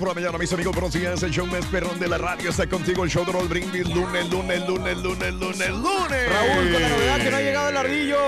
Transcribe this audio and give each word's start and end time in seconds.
Por 0.00 0.08
la 0.08 0.14
mañana, 0.14 0.38
mis 0.38 0.50
amigos, 0.54 0.72
buenos 0.72 0.94
días. 0.94 1.22
El 1.22 1.30
show 1.30 1.46
más 1.46 1.66
perrón 1.66 2.00
de 2.00 2.08
la 2.08 2.16
radio 2.16 2.48
está 2.48 2.66
contigo. 2.66 3.04
El 3.04 3.10
show 3.10 3.22
de 3.26 3.32
Roll 3.32 3.48
Brindis, 3.48 3.86
lunes, 3.94 4.30
lunes, 4.30 4.66
lunes, 4.66 4.96
lunes, 4.96 5.34
lunes, 5.34 5.68
lunes. 5.68 6.28
Raúl, 6.32 6.72
con 6.72 6.82
la 6.82 6.88
novedad 6.88 7.18
que 7.18 7.30
no 7.30 7.36
ha 7.36 7.40
llegado 7.42 7.68
el 7.68 7.76
ardillo. 7.76 8.18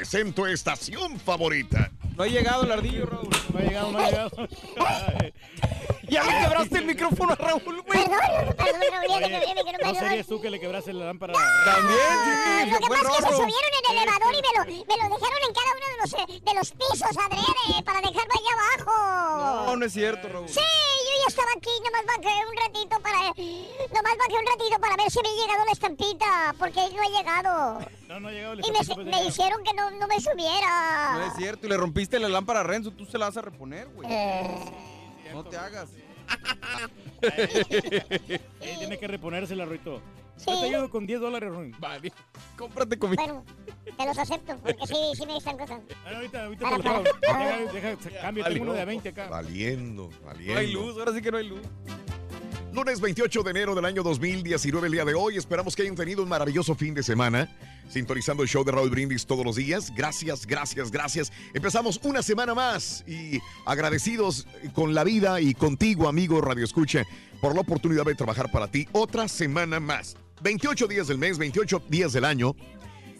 Es 0.00 0.14
en 0.14 0.32
tu 0.32 0.46
estación 0.46 1.20
favorita. 1.20 1.90
No 2.18 2.24
ha 2.24 2.26
llegado 2.26 2.64
el 2.64 2.72
ardillo, 2.72 3.06
Raúl. 3.06 3.28
No 3.52 3.58
ha 3.60 3.62
llegado, 3.62 3.92
no 3.92 3.98
ha 4.00 4.06
llegado. 4.10 4.30
Ya 6.08 6.24
le 6.24 6.40
quebraste 6.40 6.78
el 6.78 6.86
micrófono 6.86 7.32
a 7.32 7.36
Raúl, 7.36 7.60
güey. 7.82 7.84
Perdón, 7.84 8.56
perdón, 8.56 8.80
Raúl, 8.90 9.08
ya 9.10 9.18
te 9.18 9.28
quebré 9.28 9.44
el 9.44 9.54
micrófono, 9.56 9.78
¿No 9.78 9.92
perdón. 9.92 10.08
serías 10.08 10.26
tú 10.26 10.40
que 10.40 10.48
le 10.48 10.58
quebraste 10.58 10.92
la 10.94 11.04
lámpara? 11.04 11.34
También, 11.34 12.00
sí. 12.24 12.70
Lo 12.70 12.78
que 12.78 12.88
pasa 12.88 13.02
es 13.02 13.16
que 13.16 13.22
se 13.22 13.36
subieron 13.36 13.72
en 13.76 13.90
el 13.90 14.02
elevador 14.02 14.32
y 14.32 14.40
me 14.40 14.52
lo, 14.56 14.64
me 14.64 14.96
lo 14.96 15.16
dejaron 15.16 15.40
en 15.46 15.52
cada 15.52 15.70
uno 15.76 15.86
de 15.92 15.96
los, 16.00 16.12
eh, 16.14 16.40
de 16.42 16.54
los 16.54 16.70
pisos 16.72 17.14
adrede 17.18 17.82
para 17.84 18.00
dejarlo 18.00 18.32
allá 18.32 18.52
abajo. 18.56 19.66
No, 19.66 19.76
no 19.76 19.84
es 19.84 19.92
cierto, 19.92 20.28
Raúl. 20.28 20.48
Sí, 20.48 20.54
yo 20.60 21.12
ya 21.20 21.28
estaba 21.28 21.50
aquí, 21.54 21.70
nomás 21.84 22.06
bajé 22.06 22.34
un 22.46 22.56
ratito 22.56 23.00
para... 23.00 23.18
Nomás 23.18 24.16
bajé 24.16 24.38
un 24.40 24.46
ratito 24.46 24.80
para 24.80 24.96
ver 24.96 25.10
si 25.10 25.20
me 25.20 25.28
ha 25.28 25.32
llegado 25.32 25.64
la 25.66 25.72
estampita, 25.72 26.54
porque 26.58 26.84
él 26.86 26.96
no 26.96 27.02
ha 27.02 27.18
llegado. 27.18 27.80
No, 28.08 28.20
no 28.20 28.28
ha 28.28 28.32
llegado 28.32 28.52
el 28.54 28.60
Y 28.60 28.70
me, 28.72 28.78
estampito, 28.78 29.10
pues, 29.10 29.22
me 29.22 29.28
hicieron 29.28 29.62
que 29.62 29.74
no, 29.74 29.90
no 29.90 30.06
me 30.06 30.18
subiera. 30.20 31.12
No 31.18 31.26
es 31.26 31.34
cierto. 31.36 31.66
Y 31.66 31.70
le 31.70 31.76
rompiste 31.76 32.07
la 32.18 32.28
lámpara 32.28 32.62
Renzo. 32.62 32.90
Tú 32.92 33.04
se 33.06 33.18
la 33.18 33.26
vas 33.26 33.36
a 33.36 33.42
reponer, 33.42 33.88
güey. 33.88 34.08
Eh, 34.10 34.46
No 35.32 35.44
te 35.44 35.56
hagas. 35.56 35.90
Eh, 37.20 38.40
tiene 38.78 38.96
que 38.98 39.06
reponérsela, 39.08 39.64
Ruito. 39.64 40.00
Yo 40.38 40.44
te 40.44 40.52
Sí. 40.52 40.64
ayudo 40.66 40.88
con 40.88 41.04
10 41.06 41.20
dólares, 41.20 41.50
Ruin. 41.50 41.74
Vale. 41.80 42.12
Cómprate 42.56 42.96
comida. 42.98 43.20
bueno, 43.24 43.44
te 43.96 44.06
los 44.06 44.16
acepto, 44.18 44.56
porque 44.58 44.86
sí, 44.86 44.94
sí 45.14 45.26
me 45.26 45.36
están 45.36 45.58
cosas. 45.58 45.80
Bueno, 46.04 46.18
ahorita, 46.18 46.44
ahorita 46.44 46.70
Para, 46.70 46.82
te 46.82 46.88
lo. 46.88 47.02
Deja, 47.72 47.88
deja, 47.96 48.20
cambio, 48.20 48.44
tengo 48.44 48.62
uno 48.62 48.72
de 48.74 48.84
20 48.84 49.08
acá. 49.08 49.28
Valiendo, 49.28 50.10
valiendo. 50.24 50.52
No 50.54 50.60
hay 50.60 50.72
luz, 50.72 50.96
ahora 50.98 51.12
sí 51.12 51.20
que 51.22 51.32
no 51.32 51.38
hay 51.38 51.48
luz. 51.48 51.60
Lunes 52.78 53.00
28 53.00 53.42
de 53.42 53.50
enero 53.50 53.74
del 53.74 53.84
año 53.86 54.04
2019, 54.04 54.86
el 54.86 54.92
día 54.92 55.04
de 55.04 55.12
hoy. 55.12 55.36
Esperamos 55.36 55.74
que 55.74 55.82
hayan 55.82 55.96
tenido 55.96 56.22
un 56.22 56.28
maravilloso 56.28 56.76
fin 56.76 56.94
de 56.94 57.02
semana. 57.02 57.50
Sintonizando 57.88 58.44
el 58.44 58.48
show 58.48 58.62
de 58.62 58.70
Raúl 58.70 58.88
Brindis 58.88 59.26
todos 59.26 59.44
los 59.44 59.56
días. 59.56 59.92
Gracias, 59.96 60.46
gracias, 60.46 60.92
gracias. 60.92 61.32
Empezamos 61.54 61.98
una 62.04 62.22
semana 62.22 62.54
más 62.54 63.02
y 63.04 63.40
agradecidos 63.64 64.46
con 64.74 64.94
la 64.94 65.02
vida 65.02 65.40
y 65.40 65.54
contigo, 65.54 66.06
amigo 66.06 66.40
Radio 66.40 66.64
Escucha, 66.64 67.02
por 67.40 67.52
la 67.56 67.62
oportunidad 67.62 68.04
de 68.04 68.14
trabajar 68.14 68.48
para 68.52 68.70
ti 68.70 68.86
otra 68.92 69.26
semana 69.26 69.80
más. 69.80 70.16
28 70.42 70.86
días 70.86 71.08
del 71.08 71.18
mes, 71.18 71.36
28 71.36 71.82
días 71.88 72.12
del 72.12 72.24
año. 72.24 72.54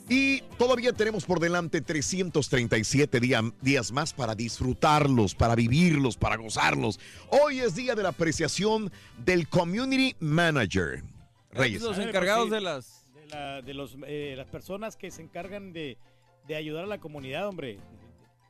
Y 0.08 0.40
todavía 0.56 0.92
tenemos 0.94 1.26
por 1.26 1.38
delante 1.38 1.80
337 1.82 3.20
día- 3.20 3.42
días 3.60 3.92
más 3.92 4.14
para 4.14 4.34
disfrutarlos, 4.34 5.34
para 5.34 5.54
vivirlos, 5.54 6.16
para 6.16 6.36
gozarlos. 6.36 6.98
Hoy 7.28 7.60
es 7.60 7.74
día 7.74 7.94
de 7.94 8.02
la 8.02 8.08
apreciación 8.10 8.90
del 9.24 9.48
Community 9.48 10.16
Manager. 10.20 11.02
Reyes. 11.52 11.82
Los 11.82 11.98
Ah, 11.98 12.04
encargados 12.04 12.48
pues 12.48 12.50
sí. 12.50 12.54
de 12.54 12.60
las. 12.60 13.06
De, 13.14 13.26
la- 13.26 13.62
de 13.62 13.74
los, 13.74 13.96
eh, 14.06 14.34
las 14.36 14.46
personas 14.46 14.96
que 14.96 15.10
se 15.10 15.20
encargan 15.20 15.72
de, 15.74 15.98
de 16.46 16.56
ayudar 16.56 16.84
a 16.84 16.86
la 16.86 16.98
comunidad, 16.98 17.46
hombre. 17.46 17.78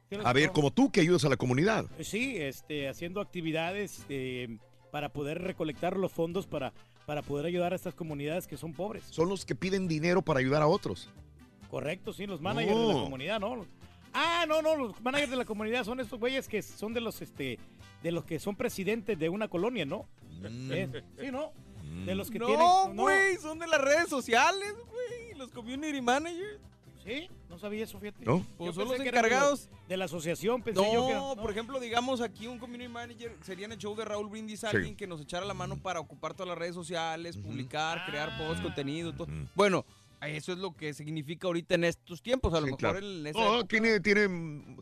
¿Tienes 0.08 0.24
A 0.26 0.32
ver, 0.32 0.52
como 0.52 0.70
tú 0.70 0.90
que 0.92 1.00
ayudas 1.00 1.24
a 1.24 1.28
la 1.28 1.36
comunidad. 1.36 1.86
Sí, 2.00 2.36
este, 2.36 2.88
haciendo 2.88 3.20
actividades 3.20 4.04
eh, 4.08 4.58
para 4.92 5.08
poder 5.12 5.42
recolectar 5.42 5.96
los 5.96 6.12
fondos 6.12 6.46
para, 6.46 6.72
para 7.06 7.22
poder 7.22 7.46
ayudar 7.46 7.72
a 7.72 7.76
estas 7.76 7.94
comunidades 7.94 8.46
que 8.46 8.56
son 8.56 8.72
pobres. 8.72 9.02
Son 9.10 9.28
los 9.28 9.44
que 9.44 9.54
piden 9.56 9.88
dinero 9.88 10.22
para 10.22 10.38
ayudar 10.40 10.62
a 10.62 10.66
otros. 10.68 11.10
Correcto, 11.70 12.12
sí, 12.12 12.26
los 12.26 12.40
managers 12.40 12.76
de 12.76 12.82
No. 12.82 12.92
la 12.94 13.00
comunidad, 13.04 13.40
¿no? 13.40 13.66
Ah, 14.14 14.46
no, 14.48 14.62
no, 14.62 14.74
los 14.76 15.00
managers 15.02 15.30
de 15.30 15.36
la 15.36 15.44
comunidad 15.44 15.84
son 15.84 16.00
estos 16.00 16.18
güeyes 16.18 16.48
que 16.48 16.62
son 16.62 16.94
de 16.94 17.00
los, 17.00 17.20
este, 17.20 17.58
de 18.02 18.12
los 18.12 18.24
que 18.24 18.38
son 18.38 18.56
presidentes 18.56 19.18
de 19.18 19.28
una 19.28 19.48
colonia, 19.48 19.84
¿no? 19.84 20.06
Eh, 20.42 21.02
sí, 21.20 21.30
¿no? 21.30 21.52
De 22.06 22.14
los 22.14 22.30
que 22.30 22.38
tienen... 22.38 22.58
No, 22.58 22.90
güey, 22.94 23.36
son 23.36 23.58
de 23.58 23.66
las 23.66 23.80
redes 23.80 24.08
sociales, 24.08 24.74
güey. 24.74 25.34
Los 25.36 25.50
community 25.50 26.00
managers. 26.00 26.58
Sí, 27.04 27.28
no 27.48 27.58
sabía 27.58 27.84
eso, 27.84 27.98
fíjate. 27.98 28.24
¿No? 28.24 28.44
Pues 28.58 28.74
son 28.74 28.88
los 28.88 29.00
encargados. 29.00 29.68
De 29.88 29.96
la 29.96 30.04
asociación, 30.04 30.62
pensé 30.62 30.82
yo 30.92 31.06
que... 31.06 31.14
No, 31.14 31.34
por 31.36 31.50
ejemplo, 31.50 31.80
digamos 31.80 32.20
aquí 32.20 32.46
un 32.46 32.58
community 32.58 32.88
manager 32.90 33.34
sería 33.42 33.64
en 33.64 33.72
el 33.72 33.78
show 33.78 33.94
de 33.96 34.04
Raúl 34.04 34.28
Brindis 34.28 34.64
alguien 34.64 34.94
que 34.94 35.06
nos 35.06 35.20
echara 35.22 35.46
la 35.46 35.54
mano 35.54 35.78
para 35.78 36.00
ocupar 36.00 36.34
todas 36.34 36.48
las 36.48 36.58
redes 36.58 36.74
sociales, 36.74 37.36
publicar, 37.38 38.04
crear 38.06 38.36
posts, 38.36 38.60
contenido, 38.62 39.14
todo. 39.14 39.26
Bueno, 39.54 39.86
eso 40.22 40.52
es 40.52 40.58
lo 40.58 40.74
que 40.74 40.92
significa 40.94 41.46
ahorita 41.46 41.76
en 41.76 41.84
estos 41.84 42.20
tiempos. 42.22 42.52
A 42.54 42.60
lo 42.60 42.66
Sí, 42.66 42.72
mejor 42.72 42.78
claro. 42.78 42.98
en 42.98 43.26
esa 43.26 43.38
época- 43.46 43.68
tiene, 43.68 44.00
tiene 44.00 44.28
mm, 44.28 44.76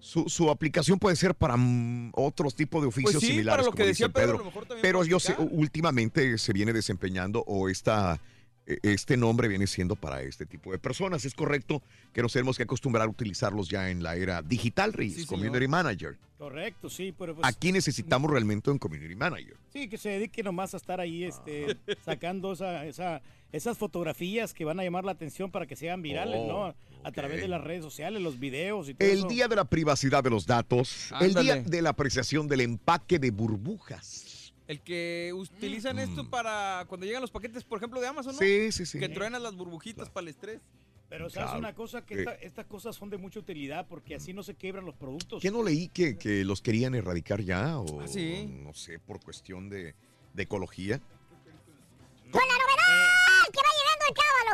su, 0.00 0.28
su 0.28 0.48
aplicación 0.50 0.98
puede 0.98 1.16
ser 1.16 1.34
para 1.34 1.56
mm, 1.56 2.12
otros 2.14 2.54
tipos 2.54 2.80
de 2.80 2.88
oficios 2.88 3.14
Pues 3.14 3.20
sí, 3.24 3.30
similares. 3.32 3.50
para 3.52 3.62
lo 3.64 3.70
como 3.72 3.76
que 3.76 3.86
decía 3.86 4.06
dice 4.06 4.14
Pedro, 4.20 4.36
a 4.36 4.38
lo 4.38 4.44
mejor 4.44 4.64
también 4.66 4.82
Pero 4.82 5.04
yo 5.04 5.20
sé, 5.20 5.34
últimamente 5.38 6.38
se 6.38 6.52
viene 6.52 6.72
desempeñando 6.72 7.44
o 7.46 7.68
esta, 7.68 8.20
eh, 8.66 8.78
este 8.82 9.16
nombre 9.16 9.48
viene 9.48 9.66
siendo 9.66 9.96
para 9.96 10.22
este 10.22 10.46
tipo 10.46 10.72
de 10.72 10.78
personas. 10.78 11.24
Es 11.24 11.34
correcto 11.34 11.82
que 12.12 12.22
nos 12.22 12.32
tenemos 12.32 12.56
que 12.56 12.62
acostumbrar 12.62 13.06
a 13.06 13.10
utilizarlos 13.10 13.68
ya 13.68 13.90
en 13.90 14.02
la 14.02 14.16
era 14.16 14.40
digital, 14.42 14.92
Reyes, 14.92 15.14
Sí, 15.16 15.24
señor. 15.26 15.40
Community 15.46 15.68
Manager. 15.68 16.16
Correcto, 16.38 16.88
sí, 16.88 17.12
pero 17.18 17.34
pues... 17.34 17.44
Aquí 17.46 17.72
necesitamos 17.72 18.30
realmente 18.30 18.70
un 18.70 18.78
Community 18.78 19.16
Manager. 19.16 19.56
Sí, 19.72 19.88
que 19.88 19.98
se 19.98 20.10
dedique 20.10 20.42
nomás 20.44 20.72
a 20.72 20.76
estar 20.76 21.00
ahí 21.00 21.24
este, 21.24 21.76
sacando 22.04 22.52
esa, 22.52 22.86
esa, 22.86 23.20
esas 23.52 23.78
fotografías 23.78 24.52
que 24.54 24.64
van 24.64 24.78
a 24.80 24.84
llamar 24.84 25.04
la 25.04 25.12
atención 25.12 25.50
para 25.50 25.66
que 25.66 25.74
sean 25.76 26.02
virales, 26.02 26.40
Oh, 26.42 26.46
¿no? 26.48 26.64
A 26.64 27.08
ok. 27.08 27.14
través 27.14 27.40
de 27.40 27.48
las 27.48 27.62
redes 27.62 27.82
sociales, 27.82 28.20
los 28.20 28.38
videos 28.38 28.88
y 28.88 28.94
todo 28.94 29.08
El 29.08 29.18
eso. 29.20 29.28
día 29.28 29.48
de 29.48 29.56
la 29.56 29.64
privacidad 29.64 30.22
de 30.22 30.30
los 30.30 30.46
datos, 30.46 31.10
el 31.20 31.34
día 31.34 31.56
de 31.56 31.82
la 31.82 31.90
apreciación 31.90 32.46
del 32.48 32.60
empaque 32.60 33.18
de 33.18 33.30
burbujas. 33.30 34.52
El 34.66 34.80
que 34.80 35.32
utilizan 35.34 35.98
esto 35.98 36.28
para 36.28 36.84
cuando 36.88 37.06
llegan 37.06 37.22
los 37.22 37.30
paquetes, 37.30 37.64
por 37.64 37.78
ejemplo, 37.78 38.00
de 38.02 38.06
Amazon, 38.08 38.34
¿no? 38.34 38.38
Sí, 38.38 38.70
sí, 38.70 38.84
sí. 38.84 38.98
Que 38.98 39.08
truenan 39.08 39.42
las 39.42 39.54
burbujitas 39.56 40.10
para 40.10 40.22
el 40.24 40.28
estrés. 40.28 40.60
Pero 41.08 41.30
sabes 41.30 41.46
Claro. 41.46 41.58
una 41.60 41.74
cosa, 41.74 42.04
que 42.04 42.18
esta- 42.18 42.34
estas 42.34 42.66
cosas 42.66 42.94
son 42.94 43.08
de 43.08 43.16
mucha 43.16 43.40
utilidad 43.40 43.86
porque 43.88 44.14
así 44.14 44.34
no 44.34 44.42
se 44.42 44.52
quebran 44.56 44.84
los 44.84 44.94
productos. 44.94 45.40
¿Qué 45.40 45.50
no 45.50 45.62
leí 45.62 45.88
que, 45.88 46.18
que 46.18 46.44
los 46.44 46.60
querían 46.60 46.94
erradicar 46.94 47.40
ya? 47.40 47.78
O 47.78 48.02
Ah, 48.02 48.06
sí. 48.06 48.44
no 48.62 48.74
sé, 48.74 48.98
por 48.98 49.18
cuestión 49.24 49.70
de, 49.70 49.94
de 50.34 50.42
ecología. 50.42 51.00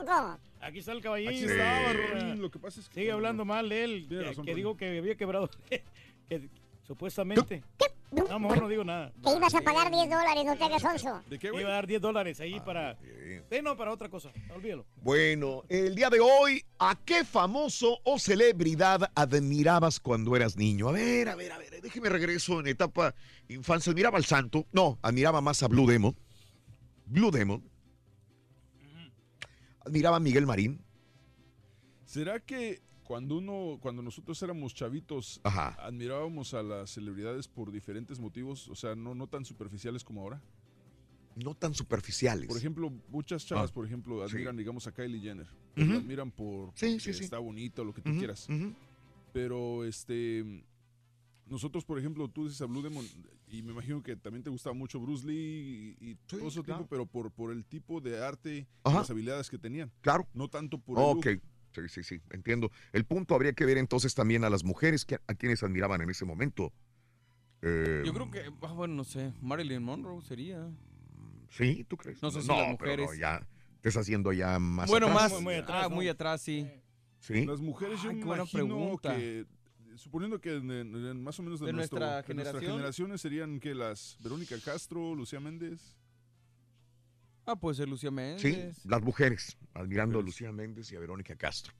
Loco. 0.00 0.38
Aquí 0.60 0.78
está 0.78 0.92
el 0.92 1.02
caballín. 1.02 1.28
Aquí 1.28 1.44
estaba, 1.44 1.92
Rorín. 1.92 2.40
Lo 2.40 2.50
que 2.50 2.58
pasa 2.58 2.80
es 2.80 2.88
que. 2.88 3.00
Sigue 3.00 3.12
hablando 3.12 3.44
mal 3.44 3.68
de 3.68 3.84
él, 3.84 4.06
Tiene 4.08 4.22
que, 4.22 4.28
razón, 4.30 4.46
que 4.46 4.54
digo 4.54 4.76
que 4.76 4.98
había 4.98 5.14
quebrado, 5.16 5.50
que 6.28 6.48
supuestamente. 6.86 7.62
No, 8.28 8.38
mejor 8.38 8.62
no 8.62 8.68
digo 8.68 8.84
nada. 8.84 9.12
Te 9.22 9.36
ibas 9.36 9.54
a 9.54 9.60
pagar 9.60 9.90
10 9.90 10.08
dólares, 10.08 10.44
no 10.44 10.56
te 10.56 10.64
hagas 10.64 10.84
onzo. 10.84 11.20
¿De 11.28 11.38
qué, 11.38 11.50
güey? 11.50 11.62
iba 11.62 11.70
a 11.70 11.74
dar 11.74 11.86
10 11.86 12.00
dólares 12.00 12.40
ahí 12.40 12.60
para... 12.60 12.94
bien. 12.94 13.44
Sí, 13.50 13.58
no, 13.62 13.76
para 13.76 13.92
otra 13.92 14.08
cosa, 14.08 14.30
olvídalo. 14.54 14.86
Bueno, 15.02 15.64
el 15.68 15.94
día 15.94 16.10
de 16.10 16.20
hoy, 16.20 16.64
¿a 16.78 16.96
qué 17.04 17.24
famoso 17.24 17.98
o 18.04 18.18
celebridad 18.18 19.10
admirabas 19.14 19.98
cuando 19.98 20.36
eras 20.36 20.56
niño? 20.56 20.88
A 20.88 20.92
ver, 20.92 21.28
a 21.28 21.34
ver, 21.34 21.52
a 21.52 21.58
ver, 21.58 21.80
déjeme 21.82 22.08
regreso 22.08 22.60
en 22.60 22.68
etapa 22.68 23.14
infancia. 23.48 23.90
Admiraba 23.90 24.16
al 24.16 24.24
santo. 24.24 24.66
No, 24.72 24.98
admiraba 25.02 25.40
más 25.40 25.62
a 25.62 25.68
Blue 25.68 25.86
Demon. 25.86 26.16
Blue 27.06 27.30
Demon. 27.32 27.68
Admiraba 29.84 30.16
a 30.16 30.20
Miguel 30.20 30.46
Marín. 30.46 30.80
¿Será 32.04 32.40
que 32.40 32.80
cuando 33.02 33.36
uno, 33.38 33.78
cuando 33.80 34.02
nosotros 34.02 34.40
éramos 34.42 34.74
chavitos, 34.74 35.40
Ajá. 35.44 35.76
admirábamos 35.84 36.54
a 36.54 36.62
las 36.62 36.90
celebridades 36.90 37.48
por 37.48 37.70
diferentes 37.70 38.18
motivos? 38.18 38.68
O 38.68 38.74
sea, 38.74 38.94
no, 38.94 39.14
no 39.14 39.26
tan 39.26 39.44
superficiales 39.44 40.04
como 40.04 40.22
ahora. 40.22 40.40
No 41.36 41.54
tan 41.54 41.74
superficiales. 41.74 42.46
Por 42.46 42.56
ejemplo, 42.56 42.92
muchas 43.08 43.44
chavas, 43.44 43.70
Ah, 43.70 43.74
por 43.74 43.84
ejemplo, 43.86 44.26
sí. 44.28 44.34
admiran, 44.36 44.56
digamos, 44.56 44.86
a 44.86 44.92
Kylie 44.92 45.20
Jenner. 45.20 45.48
La 45.74 45.96
admiran 45.96 46.30
por 46.30 46.70
Sí, 46.76 46.94
que 46.94 47.00
sí, 47.00 47.12
sí. 47.14 47.24
está 47.24 47.38
bonito, 47.38 47.84
lo 47.84 47.92
que 47.92 48.00
tú 48.00 48.10
quieras. 48.16 48.46
Pero 49.32 49.84
este 49.84 50.64
nosotros, 51.46 51.84
por 51.84 51.98
ejemplo, 51.98 52.28
tú 52.28 52.44
dices 52.44 52.60
a 52.62 52.66
Blue 52.66 52.80
Demon, 52.82 53.04
y 53.58 53.62
me 53.62 53.72
imagino 53.72 54.02
que 54.02 54.16
también 54.16 54.42
te 54.42 54.50
gustaba 54.50 54.74
mucho 54.74 55.00
Bruce 55.00 55.26
Lee 55.26 55.96
y, 56.00 56.10
y 56.10 56.14
todo 56.26 56.48
ese 56.48 56.62
claro. 56.62 56.80
tipo, 56.82 56.88
pero 56.88 57.06
por, 57.06 57.30
por 57.30 57.52
el 57.52 57.64
tipo 57.64 58.00
de 58.00 58.22
arte 58.24 58.66
y 58.84 58.92
las 58.92 59.10
habilidades 59.10 59.50
que 59.50 59.58
tenían. 59.58 59.90
Claro. 60.00 60.28
No 60.34 60.48
tanto 60.48 60.78
por 60.78 60.98
el 60.98 61.04
Ok. 61.04 61.26
Sí, 61.74 61.88
sí, 61.88 62.02
sí, 62.04 62.20
entiendo. 62.30 62.70
El 62.92 63.04
punto 63.04 63.34
habría 63.34 63.52
que 63.52 63.64
ver 63.64 63.78
entonces 63.78 64.14
también 64.14 64.44
a 64.44 64.50
las 64.50 64.62
mujeres 64.62 65.04
que, 65.04 65.16
a 65.26 65.34
quienes 65.34 65.62
admiraban 65.64 66.00
en 66.02 66.08
ese 66.10 66.24
momento. 66.24 66.72
Eh, 67.62 68.02
Yo 68.06 68.12
creo 68.14 68.30
que, 68.30 68.42
ah, 68.62 68.72
bueno, 68.72 68.94
no 68.94 69.04
sé, 69.04 69.32
Marilyn 69.40 69.82
Monroe 69.82 70.22
sería. 70.22 70.70
Sí, 71.50 71.84
¿tú 71.88 71.96
crees? 71.96 72.22
No 72.22 72.30
sé 72.30 72.42
si 72.42 72.48
no, 72.48 72.54
las 72.58 72.76
pero 72.78 72.96
no, 72.96 73.02
mujeres. 73.02 73.18
ya 73.18 73.40
te 73.80 73.88
estás 73.88 74.02
haciendo 74.02 74.32
ya 74.32 74.58
más 74.60 74.88
bueno, 74.88 75.06
atrás. 75.08 75.22
más. 75.22 75.32
Muy, 75.32 75.42
muy 75.42 75.54
atrás, 75.54 75.82
ah, 75.84 75.88
¿no? 75.88 75.94
muy 75.96 76.08
atrás, 76.08 76.42
sí. 76.42 76.68
Sí. 77.20 77.44
Las 77.46 77.60
mujeres 77.60 78.00
yo 78.02 78.10
Ay, 78.10 78.16
me 78.16 78.20
qué 78.20 78.26
buena 78.26 78.42
imagino 78.44 78.66
pregunta. 78.66 79.16
que 79.16 79.46
suponiendo 79.96 80.40
que 80.40 80.56
en- 80.56 80.70
en- 80.70 81.06
en 81.06 81.22
más 81.22 81.38
o 81.38 81.42
menos 81.42 81.60
de, 81.60 81.66
¿De 81.66 81.72
nuestro- 81.72 81.98
nuestra 81.98 82.22
de 82.22 82.34
nuestras 82.34 82.52
generación? 82.54 82.72
generaciones 82.76 83.20
serían 83.20 83.60
que 83.60 83.74
las 83.74 84.16
Verónica 84.20 84.56
Castro, 84.64 85.14
Lucía 85.14 85.40
Méndez. 85.40 85.96
Ah, 87.46 87.56
puede 87.56 87.76
ser 87.76 87.88
Lucía 87.88 88.10
Sí, 88.10 88.14
Méndez. 88.14 88.84
las 88.86 89.02
mujeres, 89.02 89.56
admirando 89.74 90.18
a. 90.18 90.22
Lucía 90.22 90.50
Méndez 90.52 90.90
y 90.92 90.96
a 90.96 91.00
Verónica 91.00 91.36
Castro. 91.36 91.74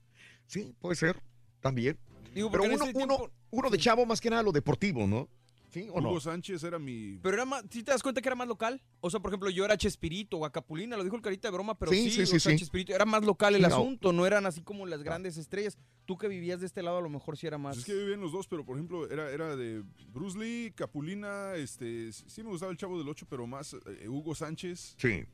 Sí, 0.45 0.75
puede 0.79 0.95
ser, 0.95 1.19
también. 1.59 1.97
Digo, 2.33 2.51
Pero 2.51 2.63
uno, 2.65 2.85
uno, 2.93 3.31
uno 3.49 3.69
de 3.69 3.77
chavo 3.77 4.05
más 4.05 4.21
que 4.21 4.29
nada 4.29 4.43
lo 4.43 4.51
deportivo, 4.51 5.07
¿no? 5.07 5.27
¿Sí 5.75 5.89
o 5.91 5.99
no? 5.99 6.09
Hugo 6.09 6.21
Sánchez 6.21 6.63
era 6.63 6.79
mi 6.79 7.19
Pero 7.21 7.35
era 7.35 7.43
más, 7.45 7.65
¿sí 7.69 7.83
te 7.83 7.91
das 7.91 8.01
cuenta 8.01 8.21
que 8.21 8.29
era 8.29 8.35
más 8.35 8.47
local? 8.47 8.81
O 9.01 9.09
sea, 9.09 9.19
por 9.19 9.29
ejemplo, 9.31 9.49
yo 9.49 9.65
era 9.65 9.75
Chespirito 9.77 10.37
o 10.37 10.45
Acapulina, 10.45 10.95
lo 10.95 11.03
dijo 11.03 11.17
el 11.17 11.21
carita 11.21 11.49
de 11.49 11.51
broma, 11.53 11.77
pero 11.77 11.91
Sí, 11.91 12.09
sí, 12.09 12.11
sí, 12.11 12.21
o 12.21 12.25
sí, 12.27 12.39
sea, 12.39 12.51
sí. 12.53 12.59
Chespirito 12.59 12.93
era 12.95 13.03
más 13.03 13.25
local 13.25 13.55
el 13.55 13.61
No. 13.63 13.67
asunto, 13.67 14.13
no 14.13 14.25
eran 14.25 14.45
así 14.45 14.61
como 14.61 14.85
las 14.85 15.03
grandes 15.03 15.35
estrellas. 15.35 15.77
Tú 16.05 16.17
que 16.17 16.29
vivías 16.29 16.61
de 16.61 16.65
este 16.67 16.81
lado, 16.81 16.99
a 16.99 17.01
lo 17.01 17.09
mejor 17.09 17.35
sí 17.35 17.45
era 17.45 17.57
más. 17.57 17.75
Pues 17.75 17.87
es 17.89 17.93
que 17.93 17.99
vivían 17.99 18.21
los 18.21 18.31
dos, 18.31 18.47
pero 18.47 18.63
por 18.63 18.77
ejemplo, 18.77 19.09
era, 19.11 19.29
era 19.31 19.57
de 19.57 19.83
Bruce 20.13 20.39
Lee, 20.39 20.71
Capulina, 20.73 21.55
este, 21.55 22.13
sí 22.13 22.41
me 22.41 22.49
gustaba 22.51 22.71
el 22.71 22.77
Chavo 22.77 22.97
del 22.97 23.09
Ocho, 23.09 23.25
pero 23.29 23.45
más 23.45 23.73
eh, 23.73 24.07
Hugo 24.07 24.33
Sánchez. 24.33 24.95
Sí. 24.97 25.25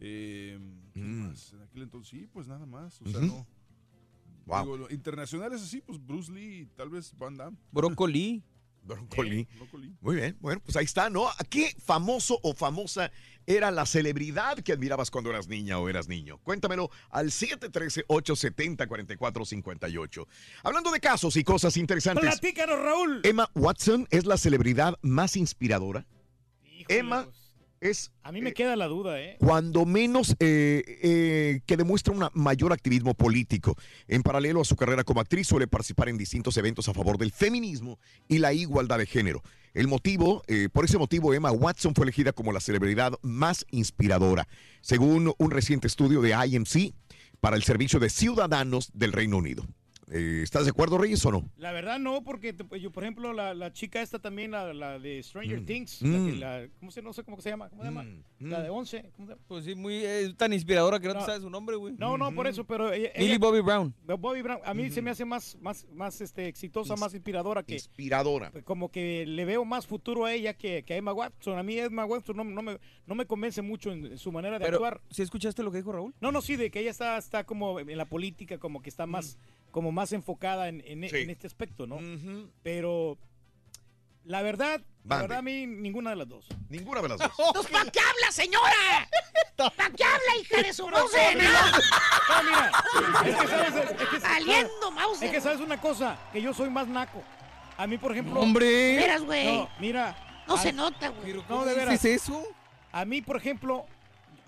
eh, 0.00 0.58
¿quién 0.92 1.18
Mm. 1.24 1.28
más? 1.30 1.52
En 1.52 1.62
aquel 1.62 1.82
entonces, 1.82 2.10
sí, 2.10 2.28
pues 2.32 2.46
nada 2.46 2.66
más. 2.66 3.02
O 3.02 3.08
sea, 3.08 3.20
no. 3.20 3.44
Wow. 4.46 4.62
Digo, 4.62 4.76
lo- 4.78 4.90
internacionales 4.90 5.60
así, 5.60 5.80
pues 5.82 5.98
Bruce 6.02 6.30
Lee, 6.32 6.68
tal 6.76 6.88
vez 6.88 7.12
Van 7.18 7.36
Damme. 7.36 7.56
Brócoli. 8.88 9.46
Brócoli. 9.56 9.94
Muy 10.00 10.16
bien, 10.16 10.36
bueno, 10.40 10.60
pues 10.64 10.76
ahí 10.76 10.84
está, 10.84 11.08
¿no? 11.10 11.28
¿A 11.28 11.36
qué 11.48 11.76
famoso 11.84 12.40
o 12.42 12.54
famosa 12.54 13.12
era 13.46 13.70
la 13.70 13.86
celebridad 13.86 14.58
que 14.58 14.72
admirabas 14.72 15.10
cuando 15.10 15.30
eras 15.30 15.46
niña 15.48 15.78
o 15.78 15.88
eras 15.88 16.08
niño? 16.08 16.38
Cuéntamelo 16.38 16.90
al 17.10 17.30
713-870-4458. 17.30 20.26
Hablando 20.64 20.90
de 20.90 20.98
casos 21.00 21.36
y 21.36 21.44
cosas 21.44 21.76
interesantes, 21.76 22.24
Platícanos, 22.24 22.80
Raúl. 22.80 23.20
Emma 23.24 23.50
Watson 23.54 24.08
es 24.10 24.26
la 24.26 24.36
celebridad 24.36 24.98
más 25.02 25.36
inspiradora. 25.36 26.04
Híjole, 26.64 26.98
Emma 26.98 27.24
pues, 27.24 27.47
es 27.80 28.10
a 28.22 28.32
mí 28.32 28.40
me 28.40 28.50
eh, 28.50 28.54
queda 28.54 28.76
la 28.76 28.86
duda, 28.86 29.20
¿eh? 29.20 29.36
cuando 29.38 29.86
menos 29.86 30.36
eh, 30.40 30.82
eh, 31.02 31.60
que 31.66 31.76
demuestra 31.76 32.12
un 32.12 32.28
mayor 32.34 32.72
activismo 32.72 33.14
político. 33.14 33.76
En 34.06 34.22
paralelo 34.22 34.60
a 34.60 34.64
su 34.64 34.76
carrera 34.76 35.04
como 35.04 35.20
actriz, 35.20 35.46
suele 35.46 35.66
participar 35.66 36.08
en 36.08 36.18
distintos 36.18 36.56
eventos 36.56 36.88
a 36.88 36.94
favor 36.94 37.18
del 37.18 37.32
feminismo 37.32 37.98
y 38.28 38.38
la 38.38 38.52
igualdad 38.52 38.98
de 38.98 39.06
género. 39.06 39.42
El 39.74 39.86
motivo, 39.86 40.42
por 40.72 40.86
ese 40.86 40.98
motivo, 40.98 41.34
Emma 41.34 41.52
Watson 41.52 41.94
fue 41.94 42.04
elegida 42.04 42.32
como 42.32 42.52
la 42.52 42.60
celebridad 42.60 43.12
más 43.22 43.64
inspiradora, 43.70 44.48
según 44.80 45.32
un 45.36 45.50
reciente 45.50 45.86
estudio 45.86 46.20
de 46.20 46.30
IMC 46.30 46.94
para 47.40 47.54
el 47.54 47.62
Servicio 47.62 48.00
de 48.00 48.10
Ciudadanos 48.10 48.90
del 48.94 49.12
Reino 49.12 49.36
Unido. 49.36 49.64
Eh, 50.10 50.40
¿Estás 50.42 50.64
de 50.64 50.70
acuerdo, 50.70 50.96
Reyes, 50.96 51.24
o 51.26 51.30
no? 51.32 51.50
La 51.58 51.70
verdad 51.72 51.98
no, 51.98 52.22
porque 52.24 52.52
te- 52.54 52.80
yo, 52.80 52.90
por 52.90 53.02
ejemplo, 53.04 53.32
la, 53.34 53.52
la 53.54 53.72
chica 53.72 54.00
esta 54.00 54.18
también, 54.18 54.50
la, 54.52 54.72
la 54.72 54.98
de 54.98 55.22
Stranger 55.22 55.60
Mm. 55.60 55.64
Things, 55.66 56.02
Mm. 56.02 56.06
la 56.12 56.18
que- 56.30 56.36
la- 56.38 56.68
¿cómo 56.80 56.90
se, 56.90 57.02
no 57.02 57.12
sé 57.12 57.22
cómo 57.24 57.40
se 57.40 57.50
llama? 57.50 57.68
¿Cómo 57.68 57.82
se 57.82 57.88
llama? 57.88 58.04
Mm, 58.04 58.50
La 58.50 58.62
de 58.62 58.70
11. 58.70 59.10
¿cómo 59.16 59.26
se 59.26 59.32
llama? 59.34 59.42
Pues 59.46 59.64
sí, 59.66 59.74
muy 59.74 59.96
eh, 60.04 60.32
tan 60.36 60.52
inspiradora 60.52 60.98
que 60.98 61.08
no, 61.08 61.14
No. 61.14 61.20
te 61.20 61.26
sabes 61.26 61.42
su 61.42 61.50
nombre, 61.50 61.76
güey. 61.76 61.94
No, 61.98 62.16
no, 62.16 62.32
por 62.34 62.46
eso, 62.46 62.64
pero 62.64 62.92
ella, 62.92 63.10
Millie 63.18 63.32
ella- 63.32 63.38
Bobby 63.38 63.60
Brown. 63.60 63.94
Bobby 64.18 64.40
Brown, 64.42 64.60
a 64.64 64.72
mí 64.72 64.90
se 64.90 65.02
me 65.02 65.10
hace 65.10 65.24
más, 65.26 65.56
más, 65.60 65.86
más 65.92 66.20
este, 66.22 66.48
exitosa, 66.48 66.94
Ins- 66.94 67.00
más 67.00 67.12
inspiradora 67.14 67.62
que, 67.62 67.74
Inspiradora. 67.74 68.50
como 68.64 68.90
que 68.90 69.26
le 69.26 69.44
veo 69.44 69.64
más 69.66 69.86
futuro 69.86 70.24
a 70.24 70.32
ella 70.32 70.54
que, 70.54 70.84
que 70.84 70.94
a 70.94 70.96
Emma 70.96 71.12
Watson. 71.12 71.58
A 71.58 71.62
mí 71.62 71.78
Emma 71.78 72.06
Watson 72.06 72.36
no, 72.36 72.44
no 72.44 72.62
me, 72.62 72.78
no 73.06 73.14
me 73.14 73.26
convence 73.26 73.60
mucho 73.60 73.92
en, 73.92 74.06
en 74.06 74.18
su 74.18 74.32
manera 74.32 74.58
de 74.58 74.64
Pero, 74.64 74.76
actuar. 74.78 75.00
¿sí 75.10 75.20
escuchaste 75.22 75.62
lo 75.62 75.70
que 75.70 75.78
dijo 75.78 75.92
Raúl? 75.92 76.14
No, 76.20 76.32
no, 76.32 76.40
sí, 76.40 76.56
de 76.56 76.70
que 76.70 76.80
ella 76.80 76.90
está, 76.92 77.18
está 77.18 77.44
como 77.44 77.78
en 77.80 77.96
la 77.98 78.06
política, 78.06 78.56
como 78.58 78.80
que 78.80 78.88
está 78.88 79.06
más, 79.06 79.38
como 79.70 79.92
más 79.92 80.12
enfocada 80.12 80.68
en, 80.68 80.82
en- 80.86 81.08
Sí. 81.08 81.16
en 81.18 81.30
este 81.30 81.46
aspecto, 81.46 81.86
¿no? 81.86 81.98
Pero 82.62 83.18
la 84.24 84.42
verdad, 84.42 84.80
la 85.04 85.16
Mande. 85.16 85.22
verdad 85.22 85.38
a 85.38 85.42
mí 85.42 85.66
ninguna 85.66 86.10
de 86.10 86.16
las 86.16 86.28
dos. 86.28 86.46
Ninguna 86.68 87.00
de 87.02 87.08
las 87.08 87.18
dos. 87.18 87.30
Pues, 87.54 87.66
¿Para 87.68 87.90
qué 87.90 88.00
habla, 88.00 88.30
señora? 88.32 89.08
¿Para 89.56 89.90
qué 89.90 90.04
habla, 90.04 90.36
hija 90.40 90.62
de 90.62 90.72
su 90.72 90.86
Mauser? 90.88 91.38
No, 92.28 92.42
mira, 92.44 92.70
es 93.24 93.36
que 93.36 93.46
sabes, 93.48 93.74
es 94.00 94.08
que, 94.08 94.20
Saliendo, 94.20 94.88
es 94.88 94.94
Mauser. 94.94 95.30
que 95.30 95.40
sabes 95.40 95.60
una 95.60 95.80
cosa, 95.80 96.16
que 96.32 96.42
yo 96.42 96.52
soy 96.52 96.68
más 96.70 96.86
naco. 96.86 97.22
A 97.76 97.86
mí, 97.86 97.96
por 97.96 98.12
ejemplo, 98.12 98.38
¡Hombre! 98.40 98.96
Veras, 98.96 99.22
güey. 99.22 99.46
no, 99.46 99.68
mira, 99.80 100.44
No 100.46 100.54
a, 100.54 100.58
se 100.58 100.72
nota, 100.72 101.08
güey. 101.08 101.32
No, 101.32 101.46
¿cómo 101.46 101.64
de 101.64 101.74
veras. 101.74 101.90
dices 102.02 102.22
eso? 102.22 102.42
a 102.92 103.04
mí, 103.04 103.22
por 103.22 103.36
ejemplo, 103.36 103.86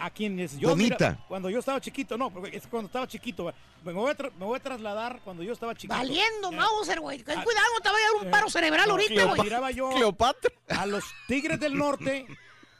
a 0.02 0.11
quienes 0.11 0.59
yo 0.59 0.75
mira, 0.75 1.23
cuando 1.28 1.50
yo 1.50 1.59
estaba 1.59 1.80
chiquito, 1.80 2.16
no, 2.16 2.30
porque 2.30 2.57
es 2.57 2.66
cuando 2.66 2.87
estaba 2.87 3.07
chiquito, 3.07 3.52
me 3.85 3.92
voy 3.92 4.11
a, 4.11 4.16
tra- 4.16 4.33
me 4.38 4.45
voy 4.47 4.57
a 4.57 4.62
trasladar 4.62 5.21
cuando 5.23 5.42
yo 5.42 5.52
estaba 5.52 5.75
chiquito. 5.75 5.95
Valiendo, 5.95 6.50
Eh, 6.50 6.57
Mauser, 6.57 7.00
güey. 7.00 7.19
Ten 7.23 7.38
Ah, 7.38 7.45
cuidado, 7.45 7.66
no 7.75 7.80
te 7.80 7.88
vaya 7.90 8.04
a 8.04 8.12
dar 8.12 8.21
un 8.23 8.28
eh, 8.28 8.30
paro 8.30 8.49
cerebral 8.50 8.87
no, 8.88 8.92
ahorita, 8.95 9.25
güey. 9.26 9.40
Miraba 9.42 9.71
yo 9.71 9.90
Cleopatra. 9.90 10.50
a 10.69 10.87
los 10.87 11.04
Tigres 11.28 11.61
del 11.61 11.76
Norte 11.76 12.26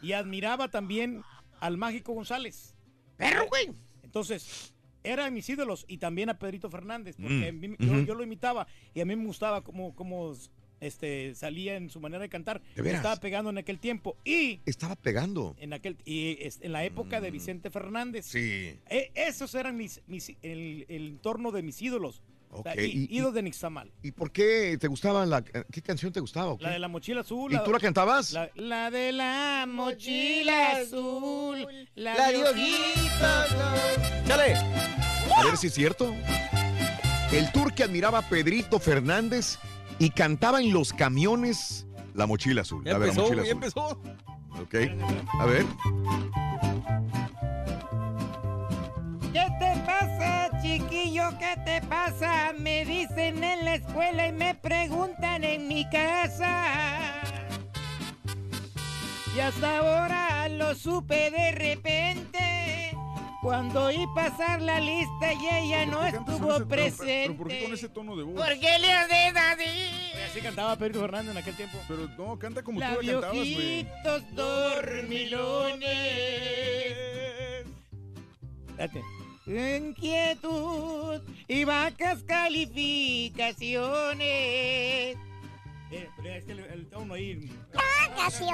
y 0.03 0.13
admiraba 0.13 0.69
también 0.69 1.23
al 1.61 1.77
Mágico 1.77 2.13
González. 2.15 2.75
Perro, 3.17 3.47
güey. 3.49 3.71
Entonces, 4.03 4.73
eran 5.03 5.33
mis 5.35 5.49
ídolos 5.49 5.85
y 5.89 5.99
también 5.99 6.31
a 6.31 6.39
Pedrito 6.39 6.71
Fernández, 6.71 7.17
porque 7.21 7.53
Mm, 7.53 7.61
mí- 7.61 8.07
yo, 8.07 8.15
lo 8.15 8.23
imitaba 8.23 8.67
y 8.95 9.01
a 9.01 9.05
mí 9.05 9.15
me 9.15 9.27
gustaba 9.27 9.63
cómo, 9.63 9.95
cómo 9.95 10.35
este, 10.81 11.35
salía 11.35 11.77
en 11.77 11.91
su 11.91 12.01
manera 12.01 12.23
de 12.23 12.29
cantar. 12.29 12.61
¿De 12.75 12.83
veras? 12.83 12.99
Estaba 13.01 13.17
pegando 13.17 13.51
en 13.51 13.59
aquel 13.59 13.79
tiempo 13.79 14.17
y 14.25 14.61
Estaba 14.67 14.97
pegando. 14.97 15.55
en 15.61 15.73
aquel 15.73 15.97
y 16.05 16.39
en 16.61 16.73
la 16.73 16.85
época 16.85 17.21
de 17.21 17.31
Vicente 17.31 17.71
Fernández. 17.71 18.27
Mm. 18.27 18.31
Sí. 18.31 18.79
E- 18.89 19.11
esos 19.15 19.55
eran 19.55 19.77
mis, 19.77 20.01
mis- 20.07 20.31
el, 20.43 20.87
el 20.89 21.07
entorno 21.09 21.51
de 21.53 21.63
mis 21.63 21.81
ídolos. 21.83 22.23
O 22.53 22.65
sea, 22.65 22.73
Ok, 22.73 22.79
í- 22.81 23.07
y- 23.09 23.17
ídolos 23.17 23.35
de 23.35 23.43
Nixtamal. 23.43 23.93
¿Y 24.03 24.11
por 24.11 24.33
qué 24.33 24.77
te 24.81 24.89
gustaba 24.89 25.25
la 25.25 25.43
qué 25.45 25.83
canción 25.83 26.13
te 26.13 26.19
gustaba? 26.19 26.53
o? 26.55 26.59
La 26.61 26.71
de 26.71 26.81
la 26.81 26.89
mochila 26.89 27.21
azul. 27.21 27.53
¿Y 27.53 27.55
la, 27.55 27.63
tú 27.63 27.71
la 27.73 27.79
cantabas? 27.79 28.33
la, 28.33 28.51
la 28.57 28.91
de 28.91 29.13
la 29.13 29.67
mochila 29.69 30.79
azul. 30.79 31.65
La, 31.95 32.15
La 32.17 32.33
de 32.33 32.39
ojitos. 32.43 33.57
Chale. 34.27 34.55
A 35.37 35.45
ver 35.45 35.57
si 35.57 35.69
es 35.69 35.75
cierto. 35.75 36.13
El 37.33 37.53
tour 37.53 37.73
que 37.73 37.85
admiraba 37.85 38.19
a 38.19 38.29
Pedrito 38.29 38.81
Fernández 38.81 39.59
y 40.01 40.11
cantaba 40.11 40.61
en 40.61 40.73
los 40.73 40.93
camiones 40.95 41.87
La 42.15 42.27
Mochila 42.27 42.63
Azul. 42.63 42.83
Ya 42.85 42.99
la 42.99 43.13
mochila 43.13 43.23
ya 43.23 43.43
azul. 43.43 43.49
empezó. 43.49 44.01
Ok. 44.61 44.75
A 45.39 45.45
ver. 45.45 45.65
¿Qué 49.33 49.47
te 49.61 49.81
pasa, 49.87 50.51
chiquillo? 50.63 51.31
¿Qué 51.39 51.55
te 51.65 51.87
pasa? 51.87 52.53
Me 52.59 52.85
dicen 52.85 53.45
en 53.45 53.65
la 53.65 53.75
escuela 53.77 54.27
y 54.27 54.33
me 54.33 54.55
preguntan 54.55 55.45
en 55.45 55.69
mi 55.69 55.89
casa. 55.91 56.65
Y 59.37 59.41
hasta 59.41 59.79
ahora 59.79 60.49
lo 60.49 60.75
supe 60.75 61.31
de 61.31 61.53
repente. 61.53 62.70
Cuando 63.43 63.85
oí 63.85 64.07
pasar 64.15 64.61
la 64.61 64.81
lista 64.81 65.33
y 65.33 65.49
ella 65.49 65.87
no 65.87 66.05
estuvo 66.07 66.67
presente. 66.67 67.23
¿Pero 67.27 67.37
por 67.39 67.49
qué 67.49 67.63
con 67.63 67.73
ese 67.73 67.89
tono 67.89 68.15
de 68.17 68.25
voz? 68.25 68.35
¿Por 68.35 68.61
qué 68.61 68.79
le 68.79 68.93
haces 68.93 69.35
así? 69.35 70.13
Así 70.31 70.41
cantaba 70.43 70.77
Pedro 70.77 71.01
Fernández 71.01 71.31
en 71.33 71.39
aquel 71.39 71.57
tiempo. 71.57 71.79
Pero 71.89 72.07
no, 72.19 72.39
canta 72.39 72.63
como 72.63 72.81
tú 72.81 72.87
La 72.87 72.97
cantabas, 72.97 73.33
güey. 73.33 73.89
dormilones. 74.33 75.87
Date. 78.77 79.03
Inquietud 79.47 81.23
y 81.49 81.65
vacas 81.65 82.23
calificaciones. 82.25 85.17
Eh, 85.93 86.09
pero 86.17 86.29
es 86.31 86.45
que 86.45 86.53
el, 86.53 86.61
el 86.61 86.87
tono 86.89 87.15
ahí. 87.15 87.51
Vacaciones. 87.75 88.51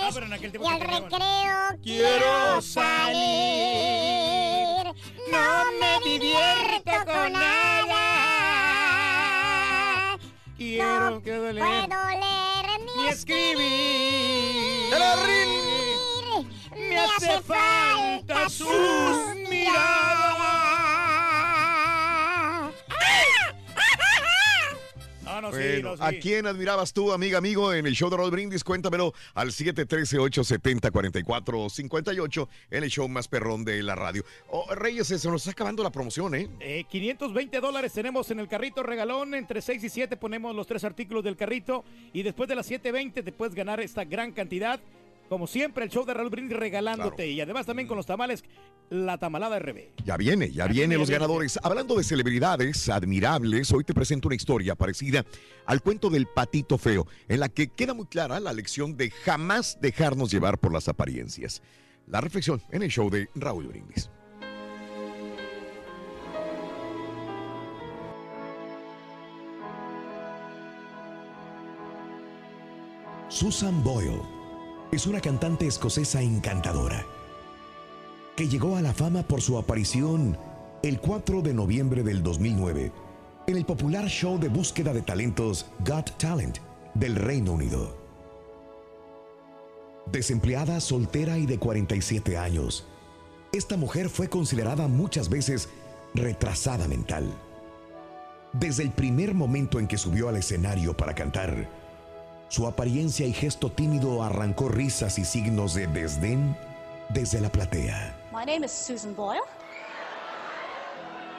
Ah, 0.00 0.10
pero 0.14 0.26
en 0.26 0.32
aquel 0.32 0.50
tiempo 0.52 0.68
Y 0.68 0.72
al 0.72 0.80
recreo 0.80 1.78
Quiero 1.82 2.62
salir. 2.62 3.18
No 5.30 5.72
me 5.80 5.98
divierto 6.08 6.92
con 7.04 7.32
nada. 7.32 7.98
Quiero 10.56 11.10
No 11.10 11.22
que 11.22 11.30
leer 11.52 11.88
puedo 11.88 12.08
leer 12.10 12.80
ni 12.96 13.08
escribir. 13.08 14.94
Me 16.76 16.96
hace 16.98 17.40
falta 17.42 18.48
sus 18.48 18.68
miradas. 19.48 20.37
No, 25.40 25.50
no, 25.50 25.56
sí, 25.56 25.62
Bueno, 25.62 25.90
no, 25.90 25.96
sí. 25.96 26.02
¿a 26.02 26.10
quién 26.18 26.46
admirabas 26.46 26.92
tú, 26.92 27.12
amiga, 27.12 27.38
amigo, 27.38 27.72
en 27.72 27.86
el 27.86 27.94
show 27.94 28.10
de 28.10 28.16
Roll 28.16 28.32
Brindis? 28.32 28.64
Cuéntamelo 28.64 29.14
al 29.34 29.52
713-870-4458 29.52 32.48
en 32.70 32.82
el 32.82 32.90
show 32.90 33.06
más 33.08 33.28
perrón 33.28 33.64
de 33.64 33.80
la 33.82 33.94
radio. 33.94 34.24
Oh, 34.50 34.74
Reyes, 34.74 35.06
se 35.06 35.28
nos 35.28 35.42
está 35.42 35.52
acabando 35.52 35.84
la 35.84 35.90
promoción, 35.90 36.34
¿eh? 36.34 36.48
Eh, 36.60 36.84
520 36.90 37.60
dólares 37.60 37.92
tenemos 37.92 38.28
en 38.30 38.40
el 38.40 38.48
carrito 38.48 38.82
regalón. 38.82 39.34
Entre 39.34 39.62
6 39.62 39.84
y 39.84 39.88
7 39.88 40.16
ponemos 40.16 40.56
los 40.56 40.66
tres 40.66 40.82
artículos 40.82 41.22
del 41.22 41.36
carrito. 41.36 41.84
Y 42.12 42.24
después 42.24 42.48
de 42.48 42.56
las 42.56 42.68
7.20 42.68 43.22
te 43.24 43.30
puedes 43.32 43.54
ganar 43.54 43.78
esta 43.80 44.04
gran 44.04 44.32
cantidad. 44.32 44.80
Como 45.28 45.46
siempre, 45.46 45.84
el 45.84 45.90
show 45.90 46.06
de 46.06 46.14
Raúl 46.14 46.30
Brindis 46.30 46.56
regalándote. 46.58 47.16
Claro. 47.16 47.30
Y 47.30 47.40
además 47.40 47.66
también 47.66 47.86
con 47.86 47.96
los 47.96 48.06
tamales, 48.06 48.42
la 48.88 49.18
tamalada 49.18 49.58
RB. 49.58 49.90
Ya 50.04 50.16
viene, 50.16 50.50
ya 50.50 50.64
vienen 50.64 50.90
viene, 50.90 50.94
los 50.96 51.08
ya 51.08 51.12
viene. 51.12 51.26
ganadores. 51.26 51.58
Hablando 51.62 51.96
de 51.96 52.04
celebridades 52.04 52.88
admirables, 52.88 53.70
hoy 53.72 53.84
te 53.84 53.92
presento 53.92 54.28
una 54.28 54.36
historia 54.36 54.74
parecida 54.74 55.24
al 55.66 55.82
cuento 55.82 56.08
del 56.08 56.26
patito 56.26 56.78
feo, 56.78 57.06
en 57.28 57.40
la 57.40 57.48
que 57.50 57.68
queda 57.68 57.92
muy 57.92 58.06
clara 58.06 58.40
la 58.40 58.52
lección 58.52 58.96
de 58.96 59.10
jamás 59.10 59.78
dejarnos 59.80 60.30
llevar 60.30 60.58
por 60.58 60.72
las 60.72 60.88
apariencias. 60.88 61.62
La 62.06 62.22
reflexión 62.22 62.62
en 62.70 62.82
el 62.82 62.90
show 62.90 63.10
de 63.10 63.28
Raúl 63.34 63.68
Brindis. 63.68 64.10
Susan 73.28 73.82
Boyle 73.84 74.37
es 74.92 75.06
una 75.06 75.20
cantante 75.20 75.66
escocesa 75.66 76.22
encantadora 76.22 77.04
que 78.38 78.48
llegó 78.48 78.76
a 78.76 78.80
la 78.80 78.94
fama 78.94 79.24
por 79.24 79.42
su 79.42 79.58
aparición 79.58 80.38
el 80.84 81.00
4 81.00 81.42
de 81.42 81.52
noviembre 81.52 82.04
del 82.04 82.22
2009 82.22 82.92
en 83.48 83.56
el 83.56 83.64
popular 83.64 84.06
show 84.06 84.38
de 84.38 84.48
búsqueda 84.48 84.92
de 84.92 85.02
talentos 85.02 85.66
Got 85.80 86.16
Talent 86.18 86.58
del 86.94 87.16
Reino 87.16 87.50
Unido. 87.50 87.98
Desempleada, 90.12 90.78
soltera 90.78 91.36
y 91.36 91.46
de 91.46 91.58
47 91.58 92.38
años, 92.38 92.86
esta 93.52 93.76
mujer 93.76 94.08
fue 94.08 94.28
considerada 94.28 94.86
muchas 94.86 95.28
veces 95.28 95.68
retrasada 96.14 96.86
mental. 96.86 97.28
Desde 98.52 98.84
el 98.84 98.92
primer 98.92 99.34
momento 99.34 99.80
en 99.80 99.88
que 99.88 99.98
subió 99.98 100.28
al 100.28 100.36
escenario 100.36 100.96
para 100.96 101.16
cantar, 101.16 101.68
su 102.48 102.66
apariencia 102.66 103.26
y 103.26 103.32
gesto 103.32 103.70
tímido 103.70 104.22
arrancó 104.22 104.68
risas 104.68 105.18
y 105.18 105.24
signos 105.24 105.74
de 105.74 105.86
desdén 105.86 106.56
desde 107.10 107.40
la 107.40 107.50
platea. 107.50 108.16
My 108.32 108.44
name 108.44 108.64
is 108.64 108.72
Susan 108.72 109.14
Boyle. 109.14 109.40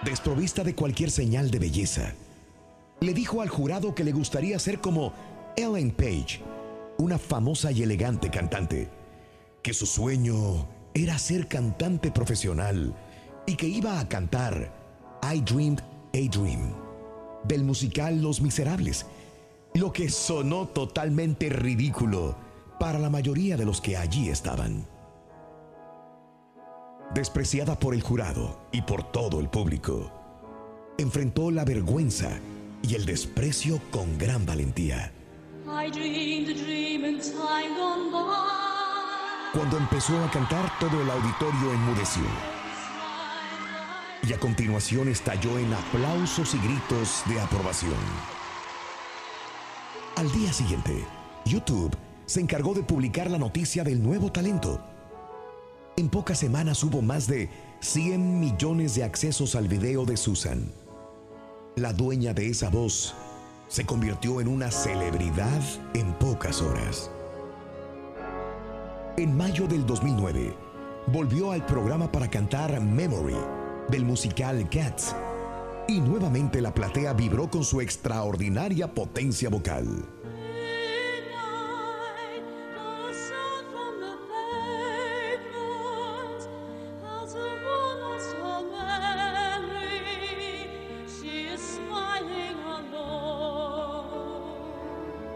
Desprovista 0.03 0.63
de 0.63 0.75
cualquier 0.75 1.11
señal 1.11 1.51
de 1.51 1.59
belleza, 1.59 2.13
le 3.01 3.13
dijo 3.13 3.41
al 3.41 3.49
jurado 3.49 3.93
que 3.93 4.03
le 4.03 4.11
gustaría 4.11 4.57
ser 4.59 4.79
como 4.79 5.13
Ellen 5.57 5.91
Page, 5.91 6.41
una 6.97 7.17
famosa 7.17 7.71
y 7.71 7.83
elegante 7.83 8.29
cantante, 8.29 8.89
que 9.61 9.73
su 9.73 9.85
sueño 9.85 10.67
era 10.93 11.17
ser 11.17 11.47
cantante 11.47 12.11
profesional 12.11 12.95
y 13.45 13.55
que 13.55 13.67
iba 13.67 13.99
a 13.99 14.07
cantar 14.07 14.71
I 15.21 15.41
Dreamed 15.41 15.79
a 16.13 16.37
Dream 16.37 16.73
del 17.43 17.63
musical 17.63 18.21
Los 18.21 18.41
Miserables, 18.41 19.05
lo 19.73 19.93
que 19.93 20.09
sonó 20.09 20.67
totalmente 20.67 21.49
ridículo 21.49 22.35
para 22.79 22.99
la 22.99 23.09
mayoría 23.09 23.57
de 23.57 23.65
los 23.65 23.81
que 23.81 23.97
allí 23.97 24.29
estaban. 24.29 24.87
Despreciada 27.13 27.77
por 27.77 27.93
el 27.93 28.01
jurado 28.01 28.59
y 28.71 28.81
por 28.81 29.11
todo 29.11 29.39
el 29.39 29.49
público, 29.49 30.11
enfrentó 30.97 31.51
la 31.51 31.65
vergüenza 31.65 32.39
y 32.81 32.95
el 32.95 33.05
desprecio 33.05 33.81
con 33.91 34.17
gran 34.17 34.45
valentía. 34.45 35.11
Cuando 39.53 39.77
empezó 39.77 40.23
a 40.23 40.31
cantar, 40.31 40.71
todo 40.79 41.01
el 41.01 41.09
auditorio 41.09 41.73
enmudeció. 41.73 42.23
Y 44.27 44.33
a 44.33 44.39
continuación 44.39 45.07
estalló 45.07 45.57
en 45.57 45.73
aplausos 45.73 46.53
y 46.53 46.59
gritos 46.59 47.23
de 47.25 47.39
aprobación. 47.39 47.95
Al 50.19 50.29
día 50.33 50.51
siguiente, 50.51 51.05
YouTube 51.45 51.95
se 52.25 52.41
encargó 52.41 52.73
de 52.73 52.83
publicar 52.83 53.31
la 53.31 53.37
noticia 53.37 53.85
del 53.85 54.03
nuevo 54.03 54.29
talento. 54.29 54.81
En 55.95 56.09
pocas 56.09 56.37
semanas 56.37 56.83
hubo 56.83 57.01
más 57.01 57.25
de 57.25 57.49
100 57.79 58.37
millones 58.37 58.95
de 58.95 59.05
accesos 59.05 59.55
al 59.55 59.69
video 59.69 60.03
de 60.03 60.17
Susan. 60.17 60.73
La 61.77 61.93
dueña 61.93 62.33
de 62.33 62.49
esa 62.49 62.69
voz 62.69 63.15
se 63.69 63.85
convirtió 63.85 64.41
en 64.41 64.49
una 64.49 64.71
celebridad 64.71 65.61
en 65.93 66.11
pocas 66.15 66.61
horas. 66.61 67.09
En 69.15 69.37
mayo 69.37 69.67
del 69.67 69.85
2009, 69.85 70.53
volvió 71.13 71.53
al 71.53 71.65
programa 71.65 72.11
para 72.11 72.29
cantar 72.29 72.77
Memory 72.81 73.37
del 73.87 74.03
musical 74.03 74.69
Cats. 74.69 75.15
Y 75.89 76.01
nuevamente 76.01 76.61
la 76.61 76.71
platea 76.71 77.13
vibró 77.13 77.49
con 77.49 77.63
su 77.63 77.81
extraordinaria 77.81 78.93
potencia 78.93 79.49
vocal. 79.49 79.87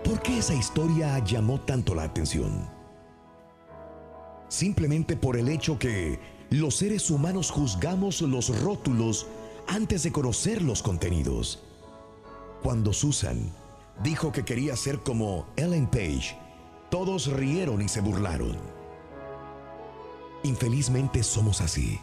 ¿Por 0.03 0.21
qué 0.21 0.37
esa 0.37 0.53
historia 0.53 1.17
llamó 1.25 1.61
tanto 1.61 1.95
la 1.95 2.03
atención? 2.03 2.69
Simplemente 4.49 5.17
por 5.17 5.35
el 5.35 5.49
hecho 5.49 5.79
que 5.79 6.19
los 6.51 6.75
seres 6.75 7.09
humanos 7.09 7.49
juzgamos 7.49 8.21
los 8.21 8.61
rótulos 8.61 9.25
antes 9.67 10.03
de 10.03 10.11
conocer 10.11 10.61
los 10.61 10.81
contenidos. 10.83 11.63
Cuando 12.61 12.93
Susan 12.93 13.51
dijo 14.03 14.31
que 14.31 14.43
quería 14.43 14.75
ser 14.75 14.99
como 14.99 15.47
Ellen 15.55 15.87
Page, 15.87 16.37
todos 16.89 17.27
rieron 17.27 17.81
y 17.81 17.87
se 17.87 18.01
burlaron. 18.01 18.57
Infelizmente 20.43 21.23
somos 21.23 21.61
así. 21.61 21.99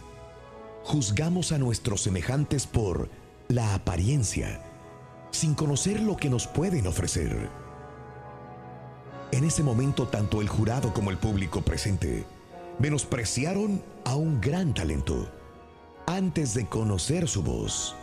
Juzgamos 0.84 1.52
a 1.52 1.58
nuestros 1.58 2.02
semejantes 2.02 2.66
por 2.66 3.08
la 3.48 3.74
apariencia, 3.74 4.62
sin 5.30 5.54
conocer 5.54 6.00
lo 6.00 6.16
que 6.16 6.30
nos 6.30 6.46
pueden 6.46 6.86
ofrecer. 6.86 7.48
En 9.32 9.44
ese 9.44 9.62
momento, 9.62 10.08
tanto 10.08 10.40
el 10.40 10.48
jurado 10.48 10.92
como 10.92 11.10
el 11.10 11.18
público 11.18 11.62
presente 11.62 12.24
menospreciaron 12.78 13.82
a 14.04 14.16
un 14.16 14.40
gran 14.40 14.74
talento 14.74 15.39
antes 16.16 16.54
de 16.54 16.66
conocer 16.66 17.28
su 17.28 17.42
voz. 17.42 17.94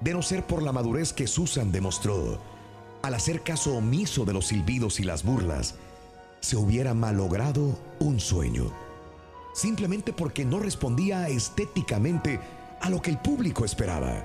De 0.00 0.12
no 0.12 0.22
ser 0.22 0.46
por 0.46 0.62
la 0.62 0.72
madurez 0.72 1.12
que 1.12 1.26
Susan 1.26 1.72
demostró 1.72 2.38
al 3.02 3.12
hacer 3.12 3.42
caso 3.42 3.76
omiso 3.76 4.24
de 4.24 4.32
los 4.32 4.46
silbidos 4.46 4.98
y 4.98 5.04
las 5.04 5.24
burlas, 5.24 5.74
se 6.40 6.56
hubiera 6.56 6.94
malogrado 6.94 7.78
un 7.98 8.18
sueño, 8.18 8.70
simplemente 9.52 10.14
porque 10.14 10.46
no 10.46 10.58
respondía 10.58 11.28
estéticamente 11.28 12.40
a 12.80 12.88
lo 12.88 13.02
que 13.02 13.10
el 13.10 13.18
público 13.18 13.66
esperaba. 13.66 14.24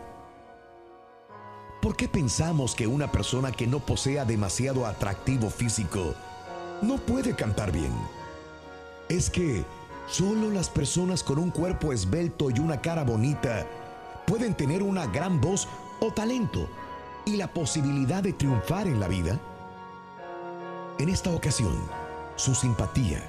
¿Por 1.82 1.98
qué 1.98 2.08
pensamos 2.08 2.74
que 2.74 2.88
una 2.88 3.12
persona 3.12 3.52
que 3.52 3.68
no 3.68 3.80
posea 3.80 4.24
demasiado 4.24 4.86
atractivo 4.86 5.50
físico 5.50 6.14
no 6.82 6.98
puede 6.98 7.36
cantar 7.36 7.74
bien? 7.74 7.92
Es 9.10 9.30
que 9.30 9.66
solo 10.10 10.50
las 10.50 10.70
personas 10.70 11.24
con 11.24 11.40
un 11.40 11.52
cuerpo 11.52 11.94
esbelto 11.94 12.50
y 12.50 12.60
una 12.60 12.82
cara 12.82 13.04
bonita 13.04 13.66
pueden 14.26 14.56
tener 14.56 14.84
una 14.84 15.06
gran 15.08 15.40
voz 15.40 15.68
o 16.00 16.12
talento 16.12 16.68
y 17.26 17.38
la 17.38 17.52
posibilidad 17.54 18.24
de 18.24 18.34
triunfar 18.34 18.88
en 18.88 19.00
la 19.00 19.08
vida. 19.08 19.40
En 20.98 21.10
esta 21.10 21.32
ocasión, 21.32 21.78
su 22.36 22.56
simpatía 22.56 23.22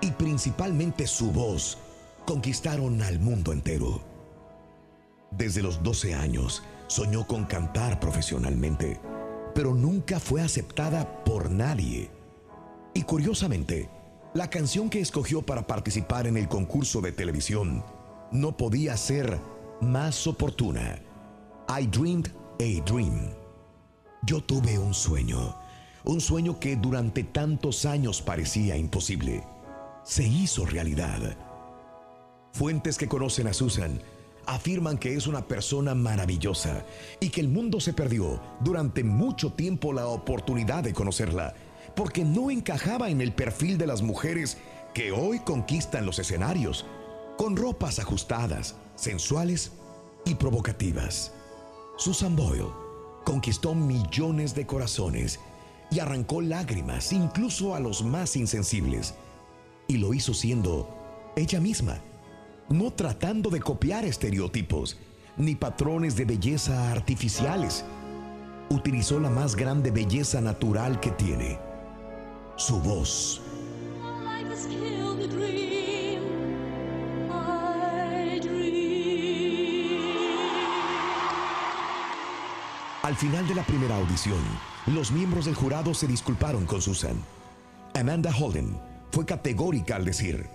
y 0.00 0.10
principalmente 0.10 1.06
su 1.06 1.30
voz 1.30 1.78
conquistaron 2.26 3.00
al 3.02 3.18
mundo 3.18 3.52
entero. 3.52 4.00
Desde 5.30 5.62
los 5.62 5.82
12 5.82 6.14
años 6.14 6.62
soñó 6.86 7.26
con 7.26 7.44
cantar 7.44 7.98
profesionalmente, 8.00 9.00
pero 9.54 9.74
nunca 9.74 10.20
fue 10.20 10.42
aceptada 10.42 11.24
por 11.24 11.50
nadie. 11.50 12.10
Y 12.92 13.02
curiosamente, 13.02 13.88
la 14.34 14.50
canción 14.50 14.90
que 14.90 15.00
escogió 15.00 15.42
para 15.42 15.64
participar 15.68 16.26
en 16.26 16.36
el 16.36 16.48
concurso 16.48 17.00
de 17.00 17.12
televisión 17.12 17.84
no 18.32 18.56
podía 18.56 18.96
ser 18.96 19.40
más 19.80 20.26
oportuna. 20.26 21.00
I 21.68 21.86
dreamed 21.86 22.26
a 22.58 22.84
dream. 22.84 23.30
Yo 24.26 24.40
tuve 24.40 24.76
un 24.76 24.92
sueño, 24.92 25.56
un 26.02 26.20
sueño 26.20 26.58
que 26.58 26.74
durante 26.74 27.22
tantos 27.22 27.84
años 27.84 28.20
parecía 28.20 28.76
imposible. 28.76 29.44
Se 30.02 30.26
hizo 30.26 30.66
realidad. 30.66 31.36
Fuentes 32.52 32.98
que 32.98 33.08
conocen 33.08 33.46
a 33.46 33.52
Susan 33.52 34.00
afirman 34.46 34.98
que 34.98 35.14
es 35.14 35.28
una 35.28 35.46
persona 35.46 35.94
maravillosa 35.94 36.84
y 37.20 37.28
que 37.28 37.40
el 37.40 37.48
mundo 37.48 37.80
se 37.80 37.92
perdió 37.92 38.40
durante 38.60 39.04
mucho 39.04 39.52
tiempo 39.52 39.92
la 39.92 40.08
oportunidad 40.08 40.82
de 40.82 40.92
conocerla, 40.92 41.54
porque 41.96 42.24
no 42.24 42.50
encajaba 42.50 43.10
en 43.10 43.20
el 43.20 43.32
perfil 43.32 43.78
de 43.78 43.86
las 43.86 44.02
mujeres 44.02 44.58
que 44.94 45.12
hoy 45.12 45.40
conquistan 45.40 46.06
los 46.06 46.18
escenarios, 46.18 46.86
con 47.36 47.56
ropas 47.56 47.98
ajustadas, 47.98 48.76
sensuales 48.94 49.72
y 50.24 50.34
provocativas. 50.34 51.32
Susan 51.96 52.36
Boyle 52.36 52.68
conquistó 53.24 53.74
millones 53.74 54.54
de 54.54 54.66
corazones 54.66 55.40
y 55.90 56.00
arrancó 56.00 56.40
lágrimas 56.40 57.12
incluso 57.12 57.74
a 57.74 57.80
los 57.80 58.04
más 58.04 58.36
insensibles. 58.36 59.14
Y 59.86 59.98
lo 59.98 60.14
hizo 60.14 60.34
siendo 60.34 60.88
ella 61.36 61.60
misma, 61.60 61.98
no 62.68 62.92
tratando 62.92 63.50
de 63.50 63.60
copiar 63.60 64.04
estereotipos 64.04 64.96
ni 65.36 65.54
patrones 65.54 66.16
de 66.16 66.24
belleza 66.24 66.92
artificiales. 66.92 67.84
Utilizó 68.70 69.20
la 69.20 69.30
más 69.30 69.56
grande 69.56 69.90
belleza 69.90 70.40
natural 70.40 71.00
que 71.00 71.10
tiene, 71.10 71.58
su 72.56 72.78
voz. 72.80 73.40
Al 83.02 83.16
final 83.16 83.46
de 83.46 83.54
la 83.54 83.62
primera 83.64 83.96
audición, 83.96 84.40
los 84.86 85.10
miembros 85.10 85.44
del 85.44 85.54
jurado 85.54 85.92
se 85.92 86.06
disculparon 86.06 86.64
con 86.64 86.80
Susan. 86.80 87.22
Amanda 87.94 88.34
Holden 88.34 88.78
fue 89.10 89.26
categórica 89.26 89.96
al 89.96 90.04
decir, 90.04 90.48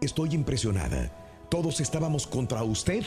estoy 0.00 0.34
impresionada, 0.34 1.10
todos 1.48 1.80
estábamos 1.80 2.26
contra 2.26 2.62
usted 2.62 3.04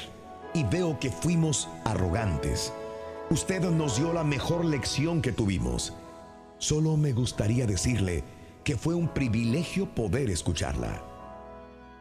y 0.53 0.63
veo 0.63 0.99
que 0.99 1.12
fuimos 1.12 1.69
arrogantes. 1.86 2.73
Usted 3.30 3.62
nos 3.71 3.97
dio 3.97 4.13
la 4.13 4.23
mejor 4.23 4.65
lección 4.65 5.21
que 5.21 5.32
tuvimos. 5.32 5.93
Solo 6.60 6.98
me 6.98 7.13
gustaría 7.13 7.67
decirle 7.67 8.24
que 8.63 8.78
fue 8.78 8.96
un 8.96 9.13
privilegio 9.13 9.93
poder 9.93 10.30
escucharla. 10.30 11.04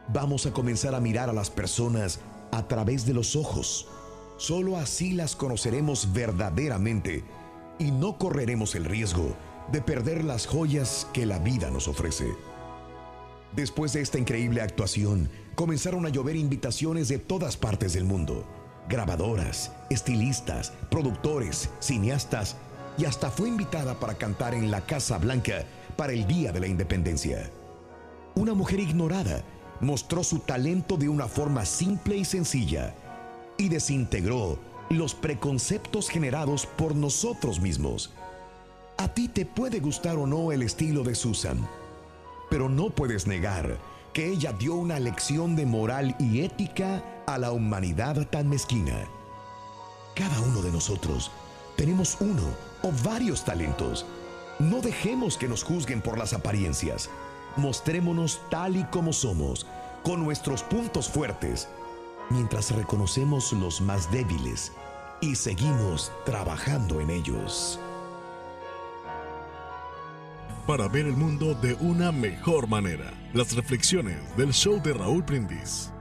Vamos 0.09 0.45
a 0.45 0.51
comenzar 0.51 0.95
a 0.95 0.99
mirar 0.99 1.29
a 1.29 1.33
las 1.33 1.49
personas 1.49 2.19
a 2.51 2.67
través 2.67 3.05
de 3.05 3.13
los 3.13 3.35
ojos. 3.35 3.87
Solo 4.37 4.77
así 4.77 5.13
las 5.13 5.35
conoceremos 5.35 6.11
verdaderamente 6.13 7.23
y 7.77 7.91
no 7.91 8.17
correremos 8.17 8.73
el 8.75 8.85
riesgo 8.85 9.35
de 9.71 9.81
perder 9.81 10.23
las 10.23 10.47
joyas 10.47 11.07
que 11.13 11.25
la 11.25 11.39
vida 11.39 11.69
nos 11.69 11.87
ofrece. 11.87 12.33
Después 13.55 13.93
de 13.93 14.01
esta 14.01 14.17
increíble 14.17 14.61
actuación, 14.61 15.29
comenzaron 15.55 16.05
a 16.05 16.09
llover 16.09 16.35
invitaciones 16.35 17.07
de 17.09 17.19
todas 17.19 17.57
partes 17.57 17.93
del 17.93 18.05
mundo. 18.05 18.45
Grabadoras, 18.89 19.71
estilistas, 19.89 20.71
productores, 20.89 21.69
cineastas 21.79 22.55
y 22.97 23.05
hasta 23.05 23.29
fue 23.29 23.49
invitada 23.49 23.99
para 23.99 24.15
cantar 24.15 24.53
en 24.53 24.71
la 24.71 24.81
Casa 24.81 25.17
Blanca 25.17 25.63
para 25.95 26.13
el 26.13 26.25
Día 26.25 26.51
de 26.51 26.59
la 26.59 26.67
Independencia. 26.67 27.49
Una 28.35 28.53
mujer 28.53 28.79
ignorada 28.79 29.43
mostró 29.79 30.23
su 30.23 30.39
talento 30.39 30.97
de 30.97 31.09
una 31.09 31.27
forma 31.27 31.65
simple 31.65 32.17
y 32.17 32.25
sencilla 32.25 32.93
y 33.57 33.69
desintegró 33.69 34.57
los 34.89 35.13
preconceptos 35.13 36.09
generados 36.09 36.65
por 36.65 36.95
nosotros 36.95 37.59
mismos. 37.59 38.11
A 38.97 39.07
ti 39.09 39.27
te 39.27 39.45
puede 39.45 39.79
gustar 39.79 40.17
o 40.17 40.25
no 40.25 40.51
el 40.51 40.63
estilo 40.63 41.03
de 41.03 41.13
Susan, 41.13 41.67
pero 42.49 42.69
no 42.69 42.89
puedes 42.89 43.27
negar 43.27 43.77
que 44.13 44.27
ella 44.29 44.53
dio 44.53 44.73
una 44.73 44.99
lección 44.99 45.55
de 45.55 45.65
moral 45.65 46.15
y 46.19 46.41
ética 46.41 47.03
a 47.27 47.37
la 47.37 47.51
humanidad 47.51 48.27
tan 48.29 48.49
mezquina. 48.49 49.07
Cada 50.15 50.39
uno 50.41 50.61
de 50.61 50.71
nosotros 50.71 51.31
tenemos 51.75 52.17
uno 52.19 52.66
varios 53.03 53.43
talentos. 53.43 54.05
No 54.59 54.81
dejemos 54.81 55.37
que 55.37 55.47
nos 55.47 55.63
juzguen 55.63 56.01
por 56.01 56.17
las 56.17 56.33
apariencias. 56.33 57.09
Mostrémonos 57.55 58.41
tal 58.49 58.75
y 58.75 58.83
como 58.85 59.13
somos, 59.13 59.65
con 60.03 60.23
nuestros 60.23 60.63
puntos 60.63 61.09
fuertes, 61.09 61.67
mientras 62.29 62.71
reconocemos 62.71 63.53
los 63.53 63.81
más 63.81 64.11
débiles 64.11 64.71
y 65.21 65.35
seguimos 65.35 66.11
trabajando 66.25 67.01
en 67.01 67.09
ellos. 67.09 67.79
Para 70.67 70.87
ver 70.87 71.05
el 71.05 71.15
mundo 71.15 71.53
de 71.55 71.75
una 71.75 72.11
mejor 72.11 72.67
manera, 72.67 73.13
las 73.33 73.55
reflexiones 73.55 74.19
del 74.35 74.53
show 74.53 74.81
de 74.81 74.93
Raúl 74.93 75.21
Brindis. 75.21 75.91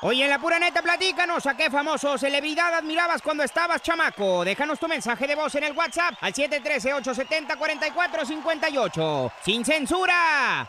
Oye, 0.00 0.22
en 0.22 0.30
la 0.30 0.38
pura 0.38 0.60
neta, 0.60 0.80
platícanos 0.80 1.44
a 1.46 1.56
qué 1.56 1.70
famoso 1.70 2.16
celebridad 2.16 2.72
admirabas 2.72 3.20
cuando 3.20 3.42
estabas 3.42 3.82
chamaco. 3.82 4.44
Déjanos 4.44 4.78
tu 4.78 4.86
mensaje 4.86 5.26
de 5.26 5.34
voz 5.34 5.52
en 5.56 5.64
el 5.64 5.72
WhatsApp 5.72 6.14
al 6.20 6.32
713-870-4458. 6.32 9.32
¡Sin 9.42 9.64
censura! 9.64 10.68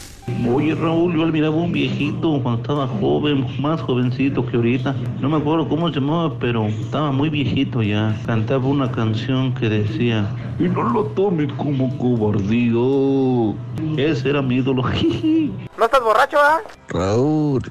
Oye 0.49 0.73
Raúl, 0.73 1.15
yo 1.15 1.27
miraba 1.27 1.55
un 1.55 1.71
viejito 1.71 2.39
cuando 2.41 2.61
estaba 2.61 2.87
joven, 2.87 3.45
más 3.61 3.79
jovencito 3.81 4.43
que 4.45 4.57
ahorita. 4.57 4.95
No 5.19 5.29
me 5.29 5.37
acuerdo 5.37 5.69
cómo 5.69 5.87
se 5.89 5.99
llamaba, 5.99 6.33
pero 6.39 6.65
estaba 6.65 7.11
muy 7.11 7.29
viejito 7.29 7.83
ya. 7.83 8.19
Cantaba 8.25 8.65
una 8.65 8.91
canción 8.91 9.53
que 9.53 9.69
decía, 9.69 10.27
y 10.57 10.63
no 10.63 10.83
lo 10.83 11.03
tomes 11.07 11.51
como 11.53 11.95
cobardío. 11.97 13.53
Ese 13.97 14.29
era 14.29 14.41
mi 14.41 14.55
ídolo. 14.55 14.83
¿No 15.77 15.85
estás 15.85 16.03
borracho, 16.03 16.37
ah? 16.39 16.59
Raúl, 16.89 17.61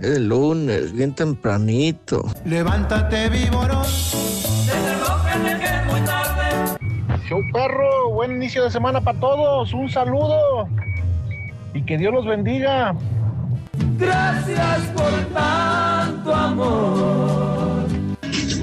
es 0.00 0.16
el 0.16 0.28
lunes, 0.28 0.92
bien 0.92 1.14
tempranito. 1.14 2.24
Levántate, 2.44 3.28
víborón. 3.28 3.84
Show 7.28 7.40
perro, 7.52 8.10
buen 8.10 8.32
inicio 8.32 8.64
de 8.64 8.70
semana 8.70 9.00
para 9.00 9.20
todos. 9.20 9.72
Un 9.72 9.88
saludo 9.88 10.68
y 11.74 11.82
que 11.82 11.98
Dios 11.98 12.12
los 12.12 12.26
bendiga. 12.26 12.94
Gracias 13.98 14.80
por 14.96 15.12
tanto 15.34 16.34
amor. 16.34 17.88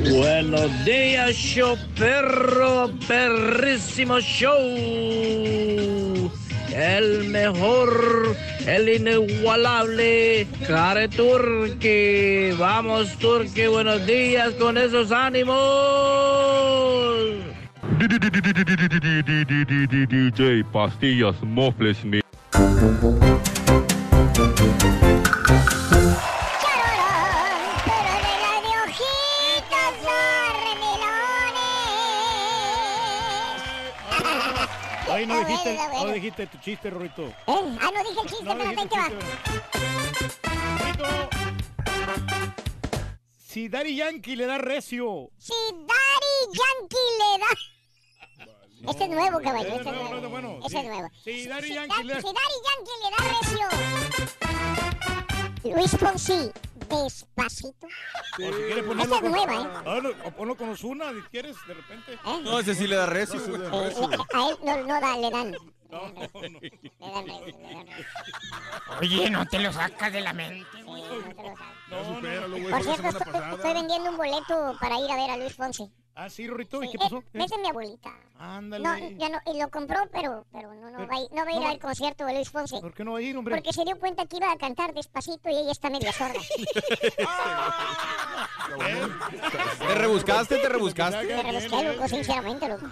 Buenos 0.09 0.85
días, 0.85 1.33
show 1.33 1.75
perro, 1.97 2.89
perrísimo 3.07 4.19
show. 4.19 4.59
el 6.73 7.29
mejor, 7.29 8.35
el 8.67 8.89
inigualable, 8.89 10.47
Care 10.67 11.07
Turki. 11.07 12.51
Vamos, 12.57 13.17
Turki, 13.17 13.67
buenos 13.67 14.05
días 14.05 14.53
con 14.55 14.77
esos 14.77 15.11
ánimos. 15.11 15.55
DJ 20.09 20.63
Pastillas 20.71 21.41
Mofles 21.41 22.03
Me. 22.05 22.24
No 35.25 35.39
dijiste, 35.39 35.75
bueno, 35.75 36.05
no 36.05 36.13
dijiste 36.13 36.47
tu 36.47 36.57
chiste, 36.59 36.89
Rorito. 36.89 37.23
¿Eh? 37.23 37.33
Ah, 37.47 37.91
no 37.93 38.03
dije 38.03 38.21
el 38.21 38.29
chiste, 38.29 38.43
No 38.43 38.57
pero 38.57 38.69
ahí 38.69 38.75
te 38.75 38.97
va. 38.97 39.09
Si 43.47 43.69
Daddy 43.69 43.95
Yankee 43.95 44.35
le 44.35 44.45
da 44.45 44.57
recio. 44.57 45.29
Si 45.37 45.53
Daddy 45.71 46.53
Yankee 46.53 46.97
le 47.19 47.39
da... 47.39 47.74
Este 48.87 49.03
es 49.05 49.09
nuevo, 49.09 49.39
caballo, 49.41 49.67
este 49.67 49.89
es 49.89 49.95
nuevo. 49.95 50.59
Ese 50.65 50.77
es 50.79 50.85
nuevo. 50.85 51.09
Si 51.23 51.47
Daddy 51.47 51.67
Si 51.67 51.73
Yankee 51.73 52.03
le 52.03 52.13
Da- 52.13 52.21
si 52.21 52.27
Yankee 52.27 52.97
le 53.01 53.09
da 53.11 53.17
recio. 53.39 53.67
Luis 55.75 55.91
Fonsi, 55.97 56.51
despacito. 56.89 57.87
O 57.87 57.89
si 58.37 58.41
quieres 58.51 58.85
Esta 58.85 59.01
es 59.03 59.07
con, 59.21 59.31
nueva, 59.31 59.53
¿eh? 59.53 59.67
Ah, 59.85 59.99
no, 60.03 60.09
o 60.25 60.31
ponlo 60.31 60.55
con 60.55 60.69
Ozuna, 60.69 61.11
si 61.13 61.21
quieres, 61.31 61.55
de 61.67 61.73
repente. 61.73 62.19
No, 62.43 62.59
ese 62.59 62.75
sí 62.75 62.85
le 62.85 62.95
da 62.97 63.05
recio, 63.07 63.39
güey. 63.47 63.61
Eh, 63.61 63.65
eh, 63.71 64.17
a 64.35 64.49
él 64.49 64.57
no, 64.63 64.77
no 64.83 65.01
da, 65.01 65.17
le 65.17 65.31
dan. 65.31 65.51
No, 65.89 66.01
no, 66.09 66.13
no. 66.13 66.59
Le 66.59 66.69
dan 66.99 67.25
recio, 67.27 67.57
le 67.57 67.73
dan 67.73 67.87
recio. 67.87 68.05
Oye, 69.01 69.29
no 69.31 69.45
te 69.47 69.59
lo 69.59 69.73
sacas 69.73 70.13
de 70.13 70.21
la 70.21 70.33
mente. 70.33 70.83
Güey, 70.83 71.03
Por 71.03 71.55
fue 71.89 72.69
la 72.69 72.81
cierto, 72.81 72.95
semana 72.95 73.09
estoy, 73.09 73.33
pasada. 73.33 73.55
estoy 73.55 73.73
vendiendo 73.73 74.09
un 74.11 74.17
boleto 74.17 74.77
para 74.79 74.99
ir 74.99 75.09
a 75.11 75.15
ver 75.15 75.29
a 75.31 75.37
Luis 75.37 75.53
Fonsi. 75.55 75.89
Ah, 76.17 76.29
sí, 76.29 76.47
Rorito, 76.47 76.81
¿y 76.81 76.87
Sí, 76.87 76.93
qué 76.93 76.97
eh, 76.97 76.99
pasó? 77.09 77.23
Es 77.33 77.51
de 77.51 77.57
mi 77.57 77.67
abuelita. 77.67 78.09
Ándale. 78.39 78.83
No, 78.83 78.97
ya 79.17 79.27
no, 79.29 79.37
y 79.53 79.59
lo 79.59 79.69
compró, 79.69 79.97
pero, 80.13 80.45
pero 80.51 80.73
no, 80.73 80.89
no, 80.89 81.05
va, 81.07 81.13
a 81.13 81.19
ir- 81.19 81.29
no 81.31 81.43
va 81.43 81.49
a 81.49 81.51
ir 81.51 81.57
no 81.57 81.63
va- 81.63 81.71
al 81.71 81.79
concierto 81.79 82.25
de 82.25 82.33
Luis 82.35 82.49
Fonsi. 82.49 82.79
¿Por 82.79 82.93
qué 82.93 83.03
no 83.03 83.11
va 83.13 83.17
a 83.19 83.21
ir, 83.21 83.35
hombre? 83.35 83.55
Porque 83.55 83.73
se 83.73 83.83
dio 83.83 83.99
cuenta 83.99 84.25
que 84.25 84.37
iba 84.37 84.49
a 84.49 84.57
cantar 84.57 84.93
despacito 84.93 85.49
y 85.49 85.57
ella 85.57 85.71
está 85.73 85.89
media 85.89 86.13
sorda. 86.13 86.39
¿Te 89.79 89.95
rebuscaste? 89.95 90.57
¿Te 90.57 90.69
rebuscaste? 90.69 91.25
Me 91.25 91.43
rebusqué, 91.43 91.83
loco, 91.83 92.07
sinceramente, 92.07 92.69
loco. 92.69 92.87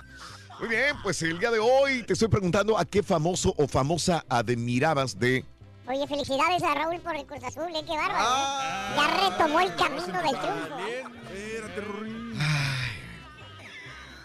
Muy 0.59 0.67
bien, 0.69 0.95
pues 1.01 1.21
el 1.21 1.39
día 1.39 1.51
de 1.51 1.59
hoy 1.59 2.03
te 2.03 2.13
estoy 2.13 2.27
preguntando 2.27 2.77
a 2.77 2.83
qué 2.85 3.03
famoso 3.03 3.53
o 3.57 3.67
famosa 3.67 4.23
admirabas 4.29 5.17
de... 5.17 5.45
Oye, 5.87 6.07
felicidades 6.07 6.63
a 6.63 6.73
Raúl 6.73 6.99
por 7.01 7.15
el 7.15 7.25
Cruz 7.25 7.43
Azul, 7.43 7.67
¿eh? 7.75 7.83
Qué 7.85 7.95
bárbaro. 7.97 8.19
Ah. 8.19 8.91
¿eh? 8.91 8.95
Ya 8.97 9.29
retomó 9.29 9.59
el 9.59 9.75
camino 9.75 10.21
del 10.21 10.39
triunfo. 10.39 10.77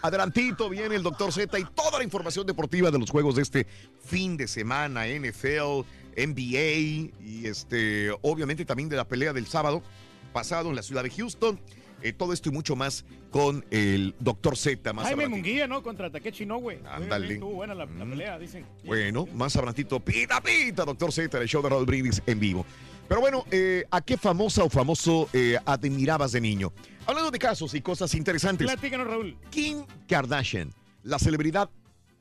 Adelantito 0.01 0.69
viene 0.69 0.95
el 0.95 1.03
doctor 1.03 1.31
Z 1.31 1.59
y 1.59 1.65
toda 1.75 1.97
la 1.97 2.03
información 2.03 2.45
deportiva 2.45 2.89
de 2.91 2.99
los 2.99 3.09
juegos 3.09 3.35
de 3.35 3.41
este 3.41 3.67
fin 4.05 4.37
de 4.37 4.47
semana, 4.47 5.05
NFL, 5.07 5.85
NBA 6.15 7.11
y 7.21 7.41
este, 7.45 8.11
obviamente 8.21 8.65
también 8.65 8.89
de 8.89 8.95
la 8.95 9.07
pelea 9.07 9.33
del 9.33 9.45
sábado 9.45 9.83
pasado 10.31 10.69
en 10.69 10.75
la 10.75 10.83
ciudad 10.83 11.03
de 11.03 11.09
Houston. 11.09 11.59
Eh, 12.01 12.13
todo 12.13 12.31
esto 12.31 12.47
y 12.47 12.53
mucho 12.53 12.77
más 12.77 13.03
con 13.29 13.65
el 13.71 14.15
doctor 14.19 14.55
Z 14.57 14.93
más 14.93 15.05
Jaime. 15.05 15.27
Munguía, 15.27 15.67
¿no? 15.67 15.83
Contra 15.83 16.09
Takechi 16.09 16.43
Inoue. 16.43 16.79
Ándale. 16.89 17.33
Estuvo 17.33 17.55
buena 17.55 17.75
la, 17.75 17.85
la 17.85 18.05
pelea, 18.05 18.39
dicen. 18.39 18.65
Bueno, 18.85 19.27
más 19.33 19.57
adelantito, 19.57 19.99
pita, 19.99 20.41
pita, 20.41 20.85
doctor 20.85 21.11
Z, 21.11 21.37
el 21.41 21.47
show 21.49 21.61
de 21.61 21.69
Raúl 21.69 21.85
Brindis 21.85 22.21
en 22.25 22.39
vivo. 22.39 22.65
Pero 23.09 23.21
bueno, 23.21 23.43
eh, 23.49 23.85
¿a 23.89 24.01
qué 24.01 24.17
famosa 24.17 24.63
o 24.63 24.69
famoso 24.69 25.29
eh, 25.33 25.57
admirabas 25.65 26.31
de 26.31 26.41
niño? 26.41 26.71
Hablando 27.07 27.31
de 27.31 27.39
casos 27.39 27.73
y 27.73 27.81
cosas 27.81 28.13
interesantes. 28.13 28.67
Platícanos, 28.67 29.07
Raúl. 29.07 29.35
Kim 29.49 29.83
Kardashian, 30.07 30.71
la 31.01 31.17
celebridad 31.17 31.71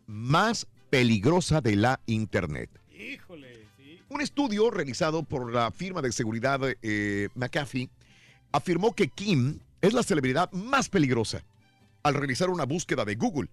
más 0.07 0.67
peligrosa 0.89 1.61
de 1.61 1.77
la 1.77 2.01
Internet. 2.07 2.71
Híjole, 2.91 3.67
sí. 3.77 4.01
Un 4.09 4.23
estudio 4.23 4.71
realizado 4.71 5.25
por 5.25 5.53
la 5.53 5.71
firma 5.71 6.01
de 6.01 6.11
seguridad 6.11 6.59
eh, 6.81 7.29
McAfee 7.35 7.91
afirmó 8.51 8.95
que 8.95 9.09
Kim 9.09 9.59
es 9.83 9.93
la 9.93 10.03
celebridad 10.03 10.51
más 10.53 10.89
peligrosa 10.89 11.45
al 12.03 12.15
realizar 12.15 12.49
una 12.49 12.65
búsqueda 12.65 13.05
de 13.05 13.15
Google 13.17 13.51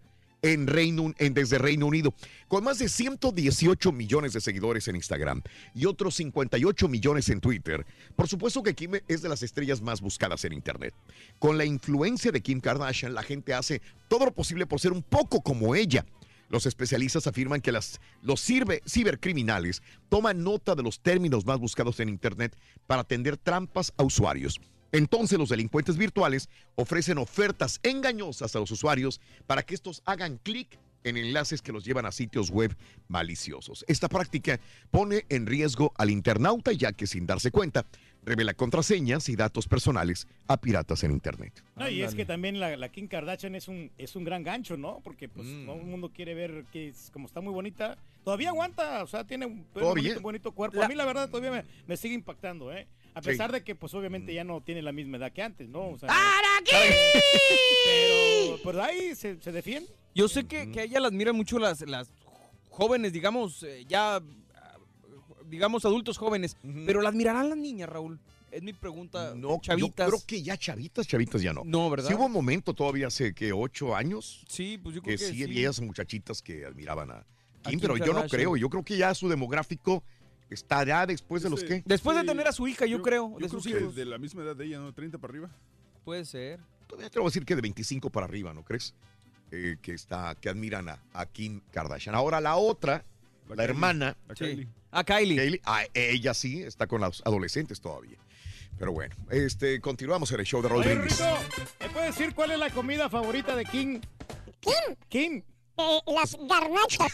en 0.53 0.67
Reino, 0.67 1.11
desde 1.17 1.57
Reino 1.57 1.87
Unido, 1.87 2.13
con 2.47 2.63
más 2.63 2.77
de 2.79 2.87
118 2.87 3.91
millones 3.91 4.33
de 4.33 4.41
seguidores 4.41 4.87
en 4.87 4.95
Instagram 4.95 5.41
y 5.73 5.85
otros 5.85 6.15
58 6.15 6.87
millones 6.87 7.29
en 7.29 7.41
Twitter. 7.41 7.85
Por 8.15 8.27
supuesto 8.27 8.61
que 8.61 8.75
Kim 8.75 8.91
es 9.07 9.21
de 9.21 9.29
las 9.29 9.41
estrellas 9.43 9.81
más 9.81 10.01
buscadas 10.01 10.45
en 10.45 10.53
Internet. 10.53 10.93
Con 11.39 11.57
la 11.57 11.65
influencia 11.65 12.31
de 12.31 12.41
Kim 12.41 12.59
Kardashian, 12.61 13.13
la 13.15 13.23
gente 13.23 13.53
hace 13.53 13.81
todo 14.07 14.25
lo 14.25 14.33
posible 14.33 14.67
por 14.67 14.79
ser 14.79 14.91
un 14.91 15.01
poco 15.01 15.41
como 15.41 15.75
ella. 15.75 16.05
Los 16.47 16.67
especialistas 16.67 17.25
afirman 17.25 17.59
que 17.59 17.71
las, 17.71 17.99
los 18.21 18.47
ciber- 18.47 18.81
cibercriminales 18.87 19.81
toman 20.09 20.43
nota 20.43 20.75
de 20.75 20.83
los 20.83 20.99
términos 20.99 21.43
más 21.43 21.57
buscados 21.57 21.99
en 21.99 22.09
Internet 22.09 22.55
para 22.85 23.01
atender 23.01 23.35
trampas 23.37 23.91
a 23.97 24.03
usuarios. 24.03 24.61
Entonces 24.95 25.37
los 25.37 25.49
delincuentes 25.49 25.97
virtuales 25.97 26.47
ofrecen 26.75 27.17
ofertas 27.17 27.79
engañosas 27.83 28.55
a 28.55 28.59
los 28.59 28.71
usuarios 28.71 29.19
para 29.45 29.61
que 29.63 29.75
estos 29.75 30.01
hagan 30.05 30.37
clic 30.37 30.79
en 31.03 31.17
enlaces 31.17 31.61
que 31.61 31.71
los 31.71 31.83
llevan 31.85 32.05
a 32.05 32.11
sitios 32.11 32.49
web 32.49 32.75
maliciosos. 33.09 33.83
Esta 33.87 34.07
práctica 34.09 34.59
pone 34.89 35.25
en 35.29 35.45
riesgo 35.45 35.93
al 35.97 36.09
internauta 36.09 36.71
ya 36.71 36.93
que 36.93 37.05
sin 37.07 37.25
darse 37.27 37.51
cuenta 37.51 37.85
revela 38.23 38.53
contraseñas 38.55 39.29
y 39.29 39.35
datos 39.35 39.67
personales 39.67 40.27
a 40.47 40.57
piratas 40.59 41.03
en 41.03 41.11
Internet. 41.11 41.63
No, 41.75 41.87
y 41.89 42.01
es 42.01 42.15
que 42.15 42.25
también 42.25 42.59
la, 42.59 42.75
la 42.75 42.89
Kim 42.89 43.07
Kardashian 43.07 43.53
es 43.53 43.67
un, 43.67 43.91
es 43.99 44.15
un 44.15 44.23
gran 44.23 44.43
gancho, 44.43 44.77
¿no? 44.77 44.99
Porque 45.03 45.29
pues 45.29 45.45
Mm. 45.47 45.65
todo 45.67 45.75
el 45.75 45.83
mundo 45.85 46.09
quiere 46.11 46.33
ver 46.33 46.65
que 46.71 46.87
es, 46.87 47.11
como 47.11 47.27
está 47.27 47.39
muy 47.41 47.53
bonita, 47.53 47.97
todavía 48.23 48.49
aguanta, 48.49 49.03
o 49.03 49.07
sea, 49.07 49.25
tiene 49.25 49.45
un 49.45 49.63
bonito, 49.75 50.21
bonito 50.21 50.51
cuerpo. 50.53 50.79
La- 50.79 50.85
A 50.85 50.89
mí 50.89 50.95
la 50.95 51.05
verdad 51.05 51.29
todavía 51.29 51.51
me, 51.51 51.65
me 51.85 51.97
sigue 51.97 52.15
impactando, 52.15 52.73
¿eh? 52.73 52.87
A 53.15 53.21
Sí. 53.21 53.29
pesar 53.29 53.51
de 53.51 53.63
que 53.63 53.75
pues 53.75 53.93
obviamente 53.93 54.33
ya 54.33 54.43
no 54.43 54.61
tiene 54.61 54.81
la 54.81 54.91
misma 54.91 55.17
edad 55.17 55.31
que 55.31 55.41
antes, 55.41 55.69
¿no? 55.69 55.87
O 55.89 55.97
sea, 55.97 56.09
pero 57.85 58.57
por 58.61 58.79
ahí 58.79 59.15
se, 59.15 59.39
se 59.41 59.51
defiende. 59.51 59.89
Yo 60.13 60.27
sé 60.27 60.45
que, 60.45 60.71
que 60.71 60.81
a 60.81 60.83
ella 60.83 60.99
la 60.99 61.07
admiran 61.07 61.35
mucho 61.35 61.57
las, 61.59 61.81
las 61.81 62.09
jóvenes, 62.69 63.13
digamos, 63.13 63.63
eh, 63.63 63.85
ya, 63.87 64.17
ah, 64.17 64.21
digamos, 65.45 65.85
adultos 65.85 66.17
jóvenes. 66.17 66.57
Pero 66.85 67.01
la 67.01 67.09
admirarán 67.09 67.49
las 67.49 67.57
niñas, 67.57 67.89
Raúl. 67.89 68.19
Es 68.51 68.63
mi 68.63 68.71
pregunta. 68.73 69.33
No, 69.35 69.59
chavitas. 69.61 70.07
Yo 70.07 70.11
creo 70.13 70.25
que 70.25 70.41
ya 70.41 70.57
chavitas, 70.57 71.07
chavitas 71.07 71.41
ya 71.41 71.51
no. 71.53 71.63
No, 71.65 71.89
¿verdad? 71.89 72.07
Sí 72.07 72.13
hubo 72.13 72.25
un 72.25 72.31
momento 72.31 72.73
todavía 72.73 73.07
hace 73.07 73.33
que 73.33 73.51
ocho 73.51 73.95
años 73.95 74.45
Sí, 74.47 74.77
pues 74.81 74.95
yo 74.95 75.01
que 75.01 75.15
creo 75.15 75.29
que, 75.29 75.35
sí 75.35 75.43
había 75.43 75.69
esas 75.69 75.85
muchachitas 75.85 76.41
que 76.41 76.65
admiraban 76.65 77.11
a 77.11 77.25
Kim, 77.63 77.71
Kim 77.71 77.79
pero 77.81 77.97
yo 77.97 78.13
no 78.13 78.25
creo. 78.27 78.55
Yo 78.55 78.69
creo 78.69 78.83
que 78.83 78.95
ya 78.97 79.13
su 79.13 79.27
demográfico 79.27 80.03
está 80.55 80.83
ya 80.83 81.05
después 81.05 81.43
de 81.43 81.49
los 81.51 81.63
que. 81.63 81.83
Después 81.85 82.17
de 82.17 82.23
tener 82.23 82.47
a 82.47 82.51
su 82.51 82.67
hija, 82.67 82.85
yo, 82.87 83.01
creo, 83.03 83.29
Yo 83.33 83.35
de 83.35 83.47
creo 83.47 83.49
sus 83.49 83.63
que 83.71 83.77
hijos. 83.79 83.93
de 83.95 84.05
la 84.05 84.17
misma 84.17 84.41
edad 84.43 84.55
de 84.55 84.65
ella, 84.65 84.79
¿no? 84.79 84.91
30 84.93 85.19
para 85.19 85.31
arriba. 85.31 85.49
Puede 86.03 86.25
ser. 86.25 86.59
Todavía 86.87 87.09
te 87.09 87.19
voy 87.19 87.27
a 87.27 87.29
decir 87.29 87.45
que 87.45 87.55
de 87.55 87.61
25 87.61 88.09
para 88.09 88.25
arriba, 88.25 88.53
¿no 88.53 88.63
crees? 88.63 88.93
Eh, 89.51 89.77
que 89.81 89.93
está, 89.93 90.35
que 90.35 90.49
admiran 90.49 90.89
a, 90.89 90.99
a 91.13 91.25
Kim 91.27 91.61
Kardashian. 91.71 92.15
Ahora 92.15 92.41
la 92.41 92.55
otra, 92.55 93.05
la, 93.47 93.55
Kylie, 93.55 93.63
hermana, 93.63 94.17
Sí. 94.29 94.35
Kylie. 94.45 94.67
A 94.91 95.03
Kylie. 95.03 95.35
Kylie, 95.37 95.61
ella 95.93 96.33
sí 96.33 96.63
está 96.63 96.87
con 96.87 97.01
los 97.01 97.21
adolescentes 97.25 97.79
todavía. 97.81 98.17
Pero 98.77 98.91
bueno, 98.91 99.15
este, 99.29 99.79
continuamos 99.79 100.31
en 100.31 100.39
el 100.41 100.45
show 100.45 100.61
de 100.61 100.67
Raúl 100.69 100.81
Oye, 100.81 100.95
Brindis. 100.95 101.17
Rito, 101.19 101.37
¿me 101.79 101.89
puedes 101.89 102.15
decir 102.17 102.35
cuál 102.35 102.51
es 102.51 102.59
la 102.59 102.69
comida 102.69 103.09
favorita 103.09 103.55
de 103.55 103.63
King? 103.65 103.99
¿Quién? 104.59 104.97
King. 105.09 105.41
Eh, 105.77 105.99
las 106.07 106.37
garnachas. 106.39 107.13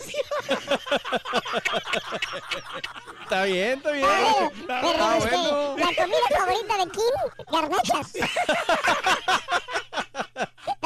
Está 3.23 3.43
bien, 3.45 3.77
está 3.77 3.91
bien. 3.91 4.05
Oye, 4.05 4.51
Está, 4.61 4.81
está 4.81 5.09
rebusqué. 5.09 5.35
bueno. 5.37 5.77
La 5.77 5.85
comida 5.95 6.27
favorita 6.37 6.77
de 6.77 6.91
Kim, 6.91 7.15
garnachas. 7.51 8.11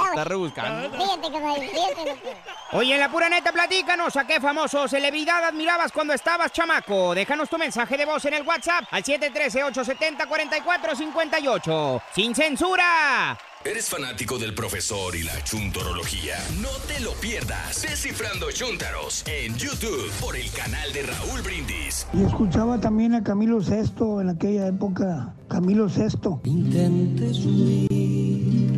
Está 0.10 0.24
rebuscando. 0.24 0.92
Fíjate, 0.92 1.32
caballo, 1.32 1.62
fíjate, 1.62 2.06
loco. 2.06 2.30
Oye, 2.72 2.94
en 2.94 3.00
la 3.00 3.10
pura 3.10 3.30
neta, 3.30 3.52
platícanos 3.52 4.16
a 4.16 4.26
qué 4.26 4.42
famoso 4.42 4.88
celebridad 4.88 5.44
admirabas 5.44 5.92
cuando 5.92 6.14
estabas 6.14 6.52
chamaco. 6.52 7.14
Déjanos 7.16 7.50
tu 7.50 7.58
mensaje 7.58 7.98
de 7.98 8.06
voz 8.06 8.24
en 8.26 8.34
el 8.34 8.44
WhatsApp 8.44 8.86
al 8.92 9.04
713-870-4458. 9.04 12.02
¡Sin 12.14 12.36
censura! 12.36 13.38
¿Eres 13.66 13.90
fanático 13.90 14.38
del 14.38 14.54
profesor 14.54 15.16
y 15.16 15.24
la 15.24 15.44
chuntorología? 15.44 16.36
No 16.62 16.70
te 16.88 17.00
lo 17.00 17.14
pierdas. 17.14 17.82
Descifrando 17.82 18.52
Chuntaros 18.52 19.24
en 19.26 19.58
YouTube 19.58 20.12
por 20.22 20.36
el 20.36 20.52
canal 20.52 20.94
de 20.94 21.02
Raúl 21.02 21.42
Brindis. 21.42 22.06
Y 22.14 22.24
escuchaba 22.26 22.80
también 22.80 23.16
a 23.16 23.24
Camilo 23.24 23.64
Sesto 23.64 24.22
en 24.22 24.30
aquella 24.30 24.68
época. 24.68 25.34
Camilo 25.50 25.90
Sesto. 25.90 26.42
Intentes 26.44 27.40
huir 27.40 27.92
y 27.92 28.75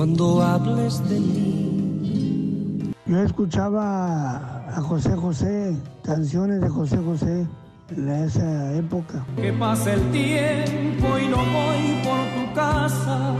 cuando 0.00 0.40
hables 0.40 1.06
de 1.10 1.20
mí 1.20 2.94
Yo 3.04 3.22
escuchaba 3.22 4.66
a 4.66 4.80
José 4.80 5.14
José, 5.14 5.76
canciones 6.02 6.62
de 6.62 6.70
José 6.70 6.96
José 6.96 7.46
de 7.90 8.24
esa 8.24 8.76
época. 8.76 9.22
Que 9.36 9.52
pasa 9.52 9.92
el 9.92 10.10
tiempo 10.10 11.18
y 11.18 11.28
no 11.28 11.36
voy 11.36 12.00
por 12.02 12.18
tu 12.34 12.54
casa. 12.54 13.34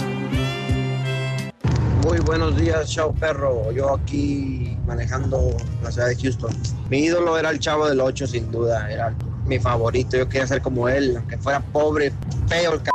Muy 2.04 2.18
buenos 2.18 2.54
días, 2.58 2.90
chao 2.90 3.14
perro. 3.14 3.72
Yo 3.72 3.94
aquí 3.94 4.76
manejando 4.86 5.56
la 5.82 5.90
ciudad 5.90 6.08
de 6.08 6.16
Houston. 6.16 6.54
Mi 6.90 6.98
ídolo 6.98 7.38
era 7.38 7.48
el 7.48 7.58
chavo 7.58 7.88
del 7.88 8.02
8, 8.02 8.26
sin 8.26 8.50
duda. 8.50 8.92
Era 8.92 9.14
mi 9.46 9.58
favorito. 9.58 10.18
Yo 10.18 10.28
quería 10.28 10.46
ser 10.46 10.60
como 10.60 10.90
él, 10.90 11.16
aunque 11.16 11.38
fuera 11.38 11.60
pobre, 11.60 12.12
feo, 12.48 12.74
el 12.74 12.80
c 12.80 12.90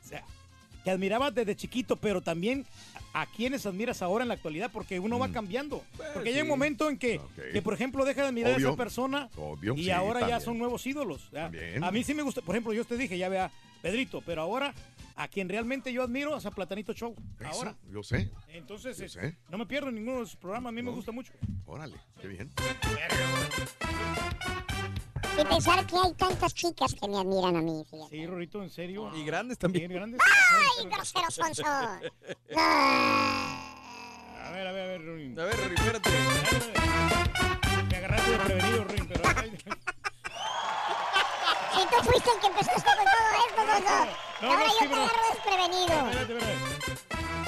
sea, 0.09 0.23
que 0.85 0.91
admirabas 0.91 1.35
desde 1.35 1.57
chiquito, 1.57 1.97
pero 1.97 2.21
también 2.21 2.67
a, 3.21 3.27
quienes 3.27 3.67
admiras 3.67 4.03
ahora 4.03 4.25
en 4.25 4.29
la 4.29 4.35
actualidad, 4.35 4.71
porque 4.73 4.99
uno 4.99 5.19
va 5.19 5.31
cambiando. 5.31 5.83
Porque 6.15 6.31
hay 6.31 6.37
un 6.37 6.43
sí. 6.43 6.49
momento 6.49 6.89
en 6.89 6.99
que, 6.99 7.21
que, 7.53 7.63
por 7.63 7.75
ejemplo, 7.75 8.05
deja 8.05 8.23
de 8.23 8.29
admirar 8.29 8.55
a 8.55 8.57
esa 8.57 8.77
persona 8.77 9.29
Obvio, 9.37 9.75
y 9.75 9.85
sí, 9.85 9.91
ahora 9.91 10.27
ya 10.29 10.41
son 10.41 10.59
nuevos 10.59 10.87
ídolos. 10.87 11.31
A 11.35 11.91
mí 11.91 12.05
sí 12.05 12.15
me 12.15 12.23
gusta, 12.23 12.43
por 12.43 12.55
ejemplo, 12.55 12.73
yo 12.73 12.85
te 12.85 12.97
dije, 12.97 13.19
ya 13.19 13.29
vea, 13.29 13.51
Pedrito, 13.83 14.23
pero 14.25 14.43
ahora 14.43 14.75
a 15.19 15.27
quien 15.27 15.49
realmente 15.49 15.93
yo 15.93 16.03
admiro 16.03 16.37
es 16.37 16.47
a 16.47 16.51
Platanito 16.53 16.93
Show. 16.93 17.15
Eso, 17.41 17.49
Ahora. 17.49 17.75
yo 17.91 18.03
sé. 18.05 18.31
Entonces, 18.49 18.99
Yo 18.99 19.05
es- 19.05 19.13
sé. 19.13 19.37
no 19.49 19.59
me 19.59 19.67
pierdo 19.67 19.91
ninguno 19.91 20.21
de 20.21 20.27
sus 20.27 20.37
programas, 20.37 20.71
a 20.71 20.73
mí 20.73 20.81
me 20.81 20.93
gusta 20.93 21.11
mucho. 21.11 21.33
Órale, 21.67 21.97
qué 22.21 22.29
bien. 22.29 22.53
Y 25.39 25.45
pensar 25.45 25.87
que 25.87 25.97
hay 25.97 26.13
tantas 26.15 26.55
chicas 26.55 26.95
que 26.95 27.09
me 27.09 27.19
admiran 27.19 27.57
a 27.57 27.63
mí, 27.63 27.85
fíjate. 27.91 28.11
Sí, 28.11 28.27
Rorito, 28.27 28.63
en 28.63 28.71
serio. 28.71 29.11
Y 29.15 29.25
grandes 29.25 29.59
también. 29.59 29.91
Grandes. 29.93 30.21
¡Ay, 30.21 30.87
grosero 30.89 31.31
sonso! 31.31 31.63
A 34.49 34.51
ver, 34.51 34.67
a 34.67 34.73
ver, 34.73 34.83
a 34.83 34.87
ver, 34.87 35.05
Ruin. 35.05 35.39
A 35.39 35.45
ver, 35.45 35.57
Ruin, 35.59 35.75
espérate. 35.77 36.11
Me 37.91 37.97
agarraste 37.97 38.31
de 38.31 38.39
prevenido, 38.39 38.85
Ruin, 38.85 39.07
pero... 39.09 39.23
Si 41.75 41.87
tú 41.87 41.97
fuiste 42.03 42.31
el 42.35 42.41
que 42.41 42.47
empezaste 42.47 42.83
con 42.83 43.05
todo 43.05 43.29
esto, 43.47 43.61
Gonzo. 43.67 43.99
No, 44.41 44.49
Ahora 44.49 44.65
no, 44.65 44.67
yo 44.67 44.73
sí, 44.73 44.89
te 44.89 44.95
agarro 44.95 45.23
desprevenido. 45.35 45.95
Espérate, 46.09 46.33
espérate. 46.33 46.55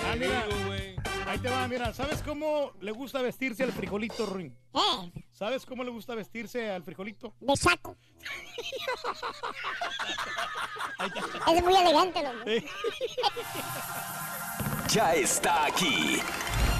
Ah, 0.05 0.15
mira. 0.17 0.90
Ahí 1.31 1.39
te 1.39 1.49
va, 1.49 1.69
mira. 1.69 1.95
¿Sabes 1.95 2.23
cómo 2.23 2.73
le 2.81 2.91
gusta 2.91 3.23
vestirse 3.23 3.63
al 3.63 3.71
frijolito, 3.71 4.27
Ruin? 4.27 4.53
¿Eh? 4.75 5.13
¿Sabes 5.31 5.65
cómo 5.65 5.85
le 5.85 5.93
gusta 5.93 6.17
vestirse 6.17 6.69
al 6.69 6.83
frijolito? 6.83 7.35
De 7.39 7.57
saco. 7.57 7.97
Es 11.55 11.63
muy 11.63 11.77
elegante, 11.77 12.21
loco. 12.23 12.45
Ya 14.93 15.15
está 15.15 15.67
aquí. 15.67 16.21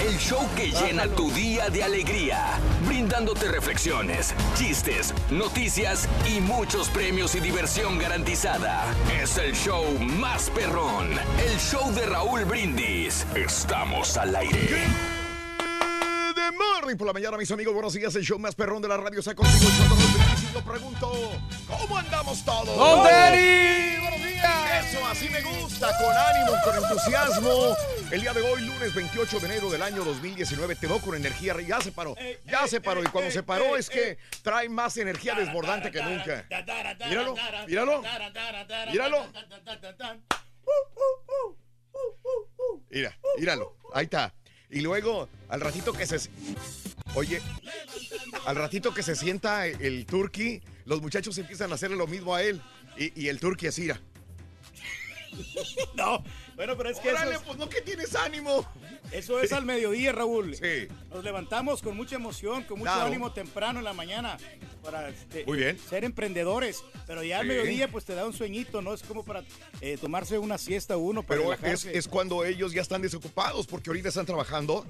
El 0.01 0.19
show 0.19 0.45
que 0.57 0.73
llena 0.73 1.07
tu 1.07 1.31
día 1.31 1.71
de 1.71 1.85
alegría, 1.85 2.59
brindándote 2.85 3.47
reflexiones, 3.47 4.35
chistes, 4.57 5.15
noticias 5.31 6.09
y 6.27 6.41
muchos 6.41 6.89
premios 6.89 7.37
y 7.37 7.41
diversión 7.41 7.99
garantizada. 7.99 8.85
Es 9.23 9.39
el 9.39 9.55
show 9.55 9.85
más 10.01 10.51
perrón, 10.51 11.11
el 11.39 11.57
show 11.61 11.93
de 11.93 12.07
Raúl 12.07 12.45
Brindis. 12.47 13.25
Estamos 13.37 14.17
al 14.17 14.35
aire. 14.35 14.87
De 16.35 16.51
morning 16.59 16.97
por 16.97 17.07
la 17.07 17.13
mañana, 17.13 17.37
mis 17.37 17.51
amigos. 17.53 17.73
Buenos 17.73 17.93
días. 17.93 18.13
El 18.17 18.25
show 18.25 18.41
más 18.41 18.57
perrón 18.57 18.83
de 18.83 18.89
la 18.89 18.97
radio 18.97 19.21
está 19.21 19.37
contigo. 19.37 19.71
Raúl 19.89 20.20
yo 20.53 20.65
pregunto, 20.65 21.13
¿cómo 21.67 21.99
andamos 21.99 22.45
todos? 22.45 22.69
¡Con 22.69 23.07
tenis! 23.07 24.01
¡Buenos 24.01 24.25
días! 24.25 24.85
Eso, 24.87 25.07
así 25.07 25.29
me 25.29 25.41
gusta. 25.43 25.89
Con 25.99 26.17
ánimo, 26.17 26.57
con 26.65 26.77
entusiasmo. 26.77 27.77
El 28.11 28.21
día 28.21 28.33
de 28.33 28.41
hoy, 28.43 28.63
lunes 28.63 28.95
28 28.95 29.41
de 29.41 29.47
enero 29.47 29.71
del 29.71 29.83
año 29.83 30.05
2019, 30.05 30.77
te 30.77 30.87
veo 30.87 31.01
con 31.01 31.15
energía. 31.15 31.55
Ya 31.61 31.81
se 31.81 31.93
paró. 31.93 32.17
Ya 32.45 32.67
se 32.67 32.81
paró. 32.81 33.03
Y 33.03 33.07
cuando 33.07 33.31
se 33.31 33.43
paró 33.43 33.77
es 33.77 33.89
que 33.89 34.19
trae 34.43 34.69
más 34.69 34.97
energía 34.97 35.35
desbordante 35.35 35.91
que 35.91 36.03
nunca. 36.03 36.47
Míralo, 37.09 37.37
míralo. 37.67 38.03
Míralo. 38.91 39.27
Mira, 42.91 43.17
míralo. 43.39 43.77
Ahí 43.93 44.05
está. 44.05 44.33
Y 44.71 44.81
luego, 44.81 45.29
al 45.49 45.61
ratito 45.61 45.93
que 45.93 46.07
se... 46.07 46.31
Oye, 47.15 47.41
al 48.47 48.57
ratito 48.57 48.95
que 48.95 49.03
se 49.03 49.17
sienta 49.17 49.67
el 49.67 50.07
turqui, 50.07 50.63
los 50.85 51.03
muchachos 51.03 51.37
empiezan 51.39 51.73
a 51.73 51.75
hacerle 51.75 51.97
lo 51.97 52.07
mismo 52.07 52.35
a 52.35 52.43
él. 52.43 52.63
Y, 52.97 53.29
el 53.29 53.41
turqui 53.41 53.67
así. 53.67 53.89
No, 55.95 56.25
bueno, 56.61 56.77
pero 56.77 56.91
es 56.91 56.99
que 57.01 57.09
Órale, 57.11 57.31
eso 57.33 57.41
es, 57.41 57.47
pues 57.47 57.59
no 57.59 57.69
que 57.71 57.81
tienes 57.81 58.15
ánimo. 58.15 58.67
eso 59.13 59.41
es 59.41 59.53
al 59.53 59.65
mediodía, 59.65 60.13
Raúl. 60.13 60.55
Sí. 60.61 60.89
Nos 61.11 61.25
levantamos 61.25 61.81
con 61.83 61.97
mucha 61.97 62.17
emoción, 62.17 62.65
con 62.65 62.79
mucho 62.79 62.93
Claro. 62.93 63.07
ánimo 63.07 63.33
temprano 63.33 63.79
en 63.79 63.85
la 63.85 63.93
mañana 63.95 64.37
para 64.83 65.09
este, 65.09 65.45
Muy 65.47 65.57
bien. 65.59 65.79
ser 65.79 66.05
emprendedores. 66.05 66.85
Pero 67.07 67.23
ya 67.23 67.39
al 67.39 67.43
Sí. 67.45 67.49
mediodía 67.49 67.89
pues 67.91 68.05
te 68.05 68.15
da 68.15 68.27
un 68.27 68.33
sueñito, 68.35 68.83
¿no? 68.83 68.93
Es 68.95 69.03
como 69.03 69.25
para 69.25 69.43
eh, 69.81 69.97
tomarse 70.01 70.39
una 70.39 70.59
siesta 70.59 70.97
uno, 70.99 71.23
para 71.23 71.41
Pero 71.41 71.53
es, 71.73 71.85
es 71.87 72.07
cuando 72.09 72.45
ellos 72.45 72.73
ya 72.73 72.83
están 72.83 73.03
desocupados, 73.03 73.67
porque 73.67 73.91
ahorita 73.91 74.11
están 74.11 74.27
trabajando 74.27 74.87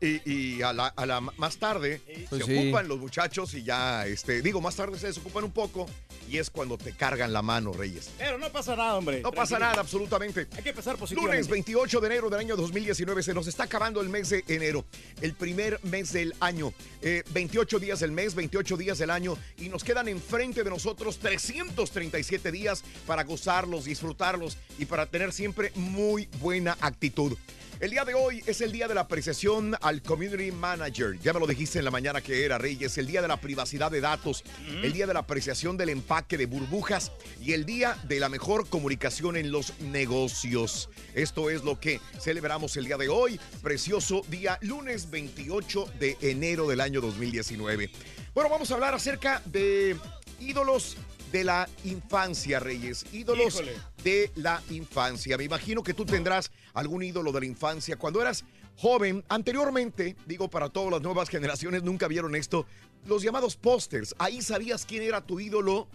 y, 0.00 0.30
y 0.30 0.62
a, 0.62 0.72
la, 0.72 0.86
a 0.88 1.06
la 1.06 1.20
más 1.20 1.56
tarde 1.58 2.00
Pues 2.30 2.44
se 2.44 2.50
sí. 2.52 2.58
ocupan 2.58 2.88
los 2.88 2.98
muchachos 2.98 3.52
y 3.54 3.62
ya, 3.64 4.06
este, 4.06 4.40
digo, 4.42 4.60
más 4.60 4.76
tarde 4.76 4.98
se 4.98 5.08
desocupan 5.08 5.44
un 5.44 5.52
poco 5.52 5.86
y 6.28 6.38
es 6.38 6.50
cuando 6.50 6.78
te 6.78 6.92
cargan 6.92 7.32
la 7.32 7.42
mano, 7.42 7.72
Reyes. 7.72 8.10
Pero 8.18 8.38
no 8.38 8.48
pasa 8.50 8.74
nada, 8.76 8.96
hombre. 8.96 9.20
No 9.20 9.30
pasa 9.30 9.56
Tranquilo. 9.56 9.68
nada, 9.70 9.80
absolutamente. 9.80 10.46
Hay 10.56 10.62
que 10.62 10.70
empezar 10.70 10.96
Lunes 11.10 11.48
positivamente. 11.48 11.52
28 11.52 12.00
de 12.00 12.06
enero 12.06 12.30
del 12.30 12.40
año 12.40 12.56
2019, 12.56 13.22
se 13.22 13.34
nos 13.34 13.46
está 13.46 13.64
acabando 13.64 14.00
el 14.00 14.08
mes 14.08 14.30
de 14.30 14.44
enero, 14.48 14.84
el 15.20 15.34
primer 15.34 15.80
mes 15.82 16.12
del 16.12 16.34
año. 16.40 16.72
Eh, 17.00 17.24
28 17.30 17.78
días 17.78 18.00
del 18.00 18.12
mes, 18.12 18.34
28 18.34 18.76
días 18.76 18.98
del 18.98 19.10
año, 19.10 19.36
y 19.58 19.68
nos 19.68 19.84
quedan 19.84 20.08
enfrente 20.08 20.62
de 20.62 20.70
nosotros 20.70 21.18
337 21.18 22.52
días 22.52 22.84
para 23.06 23.24
gozarlos, 23.24 23.84
disfrutarlos 23.84 24.56
y 24.78 24.84
para 24.84 25.06
tener 25.06 25.32
siempre 25.32 25.72
muy 25.74 26.28
buena 26.40 26.76
actitud. 26.80 27.36
El 27.82 27.90
día 27.90 28.04
de 28.04 28.14
hoy 28.14 28.44
es 28.46 28.60
el 28.60 28.70
día 28.70 28.86
de 28.86 28.94
la 28.94 29.00
apreciación 29.00 29.76
al 29.80 30.02
Community 30.02 30.52
Manager. 30.52 31.18
Ya 31.18 31.32
me 31.32 31.40
lo 31.40 31.48
dijiste 31.48 31.80
en 31.80 31.84
la 31.84 31.90
mañana 31.90 32.20
que 32.20 32.44
era, 32.44 32.56
Reyes. 32.56 32.96
El 32.96 33.08
día 33.08 33.20
de 33.20 33.26
la 33.26 33.40
privacidad 33.40 33.90
de 33.90 34.00
datos, 34.00 34.44
el 34.84 34.92
día 34.92 35.04
de 35.04 35.14
la 35.14 35.18
apreciación 35.18 35.76
del 35.76 35.88
empaque 35.88 36.38
de 36.38 36.46
burbujas 36.46 37.10
y 37.40 37.54
el 37.54 37.66
día 37.66 37.98
de 38.04 38.20
la 38.20 38.28
mejor 38.28 38.68
comunicación 38.68 39.36
en 39.36 39.50
los 39.50 39.80
negocios. 39.80 40.90
Esto 41.12 41.50
es 41.50 41.64
lo 41.64 41.80
que 41.80 42.00
celebramos 42.20 42.76
el 42.76 42.84
día 42.84 42.98
de 42.98 43.08
hoy. 43.08 43.40
Precioso 43.64 44.22
día, 44.28 44.60
lunes 44.60 45.10
28 45.10 45.94
de 45.98 46.16
enero 46.20 46.68
del 46.68 46.82
año 46.82 47.00
2019. 47.00 47.90
Bueno, 48.32 48.48
vamos 48.48 48.70
a 48.70 48.74
hablar 48.74 48.94
acerca 48.94 49.42
de 49.46 49.96
ídolos 50.38 50.96
de 51.32 51.44
la 51.44 51.68
infancia, 51.84 52.60
Reyes. 52.60 53.06
Ídolos 53.12 53.54
Híjole. 53.54 53.72
de 54.04 54.30
la 54.36 54.62
infancia. 54.70 55.38
Me 55.38 55.44
imagino 55.44 55.82
que 55.82 55.94
tú 55.94 56.04
tendrás 56.04 56.52
algún 56.74 57.02
ídolo 57.02 57.32
de 57.32 57.40
la 57.40 57.46
infancia. 57.46 57.96
Cuando 57.96 58.20
eras 58.20 58.44
joven, 58.76 59.24
anteriormente, 59.28 60.14
digo 60.26 60.48
para 60.50 60.68
todas 60.68 60.92
las 60.92 61.00
nuevas 61.00 61.30
generaciones, 61.30 61.82
nunca 61.82 62.06
vieron 62.06 62.36
esto, 62.36 62.66
los 63.06 63.22
llamados 63.22 63.56
pósters. 63.56 64.14
Ahí 64.18 64.42
sabías 64.42 64.84
quién 64.84 65.02
era 65.02 65.22
tu 65.22 65.40
ídolo 65.40 65.88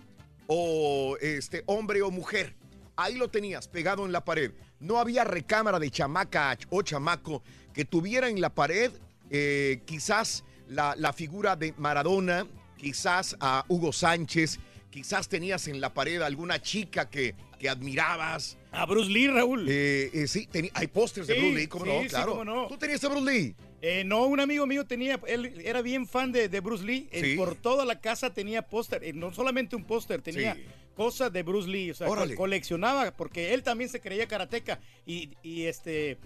o 0.47 1.17
este 1.21 1.63
hombre 1.67 2.01
o 2.01 2.09
mujer. 2.09 2.55
Ahí 2.95 3.15
lo 3.15 3.29
tenías 3.29 3.67
pegado 3.67 4.05
en 4.05 4.11
la 4.11 4.25
pared. 4.25 4.51
No 4.79 4.97
había 4.99 5.23
recámara 5.23 5.77
de 5.77 5.91
chamaca 5.91 6.57
o 6.71 6.81
chamaco 6.81 7.43
que 7.73 7.85
tuviera 7.85 8.27
en 8.27 8.41
la 8.41 8.49
pared 8.49 8.91
eh, 9.29 9.81
quizás 9.85 10.43
la, 10.67 10.95
la 10.97 11.13
figura 11.13 11.55
de 11.55 11.73
Maradona 11.77 12.47
quizás 12.77 13.35
a 13.39 13.65
Hugo 13.67 13.91
Sánchez, 13.91 14.59
quizás 14.89 15.27
tenías 15.29 15.67
en 15.67 15.81
la 15.81 15.93
pared 15.93 16.21
alguna 16.21 16.61
chica 16.61 17.09
que, 17.09 17.35
que 17.59 17.69
admirabas. 17.69 18.57
A 18.71 18.85
Bruce 18.85 19.09
Lee, 19.09 19.27
Raúl. 19.27 19.67
Eh, 19.69 20.09
eh, 20.13 20.27
sí, 20.27 20.47
hay 20.73 20.87
pósters 20.87 21.27
de 21.27 21.35
Bruce 21.39 21.55
Lee, 21.55 21.67
¿cómo 21.67 21.85
sí, 21.85 21.91
no? 21.91 22.01
sí, 22.03 22.09
Claro. 22.09 22.31
cómo 22.31 22.45
no. 22.45 22.67
¿Tú 22.67 22.77
tenías 22.77 23.03
a 23.03 23.09
Bruce 23.09 23.31
Lee? 23.31 23.55
Eh, 23.81 24.03
no, 24.03 24.25
un 24.25 24.39
amigo 24.39 24.65
mío 24.65 24.85
tenía, 24.85 25.19
él 25.27 25.61
era 25.63 25.81
bien 25.81 26.07
fan 26.07 26.31
de, 26.31 26.49
de 26.49 26.59
Bruce 26.61 26.83
Lee. 26.83 27.09
por 27.37 27.55
toda 27.55 27.85
la 27.85 27.99
casa 28.01 28.33
tenía 28.33 28.63
póster, 28.63 29.03
eh, 29.03 29.13
no 29.13 29.33
solamente 29.33 29.75
un 29.75 29.83
póster, 29.83 30.21
tenía 30.21 30.57
cosas 30.95 31.31
de 31.31 31.43
Bruce 31.43 31.69
Lee. 31.69 31.91
O 31.91 31.95
sea, 31.95 32.09
Órale. 32.09 32.33
coleccionaba, 32.35 33.11
porque 33.11 33.53
él 33.53 33.61
también 33.61 33.89
se 33.89 33.99
creía 34.01 34.27
karateca 34.27 34.79
y, 35.05 35.31
y 35.43 35.63
este. 35.63 36.17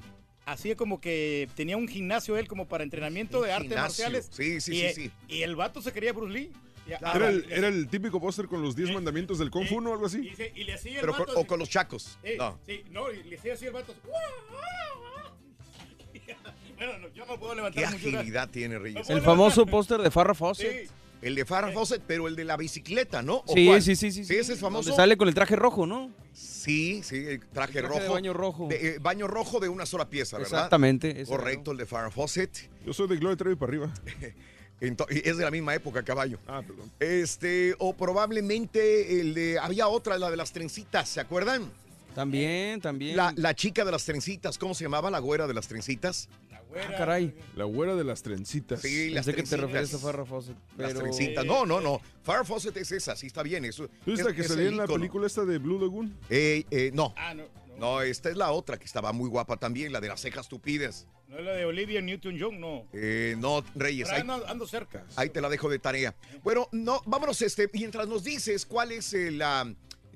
Hacía 0.43 0.75
como 0.75 0.99
que 0.99 1.47
tenía 1.55 1.77
un 1.77 1.87
gimnasio 1.87 2.35
él 2.35 2.47
como 2.47 2.67
para 2.67 2.83
entrenamiento 2.83 3.41
Un 3.41 3.45
de 3.45 3.51
artes 3.53 3.77
marciales. 3.77 4.27
Sí, 4.31 4.59
sí, 4.59 4.71
y, 4.71 4.75
sí, 4.77 4.81
eh, 4.85 4.93
sí. 4.95 5.11
Y 5.27 5.43
el 5.43 5.55
vato 5.55 5.83
se 5.83 5.91
creía 5.91 6.13
Bruce 6.13 6.33
Lee. 6.33 6.51
Era 6.99 7.29
el, 7.29 7.45
era 7.51 7.67
el 7.67 7.87
típico 7.87 8.19
póster 8.19 8.47
con 8.47 8.61
los 8.61 8.75
10 8.75 8.93
mandamientos 8.93 9.37
del 9.39 9.49
Kung 9.51 9.67
Fu, 9.67 9.81
¿no? 9.81 9.93
Algo 9.93 10.05
así. 10.07 10.27
y, 10.31 10.35
se- 10.35 10.51
y 10.55 10.63
le 10.63 10.73
hacía 10.73 10.95
el 10.95 10.99
Pero 11.01 11.13
con- 11.13 11.25
vato 11.27 11.39
o 11.39 11.45
con 11.47 11.59
los 11.59 11.69
chacos. 11.69 12.17
Sí, 12.23 12.31
No. 12.37 12.59
sí, 12.65 12.83
no, 12.91 13.11
y 13.11 13.23
le 13.23 13.37
hacía 13.37 13.53
así 13.53 13.65
el 13.65 13.73
vato. 13.73 13.93
bueno, 16.77 16.97
no, 16.99 17.07
yo 17.09 17.25
no 17.25 17.39
puedo 17.39 17.55
levantar 17.55 17.83
Qué 17.83 17.87
agilidad 17.87 18.49
tiene 18.51 18.79
Reyes. 18.79 19.09
El 19.09 19.21
famoso 19.21 19.65
póster 19.65 20.01
de 20.01 20.11
Farrah 20.11 20.33
Fawcett. 20.33 20.89
El 21.21 21.35
de 21.35 21.45
Farrah 21.45 21.71
Fawcett, 21.71 22.01
pero 22.07 22.27
el 22.27 22.35
de 22.35 22.43
la 22.45 22.57
bicicleta, 22.57 23.21
¿no? 23.21 23.43
¿O 23.45 23.53
Sí, 23.53 23.67
cuál? 23.67 23.79
sí, 23.83 23.95
sí, 23.95 24.11
sí, 24.11 24.25
sí. 24.25 24.35
ese 24.35 24.53
es 24.53 24.59
famoso. 24.59 24.89
Donde 24.89 24.95
sale 25.03 25.17
con 25.17 25.27
el 25.27 25.35
traje 25.35 25.55
rojo, 25.55 25.85
¿no? 25.85 26.11
Sí, 26.33 27.03
sí, 27.03 27.17
el 27.17 27.41
traje, 27.47 27.77
El 27.77 27.85
traje 27.85 27.99
de 27.99 28.01
rojo. 28.01 28.13
baño 28.13 28.33
rojo. 28.33 28.67
De, 28.67 28.95
eh, 28.95 28.97
baño 28.99 29.27
rojo 29.27 29.59
de 29.59 29.69
una 29.69 29.85
sola 29.85 30.09
pieza, 30.09 30.37
¿verdad? 30.39 30.51
Exactamente, 30.53 31.23
Correcto, 31.27 31.73
el 31.73 31.77
de 31.77 31.85
Farrah 31.85 32.09
Fawcett. 32.09 32.71
Yo 32.87 32.93
soy 32.93 33.07
de 33.07 33.17
Gloria 33.17 33.37
Trevi 33.37 33.55
para 33.55 33.69
arriba. 33.69 33.93
Es 34.81 35.37
de 35.37 35.43
la 35.45 35.51
misma 35.51 35.75
época, 35.75 36.01
caballo. 36.03 36.39
Ah, 36.47 36.61
perdón. 36.65 36.91
Este, 36.99 37.75
o 37.77 37.93
probablemente 37.93 39.21
el 39.21 39.33
de. 39.33 39.59
Había 39.59 39.87
otra, 39.87 40.17
la 40.17 40.31
de 40.31 40.37
las 40.37 40.51
trencitas, 40.51 41.07
¿se 41.07 41.19
acuerdan? 41.19 41.71
También, 42.15 42.81
también. 42.81 43.15
La, 43.15 43.33
la 43.37 43.53
chica 43.55 43.85
de 43.85 43.91
las 43.91 44.03
trencitas, 44.05 44.57
¿cómo 44.57 44.73
se 44.73 44.83
llamaba? 44.83 45.09
La 45.11 45.19
güera 45.19 45.47
de 45.47 45.53
las 45.53 45.67
trencitas. 45.67 46.27
Ah, 46.51 46.93
caray. 46.97 47.33
La 47.55 47.65
güera 47.65 47.95
de 47.95 48.03
las 48.03 48.21
trencitas. 48.23 48.81
Sí, 48.81 49.09
las 49.09 49.25
Pensé 49.25 49.35
que 49.37 49.43
te 49.43 49.49
trencitas. 49.57 49.59
referías 49.81 49.93
a 49.93 49.97
Farrah 49.99 50.25
Fawcett. 50.25 50.55
Las 50.77 50.93
trencitas. 50.93 51.45
No, 51.45 51.65
no, 51.65 51.79
no. 51.81 52.01
Farrah 52.23 52.43
Fawcett 52.45 52.75
es 52.77 52.91
esa, 52.91 53.15
sí 53.15 53.27
está 53.27 53.43
bien. 53.43 53.65
Eso, 53.65 53.87
¿Tú 53.87 54.11
viste 54.11 54.21
es- 54.21 54.25
la 54.27 54.33
que 54.33 54.41
es 54.41 54.47
salía 54.47 54.67
en 54.69 54.77
la 54.77 54.87
película 54.87 55.27
esta 55.27 55.43
de 55.45 55.57
Blue 55.57 55.79
Lagoon? 55.79 56.17
Eh, 56.29 56.63
eh, 56.71 56.91
no. 56.93 57.13
Ah, 57.17 57.33
no, 57.33 57.43
No, 57.77 58.01
esta 58.01 58.29
es 58.29 58.37
la 58.37 58.51
otra 58.51 58.77
que 58.77 58.85
estaba 58.85 59.11
muy 59.11 59.27
guapa 59.29 59.57
también, 59.57 59.91
la 59.91 59.99
de 59.99 60.07
las 60.07 60.21
cejas 60.21 60.47
tupidas. 60.47 61.07
No 61.31 61.39
es 61.39 61.45
la 61.45 61.53
de 61.53 61.65
Olivia 61.65 62.01
Newton-John, 62.01 62.59
no. 62.59 62.85
Eh, 62.91 63.35
no, 63.37 63.63
Reyes. 63.73 64.09
Ahí- 64.09 64.19
ando, 64.19 64.45
ando 64.47 64.67
cerca. 64.67 65.05
Ahí 65.15 65.29
te 65.29 65.39
la 65.39 65.47
dejo 65.47 65.69
de 65.69 65.79
tarea. 65.79 66.13
Bueno, 66.43 66.67
no, 66.73 67.01
vámonos, 67.05 67.41
este, 67.41 67.69
mientras 67.71 68.07
nos 68.07 68.23
dices 68.25 68.65
cuál 68.65 68.91
es 68.91 69.13
el, 69.13 69.41
ah, 69.41 69.65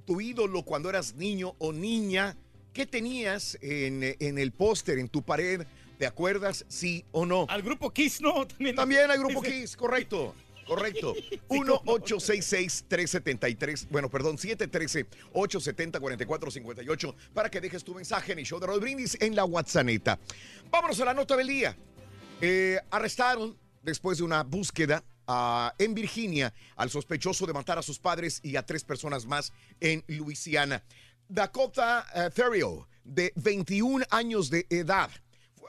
tu 0.06 0.20
ídolo 0.20 0.64
cuando 0.64 0.90
eras 0.90 1.16
niño 1.16 1.56
o 1.58 1.72
niña, 1.72 2.36
¿qué 2.74 2.86
tenías 2.86 3.58
en, 3.62 4.04
eh, 4.04 4.18
en 4.20 4.38
el 4.38 4.52
póster, 4.52 5.00
en 5.00 5.08
tu 5.08 5.24
pared? 5.24 5.66
¿Te 5.98 6.06
acuerdas, 6.06 6.66
sí 6.68 7.06
o 7.14 7.26
no? 7.26 7.46
Al 7.48 7.62
grupo 7.62 7.92
Kiss, 7.92 8.20
no, 8.20 8.46
también. 8.46 8.76
También 8.76 9.10
al 9.10 9.18
grupo 9.18 9.42
Kiss, 9.42 9.78
correcto. 9.78 10.36
Correcto. 10.66 11.14
1-866-373, 11.50 13.88
bueno, 13.90 14.10
perdón, 14.10 14.38
713-870-4458 14.38 17.16
para 17.34 17.50
que 17.50 17.60
dejes 17.62 17.84
tu 17.84 17.94
mensaje 17.94 18.32
en 18.34 18.40
el 18.40 18.46
show 18.46 18.60
de 18.60 18.66
Roll 18.68 18.80
Brindis 18.80 19.18
en 19.22 19.36
la 19.36 19.46
WhatsApp. 19.46 20.20
Vámonos 20.70 21.00
a 21.00 21.06
la 21.06 21.14
nota 21.14 21.38
del 21.38 21.48
día. 21.48 21.78
Eh, 22.42 22.78
arrestaron 22.92 23.58
después 23.82 24.18
de 24.18 24.24
una 24.24 24.44
búsqueda 24.44 25.04
en 25.78 25.96
Virginia 25.96 26.54
al 26.76 26.90
sospechoso 26.90 27.46
de 27.46 27.54
matar 27.54 27.80
a 27.80 27.82
sus 27.82 28.00
padres 28.00 28.42
y 28.44 28.58
a 28.58 28.66
tres 28.66 28.84
personas 28.84 29.26
más 29.26 29.54
en 29.80 30.04
Luisiana. 30.08 30.84
Dakota 31.28 32.06
Ferriero, 32.32 32.88
de 33.04 33.34
21 33.36 34.06
años 34.12 34.50
de 34.50 34.66
edad, 34.70 35.10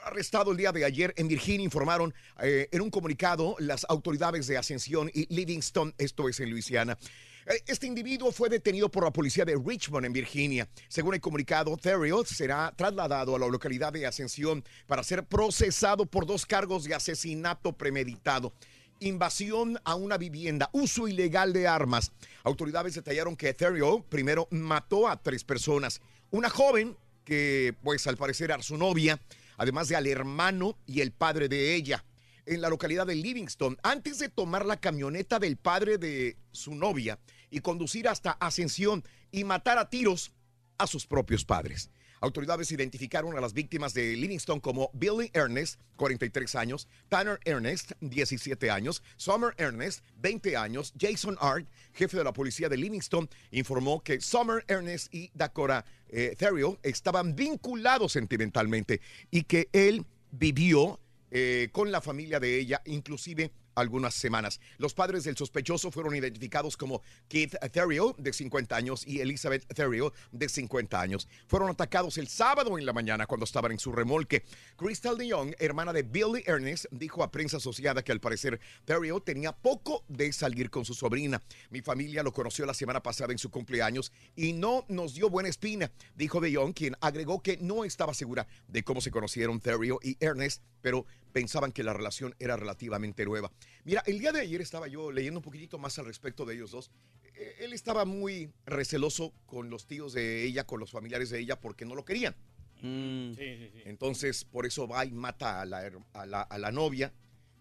arrestado 0.07 0.51
el 0.51 0.57
día 0.57 0.71
de 0.71 0.85
ayer 0.85 1.13
en 1.17 1.27
Virginia, 1.27 1.63
informaron 1.63 2.13
eh, 2.41 2.67
en 2.71 2.81
un 2.81 2.89
comunicado 2.89 3.55
las 3.59 3.85
autoridades 3.89 4.47
de 4.47 4.57
Ascensión 4.57 5.11
y 5.13 5.33
Livingston, 5.33 5.93
esto 5.97 6.29
es 6.29 6.39
en 6.39 6.49
Luisiana. 6.49 6.97
Eh, 7.45 7.61
Este 7.67 7.87
individuo 7.87 8.31
fue 8.31 8.49
detenido 8.49 8.89
por 8.89 9.03
la 9.03 9.11
policía 9.11 9.45
de 9.45 9.55
Richmond, 9.55 10.05
en 10.05 10.13
Virginia. 10.13 10.67
Según 10.87 11.13
el 11.13 11.21
comunicado, 11.21 11.75
Theriot 11.77 12.25
será 12.25 12.73
trasladado 12.75 13.35
a 13.35 13.39
la 13.39 13.47
localidad 13.47 13.93
de 13.93 14.05
Ascensión 14.05 14.63
para 14.85 15.03
ser 15.03 15.23
procesado 15.25 16.05
por 16.05 16.25
dos 16.25 16.45
cargos 16.45 16.85
de 16.85 16.95
asesinato 16.95 17.73
premeditado. 17.73 18.53
Invasión 18.99 19.79
a 19.83 19.93
una 19.93 20.17
vivienda, 20.17 20.69
uso 20.71 21.07
ilegal 21.07 21.53
de 21.53 21.67
armas. 21.67 22.11
Autoridades 22.43 22.95
detallaron 22.95 23.35
que 23.35 23.53
Theriot 23.53 24.05
primero 24.05 24.47
mató 24.51 25.07
a 25.07 25.21
tres 25.21 25.43
personas. 25.43 26.01
Una 26.31 26.49
joven 26.49 26.97
que, 27.23 27.75
pues 27.83 28.07
al 28.07 28.17
parecer 28.17 28.51
era 28.51 28.63
su 28.63 28.77
novia, 28.77 29.19
además 29.57 29.89
de 29.89 29.95
al 29.95 30.07
hermano 30.07 30.77
y 30.85 31.01
el 31.01 31.11
padre 31.11 31.49
de 31.49 31.75
ella 31.75 32.05
en 32.45 32.61
la 32.61 32.69
localidad 32.69 33.05
de 33.05 33.15
Livingston 33.15 33.77
antes 33.83 34.19
de 34.19 34.29
tomar 34.29 34.65
la 34.65 34.79
camioneta 34.79 35.39
del 35.39 35.57
padre 35.57 35.97
de 35.97 36.37
su 36.51 36.73
novia 36.73 37.19
y 37.49 37.59
conducir 37.59 38.07
hasta 38.07 38.31
Ascensión 38.31 39.03
y 39.31 39.43
matar 39.43 39.77
a 39.77 39.89
tiros 39.89 40.31
a 40.77 40.87
sus 40.87 41.05
propios 41.05 41.43
padres. 41.43 41.89
Autoridades 42.19 42.71
identificaron 42.71 43.37
a 43.37 43.41
las 43.41 43.53
víctimas 43.53 43.93
de 43.93 44.15
Livingston 44.15 44.59
como 44.59 44.89
Billy 44.93 45.29
Ernest, 45.33 45.79
43 45.97 46.55
años, 46.55 46.87
Tanner 47.09 47.39
Ernest, 47.45 47.91
17 48.01 48.71
años, 48.71 49.03
Summer 49.17 49.53
Ernest, 49.57 50.03
20 50.17 50.57
años, 50.57 50.93
Jason 50.99 51.37
Art, 51.39 51.67
jefe 51.93 52.17
de 52.17 52.23
la 52.23 52.33
policía 52.33 52.69
de 52.69 52.77
Livingston, 52.77 53.29
informó 53.51 54.03
que 54.03 54.19
Summer 54.21 54.65
Ernest 54.67 55.13
y 55.13 55.29
Dakota 55.33 55.85
eh, 56.09 56.35
estaban 56.83 57.35
vinculados 57.35 58.13
sentimentalmente 58.13 59.01
y 59.29 59.43
que 59.43 59.69
él 59.71 60.05
vivió 60.31 60.99
eh, 61.29 61.69
con 61.71 61.91
la 61.91 62.01
familia 62.01 62.39
de 62.39 62.59
ella, 62.59 62.81
inclusive 62.85 63.51
algunas 63.77 64.15
semanas. 64.15 64.59
Los 64.77 64.93
padres 64.93 65.23
del 65.23 65.37
sospechoso 65.37 65.91
fueron 65.91 66.15
identificados 66.15 66.75
como 66.75 67.01
Keith 67.27 67.55
Theriot, 67.71 68.17
de 68.17 68.33
50 68.33 68.75
años, 68.75 69.05
y 69.05 69.21
Elizabeth 69.21 69.65
Theriot, 69.73 70.13
de 70.31 70.49
50 70.49 70.99
años. 70.99 71.27
Fueron 71.47 71.69
atacados 71.69 72.17
el 72.17 72.27
sábado 72.27 72.77
en 72.77 72.85
la 72.85 72.93
mañana 72.93 73.27
cuando 73.27 73.43
estaban 73.43 73.71
en 73.71 73.79
su 73.79 73.91
remolque. 73.91 74.43
Crystal 74.75 75.17
DeYoung, 75.17 75.53
hermana 75.59 75.93
de 75.93 76.03
Billy 76.03 76.43
Ernest, 76.45 76.85
dijo 76.91 77.23
a 77.23 77.31
prensa 77.31 77.57
asociada 77.57 78.03
que 78.03 78.11
al 78.11 78.19
parecer 78.19 78.59
Theriot 78.85 79.23
tenía 79.23 79.51
poco 79.51 80.03
de 80.07 80.33
salir 80.33 80.69
con 80.69 80.85
su 80.85 80.93
sobrina. 80.93 81.41
Mi 81.69 81.81
familia 81.81 82.23
lo 82.23 82.33
conoció 82.33 82.65
la 82.65 82.73
semana 82.73 83.03
pasada 83.03 83.31
en 83.31 83.37
su 83.37 83.51
cumpleaños 83.51 84.11
y 84.35 84.53
no 84.53 84.85
nos 84.87 85.13
dio 85.13 85.29
buena 85.29 85.49
espina, 85.49 85.91
dijo 86.15 86.41
DeYoung, 86.41 86.73
quien 86.73 86.95
agregó 86.99 87.41
que 87.41 87.57
no 87.57 87.85
estaba 87.85 88.13
segura 88.13 88.47
de 88.67 88.83
cómo 88.83 89.01
se 89.01 89.11
conocieron 89.11 89.59
Theriot 89.59 90.03
y 90.03 90.17
Ernest, 90.19 90.63
pero 90.81 91.05
pensaban 91.37 91.71
que 91.71 91.83
la 91.83 91.93
relación 91.93 92.33
era 92.39 92.57
relativamente 92.57 93.23
nueva. 93.23 93.51
Mira, 93.83 94.01
el 94.07 94.17
día 94.17 94.31
de 94.31 94.41
ayer 94.41 94.59
estaba 94.59 94.87
yo 94.87 95.11
leyendo 95.11 95.37
un 95.39 95.43
poquitito 95.43 95.77
más 95.77 95.99
al 95.99 96.05
respecto 96.07 96.45
de 96.45 96.55
ellos 96.55 96.71
dos. 96.71 96.89
Eh, 97.35 97.57
Él 97.59 97.73
estaba 97.73 98.05
muy 98.05 98.51
receloso 98.65 99.33
con 99.45 99.69
los 99.69 99.85
tíos 99.85 100.13
de 100.13 100.43
ella, 100.45 100.65
con 100.65 100.79
los 100.79 100.89
familiares 100.89 101.29
de 101.29 101.37
ella, 101.39 101.59
porque 101.59 101.85
no 101.85 101.93
lo 101.93 102.03
querían. 102.05 102.35
Mm. 102.81 103.33
Entonces, 103.85 104.45
por 104.45 104.65
eso 104.65 104.87
va 104.87 105.05
y 105.05 105.11
mata 105.11 105.61
a 105.61 105.65
la, 105.67 105.85
her- 105.87 106.03
a 106.13 106.25
la, 106.25 106.41
a 106.41 106.57
la 106.57 106.71
novia, 106.71 107.13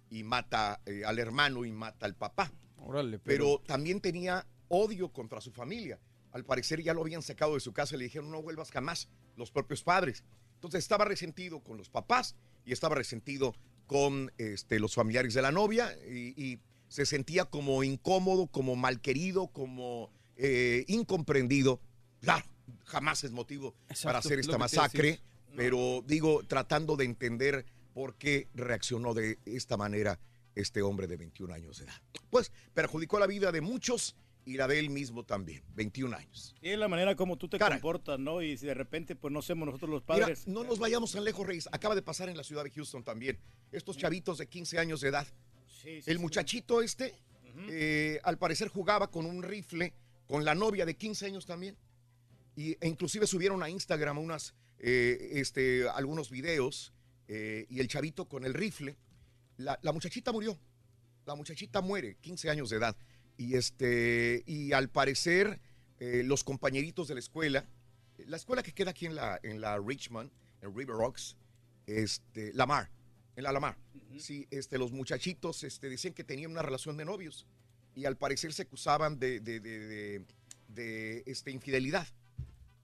y 0.09 0.23
mata 0.23 0.81
eh, 0.87 1.05
al 1.05 1.19
hermano 1.19 1.67
y 1.67 1.73
mata 1.73 2.07
al 2.07 2.15
papá. 2.15 2.51
Órale, 2.79 3.19
Pero 3.19 3.61
también 3.67 4.01
tenía 4.01 4.47
odio 4.69 5.13
contra 5.13 5.43
su 5.43 5.53
familia. 5.53 5.99
Al 6.33 6.47
parecer 6.47 6.83
ya 6.83 6.95
lo 6.95 7.03
habían 7.03 7.21
sacado 7.23 7.53
de 7.55 7.61
su 7.61 7.75
casa 7.75 7.95
y 7.95 7.99
le 7.99 8.05
dijeron 8.05 8.31
no 8.31 8.41
vuelvas 8.41 8.71
jamás, 8.71 9.09
los 9.37 9.51
propios 9.51 9.83
padres. 9.83 10.25
Entonces 10.55 10.79
estaba 10.79 11.05
resentido 11.05 11.61
con 11.61 11.77
los 11.77 11.91
papás 11.91 12.37
y 12.67 12.73
estaba 12.73 12.97
resentido 12.97 13.55
con 13.87 14.31
este, 14.37 14.79
los 14.79 14.95
familiares 14.95 15.33
de 15.33 15.41
la 15.41 15.53
novia 15.53 15.97
y, 16.07 16.35
y 16.37 16.61
se 16.89 17.07
sentía 17.07 17.47
como 17.47 17.83
incómodo, 17.83 18.47
como 18.49 18.77
malquerido, 18.77 19.49
como 19.49 20.11
eh, 20.37 20.85
incomprendido. 20.89 21.81
Claro, 22.21 22.45
jamás 22.85 23.25
es 23.25 23.33
motivo 23.33 23.75
para 24.03 24.19
hacer 24.19 24.39
esta 24.39 24.59
masacre, 24.59 25.21
pero 25.57 26.03
digo, 26.07 26.43
tratando 26.45 26.97
de 26.97 27.05
entender 27.05 27.65
por 27.95 28.17
qué 28.17 28.49
reaccionó 28.55 29.15
de 29.15 29.39
esta 29.47 29.77
manera 29.77 30.21
este 30.55 30.83
hombre 30.83 31.07
de 31.07 31.17
21 31.17 31.55
años 31.55 31.79
de 31.79 31.85
edad. 31.85 32.03
Pues 32.31 32.53
perjudicó 32.75 33.19
la 33.19 33.27
vida 33.27 33.53
de 33.53 33.61
muchos 33.61 34.17
y 34.47 34.57
la 34.57 34.69
de 34.69 34.79
él 34.79 34.91
mismo 34.91 35.25
también, 35.25 35.63
21 35.75 36.17
años. 36.17 36.55
Y 36.63 36.71
es 36.71 36.79
la 36.79 36.87
manera 36.87 37.17
como 37.17 37.37
tú 37.37 37.49
te 37.49 37.59
comportas, 37.59 38.19
¿no? 38.19 38.41
Y 38.41 38.57
si 38.57 38.65
de 38.65 38.75
repente, 38.75 39.17
pues 39.17 39.33
no 39.33 39.43
somos 39.43 39.67
nosotros 39.67 39.91
los 39.91 40.03
Mira, 40.09 40.21
padres. 40.21 40.47
no 40.47 40.63
nos 40.63 40.79
vayamos 40.79 41.13
tan 41.13 41.25
lejos, 41.25 41.45
Reyes. 41.45 41.69
Acaba 41.73 41.97
de 41.97 42.03
pasar 42.03 42.29
en 42.29 42.37
la 42.37 42.45
ciudad 42.45 42.63
de 42.63 42.71
Houston 42.71 43.03
también. 43.03 43.39
Estos 43.73 43.99
chavitos 43.99 44.39
de 44.39 44.47
15 44.47 44.79
años 44.79 45.01
de 45.01 45.09
edad. 45.09 45.27
Sí, 45.67 46.01
sí, 46.01 46.11
El 46.11 46.19
sí. 46.19 46.23
muchachito 46.23 46.81
este, 46.81 47.13
eh, 47.69 48.21
al 48.23 48.39
parecer 48.39 48.69
jugaba 48.69 49.11
con 49.11 49.27
un 49.27 49.43
rifle 49.43 49.93
con 50.29 50.45
la 50.45 50.55
novia 50.55 50.87
de 50.87 50.97
15 50.97 51.27
años 51.27 51.45
también. 51.45 51.77
Y, 52.55 52.77
e 52.81 52.87
inclusive 52.89 53.27
subieron 53.27 53.63
a 53.65 53.69
Instagram 53.69 54.17
unas, 54.19 54.55
eh, 54.79 55.31
este, 55.33 55.89
algunos 55.89 56.31
videos 56.31 56.93
eh, 57.27 57.67
y 57.69 57.81
el 57.81 57.89
chavito 57.89 58.27
con 58.29 58.45
el 58.45 58.55
rifle. 58.55 58.97
La, 59.57 59.77
la 59.83 59.91
muchachita 59.93 60.31
murió. 60.31 60.57
la 61.27 61.35
muchachita 61.35 61.81
muere, 61.81 62.17
15 62.21 62.49
años 62.51 62.71
de 62.71 62.77
edad. 62.77 62.97
Y, 63.37 63.55
este, 63.57 64.43
y 64.47 64.73
al 64.73 64.89
parecer, 64.89 65.61
eh, 66.01 66.23
los 66.25 66.43
compañeritos 66.45 67.09
de 67.09 67.15
la 67.15 67.21
escuela, 67.21 67.69
la 68.19 68.37
escuela 68.37 68.63
que 68.63 68.73
queda 68.73 68.91
aquí 68.93 69.07
en 69.07 69.15
la, 69.15 69.39
en 69.43 69.61
la 69.61 69.79
Richmond, 69.79 70.31
en 70.63 70.75
River 70.75 70.97
Rocks, 70.97 71.37
este, 71.87 72.53
Lamar, 72.55 72.91
en 73.37 73.45
la 73.45 73.53
Lamar, 73.53 73.77
sí, 74.19 74.47
este, 74.51 74.79
los 74.79 74.93
muchachitos 74.93 75.63
este, 75.65 75.89
decían 75.91 76.15
que 76.15 76.25
tenían 76.25 76.51
una 76.51 76.63
relación 76.63 76.97
de 76.97 77.05
novios 77.05 77.47
y 77.95 78.07
al 78.07 78.17
parecer 78.17 78.53
se 78.55 78.63
acusaban 78.63 79.19
de, 79.19 79.41
de, 79.41 79.61
de, 79.61 79.79
de- 79.87 80.25
de, 80.69 81.23
este, 81.27 81.51
infidelidad. 81.53 82.07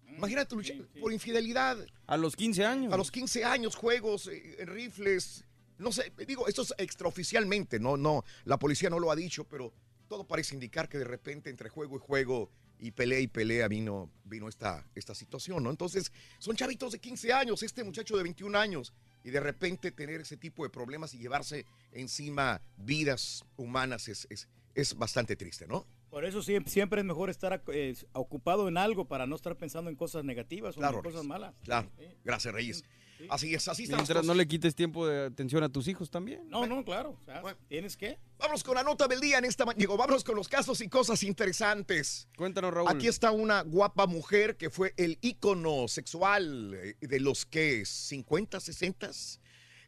Imagínate, 0.07 0.55
lucha- 0.55 0.75
por 1.01 1.13
infidelidad. 1.13 1.79
A 2.07 2.17
los 2.17 2.37
15 2.37 2.65
años. 2.65 2.93
A 2.93 2.97
los 2.97 3.11
15 3.11 3.45
años, 3.45 3.75
juegos, 3.75 4.29
eh, 4.29 4.57
rifles. 4.67 5.45
No 5.79 5.91
sé, 5.91 6.13
digo, 6.27 6.47
esto 6.47 6.63
es 6.63 6.75
extraoficialmente, 6.79 7.81
no, 7.81 7.97
no, 7.97 8.25
la 8.45 8.59
policía 8.59 8.89
no 8.91 9.01
lo 9.01 9.11
ha 9.11 9.17
dicho, 9.17 9.45
pero 9.45 9.73
todo 10.13 10.25
parece 10.25 10.55
indicar 10.55 10.91
que 10.91 10.99
de 10.99 11.05
repente 11.05 11.49
entre 11.49 11.71
juego 11.71 11.97
y 11.97 11.99
juego 11.99 12.51
y 12.79 12.91
pelea 12.91 13.19
y 13.19 13.29
pelea 13.29 13.67
vino, 13.67 14.11
vino 14.25 14.47
esta, 14.47 14.87
esta 14.95 15.15
situación, 15.15 15.63
¿no? 15.63 15.71
Entonces, 15.71 16.13
son 16.39 16.55
chavitos 16.55 16.93
de 16.93 16.99
15 16.99 17.33
años, 17.33 17.63
este 17.63 17.83
muchacho 17.83 18.19
de 18.19 18.23
21 18.23 18.59
años, 18.59 18.93
y 19.25 19.31
de 19.31 19.41
repente 19.41 19.91
tener 19.91 20.21
ese 20.21 20.37
tipo 20.37 20.65
de 20.65 20.69
problemas 20.69 21.15
y 21.15 21.19
llevarse 21.19 21.65
encima 21.93 22.61
vidas 22.77 23.43
humanas 23.57 24.07
es, 24.09 24.27
es, 24.29 24.51
es 24.75 24.99
bastante 24.99 25.35
triste, 25.35 25.67
¿no? 25.67 25.87
Por 26.11 26.27
eso 26.27 26.43
siempre, 26.43 26.71
siempre 26.71 27.01
es 27.01 27.07
mejor 27.07 27.31
estar 27.31 27.63
eh, 27.69 27.97
ocupado 28.13 28.69
en 28.69 28.77
algo 28.77 29.07
para 29.07 29.27
no 29.27 29.35
estar 29.35 29.57
pensando 29.57 29.89
en 29.89 29.97
cosas 29.97 30.25
negativas 30.25 30.77
o 30.77 30.85
en 30.85 31.01
cosas 31.01 31.25
malas. 31.25 31.55
Claro, 31.65 31.91
gracias 32.23 32.53
Reyes. 32.53 32.85
Así 33.31 33.55
es, 33.55 33.69
así 33.69 33.85
están 33.85 33.99
las 34.01 34.09
Mientras 34.09 34.27
no 34.27 34.35
le 34.35 34.47
quites 34.47 34.75
tiempo 34.75 35.07
de 35.07 35.27
atención 35.27 35.63
a 35.63 35.69
tus 35.69 35.89
hijos 35.89 36.11
también. 36.11 36.49
No, 36.49 36.67
no, 36.67 36.85
claro. 36.85 37.17
o 37.21 37.25
sea, 37.25 37.43
¿Tienes 37.69 37.97
que? 37.97 38.19
Vámonos 38.39 38.65
con 38.65 38.75
la 38.75 38.83
nota 38.83 39.07
del 39.07 39.21
día 39.21 39.39
en 39.39 39.45
esta 39.45 39.65
mañana. 39.65 39.79
Digo, 39.79 39.97
vámonos 39.97 40.25
con 40.25 40.35
los 40.35 40.49
casos 40.49 40.81
y 40.81 40.89
cosas 40.89 41.23
interesantes. 41.23 42.29
Cuéntanos, 42.37 42.73
Raúl. 42.75 42.89
Aquí 42.89 43.07
está 43.07 43.31
una 43.31 43.63
guapa 43.63 44.07
mujer 44.07 44.57
que 44.57 44.71
fue 44.71 44.95
el 44.97 45.19
ícono 45.21 45.87
sexual 45.89 46.75
eh, 46.75 46.97
de 47.01 47.21
los 47.21 47.47
que 47.47 47.85
50, 47.85 48.61
60 48.61 49.11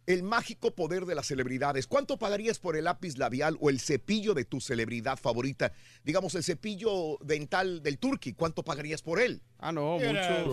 el 0.07 0.23
mágico 0.23 0.75
poder 0.75 1.07
de 1.07 1.15
las 1.15 1.27
celebridades. 1.27 1.87
¿Cuánto 1.87 2.19
pagarías 2.19 2.59
por 2.59 2.77
el 2.77 2.85
lápiz 2.85 3.17
labial 3.17 3.57
o 3.61 3.71
el 3.71 3.81
cepillo 3.81 4.35
de 4.35 4.45
tu 4.45 4.61
celebridad 4.61 5.19
favorita? 5.19 5.73
Digamos, 6.05 6.35
el 6.35 6.45
cepillo 6.45 7.19
dental 7.23 7.83
del 7.83 7.99
Turqui. 7.99 8.35
¿Cuánto 8.35 8.63
pagarías 8.63 9.03
por 9.03 9.21
él? 9.21 9.41
Ah, 9.59 9.73
no, 9.73 9.99
era- 9.99 10.45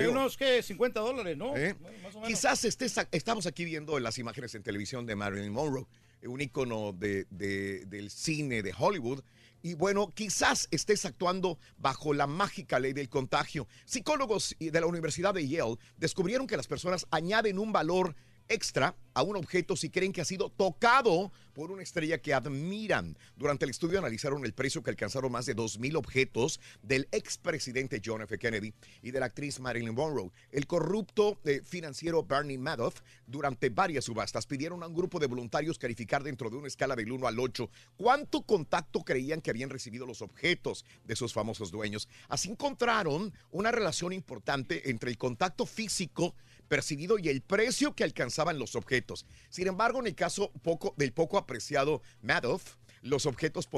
que 0.00 0.08
unos, 0.08 0.36
que 0.36 0.44
unos, 0.44 0.56
¿qué? 0.56 0.62
50 0.62 1.00
dólares, 1.00 1.36
¿no? 1.36 1.56
¿Eh? 1.56 1.74
Más 2.02 2.14
o 2.14 2.20
menos. 2.20 2.28
Quizás 2.28 2.64
estés, 2.64 2.94
estamos 3.12 3.46
aquí 3.46 3.64
viendo 3.64 3.98
las 3.98 4.18
imágenes 4.18 4.54
en 4.54 4.62
televisión 4.62 5.06
de 5.06 5.16
Marilyn 5.16 5.52
Monroe, 5.52 5.86
un 6.22 6.40
ícono 6.40 6.92
de, 6.92 7.26
de- 7.30 7.84
del 7.86 8.10
cine 8.10 8.62
de 8.62 8.74
Hollywood. 8.76 9.22
Y 9.62 9.74
bueno, 9.74 10.12
quizás 10.14 10.68
estés 10.70 11.04
actuando 11.04 11.58
bajo 11.78 12.14
la 12.14 12.26
mágica 12.26 12.78
ley 12.78 12.92
del 12.92 13.08
contagio. 13.08 13.66
Psicólogos 13.84 14.54
de 14.60 14.80
la 14.80 14.86
Universidad 14.86 15.34
de 15.34 15.48
Yale 15.48 15.76
descubrieron 15.96 16.46
que 16.46 16.56
las 16.56 16.68
personas 16.68 17.06
añaden 17.10 17.58
un 17.58 17.72
valor 17.72 18.14
extra 18.48 18.94
a 19.14 19.22
un 19.22 19.36
objeto 19.36 19.76
si 19.76 19.88
creen 19.88 20.12
que 20.12 20.20
ha 20.20 20.26
sido 20.26 20.50
tocado 20.50 21.32
por 21.54 21.70
una 21.70 21.82
estrella 21.82 22.18
que 22.18 22.34
admiran. 22.34 23.16
Durante 23.34 23.64
el 23.64 23.70
estudio 23.70 23.98
analizaron 23.98 24.44
el 24.44 24.52
precio 24.52 24.82
que 24.82 24.90
alcanzaron 24.90 25.32
más 25.32 25.46
de 25.46 25.56
2.000 25.56 25.96
objetos 25.96 26.60
del 26.82 27.08
expresidente 27.12 28.02
John 28.04 28.20
F. 28.20 28.38
Kennedy 28.38 28.74
y 29.00 29.12
de 29.12 29.20
la 29.20 29.26
actriz 29.26 29.58
Marilyn 29.58 29.94
Monroe. 29.94 30.30
El 30.50 30.66
corrupto 30.66 31.38
eh, 31.44 31.62
financiero 31.64 32.24
Bernie 32.24 32.58
Madoff, 32.58 33.00
durante 33.26 33.70
varias 33.70 34.04
subastas, 34.04 34.44
pidieron 34.46 34.82
a 34.82 34.86
un 34.86 34.94
grupo 34.94 35.18
de 35.18 35.28
voluntarios 35.28 35.78
calificar 35.78 36.22
dentro 36.22 36.50
de 36.50 36.56
una 36.56 36.68
escala 36.68 36.94
del 36.94 37.10
1 37.10 37.26
al 37.26 37.38
8 37.38 37.70
cuánto 37.96 38.42
contacto 38.42 39.02
creían 39.02 39.40
que 39.40 39.50
habían 39.50 39.70
recibido 39.70 40.04
los 40.04 40.20
objetos 40.20 40.84
de 41.04 41.16
sus 41.16 41.32
famosos 41.32 41.70
dueños. 41.70 42.06
Así 42.28 42.50
encontraron 42.50 43.32
una 43.50 43.72
relación 43.72 44.12
importante 44.12 44.90
entre 44.90 45.10
el 45.10 45.16
contacto 45.16 45.64
físico 45.64 46.34
percibido 46.66 47.18
y 47.18 47.28
el 47.28 47.42
precio 47.42 47.94
que 47.94 48.04
alcanzaban 48.04 48.58
los 48.58 48.76
objetos. 48.76 49.26
Sin 49.48 49.66
embargo, 49.66 50.00
en 50.00 50.06
el 50.06 50.14
caso 50.14 50.52
del 50.96 51.12
poco 51.12 51.38
apreciado 51.38 52.02
Madoff, 52.22 52.76
los 53.02 53.26
objetos 53.26 53.68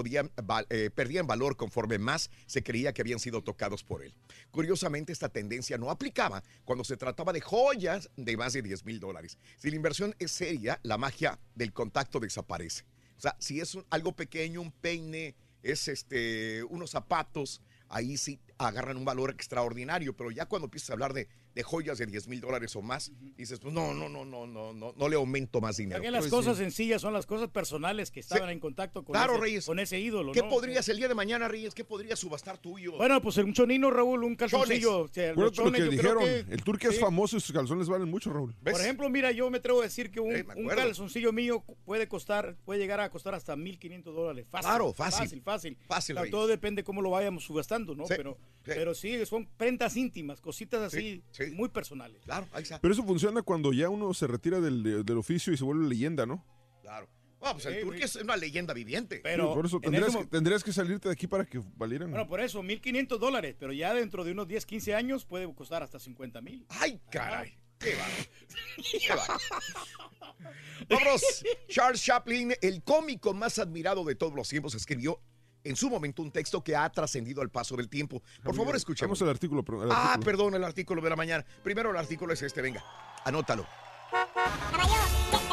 eh, 0.70 0.90
perdían 0.94 1.26
valor 1.26 1.56
conforme 1.56 1.98
más 1.98 2.30
se 2.46 2.62
creía 2.62 2.92
que 2.92 3.02
habían 3.02 3.18
sido 3.18 3.42
tocados 3.42 3.84
por 3.84 4.02
él. 4.02 4.14
Curiosamente, 4.50 5.12
esta 5.12 5.28
tendencia 5.28 5.76
no 5.76 5.90
aplicaba 5.90 6.42
cuando 6.64 6.84
se 6.84 6.96
trataba 6.96 7.32
de 7.32 7.40
joyas 7.40 8.10
de 8.16 8.36
más 8.36 8.54
de 8.54 8.62
10 8.62 8.84
mil 8.84 9.00
dólares. 9.00 9.38
Si 9.58 9.70
la 9.70 9.76
inversión 9.76 10.14
es 10.18 10.32
seria, 10.32 10.80
la 10.82 10.98
magia 10.98 11.38
del 11.54 11.72
contacto 11.72 12.20
desaparece. 12.20 12.84
O 13.16 13.20
sea, 13.20 13.36
si 13.38 13.60
es 13.60 13.76
algo 13.90 14.12
pequeño, 14.12 14.60
un 14.60 14.72
peine, 14.72 15.34
es 15.62 15.88
este, 15.88 16.62
unos 16.64 16.90
zapatos, 16.90 17.60
ahí 17.88 18.16
sí 18.16 18.40
agarran 18.58 18.96
un 18.96 19.04
valor 19.04 19.30
extraordinario, 19.30 20.16
pero 20.16 20.30
ya 20.30 20.46
cuando 20.46 20.66
empiezas 20.66 20.90
a 20.90 20.92
hablar 20.94 21.12
de, 21.12 21.28
de 21.54 21.62
joyas 21.62 21.98
de 21.98 22.06
10 22.06 22.28
mil 22.28 22.40
dólares 22.40 22.74
o 22.76 22.82
más, 22.82 23.10
dices, 23.36 23.58
pues 23.58 23.74
no, 23.74 23.92
no, 23.94 24.08
no, 24.08 24.24
no, 24.24 24.46
no, 24.46 24.72
no, 24.72 24.94
no 24.96 25.08
le 25.08 25.16
aumento 25.16 25.60
más 25.60 25.76
dinero. 25.76 25.96
También 25.96 26.12
las 26.12 26.22
Pues, 26.22 26.30
cosas 26.30 26.56
sí. 26.56 26.62
sencillas 26.62 27.02
son 27.02 27.12
las 27.12 27.26
cosas 27.26 27.48
personales 27.48 28.10
que 28.10 28.20
estaban 28.20 28.50
en 28.50 28.60
contacto 28.60 29.04
con, 29.04 29.12
Claro, 29.14 29.34
ese, 29.34 29.42
Reyes. 29.42 29.66
con 29.66 29.78
ese 29.78 29.98
ídolo. 29.98 30.32
¿Qué 30.32 30.42
¿no? 30.42 30.48
podrías 30.48 30.88
el 30.88 30.98
día 30.98 31.08
de 31.08 31.14
mañana, 31.14 31.48
Reyes? 31.48 31.74
¿Qué 31.74 31.84
podrías 31.84 32.18
subastar 32.18 32.58
tuyo? 32.58 32.92
Bueno, 32.96 33.20
pues 33.20 33.36
un 33.38 33.52
chonino, 33.52 33.90
Raúl, 33.90 34.22
un 34.24 34.36
calzoncillo. 34.36 35.00
o 35.00 35.08
sea, 35.08 35.32
los 35.34 35.58
Acuérdate 35.58 35.62
lo 35.62 35.72
que 35.72 35.78
chones, 35.78 35.80
yo 35.80 36.00
creo 36.00 36.18
dijeron. 36.20 36.46
que- 36.48 36.54
El 36.54 36.62
turque 36.64 36.88
es 36.88 37.00
famoso 37.00 37.36
y 37.36 37.40
sus 37.40 37.52
calzones 37.52 37.88
valen 37.88 38.08
mucho, 38.08 38.32
Raúl. 38.32 38.54
Por 38.62 38.72
ejemplo, 38.80 39.08
mira, 39.10 39.32
yo 39.32 39.50
me 39.50 39.58
atrevo 39.58 39.80
a 39.80 39.84
decir 39.84 40.10
que 40.10 40.20
un, 40.20 40.34
Eh, 40.34 40.44
calzoncillo 40.76 41.32
mío 41.32 41.64
puede 41.84 42.06
costar, 42.08 42.56
puede 42.64 42.78
llegar 42.80 43.00
a 43.00 43.10
costar 43.10 43.34
hasta 43.34 43.56
1.500 43.56 44.14
dólares. 44.14 44.46
Fácil. 44.50 44.68
Claro, 44.68 44.92
fácil. 44.92 45.18
Fácil, 45.24 45.42
fácil. 45.42 45.78
Fácil, 45.86 46.14
Claro, 46.16 46.30
todo 46.30 46.46
depende 46.46 46.84
cómo 46.84 47.02
lo 47.02 47.10
vayamos 47.10 47.44
subastando, 47.44 47.94
¿no? 47.94 48.06
Sí, 48.06 48.14
Pero, 48.16 48.38
sí. 48.64 48.70
pero 48.74 48.94
sí, 48.94 49.26
son 49.26 49.46
prendas 49.56 49.96
íntimas, 49.96 50.40
cositas 50.40 50.80
así, 50.82 51.22
Sí, 51.38 51.50
muy 51.52 51.68
personales. 51.68 52.20
Claro, 52.24 52.46
ahí 52.52 52.64
está. 52.64 52.80
Pero 52.80 52.92
eso 52.92 53.04
funciona 53.04 53.42
cuando 53.42 53.72
ya 53.72 53.88
uno 53.88 54.12
se 54.12 54.26
retira 54.26 54.60
del, 54.60 55.04
del 55.04 55.16
oficio 55.18 55.52
y 55.52 55.56
se 55.56 55.64
vuelve 55.64 55.88
leyenda, 55.88 56.26
¿no? 56.26 56.44
Claro. 56.82 57.08
Bueno, 57.38 57.54
pues 57.54 57.66
el 57.66 57.74
Sí, 57.76 57.80
turque 57.82 58.04
es 58.04 58.16
una 58.16 58.36
leyenda 58.36 58.74
viviente. 58.74 59.20
Pero 59.22 59.48
Sí, 59.50 59.54
por 59.54 59.66
eso 59.66 59.76
en 59.76 59.82
tendrías, 59.82 60.08
ese 60.08 60.18
que, 60.18 60.24
mo- 60.24 60.28
tendrías 60.30 60.64
que 60.64 60.72
salirte 60.72 61.08
de 61.08 61.12
aquí 61.12 61.28
para 61.28 61.44
que 61.44 61.62
valieran. 61.76 62.10
Bueno, 62.10 62.26
por 62.26 62.40
eso, 62.40 62.62
1.500 62.64 63.18
dólares, 63.18 63.54
pero 63.56 63.72
ya 63.72 63.94
dentro 63.94 64.24
de 64.24 64.32
unos 64.32 64.48
10, 64.48 64.66
15 64.66 64.94
años 64.96 65.24
puede 65.24 65.52
costar 65.54 65.84
hasta 65.84 66.00
50 66.00 66.40
mil. 66.40 66.66
¡Ay, 66.68 67.00
caray! 67.10 67.56
¡Qué 67.78 67.94
bárbaro! 67.94 69.38
Vámonos. 70.88 71.22
Charles 71.68 72.02
Chaplin, 72.02 72.54
el 72.60 72.82
cómico 72.82 73.34
más 73.34 73.58
admirado 73.58 74.04
de 74.04 74.14
todos 74.14 74.34
los 74.34 74.48
tiempos, 74.48 74.74
escribió 74.74 75.20
en 75.68 75.76
su 75.76 75.90
momento 75.90 76.22
un 76.22 76.30
texto 76.30 76.62
que 76.62 76.74
ha 76.74 76.88
trascendido 76.90 77.42
al 77.42 77.50
paso 77.50 77.76
del 77.76 77.88
tiempo. 77.88 78.22
Por 78.42 78.54
favor, 78.54 78.74
escuchemos. 78.74 79.18
Vamos 79.18 79.22
al 79.22 79.28
artículo. 79.34 79.64
Ah, 79.90 80.12
artículo. 80.12 80.24
perdón, 80.24 80.54
el 80.54 80.64
artículo 80.64 81.02
de 81.02 81.10
la 81.10 81.16
mañana. 81.16 81.44
Primero 81.62 81.90
el 81.90 81.96
artículo 81.96 82.32
es 82.32 82.42
este, 82.42 82.62
venga, 82.62 82.84
anótalo. 83.24 83.66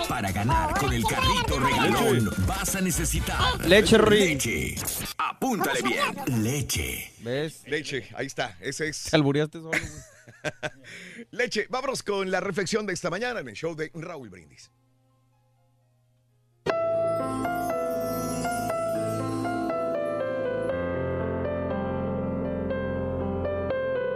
Para 0.07 0.31
ganar 0.31 0.77
con 0.79 0.93
el 0.93 1.03
carrito 1.03 1.59
regalón 1.59 2.29
vas 2.47 2.75
a 2.75 2.81
necesitar 2.81 3.65
Leche, 3.65 3.97
leche. 3.97 4.75
Apúntale 5.17 5.81
bien. 5.81 6.43
Leche. 6.43 7.11
¿Ves? 7.19 7.63
Leche, 7.67 8.07
ahí 8.15 8.27
está, 8.27 8.57
ese 8.61 8.89
es. 8.89 9.03
Te 9.09 9.15
albureaste 9.15 9.57
solo, 9.57 9.71
güey. 9.71 9.81
Leche, 11.31 11.67
vámonos 11.69 12.03
con 12.03 12.31
la 12.31 12.39
reflexión 12.39 12.85
de 12.85 12.93
esta 12.93 13.09
mañana 13.09 13.41
en 13.41 13.49
el 13.49 13.55
show 13.55 13.75
de 13.75 13.91
Raúl 13.93 14.29
Brindis. 14.29 14.71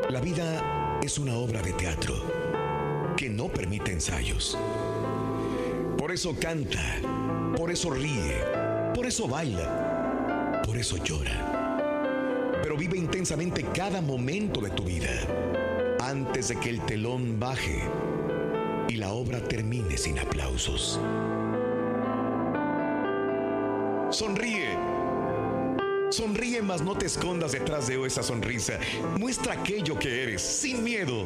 La 0.10 0.20
vida 0.20 1.00
es 1.04 1.20
una 1.20 1.36
obra 1.36 1.62
de 1.62 1.72
teatro 1.74 2.16
que 3.16 3.30
no 3.30 3.48
permite 3.48 3.92
ensayos. 3.92 4.58
Por 6.00 6.12
eso 6.12 6.36
canta, 6.40 6.82
por 7.56 7.70
eso 7.70 7.92
ríe, 7.92 8.44
por 8.96 9.06
eso 9.06 9.28
baila, 9.28 10.64
por 10.66 10.78
eso 10.78 10.98
llora. 11.04 12.58
Pero 12.64 12.76
vive 12.76 12.98
intensamente 12.98 13.64
cada 13.72 14.02
momento 14.02 14.62
de 14.62 14.72
tu 14.72 14.82
vida 14.86 15.12
antes 16.02 16.48
de 16.48 16.60
que 16.60 16.70
el 16.70 16.82
telón 16.88 17.40
baje 17.40 17.84
y 18.88 18.96
la 18.96 19.12
obra 19.14 19.40
termine 19.44 19.96
sin 19.96 20.18
aplausos. 20.18 21.00
Sonríe. 24.10 24.99
Sonríe, 26.10 26.64
mas 26.64 26.82
no 26.82 26.98
te 26.98 27.06
escondas 27.06 27.52
detrás 27.52 27.88
de 27.88 28.04
esa 28.06 28.24
sonrisa. 28.24 28.80
Muestra 29.20 29.54
aquello 29.54 29.98
que 30.00 30.24
eres, 30.24 30.42
sin 30.42 30.84
miedo. 30.84 31.26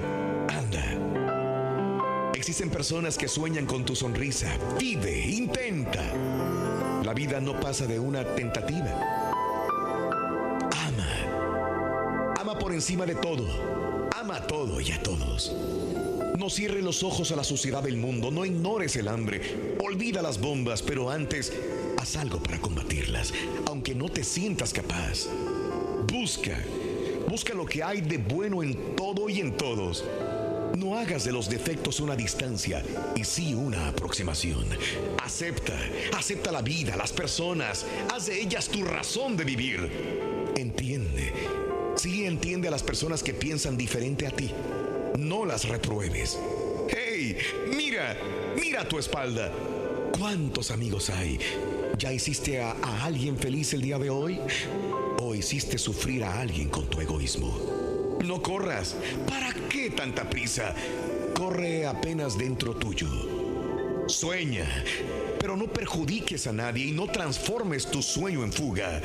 Anda. 0.49 2.31
Existen 2.33 2.69
personas 2.69 3.17
que 3.17 3.29
sueñan 3.29 3.65
con 3.65 3.85
tu 3.85 3.95
sonrisa. 3.95 4.57
Vive, 4.77 5.25
intenta. 5.25 6.03
La 7.01 7.13
vida 7.13 7.39
no 7.39 7.57
pasa 7.61 7.87
de 7.87 7.97
una 7.97 8.25
tentativa. 8.35 9.31
Ama. 10.69 12.33
Ama 12.41 12.59
por 12.59 12.73
encima 12.73 13.05
de 13.05 13.15
todo. 13.15 13.47
Ama 14.19 14.35
a 14.35 14.47
todo 14.47 14.81
y 14.81 14.91
a 14.91 15.01
todos. 15.01 15.55
No 16.37 16.49
cierres 16.49 16.83
los 16.83 17.03
ojos 17.03 17.31
a 17.31 17.37
la 17.37 17.45
suciedad 17.45 17.83
del 17.83 17.95
mundo, 17.95 18.31
no 18.31 18.43
ignores 18.43 18.97
el 18.97 19.07
hambre, 19.07 19.77
olvida 19.79 20.21
las 20.21 20.41
bombas, 20.41 20.81
pero 20.81 21.09
antes 21.09 21.53
haz 22.03 22.17
algo 22.17 22.37
para 22.43 22.59
combatirlas, 22.59 23.33
aunque 23.67 23.95
no 23.95 24.09
te 24.09 24.25
sientas 24.25 24.73
capaz. 24.73 25.29
Busca, 26.11 26.61
busca 27.29 27.53
lo 27.53 27.65
que 27.65 27.81
hay 27.81 28.01
de 28.01 28.17
bueno 28.17 28.61
en 28.61 28.93
todo 28.97 29.29
y 29.29 29.39
en 29.39 29.55
todos. 29.55 30.03
No 30.75 30.97
hagas 30.97 31.23
de 31.23 31.31
los 31.31 31.49
defectos 31.49 32.01
una 32.01 32.17
distancia 32.17 32.83
y 33.15 33.23
sí 33.23 33.53
una 33.53 33.87
aproximación. 33.87 34.65
Acepta, 35.23 35.79
acepta 36.17 36.51
la 36.51 36.61
vida, 36.61 36.97
las 36.97 37.13
personas, 37.13 37.85
haz 38.13 38.25
de 38.25 38.41
ellas 38.41 38.67
tu 38.67 38.83
razón 38.83 39.37
de 39.37 39.45
vivir. 39.45 39.89
Entiende, 40.57 41.31
sí 41.95 42.25
entiende 42.25 42.67
a 42.67 42.71
las 42.71 42.83
personas 42.83 43.23
que 43.23 43.33
piensan 43.33 43.77
diferente 43.77 44.27
a 44.27 44.31
ti. 44.31 44.51
No 45.17 45.45
las 45.45 45.69
repruebes. 45.69 46.37
¡Hey! 46.89 47.37
Mira, 47.73 48.17
mira 48.57 48.81
a 48.81 48.87
tu 48.89 48.99
espalda. 48.99 49.53
¿Cuántos 50.17 50.69
amigos 50.69 51.09
hay? 51.09 51.39
¿Ya 51.97 52.11
hiciste 52.11 52.59
a, 52.61 52.75
alguien 53.03 53.37
feliz 53.37 53.73
el 53.73 53.81
día 53.81 53.99
de 53.99 54.09
hoy? 54.09 54.39
¿O 55.19 55.35
hiciste 55.35 55.77
sufrir 55.77 56.23
a 56.23 56.41
alguien 56.41 56.69
con 56.69 56.87
tu 56.87 56.99
egoísmo? 56.99 58.17
No 58.23 58.41
corras. 58.41 58.95
¿Para 59.27 59.53
qué 59.69 59.91
tanta 59.91 60.29
prisa? 60.29 60.73
Corre 61.35 61.85
apenas 61.85 62.37
dentro 62.37 62.75
tuyo. 62.75 63.07
Sueña, 64.07 64.67
pero 65.39 65.55
no 65.55 65.67
perjudiques 65.67 66.47
a 66.47 66.53
nadie 66.53 66.87
y 66.87 66.91
no 66.91 67.07
transformes 67.07 67.89
tu 67.89 68.01
sueño 68.01 68.43
en 68.43 68.51
fuga. 68.51 69.01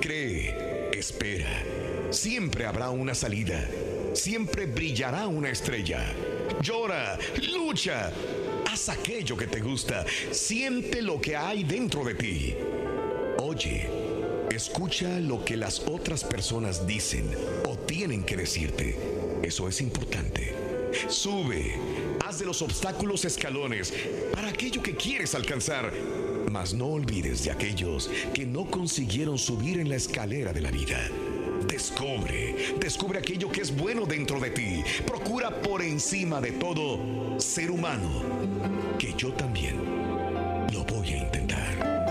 Cree, 0.00 0.90
espera. 0.92 1.62
Siempre 2.10 2.66
habrá 2.66 2.90
una 2.90 3.14
salida. 3.14 3.68
Siempre 4.14 4.66
brillará 4.66 5.28
una 5.28 5.50
estrella. 5.50 6.12
Llora, 6.60 7.18
lucha. 7.52 8.12
Haz 8.72 8.88
aquello 8.88 9.36
que 9.36 9.46
te 9.46 9.60
gusta. 9.60 10.06
Siente 10.30 11.02
lo 11.02 11.20
que 11.20 11.36
hay 11.36 11.62
dentro 11.62 12.02
de 12.04 12.14
ti. 12.14 12.54
Oye, 13.36 13.86
escucha 14.50 15.20
lo 15.20 15.44
que 15.44 15.58
las 15.58 15.80
otras 15.80 16.24
personas 16.24 16.86
dicen 16.86 17.28
o 17.68 17.76
tienen 17.76 18.24
que 18.24 18.34
decirte. 18.34 18.96
Eso 19.42 19.68
es 19.68 19.82
importante. 19.82 20.54
Sube, 21.10 21.74
haz 22.24 22.38
de 22.38 22.46
los 22.46 22.62
obstáculos 22.62 23.26
escalones 23.26 23.92
para 24.32 24.48
aquello 24.48 24.82
que 24.82 24.96
quieres 24.96 25.34
alcanzar. 25.34 25.92
Mas 26.50 26.72
no 26.72 26.86
olvides 26.86 27.44
de 27.44 27.50
aquellos 27.50 28.10
que 28.32 28.46
no 28.46 28.70
consiguieron 28.70 29.36
subir 29.36 29.80
en 29.80 29.90
la 29.90 29.96
escalera 29.96 30.54
de 30.54 30.62
la 30.62 30.70
vida. 30.70 31.10
Descubre, 31.66 32.74
descubre 32.78 33.18
aquello 33.18 33.50
que 33.50 33.60
es 33.62 33.74
bueno 33.74 34.04
dentro 34.06 34.38
de 34.40 34.50
ti. 34.50 34.82
Procura 35.06 35.50
por 35.50 35.82
encima 35.82 36.40
de 36.40 36.52
todo 36.52 37.38
ser 37.40 37.70
humano, 37.70 38.08
que 38.98 39.14
yo 39.14 39.32
también 39.32 39.76
lo 40.72 40.84
voy 40.84 41.12
a 41.12 41.16
intentar. 41.18 42.02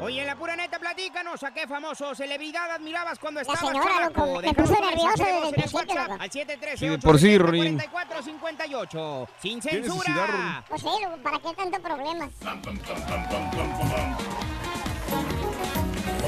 Oye, 0.00 0.22
la 0.26 0.36
pura 0.36 0.54
neta, 0.54 0.78
platícanos 0.78 1.42
a 1.44 1.54
qué 1.54 1.66
famoso 1.66 2.14
celebridad 2.14 2.70
admirabas 2.72 3.18
cuando 3.18 3.40
La 3.40 3.42
estabas 3.42 3.60
señora, 3.72 3.90
chamaco? 4.12 4.26
loco, 4.26 4.42
me 4.42 4.52
puso 4.54 4.74
nervioso 4.80 5.24
desde 5.24 5.38
el 5.38 5.44
en 5.46 5.52
principio, 5.54 5.94
loco. 6.02 6.16
Al 6.20 6.30
713 6.30 6.76
Sí, 6.76 6.96
por 7.06 7.18
sí, 7.18 7.38
Ronin. 7.38 7.78
4458 7.90 9.28
Sin 9.40 9.60
¿Tienes 9.60 9.86
ese 9.86 9.90
censura. 9.94 10.64
Pues 10.68 10.82
sí, 10.82 10.88
¿para 11.22 11.38
qué 11.38 11.54
tanto 11.54 11.80
problema? 11.80 12.28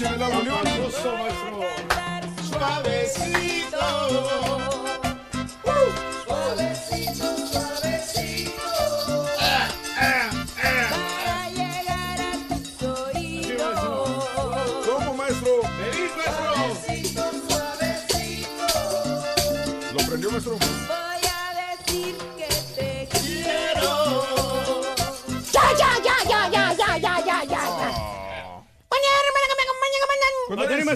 noche 0.00 0.12
de 0.12 0.18
la 0.18 0.28
unión. 0.28 0.58
Suavecito. 2.48 3.80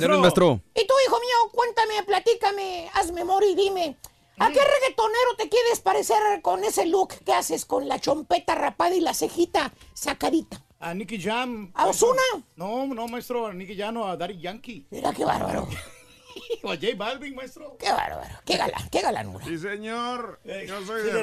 Maestro? 0.00 0.20
maestro? 0.20 0.60
Y 0.74 0.86
tú, 0.86 0.94
hijo 1.06 1.18
mío, 1.20 1.50
cuéntame, 1.52 2.02
platícame, 2.04 2.90
haz 2.94 3.12
memoria 3.12 3.50
y 3.50 3.54
dime. 3.54 3.96
¿A 4.38 4.50
qué 4.50 4.58
reggaetonero 4.58 5.36
te 5.38 5.48
quieres 5.48 5.80
parecer 5.80 6.16
con 6.42 6.64
ese 6.64 6.86
look 6.86 7.14
que 7.24 7.32
haces 7.32 7.64
con 7.64 7.86
la 7.86 8.00
chompeta 8.00 8.54
rapada 8.56 8.94
y 8.94 9.00
la 9.00 9.14
cejita 9.14 9.72
sacadita? 9.94 10.60
A 10.80 10.92
Nicky 10.92 11.22
Jam. 11.22 11.70
¿A 11.74 11.86
Ozuna? 11.86 12.20
No, 12.56 12.86
no, 12.88 13.06
maestro, 13.06 13.46
a 13.46 13.54
Nicky 13.54 13.76
Jam, 13.76 13.94
no, 13.94 14.06
a 14.08 14.16
Daddy 14.16 14.40
Yankee. 14.40 14.86
Mira 14.90 15.12
qué 15.12 15.24
bárbaro. 15.24 15.68
o 16.64 16.70
a 16.72 16.74
J 16.74 16.88
Balvin, 16.96 17.34
maestro. 17.36 17.76
Qué 17.78 17.90
bárbaro, 17.92 18.34
qué 18.44 18.56
galán, 18.56 18.88
qué 18.90 19.00
galanura. 19.02 19.44
Sí, 19.46 19.56
señor. 19.56 20.40
Yo 20.44 20.84
soy 20.84 21.02
Sí, 21.02 21.10
de 21.10 21.20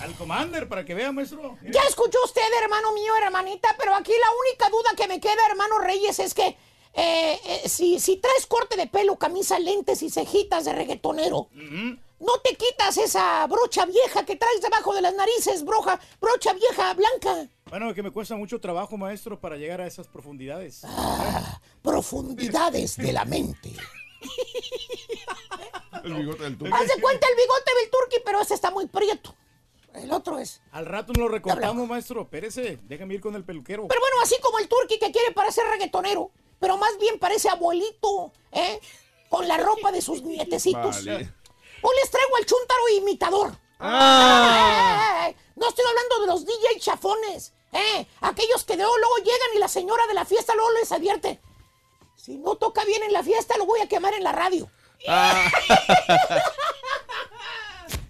Al 0.00 0.12
Commander, 0.18 0.68
para 0.68 0.84
que 0.84 0.94
vea, 0.94 1.12
maestro. 1.12 1.56
Ya 1.62 1.82
escuchó 1.88 2.18
usted, 2.24 2.42
hermano 2.62 2.92
mío, 2.92 3.12
hermanita, 3.24 3.76
pero 3.78 3.94
aquí 3.94 4.10
la 4.10 4.30
única 4.48 4.68
duda 4.70 4.90
que 4.96 5.06
me 5.06 5.20
queda, 5.20 5.46
hermano 5.48 5.78
Reyes, 5.78 6.18
es 6.18 6.34
que 6.34 6.56
eh, 6.94 7.40
eh, 7.44 7.68
si, 7.68 7.98
si 7.98 8.16
traes 8.16 8.46
corte 8.46 8.76
de 8.76 8.86
pelo, 8.86 9.16
camisa, 9.16 9.58
lentes 9.58 10.02
y 10.02 10.10
cejitas 10.10 10.64
de 10.64 10.72
reggaetonero, 10.72 11.48
no 12.22 12.38
te 12.44 12.54
quitas 12.54 12.96
esa 12.98 13.46
brocha 13.46 13.84
vieja 13.86 14.24
que 14.24 14.36
traes 14.36 14.60
debajo 14.60 14.94
de 14.94 15.02
las 15.02 15.14
narices, 15.14 15.64
broja, 15.64 15.98
brocha 16.20 16.52
vieja 16.52 16.94
blanca. 16.94 17.48
Bueno, 17.70 17.94
que 17.94 18.02
me 18.02 18.10
cuesta 18.10 18.36
mucho 18.36 18.60
trabajo, 18.60 18.96
maestro, 18.96 19.40
para 19.40 19.56
llegar 19.56 19.80
a 19.80 19.86
esas 19.86 20.06
profundidades. 20.06 20.82
Profundidades 21.82 22.96
de 22.96 23.12
la 23.12 23.24
mente. 23.24 23.72
El 26.04 26.14
bigote 26.14 26.44
del 26.44 26.58
turco. 26.58 26.74
Haz 26.74 26.88
de 26.88 27.00
cuenta 27.00 27.28
el 27.28 27.36
bigote 27.36 27.70
del 27.80 27.90
turqui, 27.90 28.16
pero 28.24 28.40
ese 28.40 28.54
está 28.54 28.70
muy 28.72 28.86
prieto. 28.86 29.34
El 29.94 30.10
otro 30.12 30.38
es. 30.38 30.60
Al 30.72 30.86
rato 30.86 31.12
nos 31.12 31.22
lo 31.22 31.28
recortamos, 31.28 31.86
maestro. 31.86 32.22
Espérese, 32.22 32.78
déjame 32.88 33.14
ir 33.14 33.20
con 33.20 33.36
el 33.36 33.44
peluquero. 33.44 33.86
Pero 33.88 34.00
bueno, 34.00 34.16
así 34.22 34.36
como 34.42 34.58
el 34.58 34.68
turqui 34.68 34.98
que 34.98 35.12
quiere 35.12 35.32
parecer 35.32 35.64
reggaetonero, 35.70 36.30
pero 36.62 36.78
más 36.78 36.96
bien 37.00 37.18
parece 37.18 37.48
abuelito, 37.48 38.30
¿eh? 38.52 38.80
Con 39.28 39.48
la 39.48 39.56
ropa 39.56 39.90
de 39.90 40.00
sus 40.00 40.22
nietecitos. 40.22 41.04
Vale. 41.04 41.28
Hoy 41.82 41.96
les 42.00 42.08
traigo 42.08 42.36
al 42.36 42.46
chuntaro 42.46 42.88
imitador. 42.96 43.52
Ah. 43.80 45.26
¡Eh, 45.26 45.30
eh, 45.30 45.30
eh! 45.30 45.36
No 45.56 45.68
estoy 45.68 45.84
hablando 45.84 46.20
de 46.20 46.26
los 46.28 46.46
DJ 46.46 46.78
chafones, 46.78 47.52
¿eh? 47.72 48.06
Aquellos 48.20 48.62
que 48.62 48.76
de 48.76 48.84
luego, 48.84 48.96
luego 48.96 49.16
llegan 49.16 49.56
y 49.56 49.58
la 49.58 49.66
señora 49.66 50.06
de 50.06 50.14
la 50.14 50.24
fiesta 50.24 50.54
luego 50.54 50.70
les 50.70 50.92
advierte. 50.92 51.40
Si 52.14 52.36
no 52.36 52.54
toca 52.54 52.84
bien 52.84 53.02
en 53.02 53.12
la 53.12 53.24
fiesta, 53.24 53.58
lo 53.58 53.66
voy 53.66 53.80
a 53.80 53.88
quemar 53.88 54.14
en 54.14 54.22
la 54.22 54.30
radio. 54.30 54.70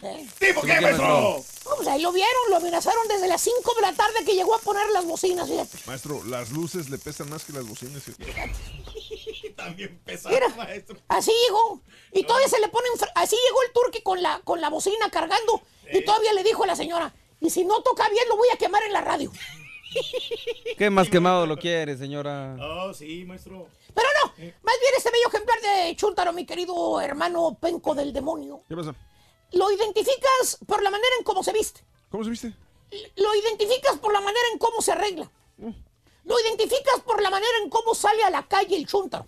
¿Eh? 0.02 0.28
¿Tipo 0.38 0.60
qué, 0.60 0.78
maestro? 0.78 1.42
No, 1.64 1.76
pues 1.76 1.88
ahí 1.88 2.02
lo 2.02 2.12
vieron, 2.12 2.32
lo 2.50 2.56
amenazaron 2.56 3.06
desde 3.08 3.28
las 3.28 3.40
5 3.40 3.74
de 3.76 3.82
la 3.82 3.92
tarde 3.92 4.24
que 4.26 4.34
llegó 4.34 4.54
a 4.54 4.58
poner 4.58 4.88
las 4.90 5.04
bocinas. 5.04 5.48
fíjate. 5.48 5.78
Maestro, 5.86 6.22
las 6.24 6.50
luces 6.50 6.90
le 6.90 6.98
pesan 6.98 7.30
más 7.30 7.44
que 7.44 7.52
las 7.52 7.66
bocinas. 7.66 8.02
También 9.56 10.00
pesa, 10.04 10.28
Mira, 10.30 10.48
maestro. 10.50 10.96
así 11.08 11.30
llegó. 11.46 11.80
Y 12.12 12.24
todavía 12.24 12.48
se 12.48 12.58
le 12.60 12.68
pone 12.68 12.88
enfre- 12.94 13.10
Así 13.14 13.36
llegó 13.46 13.62
el 13.62 13.72
turqui 13.72 14.02
con 14.02 14.22
la, 14.22 14.40
con 14.44 14.60
la 14.60 14.70
bocina 14.70 15.10
cargando. 15.10 15.62
Y 15.92 16.04
todavía 16.04 16.32
le 16.32 16.42
dijo 16.42 16.64
a 16.64 16.66
la 16.66 16.76
señora, 16.76 17.14
y 17.40 17.50
si 17.50 17.64
no 17.64 17.82
toca 17.82 18.08
bien, 18.08 18.26
lo 18.28 18.36
voy 18.36 18.48
a 18.52 18.56
quemar 18.56 18.82
en 18.84 18.92
la 18.92 19.00
radio. 19.02 19.30
¿Qué 20.78 20.90
más 20.90 21.08
quemado 21.10 21.46
lo 21.46 21.56
quiere, 21.58 21.96
señora? 21.98 22.56
Oh, 22.60 22.94
sí, 22.94 23.24
maestro. 23.24 23.68
Pero 23.94 24.08
no, 24.24 24.28
más 24.62 24.74
bien 24.80 24.94
este 24.96 25.10
bello 25.10 25.28
ejemplar 25.28 25.60
de 25.60 25.94
Chuntaro, 25.96 26.32
mi 26.32 26.46
querido 26.46 27.00
hermano 27.00 27.56
penco 27.60 27.94
del 27.94 28.12
demonio. 28.12 28.62
¿Qué 28.68 28.74
pasa? 28.74 28.94
Lo 29.52 29.70
identificas 29.70 30.58
por 30.66 30.82
la 30.82 30.90
manera 30.90 31.14
en 31.18 31.24
cómo 31.24 31.42
se 31.42 31.52
viste. 31.52 31.84
¿Cómo 32.10 32.24
se 32.24 32.30
viste? 32.30 32.54
Lo 33.16 33.34
identificas 33.34 33.98
por 33.98 34.12
la 34.12 34.20
manera 34.20 34.44
en 34.52 34.58
cómo 34.58 34.82
se 34.82 34.92
arregla. 34.92 35.30
Lo 36.24 36.40
identificas 36.40 37.00
por 37.04 37.20
la 37.22 37.30
manera 37.30 37.52
en 37.62 37.70
cómo 37.70 37.94
sale 37.94 38.22
a 38.22 38.30
la 38.30 38.46
calle 38.46 38.76
el 38.76 38.86
Chuntaro. 38.86 39.26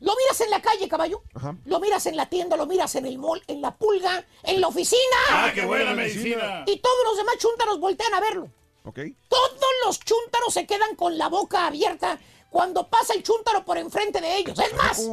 Lo 0.00 0.14
miras 0.16 0.40
en 0.40 0.50
la 0.50 0.60
calle, 0.60 0.88
caballo. 0.88 1.22
Ajá. 1.34 1.56
Lo 1.64 1.80
miras 1.80 2.06
en 2.06 2.16
la 2.16 2.28
tienda, 2.28 2.56
lo 2.56 2.66
miras 2.66 2.94
en 2.94 3.06
el 3.06 3.18
mall, 3.18 3.42
en 3.46 3.62
la 3.62 3.74
pulga, 3.74 4.24
en 4.42 4.60
la 4.60 4.68
oficina. 4.68 5.16
Ah, 5.30 5.50
qué 5.54 5.64
buena 5.64 5.94
medicina. 5.94 6.64
Y 6.66 6.78
todos 6.78 7.04
los 7.04 7.16
demás 7.16 7.36
chúntaros 7.38 7.80
voltean 7.80 8.12
a 8.12 8.20
verlo. 8.20 8.50
¿Ok? 8.84 9.00
Todos 9.28 9.70
los 9.86 10.00
chúntaros 10.00 10.52
se 10.52 10.66
quedan 10.66 10.94
con 10.94 11.16
la 11.16 11.28
boca 11.28 11.66
abierta 11.66 12.18
cuando 12.50 12.88
pasa 12.88 13.14
el 13.14 13.22
chúntaro 13.22 13.64
por 13.64 13.78
enfrente 13.78 14.20
de 14.20 14.36
ellos. 14.36 14.58
Es 14.58 14.74
más, 14.74 15.08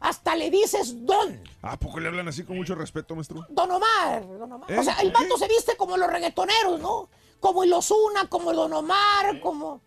hasta 0.00 0.36
le 0.36 0.50
dices 0.50 1.06
don. 1.06 1.42
¿A 1.62 1.78
poco 1.78 2.00
le 2.00 2.08
hablan 2.08 2.28
así 2.28 2.44
con 2.44 2.56
mucho 2.56 2.74
respeto, 2.74 3.14
maestro? 3.14 3.46
Don 3.48 3.70
Omar, 3.70 4.26
Don 4.26 4.52
Omar. 4.52 4.70
¿Eh? 4.70 4.78
O 4.78 4.82
sea, 4.82 4.94
el 5.00 5.10
vato 5.10 5.36
se 5.38 5.48
viste 5.48 5.76
como 5.76 5.96
los 5.96 6.10
reggaetoneros, 6.10 6.80
¿no? 6.80 7.08
Como 7.40 7.64
el 7.64 7.72
Osuna, 7.72 8.28
como 8.28 8.50
el 8.50 8.56
Don 8.56 8.72
Omar, 8.72 9.40
como. 9.40 9.80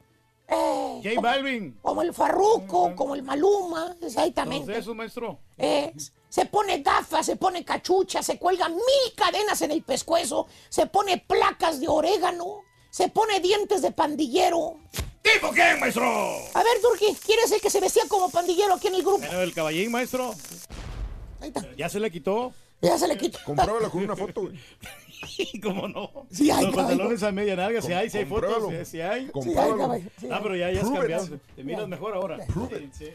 Eh, 0.48 1.02
J 1.04 1.22
Balvin. 1.22 1.78
como 1.82 2.02
el 2.02 2.12
Farruco, 2.12 2.96
como 2.96 3.14
el 3.14 3.22
Maluma, 3.22 3.96
exactamente. 4.02 4.62
Entonces, 4.62 4.84
eso, 4.84 4.96
maestro. 4.96 5.40
Eh, 5.58 5.94
se 6.28 6.46
pone 6.46 6.82
gafas, 6.82 7.26
se 7.26 7.36
pone 7.36 7.64
cachucha, 7.64 8.24
se 8.24 8.40
cuelga 8.40 8.68
mil 8.70 9.14
cadenas 9.16 9.62
en 9.62 9.72
el 9.72 9.84
pescuezo, 9.84 10.48
se 10.70 10.88
pone 10.88 11.18
placas 11.20 11.80
de 11.80 11.88
orégano, 11.88 12.62
se 12.90 13.10
pone 13.10 13.40
dientes 13.40 13.82
de 13.82 13.92
pandillero. 13.92 14.78
¿Tipo 15.22 15.52
quién, 15.52 15.80
maestro? 15.80 16.06
A 16.54 16.64
ver, 16.64 16.82
Turki, 16.82 17.16
¿quién 17.26 17.40
es 17.44 17.52
el 17.52 17.62
que 17.62 17.70
se 17.70 17.80
vestía 17.80 18.04
como 18.08 18.30
pandillero 18.30 18.74
aquí 18.76 18.88
en 18.88 18.96
el 18.96 19.02
grupo? 19.02 19.20
Bueno, 19.20 19.42
el 19.42 19.54
caballín, 19.54 19.92
maestro. 19.92 20.34
Ya 21.78 21.90
se 21.90 22.00
le 22.00 22.10
quitó. 22.12 22.54
Ya 22.82 22.98
se 22.98 23.08
le 23.08 23.18
quitó. 23.18 23.40
Compruébalo 23.46 23.92
con 23.92 24.04
una 24.04 24.16
foto, 24.16 24.42
güey. 24.42 24.60
¿Cómo 25.64 25.88
no? 25.90 26.28
Sí 26.32 26.50
hay, 26.50 26.64
Los 26.66 26.74
caballo. 26.74 26.88
pantalones 26.98 27.24
a 27.24 27.32
media 27.34 27.56
narga, 27.58 27.82
si 27.82 27.92
hay, 27.92 28.10
si 28.10 28.20
hay 28.20 28.26
fotos, 28.26 28.88
si 28.88 29.02
hay. 29.02 29.28
Compruébalo. 29.28 29.96
Sí 30.18 30.26
hay, 30.26 30.30
Ah, 30.32 30.40
pero 30.42 30.56
ya, 30.56 30.72
ya 30.72 30.82
has 30.82 30.88
Prove 30.90 31.06
it. 31.06 31.12
cambiado. 31.18 31.40
Te 31.56 31.64
miras 31.64 31.88
mejor 31.90 32.14
ahora. 32.14 32.38
Sí, 32.46 32.90
sí. 32.98 33.06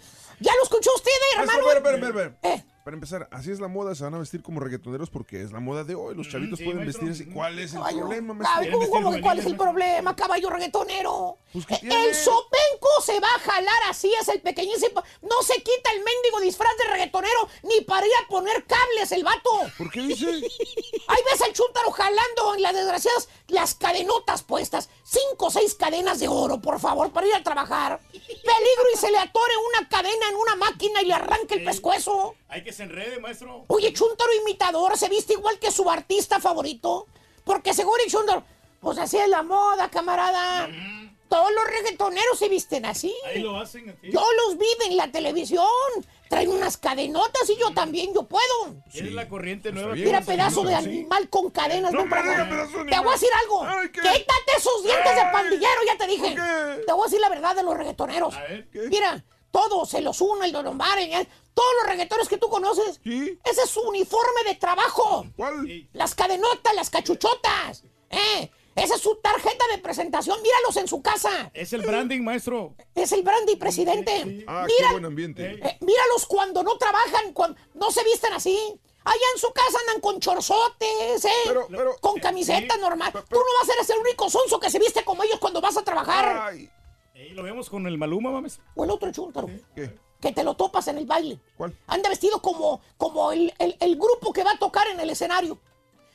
¿Ya 0.40 0.52
lo 0.56 0.64
escuchó 0.64 0.90
usted, 0.94 1.10
hermano? 1.38 1.70
Espera, 1.72 1.96
espera, 1.96 2.08
espera. 2.08 2.54
Eh. 2.54 2.64
Para 2.84 2.96
empezar, 2.96 3.26
así 3.32 3.50
es 3.50 3.60
la 3.60 3.68
moda, 3.68 3.94
se 3.94 4.04
van 4.04 4.12
a 4.12 4.18
vestir 4.18 4.42
como 4.42 4.60
reggaetoneros 4.60 5.08
porque 5.08 5.40
es 5.40 5.52
la 5.52 5.60
moda 5.60 5.84
de 5.84 5.94
hoy. 5.94 6.14
Los 6.14 6.28
chavitos 6.28 6.58
sí, 6.58 6.66
pueden 6.66 6.82
maestro. 6.82 7.06
vestir 7.06 7.24
así. 7.26 7.32
¿Cuál 7.32 7.58
es 7.58 7.72
el 7.72 7.78
Caballo. 7.78 7.98
problema, 8.00 8.34
maestro? 8.34 8.72
¿cómo, 8.72 8.90
cómo 8.90 9.00
que 9.04 9.06
vestir 9.06 9.22
¿Cuál 9.22 9.38
es 9.38 9.46
el 9.46 9.56
problema, 9.56 10.14
caballo 10.14 10.50
reggaetonero? 10.50 11.38
Pues, 11.50 11.64
¿qué 11.64 11.78
tiene? 11.78 12.08
El 12.10 12.14
sopenco 12.14 12.88
se 13.02 13.18
va 13.20 13.28
a 13.36 13.38
jalar 13.38 13.82
así, 13.88 14.12
es 14.20 14.28
el 14.28 14.42
pequeñísimo. 14.42 15.02
No 15.22 15.42
se 15.42 15.54
quita 15.54 15.92
el 15.94 16.04
mendigo 16.04 16.40
disfraz 16.42 16.76
de 16.76 16.92
reggaetonero 16.92 17.48
ni 17.62 17.80
para 17.86 18.06
ir 18.06 18.12
a 18.22 18.28
poner 18.28 18.66
cables 18.66 19.12
el 19.12 19.24
vato. 19.24 19.50
¿Por 19.78 19.90
qué 19.90 20.02
dice? 20.02 20.26
Ahí 21.08 21.22
ves 21.32 21.40
al 21.40 21.54
chúntaro 21.54 21.90
jalando 21.90 22.54
en 22.54 22.60
las 22.60 22.74
desgraciadas 22.74 23.30
las 23.48 23.76
cadenotas 23.76 24.42
puestas. 24.42 24.90
Cinco 25.04 25.46
o 25.46 25.50
seis 25.50 25.74
cadenas 25.74 26.20
de 26.20 26.28
oro, 26.28 26.60
por 26.60 26.78
favor, 26.78 27.10
para 27.14 27.26
ir 27.28 27.34
a 27.34 27.42
trabajar. 27.42 27.98
Peligro 28.12 28.84
y 28.94 28.98
se 28.98 29.10
le 29.10 29.16
atore 29.16 29.54
una 29.70 29.88
cadena 29.88 30.28
en 30.28 30.36
una 30.36 30.56
máquina 30.56 31.00
y 31.00 31.06
le 31.06 31.14
arranque 31.14 31.54
el 31.54 31.64
pescuezo. 31.64 32.34
Hay 32.48 32.62
que 32.62 32.73
se 32.74 32.82
enrede, 32.82 33.18
maestro. 33.20 33.64
Oye, 33.68 33.92
Chuntaro 33.92 34.30
imitador, 34.42 34.98
se 34.98 35.08
viste 35.08 35.32
igual 35.34 35.58
que 35.58 35.70
su 35.70 35.88
artista 35.88 36.40
favorito. 36.40 37.06
Porque 37.44 37.72
seguro 37.74 38.02
el 38.04 38.10
Chuntaro, 38.10 38.42
pues 38.80 38.98
así 38.98 39.16
es 39.16 39.28
la 39.28 39.42
moda, 39.42 39.88
camarada. 39.90 40.68
Todos 41.28 41.50
los 41.52 41.64
reggaetoneros 41.66 42.38
se 42.38 42.48
visten 42.48 42.84
así. 42.86 43.12
Ahí 43.26 43.40
lo 43.40 43.58
hacen. 43.58 43.88
así. 43.90 44.10
Yo 44.10 44.22
los 44.46 44.58
vi 44.58 44.66
en 44.86 44.96
la 44.96 45.10
televisión. 45.10 45.66
Traen 46.28 46.48
unas 46.50 46.76
cadenotas 46.76 47.48
y 47.50 47.56
yo 47.56 47.72
también, 47.72 48.12
yo 48.14 48.24
puedo. 48.24 48.74
Es 48.92 49.12
la 49.12 49.28
corriente 49.28 49.72
nueva. 49.72 49.92
bien. 49.94 50.06
Mira, 50.06 50.20
sí, 50.20 50.26
pedazo 50.26 50.62
sí, 50.62 50.68
de 50.68 50.72
sí. 50.80 50.84
animal 50.84 51.28
con 51.28 51.50
cadenas. 51.50 51.92
No 51.92 51.98
ven 52.00 52.08
me 52.08 52.10
para 52.16 52.22
diga 52.30 52.42
acá. 52.44 52.50
pedazo 52.50 52.84
de 52.84 52.90
Te 52.90 52.98
voy 52.98 53.08
a 53.08 53.12
decir 53.12 53.28
algo. 53.42 53.64
Ay, 53.64 53.88
¿qué? 53.88 54.00
Quítate 54.00 54.52
esos 54.58 54.82
dientes 54.84 55.14
de 55.16 55.22
pandillero, 55.32 55.80
ya 55.86 55.96
te 55.98 56.06
dije. 56.06 56.36
Te 56.86 56.92
voy 56.92 57.02
a 57.02 57.04
decir 57.04 57.20
la 57.20 57.28
verdad 57.28 57.56
de 57.56 57.62
los 57.62 57.76
reggaetoneros. 57.76 58.34
A 58.36 58.42
ver, 58.42 58.68
¿qué? 58.70 58.80
Mira, 58.88 59.24
todos, 59.54 59.88
se 59.88 60.00
los 60.00 60.20
uno, 60.20 60.42
el 60.44 60.50
Don 60.52 60.66
Omar, 60.66 60.98
el- 60.98 61.28
todos 61.54 61.68
los 61.80 61.86
reggaetoneros 61.90 62.28
que 62.28 62.36
tú 62.38 62.48
conoces. 62.48 63.00
¿Sí? 63.04 63.38
Ese 63.44 63.62
es 63.62 63.70
su 63.70 63.80
uniforme 63.82 64.42
de 64.44 64.56
trabajo. 64.56 65.24
¿Cuál? 65.36 65.88
Las 65.92 66.16
cadenotas, 66.16 66.74
las 66.74 66.90
cachuchotas. 66.90 67.84
¿Eh? 68.10 68.50
Esa 68.74 68.96
es 68.96 69.00
su 69.00 69.14
tarjeta 69.22 69.64
de 69.70 69.78
presentación. 69.78 70.42
Míralos 70.42 70.76
en 70.78 70.88
su 70.88 71.00
casa. 71.00 71.52
Es 71.54 71.72
el 71.72 71.82
branding, 71.82 72.22
maestro. 72.22 72.74
Es 72.96 73.12
el 73.12 73.22
brandy 73.22 73.54
presidente. 73.54 74.44
Ah, 74.48 74.64
qué 74.66 74.74
Mira, 74.80 74.90
buen 74.92 75.04
ambiente. 75.04 75.44
eh, 75.64 75.78
míralos 75.80 76.26
cuando 76.26 76.64
no 76.64 76.76
trabajan, 76.76 77.32
cuando 77.32 77.56
no 77.74 77.92
se 77.92 78.02
visten 78.02 78.32
así. 78.32 78.58
Allá 79.04 79.26
en 79.34 79.40
su 79.40 79.52
casa 79.52 79.78
andan 79.86 80.00
con 80.00 80.18
chorzotes, 80.18 81.24
¿eh? 81.24 81.30
Pero, 81.46 81.68
pero- 81.70 81.96
con 82.00 82.18
camiseta 82.18 82.74
sí, 82.74 82.80
normal. 82.80 83.10
pero- 83.12 83.24
Tú 83.26 83.36
no 83.36 83.44
vas 83.60 83.78
a 83.78 83.84
ser 83.84 83.94
el 83.96 84.00
único 84.02 84.28
sonso 84.28 84.58
que 84.58 84.70
se 84.70 84.78
viste 84.80 85.04
como 85.04 85.22
ellos 85.22 85.38
cuando 85.38 85.60
vas 85.60 85.76
a 85.76 85.84
trabajar. 85.84 86.48
Ay, 86.50 86.68
Ahí 87.14 87.30
lo 87.30 87.42
vemos 87.42 87.70
con 87.70 87.86
el 87.86 87.96
Maluma, 87.98 88.30
mames. 88.30 88.60
O 88.74 88.84
el 88.84 88.90
otro 88.90 89.10
chúntaro. 89.12 89.48
¿Qué? 89.74 89.96
Que 90.20 90.32
te 90.32 90.42
lo 90.42 90.54
topas 90.56 90.88
en 90.88 90.98
el 90.98 91.06
baile. 91.06 91.38
¿Cuál? 91.56 91.76
Anda 91.86 92.08
vestido 92.08 92.40
como, 92.42 92.80
como 92.96 93.30
el, 93.32 93.52
el- 93.58 93.76
el 93.80 93.96
grupo 93.96 94.32
que 94.32 94.42
va 94.42 94.52
a 94.52 94.58
tocar 94.58 94.86
en 94.88 94.98
el 95.00 95.10
escenario. 95.10 95.58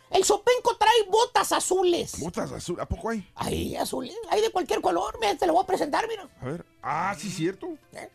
El 0.10 0.24
sopenco 0.24 0.76
trae 0.78 1.04
botas 1.10 1.52
azules. 1.52 2.20
Botas 2.20 2.52
azul. 2.52 2.80
¿A 2.82 2.86
poco 2.88 3.10
hay? 3.10 3.30
Ahí, 3.36 3.76
azules. 3.76 4.16
Hay 4.32 4.42
de 4.42 4.50
cualquier 4.52 4.82
color. 4.82 5.18
Mira, 5.22 5.36
te 5.38 5.46
lo 5.46 5.54
voy 5.54 5.64
a 5.64 5.68
presentar, 5.68 6.08
mira. 6.08 6.28
A 6.42 6.46
ver. 6.46 6.66
Ah, 6.82 7.16
sí, 7.18 7.30
cierto. 7.30 7.78
¿Eh? 7.94 8.10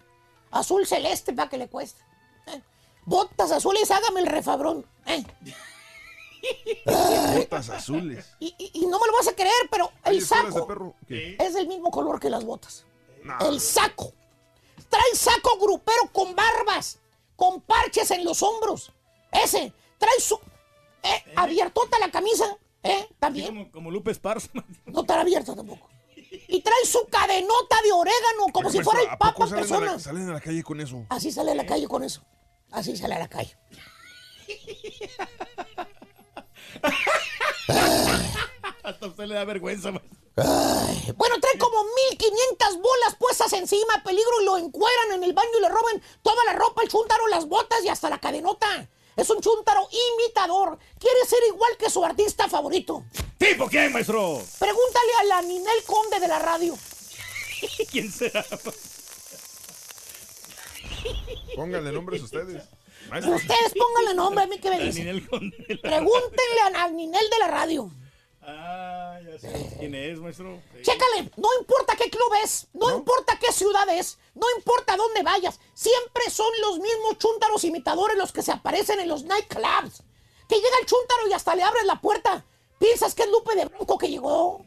Azul 0.51 0.85
celeste 0.87 1.33
para 1.33 1.49
que 1.49 1.57
le 1.57 1.69
cueste. 1.69 2.03
¿Eh? 2.49 2.61
Botas 3.05 3.53
azules, 3.53 3.89
hágame 3.93 4.21
el 4.21 4.27
refabrón. 4.27 4.85
¿eh? 5.07 5.25
Botas 6.85 7.71
azules. 7.71 8.27
Y, 8.41 8.55
y- 8.59 8.71
y 8.75 8.87
no 8.87 8.99
me 9.01 9.07
lo 9.07 9.13
vas 9.13 9.29
a 9.29 9.35
creer, 9.35 9.53
pero 9.71 9.91
¿Hay 10.03 10.17
el 10.19 10.27
saco 10.27 10.95
es 11.09 11.55
del 11.55 11.67
mismo 11.69 11.91
color 11.91 12.21
que 12.21 12.31
las 12.31 12.45
botas. 12.45 12.85
El 13.41 13.61
saco. 13.61 14.13
Trae 14.89 15.15
saco 15.15 15.59
grupero 15.59 16.11
con 16.13 16.35
barbas, 16.37 16.99
con 17.37 17.61
parches 17.63 18.11
en 18.11 18.25
los 18.25 18.43
hombros. 18.43 18.93
Ese. 19.33 19.73
Trae 19.99 20.21
su... 20.21 20.39
Eh, 21.03 21.33
abiertota 21.37 21.99
la 21.99 22.11
camisa. 22.11 22.57
¿Eh? 22.83 23.09
También. 23.19 23.47
como, 23.47 23.71
como 23.73 23.91
Lupe 23.91 24.11
Esparza. 24.11 24.49
No 24.87 25.01
estará 25.01 25.23
abierta 25.23 25.55
tampoco. 25.55 25.89
Y 26.49 26.61
trae 26.61 26.85
su 26.85 27.07
cadenota 27.11 27.77
de 27.83 27.93
orégano, 27.93 28.53
como 28.53 28.69
si 28.71 28.79
Maestro, 28.79 28.93
fuera 28.93 29.03
el 29.03 29.09
¿a 29.15 29.19
poco 29.19 29.45
papa 29.45 29.45
en 29.45 29.49
salen 29.51 29.65
a, 29.65 29.71
la, 29.71 29.79
persona. 29.79 29.99
salen 30.01 30.29
a 30.29 30.33
la 30.35 30.41
calle 30.41 30.63
con 30.63 30.81
eso? 30.81 31.07
Así 31.09 31.31
sale 31.33 31.53
a 31.53 31.55
la 31.55 31.65
calle 31.67 31.87
con 31.89 32.03
eso. 32.03 32.23
Así 32.71 32.97
sale 32.97 33.15
a 33.15 33.19
la 33.21 33.29
calle. 33.29 33.57
Hasta 38.83 39.07
usted 39.07 39.25
le 39.25 39.35
da 39.35 39.45
vergüenza, 39.45 39.93
maestro. 39.93 40.25
Bueno, 41.17 41.39
trae 41.41 41.59
como 41.59 41.85
1500 41.85 42.77
bolas 42.79 43.17
puestas 43.19 43.53
encima, 43.53 44.03
peligro, 44.05 44.41
y 44.41 44.45
lo 44.45 44.59
encueran 44.59 45.13
en 45.13 45.25
el 45.25 45.33
baño 45.33 45.51
y 45.59 45.63
le 45.63 45.69
roban 45.69 46.03
toda 46.23 46.45
la 46.45 46.55
ropa, 46.55 46.83
el 46.83 46.89
chúntaro, 46.89 47.27
las 47.29 47.47
botas 47.47 47.85
y 47.85 47.89
hasta 47.89 48.11
la 48.11 48.19
cadenota. 48.19 48.89
Es 49.17 49.31
un 49.31 49.41
chúntaro 49.41 49.89
imitador. 50.19 50.79
Quiere 50.99 51.25
ser 51.27 51.39
igual 51.49 51.77
que 51.79 51.89
su 51.89 52.05
artista 52.05 52.49
favorito. 52.49 53.05
¿Tipo 53.39 53.69
quién, 53.69 53.93
maestro? 53.93 54.43
Pregúntale 54.59 55.13
a 55.21 55.25
la 55.25 55.43
Ninel 55.43 55.85
Conde 55.87 56.19
de 56.19 56.29
la 56.29 56.41
radio. 56.41 56.77
¿Quién 57.91 58.11
será? 58.11 58.45
Pónganle 61.55 61.93
nombres 61.93 62.23
ustedes. 62.23 62.65
Maestro. 63.11 63.35
Ustedes 63.35 63.73
pónganle 63.79 64.15
nombre 64.15 64.45
a 64.45 64.47
mí 64.47 64.59
que 64.59 64.71
me 64.71 64.81
dicen. 64.81 65.27
Pregúntenle 65.83 66.61
a 66.67 66.71
la 66.71 66.89
Ninel 66.89 67.31
de 67.31 67.39
la 67.39 67.49
radio. 67.49 67.91
Ah, 68.47 69.19
ya 69.25 69.39
sé 69.39 69.77
quién 69.79 69.95
es, 69.95 70.19
maestro. 70.19 70.61
Sí. 70.75 70.83
Chécale, 70.83 71.31
no 71.37 71.49
importa 71.59 71.97
qué 71.97 72.11
club 72.11 72.31
es, 72.43 72.67
no, 72.75 72.95
importa 72.95 73.39
qué 73.39 73.51
ciudad 73.53 73.89
es, 73.89 74.19
no 74.35 74.47
importa 74.57 74.97
dónde 74.97 75.23
vayas, 75.23 75.59
siempre 75.73 76.29
son 76.29 76.53
los 76.61 76.79
mismos 76.79 77.17
chúntaros 77.19 77.65
imitadores 77.65 78.19
los 78.19 78.33
que 78.33 78.43
se 78.43 78.53
aparecen 78.53 79.01
en 79.01 79.09
los 79.09 79.25
nightclubs. 79.25 80.03
Que 80.47 80.57
llega 80.57 80.77
el 80.81 80.87
chúntaro 80.87 81.27
y 81.29 81.33
hasta 81.33 81.55
le 81.55 81.63
abres 81.63 81.87
la 81.87 82.01
puerta. 82.01 82.45
Piensas 82.79 83.15
que 83.15 83.23
es 83.23 83.31
Lupe 83.31 83.55
de 83.55 83.65
Bronco 83.65 83.97
que 83.97 84.09
llegó. 84.09 84.63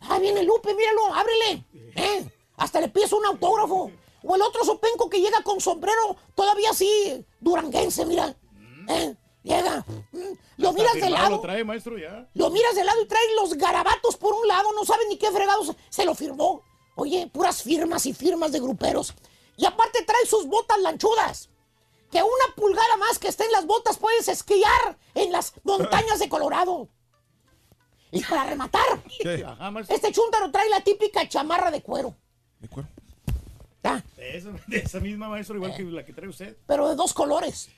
Ah, 0.00 0.18
viene 0.18 0.42
Lupe, 0.42 0.74
míralo, 0.74 1.14
ábrele. 1.14 1.64
Eh, 1.94 2.24
Hasta 2.56 2.80
le 2.80 2.88
pides 2.88 3.12
un 3.12 3.24
autógrafo. 3.24 3.92
O 4.24 4.34
el 4.34 4.42
otro 4.42 4.64
sopenco 4.64 5.08
que 5.08 5.20
llega 5.20 5.42
con 5.42 5.60
sombrero, 5.60 6.16
todavía 6.34 6.70
así, 6.70 7.24
duranguense, 7.42 8.06
mira. 8.06 8.34
Eh, 8.88 9.14
Llega. 9.42 9.84
mm, 10.12 10.18
Lo 10.58 10.72
miras 10.72 10.94
de 10.94 11.10
lado. 11.10 11.30
Lo 11.30 11.40
trae, 11.40 11.64
maestro, 11.64 11.98
ya. 11.98 12.28
Lo 12.34 12.48
miras 12.50 12.74
de 12.76 12.84
lado 12.84 13.02
y 13.02 13.06
trae 13.08 13.34
los 13.36 13.54
garabatos 13.54 14.16
por 14.16 14.32
un 14.34 14.46
lado, 14.46 14.72
no 14.72 14.84
saben 14.84 15.08
ni 15.08 15.18
qué 15.18 15.30
fregados 15.32 15.74
se 15.90 16.04
lo 16.04 16.14
firmó. 16.14 16.62
Oye, 16.94 17.26
puras 17.32 17.62
firmas 17.62 18.06
y 18.06 18.12
firmas 18.14 18.52
de 18.52 18.60
gruperos. 18.60 19.14
Y 19.56 19.64
aparte 19.66 20.04
trae 20.04 20.24
sus 20.26 20.46
botas 20.46 20.78
lanchudas. 20.80 21.48
Que 22.10 22.22
una 22.22 22.54
pulgada 22.54 22.96
más 22.98 23.18
que 23.18 23.28
esté 23.28 23.44
en 23.46 23.52
las 23.52 23.66
botas 23.66 23.98
puedes 23.98 24.28
esquiar 24.28 24.96
en 25.14 25.32
las 25.32 25.52
montañas 25.64 26.18
de 26.20 26.28
Colorado. 26.28 26.88
Y 28.12 28.22
para 28.22 28.44
rematar, 28.44 29.02
este 29.88 30.12
chúntaro 30.12 30.50
trae 30.52 30.68
la 30.68 30.82
típica 30.82 31.26
chamarra 31.28 31.70
de 31.70 31.82
cuero. 31.82 32.14
¿De 32.60 32.68
cuero? 32.68 32.88
De 33.82 34.36
esa, 34.36 34.50
de 34.68 34.76
esa 34.78 35.00
misma, 35.00 35.28
maestro, 35.28 35.56
igual 35.56 35.74
que 35.74 35.82
la 35.82 36.04
que 36.04 36.12
trae 36.12 36.28
usted. 36.28 36.56
Pero 36.66 36.88
de 36.88 36.94
dos 36.94 37.12
colores. 37.12 37.68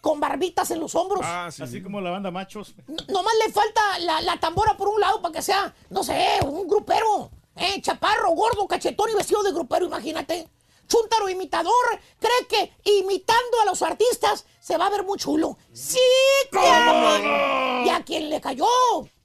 Con 0.00 0.20
barbitas 0.20 0.70
en 0.70 0.80
los 0.80 0.94
hombros. 0.94 1.20
Ah, 1.24 1.48
sí. 1.50 1.62
Así 1.62 1.78
sí. 1.78 1.82
como 1.82 2.00
la 2.00 2.10
banda 2.10 2.30
machos. 2.30 2.74
N- 2.86 2.96
Nomás 3.08 3.32
le 3.44 3.52
falta 3.52 3.98
la, 4.00 4.20
la 4.20 4.38
tambora 4.38 4.76
por 4.76 4.88
un 4.88 5.00
lado 5.00 5.22
para 5.22 5.32
que 5.32 5.42
sea, 5.42 5.74
no 5.90 6.04
sé, 6.04 6.38
un 6.44 6.68
grupero. 6.68 7.30
Eh, 7.56 7.80
chaparro, 7.80 8.30
gordo, 8.32 8.68
cachetón 8.68 9.08
y 9.10 9.14
vestido 9.14 9.42
de 9.42 9.52
grupero, 9.52 9.86
imagínate. 9.86 10.46
chuntaro 10.86 11.28
imitador 11.30 11.72
cree 12.20 12.46
que 12.48 12.90
imitando 13.00 13.60
a 13.62 13.64
los 13.64 13.80
artistas 13.80 14.44
se 14.60 14.76
va 14.76 14.86
a 14.86 14.90
ver 14.90 15.04
muy 15.04 15.18
chulo. 15.18 15.56
¡Sí, 15.72 15.98
cómo 16.52 16.62
no! 17.18 17.86
¿Y 17.86 17.88
a 17.88 18.02
quién 18.04 18.28
le 18.28 18.40
cayó? 18.42 18.66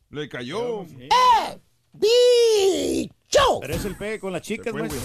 Le 0.10 0.30
cayó. 0.30 0.84
¡Eh! 0.84 1.60
¡Bicho! 1.94 3.60
Pero 3.60 3.74
es 3.76 3.86
el 3.86 3.98
pegue 3.98 4.20
con 4.20 4.32
las 4.32 4.42
chicas, 4.42 4.74
maestro. 4.74 5.00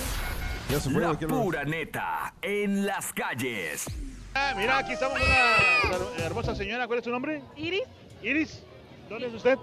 Ya 0.71 0.81
se 0.81 0.91
fue. 0.91 1.01
La 1.03 1.15
pura 1.15 1.65
neta 1.65 2.35
en 2.43 2.87
las 2.87 3.13
calles. 3.13 3.87
Ah, 4.35 4.53
mira, 4.57 4.79
aquí 4.79 4.93
estamos 4.93 5.19
con 5.19 5.27
una 5.29 6.11
una 6.15 6.25
hermosa 6.25 6.55
señora. 6.55 6.87
¿Cuál 6.87 6.99
es 6.99 7.05
su 7.05 7.11
nombre? 7.11 7.43
Iris, 7.57 7.85
Iris. 8.23 8.63
¿Dónde 9.09 9.29
es 9.29 9.35
usted? 9.35 9.57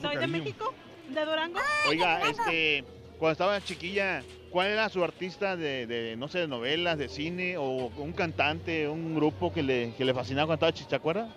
soy 0.00 0.16
de 0.16 0.26
México, 0.26 0.74
de 1.08 1.24
Durango. 1.24 1.58
Oiga, 1.88 2.28
este, 2.28 2.84
cuando 3.18 3.32
estaba 3.32 3.60
chiquilla, 3.60 4.22
¿cuál 4.50 4.68
era 4.68 4.88
su 4.88 5.04
artista 5.04 5.56
de, 5.56 5.86
de, 5.86 6.16
no 6.16 6.28
sé, 6.28 6.40
de 6.40 6.48
novelas, 6.48 6.98
de 6.98 7.08
cine 7.08 7.56
o 7.58 7.88
un 7.96 8.12
cantante, 8.12 8.88
un 8.88 9.14
grupo 9.14 9.52
que 9.52 9.62
le, 9.62 9.94
que 9.96 10.04
le 10.04 10.14
fascinaba 10.14 10.46
cuando 10.46 10.54
estaba 10.66 10.72
chica, 10.72 10.90
¿se 10.90 10.96
acuerda? 10.96 11.28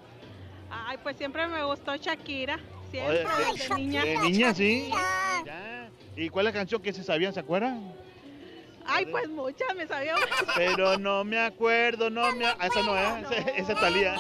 Ay, 0.72 0.98
pues 1.04 1.18
siempre 1.18 1.46
me 1.48 1.64
gustó 1.64 1.96
Shakira, 1.96 2.56
Oye, 2.56 3.26
siempre, 3.26 3.68
de- 3.70 3.76
niña. 3.76 4.06
De 4.06 4.18
niña, 4.18 4.54
sí. 4.54 4.90
Ya. 5.46 5.90
¿Y 6.16 6.30
cuál 6.30 6.48
es 6.48 6.54
la 6.54 6.60
canción 6.60 6.82
que 6.82 6.92
se 6.94 7.04
sabían, 7.04 7.34
se 7.34 7.40
acuerdan? 7.40 7.94
Ay, 8.92 9.06
pues 9.06 9.30
muchas, 9.30 9.76
me 9.76 9.88
sabía. 9.88 10.16
Pero 10.56 10.98
no 10.98 11.24
me 11.24 11.40
acuerdo, 11.40 12.10
no 12.10 12.32
me... 12.34 12.46
a- 12.46 12.58
ah, 12.60 12.68
Esa 12.68 12.82
no 12.84 12.98
es, 12.98 13.32
esa- 13.32 13.50
esa 13.52 13.74
es 13.74 13.80
Talía. 13.80 14.16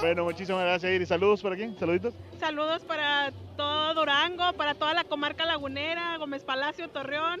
Bueno, 0.00 0.24
muchísimas 0.24 0.62
gracias, 0.62 0.92
Iris. 0.92 1.08
Saludos 1.08 1.40
por 1.42 1.52
aquí, 1.52 1.74
saluditos. 1.78 2.14
Saludos 2.38 2.82
para 2.82 3.32
todo 3.56 3.94
Durango, 3.94 4.52
para 4.54 4.74
toda 4.74 4.94
la 4.94 5.04
comarca 5.04 5.44
lagunera, 5.46 6.16
Gómez 6.18 6.44
Palacio, 6.44 6.88
Torreón. 6.88 7.40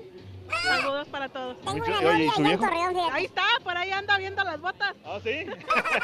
Saludos 0.62 1.08
para 1.08 1.28
todos. 1.28 1.56
Mucho- 1.64 1.92
oye, 1.98 2.24
¿y 2.26 2.30
su 2.30 2.42
viejo? 2.42 2.64
Ahí 3.12 3.24
está, 3.24 3.44
por 3.64 3.76
ahí 3.76 3.90
anda 3.90 4.16
viendo 4.18 4.42
las 4.44 4.60
botas. 4.60 4.94
¿Ah, 5.04 5.18
sí? 5.22 5.44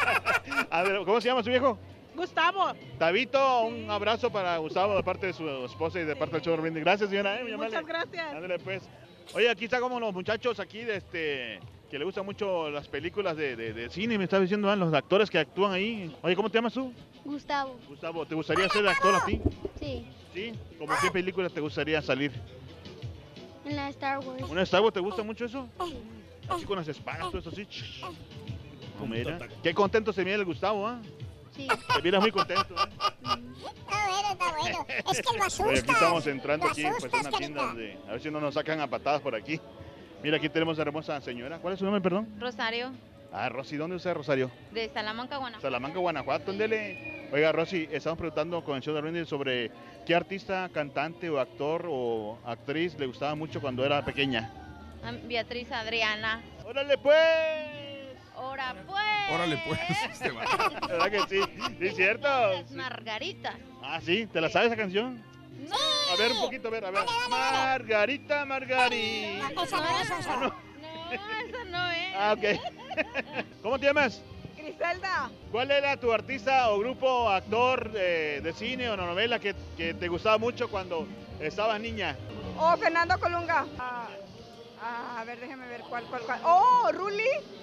A 0.70 0.82
ver, 0.82 1.04
¿cómo 1.04 1.20
se 1.20 1.28
llama 1.28 1.42
su 1.42 1.50
viejo? 1.50 1.78
Gustavo, 2.14 2.72
Tabito, 2.98 3.62
un 3.62 3.90
abrazo 3.90 4.30
para 4.30 4.58
Gustavo 4.58 4.94
de 4.96 5.02
parte 5.02 5.28
de 5.28 5.32
su 5.32 5.48
esposa 5.64 5.98
y 5.98 6.04
de 6.04 6.14
parte 6.14 6.34
del 6.40 6.42
show. 6.44 6.58
Gracias, 6.60 7.08
señora. 7.08 7.40
¿eh? 7.40 7.56
Muchas 7.56 7.86
gracias. 7.86 8.34
Ándale, 8.34 8.58
pues. 8.58 8.82
Oye, 9.34 9.48
aquí 9.48 9.64
está 9.64 9.80
como 9.80 9.98
los 9.98 10.12
muchachos 10.12 10.60
aquí 10.60 10.82
de 10.84 10.96
este 10.96 11.60
que 11.90 11.98
le 11.98 12.04
gustan 12.06 12.24
mucho 12.24 12.70
las 12.70 12.88
películas 12.88 13.36
de, 13.36 13.54
de- 13.54 13.72
de 13.74 13.90
cine, 13.90 14.16
me 14.16 14.24
estás 14.24 14.40
diciendo, 14.40 14.72
¿eh? 14.72 14.76
los 14.76 14.92
actores 14.94 15.28
que 15.28 15.38
actúan 15.38 15.72
ahí. 15.72 16.14
Oye, 16.22 16.34
¿cómo 16.34 16.48
te 16.48 16.56
llamas 16.58 16.72
tú? 16.72 16.90
Gustavo, 17.24 17.76
Gustavo, 17.86 18.24
¿te 18.26 18.34
gustaría 18.34 18.68
ser 18.70 18.86
actor 18.88 19.14
a 19.14 19.24
ti? 19.24 19.40
sí, 19.78 20.06
¿Sí? 20.32 20.52
¿Cómo 20.78 20.94
qué 21.02 21.10
película 21.10 21.48
te 21.50 21.60
gustaría 21.60 22.00
salir? 22.00 22.32
en 23.64 23.76
la 23.76 23.88
Star 23.90 24.18
Wars. 24.20 24.42
¿Una 24.50 24.62
Star 24.62 24.80
Wars 24.80 24.92
te 24.94 25.00
gusta 25.00 25.22
mucho 25.22 25.44
eso? 25.44 25.68
Así 26.48 26.64
con 26.64 26.76
las 26.78 26.88
espadas, 26.88 27.30
todo 27.30 27.38
eso 27.38 27.50
así. 27.50 27.66
No, 28.98 29.06
mira. 29.06 29.38
Qué 29.62 29.72
contento 29.74 30.12
se 30.12 30.24
mira 30.24 30.36
el 30.36 30.44
Gustavo, 30.44 30.86
¿ah? 30.86 31.00
Sí. 31.54 31.68
Te 31.94 32.02
miras 32.02 32.20
muy 32.20 32.32
contento, 32.32 32.74
¿eh? 32.74 32.88
Está 32.88 34.08
bueno, 34.08 34.28
está 34.32 34.52
bueno. 34.58 34.86
Es 35.10 35.22
que 35.22 35.36
lo 35.36 35.44
asustas. 35.44 35.60
Oye, 35.68 35.78
aquí 35.80 35.90
estamos 35.90 36.26
entrando 36.26 36.66
aquí, 36.66 36.82
pues 36.82 36.96
asustas, 36.96 37.26
una 37.26 37.38
tienda 37.38 37.60
carita. 37.62 37.80
de... 37.80 37.98
A 38.08 38.12
ver 38.12 38.20
si 38.22 38.30
no 38.30 38.40
nos 38.40 38.54
sacan 38.54 38.80
a 38.80 38.86
patadas 38.88 39.20
por 39.20 39.34
aquí. 39.34 39.60
Mira, 40.22 40.36
aquí 40.38 40.48
tenemos 40.48 40.78
a 40.78 40.82
la 40.84 40.88
hermosa 40.88 41.20
señora. 41.20 41.58
¿Cuál 41.58 41.74
es 41.74 41.78
su 41.78 41.84
nombre, 41.84 42.00
perdón? 42.00 42.28
Rosario, 42.38 42.92
Ah, 43.34 43.48
Rosy, 43.48 43.76
¿dónde 43.78 43.96
usted, 43.96 44.12
Rosario? 44.12 44.50
de 44.72 44.90
Salamanca, 44.90 45.38
Guanajuato. 45.38 45.62
Salamanca, 45.66 45.98
Guanajuato, 45.98 46.52
ndele. 46.52 47.28
Oiga, 47.32 47.50
Rosy, 47.50 47.88
estamos 47.90 48.18
preguntando 48.18 48.62
con 48.62 48.76
el 48.76 48.82
show 48.82 48.94
de 48.94 49.00
Randy 49.00 49.24
sobre 49.24 49.70
qué 50.04 50.14
artista, 50.14 50.68
cantante 50.72 51.30
o 51.30 51.40
actor 51.40 51.86
o 51.88 52.38
actriz 52.44 52.94
le 52.98 53.06
gustaba 53.06 53.34
mucho 53.34 53.60
cuando 53.62 53.86
era 53.86 54.04
pequeña. 54.04 54.52
Beatriz 55.24 55.72
Adriana. 55.72 56.42
¡Órale, 56.66 56.98
pues! 56.98 57.81
Ahora 58.42 58.74
pues. 58.86 59.34
Órale, 59.34 59.62
pues. 59.66 59.80
Este 60.12 60.30
va. 60.32 60.44
¿Verdad 60.88 61.10
que 61.10 61.20
sí? 61.28 61.42
¿Sí 61.78 61.86
es 61.86 61.96
cierto? 61.96 62.28
Margarita. 62.70 63.56
Ah, 63.82 64.00
sí, 64.04 64.26
¿te 64.26 64.40
la 64.40 64.50
sabes 64.50 64.68
esa 64.68 64.76
canción? 64.76 65.22
No. 65.68 65.76
A 66.12 66.16
ver, 66.16 66.32
un 66.32 66.40
poquito, 66.40 66.68
a 66.68 66.70
ver, 66.72 66.84
a 66.84 66.90
ver. 66.90 67.04
Margarita, 67.30 68.44
Margarita. 68.44 69.62
Esa 69.62 69.76
no 69.76 70.00
es, 70.00 70.10
esa. 70.10 70.36
No, 70.38 70.54
esa 71.12 71.64
no 71.66 71.90
es. 71.90 72.14
Ah, 72.16 72.34
ok. 72.36 73.44
¿Cómo 73.62 73.78
te 73.78 73.86
llamas? 73.86 74.20
Griselda. 74.56 75.30
¿Cuál 75.52 75.70
era 75.70 75.96
tu 75.96 76.12
artista 76.12 76.70
o 76.70 76.78
grupo, 76.80 77.28
actor 77.28 77.92
eh, 77.94 78.40
de 78.42 78.52
cine 78.52 78.90
o 78.90 78.96
novela 78.96 79.38
que, 79.38 79.54
que 79.76 79.94
te 79.94 80.08
gustaba 80.08 80.38
mucho 80.38 80.68
cuando 80.68 81.06
estabas 81.40 81.80
niña? 81.80 82.16
Oh, 82.58 82.76
Fernando 82.76 83.18
Colunga. 83.20 83.66
Ah, 83.78 84.08
ah, 84.82 85.20
a 85.20 85.24
ver, 85.24 85.38
déjeme 85.40 85.68
ver 85.68 85.82
cuál, 85.82 86.04
cuál, 86.04 86.22
cuál. 86.22 86.40
Oh, 86.44 86.90
Ruli. 86.92 87.62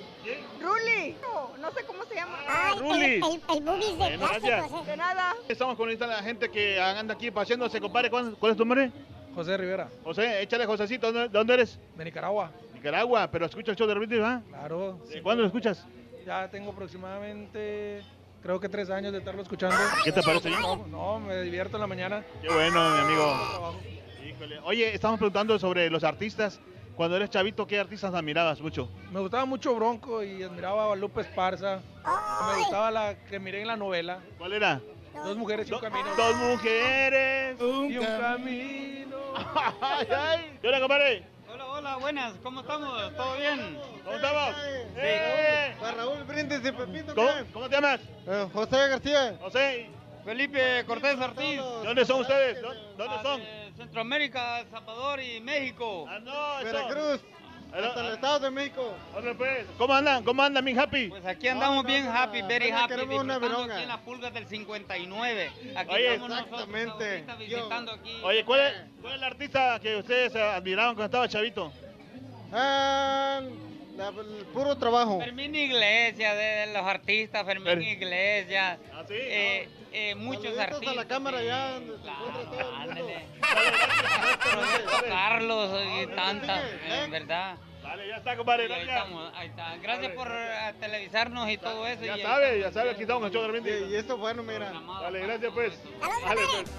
Ruli. 0.61 1.15
No, 1.21 1.57
no 1.57 1.71
sé 1.71 1.83
cómo 1.85 2.03
se 2.05 2.15
llama. 2.15 2.37
Ay, 2.47 2.73
el, 2.73 2.79
Ruli. 2.79 3.05
el, 3.05 3.23
el 3.57 3.63
boobies 3.63 3.97
de 3.97 4.05
¿eh? 4.07 4.83
De 4.85 4.97
nada. 4.97 5.35
Estamos 5.47 5.77
con 5.77 5.89
esta 5.89 6.07
la 6.07 6.21
gente 6.21 6.49
que 6.49 6.79
anda 6.79 7.13
aquí 7.13 7.31
paseándose, 7.31 7.79
compadre. 7.79 8.09
¿Cuál, 8.09 8.35
cuál 8.39 8.51
es 8.51 8.57
tu 8.57 8.65
nombre? 8.65 8.91
José 9.33 9.55
Rivera, 9.57 9.87
José, 10.03 10.41
échale 10.41 10.65
Josecito. 10.65 11.11
¿Dónde, 11.11 11.29
dónde 11.29 11.53
eres? 11.53 11.79
de 11.95 12.03
Nicaragua. 12.05 12.51
Nicaragua, 12.73 13.29
pero 13.31 13.45
escucha 13.45 13.71
el 13.71 13.77
show 13.77 13.87
de 13.87 13.93
repente, 13.93 14.19
¿va? 14.19 14.41
Claro. 14.49 14.99
¿De 15.07 15.21
cuándo 15.21 15.41
lo 15.41 15.47
escuchas? 15.47 15.85
Ya 16.25 16.49
tengo 16.49 16.71
aproximadamente, 16.71 18.01
creo 18.41 18.59
que 18.59 18.67
tres 18.69 18.89
años 18.89 19.11
de 19.11 19.19
estarlo 19.19 19.41
escuchando. 19.41 19.75
¿Qué 20.03 20.11
te 20.11 20.21
parece? 20.21 20.49
No, 20.49 20.85
no, 20.87 21.19
me 21.19 21.41
divierto 21.41 21.77
en 21.77 21.81
la 21.81 21.87
mañana. 21.87 22.23
Qué 22.41 22.49
bueno, 22.49 22.89
mi 22.91 22.99
amigo. 22.99 23.75
Híjole. 24.27 24.59
Oye, 24.63 24.93
estamos 24.93 25.17
preguntando 25.17 25.57
sobre 25.59 25.89
los 25.89 26.03
artistas. 26.03 26.59
Cuando 26.99 27.15
eres 27.15 27.29
chavito, 27.29 27.65
¿qué 27.65 27.79
artistas 27.79 28.13
admirabas 28.13 28.59
mucho? 28.59 28.89
Me 29.09 29.21
gustaba 29.21 29.45
mucho 29.45 29.73
Bronco 29.73 30.21
y 30.21 30.43
admiraba 30.43 30.91
a 30.91 30.95
Lupe 30.97 31.21
Esparza. 31.21 31.79
Me 32.51 32.57
gustaba 32.59 32.91
la 32.91 33.15
que 33.29 33.39
miré 33.39 33.61
en 33.61 33.67
la 33.67 33.77
novela. 33.77 34.19
¿Cuál 34.37 34.51
era? 34.51 34.81
Dos 35.23 35.37
mujeres 35.37 35.69
y 35.69 35.73
un 35.73 35.79
camino. 35.79 36.09
Dos 36.17 36.35
mujeres. 36.35 37.57
y 37.57 37.63
un 37.97 38.05
camino. 38.05 39.17
ay, 39.81 40.07
ay. 40.13 40.57
¿Qué 40.61 40.67
hora, 40.67 40.79
compadre? 40.81 41.23
Hola, 41.49 41.65
hola, 41.67 41.95
buenas, 41.95 42.33
¿cómo 42.43 42.59
estamos? 42.59 43.15
¿Todo 43.15 43.37
bien? 43.37 43.79
¿Cómo 44.03 44.15
estamos? 44.17 44.55
Eh, 44.97 45.75
Raúl 45.95 46.23
Brindis 46.25 46.59
y 46.65 46.71
Pepito. 46.73 47.15
¿Cómo, 47.15 47.29
cómo 47.53 47.69
te 47.69 47.75
llamas? 47.75 48.01
José 48.51 48.75
García. 48.89 49.37
José. 49.39 49.89
Felipe 50.25 50.83
Cortés 50.85 51.17
Ortiz. 51.17 51.61
¿De 51.61 51.87
dónde 51.87 52.03
son 52.05 52.19
ustedes? 52.19 52.61
¿Dó- 52.61 52.73
¿Dónde 52.97 53.23
son? 53.23 53.41
Centroamérica, 53.79 54.65
Salvador 54.69 55.21
y 55.21 55.39
México. 55.39 56.05
Ah, 56.09 56.19
no. 56.19 56.63
Veracruz. 56.65 57.21
Hasta 57.71 58.07
el 58.07 58.13
Estado 58.15 58.39
de 58.39 58.51
México. 58.51 58.93
¿Dónde 59.13 59.35
pues? 59.35 59.65
¿Cómo 59.77 59.93
andan? 59.93 60.23
¿Cómo 60.23 60.41
andan, 60.43 60.65
mi 60.65 60.77
happy? 60.77 61.07
Pues 61.07 61.25
aquí 61.25 61.47
andamos 61.47 61.85
bien 61.85 62.07
happy, 62.07 62.41
very 62.41 62.71
happy, 62.71 62.95
queremos 62.95 63.23
una 63.23 63.37
vironga. 63.39 63.75
aquí 63.75 63.83
en 63.83 63.89
las 63.89 63.99
pulgas 63.99 64.33
del 64.33 64.47
59. 64.47 65.51
Aquí 65.77 65.93
Oye, 65.93 66.13
estamos 66.13 66.29
nosotros 66.29 66.61
exactamente. 66.61 67.09
ahorita 67.09 67.35
visitando 67.35 67.91
aquí. 67.93 68.21
Oye, 68.23 68.43
¿cuál 68.43 68.59
es, 68.59 68.73
¿cuál 69.01 69.13
es 69.13 69.17
el 69.19 69.23
artista 69.23 69.79
que 69.79 69.95
ustedes 69.95 70.35
eh, 70.35 70.41
admiraban 70.41 70.95
cuando 70.95 71.05
estaba 71.05 71.29
chavito? 71.29 71.71
Ah, 74.01 74.11
el 74.17 74.45
puro 74.47 74.77
trabajo. 74.77 75.19
Fermín 75.19 75.53
Iglesias, 75.55 76.35
de 76.37 76.67
los 76.73 76.83
artistas, 76.83 77.45
Fermín 77.45 77.81
Iglesias. 77.81 78.79
¿Ah, 78.93 79.03
sí? 79.07 79.13
Eh, 79.17 79.67
eh, 79.91 80.15
muchos 80.15 80.43
Saluditos 80.55 80.63
artistas. 80.73 80.93
a 80.93 80.95
la 80.95 81.07
cámara 81.07 81.43
ya, 81.43 81.79
Carlos 85.09 85.71
y 86.01 86.07
tantas, 86.07 86.61
en 86.89 87.11
verdad. 87.11 87.55
Vale, 87.83 88.07
ya 88.07 88.17
está, 88.17 88.37
compadre. 88.37 88.67
Sí, 88.67 88.73
ahí 88.73 88.85
gracias. 88.85 89.05
estamos, 89.05 89.33
ahí 89.35 89.47
está. 89.47 89.77
Gracias 89.77 90.11
por 90.13 90.27
eh, 90.31 90.73
televisarnos 90.79 91.49
y 91.49 91.57
todo 91.57 91.87
eso. 91.87 92.05
Ya 92.05 92.17
y 92.17 92.21
sabe, 92.21 92.59
ya 92.59 92.71
sabe, 92.71 92.91
aquí 92.91 93.01
estamos 93.01 93.31
de 93.31 93.47
repente. 93.47 93.87
Y 93.89 93.95
esto 93.95 94.17
bueno, 94.17 94.43
mira. 94.43 94.71
Vale, 94.71 95.19
gracias 95.21 95.51
pues. 95.53 95.73
Vale, 95.99 96.41
pues. 96.51 96.71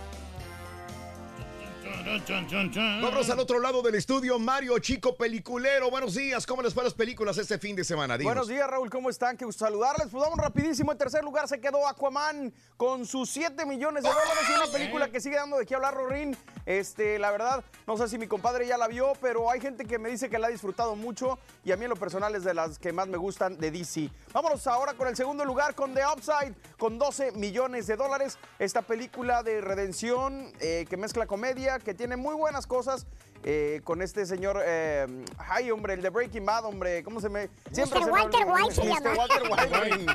Vamos 3.03 3.31
al 3.31 3.39
otro 3.39 3.59
lado 3.59 3.81
del 3.83 3.95
estudio, 3.95 4.39
Mario 4.39 4.79
Chico 4.79 5.17
Peliculero. 5.17 5.91
Buenos 5.91 6.15
días, 6.15 6.47
¿cómo 6.47 6.61
les 6.63 6.75
fue 6.75 6.85
las 6.85 6.95
películas 6.95 7.39
este 7.39 7.59
fin 7.59 7.75
de 7.75 7.85
semana? 7.85 8.19
Dinos. 8.19 8.33
Buenos 8.33 8.49
días, 8.49 8.69
Raúl, 8.69 8.91
¿cómo 8.91 9.09
están? 9.09 9.37
Qué 9.37 9.45
gusto 9.45 9.65
saludarles. 9.65 10.09
Pues 10.11 10.23
vamos 10.23 10.39
rapidísimo. 10.39 10.93
En 10.93 10.99
tercer 10.99 11.25
lugar 11.25 11.49
se 11.49 11.61
quedó 11.61 11.87
Aquaman 11.89 12.53
con 12.77 13.07
sus 13.07 13.31
7 13.31 13.65
millones 13.65 14.03
de 14.03 14.11
dólares. 14.11 14.45
Y 14.51 14.53
una 14.55 14.73
película 14.73 15.09
que 15.11 15.21
sigue 15.21 15.37
dando 15.37 15.59
de 15.59 15.67
qué 15.67 15.75
hablar, 15.75 15.95
Rorín. 15.95 16.37
Este, 16.67 17.19
la 17.19 17.31
verdad, 17.31 17.65
no 17.87 17.97
sé 17.97 18.09
si 18.09 18.19
mi 18.19 18.27
compadre 18.27 18.67
ya 18.67 18.77
la 18.77 18.87
vio, 18.87 19.13
pero 19.21 19.51
hay 19.51 19.61
gente 19.61 19.85
que 19.85 19.99
me 19.99 20.09
dice 20.09 20.29
que 20.29 20.39
la 20.39 20.49
ha 20.49 20.51
disfrutado 20.51 20.97
mucho. 20.97 21.39
Y 21.65 21.73
a 21.73 21.77
mí 21.77 21.85
en 21.85 21.91
lo 21.91 21.97
personal 21.97 22.35
es 22.35 22.45
de 22.45 22.55
las 22.55 22.79
que 22.79 22.93
más 22.93 23.09
me 23.09 23.17
gustan 23.17 23.59
de 23.59 23.71
DC. 23.71 24.11
Vámonos 24.33 24.67
ahora 24.67 24.95
con 24.95 25.09
el 25.09 25.17
segundo 25.17 25.45
lugar, 25.45 25.75
con 25.75 25.95
The 25.95 26.03
Upside, 26.15 26.55
con 26.79 26.99
12 26.99 27.33
millones 27.33 27.87
de 27.87 27.97
dólares. 27.97 28.39
Esta 28.59 28.83
película 28.83 29.43
de 29.43 29.61
redención 29.61 30.53
eh, 30.61 30.87
que 30.89 30.97
mezcla 30.97 31.27
comedia, 31.27 31.70
que 31.79 31.95
tiene 31.95 32.17
muy 32.17 32.35
buenas 32.35 32.67
cosas. 32.67 33.07
Eh, 33.43 33.81
con 33.85 34.03
este 34.03 34.27
señor, 34.27 34.61
eh, 34.65 35.07
ay 35.39 35.71
hombre, 35.71 35.95
el 35.95 36.03
de 36.03 36.11
Breaking 36.11 36.45
Bad, 36.45 36.65
hombre, 36.67 37.03
¿cómo 37.03 37.21
se 37.21 37.29
me...? 37.29 37.49
Siempre 37.73 38.01
Mr. 38.01 38.05
se 38.05 38.13
me 38.13 38.21
Walter 38.21 38.43
olvida. 38.43 38.55
White 38.55 38.75
se 38.75 38.83
Mr. 38.83 38.89
llama. 38.89 39.15
Walter 39.17 39.43
White. 39.51 40.07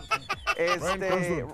Este, 0.58 1.46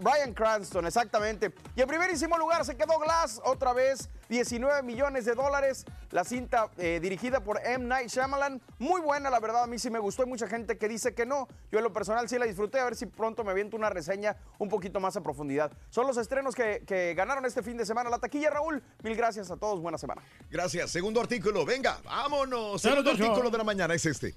Bryan 0.00 0.34
Cranston, 0.34 0.86
exactamente. 0.86 1.52
Y 1.74 1.80
en 1.80 1.88
primerísimo 1.88 2.36
lugar 2.36 2.64
se 2.64 2.76
quedó 2.76 2.98
Glass 2.98 3.40
otra 3.44 3.72
vez 3.72 4.10
19 4.28 4.82
millones 4.82 5.24
de 5.24 5.34
dólares. 5.34 5.86
La 6.10 6.24
cinta 6.24 6.68
eh, 6.76 6.98
dirigida 7.00 7.40
por 7.42 7.60
M. 7.64 7.86
Night 7.86 8.08
Shyamalan, 8.08 8.60
muy 8.78 9.00
buena, 9.00 9.30
la 9.30 9.40
verdad, 9.40 9.62
a 9.62 9.66
mí 9.66 9.78
sí 9.78 9.88
me 9.90 9.98
gustó. 9.98 10.24
Hay 10.24 10.28
mucha 10.28 10.46
gente 10.46 10.76
que 10.76 10.88
dice 10.88 11.14
que 11.14 11.24
no. 11.24 11.48
Yo 11.70 11.78
en 11.78 11.84
lo 11.84 11.92
personal 11.92 12.28
sí 12.28 12.38
la 12.38 12.44
disfruté, 12.44 12.80
a 12.80 12.84
ver 12.84 12.96
si 12.96 13.06
pronto 13.06 13.44
me 13.44 13.52
aviento 13.52 13.76
una 13.76 13.88
reseña 13.88 14.36
un 14.58 14.68
poquito 14.68 15.00
más 15.00 15.16
a 15.16 15.22
profundidad. 15.22 15.72
Son 15.88 16.06
los 16.06 16.16
estrenos 16.16 16.54
que, 16.54 16.82
que 16.86 17.14
ganaron 17.14 17.46
este 17.46 17.62
fin 17.62 17.76
de 17.76 17.86
semana. 17.86 18.10
La 18.10 18.18
taquilla, 18.18 18.50
Raúl, 18.50 18.82
mil 19.02 19.16
gracias 19.16 19.50
a 19.50 19.56
todos, 19.56 19.80
buena 19.80 19.96
semana. 19.96 20.22
Gracias. 20.50 20.90
Segundo 20.90 21.19
artículo, 21.20 21.64
venga, 21.64 22.00
vámonos. 22.04 22.82
Claro, 22.82 23.02
Segundo 23.02 23.10
artículo 23.10 23.50
de 23.50 23.58
la 23.58 23.64
mañana 23.64 23.94
es 23.94 24.06
este. 24.06 24.34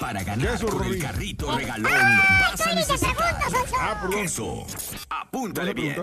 Para 0.00 0.22
ganar 0.22 0.52
Queso, 0.52 0.66
con 0.66 0.84
el 0.84 1.00
carrito 1.00 1.56
regalón 1.56 1.92
Ah, 1.94 2.48
vas 2.50 2.66
a 2.66 2.74
necesitar 2.74 3.40
queso. 4.10 4.66
Apúntale 5.08 5.72
bien. 5.72 5.94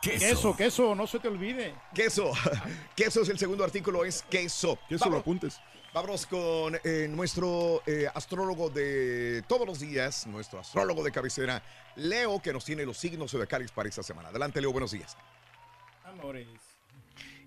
Queso. 0.00 0.18
Queso, 0.26 0.56
queso, 0.56 0.94
no 0.94 1.06
se 1.06 1.18
te 1.18 1.28
olvide. 1.28 1.74
Queso. 1.94 2.32
Queso 2.96 3.22
es 3.22 3.28
el 3.28 3.38
segundo 3.38 3.64
artículo, 3.64 4.04
es 4.04 4.22
queso. 4.22 4.78
Queso, 4.88 5.10
lo 5.10 5.18
apuntes. 5.18 5.60
Vámonos 5.92 6.26
con 6.26 6.78
eh, 6.84 7.08
nuestro 7.10 7.82
eh, 7.84 8.06
astrólogo 8.14 8.70
de 8.70 9.42
todos 9.48 9.66
los 9.66 9.80
días, 9.80 10.26
nuestro 10.28 10.60
astrólogo 10.60 11.02
de 11.02 11.10
cabecera, 11.10 11.62
Leo, 11.96 12.40
que 12.40 12.52
nos 12.52 12.64
tiene 12.64 12.86
los 12.86 12.96
signos 12.96 13.32
zodiacales 13.32 13.72
para 13.72 13.88
esta 13.88 14.04
semana. 14.04 14.28
Adelante, 14.28 14.60
Leo, 14.60 14.70
buenos 14.70 14.92
días. 14.92 15.16
Amores. 16.04 16.69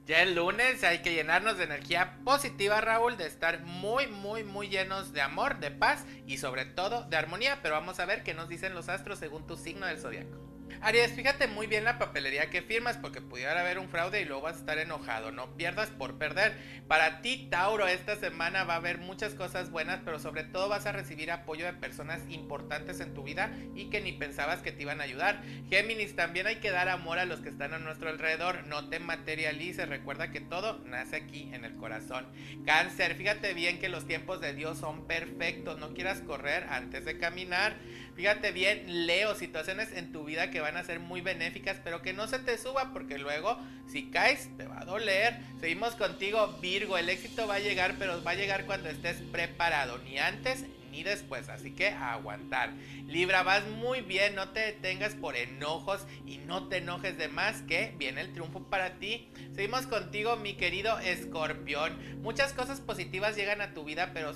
Ya 0.05 0.21
el 0.21 0.35
lunes 0.35 0.83
hay 0.83 1.01
que 1.01 1.13
llenarnos 1.13 1.57
de 1.57 1.63
energía 1.63 2.17
positiva, 2.25 2.81
Raúl, 2.81 3.15
de 3.15 3.25
estar 3.25 3.61
muy, 3.61 4.07
muy, 4.07 4.43
muy 4.43 4.67
llenos 4.67 5.13
de 5.13 5.21
amor, 5.21 5.59
de 5.59 5.71
paz 5.71 6.05
y 6.27 6.37
sobre 6.37 6.65
todo 6.65 7.05
de 7.05 7.15
armonía. 7.15 7.59
Pero 7.61 7.75
vamos 7.75 7.99
a 8.01 8.05
ver 8.05 8.23
qué 8.23 8.33
nos 8.33 8.49
dicen 8.49 8.73
los 8.73 8.89
astros 8.89 9.19
según 9.19 9.47
tu 9.47 9.55
signo 9.55 9.85
del 9.85 9.99
zodiaco. 9.99 10.52
Aries, 10.83 11.13
fíjate 11.13 11.47
muy 11.47 11.65
bien 11.65 11.85
la 11.85 11.97
papelería 11.97 12.49
que 12.49 12.61
firmas 12.61 12.97
porque 12.97 13.21
pudiera 13.21 13.57
haber 13.57 13.79
un 13.79 13.87
fraude 13.87 14.19
y 14.19 14.25
luego 14.25 14.41
vas 14.41 14.57
a 14.57 14.59
estar 14.59 14.77
enojado. 14.79 15.31
No 15.31 15.55
pierdas 15.55 15.89
por 15.91 16.17
perder. 16.17 16.57
Para 16.89 17.21
ti, 17.21 17.47
Tauro, 17.49 17.87
esta 17.87 18.17
semana 18.17 18.65
va 18.65 18.73
a 18.73 18.77
haber 18.77 18.97
muchas 18.97 19.33
cosas 19.33 19.71
buenas, 19.71 20.01
pero 20.03 20.19
sobre 20.19 20.43
todo 20.43 20.67
vas 20.67 20.85
a 20.85 20.91
recibir 20.91 21.31
apoyo 21.31 21.65
de 21.65 21.71
personas 21.71 22.21
importantes 22.27 22.99
en 22.99 23.13
tu 23.13 23.23
vida 23.23 23.55
y 23.73 23.89
que 23.89 24.01
ni 24.01 24.11
pensabas 24.11 24.61
que 24.61 24.73
te 24.73 24.81
iban 24.81 24.99
a 24.99 25.05
ayudar. 25.05 25.41
Géminis, 25.69 26.17
también 26.17 26.47
hay 26.47 26.57
que 26.57 26.71
dar 26.71 26.89
amor 26.89 27.17
a 27.17 27.23
los 27.23 27.39
que 27.39 27.47
están 27.47 27.73
a 27.73 27.79
nuestro 27.79 28.09
alrededor. 28.09 28.67
No 28.67 28.89
te 28.89 28.99
materialices. 28.99 29.87
Recuerda 29.87 30.31
que 30.31 30.41
todo 30.41 30.79
nace 30.79 31.15
aquí 31.15 31.49
en 31.53 31.63
el 31.63 31.77
corazón. 31.77 32.27
Cáncer, 32.65 33.15
fíjate 33.15 33.53
bien 33.53 33.79
que 33.79 33.87
los 33.87 34.05
tiempos 34.05 34.41
de 34.41 34.53
Dios 34.53 34.79
son 34.79 35.07
perfectos. 35.07 35.79
No 35.79 35.93
quieras 35.93 36.19
correr 36.19 36.65
antes 36.69 37.05
de 37.05 37.17
caminar. 37.17 37.77
Fíjate 38.15 38.51
bien, 38.51 39.07
Leo, 39.07 39.33
situaciones 39.33 39.91
en 39.91 40.11
tu 40.11 40.23
vida 40.23 40.51
que 40.51 40.61
van 40.61 40.77
a 40.77 40.83
ser 40.83 40.99
muy 40.99 41.21
benéficas, 41.21 41.77
pero 41.83 42.03
que 42.03 42.13
no 42.13 42.27
se 42.27 42.37
te 42.39 42.57
suba 42.59 42.93
porque 42.93 43.17
luego 43.17 43.57
si 43.87 44.11
caes 44.11 44.55
te 44.55 44.67
va 44.67 44.81
a 44.81 44.85
doler. 44.85 45.39
Seguimos 45.59 45.95
contigo, 45.95 46.59
Virgo, 46.61 46.97
el 46.97 47.09
éxito 47.09 47.47
va 47.47 47.55
a 47.55 47.59
llegar, 47.59 47.95
pero 47.97 48.23
va 48.23 48.31
a 48.31 48.35
llegar 48.35 48.65
cuando 48.65 48.89
estés 48.89 49.17
preparado, 49.31 49.97
ni 49.99 50.19
antes 50.19 50.65
ni 50.93 51.01
después, 51.01 51.49
así 51.49 51.71
que 51.71 51.89
a 51.89 52.13
aguantar. 52.13 52.71
Libra, 53.07 53.41
vas 53.41 53.65
muy 53.65 54.01
bien, 54.01 54.35
no 54.35 54.49
te 54.49 54.59
detengas 54.59 55.15
por 55.15 55.35
enojos 55.35 56.05
y 56.27 56.37
no 56.37 56.67
te 56.67 56.77
enojes 56.77 57.17
de 57.17 57.29
más, 57.29 57.63
que 57.63 57.95
viene 57.97 58.21
el 58.21 58.31
triunfo 58.31 58.61
para 58.63 58.99
ti. 58.99 59.27
Seguimos 59.53 59.85
contigo, 59.85 60.35
mi 60.35 60.55
querido 60.55 60.97
escorpión. 60.97 61.95
Muchas 62.23 62.53
cosas 62.53 62.81
positivas 62.81 63.35
llegan 63.35 63.61
a 63.61 63.75
tu 63.75 63.83
vida, 63.83 64.09
pero 64.11 64.31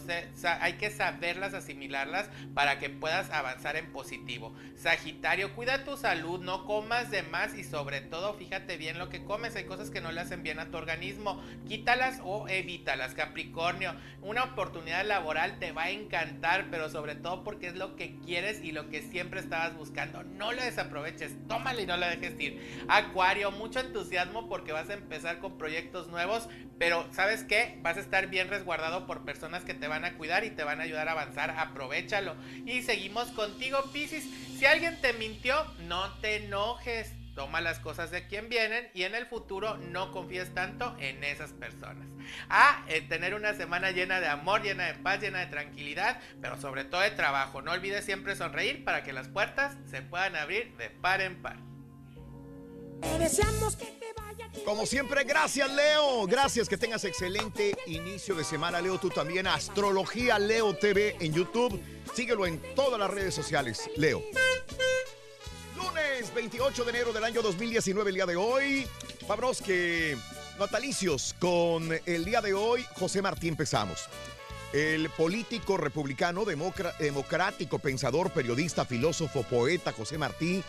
hay 0.62 0.74
que 0.74 0.92
saberlas 0.92 1.56
asimilarlas 1.56 2.30
para 2.54 2.78
que 2.78 2.92
puedas 2.92 3.32
avanzar 3.32 3.78
en 3.78 3.92
positivo. 3.92 4.54
Sagitario, 4.76 5.56
cuida 5.56 5.84
tu 5.84 5.98
salud, 5.98 6.40
no 6.40 6.66
comas 6.66 7.10
de 7.10 7.24
más 7.24 7.58
y 7.58 7.64
sobre 7.64 8.02
todo 8.02 8.36
fíjate 8.36 8.78
bien 8.78 9.00
lo 9.00 9.10
que 9.10 9.26
comes. 9.26 9.56
Hay 9.56 9.64
cosas 9.64 9.90
que 9.90 10.02
no 10.02 10.12
le 10.12 10.22
hacen 10.22 10.44
bien 10.44 10.60
a 10.60 10.70
tu 10.70 10.78
organismo. 10.78 11.42
Quítalas 11.68 12.20
o 12.24 12.48
evítalas. 12.48 13.16
Capricornio, 13.16 13.96
una 14.22 14.44
oportunidad 14.44 15.04
laboral 15.04 15.58
te 15.58 15.72
va 15.72 15.86
a 15.86 15.90
encantar, 15.90 16.68
pero 16.70 16.90
sobre 16.90 17.16
todo 17.16 17.44
porque 17.44 17.68
es 17.68 17.76
lo 17.76 17.96
que 17.96 18.20
quieres 18.20 18.64
y 18.64 18.72
lo 18.72 18.90
que 18.90 19.02
siempre 19.02 19.40
estabas 19.40 19.76
buscando. 19.76 20.24
No 20.24 20.52
la 20.52 20.66
desaproveches, 20.66 21.36
tómala 21.48 21.82
y 21.82 21.88
no 21.88 21.98
la 21.98 22.10
dejes 22.10 22.40
ir. 22.40 22.86
Acuario, 22.88 23.50
mucho 23.50 23.80
entusiasmo 23.80 24.48
porque 24.48 24.74
vas 24.74 24.92
a 24.92 25.07
empezar 25.08 25.40
con 25.40 25.58
proyectos 25.58 26.10
nuevos, 26.10 26.50
pero 26.78 27.08
¿sabes 27.14 27.44
qué? 27.44 27.80
Vas 27.82 27.96
a 27.96 28.02
estar 28.02 28.28
bien 28.28 28.50
resguardado 28.50 29.08
por 29.08 29.24
personas 29.24 29.64
que 29.64 29.74
te 29.74 29.88
van 29.88 30.04
a 30.04 30.18
cuidar 30.18 30.44
y 30.44 30.50
te 30.52 30.66
van 30.66 30.82
a 30.82 30.84
ayudar 30.84 31.08
a 31.08 31.14
avanzar. 31.14 31.52
Aprovechalo. 31.52 32.36
Y 32.66 32.82
seguimos 32.82 33.30
contigo, 33.30 33.82
Piscis. 33.94 34.26
Si 34.58 34.66
alguien 34.66 35.00
te 35.00 35.14
mintió, 35.14 35.56
no 35.88 36.14
te 36.20 36.44
enojes. 36.46 37.14
Toma 37.36 37.62
las 37.62 37.80
cosas 37.80 38.12
de 38.12 38.28
quien 38.28 38.50
vienen 38.50 38.90
y 38.96 39.04
en 39.04 39.14
el 39.14 39.28
futuro 39.28 39.78
no 39.78 40.12
confíes 40.12 40.54
tanto 40.56 40.98
en 41.00 41.24
esas 41.24 41.54
personas. 41.54 42.08
A 42.50 42.84
eh, 42.90 43.02
tener 43.02 43.36
una 43.36 43.54
semana 43.54 43.92
llena 43.92 44.20
de 44.20 44.28
amor, 44.28 44.64
llena 44.64 44.88
de 44.88 44.96
paz, 44.96 45.22
llena 45.22 45.40
de 45.40 45.46
tranquilidad, 45.46 46.20
pero 46.42 46.60
sobre 46.60 46.84
todo 46.84 47.02
de 47.02 47.12
trabajo. 47.12 47.62
No 47.62 47.72
olvides 47.72 48.04
siempre 48.04 48.36
sonreír 48.36 48.84
para 48.84 49.04
que 49.04 49.14
las 49.14 49.28
puertas 49.28 49.78
se 49.90 50.02
puedan 50.02 50.36
abrir 50.36 50.76
de 50.78 50.90
par 50.90 51.22
en 51.22 51.42
par. 51.42 51.58
deseamos 53.20 53.76
que 53.76 53.86
te 53.86 54.12
vaya 54.18 54.27
Como 54.66 54.86
siempre, 54.86 55.24
gracias, 55.24 55.72
Leo. 55.74 56.26
Gracias, 56.28 56.68
que 56.68 56.78
tengas 56.78 57.04
excelente 57.04 57.78
inicio 57.88 58.36
de 58.36 58.44
semana, 58.44 58.82
Leo. 58.82 58.98
Tú 59.00 59.10
también, 59.10 59.48
Astrología 59.48 60.38
Leo 60.40 60.76
TV 60.76 61.16
en 61.20 61.34
YouTube. 61.34 61.82
Síguelo 62.14 62.46
en 62.46 62.62
todas 62.76 63.00
las 63.00 63.10
redes 63.10 63.34
sociales, 63.34 63.90
Leo. 63.96 64.22
Lunes 65.76 66.34
28 66.34 66.84
de 66.84 66.90
enero 66.90 67.14
del 67.14 67.24
año 67.24 67.42
2019, 67.42 68.10
el 68.10 68.16
día 68.16 68.26
de 68.26 68.36
hoy. 68.36 68.88
Vámonos 69.28 69.62
que 69.62 70.18
natalicios 70.60 71.36
con 71.40 71.90
el 72.06 72.26
día 72.26 72.42
de 72.42 72.54
hoy, 72.54 72.86
José 72.98 73.22
Martí 73.22 73.48
empezamos. 73.48 74.08
El 74.74 75.10
político 75.12 75.78
republicano, 75.78 76.44
democrático, 76.46 77.80
pensador, 77.80 78.32
periodista, 78.32 78.86
filósofo, 78.86 79.44
poeta 79.44 79.94
José 79.94 80.18
Martí 80.18 80.64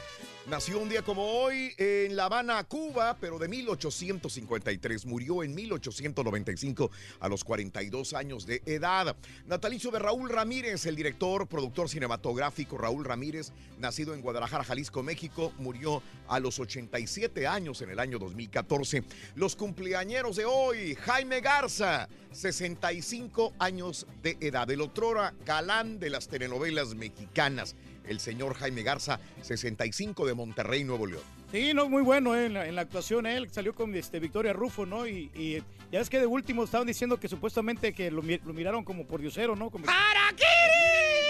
nació 0.48 0.78
un 0.78 0.88
día 0.88 1.02
como 1.02 1.24
hoy 1.24 1.74
en 1.76 2.16
La 2.16 2.24
Habana, 2.24 2.64
Cuba, 2.64 3.16
pero 3.20 3.38
de 3.38 3.48
1853. 3.48 5.04
Murió 5.04 5.42
en 5.42 5.54
1895 5.54 6.90
a 7.20 7.28
los 7.28 7.44
42 7.44 8.14
años 8.14 8.46
de 8.46 8.62
edad. 8.64 9.14
Natalicio 9.46 9.90
de 9.90 9.98
Raúl 9.98 10.30
Ramírez, 10.30 10.86
el 10.86 10.96
director, 10.96 11.46
productor 11.46 11.90
cinematográfico 11.90 12.78
Raúl 12.78 13.04
Ramírez, 13.04 13.52
nacido 13.78 14.14
en 14.14 14.22
Guadalajara, 14.22 14.64
Jalisco, 14.64 15.02
México, 15.02 15.52
murió 15.58 16.02
a 16.28 16.40
los 16.40 16.58
87 16.58 17.46
años 17.46 17.82
en 17.82 17.90
el 17.90 17.98
año 17.98 18.18
2014. 18.18 19.04
Los 19.34 19.54
cumpleañeros 19.54 20.36
de 20.36 20.46
hoy, 20.46 20.94
Jaime 20.94 21.40
Garza, 21.40 22.08
65 22.32 23.52
años 23.58 24.06
de 24.22 24.36
edad, 24.40 24.70
el 24.70 24.80
otrora 24.80 25.34
galán 25.44 25.98
de 25.98 26.10
las 26.10 26.28
telenovelas 26.28 26.94
mexicanas. 26.94 27.76
El 28.08 28.20
señor 28.20 28.54
Jaime 28.54 28.82
Garza, 28.82 29.20
65 29.42 30.26
de 30.26 30.34
Monterrey, 30.34 30.82
Nuevo 30.84 31.06
León. 31.06 31.22
Sí, 31.52 31.72
no, 31.74 31.88
muy 31.88 32.02
bueno 32.02 32.34
eh, 32.34 32.46
en, 32.46 32.54
la, 32.54 32.66
en 32.66 32.74
la 32.74 32.82
actuación 32.82 33.26
él, 33.26 33.48
salió 33.52 33.74
con 33.74 33.94
este, 33.94 34.18
Victoria 34.18 34.52
Rufo, 34.52 34.86
¿no? 34.86 35.06
Y, 35.06 35.30
y 35.34 35.62
ya 35.92 36.00
es 36.00 36.10
que 36.10 36.18
de 36.18 36.26
último 36.26 36.64
estaban 36.64 36.86
diciendo 36.86 37.18
que 37.20 37.28
supuestamente 37.28 37.92
que 37.92 38.10
lo, 38.10 38.22
mi- 38.22 38.38
lo 38.38 38.52
miraron 38.52 38.84
como 38.84 39.06
por 39.06 39.20
diosero, 39.20 39.54
¿no? 39.56 39.70
Como... 39.70 39.84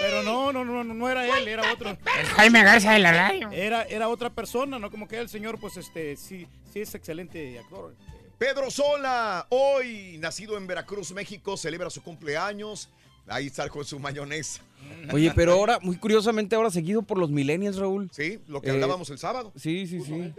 Pero 0.01 0.23
no, 0.23 0.53
no, 0.53 0.63
no, 0.63 0.83
no, 0.83 0.93
no 0.93 1.09
era 1.09 1.37
él, 1.37 1.47
era 1.47 1.73
otro. 1.73 1.89
El 1.89 2.25
Jaime 2.27 2.63
Garza 2.63 2.93
de 2.93 2.99
la 2.99 3.11
radio. 3.11 3.51
Era, 3.51 3.83
era 3.83 4.07
otra 4.07 4.29
persona, 4.29 4.79
¿no? 4.79 4.89
Como 4.89 5.07
que 5.07 5.17
el 5.17 5.27
señor, 5.29 5.59
pues, 5.59 5.75
este, 5.77 6.15
sí, 6.15 6.47
sí 6.71 6.79
es 6.81 6.95
excelente 6.95 7.59
actor. 7.59 7.95
Pedro 8.37 8.71
Sola, 8.71 9.45
hoy 9.49 10.17
nacido 10.19 10.57
en 10.57 10.65
Veracruz, 10.67 11.11
México, 11.11 11.57
celebra 11.57 11.89
su 11.89 12.01
cumpleaños. 12.01 12.89
Ahí 13.27 13.47
está 13.47 13.67
con 13.67 13.83
su 13.83 13.99
mayonesa. 13.99 14.61
Oye, 15.13 15.31
pero 15.35 15.53
ahora, 15.53 15.79
muy 15.81 15.97
curiosamente, 15.97 16.55
ahora 16.55 16.69
seguido 16.71 17.01
por 17.01 17.17
los 17.17 17.31
millennials, 17.31 17.77
Raúl. 17.77 18.09
Sí, 18.11 18.39
lo 18.47 18.61
que 18.61 18.69
Eh, 18.69 18.71
hablábamos 18.73 19.09
el 19.09 19.17
sábado. 19.17 19.51
Sí, 19.55 19.87
sí, 19.87 20.01
sí. 20.01 20.33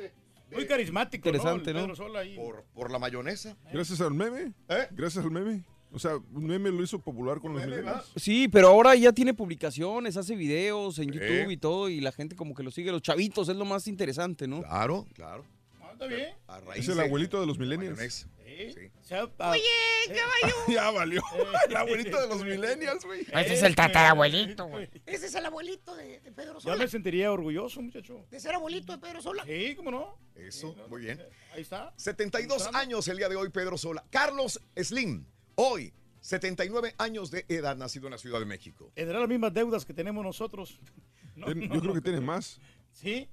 Muy 0.53 0.67
carismático, 0.67 1.29
Interesante, 1.29 1.73
¿no? 1.73 1.81
El 1.81 1.87
¿no? 1.89 1.93
Pedro 1.95 2.07
Sola 2.07 2.21
ahí. 2.21 2.35
Por, 2.37 2.65
por 2.75 2.91
la 2.91 2.99
mayonesa. 2.99 3.57
Gracias 3.73 4.01
al 4.01 4.15
meme. 4.15 4.53
¿Eh? 4.69 4.89
Gracias 4.91 5.25
al 5.25 5.31
meme. 5.31 5.63
O 5.93 5.99
sea, 5.99 6.17
un 6.17 6.47
meme 6.47 6.71
lo 6.71 6.83
hizo 6.85 7.01
popular 7.01 7.41
con 7.41 7.53
los 7.53 7.65
millennials. 7.65 8.13
Sí, 8.17 8.47
pero 8.49 8.69
ahora 8.69 8.95
ya 8.95 9.13
tiene 9.13 9.35
publicaciones, 9.35 10.17
hace 10.17 10.37
videos 10.37 10.99
en 11.01 11.11
YouTube 11.11 11.51
y 11.51 11.57
todo, 11.57 11.89
y 11.89 12.01
la 12.01 12.13
gente 12.13 12.37
como 12.37 12.55
que 12.55 12.63
lo 12.63 12.71
sigue, 12.71 12.93
los 12.93 13.03
chavitos, 13.03 13.49
es 13.49 13.57
lo 13.57 13.65
más 13.65 13.89
interesante, 13.89 14.47
¿no? 14.47 14.63
Claro, 14.63 15.07
claro. 15.15 15.45
Ah, 15.81 15.91
está 15.93 16.07
bien. 16.07 16.29
A 16.47 16.61
raíz 16.61 16.83
Es 16.89 16.89
el 16.95 17.01
abuelito 17.01 17.41
de 17.41 17.47
los 17.47 17.59
millennials. 17.59 18.29
Sí. 18.69 18.91
Ah, 19.39 19.51
Oye, 19.51 19.63
caballo. 20.09 20.57
ya 20.69 20.91
valió. 20.91 21.23
El 21.69 21.77
abuelito 21.77 22.21
de 22.21 22.29
los 22.29 22.45
millennials, 22.45 23.05
güey. 23.05 23.21
Ese 23.33 23.55
es 23.55 23.63
el 23.63 23.75
tatarabuelito, 23.75 24.67
güey. 24.67 24.89
Ese 25.07 25.27
es 25.27 25.35
el 25.35 25.47
abuelito 25.47 25.95
de, 25.97 26.21
de 26.21 26.33
Pedro 26.33 26.55
Ya 26.55 26.61
Sola. 26.61 26.77
me 26.77 26.89
sentiría 26.89 27.33
orgulloso, 27.33 27.81
muchacho. 27.83 28.25
De 28.31 28.39
ser 28.41 28.55
abuelito 28.55 28.93
de 28.93 28.99
Pedro 28.99 29.23
Sola. 29.23 29.45
Sí, 29.45 29.75
¿cómo 29.77 29.91
no? 29.91 30.19
Eso, 30.35 30.75
muy 30.89 31.03
bien. 31.03 31.21
Ahí 31.55 31.63
está. 31.63 31.93
72 31.97 32.71
años 32.75 33.07
el 33.09 33.17
día 33.17 33.29
de 33.29 33.37
hoy, 33.37 33.49
Pedro 33.51 33.77
Sola. 33.79 34.05
Carlos 34.11 34.61
Slim, 34.77 35.25
hoy, 35.57 35.93
79 36.21 36.95
años 36.99 37.31
de 37.31 37.45
edad, 37.49 37.77
nacido 37.77 38.07
en 38.07 38.13
la 38.13 38.19
Ciudad 38.19 38.39
de 38.41 38.47
México. 38.47 38.91
Tendrá 38.95 39.19
las 39.21 39.29
mismas 39.29 39.53
deudas 39.55 39.85
que 39.85 39.95
tenemos 39.95 40.25
nosotros. 40.25 40.79
No, 41.37 41.47
Ten- 41.47 41.61
no, 41.61 41.75
Yo 41.75 41.81
creo 41.81 41.85
no. 41.85 41.95
que 41.95 42.01
tiene 42.03 42.21
más. 42.21 42.61
Sí. 42.93 43.27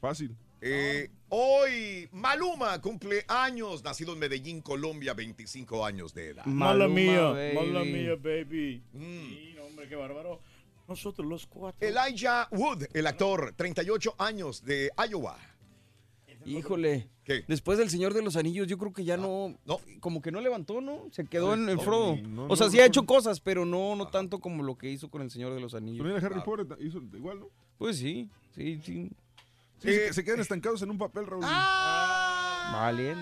Fácil. 0.00 0.34
Eh, 0.60 1.10
hoy 1.28 2.08
Maluma 2.12 2.80
cumple 2.80 3.24
años, 3.28 3.84
nacido 3.84 4.14
en 4.14 4.18
Medellín, 4.18 4.62
Colombia, 4.62 5.14
25 5.14 5.84
años 5.84 6.14
de 6.14 6.30
edad. 6.30 6.46
Mala 6.46 6.88
mía, 6.88 7.28
baby. 7.30 7.54
mala 7.54 7.84
mía, 7.84 8.16
baby. 8.16 8.82
Mm. 8.92 9.28
Sí, 9.28 9.54
no, 9.56 9.64
hombre, 9.64 9.88
qué 9.88 9.96
bárbaro. 9.96 10.40
Nosotros 10.88 11.26
los 11.26 11.46
cuatro. 11.46 11.86
Elijah 11.86 12.48
Wood, 12.52 12.84
el 12.94 13.06
actor, 13.06 13.52
38 13.56 14.14
años 14.18 14.64
de 14.64 14.90
Iowa. 15.08 15.36
Híjole. 16.44 17.08
Después 17.48 17.76
del 17.76 17.90
Señor 17.90 18.14
de 18.14 18.22
los 18.22 18.36
Anillos, 18.36 18.68
yo 18.68 18.78
creo 18.78 18.92
que 18.92 19.04
ya 19.04 19.16
no, 19.16 19.58
Como 19.98 20.22
que 20.22 20.30
no 20.30 20.40
levantó, 20.40 20.80
¿no? 20.80 21.08
Se 21.10 21.24
quedó 21.26 21.54
en, 21.54 21.68
en 21.68 21.76
no, 21.76 21.82
Frodo. 21.82 22.16
no, 22.16 22.46
o 22.46 22.54
sea, 22.54 22.70
sí 22.70 22.78
ha 22.78 22.86
hecho 22.86 23.04
cosas, 23.04 23.40
pero 23.40 23.64
no, 23.64 23.96
no 23.96 24.06
tanto 24.08 24.38
como 24.38 24.62
lo 24.62 24.78
que 24.78 24.88
hizo 24.88 25.10
con 25.10 25.22
el 25.22 25.30
Señor 25.30 25.52
de 25.54 25.60
los 25.60 25.74
Anillos. 25.74 26.06
También 26.06 26.24
Harry 26.24 26.40
Potter 26.44 26.78
hizo 26.80 26.98
igual, 26.98 27.40
¿no? 27.40 27.48
Pues 27.78 27.98
sí, 27.98 28.30
sí, 28.54 28.80
sí. 28.84 29.10
Sí, 29.78 29.88
se- 29.92 30.12
se 30.14 30.24
quedan 30.24 30.40
estancados 30.40 30.80
en 30.82 30.90
un 30.90 30.98
papel, 30.98 31.26
Raúl. 31.26 31.44
Vale. 32.72 33.14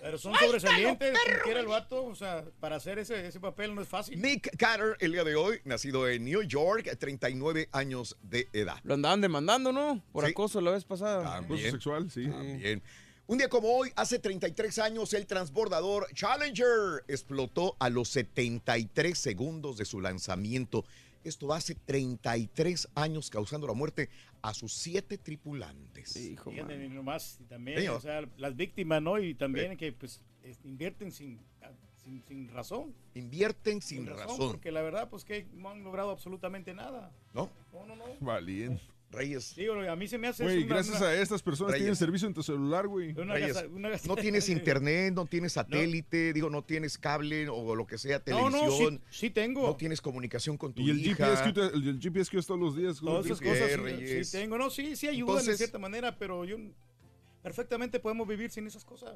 Pero 0.00 0.18
son 0.18 0.34
sobresalientes, 0.36 1.16
quiera 1.44 1.60
el 1.60 1.66
vato, 1.66 2.04
o 2.06 2.14
sea, 2.14 2.44
para 2.60 2.76
hacer 2.76 2.98
ese, 2.98 3.26
ese 3.26 3.40
papel 3.40 3.74
no 3.74 3.82
es 3.82 3.88
fácil. 3.88 4.20
Nick 4.20 4.56
Carter, 4.56 4.96
el 5.00 5.12
día 5.12 5.24
de 5.24 5.36
hoy, 5.36 5.60
nacido 5.64 6.08
en 6.08 6.24
New 6.24 6.42
York, 6.42 6.88
39 6.98 7.68
años 7.72 8.16
de 8.22 8.48
edad. 8.52 8.78
Lo 8.84 8.94
andaban 8.94 9.20
demandando, 9.20 9.72
¿no? 9.72 10.02
Por 10.12 10.24
Sí. 10.24 10.30
acoso 10.30 10.60
la 10.60 10.70
vez 10.70 10.84
pasada. 10.84 11.22
También. 11.24 11.70
sexual, 11.72 12.10
sí. 12.10 12.26
También. 12.28 12.82
Un 13.28 13.38
día 13.38 13.48
como 13.48 13.68
hoy, 13.76 13.92
hace 13.96 14.18
33 14.20 14.78
años, 14.78 15.12
el 15.12 15.26
transbordador 15.26 16.06
Challenger 16.14 17.04
explotó 17.08 17.76
a 17.80 17.90
los 17.90 18.08
73 18.08 19.18
segundos 19.18 19.76
de 19.76 19.84
su 19.84 20.00
lanzamiento. 20.00 20.84
Esto 21.26 21.52
hace 21.52 21.74
33 21.74 22.88
años 22.94 23.30
causando 23.30 23.66
la 23.66 23.72
muerte 23.72 24.08
a 24.42 24.54
sus 24.54 24.72
siete 24.72 25.18
tripulantes. 25.18 26.12
Fíjate, 26.12 26.84
y 26.84 26.88
nomás, 26.88 27.38
y 27.40 27.44
también, 27.44 27.78
o 27.90 28.00
sea, 28.00 28.24
las 28.36 28.54
víctimas, 28.54 29.02
¿no? 29.02 29.18
Y 29.18 29.34
también 29.34 29.76
que, 29.76 29.92
pues, 29.92 30.22
es- 30.42 30.60
invierten 30.64 31.10
sin, 31.10 31.40
sin, 32.04 32.22
sin 32.28 32.48
razón. 32.50 32.94
Invierten 33.14 33.82
sin 33.82 34.06
razón. 34.06 34.52
Porque 34.52 34.70
la 34.70 34.82
verdad, 34.82 35.08
pues, 35.10 35.24
que 35.24 35.46
no 35.54 35.70
han 35.70 35.82
logrado 35.82 36.10
absolutamente 36.10 36.72
nada. 36.74 37.12
¿No? 37.34 37.50
No, 37.72 37.86
no, 37.86 37.96
no. 37.96 38.04
Valiente. 38.20 38.80
Reyes. 39.16 39.54
Digo, 39.56 39.74
a 39.74 39.96
mí 39.96 40.06
se 40.06 40.18
me 40.18 40.28
hace... 40.28 40.44
Güey, 40.44 40.58
una- 40.58 40.66
gracias 40.76 40.98
una- 41.00 41.08
a 41.08 41.14
estas 41.20 41.42
personas 41.42 41.72
Reyes. 41.72 41.84
tienen 41.84 41.96
servicio 41.96 42.28
en 42.28 42.34
tu 42.34 42.42
celular, 42.42 42.86
güey. 42.86 43.12
Una 43.18 43.34
Reyes, 43.34 43.56
no 44.06 44.14
tienes 44.16 44.48
internet, 44.48 45.12
no 45.14 45.26
tienes 45.26 45.54
satélite, 45.54 46.32
digo, 46.32 46.50
no 46.50 46.62
tienes 46.62 46.98
cable 46.98 47.48
o 47.48 47.74
lo 47.74 47.86
que 47.86 47.98
sea, 47.98 48.22
No, 48.26 48.50
no, 48.50 48.58
televisión. 48.60 49.02
sí- 49.10 49.18
sí 49.26 49.30
tengo. 49.30 49.66
No 49.66 49.76
tienes 49.76 50.00
comunicación 50.00 50.56
con 50.56 50.72
tu 50.72 50.82
Y 50.82 50.90
el 50.90 51.00
hija. 51.06 51.26
GPS, 51.36 51.52
que, 51.52 51.60
el, 51.76 51.88
el 51.88 52.00
GPS 52.00 52.30
que 52.30 52.36
usas 52.38 52.46
todos 52.46 52.60
los 52.60 52.76
días. 52.76 53.00
Todas 53.00 53.26
esas 53.26 53.40
cosas 53.40 53.70
sí- 53.70 53.76
Reyes. 53.76 54.28
sí, 54.28 54.38
tengo. 54.38 54.58
No, 54.58 54.70
sí, 54.70 54.94
sí 54.96 55.08
ayudan 55.08 55.28
Entonces- 55.30 55.46
de 55.54 55.56
cierta 55.58 55.78
manera, 55.78 56.18
pero 56.18 56.44
yo 56.44 56.56
perfectamente 57.42 57.98
podemos 58.00 58.26
vivir 58.28 58.50
sin 58.50 58.66
esas 58.66 58.84
cosas. 58.84 59.14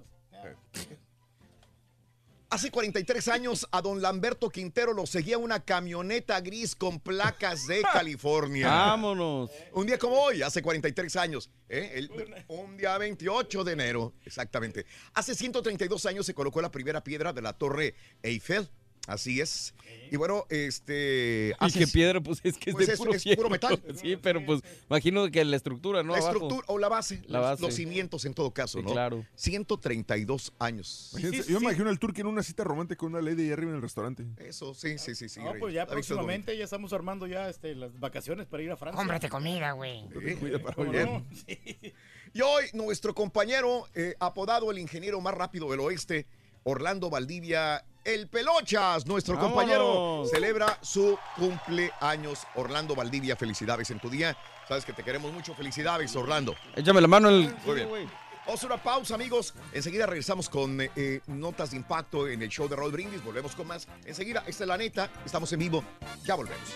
Hace 2.52 2.72
43 2.72 3.28
años 3.28 3.68
a 3.70 3.80
don 3.80 4.02
Lamberto 4.02 4.48
Quintero 4.50 4.92
lo 4.92 5.06
seguía 5.06 5.38
una 5.38 5.60
camioneta 5.64 6.40
gris 6.40 6.74
con 6.74 6.98
placas 6.98 7.68
de 7.68 7.80
California. 7.92 8.66
Vámonos. 8.68 9.50
Un 9.72 9.86
día 9.86 9.98
como 9.98 10.16
hoy, 10.20 10.42
hace 10.42 10.60
43 10.60 11.14
años, 11.14 11.48
¿eh? 11.68 11.92
El- 11.94 12.42
un 12.48 12.76
día 12.76 12.98
28 12.98 13.62
de 13.62 13.72
enero, 13.72 14.14
exactamente. 14.24 14.84
Hace 15.14 15.36
132 15.36 16.04
años 16.06 16.26
se 16.26 16.34
colocó 16.34 16.60
la 16.60 16.72
primera 16.72 17.04
piedra 17.04 17.32
de 17.32 17.40
la 17.40 17.52
Torre 17.52 17.94
Eiffel. 18.20 18.68
Así 19.10 19.40
es. 19.40 19.74
Y 20.12 20.16
bueno, 20.16 20.44
este. 20.50 21.54
Y 21.60 21.72
qué 21.72 21.86
piedra, 21.88 22.20
pues 22.20 22.40
es 22.44 22.56
que 22.58 22.70
es 22.70 22.74
Pues 22.76 22.86
de 22.86 22.92
es- 22.94 22.98
puro, 22.98 23.12
es 23.12 23.24
puro 23.36 23.50
metal. 23.50 23.80
Sí, 24.00 24.16
pero 24.16 24.44
pues 24.46 24.60
imagino 24.88 25.28
que 25.30 25.44
la 25.44 25.56
estructura, 25.56 26.02
¿no? 26.02 26.12
la 26.12 26.18
Abajo. 26.18 26.32
estructura 26.32 26.64
o 26.68 26.78
la 26.78 26.88
base, 26.88 27.22
La 27.26 27.38
los, 27.40 27.48
base. 27.50 27.62
los 27.62 27.74
cimientos 27.74 28.24
en 28.24 28.34
todo 28.34 28.52
caso, 28.52 28.78
Sí, 28.78 28.84
¿no? 28.84 28.92
claro. 28.92 29.26
132 29.34 30.52
años. 30.58 31.10
Imagínense, 31.12 31.52
yo 31.52 31.60
me 31.60 31.66
imagino 31.66 31.90
al 31.90 31.98
turco 31.98 32.20
en 32.20 32.26
una 32.28 32.42
cita 32.42 32.64
romántica 32.64 32.98
con 32.98 33.12
una 33.14 33.20
lady 33.22 33.42
ahí 33.42 33.52
arriba 33.52 33.70
en 33.70 33.76
el 33.76 33.82
restaurante. 33.82 34.26
Eso, 34.38 34.74
sí, 34.74 34.98
sí, 34.98 35.14
sí, 35.14 35.28
sí. 35.28 35.40
No, 35.40 35.52
Rey. 35.52 35.60
pues 35.60 35.74
ya 35.74 35.82
¿Ha 35.82 35.84
visto 35.86 35.96
el 35.98 36.04
próximamente 36.04 36.56
ya 36.56 36.64
estamos 36.64 36.92
armando 36.92 37.26
ya 37.26 37.48
este, 37.48 37.74
las 37.74 37.98
vacaciones 37.98 38.46
para 38.46 38.62
ir 38.62 38.70
a 38.70 38.76
Francia. 38.76 38.96
Cómprate 38.98 39.28
comida, 39.28 39.72
güey. 39.72 40.02
Sí, 40.08 40.36
¿Cómo 40.74 40.86
muy 40.86 40.96
bien. 40.96 41.06
no? 41.06 41.26
Y 42.32 42.42
hoy 42.42 42.66
nuestro 42.74 43.12
compañero, 43.12 43.88
eh, 43.92 44.14
apodado 44.20 44.70
el 44.70 44.78
ingeniero 44.78 45.20
más 45.20 45.34
rápido 45.34 45.68
del 45.68 45.80
oeste, 45.80 46.26
Orlando 46.64 47.10
Valdivia, 47.10 47.84
el 48.04 48.28
Pelochas, 48.28 49.06
nuestro 49.06 49.36
¡Vámonos! 49.36 49.54
compañero, 49.54 50.24
celebra 50.30 50.78
su 50.80 51.18
cumpleaños. 51.36 52.46
Orlando 52.54 52.94
Valdivia, 52.94 53.36
felicidades 53.36 53.90
en 53.90 54.00
tu 54.00 54.10
día. 54.10 54.36
Sabes 54.68 54.84
que 54.84 54.92
te 54.92 55.02
queremos 55.02 55.32
mucho. 55.32 55.54
Felicidades, 55.54 56.14
Orlando. 56.16 56.54
Échame 56.76 57.00
la 57.00 57.08
mano 57.08 57.28
el... 57.28 57.54
Muy 57.66 57.74
bien. 57.74 58.10
Vamos 58.46 58.62
a 58.62 58.66
una 58.66 58.82
pausa, 58.82 59.14
amigos. 59.14 59.54
Enseguida 59.72 60.06
regresamos 60.06 60.48
con 60.48 60.80
eh, 60.80 60.90
eh, 60.96 61.20
notas 61.26 61.70
de 61.70 61.76
impacto 61.76 62.26
en 62.26 62.42
el 62.42 62.48
show 62.48 62.68
de 62.68 62.76
Roll 62.76 62.90
Brindis. 62.90 63.22
Volvemos 63.22 63.54
con 63.54 63.66
más. 63.66 63.86
Enseguida, 64.04 64.44
esta 64.46 64.64
es 64.64 64.68
la 64.68 64.76
neta. 64.76 65.10
Estamos 65.24 65.52
en 65.52 65.60
vivo. 65.60 65.84
Ya 66.24 66.34
volvemos. 66.34 66.68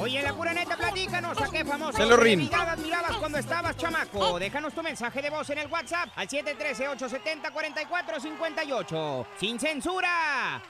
Oye, 0.00 0.22
la 0.22 0.32
pura 0.32 0.54
neta, 0.54 0.76
platícanos 0.76 1.38
a 1.40 1.50
qué 1.50 1.64
famoso 1.64 1.98
Se 1.98 2.06
lo 2.06 2.16
rin. 2.16 2.38
mirabas, 2.38 2.78
mirabas 2.78 3.16
cuando 3.16 3.36
estabas 3.38 3.76
chamaco. 3.76 4.38
Déjanos 4.38 4.72
tu 4.72 4.82
mensaje 4.82 5.20
de 5.20 5.28
voz 5.28 5.50
en 5.50 5.58
el 5.58 5.66
WhatsApp 5.66 6.08
al 6.16 6.26
713-870-4458. 6.28 9.26
¡Sin 9.38 9.60
censura! 9.60 10.62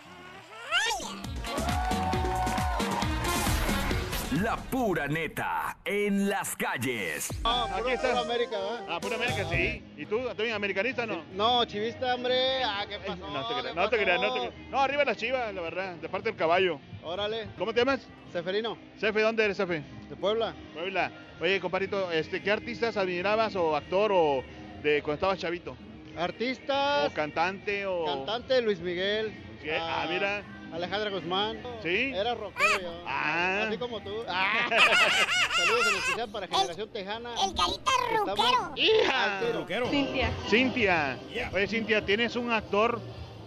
La 4.43 4.57
pura 4.57 5.09
neta 5.09 5.77
en 5.85 6.29
las 6.29 6.55
calles. 6.55 7.29
Aquí 7.43 7.91
está. 7.91 8.21
América, 8.21 8.57
Ah, 8.89 9.01
pura 9.01 9.17
América, 9.17 9.45
sí. 9.51 9.83
¿Y 9.97 10.07
tú? 10.07 10.21
¿También 10.29 10.53
americanista 10.55 11.05
no? 11.05 11.25
No, 11.33 11.65
chivista, 11.65 12.15
hombre. 12.15 12.63
Ah, 12.63 12.85
¿qué 12.89 12.99
pasó? 13.01 13.17
No 13.29 13.49
te 13.49 13.55
creas, 13.55 13.75
¿Qué 13.75 13.75
no 13.75 13.89
te 13.91 13.97
creas, 13.99 14.21
no 14.21 14.33
te 14.35 14.39
creas. 14.41 14.55
No, 14.71 14.81
arriba 14.81 15.05
las 15.05 15.17
chivas, 15.17 15.53
la 15.53 15.61
verdad, 15.61 15.95
de 15.97 16.09
parte 16.09 16.29
del 16.29 16.37
caballo. 16.39 16.79
Órale. 17.03 17.49
¿Cómo 17.59 17.73
te 17.75 17.81
llamas? 17.81 18.07
Seferino. 18.33 18.79
Cefe, 19.01 19.21
¿dónde 19.21 19.45
eres, 19.45 19.57
Cefe? 19.57 19.83
De 20.09 20.15
Puebla. 20.15 20.55
Puebla. 20.75 21.11
Oye, 21.41 21.59
compadrito, 21.59 22.13
este, 22.13 22.41
¿qué 22.41 22.53
artistas 22.53 22.97
admirabas 22.97 23.57
o 23.57 23.75
actor 23.75 24.13
o 24.15 24.45
de 24.81 25.03
cuando 25.03 25.15
estabas 25.15 25.39
chavito? 25.41 25.77
Artistas. 26.17 27.11
O 27.11 27.15
cantante 27.15 27.85
o... 27.85 28.05
Cantante 28.05 28.63
Luis 28.63 28.79
Miguel. 28.79 29.33
Ah, 29.81 30.07
mira. 30.09 30.43
Alejandra 30.73 31.11
Guzmán. 31.11 31.63
¿Sí? 31.83 32.13
Era 32.15 32.35
rockero 32.35 32.81
yo. 32.81 33.03
Ah. 33.07 33.65
Así 33.67 33.79
como 33.79 34.01
tú. 34.01 34.13
Ah. 34.29 34.69
Saludos 35.57 35.87
en 35.91 35.97
especial 35.99 36.31
para 36.31 36.47
Generación 36.47 36.89
Tejana. 36.91 37.31
El 37.45 37.55
carita 37.55 37.91
Estamos- 38.13 38.51
ruquero. 38.51 38.73
¡Hija! 38.77 39.41
Tiro. 39.67 39.91
Cintia. 39.91 40.31
Cintia. 40.49 41.19
Oye, 41.53 41.67
Cintia, 41.67 42.05
¿tienes 42.05 42.37
un 42.37 42.51
actor 42.53 43.01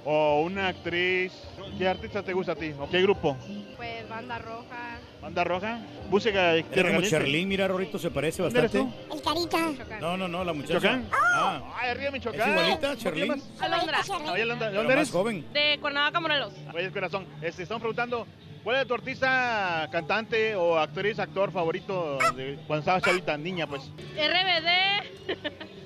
o 0.05 0.41
una 0.41 0.67
actriz? 0.67 1.31
¿Qué 1.77 1.87
artista 1.87 2.21
te 2.23 2.33
gusta 2.33 2.53
a 2.53 2.55
ti? 2.55 2.73
¿O 2.79 2.89
qué 2.89 3.01
grupo? 3.01 3.37
Pues 3.77 4.07
banda 4.09 4.37
roja. 4.39 4.99
¿Banda 5.21 5.43
roja? 5.43 5.79
Música 6.09 6.53
de 6.53 6.65
Era 6.73 6.95
como 6.95 7.45
mira, 7.45 7.67
Rorrito, 7.67 7.97
se 7.97 8.11
parece 8.11 8.41
¿Dónde 8.43 8.59
eres 8.59 8.73
bastante. 8.73 9.13
El 9.13 9.21
carita. 9.21 9.99
No, 10.01 10.17
no, 10.17 10.27
no, 10.27 10.43
la 10.43 10.53
muchacha. 10.53 10.73
¿Michoacán? 10.97 11.07
Ah, 11.11 11.61
Ay, 11.77 11.89
arriba 11.91 12.11
Michoacán. 12.11 12.41
¿Es 12.41 12.47
igualita, 12.47 12.93
llamas? 12.95 13.49
Alondra. 13.59 14.01
Alondra, 14.33 14.69
¿de 14.69 14.75
dónde 14.75 14.95
más 14.95 14.97
eres? 14.97 15.11
joven. 15.11 15.45
De 15.53 15.77
Cuernavaca, 15.79 16.19
Morelos. 16.19 16.53
Oye, 16.73 16.91
corazón, 16.91 17.25
este, 17.41 17.63
estamos 17.63 17.81
preguntando, 17.81 18.27
¿cuál 18.63 18.81
es 18.81 18.87
tu 18.87 18.93
artista, 18.93 19.87
cantante 19.91 20.55
o 20.55 20.77
actriz, 20.77 21.17
actor 21.19 21.51
favorito 21.51 22.17
de 22.35 22.59
cuando 22.67 22.79
estabas 22.81 23.03
chavita, 23.03 23.37
niña, 23.37 23.65
pues? 23.65 23.83
RBD. 24.17 25.37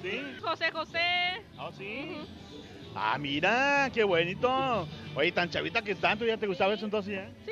¿Sí? 0.01 0.21
José 0.41 0.71
José. 0.71 0.99
Ah, 1.59 1.69
sí. 1.77 2.17
Ah, 2.99 3.15
mira, 3.19 3.91
qué 3.93 4.03
bonito. 4.03 4.87
Oye, 5.15 5.31
tan 5.31 5.49
chavita 5.51 5.83
que 5.83 5.93
tanto, 5.93 6.25
¿ya 6.25 6.35
te 6.37 6.47
gustaba 6.47 6.73
eso 6.73 6.85
entonces 6.85 7.13
ya? 7.15 7.29
Sí. 7.45 7.51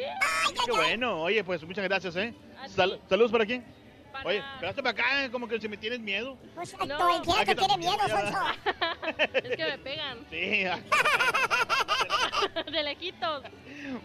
Qué 0.65 0.71
bueno. 0.71 1.21
Oye, 1.21 1.43
pues 1.43 1.63
muchas 1.63 1.83
gracias, 1.83 2.15
¿eh? 2.15 2.33
Sal- 2.67 2.99
saludos 3.07 3.31
por 3.31 3.41
aquí. 3.43 3.61
Oye, 4.23 4.37
espérate 4.55 4.81
para 4.81 4.89
acá, 4.91 5.29
como 5.31 5.47
que 5.47 5.59
si 5.59 5.67
me 5.69 5.77
tienes 5.77 5.99
miedo. 5.99 6.35
Pues 6.55 6.75
No. 6.79 6.97
todo 6.97 7.15
el 7.17 7.21
tiempo 7.21 7.45
que 7.45 7.55
tiene 7.55 7.77
miedo. 7.77 7.97
Sonso. 8.07 8.37
Es 9.43 9.55
que 9.55 9.65
me 9.65 9.77
pegan. 9.77 10.17
Sí. 10.31 10.63
De 12.71 12.83
lejitos. 12.83 13.43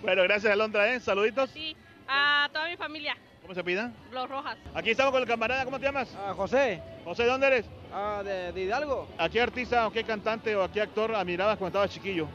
Bueno, 0.03 0.22
gracias, 0.24 0.53
Alondra, 0.53 0.93
¿eh? 0.93 1.01
Saluditos. 1.01 1.49
Sí. 1.51 1.74
A 2.07 2.51
toda 2.53 2.68
mi 2.68 2.76
familia. 2.76 3.16
¿Cómo 3.51 3.59
se 3.59 3.64
pida? 3.64 3.90
Los 4.12 4.28
Rojas. 4.28 4.57
Aquí 4.74 4.90
estamos 4.90 5.11
con 5.11 5.22
el 5.22 5.26
camarada, 5.26 5.64
¿cómo 5.64 5.80
te 5.80 5.84
llamas? 5.84 6.16
Ah, 6.16 6.32
José. 6.36 6.80
José, 7.05 7.26
¿dónde 7.26 7.48
eres? 7.48 7.66
Ah, 7.92 8.22
de, 8.24 8.53
de 8.53 8.61
Hidalgo. 8.61 9.09
¿A 9.18 9.28
qué 9.28 9.40
artista 9.40 9.88
o 9.88 9.90
qué 9.90 10.05
cantante 10.05 10.55
o 10.55 10.62
a 10.62 10.70
qué 10.70 10.80
actor 10.80 11.12
admirabas 11.16 11.59
cuando 11.59 11.70
estabas 11.76 11.90
chiquillo? 11.90 12.28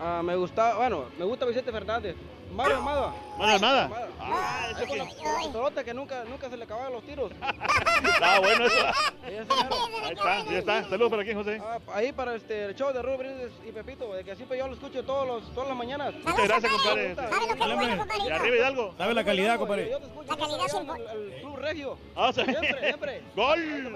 Ah, 0.00 0.20
me 0.24 0.34
gusta, 0.34 0.74
bueno, 0.74 1.04
me 1.16 1.24
gusta 1.24 1.46
Vicente 1.46 1.70
Fernández. 1.70 2.16
Mario 2.54 2.76
Armada. 2.76 3.14
Mario 3.38 3.54
Armada. 3.54 3.90
Ah, 4.20 4.66
ese 4.70 4.86
con 4.86 4.98
la 4.98 5.04
pistolota 5.06 5.84
que 5.84 5.94
nunca, 5.94 6.24
nunca 6.24 6.50
se 6.50 6.56
le 6.56 6.64
acababan 6.64 6.92
los 6.92 7.02
tiros. 7.04 7.32
Está 7.32 8.40
bueno 8.40 8.66
eso. 8.66 8.86
Ahí 9.24 9.36
está, 10.12 10.44
ya 10.44 10.58
está. 10.58 10.88
Saludos 10.88 11.10
para 11.10 11.24
quién, 11.24 11.36
José. 11.36 11.60
Ah, 11.64 11.78
ahí 11.94 12.12
para 12.12 12.34
este, 12.34 12.66
el 12.66 12.74
show 12.74 12.92
de 12.92 13.02
Rubén 13.02 13.18
Brindis 13.18 13.52
y 13.66 13.72
Pepito, 13.72 14.12
de 14.14 14.24
que 14.24 14.36
siempre 14.36 14.58
yo 14.58 14.68
lo 14.68 14.74
escucho 14.74 15.02
todos 15.04 15.26
los, 15.26 15.54
todas 15.54 15.68
las 15.68 15.78
mañanas. 15.78 16.14
Muchas 16.24 16.48
gracias, 16.48 16.72
compadre. 16.72 17.16
Y 18.26 18.30
arriba 18.30 18.56
Hidalgo. 18.56 18.94
¿Sabe 18.98 19.14
la 19.14 19.24
calidad, 19.24 19.58
compadre? 19.58 19.90
Yo 19.90 19.98
te 19.98 20.06
escucho 20.06 20.30
La 20.30 20.36
calidad 20.36 20.80
en 20.80 20.90
el, 20.90 21.32
el 21.32 21.40
Club 21.40 21.56
Regio. 21.56 21.98
Ah, 22.14 22.30
sí. 22.34 22.42
Siempre, 22.44 22.78
siempre. 22.80 23.22
¡Gol! 23.34 23.92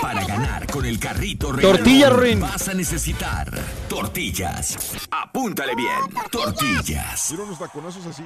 Para 0.00 0.24
ganar 0.24 0.66
con 0.70 0.84
el 0.86 1.00
carrito 1.00 1.50
regalón, 1.50 1.78
Tortilla, 1.78 2.10
Ruin. 2.10 2.40
vas 2.40 2.68
a 2.68 2.74
necesitar 2.74 3.50
tortillas. 3.88 4.96
Apúntale 5.10 5.74
bien. 5.74 5.98
Tortillas. 6.30 7.32
Mira 7.32 7.42
unos 7.42 7.58
taconazos 7.58 8.06
así. 8.06 8.22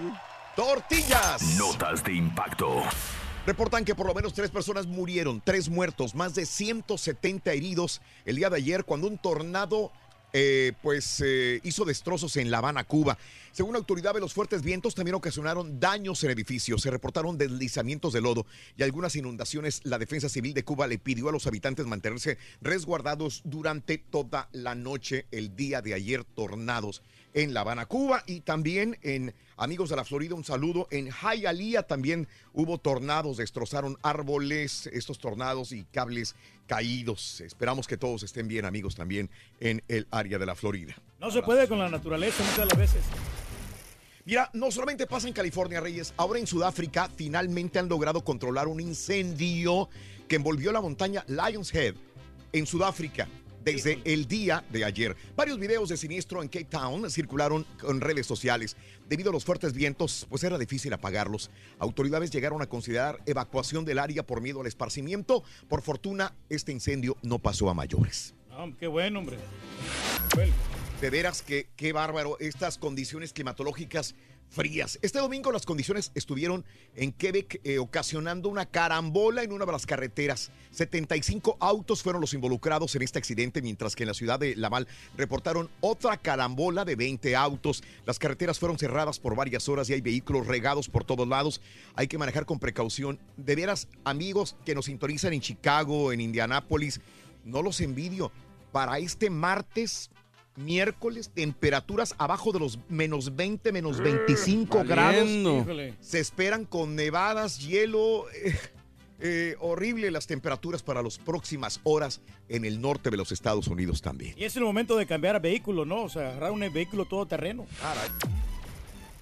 ¡Tortillas! 0.55 1.41
Notas 1.57 2.05
de 2.05 2.13
impacto. 2.13 2.83
Reportan 3.47 3.87
que 3.87 3.95
por 3.95 4.07
lo 4.07 4.13
menos 4.13 4.35
tres 4.35 4.51
personas 4.51 4.87
murieron, 4.87 5.41
tres 5.43 5.71
muertos, 5.71 6.15
más 6.15 6.35
de 6.35 6.45
170 6.45 7.53
heridos 7.53 8.03
el 8.27 8.37
día 8.37 8.51
de 8.51 8.57
ayer 8.57 8.85
cuando 8.85 9.07
un 9.07 9.17
tornado 9.17 9.93
eh, 10.33 10.73
pues 10.83 11.23
eh, 11.25 11.61
hizo 11.65 11.85
destrozos 11.85 12.37
en 12.37 12.51
La 12.51 12.59
Habana, 12.59 12.85
Cuba. 12.85 13.17
Según 13.53 13.77
autoridades, 13.77 14.21
los 14.21 14.35
fuertes 14.35 14.63
vientos 14.63 14.95
también 14.95 15.15
ocasionaron 15.15 15.81
daños 15.81 16.23
en 16.23 16.31
edificios. 16.31 16.83
Se 16.83 16.91
reportaron 16.91 17.39
deslizamientos 17.39 18.13
de 18.13 18.21
lodo 18.21 18.47
y 18.77 18.83
algunas 18.83 19.17
inundaciones. 19.17 19.81
La 19.85 19.99
Defensa 19.99 20.29
Civil 20.29 20.55
de 20.55 20.65
Cuba 20.65 20.87
le 20.87 20.99
pidió 20.99 21.29
a 21.29 21.33
los 21.33 21.47
habitantes 21.47 21.87
mantenerse 21.87 22.39
resguardados 22.61 23.43
durante 23.45 23.99
toda 23.99 24.49
la 24.53 24.75
noche 24.75 25.27
el 25.31 25.57
día 25.57 25.83
de 25.83 25.95
ayer. 25.95 26.25
Tornados 26.25 27.03
en 27.35 27.55
La 27.55 27.61
Habana, 27.61 27.87
Cuba 27.87 28.23
y 28.27 28.41
también 28.41 28.99
en 29.03 29.35
Amigos 29.61 29.91
de 29.91 29.97
la 29.97 30.05
Florida, 30.05 30.37
un 30.37 30.45
saludo. 30.45 30.87
En 30.93 31.11
Hialeah 31.11 31.83
también 31.83 32.29
hubo 32.53 32.79
tornados, 32.79 33.39
destrozaron 33.39 33.99
árboles, 34.05 34.89
estos 34.93 35.19
tornados 35.19 35.73
y 35.73 35.83
cables 35.85 36.37
caídos. 36.69 37.41
Esperamos 37.41 37.89
que 37.89 37.97
todos 37.97 38.23
estén 38.23 38.47
bien, 38.47 38.65
amigos, 38.65 38.95
también 38.95 39.29
en 39.59 39.83
el 39.89 40.07
área 40.13 40.39
de 40.39 40.47
la 40.47 40.55
Florida. 40.55 40.95
No 41.19 41.33
se 41.33 41.43
puede 41.43 41.67
con 41.67 41.81
la 41.81 41.89
naturaleza 41.89 42.41
muchas 42.45 42.59
de 42.59 42.67
las 42.67 42.79
veces. 42.79 43.03
Mira, 44.25 44.49
no 44.53 44.71
solamente 44.71 45.09
pasa 45.09 45.27
en 45.27 45.35
California, 45.35 45.81
Reyes, 45.81 46.15
ahora 46.17 46.39
en 46.39 46.47
Sudáfrica 46.47 47.11
finalmente 47.17 47.81
han 47.81 47.89
logrado 47.89 48.23
controlar 48.23 48.69
un 48.69 48.79
incendio 48.79 49.89
que 50.29 50.37
envolvió 50.37 50.71
la 50.71 50.81
montaña 50.81 51.25
Lions 51.27 51.75
Head 51.75 51.97
en 52.53 52.65
Sudáfrica 52.65 53.27
desde 53.65 54.01
el 54.05 54.27
día 54.27 54.65
de 54.71 54.85
ayer. 54.85 55.17
Varios 55.37 55.59
videos 55.59 55.89
de 55.89 55.97
siniestro 55.97 56.43
en 56.43 56.49
Cape 56.49 56.67
Town 56.67 57.11
circularon 57.11 57.67
en 57.87 58.01
redes 58.01 58.27
sociales. 58.27 58.77
Debido 59.09 59.31
a 59.31 59.33
los 59.33 59.45
fuertes 59.45 59.73
vientos, 59.73 60.27
pues 60.29 60.45
era 60.45 60.59
difícil 60.59 60.93
apagarlos. 60.93 61.51
Autoridades 61.79 62.31
llegaron 62.31 62.61
a 62.61 62.67
considerar 62.67 63.21
evacuación 63.25 63.87
del 63.87 63.99
área 63.99 64.23
por 64.23 64.43
miedo 64.43 64.61
al 64.61 64.67
esparcimiento. 64.67 65.43
Por 65.67 65.81
fortuna, 65.81 66.35
este 66.51 66.73
incendio 66.73 67.17
no 67.23 67.39
pasó 67.39 67.71
a 67.71 67.75
mayores. 67.75 68.35
Ah, 68.51 68.67
qué 68.79 68.87
bueno, 68.87 69.21
hombre. 69.21 69.39
De 71.01 71.11
veras 71.11 71.43
que 71.43 71.69
qué 71.77 71.93
bárbaro 71.93 72.37
estas 72.39 72.77
condiciones 72.77 73.33
climatológicas 73.33 74.15
frías. 74.51 74.99
Este 75.03 75.19
domingo 75.19 75.53
las 75.53 75.67
condiciones 75.67 76.11
estuvieron 76.15 76.65
en 76.95 77.13
Quebec 77.13 77.61
eh, 77.65 77.79
ocasionando 77.79 78.49
una 78.49 78.67
carambola 78.67 79.43
en 79.43 79.53
una 79.53 79.67
de 79.67 79.73
las 79.73 79.87
carreteras. 79.87 80.51
75 80.71 81.57
autos 81.61 82.03
fueron 82.03 82.21
los 82.21 82.35
involucrados 82.35 82.95
en 82.95 83.03
este 83.03 83.19
accidente, 83.19 83.63
mientras 83.63 83.97
que 83.97 84.05
en 84.05 84.09
la 84.09 84.15
ciudad 84.15 84.39
de 84.39 84.57
Laval 84.57 84.87
reportaron 85.17 85.71
otra 85.81 86.17
carambola 86.17 86.85
de 86.85 86.97
20 86.97 87.37
autos. 87.37 87.83
Las 88.07 88.19
carreteras 88.19 88.59
fueron 88.59 88.79
cerradas 88.79 89.19
por 89.19 89.35
varias 89.35 89.69
horas 89.69 89.89
y 89.91 89.95
hay 89.95 90.01
vehículos 90.01 90.47
regados 90.47 90.89
por 90.89 91.05
todos 91.05 91.27
lados. 91.27 91.61
Hay 91.95 92.09
que 92.09 92.19
manejar 92.19 92.47
con 92.47 92.59
precaución. 92.59 93.19
De 93.37 93.55
veras, 93.55 93.89
amigos 94.05 94.57
que 94.65 94.75
nos 94.75 94.87
sintonizan 94.87 95.33
en 95.33 95.41
Chicago, 95.41 96.13
en 96.13 96.21
Indianápolis, 96.21 97.01
no 97.45 97.63
los 97.63 97.81
envidio. 97.81 98.31
Para 98.73 98.99
este 98.99 99.31
martes 99.31 100.11
miércoles, 100.59 101.31
temperaturas 101.35 102.15
abajo 102.19 102.53
de 102.53 102.59
los 102.59 102.79
menos 102.89 103.35
20, 103.37 103.73
menos 103.73 103.99
25 104.01 104.85
Valiendo. 104.85 105.65
grados. 105.65 105.95
Se 106.01 106.21
esperan 106.21 106.65
con 106.65 106.95
nevadas, 106.97 107.61
hielo. 107.67 108.27
eh, 108.31 108.57
eh, 109.21 109.57
horrible 109.61 110.11
las 110.13 110.27
temperaturas 110.29 110.83
para 110.83 111.03
las 111.03 111.19
próximas 111.19 111.81
horas 111.83 112.21
en 112.49 112.65
el 112.65 112.81
norte 112.81 113.11
de 113.11 113.17
los 113.17 113.33
Estados 113.33 113.67
Unidos 113.69 114.01
también. 114.03 114.35
Y 114.39 114.45
es 114.45 114.55
el 114.57 114.63
momento 114.63 114.97
de 114.97 115.07
cambiar 115.07 115.41
vehículo, 115.43 115.85
¿no? 115.85 116.03
O 116.05 116.09
sea, 116.09 116.29
agarrar 116.31 116.53
un 116.53 116.61
vehículo 116.73 117.05
todoterreno. 117.05 117.67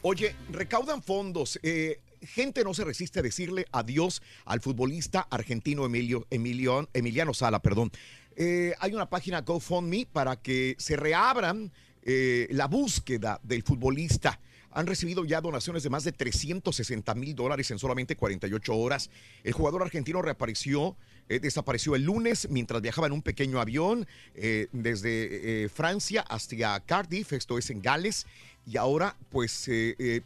Oye, 0.02 0.34
recaudan 0.50 1.02
fondos. 1.02 1.58
eh, 1.62 2.00
gente 2.22 2.64
no 2.64 2.74
se 2.74 2.84
resiste 2.84 3.20
a 3.20 3.22
decirle 3.22 3.66
adiós 3.72 4.20
al 4.46 4.60
futbolista 4.60 5.26
argentino 5.30 5.84
Emilio, 5.86 6.26
Emilio- 6.30 6.88
Emiliano 6.92 7.32
Sala, 7.34 7.60
perdón. 7.60 7.90
Eh, 8.36 8.74
hay 8.80 8.94
una 8.94 9.08
página 9.08 9.40
GoFundMe 9.40 10.06
para 10.12 10.36
que 10.36 10.76
se 10.78 10.96
reabran 10.96 11.72
eh, 12.02 12.46
la 12.50 12.66
búsqueda 12.66 13.40
del 13.42 13.62
futbolista. 13.62 14.38
Han 14.72 14.86
recibido 14.86 15.24
ya 15.24 15.40
donaciones 15.40 15.82
de 15.82 15.88
más 15.88 16.04
de 16.04 16.12
360 16.12 17.14
mil 17.14 17.34
dólares 17.34 17.70
en 17.70 17.78
solamente 17.78 18.14
48 18.14 18.76
horas. 18.76 19.10
El 19.42 19.54
jugador 19.54 19.82
argentino 19.82 20.20
reapareció, 20.20 20.96
eh, 21.30 21.40
desapareció 21.40 21.96
el 21.96 22.02
lunes 22.02 22.46
mientras 22.50 22.82
viajaba 22.82 23.06
en 23.06 23.14
un 23.14 23.22
pequeño 23.22 23.58
avión 23.58 24.06
desde 24.34 25.70
Francia 25.70 26.20
hasta 26.28 26.80
Cardiff, 26.80 27.32
esto 27.32 27.56
es 27.56 27.70
en 27.70 27.80
Gales, 27.80 28.26
y 28.66 28.76
ahora 28.76 29.16
pues 29.30 29.68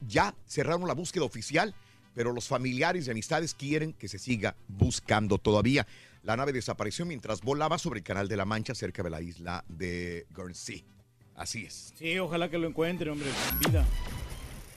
ya 0.09 0.35
cerraron 0.49 0.89
la 0.89 0.95
búsqueda 0.95 1.25
oficial, 1.25 1.75
pero 2.15 2.33
los 2.33 2.49
familiares 2.49 3.07
y 3.07 3.11
amistades 3.11 3.55
quieren 3.55 3.93
que 3.93 4.09
se 4.09 4.19
siga 4.19 4.57
buscando 4.67 5.39
todavía. 5.39 5.87
La 6.23 6.37
nave 6.37 6.53
desapareció 6.53 7.07
mientras 7.07 7.41
volaba 7.41 7.79
sobre 7.79 8.01
el 8.01 8.05
Canal 8.05 8.29
de 8.29 8.37
la 8.37 8.45
Mancha 8.45 8.75
cerca 8.75 9.03
de 9.03 9.11
la 9.11 9.23
isla 9.23 9.65
de 9.69 10.27
Guernsey. 10.35 10.85
Así 11.35 11.65
es. 11.65 11.95
Sí, 11.97 12.19
ojalá 12.19 12.51
que 12.51 12.59
lo 12.59 12.69
encuentre, 12.69 13.11
hombre, 13.11 13.29
en 13.51 13.59
vida. 13.61 13.87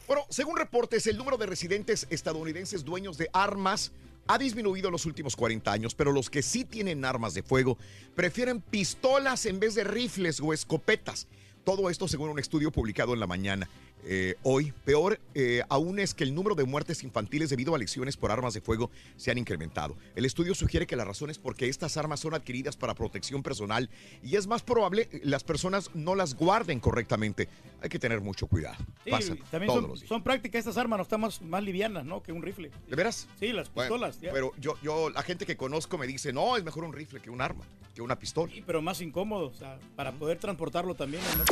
Bueno, 0.07 0.23
según 0.29 0.57
reportes, 0.57 1.07
el 1.07 1.17
número 1.17 1.37
de 1.37 1.45
residentes 1.45 2.07
estadounidenses 2.09 2.85
dueños 2.85 3.17
de 3.17 3.29
armas 3.33 3.91
ha 4.27 4.37
disminuido 4.37 4.87
en 4.87 4.93
los 4.93 5.05
últimos 5.05 5.35
40 5.35 5.71
años, 5.71 5.95
pero 5.95 6.13
los 6.13 6.29
que 6.29 6.41
sí 6.41 6.63
tienen 6.63 7.03
armas 7.03 7.33
de 7.33 7.43
fuego 7.43 7.77
prefieren 8.15 8.61
pistolas 8.61 9.45
en 9.45 9.59
vez 9.59 9.75
de 9.75 9.83
rifles 9.83 10.39
o 10.39 10.53
escopetas. 10.53 11.27
Todo 11.65 11.89
esto 11.89 12.07
según 12.07 12.29
un 12.29 12.39
estudio 12.39 12.71
publicado 12.71 13.13
en 13.13 13.19
la 13.19 13.27
mañana. 13.27 13.69
Eh, 14.05 14.35
hoy, 14.43 14.73
peor 14.83 15.19
eh, 15.33 15.63
aún 15.69 15.99
es 15.99 16.13
que 16.13 16.23
el 16.23 16.35
número 16.35 16.55
de 16.55 16.65
muertes 16.65 17.03
infantiles 17.03 17.49
debido 17.49 17.73
a 17.73 17.77
lesiones 17.77 18.17
por 18.17 18.31
armas 18.31 18.53
de 18.53 18.61
fuego 18.61 18.91
se 19.15 19.31
han 19.31 19.37
incrementado. 19.37 19.95
El 20.15 20.25
estudio 20.25 20.55
sugiere 20.55 20.85
que 20.85 20.95
la 20.95 21.05
razón 21.05 21.29
es 21.29 21.37
porque 21.37 21.69
estas 21.69 21.97
armas 21.97 22.19
son 22.19 22.33
adquiridas 22.33 22.75
para 22.75 22.93
protección 22.95 23.43
personal 23.43 23.89
y 24.21 24.35
es 24.35 24.47
más 24.47 24.61
probable 24.61 25.09
las 25.23 25.43
personas 25.43 25.89
no 25.93 26.15
las 26.15 26.35
guarden 26.35 26.79
correctamente. 26.79 27.47
Hay 27.81 27.89
que 27.89 27.99
tener 27.99 28.21
mucho 28.21 28.47
cuidado. 28.47 28.77
Sí, 29.03 29.11
Pasa 29.11 29.35
también 29.51 29.67
todos 29.67 29.81
son, 29.81 29.89
los 29.89 29.99
días. 29.99 30.09
son 30.09 30.23
prácticas 30.23 30.59
estas 30.59 30.77
armas, 30.77 30.97
no 30.97 31.03
están 31.03 31.21
más, 31.21 31.41
más 31.41 31.63
livianas, 31.63 32.05
¿no? 32.05 32.23
Que 32.23 32.31
un 32.31 32.41
rifle. 32.41 32.71
¿De 32.87 32.95
veras? 32.95 33.27
Sí, 33.39 33.51
las 33.51 33.69
pistolas. 33.69 34.17
pero 34.21 34.51
yo, 34.59 34.77
yo, 34.81 35.09
la 35.09 35.23
gente 35.23 35.45
que 35.45 35.57
conozco 35.57 35.97
me 35.97 36.07
dice, 36.07 36.33
no, 36.33 36.57
es 36.57 36.63
mejor 36.63 36.83
un 36.83 36.93
rifle 36.93 37.19
que 37.19 37.29
un 37.29 37.41
arma, 37.41 37.65
que 37.93 38.01
una 38.01 38.17
pistola. 38.17 38.51
Sí, 38.53 38.63
pero 38.65 38.81
más 38.81 39.01
incómodo, 39.01 39.47
o 39.47 39.53
sea, 39.53 39.79
para 39.95 40.11
poder 40.11 40.39
transportarlo 40.39 40.95
también. 40.95 41.23
¿no? 41.37 41.43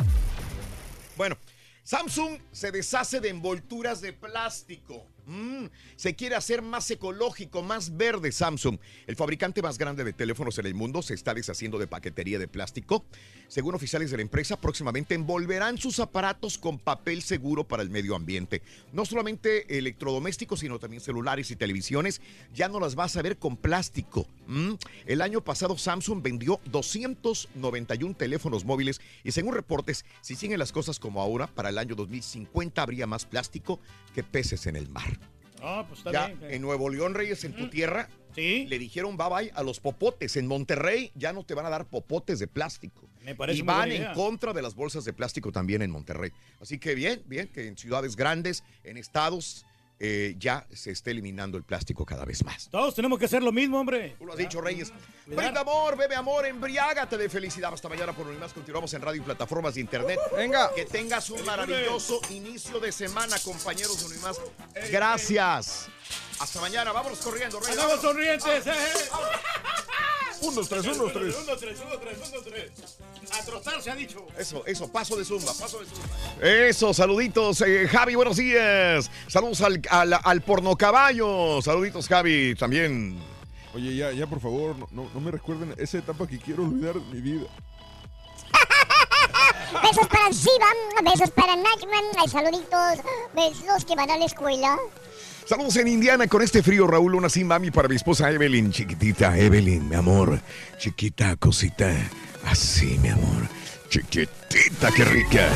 Bueno, 1.17 1.37
Samsung 1.83 2.39
se 2.51 2.71
deshace 2.71 3.19
de 3.19 3.29
envolturas 3.29 4.01
de 4.01 4.13
plástico. 4.13 5.07
Mm, 5.25 5.65
se 5.95 6.15
quiere 6.15 6.35
hacer 6.35 6.61
más 6.61 6.89
ecológico, 6.91 7.61
más 7.61 7.95
verde 7.95 8.31
Samsung. 8.31 8.79
El 9.07 9.15
fabricante 9.15 9.61
más 9.61 9.77
grande 9.77 10.03
de 10.03 10.13
teléfonos 10.13 10.57
en 10.57 10.65
el 10.65 10.73
mundo 10.73 11.01
se 11.01 11.13
está 11.13 11.33
deshaciendo 11.33 11.77
de 11.77 11.87
paquetería 11.87 12.39
de 12.39 12.47
plástico. 12.47 13.05
Según 13.47 13.75
oficiales 13.75 14.11
de 14.11 14.17
la 14.17 14.23
empresa, 14.23 14.59
próximamente 14.59 15.15
envolverán 15.15 15.77
sus 15.77 15.99
aparatos 15.99 16.57
con 16.57 16.79
papel 16.79 17.21
seguro 17.21 17.67
para 17.67 17.83
el 17.83 17.89
medio 17.89 18.15
ambiente. 18.15 18.61
No 18.93 19.05
solamente 19.05 19.77
electrodomésticos, 19.77 20.61
sino 20.61 20.79
también 20.79 21.01
celulares 21.01 21.51
y 21.51 21.55
televisiones. 21.55 22.21
Ya 22.53 22.67
no 22.67 22.79
las 22.79 22.95
vas 22.95 23.15
a 23.15 23.21
ver 23.21 23.37
con 23.37 23.57
plástico. 23.57 24.27
Mm. 24.47 24.73
El 25.05 25.21
año 25.21 25.41
pasado 25.41 25.77
Samsung 25.77 26.21
vendió 26.21 26.59
291 26.65 28.15
teléfonos 28.15 28.65
móviles 28.65 29.01
y 29.23 29.31
según 29.31 29.53
reportes, 29.53 30.05
si 30.21 30.35
siguen 30.35 30.59
las 30.59 30.71
cosas 30.71 30.99
como 30.99 31.21
ahora, 31.21 31.47
para 31.47 31.69
el 31.69 31.77
año 31.77 31.95
2050 31.95 32.81
habría 32.81 33.07
más 33.07 33.25
plástico 33.25 33.79
que 34.13 34.23
peces 34.23 34.67
en 34.67 34.75
el 34.75 34.89
mar. 34.89 35.20
Ah, 35.61 35.85
pues 35.87 35.99
está 35.99 36.11
Ya 36.11 36.27
bien. 36.27 36.51
en 36.53 36.61
Nuevo 36.61 36.89
León, 36.89 37.13
Reyes, 37.13 37.43
en 37.43 37.55
tu 37.55 37.69
tierra, 37.69 38.09
le 38.35 38.79
dijeron 38.79 39.17
bye 39.17 39.29
bye 39.29 39.51
a 39.53 39.63
los 39.63 39.79
popotes. 39.79 40.35
En 40.37 40.47
Monterrey 40.47 41.11
ya 41.15 41.33
no 41.33 41.43
te 41.43 41.53
van 41.53 41.65
a 41.65 41.69
dar 41.69 41.85
popotes 41.87 42.39
de 42.39 42.47
plástico. 42.47 43.07
Me 43.23 43.35
parece 43.35 43.59
y 43.59 43.61
van 43.61 43.91
en 43.91 44.13
contra 44.13 44.53
de 44.53 44.61
las 44.61 44.73
bolsas 44.73 45.05
de 45.05 45.13
plástico 45.13 45.51
también 45.51 45.81
en 45.81 45.91
Monterrey. 45.91 46.31
Así 46.59 46.79
que 46.79 46.95
bien, 46.95 47.21
bien, 47.27 47.47
que 47.47 47.67
en 47.67 47.77
ciudades 47.77 48.15
grandes, 48.15 48.63
en 48.83 48.97
estados, 48.97 49.65
eh, 50.03 50.33
ya 50.39 50.65
se 50.73 50.89
está 50.89 51.11
eliminando 51.11 51.59
el 51.59 51.63
plástico 51.63 52.03
cada 52.07 52.25
vez 52.25 52.43
más. 52.43 52.67
Todos 52.71 52.95
tenemos 52.95 53.19
que 53.19 53.25
hacer 53.25 53.43
lo 53.43 53.51
mismo, 53.51 53.79
hombre. 53.79 54.15
Tú 54.17 54.25
lo 54.25 54.33
has 54.33 54.39
dicho, 54.39 54.59
Reyes. 54.59 54.91
Brinda 55.27 55.61
amor, 55.61 55.95
bebe 55.95 56.15
amor, 56.15 56.43
embriágate 56.47 57.19
de 57.19 57.29
felicidad. 57.29 57.71
Hasta 57.71 57.87
mañana 57.87 58.11
por 58.11 58.25
hoy 58.25 58.35
más. 58.37 58.51
Continuamos 58.51 58.91
en 58.95 59.03
radio 59.03 59.21
y 59.21 59.23
plataformas 59.23 59.75
de 59.75 59.81
internet. 59.81 60.17
Venga. 60.35 60.73
Que 60.73 60.85
tengas 60.85 61.29
un 61.29 61.45
maravilloso 61.45 62.19
inicio 62.31 62.79
de 62.79 62.91
semana, 62.91 63.37
compañeros 63.45 63.99
de 63.99 64.07
Unimás. 64.07 64.41
Gracias. 64.89 65.87
Hasta 66.39 66.59
mañana. 66.59 66.91
Vámonos 66.91 67.19
corriendo, 67.19 67.59
Reyes. 67.59 67.77
Andamos 67.77 68.01
sonrientes, 68.01 68.65
eh. 68.65 68.73
Un, 70.41 70.55
dos, 70.55 70.67
tres, 70.67 70.85
un, 70.87 70.97
dos, 70.97 71.13
tres. 71.13 71.35
Uno, 71.35 71.55
tres, 71.57 71.77
uno, 71.85 71.99
tres, 71.99 72.17
uno, 72.31 72.41
tres. 72.41 72.71
A 73.31 73.45
trotar 73.45 73.81
se 73.81 73.91
ha 73.91 73.95
dicho. 73.95 74.25
Eso, 74.37 74.65
eso, 74.65 74.91
paso 74.91 75.15
de 75.15 75.23
zumba, 75.23 75.53
paso 75.53 75.79
de 75.79 75.85
zumba. 75.85 76.05
Eso, 76.41 76.93
saluditos, 76.93 77.61
eh, 77.61 77.87
Javi, 77.87 78.15
buenos 78.15 78.37
días. 78.37 79.09
Saludos 79.27 79.61
al, 79.61 79.81
al, 79.89 80.19
al 80.23 80.41
porno 80.41 80.75
caballo. 80.75 81.61
Saluditos, 81.61 82.07
Javi, 82.07 82.55
también. 82.55 83.19
Oye, 83.73 83.95
ya, 83.95 84.11
ya, 84.11 84.27
por 84.27 84.41
favor, 84.41 84.75
no, 84.77 84.87
no, 84.91 85.09
no 85.13 85.19
me 85.21 85.31
recuerden 85.31 85.73
esa 85.77 85.97
etapa 85.99 86.27
que 86.27 86.39
quiero 86.39 86.63
olvidar 86.63 86.95
de 86.95 87.15
mi 87.15 87.21
vida. 87.21 87.47
Besos 89.83 90.07
para 90.07 90.29
Shiva, 90.29 90.67
besos 91.03 91.29
para 91.31 91.55
Nachman, 91.55 92.03
ay, 92.17 92.27
saluditos, 92.27 92.97
besos 93.33 93.85
que 93.85 93.95
van 93.95 94.11
a 94.11 94.17
la 94.17 94.25
escuela. 94.25 94.77
Saludos 95.45 95.75
en 95.77 95.87
Indiana 95.87 96.27
con 96.27 96.41
este 96.41 96.63
frío, 96.63 96.87
Raúl. 96.87 97.15
Una 97.15 97.27
así, 97.27 97.43
mami, 97.43 97.71
para 97.71 97.87
mi 97.87 97.95
esposa 97.95 98.31
Evelyn. 98.31 98.71
Chiquitita, 98.71 99.37
Evelyn, 99.37 99.89
mi 99.89 99.95
amor. 99.95 100.39
Chiquita, 100.77 101.35
cosita. 101.35 101.93
Así, 102.45 102.97
mi 103.01 103.09
amor. 103.09 103.47
Chiquitita, 103.89 104.91
qué 104.95 105.03
rica. 105.05 105.49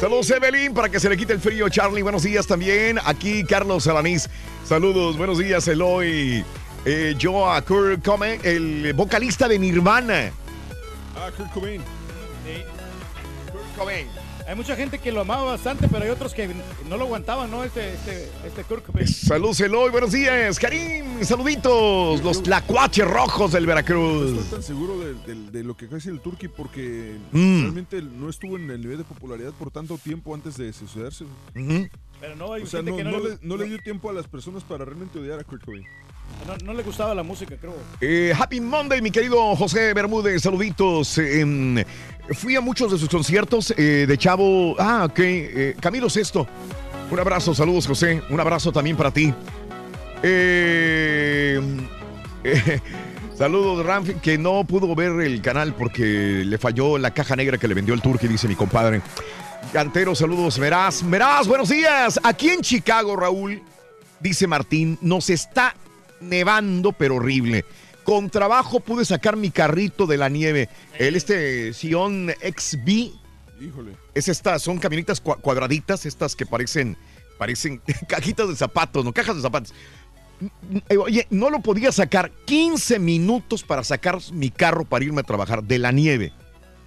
Saludos, 0.00 0.30
Evelyn, 0.30 0.72
para 0.72 0.88
que 0.88 1.00
se 1.00 1.08
le 1.08 1.16
quite 1.16 1.32
el 1.32 1.40
frío. 1.40 1.68
Charlie, 1.68 2.02
buenos 2.02 2.22
días 2.22 2.46
también. 2.46 2.98
Aquí 3.04 3.44
Carlos 3.44 3.86
Alanís. 3.86 4.28
Saludos, 4.64 5.18
buenos 5.18 5.38
días, 5.38 5.66
Eloy. 5.66 6.44
Eh, 6.84 7.14
yo 7.18 7.50
a 7.50 7.60
Kurt 7.62 8.04
Cobain, 8.04 8.40
el 8.42 8.92
vocalista 8.94 9.48
de 9.48 9.58
Nirvana. 9.58 10.30
Ah, 11.16 11.30
Kurt 11.36 11.52
Cobain. 11.52 11.82
Kurt 13.50 13.76
Cobain. 13.76 14.06
Hay 14.50 14.56
mucha 14.56 14.74
gente 14.74 14.98
que 14.98 15.12
lo 15.12 15.20
amaba 15.20 15.44
bastante, 15.44 15.86
pero 15.86 16.02
hay 16.02 16.10
otros 16.10 16.34
que 16.34 16.48
no 16.88 16.96
lo 16.96 17.04
aguantaban, 17.04 17.48
¿no? 17.52 17.62
Este, 17.62 17.94
este, 17.94 18.28
este 18.44 18.64
Kurt 18.64 18.84
Cobain. 18.84 19.06
Saludos, 19.06 19.60
Eloy, 19.60 19.92
buenos 19.92 20.10
días. 20.10 20.58
Karim, 20.58 21.22
saluditos. 21.22 22.20
Los 22.24 22.42
tlacuaches 22.42 23.06
rojos 23.06 23.52
del 23.52 23.62
No 23.62 23.68
Veracruz. 23.68 24.32
estoy 24.32 24.50
tan 24.50 24.62
seguro 24.64 24.98
de, 24.98 25.14
de- 25.14 25.50
de 25.52 25.62
lo 25.62 25.76
que 25.76 25.86
hace 25.94 26.10
el 26.10 26.18
Turkey 26.18 26.48
porque 26.48 27.16
Mm. 27.30 27.60
realmente 27.60 28.02
no 28.02 28.28
estuvo 28.28 28.56
en 28.56 28.68
el 28.72 28.80
nivel 28.80 28.98
de 28.98 29.04
popularidad 29.04 29.52
por 29.52 29.70
tanto 29.70 29.96
tiempo 29.98 30.34
antes 30.34 30.56
de 30.56 30.72
sucederse. 30.72 31.26
Pero 31.54 32.34
no, 32.34 32.52
hay 32.52 32.64
O 32.64 32.66
sea, 32.66 32.78
gente 32.82 32.90
no, 32.90 32.96
que 32.96 33.04
no, 33.04 33.10
no 33.12 33.18
le, 33.20 33.28
le, 33.30 33.38
no 33.42 33.56
le 33.56 33.66
dio 33.66 33.78
tiempo 33.78 34.10
a 34.10 34.12
las 34.12 34.26
personas 34.26 34.64
para 34.64 34.84
realmente 34.84 35.16
odiar 35.20 35.38
a 35.38 35.44
Kurt 35.44 35.64
Cobain. 35.64 35.84
No, 36.64 36.72
le 36.72 36.82
gustaba 36.82 37.14
la 37.14 37.22
música, 37.22 37.56
creo. 37.60 37.74
Eh, 38.00 38.32
happy 38.36 38.60
Monday, 38.60 39.00
mi 39.00 39.10
querido 39.10 39.54
José 39.56 39.94
Bermúdez, 39.94 40.42
saluditos. 40.42 41.18
Em, 41.18 41.84
fui 42.34 42.56
a 42.56 42.60
muchos 42.60 42.90
de 42.92 42.98
sus 42.98 43.08
conciertos 43.08 43.72
eh, 43.76 44.06
de 44.08 44.18
Chavo. 44.18 44.74
Ah, 44.78 45.04
ok. 45.04 45.18
eh, 45.18 45.76
Camilo 45.80 46.10
Sesto. 46.10 46.46
Un 47.10 47.18
abrazo, 47.18 47.54
saludos, 47.54 47.86
José. 47.86 48.22
Un 48.30 48.40
abrazo 48.40 48.72
también 48.72 48.96
para 48.96 49.10
ti. 49.10 49.32
Eh, 50.22 51.60
saludos, 53.36 53.84
Ramfi, 53.84 54.14
que 54.14 54.38
no 54.38 54.64
pudo 54.64 54.94
ver 54.94 55.12
el 55.20 55.42
canal 55.42 55.74
porque 55.74 56.42
le 56.44 56.58
falló 56.58 56.98
la 56.98 57.12
caja 57.12 57.36
negra 57.36 57.58
que 57.58 57.68
le 57.68 57.74
vendió 57.74 57.94
el 57.94 58.00
Turqui, 58.02 58.28
dice 58.28 58.48
mi 58.48 58.54
compadre. 58.54 59.02
Cantero, 59.72 60.14
saludos, 60.14 60.58
Meraz. 60.58 61.02
Meraz, 61.02 61.46
buenos 61.46 61.68
días. 61.68 62.18
Aquí 62.22 62.50
en 62.50 62.60
Chicago, 62.60 63.14
Raúl, 63.16 63.62
dice 64.20 64.46
Martín, 64.46 64.98
nos 65.00 65.30
está 65.30 65.74
nevando, 66.20 66.92
pero 66.92 67.16
horrible. 67.16 67.64
Con 68.04 68.30
trabajo 68.30 68.80
pude 68.80 69.04
sacar 69.04 69.36
mi 69.36 69.50
carrito 69.50 70.06
de 70.06 70.16
la 70.16 70.28
nieve. 70.28 70.68
El 70.98 71.16
este 71.16 71.72
Sion 71.74 72.30
XB 72.40 72.88
Híjole. 73.60 73.92
es 74.14 74.28
estas, 74.28 74.62
son 74.62 74.78
camionetas 74.78 75.22
cua- 75.22 75.40
cuadraditas, 75.40 76.06
estas 76.06 76.34
que 76.34 76.46
parecen, 76.46 76.96
parecen 77.38 77.80
cajitas 78.08 78.48
de 78.48 78.56
zapatos, 78.56 79.04
no 79.04 79.12
cajas 79.12 79.36
de 79.36 79.42
zapatos. 79.42 79.74
Oye, 80.98 81.26
no 81.30 81.50
lo 81.50 81.60
podía 81.60 81.92
sacar 81.92 82.30
15 82.46 82.98
minutos 82.98 83.62
para 83.62 83.84
sacar 83.84 84.18
mi 84.32 84.50
carro 84.50 84.84
para 84.86 85.04
irme 85.04 85.20
a 85.20 85.24
trabajar 85.24 85.62
de 85.62 85.78
la 85.78 85.92
nieve. 85.92 86.32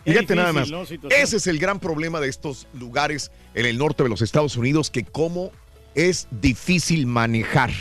Fíjate 0.03 0.35
nada 0.35 0.51
más. 0.51 0.69
Ese 1.11 1.37
es 1.37 1.47
el 1.47 1.59
gran 1.59 1.79
problema 1.79 2.19
de 2.19 2.27
estos 2.27 2.67
lugares 2.73 3.31
en 3.53 3.65
el 3.67 3.77
norte 3.77 4.03
de 4.03 4.09
los 4.09 4.21
Estados 4.21 4.57
Unidos, 4.57 4.89
que 4.89 5.03
cómo 5.05 5.51
es 5.95 6.27
difícil 6.31 7.05
manejar. 7.05 7.71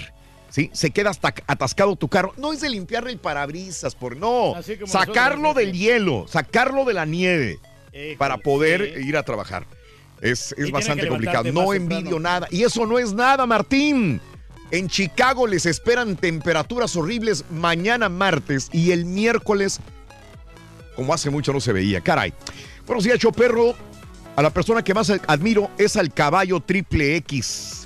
¿Sí? 0.53 0.69
Se 0.75 0.91
queda 0.91 1.09
hasta 1.09 1.35
atascado 1.47 1.97
tu 1.97 2.09
carro. 2.09 2.35
No 2.37 2.53
es 2.53 2.61
de 2.61 2.69
limpiarle 2.69 3.11
el 3.11 3.19
parabrisas, 3.19 3.95
por 3.95 4.19
no. 4.19 4.55
Sacarlo 4.85 5.49
nosotros, 5.49 5.57
del 5.57 5.73
hielo, 5.73 6.27
sacarlo 6.29 6.85
de 6.85 6.93
la 6.93 7.07
nieve 7.07 7.59
para 8.19 8.37
poder 8.37 9.01
ir 9.01 9.17
a 9.17 9.23
trabajar. 9.23 9.67
Es, 10.21 10.55
es 10.59 10.71
bastante 10.71 11.09
complicado. 11.09 11.51
No 11.51 11.73
envidio 11.73 12.03
temprano. 12.03 12.21
nada. 12.21 12.49
Y 12.51 12.65
eso 12.65 12.85
no 12.85 12.99
es 12.99 13.15
nada, 13.15 13.47
Martín. 13.47 14.21
En 14.71 14.89
Chicago 14.89 15.47
les 15.47 15.65
esperan 15.65 16.17
temperaturas 16.17 16.97
horribles 16.97 17.47
mañana 17.51 18.11
martes 18.11 18.69
y 18.73 18.93
el 18.93 19.07
miércoles, 19.07 19.81
como 20.97 21.15
hace 21.15 21.31
mucho 21.31 21.55
no 21.55 21.61
se 21.61 21.73
veía. 21.73 22.03
Caray. 22.03 22.35
Buenos 22.87 23.05
días, 23.05 23.19
Choperro. 23.19 23.75
A 24.37 24.43
la 24.43 24.51
persona 24.51 24.85
que 24.85 24.93
más 24.93 25.11
admiro 25.27 25.71
es 25.79 25.97
al 25.97 26.13
caballo 26.13 26.61
triple 26.61 27.17
X. 27.17 27.82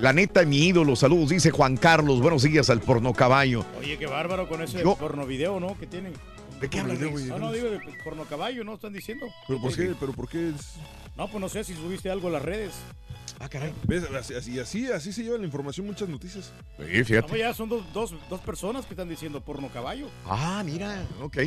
La 0.00 0.12
neta, 0.12 0.44
mi 0.44 0.66
ídolo. 0.68 0.96
Saludos, 0.96 1.28
dice 1.30 1.50
Juan 1.50 1.76
Carlos. 1.76 2.20
Buenos 2.20 2.42
días 2.42 2.70
al 2.70 2.80
porno 2.80 3.12
caballo. 3.12 3.64
Oye, 3.78 3.98
qué 3.98 4.06
bárbaro 4.06 4.48
con 4.48 4.62
ese 4.62 4.82
Yo- 4.82 4.96
porno 4.96 5.26
video, 5.26 5.60
¿no? 5.60 5.78
Que 5.78 5.86
tienen. 5.86 6.14
¿De 6.60 6.68
qué 6.68 6.80
hablas, 6.80 6.98
No, 6.98 7.10
güey? 7.10 7.24
no, 7.26 7.52
digo 7.52 7.70
de 7.70 7.80
porno 8.04 8.24
caballo, 8.24 8.64
¿no? 8.64 8.74
Están 8.74 8.92
diciendo. 8.92 9.26
¿Pero 9.46 9.60
por 9.60 9.74
qué? 9.74 9.94
¿Pero 9.98 10.12
por 10.12 10.28
qué? 10.28 10.50
es- 10.50 10.74
No, 11.16 11.28
pues 11.28 11.40
no 11.40 11.48
sé 11.48 11.64
si 11.64 11.74
subiste 11.74 12.10
algo 12.10 12.28
a 12.28 12.30
las 12.30 12.42
redes. 12.42 12.72
Ah, 13.38 13.48
caray. 13.48 13.72
¿Ves? 13.84 14.04
Así, 14.18 14.34
así, 14.34 14.58
así, 14.58 14.92
así 14.92 15.12
se 15.12 15.22
lleva 15.22 15.38
la 15.38 15.44
información 15.46 15.86
muchas 15.86 16.08
noticias. 16.08 16.52
Sí, 16.78 17.12
No, 17.14 17.36
ya 17.36 17.54
son 17.54 17.68
dos, 17.70 17.82
dos, 17.94 18.14
dos 18.28 18.40
personas 18.40 18.84
que 18.84 18.92
están 18.92 19.08
diciendo 19.08 19.40
porno 19.40 19.68
caballo. 19.68 20.08
Ah, 20.26 20.62
mira, 20.64 21.02
ok. 21.22 21.38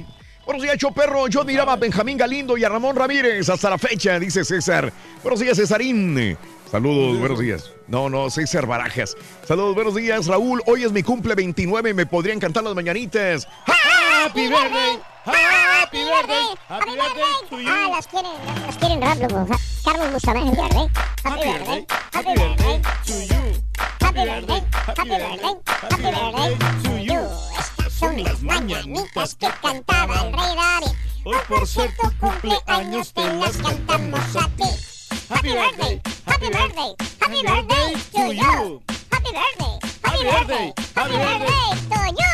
Buenos 0.46 0.64
días, 0.64 0.78
Choperro. 0.78 1.28
Yo 1.28 1.44
miraba 1.46 1.74
a 1.74 1.76
Benjamín 1.76 2.18
Galindo 2.18 2.58
y 2.58 2.64
a 2.64 2.70
Ramón 2.70 2.96
Ramírez 2.96 3.48
hasta 3.50 3.70
la 3.70 3.78
fecha, 3.78 4.20
dice 4.20 4.44
César. 4.44 4.92
Buenos 5.22 5.40
días, 5.40 5.56
Cesarín. 5.58 6.36
Saludos, 6.74 7.20
buenos 7.20 7.38
días. 7.38 7.72
No, 7.88 8.10
no, 8.10 8.32
César 8.32 8.66
Barajas. 8.66 9.16
Saludos, 9.48 9.76
buenos 9.76 9.94
días, 9.94 10.26
Raúl. 10.26 10.60
Hoy 10.66 10.84
es 10.84 10.92
mi 10.92 11.04
cumple 11.04 11.36
29 11.36 11.92
y 11.92 11.94
me 11.94 12.08
podrían 12.08 12.40
cantar 12.40 12.64
las 12.64 12.74
mañanitas. 12.74 13.48
¡Happy 13.68 14.48
birthday! 14.48 15.00
¡Happy 15.24 16.00
birthday! 16.00 16.46
¡Happy 16.70 16.90
birthday! 16.90 17.66
Ah, 17.68 17.90
las 17.92 18.08
quieren, 18.08 18.32
las 18.66 18.78
quieren 18.78 19.02
rápido. 19.04 19.46
Ja- 19.46 19.60
Carlos 19.86 20.14
Bustamante, 20.14 20.60
¿verdad? 20.60 20.88
Happy 21.24 21.48
birthday, 21.48 21.86
happy 22.12 22.34
birthday 22.34 22.82
to 23.06 23.14
you. 23.22 23.62
happy 24.02 24.20
birthday, 24.26 24.64
happy 24.88 25.10
birthday, 25.10 25.56
happy 25.68 26.02
birthday 26.02 26.58
to 26.82 26.98
you. 26.98 27.20
Estas 27.60 27.94
son 27.94 28.24
las 28.24 28.42
mañanitas 28.42 29.36
que 29.36 29.48
cantaba 29.62 30.22
el 30.24 30.34
rey 30.34 30.56
David. 30.56 30.98
Hoy 31.24 31.38
por 31.48 31.68
ser 31.68 31.92
tu 31.98 32.10
cumpleaños 32.20 33.14
te 33.14 33.32
las 33.36 33.58
cantamos 33.58 34.36
a 34.38 34.50
ti. 34.58 34.93
Happy 35.34 35.50
birthday, 35.54 36.02
happy 36.26 36.48
birthday, 36.50 36.96
happy 37.20 37.42
birthday 37.46 37.94
to 38.14 38.34
you. 38.34 38.82
Happy 39.12 39.32
birthday, 39.32 39.80
happy 40.04 40.24
birthday, 40.24 40.74
happy 40.96 41.18
birthday 41.18 41.72
to 41.90 42.00
you. 42.12 42.34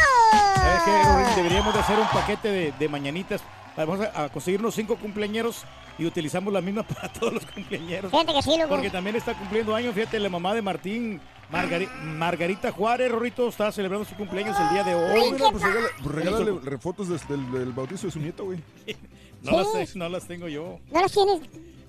¿Sabes 0.55 0.81
qué, 0.85 1.03
Rorín? 1.03 1.35
Deberíamos 1.35 1.73
de 1.73 1.79
hacer 1.79 1.99
un 1.99 2.07
paquete 2.07 2.47
de, 2.49 2.71
de 2.77 2.89
mañanitas. 2.89 3.41
Vamos 3.77 4.01
a, 4.01 4.25
a 4.25 4.29
conseguirnos 4.29 4.75
cinco 4.75 4.97
cumpleañeros 4.97 5.63
y 5.97 6.05
utilizamos 6.05 6.51
la 6.53 6.61
misma 6.61 6.83
para 6.87 7.11
todos 7.11 7.33
los 7.33 7.45
cumpleañeros. 7.45 8.11
Fíjate 8.11 8.33
que 8.33 8.41
sí, 8.41 8.57
loco. 8.57 8.69
Porque 8.69 8.89
también 8.89 9.15
está 9.15 9.33
cumpliendo 9.37 9.73
años, 9.75 9.93
fíjate, 9.95 10.19
la 10.19 10.29
mamá 10.29 10.53
de 10.53 10.61
Martín, 10.61 11.21
Margari- 11.51 11.89
Margarita 12.03 12.71
Juárez, 12.71 13.11
Rorrito, 13.11 13.47
está 13.47 13.71
celebrando 13.71 14.07
su 14.07 14.15
cumpleaños 14.15 14.57
el 14.59 14.69
día 14.69 14.83
de 14.83 14.95
hoy. 14.95 15.19
Oye, 15.19 15.37
pues 15.51 15.63
regala- 15.63 15.87
pues 16.03 16.15
regálale 16.15 16.51
re- 16.63 16.77
fotos 16.77 17.07
del, 17.07 17.51
del 17.51 17.71
bautizo 17.71 18.07
de 18.07 18.11
su 18.11 18.19
nieto, 18.19 18.45
güey. 18.45 18.59
No 19.41 19.53
las, 19.57 19.71
te- 19.71 19.97
no 19.97 20.09
las 20.09 20.27
tengo 20.27 20.49
yo. 20.49 20.79
¿No 20.91 20.99
las 20.99 21.13
tienes? 21.13 21.39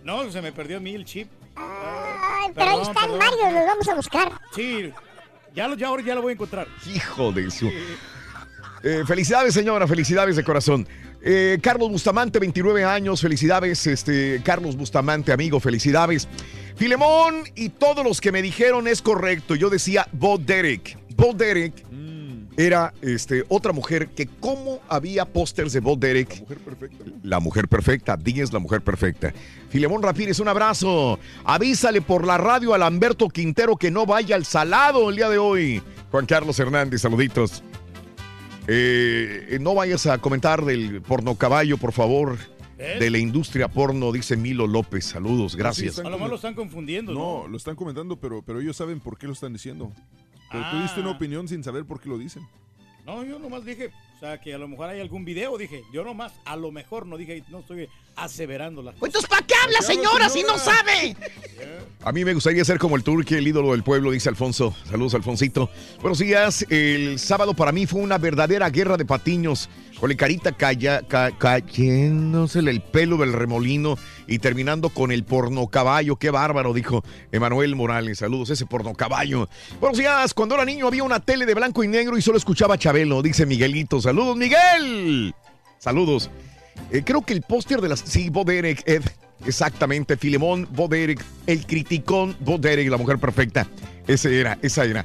No, 0.05 0.31
se 0.31 0.41
me 0.43 0.53
perdió 0.53 0.79
a 0.79 0.81
mí 0.81 0.95
el 0.95 1.05
chip. 1.05 1.29
Ay, 1.57 2.51
pero 2.55 2.71
ahí 2.71 2.77
Perdón, 2.79 2.97
están 2.97 3.19
varios, 3.19 3.53
los 3.53 3.67
vamos 3.67 3.89
a 3.89 3.95
buscar. 3.95 4.33
Sí, 4.55 4.93
ya, 5.55 5.69
lo- 5.69 5.75
ya 5.77 5.89
ahora 5.89 6.03
ya 6.03 6.15
lo 6.15 6.23
voy 6.23 6.31
a 6.31 6.35
encontrar. 6.35 6.67
Hijo 6.95 7.33
de 7.33 7.51
su. 7.51 7.71
Eh, 8.83 9.03
felicidades, 9.07 9.53
señora, 9.53 9.87
felicidades 9.87 10.37
de 10.37 10.45
corazón. 10.45 10.89
Eh, 11.23 11.59
Carlos 11.63 11.91
Bustamante, 11.91 12.39
29 12.39 12.83
años, 12.85 13.21
felicidades. 13.21 13.87
Este, 13.87 14.41
Carlos 14.43 14.75
Bustamante, 14.77 15.33
amigo, 15.33 15.61
felicidades. 15.61 16.27
Filemón 16.77 17.43
y 17.55 17.69
todos 17.69 18.03
los 18.03 18.23
que 18.23 18.33
me 18.33 18.41
dijeron 18.41 18.89
es 18.89 19.03
correcto. 19.03 19.55
Yo 19.55 19.69
decía 19.69 20.09
Bo 20.13 20.39
Derek. 20.39 20.97
Bo 21.15 21.35
Derek 21.35 21.75
era 22.57 22.93
este, 23.03 23.45
otra 23.49 23.73
mujer 23.73 24.09
que 24.09 24.27
como 24.27 24.81
había 24.89 25.25
pósters 25.25 25.73
de 25.73 25.81
Bo 25.81 25.97
Derek. 25.97 26.31
La 26.31 26.41
mujer 26.41 26.59
perfecta. 26.59 27.05
La 27.23 27.41
mujer 27.41 27.69
perfecta, 27.69 28.19
es 28.25 28.53
la 28.53 28.59
mujer 28.59 28.81
perfecta. 28.83 29.33
Filemón 29.69 30.03
Rapírez, 30.03 30.41
un 30.41 30.49
abrazo. 30.49 31.19
Avísale 31.45 32.01
por 32.03 32.27
la 32.27 32.39
radio 32.39 32.75
a 32.75 32.79
Lamberto 32.79 33.29
Quintero 33.29 33.77
que 33.77 33.91
no 33.91 34.07
vaya 34.07 34.37
al 34.37 34.45
salado 34.45 35.11
el 35.11 35.17
día 35.17 35.29
de 35.29 35.39
hoy. 35.39 35.83
Juan 36.11 36.27
Carlos 36.27 36.59
Hernández, 36.59 37.03
saluditos. 37.03 37.63
Eh, 38.67 39.59
no 39.61 39.75
vayas 39.75 40.07
a 40.07 40.19
comentar 40.19 40.65
del 40.65 41.03
porno 41.03 41.37
caballo, 41.37 41.79
por 41.79 41.93
favor. 41.93 42.37
¿Eh? 42.79 42.97
De 42.99 43.11
la 43.11 43.19
industria 43.19 43.69
porno, 43.69 44.11
dice 44.11 44.39
Milo 44.39 44.67
López. 44.67 45.05
Saludos, 45.05 45.55
gracias. 45.55 45.99
A 45.99 46.05
lo 46.05 46.13
mejor 46.13 46.31
lo 46.31 46.37
están 46.37 46.55
confundiendo, 46.55 47.13
¿no? 47.13 47.43
No, 47.43 47.49
lo 47.49 47.57
están 47.59 47.77
comentando, 47.77 48.17
pero, 48.17 48.41
pero 48.41 48.61
ellos 48.61 48.75
saben 48.75 49.01
por 49.01 49.19
qué 49.19 49.27
lo 49.27 49.35
están 49.35 49.53
diciendo. 49.53 49.93
Pero 50.51 50.65
tú 50.71 50.79
diste 50.81 51.01
una 51.01 51.11
Ah. 51.11 51.15
opinión 51.15 51.47
sin 51.49 51.63
saber 51.63 51.85
por 51.85 52.01
qué 52.01 52.09
lo 52.09 52.19
dicen. 52.19 52.47
No, 53.07 53.25
yo 53.25 53.39
nomás 53.39 53.65
dije, 53.65 53.91
sea, 54.21 54.39
que 54.41 54.55
a 54.55 54.59
lo 54.59 54.69
mejor 54.69 54.89
hay 54.91 55.01
algún 55.01 55.25
video, 55.25 55.57
dije, 55.57 55.83
yo 55.93 56.05
nomás, 56.05 56.33
a 56.45 56.57
lo 56.57 56.71
mejor 56.71 57.07
no 57.07 57.17
dije, 57.17 57.43
no 57.49 57.61
estoy 57.61 57.89
aseverando 58.17 58.83
las 58.83 58.95
Pues 58.97 59.09
entonces, 59.11 59.29
¿para 59.31 59.47
qué 59.47 59.55
habla, 59.65 59.81
señora, 59.81 60.29
si 60.29 60.43
no 60.43 60.59
sabe? 60.59 61.17
A 62.05 62.13
mí 62.13 62.25
me 62.25 62.35
gustaría 62.35 62.65
ser 62.65 62.79
como 62.79 62.97
el 62.97 63.03
turque, 63.03 63.39
el 63.39 63.49
ídolo 63.49 63.73
del 63.73 63.83
pueblo, 63.83 64.11
dice 64.11 64.29
Alfonso. 64.29 64.75
Saludos, 64.89 65.15
Alfonsito. 65.15 65.71
Buenos 66.01 66.19
días. 66.19 66.67
El 66.69 67.19
sábado 67.19 67.55
para 67.55 67.73
mí 67.73 67.87
fue 67.87 68.01
una 68.01 68.19
verdadera 68.19 68.69
guerra 68.71 68.97
de 68.97 69.05
patiños. 69.05 69.69
Con 69.99 70.09
la 70.09 70.17
carita 70.17 70.53
calla, 70.53 71.03
ca- 71.07 71.31
cayéndosele 71.37 72.71
el 72.71 72.81
pelo 72.81 73.19
del 73.19 73.35
remolino 73.35 73.99
y 74.27 74.39
terminando 74.39 74.89
con 74.89 75.13
el 75.13 75.25
porno 75.25 75.67
caballo. 75.67 76.17
Qué 76.17 76.31
bárbaro, 76.31 76.73
dijo 76.73 77.05
Emanuel 77.33 77.77
Morales. 77.77 78.19
Saludos, 78.21 78.49
ese 78.49 78.65
porno 78.65 78.95
caballo. 78.95 79.47
Buenos 79.79 79.99
días. 79.99 80.33
Cuando 80.33 80.55
era 80.55 80.65
niño 80.65 80.87
había 80.87 81.05
una 81.05 81.21
tele 81.21 81.45
de 81.45 81.53
blanco 81.55 81.85
y 81.85 81.89
negro 81.89 82.17
y 82.17 82.23
solo 82.23 82.39
escuchaba 82.39 82.77
a 82.77 82.79
Chabelo, 82.79 83.21
dice 83.21 83.45
Miguelito. 83.45 84.01
Saludos, 84.01 84.10
Miguel. 84.13 85.35
Saludos. 85.79 86.31
Eh, 86.91 87.03
creo 87.05 87.23
que 87.23 87.33
el 87.33 87.43
póster 87.43 87.81
de 87.81 87.89
las. 87.89 88.01
Sí, 88.01 88.31
Bo 88.31 88.45
Derek, 88.45 88.83
Ed. 88.87 89.03
Exactamente, 89.47 90.17
Filemón, 90.19 90.69
Bo 90.71 90.87
Derek, 90.87 91.25
el 91.47 91.67
criticón 91.67 92.37
Bo 92.41 92.59
Derek, 92.59 92.91
la 92.91 92.99
mujer 92.99 93.19
perfecta. 93.19 93.67
Ese 94.07 94.39
era, 94.39 94.59
esa 94.61 94.85
era. 94.85 95.05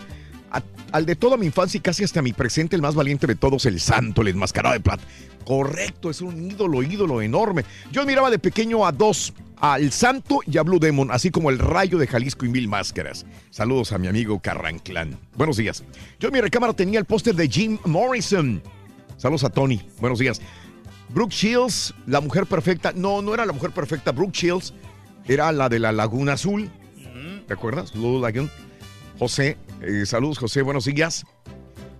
Al 0.91 1.05
de 1.05 1.15
toda 1.15 1.37
mi 1.37 1.45
infancia 1.45 1.77
y 1.77 1.81
casi 1.81 2.03
hasta 2.03 2.21
mi 2.21 2.33
presente, 2.33 2.75
el 2.75 2.81
más 2.81 2.95
valiente 2.95 3.27
de 3.27 3.35
todos, 3.35 3.65
el 3.65 3.79
santo, 3.79 4.21
el 4.21 4.29
enmascarado 4.29 4.73
de 4.73 4.79
plata. 4.79 5.03
Correcto, 5.45 6.09
es 6.09 6.21
un 6.21 6.51
ídolo, 6.51 6.83
ídolo 6.83 7.21
enorme. 7.21 7.65
Yo 7.91 8.05
miraba 8.05 8.29
de 8.29 8.39
pequeño 8.39 8.85
a 8.85 8.91
dos, 8.91 9.33
al 9.57 9.91
santo 9.91 10.39
y 10.45 10.57
a 10.57 10.63
Blue 10.63 10.79
Demon, 10.79 11.11
así 11.11 11.31
como 11.31 11.49
el 11.49 11.59
rayo 11.59 11.97
de 11.97 12.07
Jalisco 12.07 12.45
y 12.45 12.49
mil 12.49 12.67
máscaras. 12.67 13.25
Saludos 13.51 13.91
a 13.91 13.97
mi 13.97 14.07
amigo 14.07 14.39
Carranclán. 14.39 15.17
Buenos 15.35 15.57
días. 15.57 15.83
Yo 16.19 16.29
en 16.29 16.33
mi 16.33 16.41
recámara 16.41 16.73
tenía 16.73 16.99
el 16.99 17.05
póster 17.05 17.35
de 17.35 17.47
Jim 17.47 17.77
Morrison. 17.85 18.61
Saludos 19.17 19.43
a 19.43 19.49
Tony. 19.49 19.81
Buenos 19.99 20.19
días. 20.19 20.41
Brooke 21.09 21.33
Shields, 21.33 21.93
la 22.07 22.19
mujer 22.21 22.45
perfecta. 22.45 22.91
No, 22.93 23.21
no 23.21 23.33
era 23.33 23.45
la 23.45 23.53
mujer 23.53 23.71
perfecta. 23.71 24.11
Brooke 24.11 24.33
Shields 24.37 24.73
era 25.25 25.51
la 25.51 25.69
de 25.69 25.79
la 25.79 25.91
Laguna 25.91 26.33
Azul. 26.33 26.69
¿Te 27.47 27.53
acuerdas? 27.53 27.93
Blue 27.93 28.19
Lagoon. 28.19 28.49
José, 29.19 29.57
eh, 29.81 30.05
saludos 30.05 30.39
José, 30.39 30.61
buenos 30.63 30.85
días. 30.85 31.25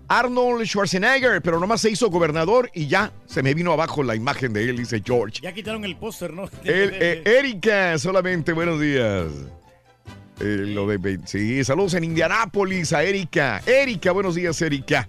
Arnold 0.08 0.66
Schwarzenegger, 0.66 1.42
pero 1.42 1.60
nomás 1.60 1.82
se 1.82 1.90
hizo 1.90 2.10
gobernador 2.10 2.70
y 2.74 2.88
ya 2.88 3.12
se 3.26 3.42
me 3.42 3.54
vino 3.54 3.72
abajo 3.72 4.04
la 4.04 4.16
imagen 4.16 4.54
de 4.54 4.70
él, 4.70 4.78
dice 4.78 5.02
George. 5.04 5.40
Ya 5.42 5.54
quitaron 5.54 5.84
el 5.86 5.96
póster, 5.96 6.34
¿no? 6.34 6.44
El- 6.64 6.94
eh, 6.94 7.24
Erika, 7.26 7.98
solamente 7.98 8.54
buenos 8.54 8.80
días. 8.82 9.28
Eh, 10.42 10.44
lo 10.68 10.86
de, 10.88 11.20
sí, 11.26 11.64
saludos 11.64 11.94
en 11.94 12.04
Indianápolis 12.04 12.92
a 12.92 13.04
Erika. 13.04 13.62
Erika, 13.66 14.12
buenos 14.12 14.36
días, 14.36 14.62
Erika. 14.62 15.08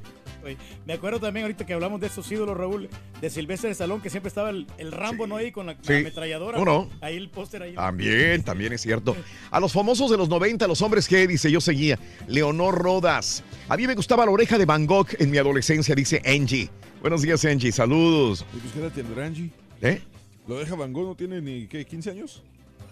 Me 0.85 0.93
acuerdo 0.93 1.19
también 1.21 1.45
ahorita 1.45 1.67
que 1.67 1.73
hablamos 1.73 2.01
de 2.01 2.07
estos 2.07 2.31
ídolos, 2.31 2.57
Raúl, 2.57 2.89
de 3.21 3.31
Silvestre 3.31 3.69
de 3.71 3.75
Salón, 3.75 4.01
que 4.01 4.11
siempre 4.11 4.29
estaba 4.29 4.51
el, 4.51 4.67
el 4.79 4.93
Rambo, 4.93 5.27
¿no? 5.27 5.37
Ahí 5.37 5.51
con 5.53 5.67
la, 5.67 5.73
la 5.75 5.79
Sí. 5.83 5.95
ametralladora. 5.95 6.59
Ahí 7.01 7.17
el 7.17 7.31
póster 7.31 7.63
ahí. 7.63 7.75
También, 7.75 8.43
también 8.43 8.73
es 8.73 8.81
cierto. 8.83 9.17
A 9.51 9.61
los 9.61 9.73
famosos 9.73 10.11
de 10.11 10.17
los 10.17 10.29
90, 10.29 10.67
los 10.67 10.81
hombres 10.83 11.09
que, 11.09 11.27
dice, 11.27 11.51
yo 11.51 11.61
seguía. 11.61 11.99
Leonor 12.29 12.75
Rodas. 12.77 13.43
A 13.69 13.77
mí 13.77 13.87
me 13.87 13.95
gustaba 13.95 14.25
la 14.25 14.31
oreja 14.31 14.59
de 14.59 14.65
Van 14.67 14.87
Gogh 14.87 15.09
en 15.19 15.31
mi 15.31 15.39
adolescencia, 15.39 15.95
dice 15.95 16.21
Angie. 16.25 16.69
Buenos 17.01 17.23
días, 17.23 17.45
Angie. 17.45 17.73
Saludos. 17.73 18.45
¿Y 18.55 18.59
pues 18.59 18.73
qué 18.73 18.81
edad 18.81 18.93
tendrá 18.93 19.27
Angie? 19.27 19.51
¿Eh? 19.83 20.01
¿Lo 20.49 20.59
deja 20.59 20.75
Van 20.77 20.93
Gogh 20.93 21.07
no 21.09 21.15
tiene 21.15 21.41
ni 21.41 21.67
¿qué, 21.67 21.85
15 21.85 22.11
años? 22.11 22.43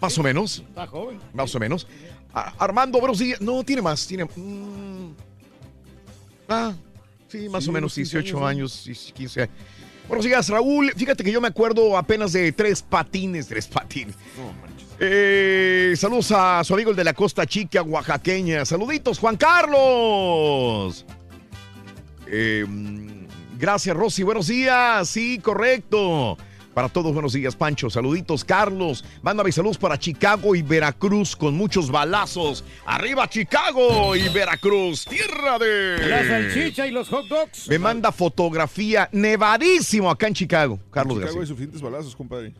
Más 0.01 0.17
o 0.17 0.23
menos. 0.23 0.63
Está 0.67 0.85
joven. 0.87 1.19
Más 1.33 1.55
o 1.55 1.59
menos. 1.59 1.87
Armando, 2.33 2.99
buenos 2.99 3.17
días. 3.17 3.39
No, 3.39 3.63
tiene 3.63 3.81
más. 3.81 4.05
Tiene. 4.05 4.25
mm, 4.25 5.13
ah, 6.49 6.73
sí, 7.41 7.49
más 7.49 7.63
Sí, 7.63 7.69
o 7.69 7.73
menos 7.73 7.97
unos 7.97 8.09
15 8.09 8.19
18 8.19 8.47
años, 8.47 8.85
años, 8.85 9.13
15 9.15 9.41
años. 9.41 9.55
Buenos 10.07 10.25
días, 10.25 10.49
Raúl. 10.49 10.91
Fíjate 10.95 11.23
que 11.23 11.31
yo 11.31 11.41
me 11.41 11.47
acuerdo 11.47 11.97
apenas 11.97 12.31
de 12.33 12.51
tres 12.51 12.81
patines, 12.81 13.47
tres 13.47 13.67
patines. 13.67 14.15
No. 14.37 14.53
Eh, 14.99 15.93
saludos 15.97 16.31
a 16.31 16.63
su 16.63 16.73
amigo 16.73 16.91
el 16.91 16.95
de 16.95 17.03
la 17.03 17.13
Costa 17.13 17.45
Chica, 17.45 17.81
oaxaqueña. 17.81 18.63
Saluditos, 18.65 19.19
Juan 19.19 19.35
Carlos. 19.35 21.05
Eh, 22.27 22.65
gracias, 23.57 23.95
Rosy. 23.95 24.23
Buenos 24.23 24.47
días. 24.47 25.09
Sí, 25.09 25.39
correcto. 25.39 26.37
Para 26.75 26.89
todos, 26.89 27.13
buenos 27.13 27.31
días, 27.31 27.55
Pancho. 27.55 27.89
Saluditos, 27.89 28.43
Carlos. 28.43 29.05
Mándame 29.21 29.49
saludos 29.53 29.77
para 29.77 29.97
Chicago 29.97 30.55
y 30.55 30.61
Veracruz 30.61 31.33
con 31.33 31.55
muchos 31.55 31.89
balazos. 31.89 32.65
Arriba, 32.85 33.29
Chicago 33.29 34.13
y 34.13 34.27
Veracruz, 34.27 35.05
tierra 35.05 35.57
de. 35.57 36.05
La 36.05 36.27
salchicha 36.27 36.85
y 36.85 36.91
los 36.91 37.07
hot 37.07 37.29
dogs. 37.29 37.69
Me 37.69 37.79
manda 37.79 38.11
fotografía 38.11 39.07
nevadísimo 39.13 40.09
acá 40.11 40.27
en 40.27 40.33
Chicago. 40.33 40.77
Carlos 40.91 41.13
En 41.15 41.21
Chicago 41.21 41.37
García. 41.37 41.41
hay 41.43 41.47
suficientes 41.47 41.81
balazos, 41.81 42.13
compadre. 42.13 42.53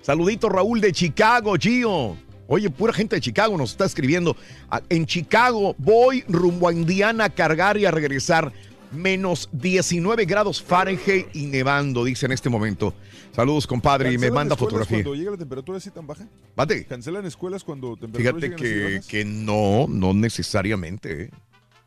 Saludito 0.00 0.48
Raúl 0.48 0.80
de 0.80 0.90
Chicago, 0.92 1.54
Gio. 1.60 2.16
Oye, 2.48 2.70
pura 2.70 2.94
gente 2.94 3.16
de 3.16 3.20
Chicago 3.20 3.58
nos 3.58 3.72
está 3.72 3.84
escribiendo. 3.84 4.36
Ah, 4.70 4.80
En 4.88 5.04
Chicago 5.04 5.74
voy 5.76 6.24
rumbo 6.28 6.68
a 6.68 6.72
Indiana 6.72 7.24
a 7.24 7.28
cargar 7.28 7.76
y 7.76 7.84
a 7.84 7.90
regresar. 7.90 8.52
Menos 8.92 9.48
19 9.52 10.24
grados 10.24 10.62
Fahrenheit 10.62 11.34
y 11.34 11.46
nevando, 11.46 12.04
dice 12.04 12.26
en 12.26 12.32
este 12.32 12.48
momento. 12.48 12.94
Saludos, 13.32 13.66
compadre, 13.66 14.08
y 14.08 14.12
me 14.12 14.28
¿Cancelan 14.28 14.34
manda 14.34 14.56
fotografía. 14.56 15.02
Cuando 15.02 15.14
llega 15.14 15.30
la 15.32 15.36
temperatura 15.36 15.78
así 15.78 15.90
tan 15.90 16.06
baja? 16.06 16.26
Mate. 16.56 16.86
¿Cancelan 16.86 17.26
escuelas 17.26 17.64
cuando 17.64 17.96
temperaturas 17.96 18.42
Fíjate 18.42 18.56
que, 18.56 19.00
que 19.06 19.24
no, 19.24 19.86
no 19.88 20.14
necesariamente. 20.14 21.24
¿eh? 21.24 21.30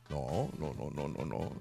No, 0.09 0.49
no, 0.59 0.73
no, 0.73 0.89
no, 0.91 1.07
no, 1.07 1.25
no. 1.25 1.51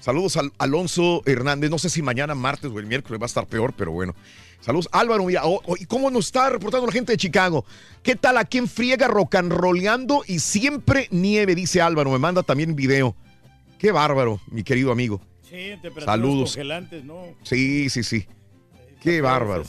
Saludos 0.00 0.36
al 0.36 0.52
Alonso 0.58 1.22
Hernández. 1.26 1.70
No 1.70 1.78
sé 1.78 1.90
si 1.90 2.02
mañana, 2.02 2.34
martes 2.34 2.70
o 2.70 2.78
el 2.78 2.86
miércoles 2.86 3.20
va 3.20 3.24
a 3.24 3.26
estar 3.26 3.46
peor, 3.46 3.74
pero 3.76 3.92
bueno. 3.92 4.14
Saludos, 4.60 4.88
Álvaro. 4.92 5.24
Mira, 5.24 5.42
oh, 5.44 5.60
oh, 5.66 5.76
¿y 5.76 5.84
cómo 5.84 6.10
nos 6.10 6.26
está 6.26 6.50
reportando 6.50 6.86
la 6.86 6.92
gente 6.92 7.12
de 7.12 7.18
Chicago? 7.18 7.64
¿Qué 8.02 8.16
tal 8.16 8.38
aquí 8.38 8.58
en 8.58 8.68
Friega, 8.68 9.08
rocanroleando 9.08 10.22
y 10.26 10.40
siempre 10.40 11.08
nieve? 11.10 11.54
Dice 11.54 11.80
Álvaro. 11.80 12.10
Me 12.10 12.18
manda 12.18 12.42
también 12.42 12.74
video. 12.74 13.14
Qué 13.78 13.92
bárbaro, 13.92 14.40
mi 14.50 14.62
querido 14.62 14.90
amigo. 14.92 15.20
Sí, 15.48 15.72
Saludos. 16.04 16.50
congelantes, 16.50 17.04
¿no? 17.04 17.34
Sí, 17.42 17.88
sí, 17.88 18.02
sí. 18.02 18.26
Qué 19.00 19.20
bárbaro. 19.20 19.62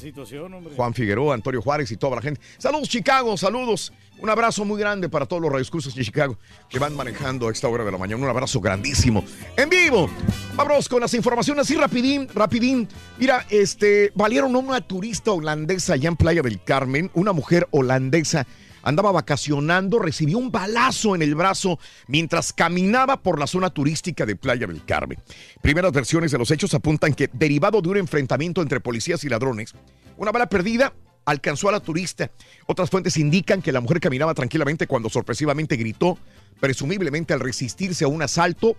Juan 0.75 0.93
Figueroa, 0.93 1.35
Antonio 1.35 1.61
Juárez 1.61 1.91
y 1.91 1.97
toda 1.97 2.15
la 2.15 2.21
gente. 2.21 2.41
Saludos, 2.57 2.89
Chicago, 2.89 3.37
saludos. 3.37 3.93
Un 4.17 4.29
abrazo 4.29 4.65
muy 4.65 4.79
grande 4.79 5.07
para 5.07 5.25
todos 5.27 5.41
los 5.41 5.51
radioscursos 5.51 5.95
de 5.95 6.03
Chicago 6.03 6.37
que 6.67 6.79
van 6.79 6.95
manejando 6.95 7.47
a 7.47 7.51
esta 7.51 7.69
hora 7.69 7.85
de 7.85 7.91
la 7.91 7.97
mañana. 7.97 8.23
Un 8.23 8.29
abrazo 8.29 8.59
grandísimo. 8.59 9.23
En 9.55 9.69
vivo. 9.69 10.09
Vámonos 10.55 10.89
con 10.89 10.99
las 11.01 11.13
informaciones 11.13 11.61
así 11.67 11.75
rapidín, 11.75 12.27
rapidín. 12.33 12.87
Mira, 13.17 13.45
este, 13.49 14.11
valieron 14.15 14.53
a 14.55 14.59
una 14.59 14.81
turista 14.81 15.31
holandesa 15.31 15.93
allá 15.93 16.09
en 16.09 16.17
Playa 16.17 16.41
del 16.41 16.61
Carmen, 16.63 17.11
una 17.13 17.31
mujer 17.31 17.67
holandesa. 17.71 18.45
Andaba 18.83 19.11
vacacionando, 19.11 19.99
recibió 19.99 20.37
un 20.37 20.51
balazo 20.51 21.15
en 21.15 21.21
el 21.21 21.35
brazo 21.35 21.79
mientras 22.07 22.53
caminaba 22.53 23.21
por 23.21 23.39
la 23.39 23.47
zona 23.47 23.69
turística 23.69 24.25
de 24.25 24.35
Playa 24.35 24.67
del 24.67 24.83
Carmen. 24.85 25.19
Primeras 25.61 25.91
versiones 25.91 26.31
de 26.31 26.37
los 26.37 26.51
hechos 26.51 26.73
apuntan 26.73 27.13
que, 27.13 27.29
derivado 27.33 27.81
de 27.81 27.89
un 27.89 27.97
enfrentamiento 27.97 28.61
entre 28.61 28.79
policías 28.79 29.23
y 29.23 29.29
ladrones, 29.29 29.73
una 30.17 30.31
bala 30.31 30.47
perdida 30.47 30.93
alcanzó 31.25 31.69
a 31.69 31.71
la 31.71 31.79
turista. 31.79 32.31
Otras 32.65 32.89
fuentes 32.89 33.17
indican 33.17 33.61
que 33.61 33.71
la 33.71 33.81
mujer 33.81 33.99
caminaba 33.99 34.33
tranquilamente 34.33 34.87
cuando 34.87 35.09
sorpresivamente 35.09 35.75
gritó, 35.75 36.17
presumiblemente 36.59 37.33
al 37.33 37.39
resistirse 37.39 38.05
a 38.05 38.07
un 38.07 38.21
asalto. 38.21 38.75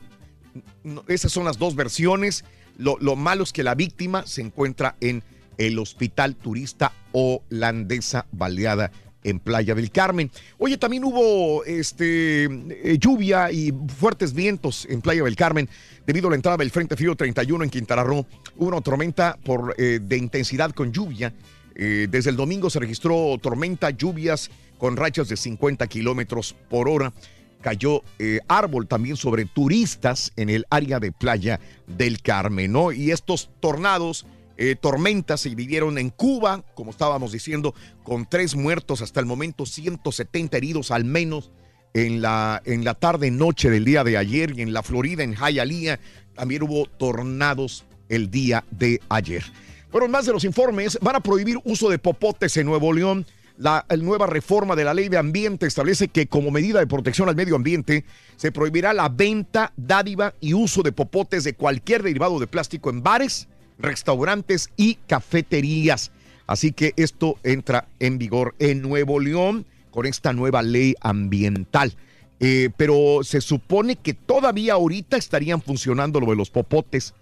Esas 1.08 1.32
son 1.32 1.44
las 1.44 1.58
dos 1.58 1.76
versiones. 1.76 2.44
Lo 2.76 3.16
malo 3.16 3.44
es 3.44 3.52
que 3.52 3.62
la 3.62 3.74
víctima 3.74 4.26
se 4.26 4.40
encuentra 4.40 4.96
en 5.00 5.22
el 5.58 5.78
hospital 5.78 6.36
turista 6.36 6.92
holandesa 7.12 8.26
baleada 8.32 8.90
en 9.24 9.38
Playa 9.38 9.74
del 9.74 9.90
Carmen. 9.90 10.30
Oye, 10.58 10.78
también 10.78 11.04
hubo 11.04 11.64
este, 11.64 12.44
eh, 12.44 12.98
lluvia 12.98 13.50
y 13.50 13.72
fuertes 13.98 14.32
vientos 14.32 14.86
en 14.88 15.00
Playa 15.00 15.24
del 15.24 15.36
Carmen 15.36 15.68
debido 16.06 16.28
a 16.28 16.30
la 16.30 16.36
entrada 16.36 16.56
del 16.56 16.70
Frente 16.70 16.96
Frío 16.96 17.14
31 17.14 17.64
en 17.64 17.70
Quintana 17.70 18.02
Roo. 18.02 18.26
Hubo 18.56 18.68
una 18.68 18.80
tormenta 18.80 19.38
por, 19.44 19.74
eh, 19.78 20.00
de 20.02 20.16
intensidad 20.16 20.72
con 20.72 20.92
lluvia. 20.92 21.32
Eh, 21.74 22.08
desde 22.10 22.30
el 22.30 22.36
domingo 22.36 22.68
se 22.70 22.80
registró 22.80 23.38
tormenta, 23.40 23.90
lluvias 23.90 24.50
con 24.78 24.96
rachas 24.96 25.28
de 25.28 25.36
50 25.36 25.86
kilómetros 25.86 26.54
por 26.68 26.88
hora. 26.88 27.12
cayó 27.60 28.02
árbol 28.48 28.86
también 28.86 29.18
sobre 29.18 29.44
turistas 29.44 30.32
en 30.36 30.48
el 30.48 30.64
área 30.70 30.98
de 30.98 31.12
playa 31.12 31.60
del 31.86 32.22
Carmen, 32.22 32.72
¿no? 32.72 32.90
Y 32.90 33.10
estos 33.10 33.50
tornados, 33.60 34.24
eh, 34.62 34.76
tormentas 34.76 35.40
se 35.40 35.54
vivieron 35.54 35.96
en 35.96 36.10
Cuba, 36.10 36.62
como 36.74 36.90
estábamos 36.90 37.32
diciendo, 37.32 37.74
con 38.02 38.28
tres 38.28 38.54
muertos 38.54 39.00
hasta 39.00 39.18
el 39.18 39.24
momento, 39.24 39.64
170 39.64 40.54
heridos 40.54 40.90
al 40.90 41.06
menos 41.06 41.50
en 41.94 42.20
la, 42.20 42.60
en 42.66 42.84
la 42.84 42.92
tarde 42.92 43.30
noche 43.30 43.70
del 43.70 43.86
día 43.86 44.04
de 44.04 44.18
ayer 44.18 44.52
y 44.54 44.60
en 44.60 44.74
la 44.74 44.82
Florida, 44.82 45.22
en 45.22 45.34
Hialeah, 45.34 45.98
también 46.34 46.62
hubo 46.62 46.84
tornados 46.84 47.86
el 48.10 48.30
día 48.30 48.62
de 48.70 49.00
ayer. 49.08 49.42
Pero 49.90 50.06
más 50.08 50.26
de 50.26 50.32
los 50.32 50.44
informes, 50.44 50.98
van 51.00 51.16
a 51.16 51.20
prohibir 51.20 51.56
uso 51.64 51.88
de 51.88 51.98
popotes 51.98 52.54
en 52.58 52.66
Nuevo 52.66 52.92
León. 52.92 53.24
La 53.56 53.86
nueva 53.98 54.26
reforma 54.26 54.76
de 54.76 54.84
la 54.84 54.92
ley 54.92 55.08
de 55.08 55.16
ambiente 55.16 55.66
establece 55.66 56.08
que 56.08 56.26
como 56.26 56.50
medida 56.50 56.80
de 56.80 56.86
protección 56.86 57.30
al 57.30 57.36
medio 57.36 57.56
ambiente 57.56 58.04
se 58.36 58.52
prohibirá 58.52 58.92
la 58.92 59.08
venta, 59.08 59.72
dádiva 59.78 60.34
y 60.38 60.52
uso 60.52 60.82
de 60.82 60.92
popotes 60.92 61.44
de 61.44 61.54
cualquier 61.54 62.02
derivado 62.02 62.38
de 62.38 62.46
plástico 62.46 62.90
en 62.90 63.02
bares, 63.02 63.48
restaurantes 63.80 64.70
y 64.76 64.94
cafeterías. 65.06 66.12
Así 66.46 66.72
que 66.72 66.92
esto 66.96 67.38
entra 67.44 67.86
en 67.98 68.18
vigor 68.18 68.54
en 68.58 68.82
Nuevo 68.82 69.20
León 69.20 69.66
con 69.90 70.06
esta 70.06 70.32
nueva 70.32 70.62
ley 70.62 70.94
ambiental. 71.00 71.94
Eh, 72.40 72.70
pero 72.76 73.20
se 73.22 73.40
supone 73.40 73.96
que 73.96 74.14
todavía 74.14 74.72
ahorita 74.72 75.16
estarían 75.16 75.60
funcionando 75.60 76.20
lo 76.20 76.26
de 76.26 76.36
los 76.36 76.50
popotes. 76.50 77.14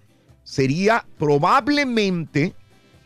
Sería 0.45 1.05
probablemente 1.19 2.55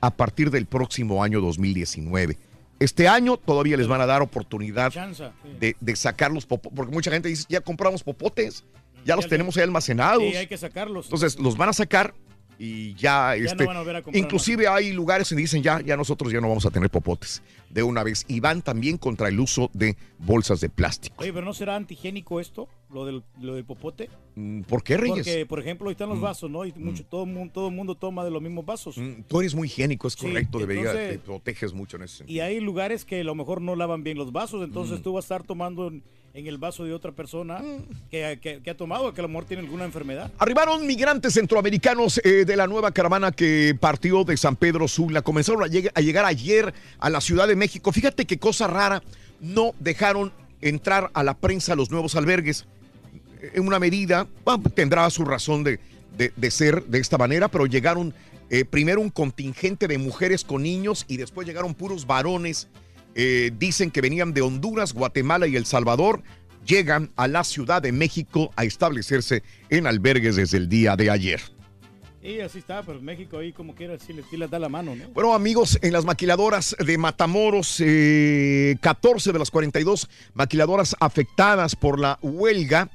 a 0.01 0.11
partir 0.11 0.51
del 0.51 0.67
próximo 0.67 1.25
año 1.25 1.41
2019. 1.41 2.39
Este 2.79 3.09
año 3.09 3.37
todavía 3.37 3.77
les 3.77 3.87
van 3.87 4.01
a 4.01 4.07
dar 4.07 4.23
oportunidad 4.23 4.93
de, 5.61 5.77
de 5.81 5.97
sacar 5.97 6.33
los 6.33 6.45
popotes, 6.45 6.77
porque 6.77 6.93
mucha 6.93 7.11
gente 7.11 7.29
dice, 7.29 7.47
ya 7.49 7.61
compramos 7.61 8.03
popotes, 8.03 8.65
ya 9.05 9.17
los 9.17 9.29
tenemos 9.29 9.57
ahí 9.57 9.63
almacenados. 9.63 10.23
Sí, 10.23 10.37
hay 10.37 10.47
que 10.49 10.59
sacarlos. 10.59 11.07
Entonces 11.07 11.39
los 11.39 11.57
van 11.57 11.69
a 11.69 11.73
sacar 11.73 12.15
y 12.59 12.95
ya, 12.95 13.35
no 13.39 13.45
este, 13.45 13.65
van 13.67 13.77
a 13.77 13.81
volver 13.81 13.97
a 13.97 14.03
comprar 14.03 14.23
inclusive 14.23 14.69
hay 14.69 14.93
lugares 14.93 15.29
que 15.29 15.35
dicen 15.35 15.63
ya, 15.63 15.81
ya 15.81 15.97
nosotros 15.97 16.33
ya 16.33 16.41
no 16.41 16.49
vamos 16.49 16.65
a 16.67 16.71
tener 16.71 16.91
popotes 16.91 17.43
de 17.71 17.83
una 17.83 18.03
vez 18.05 18.25
y 18.29 18.41
van 18.41 18.63
también 18.63 18.99
contra 18.99 19.29
el 19.29 19.41
uso 19.41 19.71
de 19.73 19.97
bolsas 20.19 20.61
de 20.61 20.69
plástico. 20.69 21.17
Oye, 21.19 21.33
pero 21.33 21.45
¿no 21.47 21.55
será 21.55 21.75
antigénico 21.77 22.39
esto? 22.39 22.69
Lo 22.91 23.07
del, 23.07 23.23
lo 23.41 23.55
del 23.55 23.65
popote. 23.65 24.11
Mm, 24.35 24.61
¿Por 24.63 24.83
qué, 24.85 24.99
Reyes? 24.99 25.25
Porque, 25.27 25.47
por 25.47 25.59
ejemplo, 25.61 25.89
ahí 25.89 25.93
están 25.93 26.11
los 26.11 26.19
Mm. 26.19 26.23
vasos, 26.23 26.51
¿no? 26.51 26.67
Y 26.67 26.73
mucho, 26.75 27.03
todo, 27.07 27.25
mundo, 27.25 27.51
todo 27.55 27.69
el 27.69 27.75
mundo 27.75 27.95
toma 27.95 28.25
de 28.25 28.31
los 28.31 28.43
mismos 28.43 28.67
vasos. 28.67 28.97
Tú 29.27 29.41
eres 29.41 29.55
muy 29.55 29.69
higiénico, 29.69 30.07
es 30.07 30.13
Sí, 30.15 30.27
correcto, 30.27 30.59
debería, 30.59 30.83
entonces- 30.91 31.11
te 31.13 31.19
proteges 31.21 31.73
mucho 31.73 31.97
en 31.97 32.03
ese 32.03 32.19
sentido. 32.19 32.37
Y 32.37 32.41
hay 32.41 32.61
lugares 32.61 33.07
que 33.07 33.21
a 33.21 33.25
lo 33.25 33.35
mejor 33.35 33.63
no 33.63 33.75
lavan 33.75 34.05
bien 34.05 34.19
los 34.19 34.33
vasos, 34.33 34.63
entonces 34.63 35.01
Mm. 35.01 35.03
tú 35.03 35.13
vas 35.15 35.25
a 35.25 35.27
estar 35.35 35.43
tomando 35.47 35.89
en, 35.89 36.03
en 36.35 36.47
el 36.47 36.57
vaso 36.59 36.85
de 36.85 36.95
otra 36.95 37.13
persona 37.13 37.63
que, 38.11 38.39
que- 38.41 38.61
que 38.63 38.71
ha 38.71 38.77
tomado, 38.77 39.13
que 39.13 39.21
a 39.21 39.23
lo 39.23 39.29
mejor 39.29 39.45
tiene 39.45 39.63
alguna 39.63 39.85
enfermedad. 39.85 40.31
Arribaron 40.39 40.87
migrantes 40.87 41.35
centroamericanos 41.35 42.21
eh, 42.25 42.45
de 42.47 42.57
la 42.57 42.67
nueva 42.67 42.91
caravana 42.93 43.33
que 43.33 43.77
partió 43.79 44.25
de 44.25 44.37
San 44.37 44.57
Pedro 44.57 44.89
Sula. 44.89 45.21
Comenzaron 45.23 45.63
a, 45.63 45.67
lleg- 45.67 45.91
a 45.95 46.01
llegar 46.01 46.25
ayer 46.25 46.73
a 46.99 47.11
la 47.11 47.21
Ciudad 47.21 47.47
de 47.47 47.57
México. 47.57 47.93
Fíjate 47.93 48.25
qué 48.25 48.39
cosa 48.39 48.67
rara. 48.67 49.03
No 49.41 49.73
dejaron 49.79 50.33
entrar 50.63 51.11
a 51.13 51.23
la 51.23 51.35
prensa 51.35 51.75
a 51.75 51.77
los 51.77 51.91
nuevos 51.91 52.15
albergues. 52.17 52.65
En 53.55 53.67
una 53.67 53.79
medida, 53.79 54.27
bueno, 54.45 54.63
tendrá 54.75 55.11
su 55.11 55.25
razón 55.25 55.65
de, 55.65 55.81
de- 56.17 56.33
de 56.35 56.51
ser 56.51 56.85
de 56.85 56.99
esta 57.01 57.19
manera, 57.19 57.49
pero 57.49 57.67
llegaron 57.67 58.15
eh, 58.49 58.65
primero 58.65 59.01
un 59.01 59.11
contingente 59.11 59.89
de 59.89 59.99
mujeres 59.99 60.45
con 60.45 60.63
niños 60.63 61.05
y 61.09 61.17
después 61.19 61.47
llegaron 61.47 61.75
puros 61.75 62.07
varones. 62.07 62.69
Eh, 63.15 63.53
dicen 63.59 63.91
que 63.91 64.01
venían 64.01 64.33
de 64.33 64.43
Honduras, 64.43 64.93
Guatemala 64.93 65.47
y 65.47 65.57
El 65.57 65.67
Salvador. 65.67 66.23
Llegan 66.65 67.11
a 67.17 67.27
la 67.29 67.45
Ciudad 67.45 67.83
de 67.83 67.93
México 67.93 68.51
a 68.57 68.65
establecerse 68.65 69.43
en 69.69 69.87
albergues 69.87 70.37
desde 70.37 70.59
el 70.59 70.69
día 70.69 70.97
de 70.97 71.11
ayer. 71.11 71.41
Y 72.23 72.39
así 72.39 72.59
está, 72.61 72.85
pero 72.85 73.01
México 73.01 73.39
ahí 73.39 73.53
como 73.53 73.75
quiera, 73.75 73.99
sí 73.99 74.13
les, 74.13 74.25
sí 74.31 74.37
les 74.37 74.49
da 74.49 74.61
la 74.61 74.69
mano, 74.69 74.95
¿no? 74.95 75.09
Bueno, 75.09 75.35
amigos, 75.35 75.77
en 75.83 75.93
las 75.93 76.05
maquiladoras 76.05 76.77
de 76.79 76.97
Matamoros, 76.97 77.81
eh, 77.81 78.77
14 78.81 79.33
de 79.33 79.39
las 79.41 79.51
42 79.51 80.09
maquiladoras 80.33 80.95
afectadas 81.01 81.75
por 81.75 81.99
la 81.99 82.21
huelga 82.23 82.89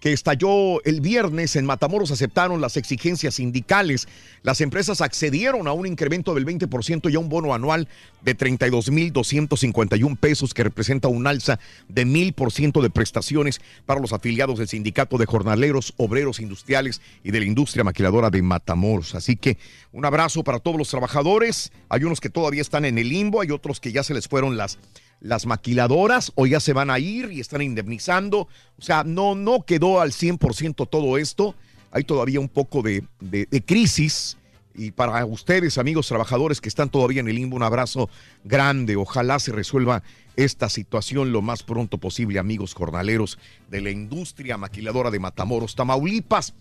que 0.00 0.12
estalló 0.12 0.82
el 0.84 1.00
viernes 1.00 1.56
en 1.56 1.66
Matamoros 1.66 2.10
aceptaron 2.10 2.60
las 2.60 2.76
exigencias 2.76 3.34
sindicales. 3.34 4.08
Las 4.42 4.60
empresas 4.62 5.02
accedieron 5.02 5.68
a 5.68 5.72
un 5.72 5.86
incremento 5.86 6.34
del 6.34 6.46
20% 6.46 7.12
y 7.12 7.16
a 7.16 7.18
un 7.18 7.28
bono 7.28 7.54
anual 7.54 7.86
de 8.22 8.36
32.251 8.36 10.16
pesos 10.18 10.54
que 10.54 10.64
representa 10.64 11.08
un 11.08 11.26
alza 11.26 11.58
de 11.88 12.06
1.000% 12.06 12.80
de 12.80 12.90
prestaciones 12.90 13.60
para 13.86 14.00
los 14.00 14.12
afiliados 14.12 14.58
del 14.58 14.68
Sindicato 14.68 15.18
de 15.18 15.26
Jornaleros, 15.26 15.94
Obreros 15.98 16.40
Industriales 16.40 17.00
y 17.22 17.30
de 17.30 17.40
la 17.40 17.46
Industria 17.46 17.84
Maquiladora 17.84 18.30
de 18.30 18.42
Matamoros. 18.42 19.14
Así 19.14 19.36
que 19.36 19.58
un 19.92 20.06
abrazo 20.06 20.42
para 20.42 20.60
todos 20.60 20.78
los 20.78 20.88
trabajadores. 20.88 21.72
Hay 21.90 22.04
unos 22.04 22.20
que 22.20 22.30
todavía 22.30 22.62
están 22.62 22.86
en 22.86 22.98
el 22.98 23.08
limbo, 23.10 23.42
hay 23.42 23.50
otros 23.50 23.80
que 23.80 23.92
ya 23.92 24.02
se 24.02 24.14
les 24.14 24.28
fueron 24.28 24.56
las 24.56 24.78
las 25.20 25.46
maquiladoras 25.46 26.32
o 26.34 26.46
ya 26.46 26.60
se 26.60 26.72
van 26.72 26.90
a 26.90 26.98
ir 26.98 27.30
y 27.32 27.40
están 27.40 27.62
indemnizando. 27.62 28.48
O 28.78 28.82
sea, 28.82 29.04
no, 29.04 29.34
no 29.34 29.64
quedó 29.64 30.00
al 30.00 30.12
100% 30.12 30.88
todo 30.88 31.18
esto. 31.18 31.54
Hay 31.90 32.04
todavía 32.04 32.40
un 32.40 32.48
poco 32.48 32.82
de, 32.82 33.04
de- 33.20 33.46
crisis. 33.64 34.36
Y 34.74 34.92
para 34.92 35.26
ustedes, 35.26 35.78
amigos 35.78 36.06
trabajadores 36.08 36.60
que 36.60 36.68
están 36.68 36.88
todavía 36.88 37.20
en 37.20 37.28
el 37.28 37.34
limbo, 37.34 37.56
un 37.56 37.62
abrazo 37.62 38.08
grande. 38.44 38.96
Ojalá 38.96 39.38
se 39.38 39.52
resuelva 39.52 40.02
esta 40.36 40.68
situación 40.70 41.32
lo 41.32 41.42
más 41.42 41.64
pronto 41.64 41.98
posible, 41.98 42.38
amigos 42.38 42.72
jornaleros 42.72 43.38
de 43.68 43.80
la 43.80 43.90
industria 43.90 44.56
maquiladora 44.56 45.10
de 45.10 45.18
Matamoros, 45.18 45.74
Tamaulipas. 45.74 46.54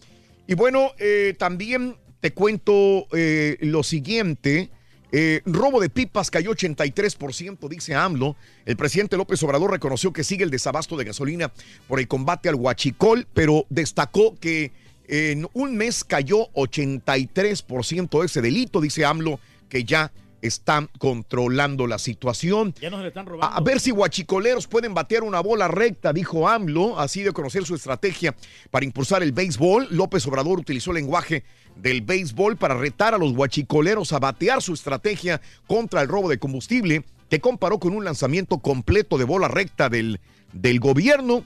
Y 0.48 0.56
bueno, 0.56 0.91
eh, 0.98 1.36
también 1.38 1.95
te 2.19 2.34
cuento 2.34 3.06
eh, 3.14 3.57
lo 3.61 3.84
siguiente. 3.84 4.72
Eh, 5.11 5.41
robo 5.45 5.80
de 5.80 5.90
pipas 5.90 6.30
cayó 6.30 6.52
83%, 6.52 7.68
dice 7.68 7.95
AMLO. 7.95 8.36
El 8.65 8.77
presidente 8.77 9.18
López 9.18 9.41
Obrador 9.44 9.72
reconoció 9.72 10.14
que 10.14 10.23
sigue 10.23 10.44
el 10.44 10.52
desabasto 10.52 10.98
de 10.98 11.06
gasolina 11.06 11.52
por 11.88 11.99
el 11.99 12.07
combate 12.07 12.49
al 12.49 12.56
huachicol, 12.56 13.27
pero 13.34 13.65
destacó 13.69 14.38
que 14.40 14.72
en 15.07 15.48
un 15.53 15.76
mes 15.76 16.03
cayó 16.03 16.52
83% 16.53 18.23
ese 18.23 18.41
delito, 18.41 18.80
dice 18.80 19.06
AMLO, 19.06 19.40
que 19.68 19.84
ya 19.84 20.11
están 20.41 20.90
controlando 20.99 21.88
la 21.88 21.99
situación. 21.99 22.73
Ya 22.80 22.90
no 22.90 22.98
se 22.98 23.03
le 23.03 23.07
están 23.10 23.26
robando. 23.26 23.56
A 23.56 23.60
ver 23.61 23.80
si 23.80 23.91
guachicoleros 23.91 24.68
pueden 24.68 24.94
batear 24.94 25.23
una 25.23 25.41
bola 25.41 25.68
recta, 25.68 26.14
dijo 26.14 26.48
AMLO, 26.48 26.99
así 26.99 27.23
de 27.23 27.31
conocer 27.31 27.65
su 27.65 27.76
estrategia 27.76 28.36
para 28.72 28.86
impulsar 28.86 29.23
el 29.23 29.31
béisbol. 29.31 29.88
López 29.91 30.26
Obrador 30.27 30.60
utilizó 30.60 30.91
el 30.91 30.95
lenguaje 30.95 31.44
del 31.81 32.01
béisbol 32.01 32.57
para 32.57 32.76
retar 32.76 33.14
a 33.14 33.18
los 33.18 33.34
guachicoleros 33.34 34.14
a 34.14 34.19
batear 34.19 34.61
su 34.61 34.73
estrategia 34.73 35.41
contra 35.68 36.01
el 36.01 36.07
robo 36.07 36.30
de 36.30 36.39
combustible, 36.39 37.03
que 37.30 37.39
comparó 37.39 37.80
con 37.80 37.93
un 37.93 38.03
lanzamiento 38.03 38.60
completo 38.60 39.18
de 39.18 39.26
bola 39.26 39.47
recta 39.47 39.89
del, 39.89 40.19
del 40.53 40.80
gobierno. 40.80 41.45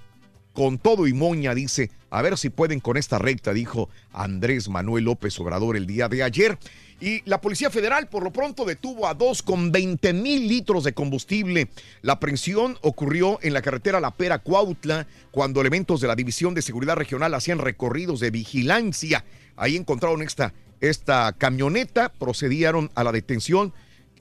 Con 0.54 0.78
todo 0.78 1.08
y 1.08 1.14
moña, 1.14 1.56
dice, 1.56 1.90
a 2.12 2.22
ver 2.22 2.38
si 2.38 2.52
pueden 2.52 2.80
con 2.80 2.96
esta 2.96 3.18
recta, 3.18 3.54
dijo 3.54 3.90
Andrés 4.12 4.70
Manuel 4.70 5.06
López 5.06 5.40
Obrador 5.40 5.76
el 5.76 5.88
día 5.88 6.08
de 6.10 6.22
ayer. 6.22 6.60
Y 7.02 7.28
la 7.28 7.42
Policía 7.42 7.72
Federal 7.72 8.08
por 8.08 8.24
lo 8.24 8.32
pronto 8.32 8.64
detuvo 8.64 9.08
a 9.08 9.16
dos 9.16 9.42
con 9.42 9.72
20 9.72 10.14
mil 10.14 10.48
litros 10.48 10.84
de 10.84 10.94
combustible. 10.94 11.70
La 12.04 12.14
aprehensión 12.14 12.78
ocurrió 12.82 13.40
en 13.42 13.54
la 13.54 13.64
carretera 13.64 14.00
La 14.00 14.12
Pera 14.12 14.40
Cuautla 14.40 15.08
cuando 15.32 15.60
elementos 15.60 16.02
de 16.02 16.08
la 16.08 16.16
División 16.16 16.54
de 16.54 16.62
Seguridad 16.62 16.96
Regional 16.96 17.34
hacían 17.34 17.58
recorridos 17.58 18.20
de 18.20 18.30
vigilancia. 18.30 19.26
Ahí 19.56 19.76
encontraron 19.76 20.22
esta, 20.22 20.54
esta 20.82 21.34
camioneta, 21.34 22.10
procedieron 22.10 22.92
a 22.96 23.04
la 23.04 23.12
detención 23.12 23.74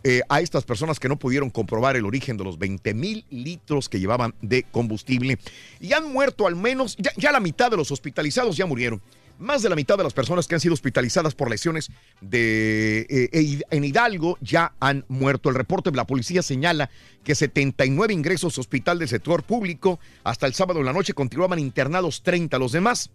eh, 0.05 0.23
a 0.29 0.41
estas 0.41 0.65
personas 0.65 0.99
que 0.99 1.09
no 1.09 1.17
pudieron 1.17 1.49
comprobar 1.51 1.97
el 1.97 2.05
origen 2.05 2.37
de 2.37 2.43
los 2.43 2.59
20 2.59 2.93
mil 2.93 3.25
litros 3.31 3.89
que 3.89 4.01
llevaban 4.01 4.35
de 4.43 4.65
combustible. 4.65 5.39
Y 5.81 5.93
han 5.93 6.13
muerto 6.13 6.49
al 6.49 6.57
menos, 6.57 6.97
ya, 6.97 7.31
la 7.31 7.39
mitad 7.39 7.71
de 7.71 7.77
los 7.77 7.93
hospitalizados 7.93 8.57
ya 8.57 8.67
murieron. 8.67 9.01
Más 9.39 9.63
de 9.63 9.69
la 9.69 9.77
mitad 9.77 9.97
de 9.97 10.05
las 10.05 10.13
personas 10.13 10.49
que 10.49 10.57
han 10.57 10.61
sido 10.61 10.75
hospitalizadas 10.75 11.35
por 11.35 11.51
lesiones 11.51 11.91
de, 12.21 13.07
eh, 13.09 13.61
en 13.71 13.85
Hidalgo 13.85 14.39
ya 14.41 14.73
han 14.81 15.05
muerto. 15.09 15.49
El 15.49 15.55
reporte 15.55 15.91
de 15.91 15.97
la 15.97 16.07
policía 16.07 16.43
señala 16.43 16.91
que 17.23 17.37
79 17.37 18.13
ingresos 18.13 18.59
hospital 18.59 18.99
del 18.99 19.09
sector 19.09 19.45
público 19.45 20.01
hasta 20.25 20.47
el 20.47 20.55
sábado 20.55 20.81
en 20.81 20.87
la 20.87 20.93
noche 20.93 21.15
continuaban 21.15 21.61
internados 21.61 22.23
30. 22.23 22.59
Los 22.59 22.73
demás, 22.73 23.11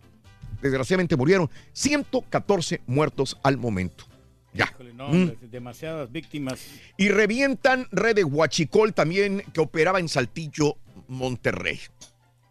desgraciadamente, 0.61 1.15
murieron. 1.15 1.49
114 1.73 2.81
muertos 2.87 3.37
al 3.43 3.57
momento. 3.57 4.05
Ya. 4.53 4.69
Híjole, 4.73 4.93
no, 4.93 5.09
Mm. 5.09 5.31
demasiadas 5.51 6.11
víctimas. 6.11 6.59
Y 6.97 7.09
revientan 7.09 7.87
red 7.91 8.15
de 8.15 8.23
Huachicol 8.23 8.93
también 8.93 9.43
que 9.53 9.61
operaba 9.61 9.99
en 9.99 10.09
Saltillo, 10.09 10.77
Monterrey. 11.07 11.79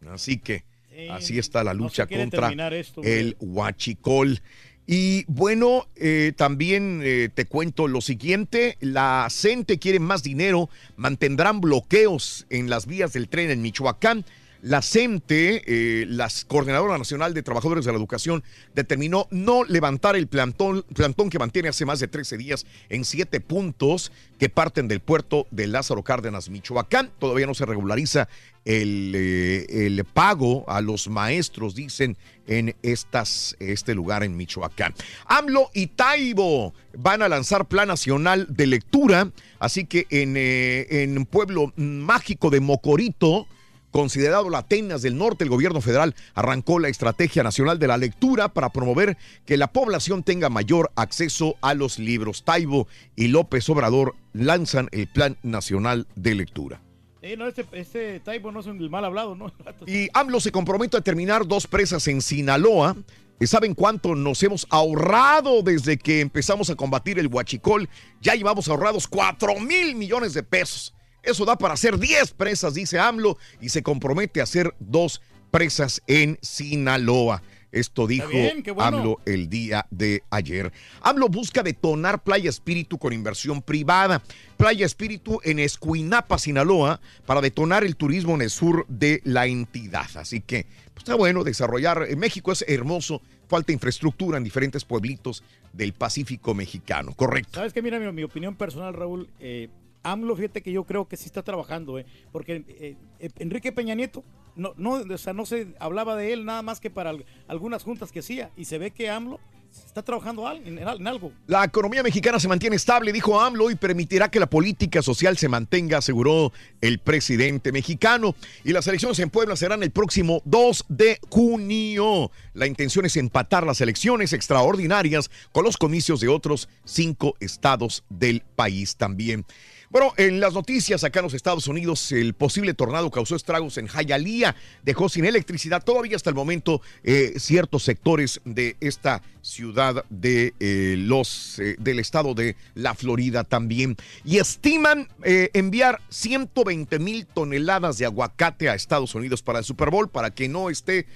Así 0.08 0.38
que 0.38 0.64
así 1.10 1.38
está 1.38 1.64
la 1.64 1.74
lucha 1.74 2.06
contra 2.06 2.50
esto, 2.76 3.02
el 3.02 3.36
Huachicol. 3.40 4.40
Y 4.86 5.24
bueno, 5.26 5.88
eh, 5.96 6.32
también 6.36 7.00
eh, 7.02 7.28
te 7.34 7.46
cuento 7.46 7.88
lo 7.88 8.00
siguiente, 8.00 8.76
la 8.80 9.26
CENTE 9.28 9.80
quiere 9.80 9.98
más 9.98 10.22
dinero, 10.22 10.70
mantendrán 10.94 11.60
bloqueos 11.60 12.46
en 12.50 12.70
las 12.70 12.86
vías 12.86 13.12
del 13.12 13.28
tren 13.28 13.50
en 13.50 13.62
Michoacán. 13.62 14.24
La 14.66 14.82
CEMTE, 14.82 15.62
eh, 15.64 16.06
la 16.08 16.28
Coordinadora 16.48 16.98
Nacional 16.98 17.34
de 17.34 17.44
Trabajadores 17.44 17.84
de 17.84 17.92
la 17.92 17.98
Educación, 17.98 18.42
determinó 18.74 19.28
no 19.30 19.62
levantar 19.62 20.16
el 20.16 20.26
plantón, 20.26 20.84
plantón 20.92 21.30
que 21.30 21.38
mantiene 21.38 21.68
hace 21.68 21.86
más 21.86 22.00
de 22.00 22.08
13 22.08 22.36
días 22.36 22.66
en 22.88 23.04
siete 23.04 23.38
puntos 23.40 24.10
que 24.40 24.48
parten 24.48 24.88
del 24.88 24.98
puerto 24.98 25.46
de 25.52 25.68
Lázaro 25.68 26.02
Cárdenas, 26.02 26.50
Michoacán. 26.50 27.12
Todavía 27.20 27.46
no 27.46 27.54
se 27.54 27.64
regulariza 27.64 28.28
el, 28.64 29.12
eh, 29.14 29.86
el 29.86 30.04
pago 30.04 30.68
a 30.68 30.80
los 30.80 31.08
maestros, 31.08 31.76
dicen, 31.76 32.16
en 32.48 32.74
estas, 32.82 33.54
este 33.60 33.94
lugar 33.94 34.24
en 34.24 34.36
Michoacán. 34.36 34.94
AMLO 35.26 35.70
y 35.74 35.86
Taibo 35.86 36.74
van 36.98 37.22
a 37.22 37.28
lanzar 37.28 37.66
Plan 37.66 37.86
Nacional 37.86 38.48
de 38.50 38.66
Lectura, 38.66 39.30
así 39.60 39.84
que 39.84 40.08
en, 40.10 40.34
eh, 40.36 40.88
en 40.90 41.24
Pueblo 41.24 41.72
Mágico 41.76 42.50
de 42.50 42.58
Mocorito, 42.58 43.46
Considerado 43.96 44.50
la 44.50 44.58
Atenas 44.58 45.00
del 45.00 45.16
Norte, 45.16 45.42
el 45.42 45.48
gobierno 45.48 45.80
federal 45.80 46.14
arrancó 46.34 46.78
la 46.78 46.90
Estrategia 46.90 47.42
Nacional 47.42 47.78
de 47.78 47.86
la 47.86 47.96
Lectura 47.96 48.50
para 48.50 48.68
promover 48.68 49.16
que 49.46 49.56
la 49.56 49.72
población 49.72 50.22
tenga 50.22 50.50
mayor 50.50 50.92
acceso 50.96 51.56
a 51.62 51.72
los 51.72 51.98
libros. 51.98 52.44
Taibo 52.44 52.88
y 53.16 53.28
López 53.28 53.66
Obrador 53.70 54.14
lanzan 54.34 54.90
el 54.92 55.06
Plan 55.06 55.38
Nacional 55.42 56.06
de 56.14 56.34
Lectura. 56.34 56.82
Eh, 57.22 57.38
no, 57.38 57.46
este, 57.46 57.64
este 57.72 58.20
Taibo 58.20 58.52
no 58.52 58.60
es 58.60 58.66
un 58.66 58.90
mal 58.90 59.02
hablado, 59.02 59.34
¿no? 59.34 59.50
Y 59.86 60.10
AMLO 60.12 60.40
se 60.40 60.52
compromete 60.52 60.98
a 60.98 61.00
terminar 61.00 61.46
dos 61.46 61.66
presas 61.66 62.06
en 62.06 62.20
Sinaloa. 62.20 62.94
¿Y 63.40 63.46
¿Saben 63.46 63.74
cuánto 63.74 64.14
nos 64.14 64.42
hemos 64.42 64.66
ahorrado 64.68 65.62
desde 65.62 65.96
que 65.96 66.20
empezamos 66.20 66.68
a 66.68 66.74
combatir 66.74 67.18
el 67.18 67.28
huachicol? 67.28 67.88
Ya 68.20 68.34
llevamos 68.34 68.68
ahorrados 68.68 69.06
4 69.08 69.58
mil 69.58 69.94
millones 69.94 70.34
de 70.34 70.42
pesos. 70.42 70.92
Eso 71.26 71.44
da 71.44 71.58
para 71.58 71.74
hacer 71.74 71.98
10 71.98 72.32
presas, 72.32 72.74
dice 72.74 73.00
AMLO, 73.00 73.36
y 73.60 73.68
se 73.70 73.82
compromete 73.82 74.40
a 74.40 74.44
hacer 74.44 74.74
dos 74.78 75.20
presas 75.50 76.00
en 76.06 76.38
Sinaloa. 76.40 77.42
Esto 77.72 78.06
dijo 78.06 78.28
bien, 78.28 78.62
qué 78.62 78.70
bueno. 78.70 78.98
AMLO 78.98 79.20
el 79.26 79.50
día 79.50 79.86
de 79.90 80.22
ayer. 80.30 80.72
AMLO 81.02 81.28
busca 81.28 81.64
detonar 81.64 82.22
Playa 82.22 82.48
Espíritu 82.48 82.96
con 82.96 83.12
inversión 83.12 83.60
privada. 83.60 84.22
Playa 84.56 84.86
Espíritu 84.86 85.40
en 85.42 85.58
Escuinapa, 85.58 86.38
Sinaloa, 86.38 87.00
para 87.26 87.40
detonar 87.40 87.84
el 87.84 87.96
turismo 87.96 88.34
en 88.36 88.42
el 88.42 88.50
sur 88.50 88.86
de 88.88 89.20
la 89.24 89.46
entidad. 89.46 90.06
Así 90.14 90.40
que 90.40 90.64
pues, 90.94 90.98
está 90.98 91.16
bueno 91.16 91.42
desarrollar. 91.42 92.06
En 92.08 92.20
México 92.20 92.52
es 92.52 92.64
hermoso. 92.68 93.20
Falta 93.48 93.72
infraestructura 93.72 94.38
en 94.38 94.44
diferentes 94.44 94.84
pueblitos 94.84 95.42
del 95.72 95.92
Pacífico 95.92 96.54
mexicano. 96.54 97.14
Correcto. 97.14 97.50
¿Sabes 97.54 97.72
qué? 97.72 97.82
Mira, 97.82 97.98
mi, 97.98 98.10
mi 98.12 98.22
opinión 98.22 98.54
personal, 98.54 98.94
Raúl. 98.94 99.28
eh, 99.40 99.68
AMLO, 100.12 100.36
fíjate 100.36 100.62
que 100.62 100.72
yo 100.72 100.84
creo 100.84 101.06
que 101.08 101.16
sí 101.16 101.26
está 101.26 101.42
trabajando, 101.42 101.98
¿eh? 101.98 102.06
porque 102.32 102.64
eh, 102.68 102.96
eh, 103.18 103.28
Enrique 103.38 103.72
Peña 103.72 103.94
Nieto, 103.94 104.24
no, 104.54 104.72
no, 104.76 104.92
o 104.92 105.18
sea, 105.18 105.32
no 105.32 105.46
se 105.46 105.68
hablaba 105.78 106.16
de 106.16 106.32
él 106.32 106.44
nada 106.44 106.62
más 106.62 106.80
que 106.80 106.90
para 106.90 107.10
al- 107.10 107.24
algunas 107.48 107.82
juntas 107.82 108.12
que 108.12 108.20
hacía, 108.20 108.50
y 108.56 108.64
se 108.66 108.78
ve 108.78 108.90
que 108.90 109.10
AMLO 109.10 109.38
está 109.84 110.02
trabajando 110.02 110.50
en 110.50 110.78
algo. 111.06 111.32
La 111.46 111.62
economía 111.62 112.02
mexicana 112.02 112.40
se 112.40 112.48
mantiene 112.48 112.76
estable, 112.76 113.12
dijo 113.12 113.38
AMLO, 113.38 113.70
y 113.70 113.74
permitirá 113.74 114.30
que 114.30 114.40
la 114.40 114.48
política 114.48 115.02
social 115.02 115.36
se 115.36 115.48
mantenga, 115.50 115.98
aseguró 115.98 116.50
el 116.80 116.98
presidente 116.98 117.72
mexicano. 117.72 118.34
Y 118.64 118.72
las 118.72 118.86
elecciones 118.86 119.18
en 119.18 119.28
Puebla 119.28 119.54
serán 119.54 119.82
el 119.82 119.90
próximo 119.90 120.40
2 120.46 120.86
de 120.88 121.18
junio. 121.28 122.30
La 122.54 122.66
intención 122.66 123.04
es 123.04 123.16
empatar 123.18 123.66
las 123.66 123.82
elecciones 123.82 124.32
extraordinarias 124.32 125.30
con 125.52 125.64
los 125.64 125.76
comicios 125.76 126.20
de 126.20 126.28
otros 126.28 126.70
cinco 126.86 127.34
estados 127.40 128.02
del 128.08 128.40
país 128.54 128.96
también. 128.96 129.44
Bueno, 129.88 130.12
en 130.16 130.40
las 130.40 130.52
noticias 130.52 131.04
acá 131.04 131.20
en 131.20 131.24
los 131.24 131.34
Estados 131.34 131.68
Unidos, 131.68 132.10
el 132.10 132.34
posible 132.34 132.74
tornado 132.74 133.08
causó 133.08 133.36
estragos 133.36 133.78
en 133.78 133.86
Hialeah, 133.86 134.56
dejó 134.82 135.08
sin 135.08 135.24
electricidad 135.24 135.84
todavía 135.84 136.16
hasta 136.16 136.30
el 136.30 136.34
momento 136.34 136.80
eh, 137.04 137.34
ciertos 137.38 137.84
sectores 137.84 138.40
de 138.44 138.76
esta 138.80 139.22
ciudad 139.46 140.04
de 140.10 140.54
eh, 140.60 140.96
los 140.98 141.58
eh, 141.60 141.76
del 141.78 142.00
estado 142.00 142.34
de 142.34 142.56
la 142.74 142.94
Florida 142.94 143.44
también. 143.44 143.96
Y 144.24 144.38
estiman 144.38 145.08
eh, 145.22 145.50
enviar 145.54 146.02
120 146.08 146.98
mil 146.98 147.26
toneladas 147.26 147.98
de 147.98 148.06
aguacate 148.06 148.68
a 148.68 148.74
Estados 148.74 149.14
Unidos 149.14 149.42
para 149.42 149.60
el 149.60 149.64
Super 149.64 149.90
Bowl 149.90 150.08
para 150.08 150.30
que 150.30 150.48
no 150.48 150.68
esté 150.68 151.06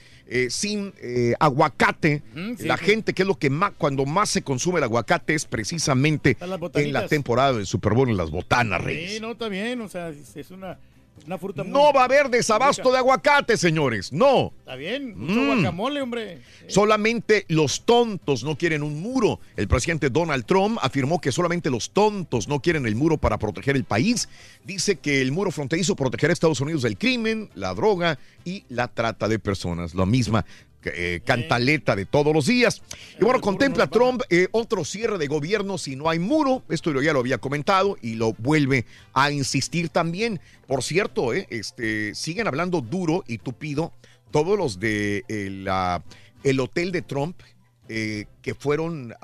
sin 0.49 0.95
aguacate. 1.41 2.23
Mm, 2.37 2.55
sí, 2.57 2.65
la 2.65 2.77
sí. 2.77 2.85
gente, 2.85 3.15
que 3.15 3.23
es 3.23 3.27
lo 3.27 3.37
que 3.37 3.51
más, 3.51 3.73
cuando 3.77 4.07
más 4.07 4.31
se 4.31 4.43
consume 4.43 4.79
el 4.79 4.85
aguacate 4.85 5.35
es 5.35 5.45
precisamente 5.45 6.37
en 6.75 6.93
la 6.93 7.09
temporada 7.09 7.55
del 7.55 7.67
Super 7.67 7.95
Bowl 7.95 8.09
en 8.09 8.17
las 8.17 8.31
botanas, 8.31 8.81
Reyes. 8.81 9.15
Sí, 9.15 9.21
no, 9.21 9.33
está 9.33 9.49
bien, 9.49 9.81
o 9.81 9.89
sea, 9.89 10.11
es 10.11 10.51
una, 10.53 10.79
una 11.27 11.39
fruta 11.39 11.63
muy- 11.63 11.73
No 11.73 11.93
va 11.93 12.03
a 12.03 12.05
haber 12.05 12.29
desabasto 12.29 12.91
de 12.91 12.99
aguacate, 12.99 13.57
señores. 13.57 14.13
No. 14.13 14.53
Está 14.61 14.75
bien, 14.75 15.19
mucho 15.19 15.41
Mm. 15.41 15.47
guacamole, 15.47 16.01
hombre. 16.03 16.41
Solamente 16.69 17.45
los 17.49 17.85
tontos 17.85 18.43
no 18.45 18.57
quieren 18.57 18.83
un 18.83 19.01
muro. 19.01 19.41
El 19.57 19.69
presidente 19.69 20.11
Donald 20.11 20.45
Trump 20.47 20.79
afirmó 20.83 21.21
que 21.21 21.33
solamente 21.33 21.71
los 21.71 21.91
tontos 21.91 22.49
no 22.49 22.61
quieren 22.61 22.87
el 22.87 22.95
muro 22.97 23.19
para 23.19 23.39
proteger 23.39 23.77
el 23.77 23.85
país. 23.85 24.29
Dice 24.65 24.97
que 24.97 25.21
el 25.21 25.33
muro 25.33 25.51
fronterizo 25.51 25.97
protegerá 25.97 26.31
a 26.31 26.35
Estados 26.35 26.61
Unidos 26.61 26.83
del 26.83 26.97
crimen, 26.99 27.51
la 27.55 27.75
droga 27.75 28.19
y 28.45 28.65
la 28.69 28.89
trata 28.89 29.29
de 29.29 29.39
personas. 29.39 29.95
La 29.95 30.07
misma 30.07 30.45
eh, 30.85 31.21
cantaleta 31.25 31.95
de 31.97 32.07
todos 32.07 32.35
los 32.35 32.47
días. 32.47 32.83
Y 33.21 33.25
bueno, 33.25 33.41
contempla 33.41 33.87
Trump 33.89 34.23
eh, 34.31 34.49
otro 34.53 34.85
cierre 34.85 35.19
de 35.19 35.27
gobierno 35.27 35.79
si 35.79 35.97
no 35.97 36.09
hay 36.09 36.19
muro. 36.19 36.63
Esto 36.69 37.01
ya 37.01 37.13
lo 37.13 37.21
había 37.21 37.39
comentado 37.39 37.97
y 38.03 38.15
lo 38.15 38.33
vuelve 38.35 38.87
a 39.13 39.31
insistir 39.31 39.89
también. 39.91 40.41
Por 40.67 40.83
cierto, 40.83 41.35
eh, 41.35 41.47
este, 41.51 42.15
siguen 42.15 42.47
hablando 42.47 42.81
duro 42.81 43.25
y 43.27 43.39
tupido 43.39 43.93
todos 44.31 44.57
los 44.59 44.81
de 44.81 45.25
eh, 45.29 45.49
la- 45.51 46.03
el 46.45 46.59
hotel 46.61 46.91
de 46.93 47.03
Trump 47.03 47.37
eh, 47.89 48.25
que 48.43 48.55
fueron 48.55 49.15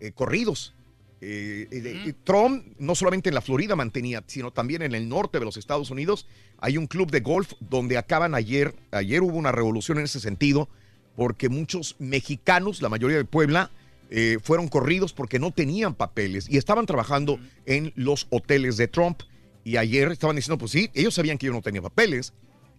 eh, 0.00 0.12
corridos. 0.14 0.74
Eh, 1.22 1.66
eh, 1.70 1.80
de- 1.80 2.12
Trump 2.24 2.64
no 2.78 2.94
solamente 2.94 3.30
en 3.30 3.34
la 3.34 3.40
Florida 3.40 3.74
mantenía, 3.74 4.22
sino 4.26 4.52
también 4.52 4.82
en 4.82 4.94
el 4.94 5.08
norte 5.08 5.38
de 5.38 5.44
los 5.44 5.56
Estados 5.56 5.90
Unidos. 5.90 6.26
Hay 6.58 6.76
un 6.76 6.86
club 6.86 7.10
de 7.10 7.20
golf 7.20 7.52
donde 7.60 7.96
acaban 7.96 8.34
ayer, 8.34 8.74
ayer 8.90 9.22
hubo 9.22 9.36
una 9.36 9.52
revolución 9.52 9.98
en 9.98 10.04
ese 10.04 10.20
sentido, 10.20 10.68
porque 11.16 11.48
muchos 11.48 11.96
mexicanos, 11.98 12.82
la 12.82 12.88
mayoría 12.90 13.16
de 13.16 13.24
Puebla, 13.24 13.70
eh, 14.10 14.38
fueron 14.42 14.68
corridos 14.68 15.12
porque 15.12 15.38
no 15.38 15.50
tenían 15.50 15.94
papeles 15.94 16.46
y 16.48 16.58
estaban 16.58 16.86
trabajando 16.86 17.40
en 17.64 17.92
los 17.96 18.26
hoteles 18.30 18.76
de 18.76 18.86
Trump. 18.88 19.22
Y 19.64 19.78
ayer 19.78 20.12
estaban 20.12 20.36
diciendo, 20.36 20.58
pues 20.58 20.70
sí, 20.72 20.90
ellos 20.94 21.14
sabían 21.14 21.38
que 21.38 21.46
yo 21.46 21.52
no 21.52 21.62
tenía 21.62 21.82
papeles, 21.82 22.32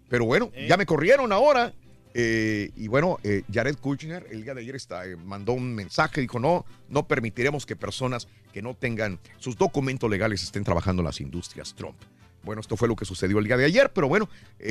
pero 0.09 0.23
bueno, 0.25 0.51
ya 0.69 0.77
me 0.77 0.85
corrieron 0.85 1.31
ahora. 1.33 1.73
Eh, 2.19 2.71
y 2.75 2.87
bueno, 2.87 3.19
eh, 3.23 3.43
Jared 3.53 3.75
Kushner 3.75 4.25
el 4.31 4.43
día 4.43 4.55
de 4.55 4.61
ayer 4.61 4.75
está, 4.75 5.05
eh, 5.05 5.15
mandó 5.15 5.53
un 5.53 5.75
mensaje, 5.75 6.19
dijo, 6.19 6.39
no, 6.39 6.65
no 6.89 7.07
permitiremos 7.07 7.67
que 7.67 7.75
personas 7.75 8.27
que 8.51 8.63
no 8.63 8.73
tengan 8.73 9.19
sus 9.37 9.55
documentos 9.55 10.09
legales 10.09 10.41
estén 10.41 10.63
trabajando 10.63 11.01
en 11.01 11.05
las 11.05 11.21
industrias 11.21 11.75
Trump. 11.75 11.95
Bueno, 12.41 12.59
esto 12.59 12.75
fue 12.75 12.87
lo 12.87 12.95
que 12.95 13.05
sucedió 13.05 13.37
el 13.37 13.45
día 13.45 13.55
de 13.55 13.65
ayer, 13.65 13.91
pero 13.93 14.07
bueno, 14.07 14.29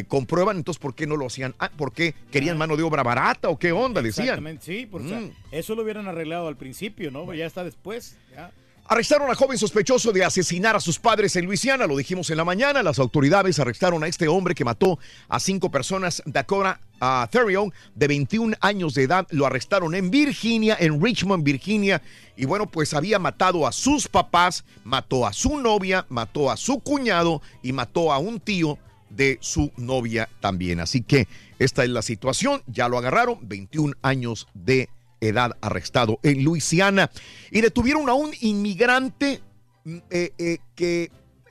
comprueban 0.09 0.57
entonces 0.57 0.81
por 0.81 0.97
qué 0.97 1.07
no 1.07 1.17
lo 1.17 1.27
hacían. 1.27 1.55
Ah, 1.61 1.71
¿por 1.71 1.93
qué? 1.93 2.15
¿Querían 2.33 2.59
mano 2.59 2.77
de 2.77 2.83
obra 2.83 3.05
barata 3.05 3.49
o 3.49 3.59
qué 3.59 3.71
onda? 3.71 4.03
Decían. 4.03 4.25
Exactamente, 4.27 4.65
sí, 4.65 4.87
porque 4.91 5.07
o 5.07 5.11
sea, 5.11 5.21
Mm. 5.21 5.31
eso 5.53 5.75
lo 5.77 5.83
hubieran 5.83 6.09
arreglado 6.09 6.49
al 6.49 6.57
principio, 6.57 7.13
¿no? 7.13 7.33
Ya 7.33 7.47
está 7.47 7.63
después. 7.63 8.17
ya. 8.35 8.51
Arrestaron 8.89 9.29
a 9.29 9.35
joven 9.35 9.59
sospechoso 9.59 10.13
de 10.13 10.25
asesinar 10.25 10.77
a 10.77 10.81
sus 10.81 11.01
padres 11.01 11.35
en 11.35 11.45
Luisiana, 11.45 11.89
lo 11.89 11.97
dijimos 11.97 12.31
en 12.31 12.37
la 12.37 12.45
mañana. 12.45 12.85
Las 12.85 13.01
autoridades 13.01 13.59
arrestaron 13.59 14.05
a 14.05 14.07
este 14.07 14.29
hombre 14.29 14.55
que 14.55 14.65
mató 14.65 15.01
a 15.29 15.41
cinco 15.41 15.73
personas. 15.73 16.23
Dakota 16.25 16.79
a 17.01 17.29
Therion, 17.29 17.73
de 17.97 18.07
21 18.07 18.57
años 18.61 18.95
de 18.95 19.03
edad, 19.03 19.27
lo 19.31 19.45
arrestaron 19.45 19.97
en 19.97 20.13
Virginia, 20.13 20.77
en 20.79 21.03
Richmond, 21.03 21.43
Virginia. 21.43 22.01
Y 22.37 22.45
bueno, 22.45 22.67
pues 22.71 22.95
había 22.95 23.19
matado 23.19 23.67
a 23.67 23.73
sus 23.73 24.07
papás, 24.07 24.65
mató 24.85 25.27
a 25.27 25.33
su 25.33 25.59
novia, 25.59 26.07
mató 26.09 26.49
a 26.49 26.57
su 26.57 26.79
cuñado 26.79 27.43
y 27.65 27.73
mató 27.73 28.13
a 28.13 28.19
un 28.19 28.39
tío 28.39 28.79
de 29.11 29.39
su 29.41 29.73
novia 29.77 30.29
también. 30.39 30.79
Así 30.79 31.03
que 31.03 31.27
esta 31.59 31.83
es 31.83 31.91
la 31.91 32.03
situación. 32.03 32.63
Ya 32.69 32.89
lo 32.89 32.99
agarraron, 32.99 33.41
21 33.43 33.97
años 34.03 34.47
de 34.55 34.91
edad 35.21 35.57
arrestado 35.61 36.19
en 36.23 36.45
Luisiana. 36.45 37.11
Y 37.51 37.61
detuvieron 37.61 38.09
a 38.09 38.15
un 38.15 38.33
inmigrante 38.41 39.41
mm, 39.85 39.97
eh, 40.11 40.33
eh, 40.39 40.59
que 40.75 41.11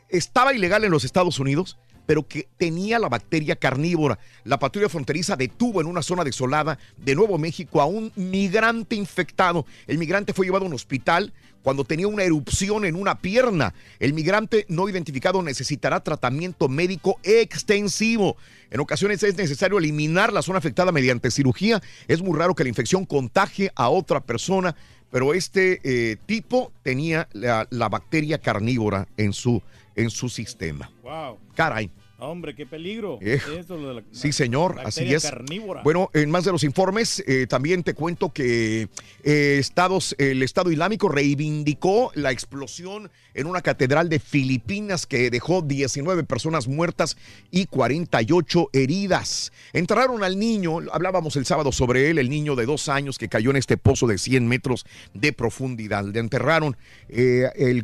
estaba 0.09 0.53
ilegal 0.53 0.83
en 0.83 0.91
los 0.91 1.03
Estados 1.03 1.39
Unidos, 1.39 1.77
pero 2.05 2.27
que 2.27 2.47
tenía 2.57 2.99
la 2.99 3.09
bacteria 3.09 3.55
carnívora. 3.55 4.19
La 4.43 4.59
patrulla 4.59 4.89
fronteriza 4.89 5.35
detuvo 5.35 5.81
en 5.81 5.87
una 5.87 6.01
zona 6.01 6.23
desolada 6.23 6.77
de 6.97 7.15
Nuevo 7.15 7.37
México 7.37 7.81
a 7.81 7.85
un 7.85 8.11
migrante 8.15 8.95
infectado. 8.95 9.65
El 9.87 9.97
migrante 9.97 10.33
fue 10.33 10.45
llevado 10.45 10.65
a 10.65 10.67
un 10.67 10.73
hospital 10.73 11.33
cuando 11.65 11.83
tenía 11.83 12.07
una 12.07 12.21
erupción 12.21 12.85
en 12.85 12.95
una 12.95 13.21
pierna. 13.21 13.73
El 13.97 14.13
migrante 14.13 14.67
no 14.69 14.87
identificado 14.87 15.41
necesitará 15.41 16.03
tratamiento 16.03 16.69
médico 16.69 17.19
extensivo. 17.23 18.37
En 18.69 18.81
ocasiones 18.81 19.23
es 19.23 19.35
necesario 19.35 19.79
eliminar 19.79 20.31
la 20.31 20.43
zona 20.43 20.59
afectada 20.59 20.91
mediante 20.91 21.31
cirugía. 21.31 21.81
Es 22.07 22.21
muy 22.21 22.37
raro 22.37 22.53
que 22.53 22.61
la 22.61 22.69
infección 22.69 23.07
contagie 23.07 23.71
a 23.73 23.89
otra 23.89 24.21
persona, 24.21 24.75
pero 25.09 25.33
este 25.33 25.81
eh, 25.83 26.17
tipo 26.27 26.71
tenía 26.83 27.27
la, 27.33 27.67
la 27.71 27.89
bacteria 27.89 28.37
carnívora 28.37 29.07
en 29.17 29.33
su, 29.33 29.63
en 29.95 30.11
su 30.11 30.29
sistema. 30.29 30.91
Wow. 31.01 31.39
Caray. 31.55 31.89
Hombre, 32.17 32.55
qué 32.55 32.65
peligro. 32.65 33.19
Eh, 33.21 33.41
Esto, 33.59 33.75
lo 33.77 33.89
de 33.89 33.93
la- 33.95 34.03
Sí, 34.11 34.31
señor, 34.31 34.79
así 34.85 35.13
es. 35.13 35.23
carnívora. 35.23 35.81
Bueno, 35.83 36.09
en 36.13 36.31
más 36.31 36.45
de 36.45 36.53
los 36.53 36.63
informes, 36.63 37.21
eh, 37.27 37.45
también 37.45 37.83
te 37.83 37.93
cuento 37.93 38.31
que 38.31 38.87
eh, 39.23 39.57
estados, 39.59 40.15
el 40.17 40.41
Estado 40.41 40.71
Islámico 40.71 41.09
reivindicó 41.09 42.11
la 42.15 42.31
explosión 42.31 43.11
en 43.33 43.47
una 43.47 43.61
catedral 43.61 44.07
de 44.07 44.19
Filipinas 44.19 45.05
que 45.05 45.29
dejó 45.29 45.61
19 45.61 46.23
personas 46.23 46.69
muertas 46.69 47.17
y 47.51 47.65
48 47.65 48.69
heridas. 48.71 49.51
Enterraron 49.73 50.23
al 50.23 50.39
niño, 50.39 50.77
hablábamos 50.93 51.35
el 51.35 51.45
sábado 51.45 51.73
sobre 51.73 52.09
él, 52.09 52.17
el 52.17 52.29
niño 52.29 52.55
de 52.55 52.65
dos 52.65 52.87
años 52.87 53.17
que 53.17 53.27
cayó 53.27 53.49
en 53.49 53.57
este 53.57 53.75
pozo 53.75 54.07
de 54.07 54.17
100 54.17 54.47
metros 54.47 54.85
de 55.13 55.33
profundidad. 55.33 56.05
Le 56.05 56.19
enterraron 56.19 56.77
el 57.09 57.83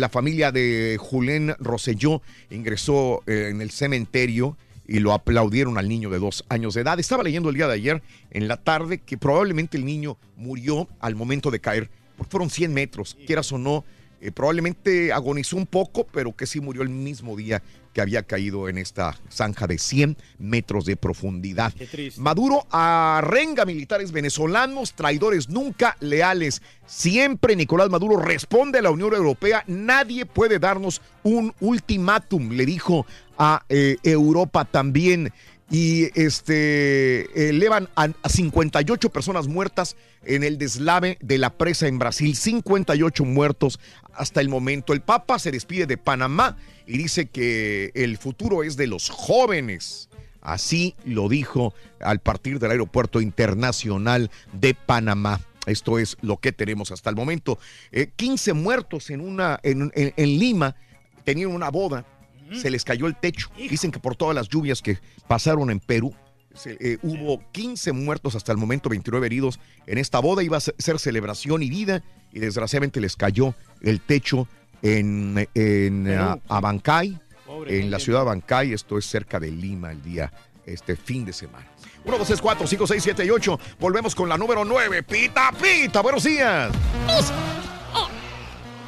la 0.00 0.08
familia 0.08 0.50
de 0.50 0.96
Julen 0.98 1.54
Rosselló 1.60 2.20
ingresó 2.50 3.22
en 3.48 3.60
el 3.60 3.70
cementerio 3.70 4.56
y 4.86 4.98
lo 4.98 5.12
aplaudieron 5.12 5.78
al 5.78 5.88
niño 5.88 6.10
de 6.10 6.18
dos 6.18 6.44
años 6.48 6.74
de 6.74 6.82
edad. 6.82 6.98
Estaba 6.98 7.22
leyendo 7.22 7.48
el 7.48 7.56
día 7.56 7.66
de 7.66 7.74
ayer 7.74 8.02
en 8.30 8.48
la 8.48 8.56
tarde 8.56 8.98
que 8.98 9.16
probablemente 9.16 9.76
el 9.76 9.84
niño 9.84 10.18
murió 10.36 10.88
al 11.00 11.14
momento 11.14 11.50
de 11.50 11.60
caer, 11.60 11.90
porque 12.16 12.30
fueron 12.30 12.50
100 12.50 12.72
metros, 12.74 13.16
quieras 13.26 13.50
o 13.52 13.58
no, 13.58 13.84
eh, 14.20 14.32
probablemente 14.32 15.12
agonizó 15.12 15.56
un 15.56 15.66
poco, 15.66 16.06
pero 16.06 16.34
que 16.34 16.46
sí 16.46 16.60
murió 16.60 16.82
el 16.82 16.88
mismo 16.88 17.36
día 17.36 17.62
que 17.94 18.00
había 18.00 18.24
caído 18.24 18.68
en 18.68 18.76
esta 18.76 19.16
zanja 19.30 19.66
de 19.66 19.78
100 19.78 20.16
metros 20.38 20.84
de 20.84 20.96
profundidad. 20.96 21.72
Maduro 22.16 22.66
arrenga 22.70 23.64
militares 23.64 24.10
venezolanos, 24.12 24.94
traidores 24.94 25.48
nunca 25.48 25.96
leales. 26.00 26.60
Siempre 26.86 27.56
Nicolás 27.56 27.88
Maduro 27.88 28.18
responde 28.18 28.80
a 28.80 28.82
la 28.82 28.90
Unión 28.90 29.14
Europea, 29.14 29.62
nadie 29.68 30.26
puede 30.26 30.58
darnos 30.58 31.00
un 31.22 31.54
ultimátum, 31.60 32.50
le 32.50 32.66
dijo 32.66 33.06
a 33.38 33.64
eh, 33.68 33.96
Europa 34.02 34.64
también. 34.64 35.32
Y 35.74 36.08
este 36.14 37.48
elevan 37.48 37.88
a, 37.96 38.08
a 38.22 38.28
58 38.28 39.10
personas 39.10 39.48
muertas 39.48 39.96
en 40.24 40.44
el 40.44 40.56
deslave 40.56 41.18
de 41.20 41.36
la 41.36 41.50
presa 41.50 41.88
en 41.88 41.98
Brasil. 41.98 42.36
58 42.36 43.24
muertos 43.24 43.80
hasta 44.12 44.40
el 44.40 44.48
momento. 44.48 44.92
El 44.92 45.00
Papa 45.00 45.40
se 45.40 45.50
despide 45.50 45.88
de 45.88 45.96
Panamá 45.96 46.56
y 46.86 46.96
dice 46.96 47.26
que 47.26 47.90
el 47.96 48.18
futuro 48.18 48.62
es 48.62 48.76
de 48.76 48.86
los 48.86 49.10
jóvenes. 49.10 50.10
Así 50.42 50.94
lo 51.04 51.28
dijo 51.28 51.74
al 51.98 52.20
partir 52.20 52.60
del 52.60 52.70
aeropuerto 52.70 53.20
internacional 53.20 54.30
de 54.52 54.74
Panamá. 54.74 55.40
Esto 55.66 55.98
es 55.98 56.16
lo 56.20 56.36
que 56.36 56.52
tenemos 56.52 56.92
hasta 56.92 57.10
el 57.10 57.16
momento. 57.16 57.58
Eh, 57.90 58.10
15 58.14 58.52
muertos 58.52 59.10
en, 59.10 59.20
una, 59.20 59.58
en 59.64 60.38
Lima. 60.38 60.76
Tenían 61.24 61.50
una 61.50 61.70
boda. 61.70 62.04
Se 62.52 62.70
les 62.70 62.84
cayó 62.84 63.06
el 63.06 63.16
techo. 63.16 63.48
Dicen 63.56 63.90
que 63.90 63.98
por 63.98 64.16
todas 64.16 64.34
las 64.34 64.48
lluvias 64.48 64.82
que 64.82 64.98
pasaron 65.26 65.70
en 65.70 65.80
Perú, 65.80 66.14
se- 66.54 66.76
eh, 66.80 66.98
hubo 67.02 67.42
15 67.52 67.92
muertos 67.92 68.34
hasta 68.34 68.52
el 68.52 68.58
momento, 68.58 68.88
29 68.88 69.26
heridos 69.26 69.58
en 69.86 69.98
esta 69.98 70.18
boda. 70.20 70.42
Iba 70.42 70.58
a 70.58 70.60
ser- 70.60 70.98
celebración 70.98 71.62
y 71.62 71.70
vida 71.70 72.02
y 72.32 72.40
desgraciadamente 72.40 73.00
les 73.00 73.16
cayó 73.16 73.54
el 73.80 74.00
techo 74.00 74.46
en, 74.82 75.48
en 75.54 76.04
Perú. 76.04 76.22
ah, 76.22 76.38
Abancay, 76.48 77.18
Pobre 77.46 77.80
en 77.80 77.90
la 77.90 77.98
ciudad 77.98 78.18
de 78.20 78.22
Abancay. 78.22 78.72
Esto 78.72 78.98
es 78.98 79.06
cerca 79.06 79.40
de 79.40 79.50
Lima 79.50 79.90
el 79.92 80.02
día, 80.02 80.32
este 80.66 80.96
fin 80.96 81.24
de 81.24 81.32
semana. 81.32 81.66
1, 82.04 82.18
2, 82.18 82.26
3, 82.26 82.40
4, 82.40 82.66
5, 82.66 82.86
6, 82.86 83.02
7 83.02 83.24
y 83.24 83.30
8. 83.30 83.58
Volvemos 83.80 84.14
con 84.14 84.28
la 84.28 84.36
número 84.36 84.64
9. 84.64 85.02
Pita, 85.02 85.50
pita. 85.52 86.02
Buenos 86.02 86.22
días. 86.24 86.70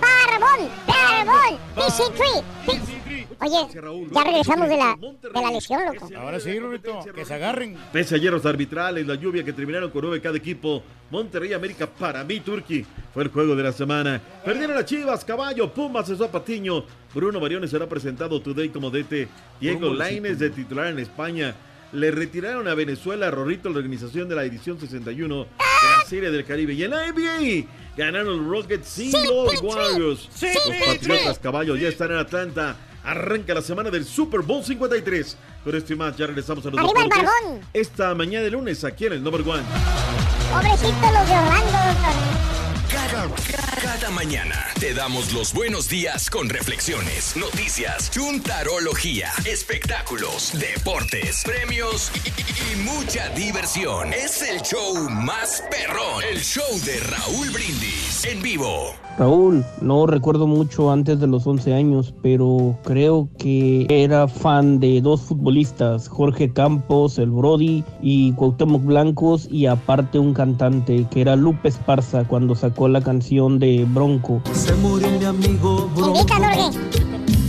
Barbón, 0.00 0.68
Barbón, 0.86 1.58
PC3. 1.74 2.44
Oye, 3.40 4.08
ya 4.12 4.24
regresamos 4.24 4.68
de 4.68 4.76
la, 4.76 4.96
de 4.96 5.40
la 5.40 5.50
lesión, 5.50 5.80
loco. 5.84 6.08
Ahora 6.16 6.40
sí, 6.40 6.58
Rubito, 6.58 7.00
que 7.14 7.24
se 7.24 7.34
agarren. 7.34 7.76
Pese 7.92 8.14
a 8.14 8.18
hierros 8.18 8.46
arbitrales, 8.46 9.06
la 9.06 9.14
lluvia 9.14 9.44
que 9.44 9.52
terminaron 9.52 9.90
con 9.90 10.02
nueve 10.02 10.20
cada 10.20 10.36
equipo, 10.36 10.82
Monterrey 11.10 11.52
América 11.52 11.86
para 11.86 12.24
mí, 12.24 12.40
Turqui, 12.40 12.84
fue 13.12 13.24
el 13.24 13.28
juego 13.30 13.54
de 13.54 13.62
la 13.62 13.72
semana. 13.72 14.20
Perdieron 14.44 14.74
las 14.74 14.86
Chivas, 14.86 15.24
Caballo, 15.24 15.72
Pumas, 15.72 16.06
cesó 16.06 16.24
a 16.24 16.32
Patiño. 16.32 16.84
Bruno 17.14 17.40
Mariones 17.40 17.70
será 17.70 17.86
presentado 17.86 18.40
today 18.40 18.68
como 18.70 18.90
DT. 18.90 19.28
Diego 19.60 19.92
Lainez 19.92 20.38
de 20.38 20.50
titular 20.50 20.88
en 20.88 20.98
España. 20.98 21.54
Le 21.92 22.10
retiraron 22.10 22.66
a 22.68 22.74
Venezuela 22.74 23.28
a 23.28 23.30
Rorrito 23.30 23.68
la 23.70 23.78
organización 23.78 24.28
de 24.28 24.34
la 24.34 24.44
edición 24.44 24.78
61 24.78 25.44
de 25.44 25.46
la 25.98 26.04
Serie 26.08 26.30
del 26.30 26.44
Caribe. 26.44 26.74
Y 26.74 26.82
en 26.82 26.90
la 26.90 27.06
NBA 27.10 27.66
ganaron 27.96 28.38
los 28.38 28.46
Rockets 28.46 28.88
sin 28.88 29.12
los 29.12 29.62
Warriors. 29.62 30.28
Los 30.42 30.86
Patriotas 30.86 31.38
Caballos 31.38 31.80
ya 31.80 31.88
están 31.88 32.10
en 32.10 32.18
Atlanta. 32.18 32.76
Arranca 33.06 33.54
la 33.54 33.62
semana 33.62 33.88
del 33.88 34.04
Super 34.04 34.40
Bowl 34.40 34.64
53. 34.64 35.36
Pero 35.64 35.78
esto 35.78 35.92
y 35.92 35.96
más, 35.96 36.16
ya 36.16 36.26
regresamos 36.26 36.66
a 36.66 36.70
los 36.70 36.80
¡Arriba 36.80 37.02
el! 37.04 37.60
Esta 37.72 38.12
mañana 38.16 38.44
de 38.44 38.50
lunes 38.50 38.82
aquí 38.82 39.06
en 39.06 39.12
el 39.12 39.22
Number 39.22 39.42
One. 39.42 39.62
Pobrecitos 40.52 40.90
los 40.90 41.28
de 41.28 41.34
Orlando, 41.34 41.70
doctor. 41.70 42.55
Cada, 43.08 44.10
mañana 44.10 44.56
te 44.80 44.92
damos 44.92 45.32
los 45.32 45.54
buenos 45.54 45.88
días 45.88 46.28
con 46.28 46.48
reflexiones, 46.48 47.36
noticias, 47.36 48.10
chuntarología, 48.10 49.28
espectáculos, 49.44 50.52
deportes, 50.58 51.42
premios 51.44 52.10
y 52.24 52.76
mucha 52.82 53.28
diversión. 53.30 54.12
Es 54.12 54.42
el 54.42 54.60
show 54.62 55.08
más 55.08 55.62
perrón, 55.70 56.24
el 56.32 56.40
show 56.40 56.64
de 56.84 56.98
Raúl 57.00 57.50
Brindis 57.50 58.24
en 58.24 58.42
vivo. 58.42 58.94
Raúl, 59.18 59.64
no 59.80 60.06
recuerdo 60.06 60.46
mucho 60.46 60.92
antes 60.92 61.18
de 61.20 61.26
los 61.26 61.46
11 61.46 61.72
años, 61.72 62.12
pero 62.22 62.78
creo 62.84 63.30
que 63.38 63.86
era 63.88 64.28
fan 64.28 64.78
de 64.78 65.00
dos 65.00 65.22
futbolistas, 65.22 66.06
Jorge 66.06 66.52
Campos, 66.52 67.18
el 67.18 67.30
Brody, 67.30 67.82
y 68.02 68.32
Cuauhtémoc 68.32 68.84
Blancos, 68.84 69.48
y 69.50 69.64
aparte 69.66 70.18
un 70.18 70.34
cantante 70.34 71.06
que 71.10 71.22
era 71.22 71.34
Lupe 71.34 71.68
Esparza 71.68 72.24
cuando 72.24 72.54
sacó 72.54 72.88
la 72.88 72.95
canción 73.01 73.59
de 73.59 73.86
Bronco. 73.89 74.40
Se 74.52 74.74
murió 74.74 75.09
mi 75.10 75.24
amigo 75.24 75.90
Bronco. 75.94 76.70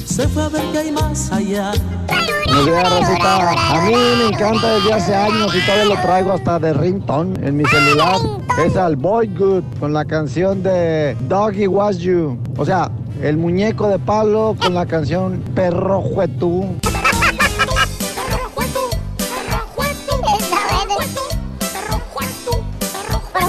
Se 0.05 0.27
fue 0.27 0.43
a 0.43 0.49
ver 0.49 0.63
qué 0.71 0.77
hay 0.79 0.91
más 0.91 1.31
allá. 1.31 1.71
A 2.49 3.85
mí 3.85 3.93
me 4.17 4.27
encanta 4.29 4.75
desde 4.75 4.93
hace 4.93 5.15
años 5.15 5.53
y 5.53 5.61
todavía 5.65 5.85
lo 5.95 6.01
traigo 6.01 6.31
hasta 6.31 6.59
de 6.59 6.73
ringtone 6.73 7.47
en 7.47 7.57
mi 7.57 7.65
celular. 7.65 8.17
Es 8.65 8.75
al 8.75 8.95
Boy 8.95 9.27
Good 9.27 9.63
con 9.79 9.93
la 9.93 10.05
canción 10.05 10.63
de 10.63 11.15
Doggy 11.27 11.67
Was 11.67 11.99
You. 11.99 12.37
O 12.57 12.65
sea, 12.65 12.89
el 13.21 13.37
muñeco 13.37 13.87
de 13.87 13.99
Pablo 13.99 14.55
con 14.59 14.73
la 14.73 14.85
canción 14.85 15.43
Perro 15.53 16.01
Juetú. 16.01 16.65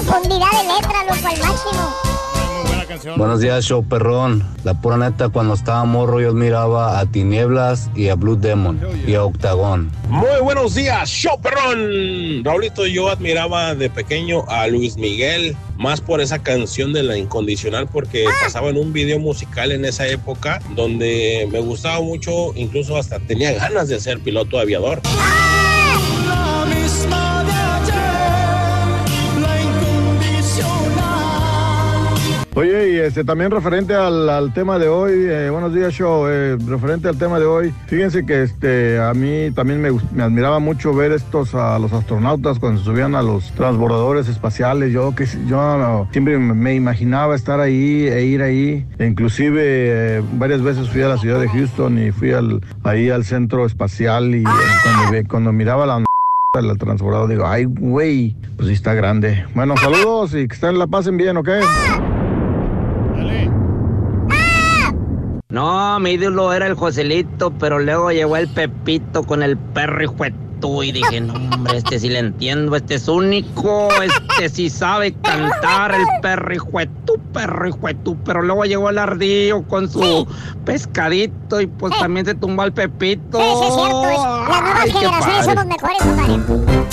Profundidad 0.09 0.49
de 0.49 0.63
letra, 0.73 1.03
loco, 1.03 1.27
al 1.27 1.37
máximo. 1.37 3.15
Buenos 3.15 3.41
días, 3.41 3.63
show 3.63 3.87
perrón. 3.87 4.43
La 4.63 4.73
pura 4.73 4.97
neta, 4.97 5.29
cuando 5.29 5.53
estaba 5.53 5.85
morro, 5.85 6.19
yo 6.19 6.29
admiraba 6.29 6.99
a 6.99 7.05
Tinieblas 7.05 7.91
y 7.95 8.09
a 8.09 8.15
Blue 8.15 8.35
Demon 8.35 8.81
y 9.05 9.13
a 9.13 9.23
Octagón. 9.23 9.91
Muy 10.07 10.41
buenos 10.41 10.73
días, 10.73 11.07
show 11.07 11.39
perrón. 11.39 12.43
Raulito, 12.43 12.87
yo 12.87 13.09
admiraba 13.09 13.75
de 13.75 13.91
pequeño 13.91 14.45
a 14.47 14.65
Luis 14.65 14.97
Miguel, 14.97 15.55
más 15.77 16.01
por 16.01 16.21
esa 16.21 16.39
canción 16.39 16.91
de 16.91 17.03
La 17.03 17.15
Incondicional, 17.15 17.87
porque 17.87 18.25
pasaba 18.41 18.69
en 18.69 18.77
un 18.77 18.91
video 18.91 19.19
musical 19.19 19.71
en 19.71 19.85
esa 19.85 20.07
época 20.07 20.59
donde 20.75 21.47
me 21.51 21.59
gustaba 21.59 22.01
mucho, 22.01 22.55
incluso 22.55 22.97
hasta 22.97 23.19
tenía 23.19 23.53
ganas 23.53 23.87
de 23.87 23.99
ser 23.99 24.19
piloto 24.21 24.57
aviador. 24.57 25.01
La 25.03 25.48
Oye, 32.59 32.91
y 32.91 32.95
este, 32.97 33.23
también 33.23 33.51
referente 33.51 33.95
al, 33.95 34.27
al 34.29 34.53
tema 34.53 34.77
de 34.77 34.89
hoy, 34.89 35.13
eh, 35.15 35.49
buenos 35.49 35.73
días, 35.73 35.93
show. 35.93 36.27
eh, 36.27 36.57
referente 36.67 37.07
al 37.07 37.17
tema 37.17 37.39
de 37.39 37.45
hoy, 37.45 37.73
fíjense 37.87 38.25
que 38.25 38.43
este, 38.43 38.99
a 38.99 39.13
mí 39.13 39.49
también 39.55 39.81
me, 39.81 39.91
me 40.13 40.23
admiraba 40.23 40.59
mucho 40.59 40.93
ver 40.93 41.13
estos 41.13 41.55
a 41.55 41.79
los 41.79 41.93
astronautas 41.93 42.59
cuando 42.59 42.81
subían 42.81 43.15
a 43.15 43.21
los 43.21 43.53
transbordadores 43.53 44.27
espaciales. 44.27 44.91
Yo 44.91 45.15
que 45.15 45.25
yo 45.47 46.05
siempre 46.11 46.37
me- 46.37 46.75
imaginaba 46.75 47.33
estar 47.33 47.61
ahí 47.61 48.05
e 48.09 48.25
ir 48.25 48.41
ahí. 48.41 48.85
E 48.97 49.05
inclusive 49.05 49.61
eh, 50.17 50.21
varias 50.33 50.61
veces 50.61 50.89
fui 50.89 51.01
a 51.01 51.07
la 51.07 51.17
ciudad 51.17 51.39
de 51.39 51.47
Houston 51.47 51.97
y 51.97 52.11
fui 52.11 52.33
al, 52.33 52.59
ahí 52.83 53.09
al 53.09 53.23
centro 53.23 53.65
espacial 53.65 54.35
y 54.35 54.43
eh, 54.43 54.45
cuando, 54.83 55.29
cuando 55.29 55.53
miraba 55.53 55.85
la 55.85 56.03
el 56.59 56.77
transbordador 56.77 57.29
digo, 57.29 57.47
ay, 57.47 57.63
güey, 57.65 58.35
pues 58.57 58.67
sí 58.67 58.73
está 58.73 58.93
grande. 58.95 59.45
Bueno, 59.55 59.77
saludos 59.77 60.33
y 60.35 60.45
que 60.45 60.55
estén, 60.55 60.77
la 60.77 60.87
pasen 60.87 61.15
bien, 61.15 61.37
¿ok? 61.37 61.47
No, 65.59 65.99
mi 65.99 66.11
ídolo 66.11 66.53
era 66.53 66.67
el 66.67 66.75
Joselito, 66.75 67.49
pero 67.49 67.79
luego 67.79 68.11
llegó 68.11 68.37
el 68.37 68.47
Pepito 68.49 69.23
con 69.23 69.41
el 69.41 69.57
perro 69.57 70.03
hijueto 70.03 70.37
tú 70.61 70.83
y 70.83 70.91
dije, 70.91 71.21
no, 71.21 71.33
hombre, 71.33 71.77
este 71.77 71.97
sí 71.97 72.07
le 72.07 72.19
entiendo, 72.19 72.75
este 72.75 72.93
es 72.95 73.07
único, 73.07 73.89
este 74.03 74.49
sí 74.49 74.69
sabe 74.69 75.11
cantar, 75.23 75.95
el 75.95 76.05
perro 76.21 76.49
de 76.77 76.85
tu, 77.03 77.17
perro 77.33 77.67
de 77.81 77.93
tu. 77.95 78.15
Pero 78.23 78.43
luego 78.43 78.65
llegó 78.65 78.91
el 78.91 78.99
ardillo 78.99 79.63
con 79.63 79.89
su 79.89 80.27
pescadito 80.65 81.59
y 81.61 81.65
pues 81.65 81.97
también 81.97 82.27
se 82.27 82.35
tumbó 82.35 82.61
al 82.61 82.71
Pepito. 82.71 83.39
Sí, 83.39 83.43
sí, 83.59 83.65
es 83.69 83.73
cierto. 83.73 84.03
es- 84.07 84.49
Las 84.49 84.61
nuevas 84.61 84.81
Ay, 84.83 84.91
generaciones 84.91 85.45
somos 85.45 85.65
mejores, 85.65 85.97
compadre. 86.27 86.85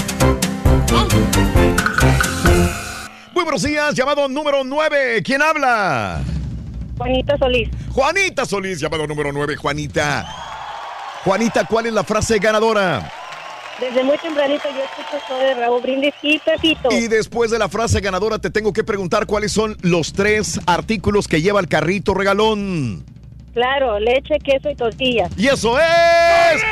Muy 3.34 3.42
buenos 3.44 3.62
días, 3.62 3.94
llamado 3.94 4.28
número 4.30 4.64
9. 4.64 5.22
¿Quién 5.22 5.42
habla? 5.42 6.22
Juanita 6.96 7.36
Solís. 7.38 7.68
Juanita 7.92 8.46
Solís, 8.46 8.80
llamado 8.80 9.06
número 9.06 9.32
9. 9.32 9.56
Juanita. 9.56 10.26
Juanita, 11.24 11.64
¿cuál 11.66 11.86
es 11.86 11.92
la 11.92 12.04
frase 12.04 12.38
ganadora? 12.38 13.10
Desde 13.80 14.02
muy 14.04 14.16
tempranito 14.16 14.64
yo 14.70 14.82
escucho 14.82 15.16
esto 15.18 15.36
de 15.38 15.54
Raúl 15.54 15.82
Brindis 15.82 16.14
y 16.22 16.38
Pepito. 16.38 16.88
Y 16.90 17.08
después 17.08 17.50
de 17.50 17.58
la 17.58 17.68
frase 17.68 18.00
ganadora 18.00 18.38
te 18.38 18.48
tengo 18.48 18.72
que 18.72 18.84
preguntar 18.84 19.26
cuáles 19.26 19.52
son 19.52 19.76
los 19.82 20.14
tres 20.14 20.58
artículos 20.66 21.28
que 21.28 21.42
lleva 21.42 21.60
el 21.60 21.68
carrito 21.68 22.14
regalón. 22.14 23.04
Claro, 23.52 23.98
leche, 23.98 24.38
queso 24.42 24.70
y 24.70 24.76
tortilla. 24.76 25.28
Y 25.36 25.48
eso 25.48 25.78
es... 25.78 26.62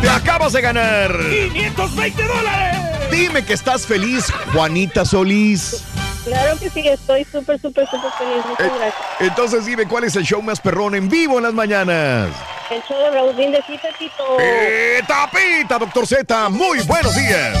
¡Te 0.00 0.08
acabas 0.08 0.52
de 0.52 0.60
ganar! 0.62 1.12
520 1.52 2.22
dólares. 2.22 2.79
Dime 3.20 3.44
que 3.44 3.52
estás 3.52 3.86
feliz, 3.86 4.32
Juanita 4.54 5.04
Solís. 5.04 5.84
Claro 6.24 6.58
que 6.58 6.70
sí, 6.70 6.88
estoy 6.88 7.22
súper, 7.24 7.60
súper, 7.60 7.86
súper 7.86 8.10
feliz. 8.12 8.42
Muchas 8.48 8.66
Eh, 8.66 8.70
gracias. 8.78 9.02
Entonces 9.20 9.66
dime 9.66 9.86
cuál 9.86 10.04
es 10.04 10.16
el 10.16 10.24
show 10.24 10.40
más 10.40 10.58
perrón 10.58 10.94
en 10.94 11.06
vivo 11.06 11.36
en 11.36 11.42
las 11.44 11.52
mañanas. 11.52 12.30
El 12.70 12.82
show 12.88 12.98
de 12.98 13.10
Raúl 13.10 13.34
Brindis 13.34 13.60
y 13.68 13.76
Pepito. 13.76 14.24
¡Eh, 14.40 15.02
tapita, 15.06 15.78
doctor 15.78 16.06
Z! 16.06 16.48
Muy 16.48 16.80
buenos 16.80 17.14
días. 17.14 17.58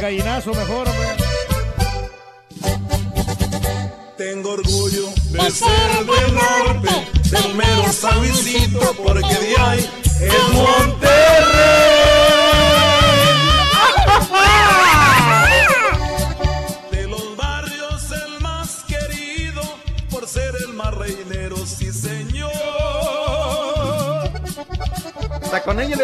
Gallinazo 0.00 0.52
mejor, 0.52 0.88
hombre. 0.88 1.03
Tengo 4.34 4.50
orgullo 4.50 5.10
de 5.30 5.48
ser 5.48 6.04
del 6.06 6.34
norte, 6.34 6.88
del 7.30 7.54
mero 7.54 7.84
San 7.92 8.18
Luisito, 8.18 8.80
porque 9.00 9.32
de 9.32 9.56
ahí 9.56 9.88
es 10.20 10.48
Monterrey. 10.52 11.44
De 16.90 17.06
los 17.06 17.36
barrios 17.36 18.10
el 18.10 18.40
más 18.40 18.82
querido, 18.88 19.62
por 20.10 20.26
ser 20.26 20.52
el 20.66 20.74
más 20.74 20.92
reinero, 20.94 21.56
sí 21.64 21.92
señor. 21.92 22.50
Está 25.42 25.62
con 25.62 25.78
ella, 25.78 25.96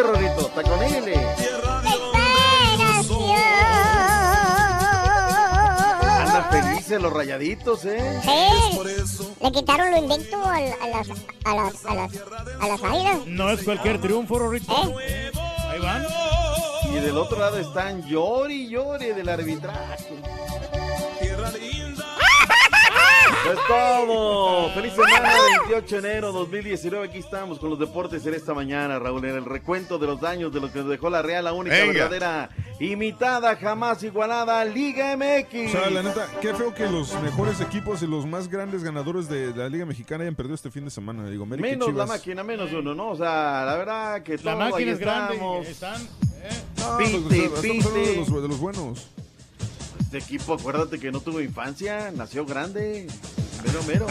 Los 6.98 7.12
rayaditos, 7.12 7.84
¿eh? 7.84 8.20
Sí. 8.22 9.28
Le 9.42 9.52
quitaron 9.52 9.90
lo 9.92 9.98
invicto 9.98 10.42
al- 10.44 10.74
a, 10.82 10.88
las, 10.88 11.08
a, 11.44 11.54
las, 11.54 11.84
a, 11.86 11.94
las, 11.94 12.12
a 12.60 12.66
las 12.68 12.82
águilas. 12.82 13.26
No 13.26 13.50
es 13.50 13.62
cualquier 13.62 14.00
triunfo, 14.00 14.38
Rorrito. 14.38 14.72
¿Eh? 15.00 15.30
Ahí 15.68 15.78
van. 15.80 16.04
Y 16.92 16.94
del 16.96 17.16
otro 17.16 17.38
lado 17.38 17.58
están 17.58 18.02
llori 18.08 18.64
y 18.64 18.68
llori 18.70 19.12
del 19.12 19.28
arbitraje. 19.28 20.16
Pues 23.44 23.58
todo. 23.66 24.70
Feliz 24.74 24.92
semana, 24.92 25.30
28 25.68 26.02
de 26.02 26.10
enero 26.10 26.32
2019. 26.32 27.08
Aquí 27.08 27.18
estamos 27.18 27.58
con 27.58 27.70
los 27.70 27.78
deportes 27.78 28.24
en 28.26 28.34
esta 28.34 28.52
mañana, 28.54 28.98
Raúl. 28.98 29.24
En 29.24 29.36
el 29.36 29.44
recuento 29.44 29.98
de 29.98 30.06
los 30.06 30.20
daños 30.20 30.52
de 30.52 30.60
lo 30.60 30.70
que 30.70 30.80
nos 30.80 30.88
dejó 30.88 31.08
la 31.10 31.22
Real, 31.22 31.44
la 31.44 31.52
única 31.52 31.74
Venga. 31.76 31.92
verdadera, 32.08 32.50
imitada, 32.78 33.56
jamás 33.56 34.02
igualada, 34.02 34.62
Liga 34.64 35.16
MX. 35.16 35.68
O 35.68 35.78
sea, 35.78 35.90
la 35.90 36.02
neta, 36.02 36.26
qué 36.40 36.52
feo 36.54 36.74
que 36.74 36.86
los 36.88 37.14
mejores 37.22 37.60
equipos 37.60 38.02
y 38.02 38.06
los 38.06 38.26
más 38.26 38.48
grandes 38.48 38.84
ganadores 38.84 39.28
de 39.28 39.54
la 39.54 39.68
Liga 39.68 39.86
Mexicana 39.86 40.22
hayan 40.22 40.34
perdido 40.34 40.54
este 40.54 40.70
fin 40.70 40.84
de 40.84 40.90
semana. 40.90 41.28
Digo, 41.28 41.44
América 41.44 41.68
Menos 41.68 41.94
la 41.94 42.06
máquina, 42.06 42.42
menos 42.42 42.70
uno, 42.72 42.94
¿no? 42.94 43.10
O 43.10 43.16
sea, 43.16 43.64
la 43.64 43.76
verdad 43.76 44.22
que 44.22 44.36
La 44.36 44.52
todo 44.52 44.62
ahí 44.62 44.70
máquina 44.70 44.92
es 44.92 44.98
grande. 44.98 45.34
estamos. 45.34 45.66
Están. 45.66 46.08
No, 46.78 46.98
Pite, 46.98 47.18
pues, 47.50 47.64
estamos 47.64 47.94
de 47.94 48.16
los, 48.16 48.42
de 48.42 48.48
los 48.48 48.58
buenos. 48.58 49.08
Este 50.12 50.18
equipo, 50.18 50.54
acuérdate 50.54 50.98
que 50.98 51.12
no 51.12 51.20
tuvo 51.20 51.40
infancia, 51.40 52.10
nació 52.10 52.44
grande. 52.44 53.06
Mero, 53.64 53.80
mero. 53.86 54.06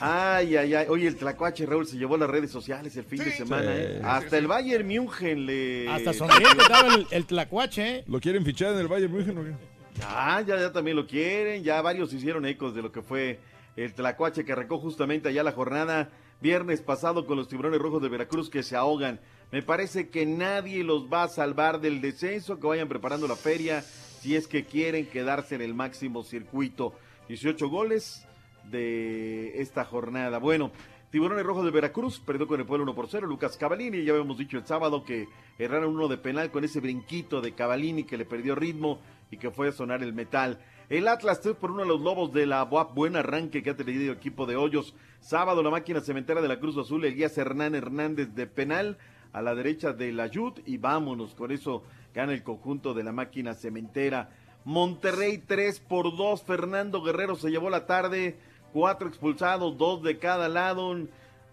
Ay, 0.00 0.54
ay, 0.54 0.74
ay. 0.74 0.86
Oye, 0.90 1.06
el 1.08 1.16
Tlacuache 1.16 1.64
Raúl 1.64 1.86
se 1.86 1.96
llevó 1.96 2.16
a 2.16 2.18
las 2.18 2.28
redes 2.28 2.50
sociales 2.50 2.94
el 2.98 3.04
fin 3.04 3.24
de 3.24 3.32
semana, 3.32 3.72
Sí. 3.74 3.80
¿eh? 3.80 4.00
Hasta 4.04 4.36
el 4.36 4.46
Bayern 4.46 4.86
München 4.86 5.46
le. 5.46 5.88
Hasta 5.88 6.12
sonriente 6.12 6.62
daba 6.68 6.94
el, 6.94 7.06
el 7.10 7.24
tlacuache, 7.24 7.96
¿eh? 8.00 8.04
¿Lo 8.06 8.20
quieren 8.20 8.44
fichar 8.44 8.74
en 8.74 8.80
el 8.80 8.88
Bayern 8.88 9.10
München 9.10 9.38
o 9.38 9.44
qué? 9.44 9.52
Ya, 9.98 10.44
ya, 10.46 10.60
ya 10.60 10.72
también 10.72 10.98
lo 10.98 11.06
quieren. 11.06 11.64
Ya 11.64 11.80
varios 11.80 12.12
hicieron 12.12 12.44
ecos 12.44 12.74
de 12.74 12.82
lo 12.82 12.92
que 12.92 13.00
fue 13.00 13.40
el 13.76 13.94
Tlacuache 13.94 14.44
que 14.44 14.52
arrancó 14.52 14.78
justamente 14.78 15.30
allá 15.30 15.42
la 15.42 15.52
jornada 15.52 16.10
viernes 16.42 16.82
pasado 16.82 17.24
con 17.26 17.38
los 17.38 17.48
tiburones 17.48 17.80
rojos 17.80 18.02
de 18.02 18.10
Veracruz 18.10 18.50
que 18.50 18.62
se 18.62 18.76
ahogan. 18.76 19.20
Me 19.52 19.62
parece 19.62 20.10
que 20.10 20.26
nadie 20.26 20.84
los 20.84 21.10
va 21.10 21.22
a 21.22 21.28
salvar 21.28 21.80
del 21.80 22.02
descenso, 22.02 22.60
que 22.60 22.66
vayan 22.66 22.88
preparando 22.88 23.26
la 23.26 23.34
feria 23.36 23.82
si 24.20 24.36
es 24.36 24.48
que 24.48 24.64
quieren 24.64 25.06
quedarse 25.06 25.54
en 25.54 25.62
el 25.62 25.74
máximo 25.74 26.22
circuito. 26.22 26.94
18 27.28 27.68
goles 27.68 28.26
de 28.70 29.60
esta 29.60 29.84
jornada. 29.84 30.38
Bueno, 30.38 30.72
Tiburones 31.10 31.44
Rojos 31.44 31.64
de 31.64 31.70
Veracruz 31.70 32.20
perdió 32.20 32.46
con 32.46 32.60
el 32.60 32.66
pueblo 32.66 32.84
1 32.84 32.94
por 32.94 33.08
0. 33.08 33.26
Lucas 33.26 33.56
Cavalini, 33.56 34.04
ya 34.04 34.12
habíamos 34.12 34.38
dicho 34.38 34.58
el 34.58 34.66
sábado 34.66 35.04
que 35.04 35.28
erraron 35.58 35.94
uno 35.94 36.08
de 36.08 36.18
penal 36.18 36.50
con 36.50 36.64
ese 36.64 36.80
brinquito 36.80 37.40
de 37.40 37.52
Cavalini 37.52 38.04
que 38.04 38.16
le 38.16 38.24
perdió 38.24 38.54
ritmo 38.54 39.00
y 39.30 39.36
que 39.36 39.50
fue 39.50 39.68
a 39.68 39.72
sonar 39.72 40.02
el 40.02 40.12
metal. 40.12 40.58
El 40.88 41.06
Atlas 41.06 41.40
3 41.40 41.54
por 41.56 41.70
uno 41.70 41.82
de 41.82 41.88
los 41.88 42.00
lobos 42.00 42.32
de 42.32 42.46
la 42.46 42.64
BUAP. 42.64 42.94
Buen 42.94 43.16
arranque 43.16 43.62
que 43.62 43.70
ha 43.70 43.76
tenido 43.76 44.12
el 44.12 44.18
equipo 44.18 44.46
de 44.46 44.56
Hoyos. 44.56 44.94
Sábado 45.20 45.62
la 45.62 45.70
máquina 45.70 46.00
cementera 46.00 46.42
de 46.42 46.48
la 46.48 46.58
Cruz 46.58 46.76
Azul, 46.76 47.04
Elías 47.04 47.36
Hernán 47.38 47.74
Hernández 47.74 48.34
de 48.34 48.46
penal 48.46 48.98
a 49.32 49.42
la 49.42 49.54
derecha 49.54 49.92
de 49.92 50.12
la 50.12 50.30
y 50.66 50.76
vámonos. 50.78 51.34
Con 51.34 51.52
eso 51.52 51.84
gana 52.18 52.32
el 52.32 52.42
conjunto 52.42 52.94
de 52.94 53.04
la 53.04 53.12
máquina 53.12 53.54
cementera. 53.54 54.30
Monterrey 54.64 55.38
3 55.38 55.78
por 55.78 56.16
2. 56.16 56.42
Fernando 56.42 57.00
Guerrero 57.00 57.36
se 57.36 57.48
llevó 57.48 57.70
la 57.70 57.86
tarde. 57.86 58.36
Cuatro 58.72 59.06
expulsados, 59.06 59.78
dos 59.78 60.02
de 60.02 60.18
cada 60.18 60.48
lado. 60.48 60.96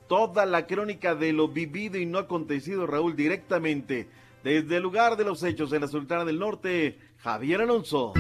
Toda 0.08 0.48
la 0.48 0.66
crónica 0.66 1.14
de 1.14 1.34
lo 1.34 1.50
vivido 1.50 2.00
y 2.00 2.08
no 2.08 2.18
acontecido, 2.18 2.88
Raúl, 2.88 3.16
directamente 3.16 4.10
desde 4.44 4.78
el 4.78 4.84
lugar 4.84 5.18
de 5.18 5.24
los 5.24 5.44
hechos 5.44 5.72
en 5.72 5.82
la 5.82 5.88
Sultana 5.88 6.26
del 6.26 6.40
Norte, 6.40 6.98
Javier 7.20 7.62
Alonso. 7.62 8.14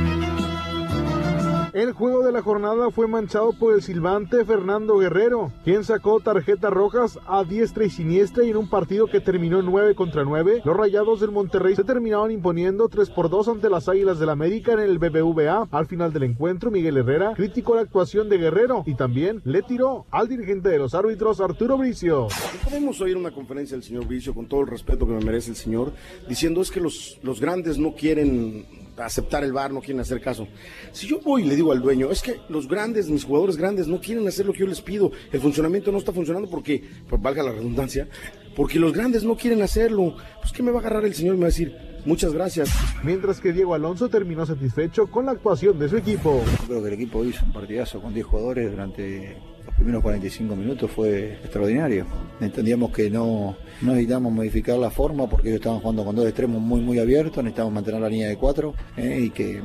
El 1.76 1.92
juego 1.92 2.24
de 2.24 2.32
la 2.32 2.42
jornada 2.42 2.90
fue 2.90 3.06
manchado 3.06 3.52
por 3.52 3.74
el 3.74 3.82
silbante 3.82 4.46
Fernando 4.46 4.98
Guerrero, 4.98 5.52
quien 5.66 5.84
sacó 5.84 6.22
tarjetas 6.22 6.72
rojas 6.72 7.20
a 7.28 7.44
diestra 7.44 7.84
y 7.84 7.90
siniestra 7.90 8.46
y 8.46 8.52
en 8.52 8.56
un 8.56 8.70
partido 8.70 9.08
que 9.08 9.20
terminó 9.20 9.62
9 9.62 9.94
contra 9.94 10.24
9, 10.24 10.62
los 10.64 10.78
Rayados 10.78 11.20
del 11.20 11.32
Monterrey 11.32 11.76
se 11.76 11.84
terminaron 11.84 12.32
imponiendo 12.32 12.88
3 12.88 13.10
por 13.10 13.30
2 13.30 13.50
ante 13.50 13.70
las 13.70 13.90
Águilas 13.90 14.20
del 14.20 14.30
América 14.30 14.72
en 14.72 14.80
el 14.80 15.00
BBVA. 15.00 15.68
Al 15.70 15.86
final 15.86 16.14
del 16.14 16.24
encuentro, 16.24 16.72
Miguel 16.72 16.96
Herrera 16.96 17.34
criticó 17.36 17.76
la 17.76 17.82
actuación 17.82 18.30
de 18.30 18.38
Guerrero 18.38 18.84
y 18.86 18.96
también 18.96 19.42
le 19.44 19.62
tiró 19.62 20.06
al 20.12 20.30
dirigente 20.30 20.70
de 20.70 20.78
los 20.78 20.96
árbitros 20.96 21.42
Arturo 21.42 21.78
Bricio. 21.78 22.30
Podemos 22.64 23.02
oír 23.02 23.18
una 23.18 23.32
conferencia 23.32 23.76
del 23.76 23.84
señor 23.84 24.08
Bricio, 24.08 24.34
con 24.34 24.48
todo 24.48 24.62
el 24.62 24.68
respeto 24.68 25.06
que 25.06 25.12
me 25.12 25.26
merece 25.26 25.50
el 25.50 25.58
señor, 25.58 25.92
diciendo 26.30 26.62
es 26.62 26.72
que 26.72 26.80
los 26.80 27.42
grandes 27.42 27.78
no 27.78 27.96
quieren 27.96 28.85
aceptar 28.98 29.44
el 29.44 29.54
bar, 29.54 29.72
no 29.72 29.82
quieren 29.82 30.00
hacer 30.00 30.22
caso. 30.22 30.48
Si 30.92 31.08
yo 31.08 31.20
voy 31.20 31.44
y 31.44 31.46
le 31.46 31.56
digo 31.56 31.72
al 31.72 31.82
dueño, 31.82 32.12
es 32.12 32.22
que 32.22 32.40
los 32.50 32.68
grandes, 32.68 33.10
mis 33.10 33.24
jugadores 33.24 33.58
grandes, 33.58 33.88
no 33.88 34.00
quieren 34.00 34.28
hacer 34.28 34.46
lo 34.46 34.54
que 34.54 34.60
yo 34.60 34.68
les 34.68 34.82
pido, 34.82 35.12
el 35.32 35.40
funcionamiento 35.40 35.92
no 35.92 35.98
está 35.98 36.12
funcionando 36.12 36.50
porque, 36.50 36.84
pues 37.08 37.22
valga 37.22 37.44
la 37.44 37.52
redundancia, 37.52 38.08
porque 38.56 38.80
los 38.80 38.94
grandes 38.94 39.24
no 39.24 39.36
quieren 39.36 39.62
hacerlo, 39.62 40.16
pues 40.42 40.52
¿qué 40.54 40.64
me 40.64 40.72
va 40.72 40.78
a 40.78 40.82
agarrar 40.82 41.06
el 41.06 41.14
señor 41.14 41.36
y 41.36 41.38
me 41.38 41.44
va 41.44 41.48
a 41.48 41.52
decir, 41.52 41.76
muchas 42.06 42.34
gracias? 42.34 42.70
Mientras 43.04 43.40
que 43.40 43.52
Diego 43.52 43.74
Alonso 43.74 44.10
terminó 44.10 44.46
satisfecho 44.46 45.08
con 45.08 45.26
la 45.26 45.34
actuación 45.34 45.78
de 45.78 45.90
su 45.90 45.98
equipo. 45.98 46.44
Creo 46.68 46.82
que 46.82 46.88
el 46.88 46.94
equipo 46.94 47.26
hizo 47.26 47.46
un 47.46 47.54
partidazo 47.54 48.02
con 48.02 48.14
10 48.14 48.26
jugadores 48.26 48.72
durante 48.72 49.55
primeros 49.76 50.02
45 50.02 50.56
minutos, 50.56 50.90
fue 50.92 51.34
extraordinario. 51.34 52.06
Entendíamos 52.40 52.92
que 52.92 53.10
no, 53.10 53.56
no 53.82 53.92
necesitábamos 53.92 54.34
modificar 54.34 54.78
la 54.78 54.90
forma 54.90 55.28
porque 55.28 55.50
ellos 55.50 55.60
estaban 55.60 55.80
jugando 55.80 56.06
con 56.06 56.16
dos 56.16 56.26
extremos 56.26 56.62
muy 56.62 56.82
muy 56.82 57.00
abiertos, 57.00 57.44
necesitamos 57.44 57.74
mantener 57.74 58.02
la 58.02 58.10
línea 58.10 58.30
de 58.30 58.38
cuatro 58.38 58.74
eh, 58.98 59.20
y 59.24 59.30
que, 59.30 59.62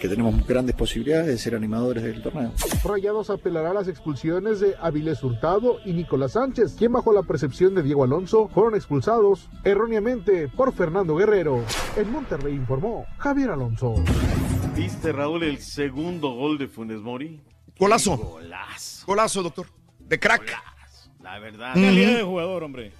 que 0.00 0.08
tenemos 0.08 0.46
grandes 0.46 0.74
posibilidades 0.74 1.26
de 1.26 1.38
ser 1.38 1.54
animadores 1.54 2.02
del 2.02 2.22
torneo. 2.22 2.52
Rayados 2.84 3.30
apelará 3.30 3.70
a 3.70 3.74
las 3.74 3.88
expulsiones 3.88 4.60
de 4.60 4.74
Avilés 4.80 5.22
Hurtado 5.22 5.78
y 5.84 5.92
Nicolás 5.92 6.32
Sánchez, 6.32 6.74
quien 6.78 6.92
bajo 6.92 7.12
la 7.12 7.22
percepción 7.22 7.74
de 7.74 7.82
Diego 7.82 8.04
Alonso 8.04 8.48
fueron 8.48 8.74
expulsados 8.74 9.50
erróneamente 9.64 10.48
por 10.48 10.72
Fernando 10.72 11.16
Guerrero. 11.16 11.62
En 11.96 12.10
Monterrey 12.10 12.54
informó 12.54 13.06
Javier 13.18 13.50
Alonso. 13.50 13.94
¿Viste, 14.76 15.12
Raúl, 15.12 15.42
el 15.42 15.58
segundo 15.58 16.30
gol 16.30 16.56
de 16.56 16.68
Funes 16.68 17.00
Mori? 17.00 17.40
Golazo. 17.78 18.16
Golazo. 18.16 19.06
Golazo, 19.06 19.42
doctor. 19.42 19.66
De 19.98 20.18
crack. 20.18 20.62
La 21.22 21.38
verdad. 21.38 21.74
Qué 21.74 21.82
calidad 21.82 22.16
de 22.16 22.22
jugador, 22.22 22.64
hombre. 22.64 22.92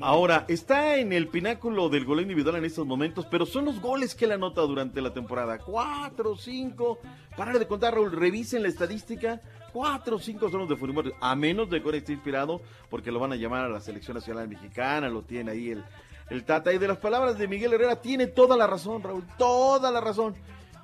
Ahora, 0.00 0.44
está 0.48 0.96
en 0.96 1.12
el 1.12 1.28
pináculo 1.28 1.88
del 1.88 2.04
gol 2.04 2.20
individual 2.20 2.56
en 2.56 2.64
estos 2.64 2.84
momentos, 2.84 3.26
pero 3.30 3.46
son 3.46 3.64
los 3.64 3.80
goles 3.80 4.16
que 4.16 4.24
él 4.24 4.32
anota 4.32 4.60
durante 4.62 5.00
la 5.00 5.14
temporada. 5.14 5.58
Cuatro, 5.58 6.36
cinco. 6.36 6.98
Para 7.36 7.56
de 7.56 7.66
contar, 7.68 7.94
Raúl, 7.94 8.10
revisen 8.10 8.62
la 8.62 8.68
estadística. 8.68 9.40
Cuatro 9.72 10.16
o 10.16 10.18
cinco 10.18 10.50
son 10.50 10.60
los 10.60 10.68
de 10.68 10.76
Funes 10.76 10.94
Mori. 10.94 11.12
A 11.20 11.36
menos 11.36 11.70
de 11.70 11.78
que 11.80 11.84
ahora 11.84 11.98
esté 11.98 12.12
inspirado, 12.12 12.60
porque 12.90 13.12
lo 13.12 13.20
van 13.20 13.32
a 13.32 13.36
llamar 13.36 13.66
a 13.66 13.68
la 13.68 13.80
selección 13.80 14.16
nacional 14.16 14.48
mexicana, 14.48 15.08
lo 15.08 15.22
tiene 15.22 15.52
ahí 15.52 15.70
el, 15.70 15.84
el 16.30 16.44
Tata. 16.44 16.72
Y 16.72 16.78
de 16.78 16.88
las 16.88 16.98
palabras 16.98 17.38
de 17.38 17.46
Miguel 17.46 17.72
Herrera, 17.72 18.02
tiene 18.02 18.26
toda 18.26 18.56
la 18.56 18.66
razón, 18.66 19.02
Raúl, 19.02 19.24
toda 19.38 19.92
la 19.92 20.00
razón. 20.00 20.34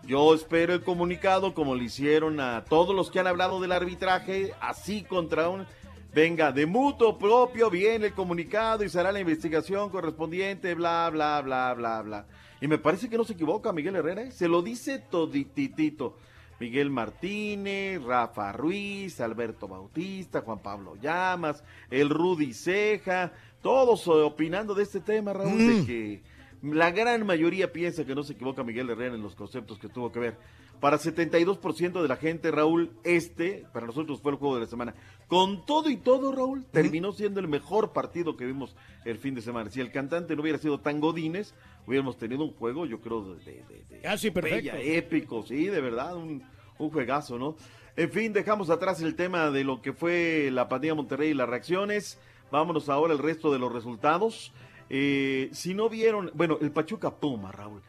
Yo 0.06 0.34
espero 0.34 0.74
el 0.74 0.82
comunicado 0.82 1.54
como 1.54 1.74
le 1.74 1.84
hicieron 1.84 2.38
a 2.38 2.64
todos 2.64 2.94
los 2.94 3.10
que 3.10 3.20
han 3.20 3.26
hablado 3.26 3.60
del 3.60 3.72
arbitraje, 3.72 4.52
así 4.60 5.02
contra 5.02 5.48
un... 5.48 5.66
Venga, 6.12 6.52
de 6.52 6.66
mutuo 6.66 7.18
propio 7.18 7.70
viene 7.70 8.06
el 8.06 8.12
comunicado 8.12 8.84
y 8.84 8.88
será 8.88 9.10
la 9.10 9.18
investigación 9.18 9.90
correspondiente, 9.90 10.74
bla, 10.74 11.10
bla, 11.10 11.40
bla, 11.40 11.74
bla, 11.74 12.02
bla. 12.02 12.26
Y 12.60 12.68
me 12.68 12.78
parece 12.78 13.08
que 13.08 13.16
no 13.16 13.24
se 13.24 13.32
equivoca 13.32 13.72
Miguel 13.72 13.96
Herrera, 13.96 14.22
¿eh? 14.22 14.30
se 14.30 14.46
lo 14.46 14.62
dice 14.62 14.98
todititito. 14.98 16.16
Miguel 16.60 16.88
Martínez, 16.90 18.00
Rafa 18.04 18.52
Ruiz, 18.52 19.20
Alberto 19.20 19.66
Bautista, 19.66 20.42
Juan 20.42 20.60
Pablo 20.60 20.94
Llamas, 21.02 21.64
el 21.90 22.10
Rudy 22.10 22.52
Ceja, 22.54 23.32
todos 23.60 24.06
opinando 24.06 24.72
de 24.74 24.84
este 24.84 25.00
tema, 25.00 25.32
Raúl, 25.32 25.52
Mm. 25.54 25.66
de 25.80 25.84
que 25.86 26.22
la 26.64 26.90
gran 26.90 27.26
mayoría 27.26 27.72
piensa 27.72 28.04
que 28.04 28.14
no 28.14 28.22
se 28.22 28.32
equivoca 28.32 28.64
Miguel 28.64 28.88
Herrera 28.90 29.14
en 29.14 29.22
los 29.22 29.34
conceptos 29.34 29.78
que 29.78 29.88
tuvo 29.88 30.10
que 30.10 30.18
ver. 30.18 30.36
Para 30.80 30.98
72% 30.98 32.02
de 32.02 32.08
la 32.08 32.16
gente, 32.16 32.50
Raúl, 32.50 32.90
este, 33.04 33.64
para 33.72 33.86
nosotros 33.86 34.20
fue 34.20 34.32
el 34.32 34.38
juego 34.38 34.56
de 34.56 34.62
la 34.62 34.66
semana. 34.66 34.94
Con 35.28 35.64
todo 35.64 35.88
y 35.88 35.96
todo, 35.96 36.32
Raúl, 36.32 36.64
terminó 36.66 37.12
siendo 37.12 37.40
el 37.40 37.48
mejor 37.48 37.92
partido 37.92 38.36
que 38.36 38.44
vimos 38.44 38.74
el 39.04 39.18
fin 39.18 39.34
de 39.34 39.40
semana. 39.40 39.70
Si 39.70 39.80
el 39.80 39.90
cantante 39.92 40.34
no 40.36 40.42
hubiera 40.42 40.58
sido 40.58 40.80
tan 40.80 41.00
Godínez, 41.00 41.54
hubiéramos 41.86 42.18
tenido 42.18 42.44
un 42.44 42.52
juego, 42.54 42.86
yo 42.86 43.00
creo, 43.00 43.34
de, 43.36 43.44
de- 43.44 43.84
de- 43.88 44.00
Casi 44.02 44.30
perfecto. 44.30 44.72
bella, 44.76 44.80
épico, 44.80 45.42
sí, 45.46 45.66
de 45.66 45.80
verdad, 45.80 46.16
un, 46.16 46.42
un 46.78 46.90
juegazo, 46.90 47.38
¿no? 47.38 47.56
En 47.96 48.10
fin, 48.10 48.32
dejamos 48.32 48.68
atrás 48.70 49.00
el 49.00 49.14
tema 49.14 49.50
de 49.50 49.64
lo 49.64 49.80
que 49.80 49.92
fue 49.92 50.50
la 50.52 50.68
pandilla 50.68 50.94
Monterrey 50.94 51.30
y 51.30 51.34
las 51.34 51.48
reacciones. 51.48 52.18
Vámonos 52.50 52.88
ahora 52.88 53.12
al 53.12 53.20
resto 53.20 53.52
de 53.52 53.58
los 53.58 53.72
resultados. 53.72 54.52
Eh, 54.96 55.48
si 55.52 55.74
no 55.74 55.88
vieron, 55.88 56.30
bueno, 56.34 56.56
el 56.60 56.70
Pachuca 56.70 57.10
Puma, 57.10 57.50
Raúl. 57.50 57.82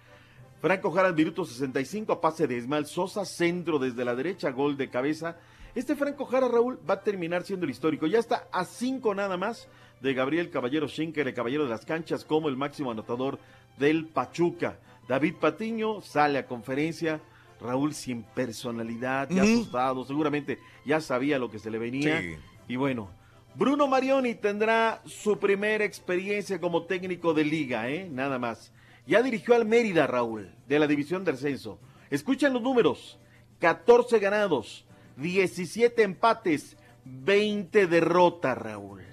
Franco 0.60 0.90
Jara 0.90 1.10
al 1.10 1.14
minuto 1.14 1.45
65 1.45 2.11
a 2.11 2.19
pase 2.19 2.48
de 2.48 2.57
Ismael 2.57 2.88
Sosa, 2.88 3.26
centro 3.26 3.77
desde 3.77 4.03
la 4.03 4.15
derecha, 4.15 4.49
gol 4.49 4.76
de 4.76 4.90
cabeza. 4.90 5.38
Este 5.76 5.95
Franco 5.95 6.26
Jara, 6.26 6.48
Raúl, 6.48 6.80
va 6.90 6.95
a 6.95 7.02
terminar 7.03 7.44
siendo 7.44 7.65
el 7.65 7.69
histórico. 7.69 8.07
Ya 8.07 8.18
está 8.18 8.48
a 8.52 8.65
cinco 8.65 9.14
nada 9.14 9.38
más 9.38 9.68
de 10.02 10.15
Gabriel 10.15 10.49
Caballero 10.49 10.88
Schenker, 10.88 11.27
el 11.27 11.36
caballero 11.36 11.65
de 11.65 11.69
las 11.69 11.86
canchas, 11.86 12.26
como 12.26 12.49
el 12.49 12.57
máximo 12.57 12.90
anotador 12.90 13.38
del 13.77 14.07
Pachuca. 14.07 14.80
David 15.07 15.36
Patiño 15.36 16.02
sale 16.02 16.40
a 16.40 16.48
conferencia. 16.48 17.22
Raúl 17.61 17.94
sin 17.94 18.23
personalidad, 18.23 19.30
ya 19.30 19.44
asustado, 19.44 20.03
seguramente 20.06 20.57
ya 20.86 20.99
sabía 21.02 21.38
lo 21.38 21.52
que 21.52 21.60
se 21.60 21.69
le 21.69 21.77
venía. 21.77 22.19
Sí. 22.19 22.36
Y 22.68 22.76
bueno, 22.77 23.11
Bruno 23.57 23.88
Marioni 23.88 24.36
tendrá 24.36 25.02
su 25.06 25.40
primera 25.40 25.86
experiencia 25.86 26.60
como 26.60 26.84
técnico 26.84 27.34
de 27.34 27.45
liga, 27.45 27.90
¿eh? 27.90 28.06
Nada 28.11 28.38
más. 28.38 28.73
Ya 29.07 29.22
dirigió 29.22 29.56
al 29.56 29.65
Mérida, 29.65 30.07
Raúl, 30.07 30.52
de 30.68 30.77
la 30.77 30.88
división 30.88 31.23
de 31.23 31.32
ascenso. 31.32 31.80
Escuchen 32.10 32.52
los 32.52 32.61
números. 32.61 33.18
14 33.60 34.19
ganados, 34.19 34.86
17 35.15 36.03
empates, 36.03 36.76
20 37.06 37.88
derrotas, 37.88 38.57
Raúl. 38.57 39.03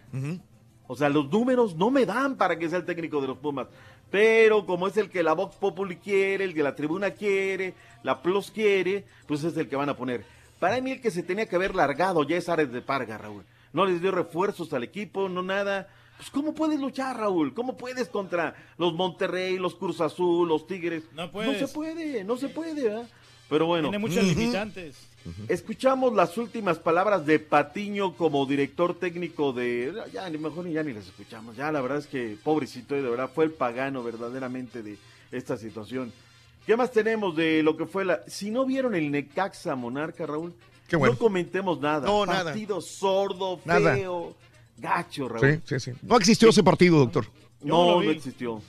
O 0.88 0.96
sea, 0.96 1.08
los 1.08 1.30
números 1.30 1.76
no 1.76 1.92
me 1.92 2.04
dan 2.04 2.36
para 2.36 2.58
que 2.58 2.68
sea 2.68 2.78
el 2.78 2.84
técnico 2.84 3.20
de 3.20 3.28
los 3.28 3.38
Pumas. 3.38 3.68
Pero 4.10 4.66
como 4.66 4.88
es 4.88 4.96
el 4.96 5.08
que 5.08 5.22
la 5.22 5.34
Vox 5.34 5.54
Populi 5.54 5.96
quiere, 5.96 6.44
el 6.44 6.52
que 6.52 6.64
la 6.64 6.74
tribuna 6.74 7.12
quiere, 7.12 7.74
la 8.02 8.20
Plus 8.20 8.50
quiere, 8.50 9.04
pues 9.28 9.44
es 9.44 9.56
el 9.56 9.68
que 9.68 9.76
van 9.76 9.88
a 9.88 9.96
poner. 9.96 10.24
Para 10.58 10.80
mí 10.80 10.90
el 10.90 11.00
que 11.00 11.12
se 11.12 11.22
tenía 11.22 11.46
que 11.46 11.56
haber 11.56 11.76
largado 11.76 12.24
ya 12.24 12.36
es 12.36 12.48
Ares 12.48 12.72
de 12.72 12.82
Parga, 12.82 13.16
Raúl. 13.16 13.44
No 13.72 13.86
les 13.86 14.00
dio 14.00 14.10
refuerzos 14.10 14.72
al 14.72 14.82
equipo, 14.84 15.28
no 15.28 15.42
nada. 15.42 15.88
Pues 16.16 16.30
¿cómo 16.30 16.54
puedes 16.54 16.78
luchar, 16.78 17.18
Raúl? 17.18 17.54
¿Cómo 17.54 17.76
puedes 17.76 18.08
contra 18.08 18.54
los 18.78 18.94
Monterrey, 18.94 19.58
los 19.58 19.74
Cruz 19.74 20.00
Azul, 20.00 20.48
los 20.48 20.66
Tigres? 20.66 21.04
No 21.14 21.30
puedes. 21.30 21.58
se 21.58 21.68
puede, 21.68 22.22
no 22.24 22.36
se 22.36 22.48
puede, 22.48 22.84
¿verdad? 22.84 23.08
Pero 23.48 23.66
bueno. 23.66 23.88
Tiene 23.88 23.98
muchas 23.98 24.24
Ujú. 24.24 24.38
limitantes. 24.38 25.08
Escuchamos 25.48 26.14
las 26.14 26.36
últimas 26.38 26.78
palabras 26.78 27.26
de 27.26 27.38
Patiño 27.38 28.14
como 28.16 28.44
director 28.46 28.94
técnico 28.98 29.52
de... 29.52 29.92
Ya, 30.12 30.28
ni 30.30 30.38
mejor 30.38 30.64
ni 30.64 30.72
ya 30.72 30.82
ni 30.82 30.92
las 30.92 31.06
escuchamos. 31.06 31.56
Ya, 31.56 31.70
la 31.70 31.80
verdad 31.80 31.98
es 31.98 32.06
que 32.06 32.36
pobrecito, 32.42 32.94
de 32.94 33.02
verdad, 33.02 33.30
fue 33.32 33.44
el 33.44 33.52
pagano 33.52 34.02
verdaderamente 34.02 34.82
de 34.82 34.98
esta 35.30 35.56
situación. 35.56 36.12
¿Qué 36.66 36.76
más 36.76 36.92
tenemos 36.92 37.36
de 37.36 37.62
lo 37.62 37.76
que 37.76 37.86
fue 37.86 38.04
la... 38.04 38.22
Si 38.26 38.50
no 38.50 38.64
vieron 38.64 38.94
el 38.94 39.10
Necaxa 39.10 39.74
Monarca, 39.74 40.26
Raúl, 40.26 40.54
Qué 40.92 40.96
bueno. 40.98 41.14
no 41.14 41.18
comentemos 41.18 41.80
nada. 41.80 42.06
No, 42.06 42.26
nada. 42.26 42.44
Partido 42.50 42.82
sordo, 42.82 43.58
Nada. 43.64 43.94
feo, 43.94 44.36
gacho, 44.76 45.26
Raúl. 45.26 45.62
Sí, 45.66 45.78
sí, 45.78 45.90
sí. 45.92 45.98
No 46.02 46.18
existió 46.18 46.50
ese 46.50 46.62
partido, 46.62 46.98
doctor. 46.98 47.24
No, 47.62 48.02
no 48.02 48.10
existió. 48.10 48.60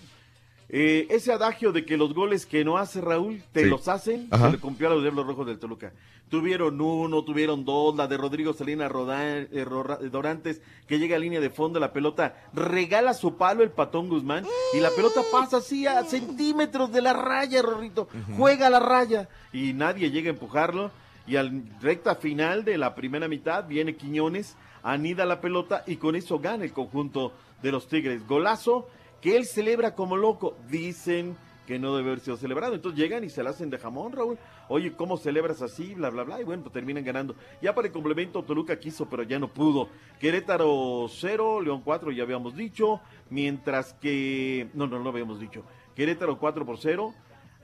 Eh, 0.70 1.06
ese 1.10 1.34
adagio 1.34 1.74
de 1.74 1.86
que 1.86 1.98
los 1.98 2.14
goles 2.14 2.46
que 2.46 2.64
no 2.64 2.78
hace 2.78 3.02
Raúl, 3.02 3.44
te 3.52 3.64
Sí. 3.64 3.70
los 3.70 3.90
hacen, 3.90 4.30
Ajá. 4.32 4.46
se 4.46 4.52
le 4.54 4.58
cumplió 4.60 4.90
a 4.90 4.94
los 4.94 5.02
Diablos 5.04 5.28
Rojos 5.28 5.46
del 5.48 5.60
Toluca. 5.60 5.92
Tuvieron 6.30 6.80
uno, 6.82 7.24
tuvieron 7.26 7.66
dos, 7.66 7.94
la 7.96 8.08
de 8.08 8.16
Rodrigo 8.18 8.54
Salinas 8.54 8.90
Rodan- 8.90 9.50
eh, 9.52 9.66
Rorra- 9.66 9.98
Dorantes, 9.98 10.62
que 10.88 10.98
llega 10.98 11.18
a 11.18 11.20
línea 11.20 11.42
de 11.42 11.50
fondo, 11.50 11.78
la 11.80 11.92
pelota 11.92 12.36
regala 12.54 13.14
su 13.14 13.36
palo 13.36 13.62
el 13.64 13.70
patón 13.70 14.08
Guzmán, 14.08 14.46
y 14.74 14.80
la 14.80 14.90
pelota 14.92 15.22
pasa 15.30 15.58
así 15.58 15.86
a 15.86 16.04
centímetros 16.06 16.92
de 16.94 17.02
la 17.02 17.12
raya, 17.14 17.62
Rorrito, 17.62 18.08
juega 18.38 18.68
a 18.68 18.70
la 18.72 18.80
raya, 18.80 19.28
y 19.52 19.74
nadie 19.74 20.10
llega 20.10 20.30
a 20.30 20.34
empujarlo, 20.34 20.90
y 21.26 21.36
al 21.36 21.64
recta 21.82 22.16
final 22.16 22.66
de 22.66 22.78
la 22.78 22.96
primera 22.96 23.28
mitad 23.28 23.68
viene 23.68 23.96
Quiñones, 23.96 24.58
anida 24.82 25.26
la 25.26 25.42
pelota, 25.42 25.84
y 25.88 25.96
con 25.98 26.16
eso 26.16 26.40
gana 26.40 26.66
el 26.66 26.74
conjunto 26.74 27.34
de 27.62 27.72
los 27.72 27.88
Tigres. 27.88 28.28
Golazo, 28.28 28.88
que 29.22 29.38
él 29.38 29.46
celebra 29.46 29.96
como 29.96 30.18
loco. 30.18 30.58
Dicen 30.70 31.38
que 31.66 31.80
no 31.80 31.96
debe 31.96 32.10
haber 32.10 32.20
sido 32.20 32.38
celebrado. 32.38 32.76
Entonces 32.76 33.00
llegan 33.00 33.24
y 33.24 33.30
se 33.30 33.42
la 33.44 33.52
hacen 33.52 33.70
de 33.70 33.78
jamón, 33.78 34.12
Raúl. 34.12 34.38
Oye, 34.68 34.94
¿cómo 34.94 35.18
celebras 35.18 35.62
así? 35.62 35.94
Bla, 35.94 36.10
bla, 36.10 36.24
bla. 36.24 36.42
Y 36.42 36.44
bueno, 36.44 36.64
pues 36.64 36.74
terminan 36.74 37.04
ganando. 37.04 37.36
Ya 37.62 37.74
para 37.74 37.88
el 37.88 37.94
complemento, 37.94 38.44
Toluca 38.44 38.78
quiso, 38.78 39.08
pero 39.10 39.24
ya 39.24 39.40
no 39.40 39.48
pudo. 39.48 39.90
Querétaro 40.20 41.08
0, 41.10 41.62
León 41.62 41.82
4, 41.84 42.12
ya 42.12 42.24
habíamos 42.24 42.56
dicho. 42.56 43.00
Mientras 43.30 43.94
que. 43.94 44.68
No, 44.74 44.88
no, 44.88 45.00
no 45.00 45.10
habíamos 45.10 45.40
dicho. 45.40 45.64
Querétaro 45.96 46.38
4 46.38 46.66
por 46.66 46.78
0. 46.78 47.14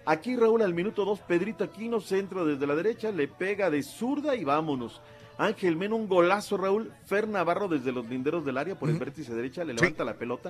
Aquí 0.09 0.35
Raúl 0.35 0.63
al 0.63 0.73
minuto 0.73 1.05
2, 1.05 1.19
Pedrito 1.19 1.63
Aquino, 1.63 2.01
centro 2.01 2.43
desde 2.43 2.65
la 2.65 2.73
derecha, 2.73 3.11
le 3.11 3.27
pega 3.27 3.69
de 3.69 3.83
zurda 3.83 4.35
y 4.35 4.43
vámonos. 4.43 5.01
Ángel 5.37 5.75
Mena, 5.75 5.93
un 5.93 6.07
golazo, 6.07 6.57
Raúl. 6.57 6.91
Fer 7.05 7.27
Navarro 7.27 7.67
desde 7.67 7.91
los 7.91 8.07
linderos 8.09 8.43
del 8.43 8.57
área 8.57 8.73
por 8.73 8.89
el 8.89 8.97
vértice 8.97 9.35
derecha, 9.35 9.63
le 9.63 9.75
levanta 9.75 10.03
la 10.03 10.15
pelota, 10.15 10.49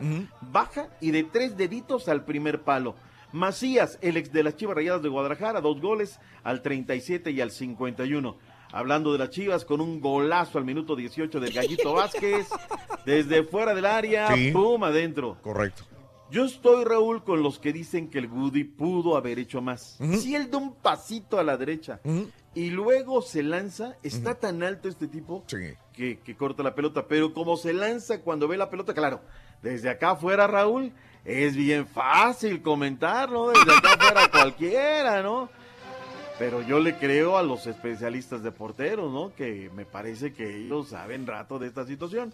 baja 0.49 0.88
y 1.02 1.11
de 1.11 1.26
tres 1.26 1.57
deditos 1.57 2.07
al 2.07 2.23
primer 2.23 2.61
palo. 2.61 2.95
Macías, 3.34 3.99
el 4.02 4.15
ex 4.15 4.31
de 4.31 4.44
las 4.44 4.56
Chivas 4.56 4.76
Rayadas 4.77 5.02
de 5.03 5.10
Guadalajara, 5.10 5.60
dos 5.60 5.81
goles 5.81 6.22
al 6.44 6.61
37 6.61 7.30
y 7.31 7.41
al 7.41 7.52
51. 7.52 8.38
Hablando 8.72 9.11
de 9.11 9.19
las 9.19 9.30
Chivas, 9.30 9.65
con 9.65 9.81
un 9.81 9.99
golazo 9.99 10.57
al 10.57 10.64
minuto 10.64 10.95
18 10.95 11.38
del 11.41 11.52
Gallito 11.52 11.94
Vázquez, 11.95 12.48
desde 13.06 13.44
fuera 13.44 13.76
del 13.76 13.86
área, 13.86 14.34
Sí. 14.34 14.52
pum, 14.52 14.81
adentro. 14.86 15.36
Correcto. 15.41 15.84
Yo 16.32 16.46
estoy, 16.46 16.86
Raúl, 16.86 17.24
con 17.24 17.42
los 17.42 17.58
que 17.58 17.74
dicen 17.74 18.10
que 18.10 18.20
el 18.20 18.28
Woody 18.28 18.64
pudo 18.64 19.18
haber 19.18 19.40
hecho 19.40 19.62
más. 19.62 19.98
Si 20.20 20.36
él 20.36 20.52
da 20.52 20.58
un 20.60 20.76
pasito 20.76 21.40
a 21.40 21.44
la 21.44 21.58
derecha 21.58 22.00
y 22.54 22.70
luego 22.70 23.22
se 23.22 23.42
lanza, 23.42 23.96
está 24.04 24.36
tan 24.36 24.62
alto 24.64 24.90
este 24.90 25.08
tipo 25.08 25.44
que, 25.94 26.20
que 26.20 26.36
corta 26.36 26.62
la 26.62 26.76
pelota. 26.76 27.08
Pero 27.08 27.34
como 27.34 27.58
se 27.58 27.74
lanza 27.74 28.22
cuando 28.22 28.48
ve 28.48 28.58
la 28.58 28.70
pelota, 28.70 28.94
claro, 28.94 29.22
desde 29.62 29.90
acá 29.90 30.12
afuera, 30.12 30.46
Raúl, 30.48 30.92
es 31.26 31.56
bien 31.56 31.88
fácil 31.88 32.62
comentarlo. 32.62 33.50
Desde 33.50 33.76
acá 33.76 33.94
afuera 33.94 34.28
cualquiera, 34.32 35.24
¿no? 35.24 35.50
Pero 36.38 36.62
yo 36.62 36.80
le 36.80 36.96
creo 36.96 37.38
a 37.38 37.44
los 37.44 37.68
especialistas 37.68 38.42
de 38.44 38.54
porteros, 38.54 39.12
¿no? 39.12 39.34
Que 39.36 39.70
me 39.76 39.86
parece 39.86 40.32
que 40.32 40.58
ellos 40.58 40.88
saben 40.90 41.28
rato 41.28 41.60
de 41.60 41.68
esta 41.68 41.86
situación. 41.86 42.34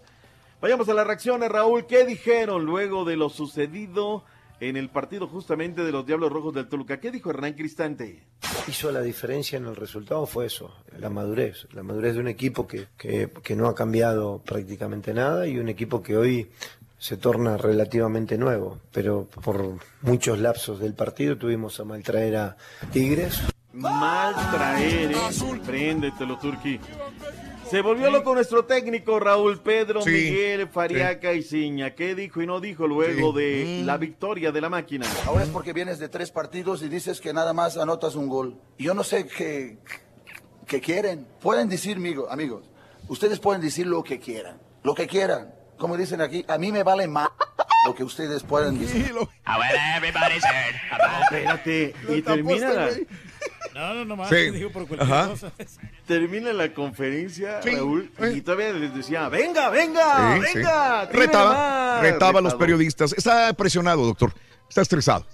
Vayamos 0.60 0.88
a 0.88 0.94
las 0.94 1.06
reacciones, 1.06 1.50
Raúl. 1.50 1.86
¿Qué 1.86 2.04
dijeron 2.04 2.64
luego 2.64 3.04
de 3.04 3.16
lo 3.16 3.28
sucedido 3.28 4.24
en 4.60 4.76
el 4.76 4.88
partido 4.88 5.26
justamente 5.28 5.84
de 5.84 5.92
los 5.92 6.06
Diablos 6.06 6.32
Rojos 6.32 6.54
del 6.54 6.68
Toluca. 6.68 6.98
¿Qué 6.98 7.10
dijo 7.10 7.30
Hernán 7.30 7.54
Cristante? 7.54 8.22
hizo 8.68 8.90
la 8.90 9.00
diferencia 9.00 9.58
en 9.58 9.66
el 9.66 9.76
resultado 9.76 10.26
fue 10.26 10.46
eso, 10.46 10.74
la 10.98 11.08
madurez, 11.08 11.68
la 11.72 11.82
madurez 11.82 12.14
de 12.14 12.20
un 12.20 12.28
equipo 12.28 12.66
que, 12.66 12.86
que, 12.96 13.30
que 13.42 13.54
no 13.54 13.68
ha 13.68 13.74
cambiado 13.74 14.42
prácticamente 14.44 15.14
nada 15.14 15.46
y 15.46 15.58
un 15.58 15.68
equipo 15.68 16.02
que 16.02 16.16
hoy 16.16 16.50
se 16.98 17.16
torna 17.16 17.56
relativamente 17.56 18.38
nuevo, 18.38 18.80
pero 18.92 19.28
por 19.44 19.78
muchos 20.02 20.38
lapsos 20.40 20.80
del 20.80 20.94
partido 20.94 21.36
tuvimos 21.36 21.78
a 21.78 21.84
maltraer 21.84 22.36
a 22.36 22.56
Tigres. 22.92 23.40
Mal 23.72 24.34
traer, 24.50 25.12
¿eh? 25.12 25.16
Préndetelo, 25.64 26.38
Turqui. 26.38 26.80
Se 27.70 27.80
volvió 27.82 28.10
loco 28.10 28.34
nuestro 28.34 28.64
técnico 28.64 29.18
Raúl 29.18 29.60
Pedro 29.60 30.00
Sí, 30.02 30.10
Miguel 30.10 30.68
Fariaca 30.68 31.32
y 31.32 31.42
Ciña. 31.42 31.94
¿Qué 31.94 32.14
dijo 32.14 32.40
y 32.40 32.46
no 32.46 32.60
dijo 32.60 32.86
luego 32.86 33.32
Sí. 33.32 33.38
de 33.38 33.82
la 33.84 33.96
victoria 33.96 34.52
de 34.52 34.60
la 34.60 34.68
máquina? 34.68 35.06
Ahora 35.26 35.42
es 35.44 35.48
porque 35.50 35.72
vienes 35.72 35.98
de 35.98 36.08
tres 36.08 36.30
partidos 36.30 36.82
y 36.82 36.88
dices 36.88 37.20
que 37.20 37.32
nada 37.32 37.52
más 37.52 37.76
anotas 37.76 38.14
un 38.14 38.28
gol. 38.28 38.60
Y 38.78 38.84
Yo 38.84 38.94
no 38.94 39.02
sé 39.02 39.26
qué, 39.26 39.78
qué 40.66 40.80
quieren. 40.80 41.26
Pueden 41.40 41.68
decir, 41.68 41.96
amigo- 41.96 42.28
amigos, 42.30 42.70
ustedes 43.08 43.40
pueden 43.40 43.60
decir 43.60 43.86
lo 43.86 44.02
que 44.04 44.20
quieran, 44.20 44.58
lo 44.84 44.94
que 44.94 45.06
quieran. 45.08 45.52
Como 45.76 45.96
dicen 45.96 46.20
aquí, 46.20 46.44
a 46.48 46.56
mí 46.58 46.72
me 46.72 46.82
vale 46.84 47.06
más 47.08 47.28
lo 47.86 47.94
que 47.94 48.04
ustedes 48.04 48.42
puedan 48.44 48.78
decir. 48.78 49.12
Espérate, 51.22 51.94
y 52.08 52.22
termina 52.22 52.72
la, 52.72 52.90
No, 53.74 53.94
no, 53.94 54.04
nomás 54.04 54.28
Sí. 54.30 54.50
digo 54.50 54.70
por 54.70 54.86
cualquier 54.86 55.12
Ajá. 55.12 55.28
cosa. 55.28 55.52
termina 56.06 56.52
la 56.52 56.72
conferencia, 56.72 57.60
Sí. 57.62 57.70
Raúl, 57.74 58.10
y 58.34 58.40
todavía 58.40 58.72
les 58.72 58.94
decía, 58.94 59.28
venga, 59.28 59.68
venga, 59.70 60.36
Sí, 60.40 60.46
sí. 60.52 60.58
venga. 60.58 61.04
Retaba, 61.06 61.52
más". 61.52 62.02
retaba 62.02 62.38
a 62.38 62.42
los 62.42 62.54
periodistas. 62.54 63.12
Está 63.12 63.52
presionado, 63.54 64.04
doctor. 64.06 64.32
Está 64.68 64.80
estresado. 64.82 65.26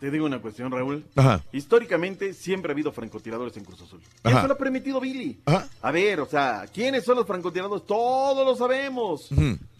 Te 0.00 0.10
digo 0.10 0.26
una 0.26 0.40
cuestión, 0.40 0.70
Raúl. 0.70 1.04
Ajá. 1.16 1.42
Históricamente 1.52 2.34
siempre 2.34 2.70
ha 2.70 2.74
habido 2.74 2.92
francotiradores 2.92 3.56
en 3.56 3.64
Cruz 3.64 3.80
Azul. 3.80 4.00
Ajá. 4.22 4.38
Eso 4.38 4.48
lo 4.48 4.54
ha 4.54 4.58
permitido 4.58 5.00
Billy. 5.00 5.40
Ajá. 5.46 5.66
A 5.80 5.90
ver, 5.92 6.20
o 6.20 6.26
sea, 6.26 6.66
¿quiénes 6.72 7.04
son 7.04 7.16
los 7.16 7.26
francotiradores? 7.26 7.86
Todos 7.86 8.44
lo 8.44 8.54
sabemos. 8.56 9.28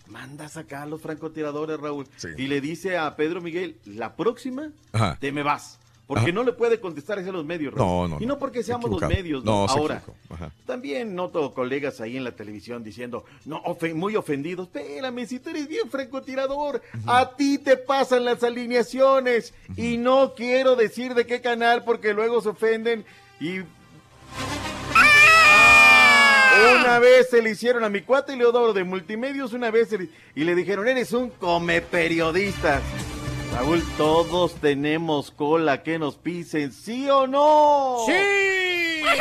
Manda 0.06 0.44
a 0.46 0.48
sacar 0.48 0.82
a 0.84 0.86
los 0.86 1.00
francotiradores, 1.02 1.78
Raúl. 1.80 2.06
Y 2.38 2.46
le 2.46 2.60
dice 2.60 2.96
a 2.96 3.16
Pedro 3.16 3.40
Miguel, 3.40 3.76
la 3.84 4.14
próxima 4.16 4.70
Ajá. 4.92 5.18
te 5.20 5.32
me 5.32 5.42
vas. 5.42 5.78
Porque 6.06 6.24
Ajá. 6.24 6.32
no 6.32 6.42
le 6.44 6.52
puede 6.52 6.80
contestar 6.80 7.18
hacia 7.18 7.32
los 7.32 7.46
medios, 7.46 7.72
Raúl. 7.72 7.86
No, 8.10 8.16
no, 8.18 8.22
Y 8.22 8.26
no 8.26 8.38
porque 8.38 8.62
seamos 8.62 8.90
los 8.90 9.00
medios, 9.08 9.42
no. 9.42 9.64
Ahora, 9.66 10.02
también 10.66 11.14
noto 11.14 11.54
colegas 11.54 11.98
ahí 12.02 12.18
en 12.18 12.24
la 12.24 12.32
televisión 12.32 12.84
diciendo, 12.84 13.24
no, 13.46 13.62
ofe- 13.62 13.94
muy 13.94 14.14
ofendidos. 14.14 14.66
Espérame, 14.68 15.26
si 15.26 15.38
tú 15.38 15.48
eres 15.48 15.66
bien 15.66 15.88
francotirador, 15.90 16.82
a 17.06 17.30
ti 17.36 17.56
te 17.56 17.78
pasan 17.78 18.24
las 18.26 18.42
alineaciones. 18.42 19.54
Y 19.78 19.96
no 19.96 20.34
quiero 20.34 20.76
decir 20.76 21.14
de 21.14 21.26
qué 21.26 21.40
canal 21.40 21.84
porque 21.84 22.12
luego 22.12 22.42
se 22.42 22.50
ofenden 22.50 23.04
y. 23.40 23.60
Una 26.80 26.98
vez 26.98 27.30
se 27.30 27.42
le 27.42 27.50
hicieron 27.50 27.82
a 27.82 27.88
mi 27.88 28.02
cuate 28.02 28.36
Leodoro 28.36 28.72
de 28.72 28.84
Multimedios, 28.84 29.52
una 29.54 29.70
vez 29.70 29.90
le- 29.92 30.08
y 30.34 30.44
le 30.44 30.54
dijeron, 30.54 30.86
eres 30.86 31.12
un 31.12 31.30
come 31.30 31.80
periodista. 31.80 32.80
Raúl, 33.54 33.82
todos 33.96 34.54
tenemos 34.54 35.30
cola 35.30 35.82
que 35.82 35.98
nos 35.98 36.16
pisen, 36.16 36.72
¿sí 36.72 37.08
o 37.08 37.26
no? 37.26 37.98
¡Sí! 38.06 38.12
Ahí 38.12 39.18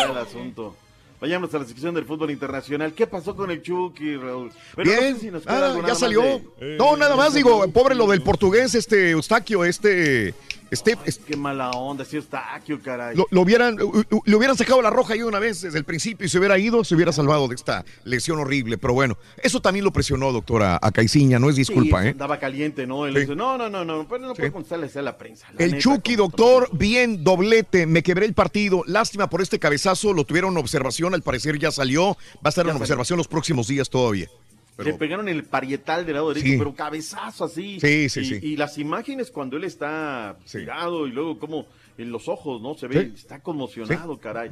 está 0.00 0.10
el 0.12 0.18
asunto. 0.18 0.74
Vayamos 1.20 1.54
a 1.54 1.58
la 1.60 1.64
sección 1.64 1.94
del 1.94 2.04
fútbol 2.04 2.30
internacional. 2.30 2.92
¿Qué 2.92 3.06
pasó 3.06 3.34
con 3.34 3.50
el 3.50 3.62
Chucky, 3.62 4.16
Raúl? 4.16 4.50
No 4.76 4.82
Bien, 4.82 5.14
sé 5.14 5.20
si 5.20 5.30
nos 5.30 5.44
queda 5.44 5.72
ah, 5.74 5.82
ya 5.86 5.94
salió. 5.94 6.20
de- 6.20 6.76
No, 6.76 6.96
nada 6.96 7.16
más 7.16 7.32
digo, 7.32 7.66
pobre 7.68 7.94
lo 7.94 8.06
del 8.08 8.22
portugués, 8.22 8.74
este 8.74 9.10
Eustaquio, 9.12 9.64
este, 9.64 10.34
este, 10.70 10.96
este- 11.04 11.24
Qué 11.24 11.36
mala 11.36 11.70
onda, 11.70 12.04
sí 12.04 12.16
está 12.16 12.54
Aquio, 12.54 12.80
caray. 12.82 13.16
lo, 13.16 13.26
lo 13.30 13.40
hubieran, 13.42 13.76
le 13.76 14.36
hubieran 14.36 14.56
sacado 14.56 14.82
la 14.82 14.90
roja 14.90 15.14
ahí 15.14 15.22
una 15.22 15.38
vez 15.38 15.60
desde 15.62 15.78
el 15.78 15.84
principio 15.84 16.26
y 16.26 16.28
se 16.28 16.38
hubiera 16.38 16.58
ido, 16.58 16.82
se 16.84 16.94
hubiera 16.94 17.12
salvado 17.12 17.48
de 17.48 17.54
esta 17.54 17.84
lesión 18.04 18.38
horrible. 18.38 18.78
Pero 18.78 18.94
bueno, 18.94 19.16
eso 19.42 19.60
también 19.60 19.84
lo 19.84 19.92
presionó, 19.92 20.32
doctora, 20.32 20.78
a 20.80 20.90
Caiciña, 20.92 21.38
no 21.38 21.48
es 21.50 21.56
disculpa, 21.56 22.02
Sí, 22.02 22.08
¿eh? 22.08 22.10
Andaba 22.10 22.38
caliente, 22.38 22.86
¿no? 22.86 23.06
Él 23.06 23.14
Sí. 23.14 23.20
dice, 23.20 23.36
no, 23.36 23.56
no, 23.58 23.68
no, 23.68 23.84
no, 23.84 24.06
pero 24.08 24.26
no 24.26 24.34
puede 24.34 24.52
contestarle 24.52 24.90
a 24.94 25.02
la 25.02 25.16
prensa. 25.18 25.46
la 25.56 25.64
El 25.64 25.72
neta, 25.72 25.82
Chucky, 25.82 26.16
doctor, 26.16 26.68
bien, 26.72 27.22
doblete, 27.24 27.86
me 27.86 28.02
quebré 28.02 28.26
el 28.26 28.34
partido. 28.34 28.82
Lástima 28.86 29.28
por 29.30 29.42
este 29.42 29.58
cabezazo, 29.58 30.12
lo 30.12 30.24
tuvieron 30.24 30.56
observación, 30.56 31.14
al 31.14 31.22
parecer 31.22 31.58
ya 31.58 31.70
salió. 31.70 32.16
Va 32.36 32.40
a 32.44 32.48
estar 32.50 32.64
Ya 32.64 32.70
en 32.70 32.74
salió. 32.74 32.82
observación 32.82 33.16
los 33.18 33.28
próximos 33.28 33.68
días 33.68 33.88
todavía. 33.90 34.28
Le 34.78 34.92
pegaron 34.94 35.28
el 35.28 35.44
parietal 35.44 36.04
del 36.04 36.14
lado 36.16 36.28
derecho, 36.28 36.46
Sí. 36.52 36.58
pero 36.58 36.74
cabezazo 36.74 37.44
así. 37.44 37.80
Sí, 37.80 38.08
sí, 38.10 38.20
y, 38.20 38.24
sí. 38.24 38.38
Y 38.42 38.56
las 38.56 38.76
imágenes 38.78 39.30
cuando 39.30 39.56
él 39.56 39.64
está 39.64 40.36
tirado 40.50 41.06
y 41.06 41.12
luego 41.12 41.38
como 41.38 41.66
en 41.96 42.10
los 42.10 42.28
ojos, 42.28 42.60
¿no? 42.60 42.74
Se 42.74 42.86
ve, 42.86 43.04
Sí. 43.06 43.12
está 43.14 43.40
conmocionado, 43.40 44.18
caray. 44.18 44.50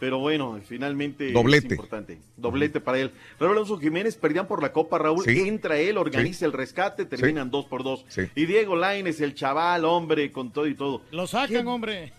Pero 0.00 0.18
bueno, 0.18 0.58
finalmente 0.66 1.30
Doblete. 1.30 1.66
es 1.66 1.72
importante. 1.72 2.18
Doblete 2.38 2.80
para 2.80 2.98
él. 2.98 3.10
Raúl 3.38 3.52
Alonso 3.52 3.76
Jiménez 3.78 4.16
perdían 4.16 4.48
por 4.48 4.62
la 4.62 4.72
Copa, 4.72 4.96
Raúl. 4.98 5.22
Sí. 5.24 5.38
Entra 5.46 5.78
él, 5.78 5.98
organiza 5.98 6.46
el 6.46 6.52
rescate, 6.54 7.04
terminan 7.04 7.50
dos 7.50 7.66
por 7.66 7.84
dos. 7.84 8.04
Sí. 8.08 8.22
Y 8.34 8.46
Diego 8.46 8.76
Laines, 8.76 9.20
el 9.20 9.34
chaval, 9.34 9.84
hombre, 9.84 10.32
con 10.32 10.52
todo 10.52 10.66
y 10.66 10.74
todo. 10.74 11.02
Lo 11.12 11.26
sacan, 11.26 11.68
hombre. 11.68 12.12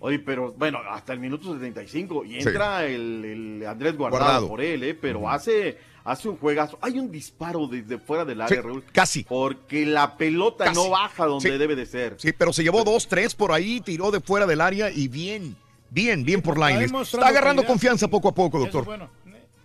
Oye, 0.00 0.18
pero 0.18 0.52
bueno, 0.52 0.80
hasta 0.90 1.14
el 1.14 1.18
minuto 1.18 1.54
75 1.54 2.26
y 2.26 2.36
entra 2.40 2.84
el, 2.84 3.24
el 3.24 3.66
Andrés 3.66 3.96
Guardado, 3.96 4.22
Guardado. 4.22 4.48
por 4.48 4.60
él, 4.60 4.84
¿eh? 4.84 4.94
pero 4.94 5.26
hace, 5.30 5.78
hace 6.04 6.28
un 6.28 6.36
juegazo. 6.36 6.78
Hay 6.82 6.98
un 6.98 7.10
disparo 7.10 7.66
desde 7.66 7.98
fuera 7.98 8.24
del 8.24 8.40
área, 8.42 8.54
Sí, 8.56 8.62
Raúl. 8.62 8.84
casi. 8.92 9.24
Porque 9.24 9.86
la 9.86 10.16
pelota 10.16 10.64
Casi. 10.66 10.76
no 10.76 10.90
baja 10.90 11.24
donde 11.26 11.50
Sí. 11.50 11.58
debe 11.58 11.74
de 11.74 11.86
ser. 11.86 12.14
Sí, 12.18 12.32
pero 12.32 12.52
se 12.52 12.62
llevó 12.62 12.84
dos, 12.84 13.08
tres 13.08 13.34
por 13.34 13.50
ahí, 13.52 13.80
tiró 13.80 14.10
de 14.10 14.20
fuera 14.20 14.46
del 14.46 14.60
área 14.60 14.90
y 14.90 15.08
bien, 15.08 15.56
bien, 15.90 16.24
bien 16.24 16.42
por 16.42 16.56
demostrando 16.86 17.02
Está 17.26 17.26
agarrando 17.28 17.62
calidad. 17.62 17.72
confianza 17.72 18.08
poco 18.08 18.28
a 18.28 18.34
poco, 18.34 18.58
doctor. 18.60 19.08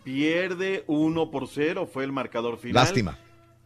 Pierde 0.03 0.83
1 0.87 1.29
por 1.29 1.47
0, 1.47 1.87
fue 1.91 2.03
el 2.03 2.11
marcador 2.11 2.57
final. 2.57 2.83
Lástima. 2.83 3.17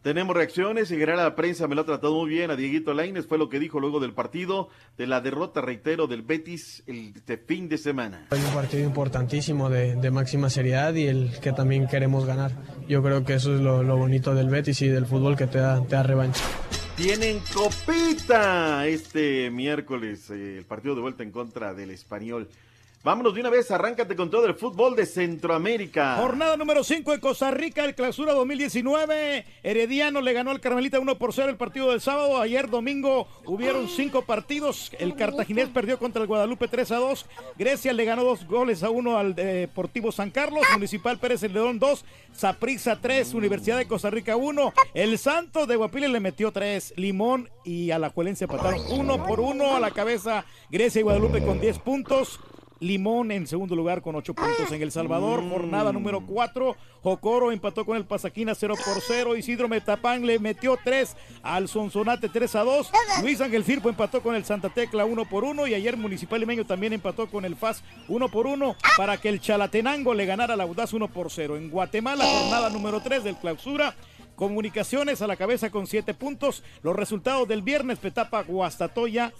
Tenemos 0.04 0.36
reacciones, 0.36 0.90
en 0.90 0.98
general 0.98 1.16
la 1.16 1.34
prensa 1.34 1.66
me 1.66 1.74
lo 1.74 1.80
ha 1.80 1.86
tratado 1.86 2.12
muy 2.12 2.28
bien, 2.28 2.50
a 2.50 2.56
Dieguito 2.56 2.92
Laines 2.92 3.26
fue 3.26 3.38
lo 3.38 3.48
que 3.48 3.58
dijo 3.58 3.80
luego 3.80 4.00
del 4.00 4.12
partido, 4.12 4.68
de 4.98 5.06
la 5.06 5.22
derrota, 5.22 5.62
reitero, 5.62 6.06
del 6.06 6.20
Betis 6.20 6.82
el 6.86 7.14
este 7.16 7.38
fin 7.38 7.70
de 7.70 7.78
semana. 7.78 8.26
Hay 8.28 8.38
un 8.38 8.52
partido 8.52 8.84
importantísimo 8.84 9.70
de, 9.70 9.96
de 9.96 10.10
máxima 10.10 10.50
seriedad 10.50 10.92
y 10.92 11.06
el 11.06 11.30
que 11.40 11.52
también 11.52 11.86
queremos 11.86 12.26
ganar. 12.26 12.52
Yo 12.86 13.02
creo 13.02 13.24
que 13.24 13.32
eso 13.32 13.54
es 13.54 13.62
lo, 13.62 13.82
lo 13.82 13.96
bonito 13.96 14.34
del 14.34 14.50
Betis 14.50 14.82
y 14.82 14.88
del 14.88 15.06
fútbol 15.06 15.38
que 15.38 15.46
te 15.46 15.56
da, 15.56 15.80
te 15.80 15.96
da 15.96 16.02
revancha. 16.02 16.44
Tienen 16.98 17.38
copita 17.54 18.86
este 18.86 19.50
miércoles, 19.50 20.28
eh, 20.28 20.58
el 20.58 20.64
partido 20.66 20.94
de 20.96 21.00
vuelta 21.00 21.22
en 21.22 21.30
contra 21.30 21.72
del 21.72 21.88
español. 21.88 22.50
Vámonos 23.04 23.34
de 23.34 23.40
una 23.40 23.50
vez, 23.50 23.70
arráncate 23.70 24.16
con 24.16 24.30
todo 24.30 24.46
el 24.46 24.54
fútbol 24.54 24.96
de 24.96 25.04
Centroamérica. 25.04 26.16
Jornada 26.16 26.56
número 26.56 26.82
5 26.82 27.12
en 27.12 27.20
Costa 27.20 27.50
Rica, 27.50 27.84
el 27.84 27.94
clausura 27.94 28.32
2019. 28.32 29.44
Herediano 29.62 30.22
le 30.22 30.32
ganó 30.32 30.50
al 30.50 30.62
Carmelita 30.62 30.98
1 30.98 31.18
por 31.18 31.34
0 31.34 31.50
el 31.50 31.58
partido 31.58 31.90
del 31.90 32.00
sábado. 32.00 32.40
Ayer 32.40 32.70
domingo 32.70 33.28
hubieron 33.44 33.90
cinco 33.90 34.22
partidos. 34.22 34.90
El 34.98 35.16
cartaginés 35.16 35.68
perdió 35.68 35.98
contra 35.98 36.22
el 36.22 36.28
Guadalupe 36.28 36.66
3 36.66 36.92
a 36.92 36.96
2. 36.96 37.26
Grecia 37.58 37.92
le 37.92 38.06
ganó 38.06 38.24
dos 38.24 38.46
goles 38.46 38.82
a 38.82 38.88
uno 38.88 39.18
al 39.18 39.34
Deportivo 39.34 40.10
San 40.10 40.30
Carlos. 40.30 40.64
Municipal 40.72 41.18
Pérez 41.18 41.42
el 41.42 41.52
León 41.52 41.78
2. 41.78 42.06
Saprissa 42.32 43.02
3. 43.02 43.34
Universidad 43.34 43.76
de 43.76 43.86
Costa 43.86 44.08
Rica 44.08 44.36
1. 44.36 44.72
El 44.94 45.18
Santos 45.18 45.68
de 45.68 45.76
Guapiles 45.76 46.08
le 46.08 46.20
metió 46.20 46.52
3. 46.52 46.94
Limón 46.96 47.50
y 47.64 47.90
Alajuelense 47.90 48.44
empataron 48.44 48.80
1 48.88 49.26
por 49.26 49.40
1 49.40 49.76
a 49.76 49.80
la 49.80 49.90
cabeza. 49.90 50.46
Grecia 50.70 51.00
y 51.00 51.02
Guadalupe 51.02 51.44
con 51.44 51.60
10 51.60 51.80
puntos. 51.80 52.40
Limón 52.84 53.32
en 53.32 53.46
segundo 53.46 53.74
lugar 53.74 54.02
con 54.02 54.14
8 54.14 54.34
puntos 54.34 54.70
en 54.70 54.82
El 54.82 54.92
Salvador. 54.92 55.42
Jornada 55.48 55.92
número 55.92 56.24
4. 56.26 56.76
Jocoro 57.02 57.50
empató 57.50 57.84
con 57.84 57.96
el 57.96 58.04
Pasaquina 58.04 58.54
0 58.54 58.74
por 58.84 59.02
0. 59.02 59.36
Isidro 59.36 59.68
Metapán 59.68 60.26
le 60.26 60.38
metió 60.38 60.78
3 60.82 61.16
al 61.42 61.68
Sonsonate 61.68 62.28
3 62.28 62.54
a 62.56 62.64
2. 62.64 62.90
Luis 63.22 63.40
Ángel 63.40 63.64
Firpo 63.64 63.88
empató 63.88 64.22
con 64.22 64.34
el 64.34 64.44
Santa 64.44 64.68
Tecla 64.68 65.04
1 65.04 65.24
por 65.28 65.44
1. 65.44 65.66
Y 65.66 65.74
ayer 65.74 65.96
Municipal 65.96 66.40
Limeño 66.40 66.66
también 66.66 66.92
empató 66.92 67.28
con 67.28 67.44
el 67.44 67.56
FAS 67.56 67.82
1 68.08 68.28
por 68.28 68.46
1 68.46 68.76
para 68.96 69.16
que 69.16 69.30
el 69.30 69.40
Chalatenango 69.40 70.14
le 70.14 70.26
ganara 70.26 70.54
al 70.54 70.60
Audaz 70.60 70.92
1 70.92 71.08
por 71.08 71.30
0. 71.30 71.56
En 71.56 71.70
Guatemala, 71.70 72.24
jornada 72.24 72.70
número 72.70 73.00
3 73.00 73.24
del 73.24 73.36
clausura. 73.36 73.94
Comunicaciones 74.36 75.22
a 75.22 75.26
la 75.26 75.36
cabeza 75.36 75.70
con 75.70 75.86
siete 75.86 76.14
puntos. 76.14 76.62
Los 76.82 76.96
resultados 76.96 77.46
del 77.48 77.62
viernes, 77.62 77.98
Petapa 77.98 78.42
Guastatoya. 78.42 79.32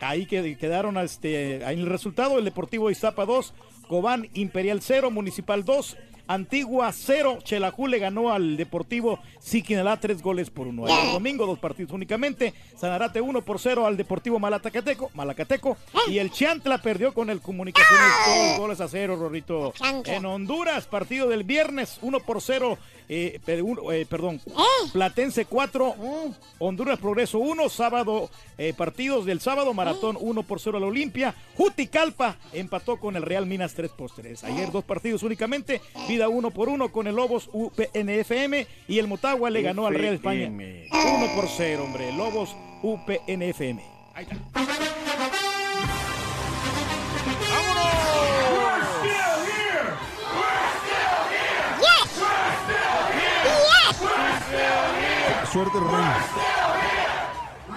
Ahí 0.00 0.26
que- 0.26 0.56
quedaron 0.58 0.96
este, 0.98 1.56
en 1.56 1.80
el 1.80 1.86
resultado, 1.86 2.38
el 2.38 2.44
Deportivo 2.44 2.90
Iztapa 2.90 3.24
2, 3.24 3.54
Cobán 3.88 4.28
Imperial 4.34 4.80
0, 4.82 5.10
Municipal 5.10 5.64
2, 5.64 5.96
Antigua 6.28 6.92
0. 6.92 7.38
Chelajú 7.42 7.86
le 7.88 7.98
ganó 7.98 8.30
al 8.30 8.56
Deportivo 8.56 9.18
Siquinalá 9.40 9.96
tres 9.98 10.22
goles 10.22 10.50
por 10.50 10.66
uno. 10.68 10.86
Ayer 10.86 11.12
domingo, 11.12 11.46
dos 11.46 11.58
partidos 11.58 11.92
únicamente. 11.92 12.54
Sanarate 12.76 13.20
1 13.20 13.42
por 13.42 13.58
0 13.58 13.86
al 13.86 13.96
Deportivo 13.96 14.38
Malatacateco, 14.38 15.10
Malacateco. 15.14 15.76
Y 16.08 16.18
el 16.18 16.30
Chantla 16.30 16.78
perdió 16.78 17.12
con 17.12 17.30
el 17.30 17.40
Comunicaciones 17.40 18.06
dos 18.50 18.58
goles 18.58 18.80
a 18.80 18.88
cero, 18.88 19.16
Rorrito. 19.16 19.72
En 20.16 20.26
Honduras, 20.26 20.86
partido 20.86 21.28
del 21.28 21.44
viernes, 21.44 21.98
1 22.02 22.20
por 22.20 22.40
0. 22.42 22.78
eh, 23.10 23.40
per- 23.42 23.64
eh, 23.94 24.04
perdón, 24.06 24.38
Platense 24.92 25.46
4, 25.46 25.94
Honduras 26.58 26.98
Progreso 26.98 27.38
1, 27.38 27.70
sábado, 27.70 28.28
eh, 28.58 28.74
partidos 28.76 29.24
del 29.24 29.40
sábado, 29.40 29.72
Maratón 29.72 30.18
1 30.20 30.42
por 30.42 30.60
0 30.60 30.76
a 30.76 30.80
la 30.82 30.88
Olimpia, 30.88 31.34
Juticalpa 31.56 32.36
empató 32.52 32.98
con 32.98 33.16
el 33.16 33.22
Real 33.22 33.46
Minas 33.46 33.72
3 33.72 33.90
por 33.92 34.10
3. 34.10 34.44
Ayer 34.44 34.70
dos 34.70 34.84
partidos 34.84 35.22
únicamente, 35.22 35.80
Vida 36.18 36.28
1 36.28 36.50
por 36.50 36.68
1 36.68 36.88
con 36.90 37.06
el 37.06 37.14
Lobos 37.14 37.48
UPNFM 37.52 38.66
y 38.88 38.98
el 38.98 39.06
Motagua 39.06 39.50
le 39.50 39.62
ganó 39.62 39.86
al 39.86 39.94
Real 39.94 40.14
España 40.14 40.48
1 40.48 41.34
por 41.36 41.46
0, 41.46 41.84
hombre, 41.84 42.10
Lobos 42.10 42.56
UPNFM. 42.82 43.80
Ahí 44.14 44.24
está. 44.24 44.36
Suerte. 55.52 55.78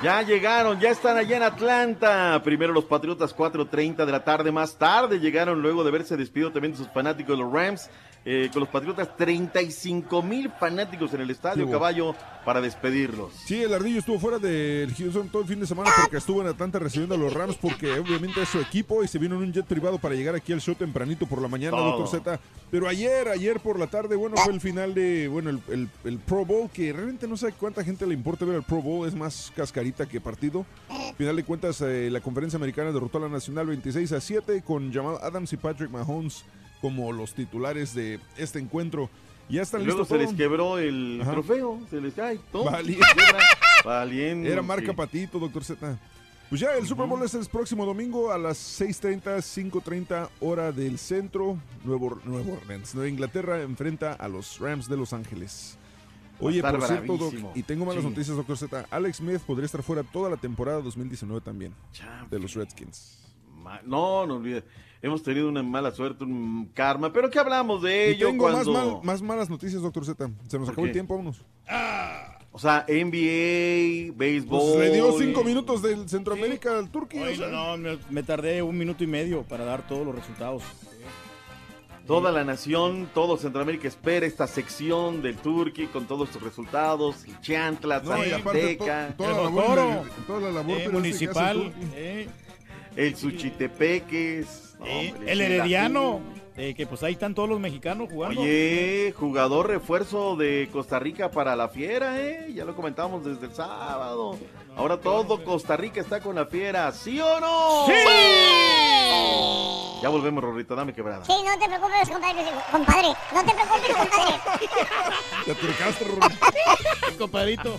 Ya 0.02 0.24
llegaron, 0.24 0.80
ya 0.80 0.90
están 0.90 1.16
allá 1.16 1.38
en 1.38 1.44
Atlanta. 1.44 2.42
Primero 2.44 2.74
los 2.74 2.86
Patriotas 2.86 3.38
4.30 3.38 4.04
de 4.04 4.12
la 4.12 4.24
tarde. 4.24 4.52
Más 4.52 4.76
tarde 4.80 5.20
llegaron 5.20 5.62
luego 5.62 5.84
de 5.84 5.92
verse 5.92 6.18
despidido 6.18 6.52
también 6.52 6.72
de 6.72 6.80
sus 6.80 6.88
fanáticos 6.88 7.38
los 7.38 7.54
Rams. 7.54 7.88
Eh, 8.24 8.50
con 8.54 8.60
los 8.62 8.70
Patriotas 8.70 9.16
35 9.18 10.22
mil 10.22 10.50
fanáticos 10.60 11.14
en 11.14 11.22
el 11.22 11.30
estadio. 11.32 11.70
Caballo 11.70 12.16
para 12.46 12.60
despedirlos. 12.62 13.34
Sí, 13.46 13.62
el 13.62 13.74
Ardillo 13.74 14.00
estuvo 14.00 14.20
fuera 14.20 14.40
del 14.40 14.94
Houston 14.96 15.30
todo 15.30 15.42
el 15.44 15.48
fin 15.48 15.60
de 15.60 15.68
semana 15.68 15.92
porque 16.02 16.18
estuvo 16.18 16.42
en 16.42 16.48
Atlanta 16.48 16.80
recibiendo 16.80 17.14
a 17.16 17.18
los 17.18 17.34
Rams 17.34 17.56
porque 17.56 17.92
obviamente 18.00 18.42
es 18.42 18.50
su 18.50 18.60
equipo 18.60 19.04
y 19.04 19.08
se 19.08 19.20
vino 19.20 19.36
en 19.36 19.44
un 19.44 19.54
jet 19.54 19.66
privado 19.66 19.98
para 20.00 20.16
llegar 20.16 20.34
aquí 20.36 20.52
al 20.54 20.62
show 20.62 20.74
tempranito 20.76 21.26
por 21.28 21.42
la 21.42 21.48
mañana, 21.48 21.78
Todo. 21.78 21.98
doctor 22.00 22.20
Z. 22.20 22.40
Pero 22.72 22.88
ayer, 22.88 23.28
ayer 23.28 23.60
por 23.60 23.78
la 23.80 23.88
tarde, 23.88 24.16
bueno, 24.16 24.38
fue 24.38 24.54
el 24.54 24.62
final 24.62 24.94
de, 24.94 25.28
bueno, 25.28 25.50
el, 25.52 25.60
el- 25.70 25.90
el 26.04 26.18
Pro 26.20 26.46
Bowl, 26.46 26.70
que 26.72 26.92
realmente 26.94 27.28
no 27.28 27.38
sé 27.38 27.52
cuánta 27.54 27.84
gente 27.84 28.08
le 28.08 28.14
importa 28.14 28.46
ver 28.46 28.56
el 28.56 28.64
Pro 28.64 28.82
Bowl, 28.82 29.08
es 29.08 29.14
más 29.14 29.52
cascarita 29.56 30.08
que 30.08 30.20
partido. 30.22 30.66
Final 31.18 31.36
de 31.36 31.44
cuentas, 31.44 31.82
eh, 31.82 32.10
la 32.12 32.22
conferencia 32.22 32.58
americana 32.58 32.92
derrotó 32.92 33.18
a 33.18 33.22
la 33.22 33.30
Nacional 33.30 33.68
26 33.68 34.12
a 34.14 34.22
7 34.22 34.64
con 34.66 34.92
Jamal 34.92 35.18
Adams 35.22 35.52
y 35.54 35.58
Patrick 35.58 35.90
Mahomes 35.92 36.44
como 36.82 37.12
los 37.12 37.34
titulares 37.34 37.94
de 37.94 38.20
este 38.38 38.60
encuentro. 38.60 39.10
Ya 39.50 39.62
están 39.64 39.82
Y 39.82 39.86
luego 39.86 40.02
listos 40.02 40.18
se 40.18 40.24
les 40.26 40.34
quebró 40.36 40.78
el 40.78 41.20
Ajá. 41.22 41.32
trofeo, 41.32 41.80
se 41.90 42.00
les 42.02 42.14
cae 42.14 42.40
todo. 42.52 42.66
Valiente. 42.66 43.06
Valiente. 43.84 44.52
Era 44.52 44.62
marca 44.62 44.94
patito, 44.94 45.40
doctor 45.40 45.64
Z. 45.64 45.98
Pues 46.50 46.60
ya, 46.60 46.76
el 46.76 46.86
Super 46.86 47.06
Bowl 47.08 47.24
es 47.24 47.34
el 47.34 47.46
próximo 47.46 47.86
domingo 47.86 48.32
a 48.32 48.38
las 48.38 48.58
6.30, 48.82 49.38
5.30 49.38 50.30
hora 50.42 50.72
del 50.74 50.98
centro. 50.98 51.58
Nuevo, 51.86 52.20
Nuevo 52.26 52.54
Orleans, 52.62 52.94
Nueva 52.94 53.10
Inglaterra 53.10 53.62
enfrenta 53.62 54.14
a 54.14 54.28
los 54.28 54.60
Rams 54.60 54.90
de 54.90 54.98
Los 54.98 55.14
Ángeles. 55.14 55.78
Oye, 56.42 56.62
por 56.62 56.82
cierto, 56.84 57.18
Doc, 57.18 57.34
y 57.56 57.64
tengo 57.64 57.86
malas 57.86 58.04
Sí. 58.04 58.10
noticias, 58.10 58.36
doctor 58.36 58.58
Z. 58.58 58.86
Alex 58.90 59.18
Smith 59.18 59.40
podría 59.42 59.66
estar 59.66 59.82
fuera 59.84 60.04
toda 60.04 60.30
la 60.30 60.38
temporada 60.38 60.82
2019 60.82 61.40
también. 61.42 61.74
De 62.30 62.40
los 62.40 62.54
Redskins. 62.54 63.18
No, 63.86 64.26
no 64.26 64.36
olvides. 64.38 64.64
Hemos 65.04 65.24
tenido 65.24 65.50
una 65.50 65.64
mala 65.64 65.92
suerte, 65.92 66.24
un 66.24 66.70
karma. 66.74 67.12
Pero 67.12 67.30
¿qué 67.30 67.40
hablamos 67.40 67.82
de 67.82 68.10
Y 68.10 68.14
ello 68.16 68.28
tengo 68.28 68.50
más, 68.50 68.66
cuando... 68.68 68.74
mal- 68.98 69.04
más 69.04 69.22
malas 69.22 69.50
noticias, 69.50 69.82
doctor 69.82 70.06
Z. 70.06 70.30
Se 70.48 70.60
nos 70.60 70.68
¿Por 70.68 70.74
acabó 70.74 70.86
el 70.88 70.92
tiempo, 70.94 71.16
vámonos. 71.18 71.44
O 72.54 72.60
sea, 72.60 72.86
NBA, 72.88 74.14
béisbol. 74.16 74.60
Pues 74.76 74.76
le 74.90 74.94
dio 74.94 75.12
cinco 75.18 75.44
minutos 75.44 75.82
del 75.82 76.08
Centroamérica 76.10 76.78
al 76.78 76.90
Turquía. 76.92 77.24
Oye, 77.24 77.34
o 77.34 77.36
sea. 77.38 77.48
no, 77.48 77.78
me, 77.78 77.98
me 78.10 78.24
tardé 78.24 78.62
un 78.62 78.78
minuto 78.78 79.04
y 79.04 79.08
medio 79.08 79.44
para 79.44 79.64
dar 79.66 79.88
todos 79.88 80.06
los 80.06 80.14
resultados. 80.14 80.62
Toda 82.06 82.32
la 82.32 82.44
nación, 82.44 83.08
todo 83.14 83.38
Centroamérica 83.38 83.88
espera 83.88 84.26
esta 84.26 84.48
sección 84.48 85.22
del 85.22 85.38
Turqui 85.38 85.86
con 85.88 86.06
todos 86.08 86.30
sus 86.30 86.42
resultados. 86.42 87.24
El 87.26 87.40
Chantla, 87.40 88.02
No, 88.02 88.26
y 88.26 88.32
aparte 88.32 88.76
to- 88.76 88.86
toda, 89.18 89.32
la 89.32 89.38
El 89.38 89.56
labor, 89.56 90.10
toda 90.28 90.40
la 90.42 90.52
labor 90.52 90.78
Eh, 90.82 90.90
municipal. 90.90 91.58
el 91.62 91.74
eh, 91.96 92.28
el 92.98 93.16
Suchitepeques. 93.16 94.71
Eh, 94.86 95.12
hombre, 95.14 95.32
el. 95.32 95.42
Herediano. 95.42 96.22
eh, 96.58 96.74
que 96.76 96.86
pues 96.88 97.02
ahí 97.04 97.14
están 97.14 97.34
todos 97.34 97.48
los 97.50 97.60
mexicanos 97.60 98.10
jugando. 98.12 98.42
Oye, 98.42 99.14
jugador 99.18 99.68
refuerzo 99.68 100.36
de 100.36 100.70
Costa 100.72 101.00
Rica 101.00 101.32
para 101.32 101.56
la 101.56 101.70
fiera, 101.70 102.20
¿eh? 102.22 102.52
Ya 102.54 102.66
lo 102.66 102.76
comentábamos 102.76 103.24
desde 103.24 103.46
el 103.48 103.54
sábado. 103.54 104.38
Ahora 104.76 104.98
todo 104.98 105.44
Costa 105.44 105.76
Rica 105.78 106.00
está 106.02 106.20
con 106.22 106.36
la 106.36 106.46
fiera, 106.46 106.92
¿sí 106.92 107.20
o 107.20 107.40
no? 107.40 107.88
Ya 110.02 110.10
volvemos, 110.10 110.44
Rorrito, 110.44 110.76
dame 110.76 110.94
quebrada. 110.94 111.24
Sí, 111.26 111.34
no 111.46 111.60
te 111.60 111.68
preocupes, 111.68 112.10
compadre. 112.10 112.44
Compadre, 112.72 113.08
no 113.34 113.44
te 113.46 113.54
preocupes, 113.54 113.96
compadre. 113.96 114.34
Te 115.46 115.52
acercaste, 115.52 116.06
Compadrito. 117.20 117.78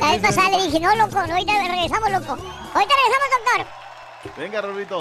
La 0.00 0.10
vez 0.12 0.20
pasada 0.20 0.50
le 0.56 0.64
dije, 0.64 0.80
no, 0.80 0.94
loco, 0.96 1.14
no, 1.26 1.34
ahorita 1.34 1.52
regresamos, 1.68 2.10
loco. 2.10 2.32
Ahorita 2.32 2.94
regresamos, 2.96 3.28
doctor. 3.36 3.66
Venga, 4.36 4.60
Rorrito. 4.62 5.00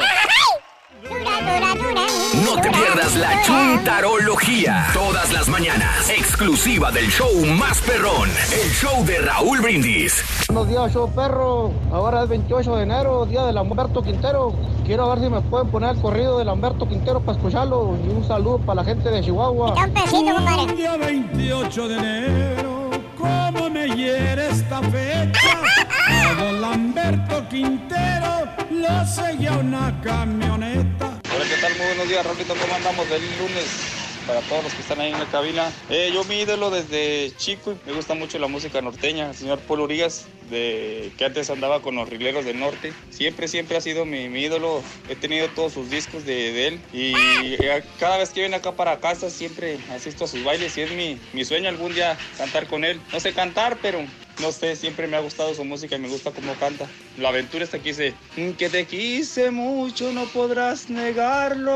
No 2.46 2.62
te 2.62 2.70
pierdas 2.70 3.16
la 3.16 3.42
chuntarología. 3.42 4.88
Todas 4.94 5.32
las 5.32 5.48
mañanas. 5.48 6.10
Exclusiva 6.10 6.92
del 6.92 7.10
show 7.10 7.32
más 7.58 7.82
perrón. 7.82 8.30
El 8.52 8.70
show 8.72 9.04
de 9.06 9.20
Raúl 9.20 9.62
Brindis. 9.62 10.24
Buenos 10.48 10.70
días, 10.70 10.94
show 10.94 11.10
perro. 11.14 11.72
Ahora 11.92 12.24
es 12.24 12.30
28 12.30 12.76
de 12.76 12.84
enero, 12.84 13.26
día 13.26 13.44
del 13.46 13.58
Humberto 13.58 14.04
Quintero. 14.04 14.54
Quiero 14.86 15.10
ver 15.10 15.20
si 15.20 15.30
me 15.30 15.42
pueden 15.42 15.70
poner 15.70 15.96
el 15.96 16.02
corrido 16.02 16.38
del 16.38 16.50
Humberto 16.50 16.88
Quintero 16.88 17.22
para 17.22 17.38
escucharlo. 17.38 17.98
Y 18.06 18.10
un 18.10 18.28
saludo 18.28 18.60
para 18.60 18.82
la 18.82 18.86
gente 18.86 19.10
de 19.10 19.22
Chihuahua. 19.22 19.74
Un 19.74 20.76
día 20.76 20.98
28 20.98 21.88
de 21.88 21.98
enero, 21.98 22.83
¿cómo 23.24 23.70
me 23.70 23.88
hiere 23.96 24.50
esta 24.50 24.82
fecha? 24.82 25.62
A 26.08 26.34
don 26.34 26.62
Lamberto 26.62 27.48
Quintero 27.50 28.48
lo 28.70 29.06
seguía 29.06 29.54
una 29.54 30.00
camioneta. 30.02 31.20
Hola, 31.34 31.46
¿qué 31.50 31.62
tal? 31.62 31.72
Muy 31.78 31.88
buenos 31.88 32.10
días, 32.10 32.26
Raulito. 32.26 32.54
¿Cómo 32.56 32.76
andamos? 32.76 33.06
Feliz 33.08 33.38
lunes 33.40 34.03
para 34.28 34.42
todos 34.42 34.64
los 34.64 34.74
que 34.74 34.82
están 34.82 35.00
ahí 35.00 35.12
en 35.12 35.20
la 35.20 35.26
cabina. 35.26 35.72
Eh, 35.90 36.12
yo 36.14 36.24
mi 36.26 36.42
ídolo 36.42 36.70
desde 36.70 37.32
chico, 37.38 37.78
me 37.86 37.94
gusta 37.94 38.14
mucho 38.14 38.40
la 38.40 38.48
música 38.48 38.82
norteña, 38.82 39.30
el 39.30 39.36
señor 39.36 39.60
Paul 39.60 39.82
Urigas, 39.82 40.26
de, 40.50 41.12
que 41.18 41.26
antes 41.26 41.50
andaba 41.50 41.82
con 41.82 41.96
los 41.96 42.10
rileros 42.10 42.46
del 42.46 42.60
norte. 42.60 42.94
Siempre, 43.10 43.48
siempre 43.48 43.78
ha 43.78 43.82
sido 43.82 44.06
mi, 44.06 44.30
mi 44.30 44.42
ídolo. 44.42 44.84
He 45.10 45.16
tenido 45.16 45.48
todos 45.50 45.74
sus 45.74 45.90
discos 45.90 46.26
de, 46.26 46.52
de 46.52 46.68
él 46.68 46.80
y 46.92 47.14
eh, 47.16 47.84
cada 48.00 48.18
vez 48.18 48.30
que 48.32 48.42
viene 48.42 48.56
acá 48.56 48.74
para 48.74 49.00
casa 49.00 49.30
siempre 49.30 49.80
asisto 49.92 50.26
a 50.26 50.28
sus 50.28 50.44
bailes 50.44 50.78
y 50.78 50.82
es 50.82 50.92
mi, 50.92 51.18
mi 51.34 51.46
sueño 51.46 51.70
algún 51.70 51.94
día 51.94 52.18
cantar 52.38 52.68
con 52.68 52.84
él. 52.84 53.02
No 53.12 53.20
sé 53.20 53.34
cantar, 53.34 53.78
pero 53.82 54.06
no 54.40 54.52
sé, 54.52 54.76
siempre 54.76 55.08
me 55.08 55.18
ha 55.18 55.20
gustado 55.20 55.54
su 55.54 55.64
música 55.64 55.96
y 55.96 56.00
me 56.00 56.10
gusta 56.10 56.32
cómo 56.32 56.54
canta. 56.56 56.88
La 57.18 57.30
aventura 57.30 57.64
está 57.64 57.78
aquí 57.78 57.90
dice, 57.90 58.14
que 58.58 58.70
te 58.70 58.86
quise 58.86 59.52
mucho, 59.52 60.12
no 60.12 60.26
podrás 60.26 60.90
negarlo. 60.90 61.74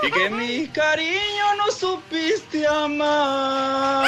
Y 0.00 0.10
que 0.10 0.30
mi 0.30 0.66
cariño 0.68 1.54
no 1.58 1.70
supiste 1.72 2.66
amar. 2.66 4.06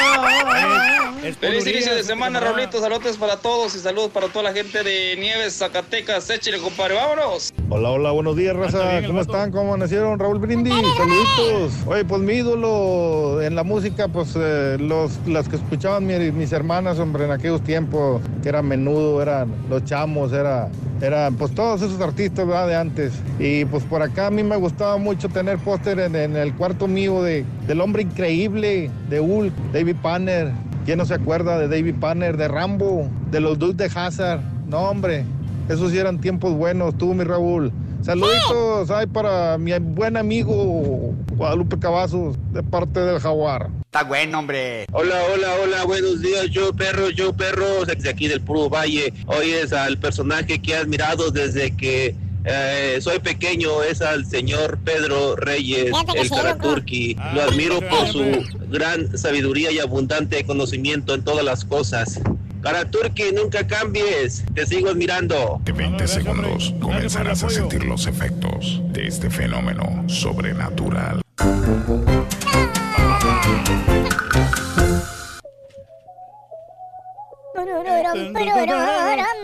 Es 1.23 1.37
Feliz 1.37 1.67
inicio 1.67 1.95
de 1.95 2.03
semana. 2.03 2.41
Raulito. 2.41 2.81
Saludos 2.81 3.17
para 3.17 3.37
todos 3.37 3.75
y 3.75 3.79
saludos 3.79 4.11
para 4.11 4.29
toda 4.29 4.45
la 4.45 4.53
gente 4.53 4.83
de 4.83 5.17
Nieves, 5.19 5.57
Zacatecas. 5.59 6.29
Échale, 6.31 6.59
compadre, 6.59 6.95
vámonos. 6.95 7.53
Hola, 7.71 7.91
hola, 7.91 8.11
buenos 8.13 8.37
días, 8.37 8.55
raza. 8.57 9.01
¿Cómo 9.07 9.21
están? 9.21 9.51
¿Cómo 9.51 9.75
amanecieron? 9.75 10.19
Raúl 10.19 10.39
Brindis, 10.39 10.75
saluditos. 10.97 11.73
Oye, 11.87 12.05
pues 12.05 12.21
mi 12.23 12.35
ídolo 12.35 13.41
en 13.43 13.55
la 13.55 13.63
música, 13.65 14.09
pues 14.09 14.35
eh, 14.37 14.77
los, 14.81 15.13
las 15.27 15.49
que 15.49 15.57
escuchaban 15.57 16.07
mi- 16.07 16.31
mis 16.33 16.53
hermanas, 16.53 16.99
hombre, 16.99 17.25
en 17.25 17.31
aquellos 17.31 17.63
tiempos, 17.63 18.21
que 18.43 18.49
era 18.49 18.63
menudo, 18.63 19.23
eran 19.23 19.53
los 19.71 19.85
chamos, 19.85 20.33
era, 20.33 20.69
eran 21.01 21.37
pues 21.37 21.55
todos 21.55 21.81
esos 21.83 22.01
artistas, 22.01 22.47
¿verdad? 22.47 22.67
De 22.69 22.77
antes. 22.77 23.13
Y 23.39 23.65
pues 23.65 23.83
por 23.85 24.03
acá 24.03 24.27
a 24.27 24.31
mí 24.31 24.43
me 24.43 24.57
gustaba 24.57 24.97
mucho 24.99 25.29
tener 25.29 25.59
póster 25.75 25.99
en, 25.99 26.15
en 26.15 26.37
el 26.37 26.55
cuarto 26.55 26.87
mío 26.87 27.21
de, 27.25 27.45
del 27.67 27.81
hombre 27.81 28.03
increíble, 28.03 28.93
de 29.11 29.19
Hulk, 29.19 29.53
David 29.73 29.97
Panner. 30.01 30.53
¿Quién 30.85 30.99
no 30.99 31.05
se 31.05 31.15
acuerda 31.15 31.59
de 31.59 31.67
David 31.67 31.97
Panner, 31.99 32.37
de 32.37 32.47
Rambo, 32.47 33.11
de 33.33 33.41
los 33.41 33.59
Dukes 33.59 33.79
de 33.79 33.87
Hazard? 33.87 34.41
No, 34.69 34.83
hombre, 34.83 35.25
esos 35.69 35.91
sí 35.91 35.99
eran 35.99 36.21
tiempos 36.21 36.53
buenos, 36.55 36.97
tú, 36.97 37.13
mi 37.13 37.25
Raúl. 37.25 37.73
Saluditos, 38.03 38.89
ay, 38.91 39.07
para 39.07 39.59
mi 39.59 39.77
buen 39.79 40.17
amigo 40.17 41.13
Guadalupe 41.37 41.77
Cavazos, 41.79 42.37
de 42.53 42.63
parte 42.63 43.01
del 43.01 43.19
Jaguar. 43.19 43.69
Está 43.87 44.05
bueno, 44.05 44.39
hombre. 44.39 44.87
Hola, 44.93 45.17
hola, 45.33 45.49
hola, 45.61 45.85
buenos 45.87 46.21
días, 46.21 46.51
yo 46.51 46.73
perro, 46.73 47.11
yo 47.11 47.33
perro, 47.33 47.85
desde 47.85 48.11
aquí 48.11 48.29
del 48.29 48.43
Puro 48.43 48.69
Valle. 48.69 49.13
Hoy 49.27 49.51
es 49.51 49.73
al 49.73 49.99
personaje 49.99 50.61
que 50.61 50.73
he 50.73 50.77
admirado 50.77 51.33
desde 51.33 51.75
que 51.75 52.15
Eh, 52.47 52.99
soy 53.01 53.21
pequeño, 53.21 53.83
es 53.83 54.03
al 54.03 54.27
señor 54.27 54.79
Pedro 54.85 55.35
Reyes, 55.35 55.93
el 56.15 56.25
sí, 56.25 56.31
Karaturki. 56.31 57.17
Lo 57.35 57.43
admiro 57.43 57.81
por 57.81 58.07
su 58.09 58.23
gran 58.69 59.17
sabiduría 59.17 59.73
y 59.73 59.79
abundante 59.79 60.45
conocimiento 60.45 61.15
en 61.15 61.25
todas 61.25 61.45
las 61.45 61.65
cosas. 61.65 62.21
Karaturki, 62.63 63.33
nunca 63.35 63.67
cambies, 63.67 64.45
te 64.55 64.67
sigo 64.67 64.91
admirando. 64.91 65.61
De 65.65 65.73
20 65.73 66.07
segundos 66.07 66.75
comenzarás 66.81 67.43
a 67.45 67.51
sentir 67.51 67.85
los 67.85 68.07
efectos 68.07 68.81
de 68.93 69.07
este 69.07 69.31
fenómeno 69.31 70.05
sobrenatural. 70.09 71.23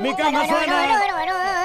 Mi 0.01 0.15
cama 0.17 0.47
suena. 0.47 1.60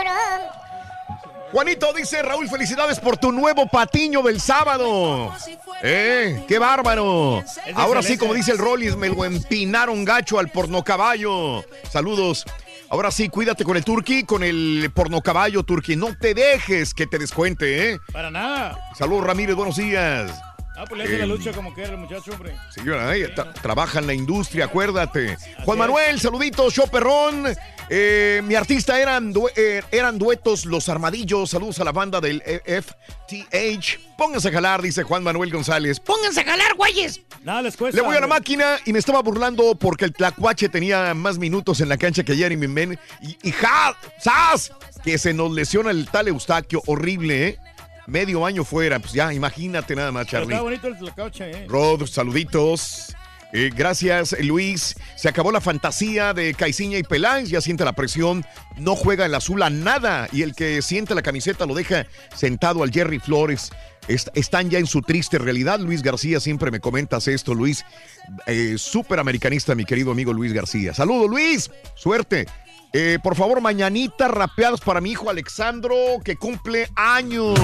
Juanito 1.56 1.94
dice, 1.94 2.22
Raúl, 2.22 2.50
felicidades 2.50 3.00
por 3.00 3.16
tu 3.16 3.32
nuevo 3.32 3.66
patiño 3.66 4.22
del 4.22 4.42
sábado. 4.42 5.34
¡Eh! 5.82 6.44
¡Qué 6.50 6.60
bárbaro! 6.60 7.42
Ahora 7.76 8.02
sí, 8.02 8.18
como 8.18 8.34
dice 8.34 8.52
el 8.52 8.58
Rollis, 8.58 8.98
me 8.98 9.08
lo 9.08 9.24
empinaron 9.24 10.04
gacho 10.04 10.38
al 10.38 10.50
pornocaballo. 10.50 11.64
Saludos. 11.90 12.44
Ahora 12.90 13.10
sí, 13.10 13.30
cuídate 13.30 13.64
con 13.64 13.78
el 13.78 13.86
turqui, 13.86 14.24
con 14.26 14.44
el 14.44 14.92
pornocaballo, 14.94 15.64
turqui. 15.64 15.96
No 15.96 16.18
te 16.18 16.34
dejes 16.34 16.94
que 16.94 17.08
te 17.08 17.18
descuente, 17.20 17.92
¿eh? 17.92 18.00
Para 18.12 18.30
nada. 18.30 18.78
Saludos, 18.98 19.24
Ramírez, 19.24 19.56
buenos 19.56 19.78
días. 19.78 20.34
Ah, 20.78 20.84
pues 20.90 20.98
le 20.98 21.06
hace 21.06 21.18
la 21.20 21.24
Eh, 21.24 21.28
lucha 21.28 21.54
como 21.54 21.74
quiera 21.74 21.92
el 21.92 21.98
muchacho, 22.00 22.34
hombre. 22.34 22.54
Señora, 22.70 23.16
eh, 23.16 23.34
tra- 23.34 23.54
trabaja 23.62 24.00
en 24.00 24.08
la 24.08 24.14
industria, 24.14 24.66
acuérdate. 24.66 25.38
Juan 25.64 25.78
Manuel, 25.78 26.20
saluditos, 26.20 26.74
show 26.74 26.90
perrón. 26.90 27.46
Eh, 27.90 28.42
mi 28.46 28.56
artista 28.56 29.00
eran, 29.00 29.32
eh, 29.56 29.82
eran 29.92 30.18
duetos 30.18 30.66
Los 30.66 30.90
Armadillos. 30.90 31.52
Saludos 31.52 31.80
a 31.80 31.84
la 31.84 31.92
banda 31.92 32.20
del 32.20 32.42
E- 32.46 32.62
FTH. 32.82 34.00
Pónganse 34.18 34.50
a 34.50 34.52
jalar, 34.52 34.82
dice 34.82 35.04
Juan 35.04 35.24
Manuel 35.24 35.52
González. 35.52 36.00
Pónganse 36.00 36.42
a 36.42 36.46
jalar, 36.46 36.74
güeyes. 36.76 37.22
Nada 37.44 37.62
les 37.62 37.78
cuesta. 37.78 37.96
Le 38.02 38.06
voy 38.08 38.18
a 38.18 38.22
la 38.22 38.28
máquina 38.28 38.78
y 38.86 38.94
me 38.94 38.98
estaba 39.00 39.22
burlando 39.22 39.76
porque 39.76 40.06
el 40.06 40.14
Tlacuache 40.14 40.68
tenía 40.70 41.14
más 41.14 41.38
minutos 41.38 41.80
en 41.82 41.90
la 41.90 41.98
cancha 41.98 42.24
que 42.24 42.32
ayer 42.32 42.52
y 42.52 42.58
mi 42.58 42.68
men. 42.68 42.98
Y, 43.22 43.38
y 43.44 43.52
ja, 43.52 43.96
¡zas! 44.20 44.72
Que 45.04 45.20
se 45.20 45.34
nos 45.34 45.52
lesiona 45.52 45.92
el 45.92 46.08
tal 46.10 46.28
Eustaquio. 46.28 46.82
Horrible, 46.88 47.48
¿eh? 47.50 47.58
Medio 48.08 48.46
año 48.48 48.64
fuera. 48.64 48.98
Pues 49.00 49.14
ya, 49.14 49.32
imagínate 49.32 49.96
nada 49.96 50.12
más, 50.12 50.26
Pero 50.26 50.40
Charlie. 50.42 50.54
está 50.56 50.64
bonito 50.64 50.88
el 50.88 50.98
tlacoche, 50.98 51.52
eh. 51.52 51.66
Rod, 51.68 52.08
saluditos. 52.08 53.16
Eh, 53.58 53.72
gracias, 53.74 54.36
Luis. 54.42 54.96
Se 55.16 55.30
acabó 55.30 55.50
la 55.50 55.62
fantasía 55.62 56.34
de 56.34 56.54
Caiciña 56.56 56.98
y 56.98 57.04
Peláez. 57.04 57.48
Ya 57.48 57.62
siente 57.62 57.86
la 57.86 57.94
presión. 57.94 58.46
No 58.78 58.98
juega 58.98 59.26
el 59.26 59.34
azul 59.34 59.64
a 59.64 59.70
nada. 59.70 60.28
Y 60.34 60.42
el 60.42 60.54
que 60.54 60.82
siente 60.82 61.16
la 61.16 61.22
camiseta 61.22 61.66
lo 61.66 61.74
deja 61.74 62.06
sentado 62.36 62.84
al 62.84 62.92
Jerry 62.92 63.20
Flores. 63.20 63.72
Est- 64.10 64.28
están 64.36 64.70
ya 64.70 64.78
en 64.80 64.88
su 64.88 65.02
triste 65.02 65.38
realidad. 65.38 65.80
Luis 65.80 66.02
García, 66.04 66.42
siempre 66.42 66.70
me 66.70 66.82
comentas 66.82 67.30
esto, 67.30 67.54
Luis. 67.54 67.86
Eh, 68.46 68.76
Súper 68.78 69.20
americanista, 69.20 69.74
mi 69.74 69.86
querido 69.86 70.12
amigo 70.12 70.34
Luis 70.34 70.52
García. 70.52 70.94
Saludos, 70.94 71.30
Luis. 71.30 71.72
Suerte. 71.96 72.48
Eh, 72.92 73.20
por 73.24 73.38
favor, 73.38 73.62
mañanitas 73.62 74.30
rapeadas 74.32 74.82
para 74.82 75.00
mi 75.00 75.12
hijo 75.12 75.30
Alexandro, 75.30 75.96
que 76.26 76.36
cumple 76.36 76.90
años. 76.98 77.58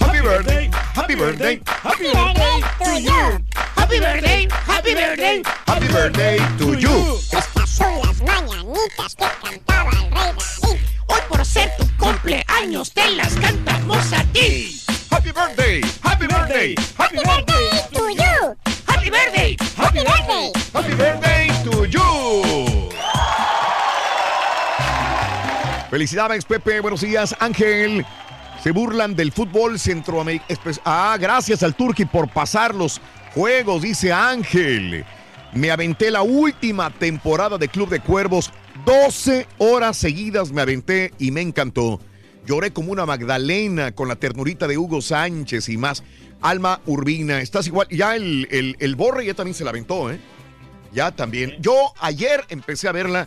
Happy 0.00 0.18
birthday, 0.20 0.68
happy 0.96 1.14
birthday, 1.14 1.62
Happy 1.84 2.04
birthday 2.04 2.60
to 2.78 2.98
you. 2.98 3.44
Happy 3.88 4.00
birthday, 4.00 4.46
happy 4.50 4.94
birthday. 4.94 5.42
happy 5.66 5.88
birthday 5.88 6.36
to 6.58 6.78
you. 6.78 7.18
Estas 7.32 7.70
son 7.70 7.98
las 8.04 8.20
mañanitas 8.20 9.14
que 9.16 9.24
cantaba 9.42 9.90
el 9.92 10.10
rey 10.10 10.10
David. 10.10 10.80
Hoy 11.06 11.20
por 11.26 11.42
ser 11.42 11.72
tu 11.78 11.86
cumpleaños 11.96 12.92
te 12.92 13.10
las 13.12 13.34
cantamos 13.36 14.12
a 14.12 14.22
ti. 14.24 14.78
Happy 15.10 15.32
birthday, 15.32 15.80
happy 16.02 16.26
birthday, 16.26 16.74
Happy 16.98 17.16
birthday 17.16 17.70
to 17.94 18.10
you. 18.10 18.56
Happy 18.86 19.08
birthday, 19.08 19.56
happy 19.78 20.00
birthday. 20.04 20.52
happy 20.74 20.94
birthday 20.94 21.48
to 21.64 21.86
you. 21.86 22.90
Felicidades, 25.88 26.44
Pepe. 26.44 26.80
Buenos 26.80 27.00
días, 27.00 27.34
Ángel. 27.40 28.04
Se 28.62 28.72
burlan 28.72 29.16
del 29.16 29.32
fútbol 29.32 29.78
centroamericano. 29.78 30.60
Ah, 30.84 31.16
gracias 31.18 31.62
al 31.62 31.74
Turqui 31.74 32.04
por 32.04 32.28
pasar 32.28 32.74
los 32.74 33.00
juegos, 33.34 33.82
dice 33.82 34.12
Ángel. 34.12 35.04
Me 35.54 35.70
aventé 35.70 36.10
la 36.10 36.22
última 36.22 36.90
temporada 36.90 37.58
de 37.58 37.68
Club 37.68 37.88
de 37.88 38.00
Cuervos. 38.00 38.52
12 38.84 39.46
horas 39.58 39.96
seguidas 39.96 40.52
me 40.52 40.60
aventé 40.62 41.12
y 41.18 41.30
me 41.30 41.40
encantó. 41.40 42.00
Lloré 42.46 42.72
como 42.72 42.92
una 42.92 43.04
Magdalena 43.06 43.92
con 43.92 44.08
la 44.08 44.16
ternurita 44.16 44.66
de 44.66 44.78
Hugo 44.78 45.00
Sánchez 45.02 45.68
y 45.68 45.76
más. 45.76 46.02
Alma 46.40 46.80
Urbina, 46.86 47.40
estás 47.40 47.66
igual. 47.66 47.88
Ya 47.90 48.14
el, 48.16 48.46
el, 48.50 48.76
el 48.78 48.94
Borre 48.96 49.26
ya 49.26 49.34
también 49.34 49.54
se 49.54 49.64
la 49.64 49.70
aventó, 49.70 50.10
¿eh? 50.10 50.20
Ya 50.92 51.10
también. 51.10 51.56
Yo 51.60 51.74
ayer 52.00 52.44
empecé 52.48 52.88
a 52.88 52.92
verla 52.92 53.26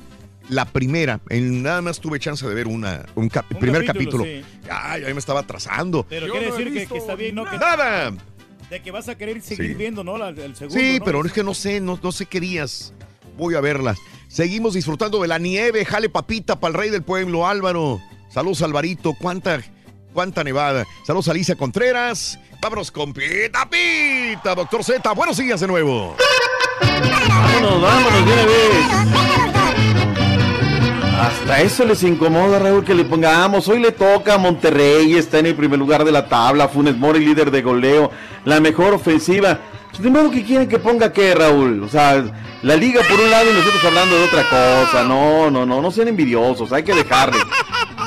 la 0.49 0.65
primera. 0.65 1.19
En, 1.29 1.61
nada 1.61 1.81
más 1.81 1.99
tuve 1.99 2.19
chance 2.19 2.47
de 2.47 2.53
ver 2.55 2.67
una, 2.67 3.05
un, 3.15 3.29
cap- 3.29 3.45
Un 3.51 3.59
primer 3.59 3.85
capítulo, 3.85 4.23
capítulo. 4.23 4.45
sí. 4.63 4.67
Ay, 4.71 5.03
ahí 5.03 5.13
me 5.13 5.19
estaba 5.19 5.41
atrasando. 5.41 6.05
Pero 6.09 6.25
Yo 6.27 6.31
quiere 6.33 6.49
no 6.49 6.55
decir 6.57 6.87
que, 6.87 6.97
está 6.97 7.15
bien, 7.15 7.35
¿no? 7.35 7.45
Que, 7.45 7.57
Nada. 7.57 8.13
De 8.71 8.81
que 8.81 8.89
vas 8.89 9.09
a 9.09 9.15
querer 9.17 9.41
seguir 9.41 9.67
Sí. 9.71 9.73
viendo, 9.73 10.01
¿no? 10.03 10.17
La- 10.17 10.29
el 10.29 10.55
segundo. 10.55 10.79
Sí, 10.79 10.97
¿no? 10.99 11.05
pero 11.05 11.25
es 11.25 11.33
que 11.33 11.43
no 11.43 11.53
sé, 11.53 11.81
no, 11.81 11.99
no 12.01 12.11
sé 12.13 12.25
qué 12.25 12.39
días. 12.39 12.93
Voy 13.37 13.53
a 13.55 13.59
verlas. 13.61 13.97
Seguimos 14.29 14.73
disfrutando 14.75 15.21
de 15.21 15.27
la 15.27 15.37
nieve. 15.39 15.83
Jale 15.83 16.07
papita 16.07 16.57
para 16.59 16.71
el 16.73 16.79
rey 16.79 16.89
del 16.89 17.03
pueblo, 17.03 17.45
Álvaro. 17.45 17.99
Saludos, 18.29 18.61
Alvarito. 18.61 19.13
Cuánta, 19.19 19.61
cuánta 20.13 20.43
nevada. 20.45 20.85
Saludos, 21.05 21.27
Alicia 21.27 21.55
Contreras. 21.55 22.39
Vámonos 22.61 22.91
con 22.91 23.11
Pita 23.11 23.69
Pita, 23.69 24.55
doctor 24.55 24.83
Z. 24.85 25.11
Buenos 25.13 25.35
días 25.37 25.59
de 25.59 25.67
nuevo. 25.67 26.15
Vámonos, 27.27 27.81
vámonos, 27.81 28.25
vez. 28.25 29.30
Hasta 31.21 31.61
eso 31.61 31.85
les 31.85 32.01
incomoda, 32.01 32.57
Raúl, 32.57 32.83
que 32.83 32.95
le 32.95 33.05
pongamos. 33.05 33.67
Hoy 33.67 33.79
le 33.79 33.91
toca 33.91 34.33
a 34.33 34.37
Monterrey, 34.39 35.13
está 35.13 35.37
en 35.37 35.45
el 35.45 35.55
primer 35.55 35.77
lugar 35.77 36.03
de 36.03 36.11
la 36.11 36.27
tabla. 36.27 36.67
Funes 36.67 36.97
Mori, 36.97 37.23
líder 37.23 37.51
de 37.51 37.61
goleo, 37.61 38.09
la 38.43 38.59
mejor 38.59 38.95
ofensiva. 38.95 39.59
Pues, 39.91 40.01
De 40.01 40.09
modo 40.09 40.31
que 40.31 40.43
quieren 40.43 40.67
que 40.67 40.79
ponga 40.79 41.13
qué, 41.13 41.35
Raúl. 41.35 41.83
O 41.83 41.87
sea, 41.87 42.23
la 42.63 42.75
liga 42.75 43.01
por 43.07 43.19
un 43.19 43.29
lado 43.29 43.51
y 43.51 43.53
nosotros 43.53 43.85
hablando 43.85 44.15
de 44.17 44.23
otra 44.23 44.43
cosa. 44.49 45.03
No, 45.03 45.51
no, 45.51 45.63
no, 45.63 45.79
no 45.79 45.91
sean 45.91 46.07
envidiosos, 46.07 46.73
hay 46.73 46.81
que 46.81 46.95
dejarle. 46.95 47.37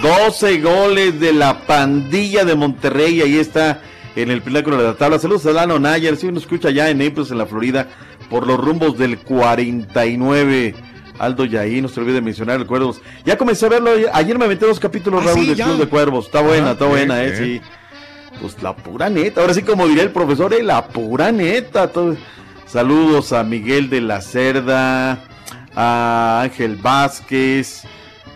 12 0.02 0.60
goles 0.60 1.20
de 1.20 1.34
la 1.34 1.64
pandilla 1.68 2.44
de 2.44 2.56
Monterrey, 2.56 3.20
ahí 3.20 3.38
está 3.38 3.80
en 4.16 4.32
el 4.32 4.42
pináculo 4.42 4.76
de 4.76 4.88
la 4.88 4.94
tabla. 4.94 5.20
Saludos 5.20 5.46
a 5.46 5.52
Lano 5.52 5.78
Nayer, 5.78 6.16
si 6.16 6.26
uno 6.26 6.40
escucha 6.40 6.70
ya 6.70 6.90
en 6.90 6.98
Naples, 6.98 7.30
en 7.30 7.38
la 7.38 7.46
Florida, 7.46 7.86
por 8.28 8.44
los 8.44 8.58
rumbos 8.58 8.98
del 8.98 9.18
49. 9.18 10.74
Aldo 11.18 11.44
Yaí, 11.44 11.80
no 11.80 11.88
se 11.88 12.00
olvide 12.00 12.20
mencionar 12.20 12.58
recuerdos. 12.58 13.00
Ya 13.24 13.36
comencé 13.38 13.66
a 13.66 13.68
verlo, 13.68 13.90
ayer 14.12 14.38
me 14.38 14.44
aventé 14.46 14.66
dos 14.66 14.80
capítulos, 14.80 15.22
Ah, 15.22 15.26
Raúl, 15.28 15.40
sí, 15.40 15.46
del 15.48 15.56
ya. 15.56 15.64
Club 15.66 15.78
de 15.78 15.86
Cuervos. 15.88 16.26
Está 16.26 16.40
buena, 16.40 16.70
Ah, 16.70 16.72
está 16.72 16.84
bien, 16.86 16.96
buena, 17.08 17.22
eh, 17.22 17.30
bien. 17.30 17.36
sí. 17.60 17.60
Pues 18.40 18.60
la 18.62 18.74
pura 18.74 19.08
neta, 19.08 19.40
ahora 19.42 19.54
sí 19.54 19.62
como 19.62 19.86
diría 19.86 20.02
el 20.02 20.10
profesor, 20.10 20.52
eh, 20.54 20.62
la 20.62 20.88
pura 20.88 21.30
neta. 21.30 21.88
todo- 21.92 22.16
Saludos 22.66 23.32
a 23.32 23.44
Miguel 23.44 23.88
de 23.88 24.00
la 24.00 24.20
Cerda, 24.20 25.22
a 25.76 26.40
Ángel 26.42 26.74
Vázquez. 26.76 27.84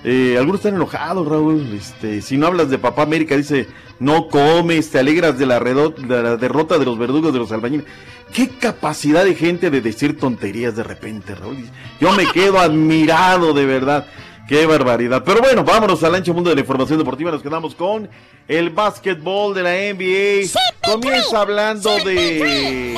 Eh, 0.05 0.37
algunos 0.39 0.61
están 0.61 0.77
enojados, 0.77 1.27
Raúl. 1.27 1.75
Este, 1.77 2.23
si 2.23 2.37
no 2.37 2.47
hablas 2.47 2.71
de 2.71 2.79
Papá 2.79 3.03
América, 3.03 3.37
dice, 3.37 3.67
no 3.99 4.29
comes, 4.29 4.91
te 4.91 4.99
alegras 4.99 5.39
de 5.39 5.47
la, 5.47 5.59
redo- 5.61 5.95
de 5.95 6.23
la 6.23 6.37
derrota 6.37 6.79
de 6.79 6.85
los 6.85 6.97
verdugos 6.99 7.33
de 7.33 7.39
los 7.41 7.51
albañiles. 7.53 7.87
Qué 8.33 8.49
capacidad 8.49 9.25
de 9.25 9.35
gente 9.35 9.71
de 9.71 9.81
decir 9.81 10.19
tonterías 10.19 10.77
de 10.77 10.83
repente, 10.85 11.35
Raúl. 11.35 11.57
Yo 12.01 12.13
me 12.13 12.27
quedo 12.27 12.59
admirado, 12.61 13.53
de 13.55 13.65
verdad. 13.67 14.07
Qué 14.47 14.65
barbaridad. 14.67 15.23
Pero 15.27 15.41
bueno, 15.41 15.63
vámonos 15.65 16.03
al 16.05 16.15
ancho 16.15 16.33
mundo 16.33 16.49
de 16.51 16.57
la 16.57 16.61
información 16.63 16.99
deportiva. 16.99 17.31
Nos 17.31 17.43
quedamos 17.43 17.75
con 17.75 18.09
el 18.47 18.71
básquetbol 18.71 19.55
de 19.55 19.63
la 19.63 19.73
NBA. 19.93 20.49
Comienza 20.91 21.41
hablando 21.43 21.91
de... 22.05 22.95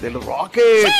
De 0.00 0.10
los 0.10 0.24
Rockets. 0.24 0.90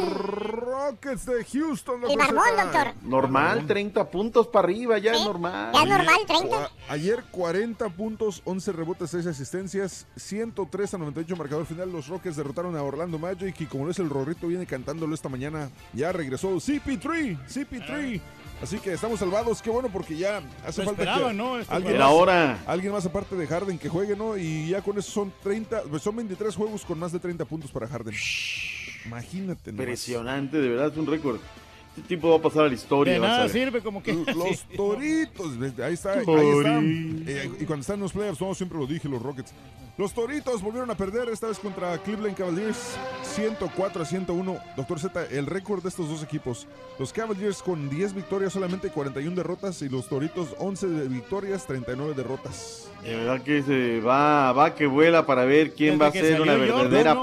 Rockets 0.00 1.26
de 1.26 1.44
Houston. 1.44 2.04
El 2.08 2.16
barbón, 2.18 2.44
doctor. 2.56 2.94
Normal, 3.02 3.66
30 3.66 4.10
puntos 4.10 4.46
para 4.48 4.66
arriba, 4.66 4.98
ya 4.98 5.12
es 5.12 5.24
normal. 5.24 5.70
Ya 5.74 5.82
es 5.82 5.88
normal, 5.88 6.16
30. 6.26 6.64
A- 6.64 6.70
Ayer 6.88 7.24
40 7.30 7.88
puntos, 7.90 8.42
11 8.44 8.72
rebotes, 8.72 9.10
6 9.10 9.26
asistencias, 9.26 10.06
103 10.16 10.94
a 10.94 10.98
98 10.98 11.36
marcador 11.36 11.66
final. 11.66 11.92
Los 11.92 12.08
Rockets 12.08 12.36
derrotaron 12.36 12.76
a 12.76 12.82
Orlando 12.82 13.18
Magic 13.18 13.60
y 13.60 13.66
como 13.66 13.84
no 13.84 13.90
es 13.90 13.98
el 13.98 14.10
Rorrito 14.10 14.46
viene 14.48 14.66
cantándolo 14.66 15.14
esta 15.14 15.28
mañana, 15.28 15.70
ya 15.92 16.12
regresó 16.12 16.48
CP3, 16.60 17.38
CP3. 17.46 18.20
Así 18.62 18.78
que 18.78 18.92
estamos 18.92 19.18
salvados, 19.18 19.62
qué 19.62 19.70
bueno 19.70 19.88
porque 19.90 20.16
ya 20.16 20.42
hace 20.66 20.82
Lo 20.82 20.92
falta 20.94 21.28
que 21.28 21.34
¿no? 21.34 21.58
Esto 21.58 21.72
alguien 21.74 21.94
Era 21.94 22.04
más, 22.06 22.14
hora. 22.14 22.58
alguien 22.66 22.92
más 22.92 23.06
aparte 23.06 23.34
de 23.34 23.46
Harden 23.46 23.78
que 23.78 23.88
juegue, 23.88 24.14
¿no? 24.16 24.36
Y 24.36 24.68
ya 24.68 24.82
con 24.82 24.98
eso 24.98 25.10
son 25.10 25.32
30, 25.42 25.84
pues 25.88 26.02
son 26.02 26.16
23 26.16 26.54
juegos 26.54 26.84
con 26.84 26.98
más 26.98 27.10
de 27.10 27.18
30 27.18 27.44
puntos 27.46 27.70
para 27.70 27.88
Harden. 27.88 28.14
Imagínate. 29.06 29.72
nomás. 29.72 29.80
Impresionante, 29.80 30.58
de 30.58 30.68
verdad, 30.68 30.92
es 30.92 30.96
un 30.98 31.06
récord. 31.06 31.40
Este 31.96 32.16
tipo 32.16 32.30
va 32.30 32.36
a 32.36 32.42
pasar 32.42 32.64
a 32.64 32.68
la 32.68 32.74
historia. 32.74 33.14
De 33.14 33.18
nada 33.18 33.48
sirve 33.48 33.80
como 33.80 34.02
que. 34.02 34.12
Los 34.12 34.64
toritos, 34.76 35.54
ahí 35.82 35.94
está, 35.94 36.12
ahí 36.12 36.24
están. 36.24 37.24
Eh, 37.26 37.50
y 37.60 37.64
cuando 37.64 37.80
están 37.80 37.96
en 37.96 38.02
los 38.02 38.12
playoffs, 38.12 38.40
no, 38.40 38.54
siempre 38.54 38.78
lo 38.78 38.86
dije, 38.86 39.08
los 39.08 39.20
Rockets. 39.20 39.52
Los 39.98 40.14
toritos 40.14 40.62
volvieron 40.62 40.90
a 40.90 40.96
perder, 40.96 41.28
esta 41.28 41.48
vez 41.48 41.58
contra 41.58 41.98
Cleveland 41.98 42.34
Cavaliers, 42.34 42.96
104 43.22 44.02
a 44.02 44.06
101. 44.06 44.58
Doctor 44.74 44.98
Z, 44.98 45.26
el 45.30 45.44
récord 45.44 45.82
de 45.82 45.90
estos 45.90 46.08
dos 46.08 46.22
equipos. 46.22 46.66
Los 46.98 47.12
Cavaliers 47.12 47.60
con 47.60 47.90
10 47.90 48.14
victorias, 48.14 48.54
solamente 48.54 48.88
41 48.88 49.36
derrotas, 49.36 49.82
y 49.82 49.90
los 49.90 50.08
toritos 50.08 50.54
11 50.58 50.86
de 50.86 51.08
victorias, 51.08 51.66
39 51.66 52.14
derrotas. 52.16 52.88
De 53.02 53.14
verdad 53.14 53.42
que 53.42 53.62
se 53.62 54.00
va, 54.00 54.52
va 54.52 54.74
que 54.74 54.86
vuela 54.86 55.26
para 55.26 55.44
ver 55.44 55.74
quién 55.74 56.00
va 56.00 56.06
a 56.06 56.12
ser 56.12 56.40
una 56.40 56.54
verdadera. 56.54 57.14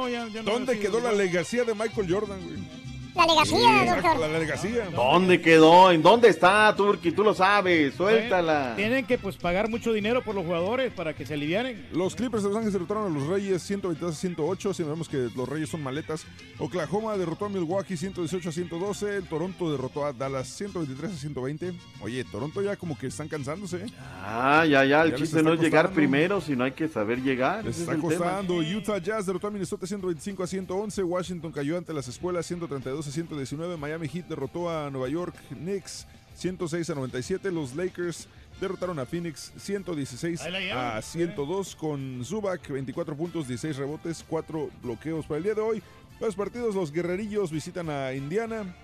¿Dónde 0.43 0.77
quedó 0.77 0.99
la 0.99 1.13
legacía 1.13 1.63
de 1.63 1.73
Michael 1.73 2.13
Jordan, 2.13 2.39
güey? 2.43 2.87
La 3.17 3.25
legacía, 3.25 3.57
Sí, 3.83 3.89
doctor. 3.89 4.19
La 4.19 4.39
legacía. 4.39 4.89
¿Dónde 4.91 5.41
quedó? 5.41 5.91
¿En 5.91 6.01
dónde 6.03 6.29
está, 6.29 6.73
Turki? 6.75 7.11
Tú 7.11 7.23
lo 7.23 7.33
sabes, 7.33 7.95
suéltala. 7.95 8.73
Tienen 8.75 9.05
que 9.05 9.17
pues 9.17 9.35
pagar 9.37 9.69
mucho 9.69 9.91
dinero 9.91 10.21
por 10.23 10.35
los 10.35 10.45
jugadores 10.45 10.93
para 10.93 11.13
que 11.15 11.25
se 11.25 11.33
alivianen. 11.33 11.87
Los 11.91 12.15
Clippers 12.15 12.43
de 12.43 12.49
Los 12.49 12.57
Ángeles 12.57 12.73
derrotaron 12.73 13.11
a 13.11 13.17
los 13.19 13.27
Reyes 13.27 13.61
122 13.63 14.11
a 14.15 14.17
108. 14.17 14.73
Si 14.73 14.83
vemos 14.83 15.09
que 15.09 15.29
los 15.35 15.49
Reyes 15.49 15.69
son 15.69 15.81
maletas. 15.81 16.25
Oklahoma 16.59 17.17
derrotó 17.17 17.45
a 17.45 17.49
Milwaukee 17.49 17.97
118 17.97 18.49
a 18.49 18.51
112. 18.51 19.17
El 19.17 19.23
Toronto 19.27 19.71
derrotó 19.71 20.05
a 20.05 20.13
Dallas 20.13 20.47
123 20.49 21.11
a 21.11 21.15
120. 21.15 21.73
Oye, 22.01 22.23
Toronto 22.25 22.61
ya 22.61 22.75
como 22.75 22.97
que 22.97 23.07
están 23.07 23.27
cansándose. 23.27 23.77
¿eh? 23.77 23.85
Ah, 24.23 24.65
ya, 24.69 24.83
ya. 24.85 25.01
El 25.03 25.11
Ya 25.11 25.17
les 25.17 25.21
chiste 25.21 25.41
no 25.43 25.53
es 25.53 25.59
llegar 25.59 25.91
primero, 25.91 26.39
sino 26.41 26.63
hay 26.63 26.71
que 26.73 26.87
saber 26.87 27.21
llegar. 27.21 27.65
Les 27.65 27.79
está 27.79 27.93
es 27.93 27.97
el 27.97 28.01
tema. 28.07 28.15
costando. 28.25 28.55
Utah 28.57 28.99
Jazz 28.99 29.25
derrotó 29.25 29.47
a 29.47 29.51
Minnesota 29.51 29.87
125 29.87 30.43
a 30.43 30.47
111. 30.47 31.03
Washington 31.03 31.51
cayó 31.51 31.77
ante 31.77 31.93
las 31.93 32.07
escuelas 32.07 32.45
132 32.45 33.06
a 33.07 33.11
119. 33.11 33.77
Miami 33.77 34.07
Heat 34.07 34.27
derrotó 34.27 34.69
a 34.69 34.89
Nueva 34.89 35.09
York 35.09 35.35
Knicks 35.49 36.05
106 36.35 36.89
a 36.89 36.95
97. 36.95 37.51
Los 37.51 37.75
Lakers 37.75 38.27
derrotaron 38.61 38.99
a 38.99 39.05
Phoenix 39.05 39.51
116 39.57 40.41
Ahí 40.41 40.51
la 40.51 40.59
llevan. 40.59 40.97
a 40.97 41.01
102 41.01 41.75
con 41.75 42.23
Zubac 42.23 42.67
24 42.67 43.15
puntos, 43.15 43.47
16 43.47 43.77
rebotes, 43.77 44.23
4 44.27 44.69
bloqueos. 44.81 45.25
Para 45.25 45.37
el 45.37 45.43
día 45.43 45.53
de 45.55 45.61
hoy, 45.61 45.83
los 46.19 46.35
partidos, 46.35 46.75
los 46.75 46.91
guerrerillos 46.91 47.51
visitan 47.51 47.89
a 47.89 48.13
Indiana. 48.13 48.75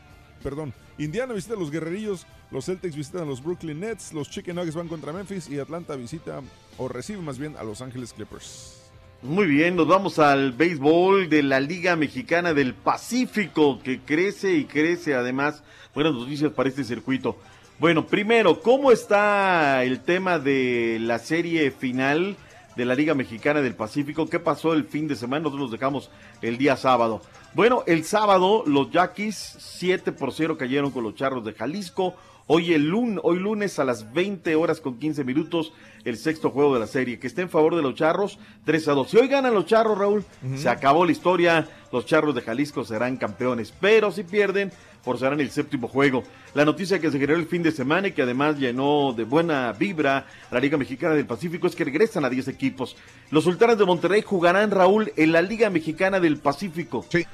Perdón, 0.44 0.74
Indiana 0.98 1.34
visita 1.34 1.54
a 1.54 1.58
los 1.58 1.72
guerrerillos, 1.72 2.26
los 2.52 2.66
Celtics 2.66 2.98
visitan 2.98 3.22
a 3.22 3.26
los 3.26 3.42
Brooklyn 3.42 3.80
Nets, 3.80 4.12
los 4.12 4.30
Chicken 4.30 4.56
Nuggets 4.56 4.76
van 4.76 4.90
contra 4.90 5.14
Memphis 5.14 5.50
y 5.50 5.58
Atlanta 5.58 5.96
visita, 5.96 6.42
o 6.78 6.90
recibe 6.90 7.22
más 7.22 7.40
bien, 7.40 7.56
a 7.56 7.64
Los 7.64 7.82
Ángeles 7.82 8.12
Clippers. 8.12 8.83
Muy 9.24 9.46
bien, 9.46 9.78
nos 9.78 9.88
vamos 9.88 10.20
al 10.20 10.52
béisbol 10.52 11.30
de 11.30 11.44
la 11.44 11.62
Liga 11.62 11.96
Mexicana 11.96 12.54
del 12.54 12.74
Pacífico, 12.74 13.80
que 13.82 14.02
crece 14.02 14.56
y 14.56 14.66
crece 14.66 15.16
además. 15.16 15.64
Buenas 15.96 16.14
noticias 16.14 16.52
para 16.52 16.68
este 16.68 16.84
circuito. 16.84 17.38
Bueno, 17.80 18.06
primero, 18.06 18.60
¿cómo 18.62 18.92
está 18.92 19.82
el 19.86 20.02
tema 20.02 20.40
de 20.40 20.98
la 21.00 21.20
serie 21.20 21.72
final 21.72 22.36
de 22.76 22.84
la 22.84 22.96
Liga 22.96 23.14
Mexicana 23.14 23.62
del 23.62 23.76
Pacífico? 23.76 24.28
¿Qué 24.28 24.42
pasó 24.42 24.74
el 24.74 24.84
fin 24.84 25.08
de 25.08 25.16
semana? 25.16 25.44
Nosotros 25.44 25.70
los 25.70 25.80
dejamos 25.80 26.12
el 26.42 26.58
día 26.58 26.76
sábado. 26.76 27.22
Bueno, 27.54 27.84
el 27.88 28.04
sábado 28.04 28.66
los 28.68 28.92
Yaquis 28.92 29.38
7 29.58 30.12
por 30.12 30.34
0 30.34 30.58
cayeron 30.58 30.92
con 30.92 31.02
los 31.02 31.16
Charros 31.16 31.46
de 31.46 31.54
Jalisco. 31.54 32.14
Hoy, 32.46 32.74
el 32.74 32.90
lun 32.90 33.22
hoy 33.24 33.40
lunes 33.40 33.80
a 33.80 33.86
las 33.86 34.14
20 34.14 34.56
horas 34.56 34.82
con 34.82 35.00
15 35.00 35.24
minutos, 35.24 35.72
el 36.04 36.18
sexto 36.18 36.50
juego 36.50 36.74
de 36.74 36.82
la 36.82 36.88
serie, 36.88 37.18
que 37.18 37.28
está 37.28 37.42
en 37.42 37.50
favor 37.50 37.74
de 37.74 37.82
los 37.82 37.96
Charros, 37.96 38.38
3 38.66 38.88
a 38.90 38.92
2. 38.94 39.10
Si 39.10 39.18
hoy 39.18 39.30
ganan 39.30 39.54
los 39.54 39.66
Charros, 39.66 39.98
Raúl, 39.98 40.26
se 40.56 40.68
acabó 40.68 41.06
la 41.06 41.14
historia, 41.14 41.70
los 41.94 42.06
Charros 42.06 42.36
de 42.36 42.42
Jalisco 42.42 42.84
serán 42.84 43.16
campeones, 43.16 43.74
pero 43.80 44.12
si 44.12 44.24
pierden, 44.24 44.74
forzarán 45.04 45.40
el 45.40 45.52
séptimo 45.52 45.88
juego. 45.88 46.24
La 46.54 46.66
noticia 46.66 47.00
que 47.00 47.12
se 47.12 47.18
generó 47.18 47.40
el 47.40 47.46
fin 47.46 47.64
de 47.64 47.72
semana 47.72 48.10
y 48.10 48.12
que 48.12 48.24
además 48.24 48.58
llenó 48.58 49.14
de 49.16 49.24
buena 49.24 49.72
vibra 49.72 50.26
la 50.52 50.60
Liga 50.60 50.78
Mexicana 50.78 51.16
del 51.16 51.26
Pacífico 51.26 51.68
es 51.68 51.76
que 51.76 51.86
regresan 51.86 52.26
a 52.26 52.30
10 52.30 52.50
equipos. 52.50 52.98
Los 53.32 53.46
Sultanes 53.46 53.78
de 53.78 53.86
Monterrey 53.86 54.22
jugarán, 54.22 54.70
Raúl, 54.70 55.14
en 55.16 55.32
la 55.32 55.42
Liga 55.42 55.70
Mexicana 55.70 56.20
del 56.20 56.38
Pacífico. 56.38 57.06
Sí. 57.10 57.26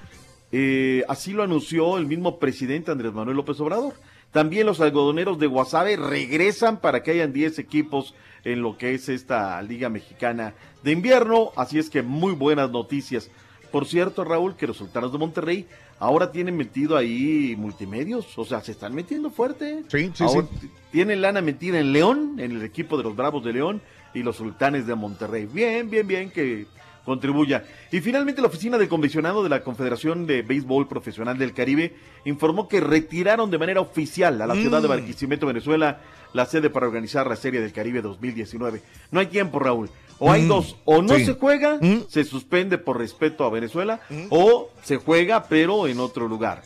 Eh, 0.52 1.03
así 1.07 1.31
lo 1.31 1.44
anunció 1.44 1.98
el 1.98 2.07
mismo 2.07 2.40
presidente 2.40 2.91
Andrés 2.91 3.14
Manuel 3.14 3.38
López 3.38 3.60
Obrador. 3.60 3.94
También 4.31 4.65
los 4.68 4.80
algodoneros 4.80 5.39
de 5.39 5.47
Guasave 5.47 5.95
regresan 5.97 6.77
para 6.80 7.01
que 7.03 7.11
hayan 7.11 7.34
10 7.34 7.60
equipos 7.60 8.14
en 8.43 8.61
lo 8.61 8.77
que 8.77 8.93
es 8.93 9.10
esta 9.10 9.61
Liga 9.61 9.89
Mexicana 9.89 10.53
de 10.84 10.91
invierno. 10.91 11.51
Así 11.56 11.80
es 11.80 11.89
que 11.89 12.01
muy 12.03 12.34
buenas 12.34 12.69
noticias. 12.69 13.30
Por 13.72 13.85
cierto, 13.88 14.23
Raúl, 14.23 14.56
que 14.56 14.68
los 14.68 14.77
Sultanos 14.77 15.11
de 15.11 15.18
Monterrey 15.19 15.68
ahora 15.99 16.31
tienen 16.31 16.56
metido 16.57 16.95
ahí 16.97 17.56
multimedios. 17.57 18.38
O 18.38 18.45
sea, 18.45 18.61
se 18.61 18.72
están 18.72 18.93
metiendo 18.95 19.30
fuerte. 19.30 19.84
Sí, 19.88 20.11
sí, 20.14 20.23
Ahora 20.23 20.47
t- 20.47 20.69
Tienen 20.91 21.22
lana 21.22 21.41
metida 21.41 21.80
en 21.80 21.91
León, 21.93 22.35
en 22.39 22.51
el 22.51 22.64
equipo 22.64 22.97
de 22.97 23.03
los 23.03 23.15
Bravos 23.15 23.43
de 23.43 23.53
León 23.53 23.81
y 24.14 24.23
los 24.23 24.38
Sultanes 24.38 24.88
de 24.88 24.95
Monterrey. 24.95 25.45
Bien, 25.51 25.89
bien, 25.89 26.07
bien 26.07 26.31
que 26.31 26.65
contribuya. 27.10 27.65
Y 27.91 27.99
finalmente 28.02 28.40
la 28.41 28.48
oficina 28.48 28.77
del 28.77 28.88
comisionado 28.88 29.41
de 29.44 29.49
la 29.49 29.64
Confederación 29.64 30.27
de 30.27 30.44
Béisbol 30.44 30.88
Profesional 30.88 31.38
del 31.40 31.53
Caribe 31.53 31.95
informó 32.26 32.68
que 32.68 32.80
retiraron 32.80 33.49
de 33.49 33.57
manera 33.57 33.81
oficial 33.81 34.40
a 34.41 34.45
la 34.48 34.53
ciudad 34.53 34.80
de 34.81 34.88
Mm. 34.88 34.91
Barquisimeto, 34.91 35.48
Venezuela, 35.48 36.02
la 36.34 36.45
sede 36.45 36.69
para 36.69 36.86
organizar 36.88 37.26
la 37.27 37.36
Serie 37.36 37.61
del 37.61 37.73
Caribe 37.73 38.02
2019. 38.03 38.81
No 39.10 39.19
hay 39.19 39.26
tiempo, 39.26 39.57
Raúl. 39.57 39.90
O 40.19 40.31
hay 40.31 40.44
Mm. 40.44 40.48
dos, 40.49 40.76
o 40.86 41.02
no 41.02 41.15
Sí. 41.15 41.26
se 41.26 41.34
juega, 41.34 41.80
se 42.10 42.23
suspende 42.26 42.77
por 42.77 42.98
respeto 42.99 43.44
a 43.44 43.49
Venezuela, 43.49 44.02
o 44.30 44.69
se 44.84 44.98
juega 44.98 45.45
pero 45.45 45.88
en 45.88 45.99
otro 45.99 46.27
lugar. 46.27 46.61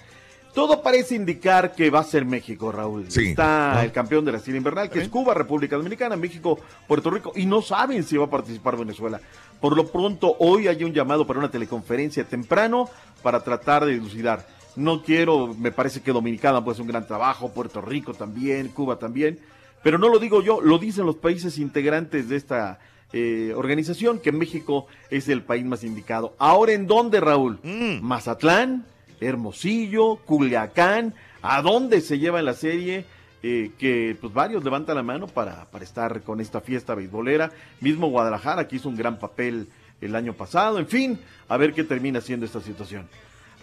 Todo 0.54 0.84
parece 0.84 1.16
indicar 1.16 1.74
que 1.74 1.90
va 1.90 2.00
a 2.00 2.04
ser 2.04 2.26
México, 2.26 2.72
Raúl. 2.72 3.06
Sí. 3.10 3.30
Está 3.30 3.80
Ah. 3.80 3.84
el 3.84 3.92
campeón 3.92 4.24
de 4.24 4.32
la 4.34 4.40
serie 4.40 4.58
invernal, 4.60 4.90
que 4.90 5.00
es 5.02 5.10
Cuba, 5.10 5.34
República 5.34 5.76
Dominicana, 5.78 6.16
México, 6.16 6.60
Puerto 6.88 7.10
Rico, 7.10 7.32
y 7.36 7.46
no 7.48 7.62
saben 7.64 8.04
si 8.04 8.18
va 8.18 8.26
a 8.26 8.30
participar 8.30 8.78
Venezuela. 8.78 9.20
Por 9.60 9.76
lo 9.76 9.88
pronto, 9.88 10.36
hoy 10.40 10.68
hay 10.68 10.84
un 10.84 10.94
llamado 10.94 11.26
para 11.26 11.40
una 11.40 11.50
teleconferencia 11.50 12.24
temprano 12.24 12.88
para 13.24 13.44
tratar 13.44 13.86
de 13.86 13.94
dilucidar. 13.94 14.46
No 14.76 15.02
quiero, 15.02 15.54
me 15.56 15.72
parece 15.72 16.02
que 16.02 16.12
Dominicana 16.12 16.64
puede 16.64 16.74
hacer 16.74 16.82
un 16.84 16.88
gran 16.90 17.08
trabajo, 17.08 17.50
Puerto 17.52 17.82
Rico 17.82 18.14
también, 18.14 18.68
Cuba 18.70 18.98
también, 19.00 19.40
pero 19.84 19.98
no 19.98 20.08
lo 20.10 20.20
digo 20.20 20.42
yo, 20.44 20.62
lo 20.62 20.78
dicen 20.80 21.06
los 21.06 21.16
países 21.16 21.58
integrantes 21.58 22.30
de 22.30 22.36
esta 22.36 22.80
eh, 23.12 23.54
organización, 23.56 24.20
que 24.20 24.32
México 24.32 24.88
es 25.12 25.30
el 25.30 25.42
país 25.44 25.64
más 25.66 25.84
indicado. 25.84 26.34
Ahora, 26.40 26.74
¿en 26.74 26.88
dónde, 26.88 27.20
Raúl? 27.20 27.60
Mazatlán, 28.02 28.86
Hermosillo, 29.24 30.18
Culiacán, 30.26 31.14
¿a 31.42 31.62
dónde 31.62 32.02
se 32.02 32.20
lleva 32.20 32.42
la 32.42 32.54
serie? 32.54 33.06
Eh, 33.46 33.72
que 33.78 34.16
pues 34.22 34.34
varios 34.34 34.64
levantan 34.64 34.96
la 34.96 35.04
mano 35.04 35.28
para, 35.28 35.66
para 35.66 35.84
estar 35.84 36.22
con 36.22 36.40
esta 36.40 36.62
fiesta 36.62 36.96
beisbolera. 36.96 37.52
Mismo 37.82 38.08
Guadalajara, 38.08 38.68
que 38.68 38.78
hizo 38.78 38.88
un 38.88 38.96
gran 38.96 39.20
papel 39.20 39.68
el 40.00 40.16
año 40.16 40.34
pasado. 40.34 40.80
En 40.80 40.88
fin, 40.88 41.20
a 41.50 41.58
ver 41.58 41.74
qué 41.74 41.84
termina 41.84 42.22
siendo 42.22 42.46
esta 42.46 42.62
situación. 42.62 43.08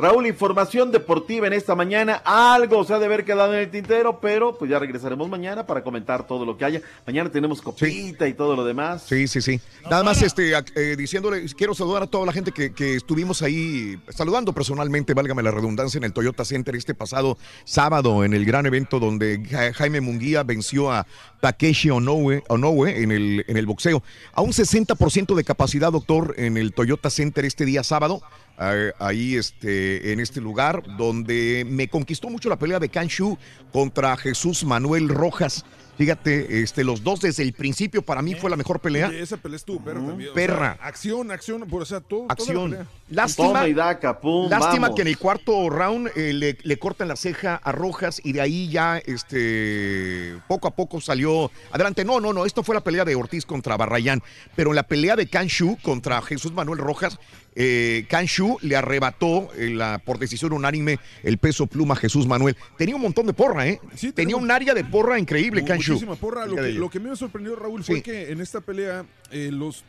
Raúl, 0.01 0.27
información 0.27 0.90
deportiva 0.90 1.47
en 1.47 1.52
esta 1.52 1.74
mañana. 1.74 2.22
Algo 2.24 2.82
se 2.85 2.94
ha 2.94 2.98
de 2.98 3.06
haber 3.06 3.24
quedado 3.24 3.52
en 3.55 3.60
el 3.60 3.70
tintero, 3.70 4.18
pero 4.20 4.56
pues 4.56 4.70
ya 4.70 4.78
regresaremos 4.78 5.28
mañana 5.28 5.66
para 5.66 5.82
comentar 5.82 6.27
todo 6.27 6.44
lo 6.47 6.56
que 6.56 6.64
haya. 6.64 6.81
Mañana 7.06 7.31
tenemos 7.31 7.60
copita 7.60 8.27
y 8.27 8.35
todo 8.35 8.56
lo 8.56 8.64
demás. 8.64 9.05
Sí, 9.06 9.28
sí, 9.28 9.40
sí. 9.40 9.60
Nada 9.90 10.02
más 10.02 10.22
este, 10.22 10.52
eh, 10.74 10.97
diciéndole, 10.97 11.44
quiero 11.56 11.74
saludar 11.74 12.02
a 12.05 12.06
toda 12.06 12.24
la 12.27 12.32
gente 12.32 12.51
que, 12.52 12.72
que 12.72 12.94
estuvimos 12.94 13.43
ahí 13.43 13.98
saludando 14.09 14.52
personalmente, 14.52 15.12
válgame 15.14 15.43
la 15.43 15.51
redundancia, 15.51 15.98
en 15.98 16.05
el 16.05 16.12
Toyota 16.12 16.44
Center 16.44 16.74
este 16.74 16.94
pasado 16.94 17.36
sábado, 17.64 18.24
en 18.24 18.32
el 18.35 18.44
gran 18.44 18.66
evento 18.66 18.98
donde 18.98 19.43
Ja- 19.51 19.72
Jaime 19.74 20.01
Munguía 20.01 20.43
venció 20.43 20.90
a 20.90 21.06
Takeshi 21.40 21.90
Onoue, 21.90 22.42
Onoue 22.48 22.86
en, 22.88 23.10
el, 23.10 23.44
en 23.48 23.56
el 23.56 23.66
boxeo. 23.66 24.02
A 24.32 24.42
un 24.42 24.50
60% 24.50 25.34
de 25.34 25.44
capacidad, 25.44 25.92
doctor, 25.92 26.34
en 26.38 26.56
el 26.56 26.72
Toyota 26.72 27.10
Center 27.10 27.44
este 27.44 27.64
día 27.64 27.82
sábado. 27.82 28.22
eh, 28.60 28.92
ahí 28.98 29.36
este, 29.36 30.12
en 30.12 30.20
este 30.20 30.40
lugar 30.40 30.82
donde 30.96 31.66
me 31.68 31.88
conquistó 31.88 32.28
mucho 32.28 32.48
la 32.48 32.58
pelea 32.58 32.78
de 32.78 32.88
Kanshu 32.88 33.38
contra 33.72 34.16
Jesús 34.16 34.64
Manuel 34.64 35.08
Rojas. 35.08 35.64
Fíjate, 36.01 36.62
este, 36.62 36.82
los 36.82 37.05
dos 37.05 37.20
desde 37.20 37.43
el 37.43 37.52
principio 37.52 38.01
para 38.01 38.22
mí 38.22 38.35
fue 38.35 38.48
la 38.48 38.56
mejor 38.56 38.81
pelea. 38.81 39.09
Oye, 39.09 39.20
esa 39.20 39.36
pelea 39.36 39.56
estuvo 39.56 39.85
perra 39.85 40.01
también. 40.01 40.31
o 40.31 40.32
Perra. 40.32 40.77
sea, 40.78 40.86
acción, 40.86 41.31
acción, 41.31 41.60
por, 41.68 41.82
o 41.82 41.85
sea, 41.85 42.01
todo, 42.01 42.20
toda 42.20 42.28
la 42.28 42.32
Acción. 42.32 42.70
pelea. 42.70 42.86
Lástima, 43.10 43.48
Toma 43.48 43.68
y 43.68 43.74
daca, 43.74 44.18
pum, 44.18 44.48
lástima 44.48 44.82
vamos. 44.86 44.97
que 44.97 45.02
en 45.02 45.09
el 45.09 45.18
cuarto 45.18 45.68
round 45.68 46.10
eh, 46.16 46.32
le, 46.32 46.56
le 46.62 46.78
cortan 46.78 47.09
la 47.09 47.16
ceja 47.16 47.56
a 47.56 47.70
Rojas 47.72 48.18
y 48.24 48.32
de 48.32 48.40
ahí 48.40 48.70
ya 48.70 48.97
este 48.97 50.36
poco 50.48 50.68
a 50.68 50.70
poco 50.74 51.02
salió 51.02 51.51
adelante. 51.70 52.02
No, 52.05 52.18
no, 52.18 52.32
no, 52.32 52.47
esto 52.47 52.62
fue 52.62 52.74
la 52.74 52.81
pelea 52.82 53.05
de 53.05 53.14
Ortiz 53.14 53.44
contra 53.44 53.77
Barrayán, 53.77 54.22
pero 54.56 54.70
en 54.70 54.77
la 54.77 54.85
pelea 54.85 55.16
de 55.16 55.27
Canshu 55.28 55.77
contra 55.82 56.22
Jesús 56.22 56.52
Manuel 56.52 56.78
Rojas, 56.78 57.18
eh, 57.55 58.06
Canshu 58.09 58.59
le 58.62 58.77
arrebató 58.77 59.48
eh, 59.56 59.70
la, 59.70 59.98
por 59.98 60.18
decisión 60.18 60.52
unánime 60.52 60.98
el 61.22 61.39
peso 61.39 61.66
pluma 61.66 61.94
a 61.94 61.97
Jesús 61.97 62.27
Manuel. 62.27 62.56
Tenía 62.78 62.97
un 62.97 63.02
montón 63.02 63.27
de 63.27 63.32
porra, 63.32 63.66
¿eh? 63.68 63.81
Tenía 64.14 64.36
un 64.36 64.51
área 64.51 64.72
de 64.74 64.85
porra 64.85 65.18
increíble, 65.18 65.64
Canshu. 65.64 65.93
Muchísima 65.93 66.16
porra. 66.16 66.47
Lo 66.47 66.56
que, 66.56 66.72
lo 66.72 66.90
que 66.90 67.01
me 67.01 67.14
sorprendió, 67.16 67.56
Raúl, 67.56 67.82
fue 67.85 67.97
Sí. 67.97 68.02
que 68.02 68.31
en 68.31 68.40
esta 68.40 68.60
pelea 68.60 69.05
eh, 69.31 69.51
los 69.52 69.85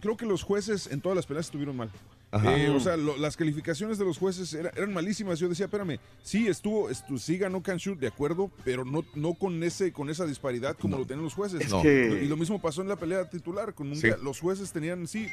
creo 0.00 0.16
que 0.16 0.24
los 0.26 0.42
jueces 0.42 0.86
en 0.90 1.00
todas 1.00 1.16
las 1.16 1.26
peleas 1.26 1.46
estuvieron 1.46 1.76
mal. 1.76 1.90
Eh, 2.32 2.68
o 2.72 2.78
sea, 2.78 2.96
lo- 2.96 3.16
las 3.16 3.36
calificaciones 3.36 3.98
de 3.98 4.04
los 4.04 4.16
jueces 4.16 4.54
era- 4.54 4.70
eran 4.76 4.94
malísimas. 4.94 5.40
Yo 5.40 5.48
decía, 5.48 5.66
espérame, 5.66 5.98
sí 6.22 6.46
estuvo, 6.46 6.88
estu- 6.88 7.18
sí 7.18 7.36
ganó 7.36 7.60
Canchur, 7.60 7.98
de 7.98 8.06
acuerdo, 8.06 8.52
pero 8.64 8.84
no, 8.84 9.04
no 9.16 9.34
con 9.34 9.60
ese, 9.64 9.92
con 9.92 10.08
esa 10.08 10.24
disparidad 10.26 10.76
como 10.80 10.96
lo 10.96 11.04
tenían 11.04 11.24
los 11.24 11.34
jueces. 11.34 11.60
Es 11.60 11.74
que- 11.82 12.20
Y 12.22 12.28
lo 12.28 12.36
mismo 12.36 12.62
pasó 12.62 12.82
en 12.82 12.88
la 12.88 12.94
pelea 12.94 13.28
titular. 13.28 13.74
Con 13.74 13.88
Munguía. 13.88 14.14
Sí. 14.16 14.24
Los 14.24 14.38
jueces 14.38 14.70
tenían, 14.72 15.08
sí, 15.08 15.28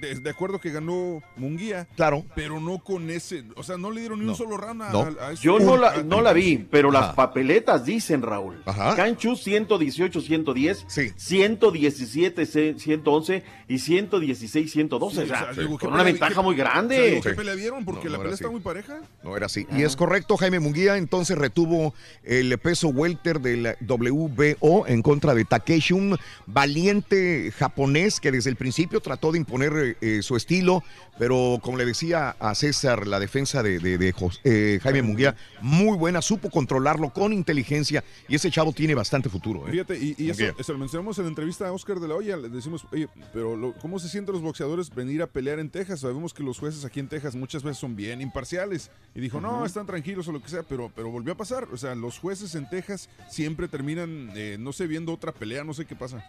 de, 0.00 0.14
de 0.16 0.30
acuerdo 0.30 0.60
que 0.60 0.70
ganó 0.70 1.22
Munguía. 1.36 1.86
Claro. 1.96 2.24
Pero 2.34 2.60
no 2.60 2.78
con 2.78 3.10
ese, 3.10 3.44
o 3.56 3.62
sea, 3.62 3.76
no 3.76 3.90
le 3.90 4.00
dieron 4.00 4.18
ni 4.20 4.26
No. 4.26 4.32
un 4.32 4.36
solo 4.38 4.56
round 4.56 4.82
a, 4.82 4.90
No. 4.90 5.00
a- 5.02 5.26
a 5.28 5.32
ese- 5.32 5.42
Yo 5.42 5.58
no 5.58 5.76
la, 5.76 6.02
no 6.02 6.20
la 6.20 6.32
vi, 6.32 6.58
pero 6.70 6.90
las 6.90 7.04
Ajá. 7.04 7.14
papeletas 7.14 7.84
dicen, 7.84 8.22
Raúl. 8.22 8.62
Canchu 8.96 9.36
118, 9.36 10.20
110, 10.20 10.84
117, 11.16 12.46
111 12.78 13.42
y 13.68 13.78
116, 13.78 14.70
112. 14.72 15.16
Sí, 15.16 15.22
o 15.22 15.26
sea, 15.26 15.48
o 15.50 15.54
sea, 15.54 15.62
digo, 15.62 15.78
¿qué 15.78 15.86
con 15.86 15.94
una 15.94 16.02
pelea- 16.04 16.12
ventaja 16.12 16.34
qué- 16.34 16.42
muy 16.42 16.54
o 16.54 16.56
sea, 16.56 16.64
grande. 16.64 17.10
digo, 17.10 17.22
¿Qué 17.22 17.30
pelea 17.34 17.54
vieron? 17.54 17.84
Porque 17.84 18.04
No, 18.04 18.10
la 18.12 18.16
no 18.18 18.22
pelea 18.22 18.28
era 18.28 18.34
está 18.34 18.46
así. 18.46 18.52
muy 18.52 18.60
pareja. 18.62 19.00
No 19.22 19.36
era 19.36 19.46
así. 19.46 19.66
Y 19.76 19.82
es 19.82 19.96
correcto, 19.96 20.36
Jaime 20.36 20.60
Munguía 20.60 20.96
entonces 20.96 21.36
retuvo 21.38 21.94
el 22.22 22.56
peso 22.58 22.88
welter 22.88 23.40
del 23.40 23.76
WBO 23.80 24.86
en 24.86 25.02
contra 25.02 25.34
de 25.34 25.44
Takeshi, 25.44 25.94
un 25.94 26.16
valiente 26.46 27.52
japonés 27.56 28.20
que 28.20 28.32
desde 28.32 28.50
el 28.50 28.56
principio 28.56 29.00
trató 29.00 29.32
de 29.32 29.38
imponer 29.38 29.72
eh, 30.00 30.22
su 30.22 30.36
estilo, 30.36 30.82
pero 31.18 31.58
como 31.62 31.76
le 31.78 31.84
decía 31.84 32.36
a 32.40 32.54
César, 32.54 33.06
la 33.06 33.20
defensa 33.20 33.62
de, 33.62 33.78
de- 33.78 34.14
eh, 34.44 34.78
Jaime 34.82 35.02
Munguía, 35.02 35.34
muy 35.60 35.96
buena, 35.96 36.20
supo 36.22 36.50
controlarlo 36.50 37.10
con 37.10 37.32
inteligencia 37.32 38.02
y 38.28 38.34
ese 38.34 38.50
chavo 38.50 38.72
tiene 38.72 38.94
bastante 38.94 39.28
futuro. 39.28 39.66
¿eh? 39.68 39.72
Fíjate, 39.72 39.98
y, 39.98 40.14
y 40.18 40.30
eso, 40.30 40.72
lo 40.72 40.78
mencionamos 40.78 41.18
en 41.18 41.24
la 41.24 41.28
entrevista 41.30 41.66
a 41.68 41.72
Oscar 41.72 42.00
de 42.00 42.08
la 42.08 42.14
Hoya. 42.14 42.36
Le 42.36 42.48
decimos, 42.48 42.86
oye, 42.92 43.08
pero 43.32 43.56
lo- 43.56 43.72
¿cómo 43.74 43.98
se 43.98 44.08
sienten 44.08 44.32
los 44.34 44.42
boxeadores 44.42 44.94
venir 44.94 45.22
a 45.22 45.26
pelear 45.26 45.58
en 45.58 45.70
Texas? 45.70 46.00
Sabemos 46.00 46.32
que 46.34 46.42
los 46.42 46.58
jueces 46.58 46.84
aquí 46.84 47.00
en 47.00 47.08
Texas 47.08 47.34
muchas 47.34 47.62
veces 47.62 47.78
son 47.78 47.96
bien 47.96 48.20
imparciales. 48.20 48.90
Y 49.14 49.20
dijo, 49.20 49.40
no, 49.40 49.64
están 49.64 49.86
tranquilos 49.86 50.28
o 50.28 50.32
lo 50.32 50.42
que 50.42 50.48
sea, 50.48 50.62
pero, 50.62 50.90
pero 50.94 51.10
volvió 51.10 51.32
a 51.32 51.36
pasar. 51.36 51.68
O 51.72 51.76
sea, 51.76 51.94
los 51.94 52.18
jueces 52.18 52.54
en 52.54 52.68
Texas 52.68 53.08
siempre 53.30 53.68
terminan, 53.68 54.30
eh, 54.34 54.56
no 54.58 54.72
sé, 54.72 54.86
viendo 54.86 55.12
otra 55.12 55.32
pelea, 55.32 55.64
no 55.64 55.72
sé 55.74 55.86
qué 55.86 55.96
pasa. 55.96 56.24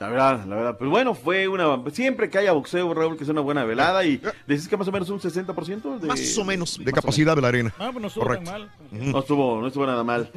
La 0.00 0.08
verdad, 0.08 0.46
la 0.46 0.56
verdad. 0.56 0.78
Pues 0.78 0.90
bueno, 0.90 1.14
fue 1.14 1.46
una. 1.46 1.78
Siempre 1.92 2.30
que 2.30 2.38
haya 2.38 2.52
boxeo, 2.52 2.94
Raúl, 2.94 3.18
que 3.18 3.24
es 3.24 3.28
una 3.28 3.42
buena 3.42 3.64
velada. 3.64 4.02
Y 4.02 4.18
decís 4.46 4.66
que 4.66 4.78
más 4.78 4.88
o 4.88 4.92
menos 4.92 5.10
un 5.10 5.20
60%. 5.20 5.98
De, 5.98 6.06
Más 6.08 6.38
o 6.38 6.44
menos 6.44 6.82
de 6.82 6.90
capacidad 6.90 7.36
de 7.36 7.42
la 7.42 7.48
arena. 7.48 7.74
Ah, 7.78 7.90
pues 7.92 8.00
no 8.00 8.08
estuvo 8.08 8.24
tan 8.26 8.44
mal. 8.44 8.70
No 8.90 9.18
estuvo, 9.18 9.60
no 9.60 9.66
estuvo 9.66 9.84
nada 9.84 10.02
mal. 10.02 10.30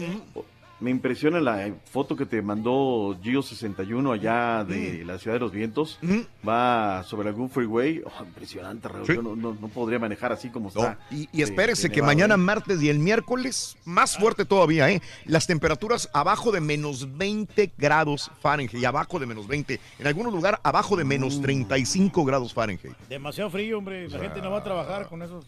Me 0.84 0.91
impresiona 0.91 1.39
la 1.39 1.73
foto 1.85 2.14
que 2.18 2.26
te 2.26 2.41
mandó 2.41 3.18
Gio61 3.23 4.14
allá 4.14 4.65
de 4.65 5.05
la 5.05 5.18
Ciudad 5.18 5.35
de 5.35 5.39
los 5.39 5.53
Vientos. 5.53 5.97
Va 6.45 7.03
sobre 7.03 7.30
algún 7.30 7.49
freeway. 7.49 8.01
Oh, 8.05 8.23
impresionante, 8.26 8.89
Raúl. 8.89 9.07
Sí. 9.07 9.14
Yo 9.15 9.22
no, 9.22 9.34
no- 9.34 9.55
no 9.60 9.68
podría 9.69 9.97
manejar 9.97 10.34
así 10.34 10.49
como 10.49 10.69
No, 10.76 10.81
está. 10.81 10.99
y, 11.10 11.30
espérese 11.41 11.84
de 11.84 11.89
que 11.93 12.01
nevado, 12.01 12.14
mañana 12.14 12.34
¿eh? 12.35 12.38
martes 12.38 12.81
y 12.81 12.89
el 12.89 12.99
miércoles 12.99 13.77
más 13.85 14.18
fuerte 14.18 14.43
todavía, 14.43 14.89
¿eh? 14.91 15.01
Las 15.23 15.47
temperaturas 15.47 16.10
abajo 16.14 16.51
de 16.51 16.60
menos 16.60 17.18
20 17.18 17.72
grados 17.77 18.30
Fahrenheit 18.41 18.73
y 18.73 18.84
abajo 18.84 19.19
de 19.19 19.26
menos 19.26 19.47
20. 19.47 19.80
En 19.99 20.07
algún 20.07 20.26
lugar 20.34 20.60
abajo 20.64 20.97
de 20.97 21.05
menos 21.05 21.41
35 21.41 22.26
grados 22.26 22.53
Fahrenheit. 22.53 22.93
Demasiado 23.07 23.49
frío, 23.49 23.77
hombre. 23.77 24.10
La 24.10 24.19
gente 24.19 24.41
no 24.41 24.51
va 24.51 24.57
a 24.60 24.64
trabajar 24.64 25.07
con 25.07 25.22
eso. 25.22 25.41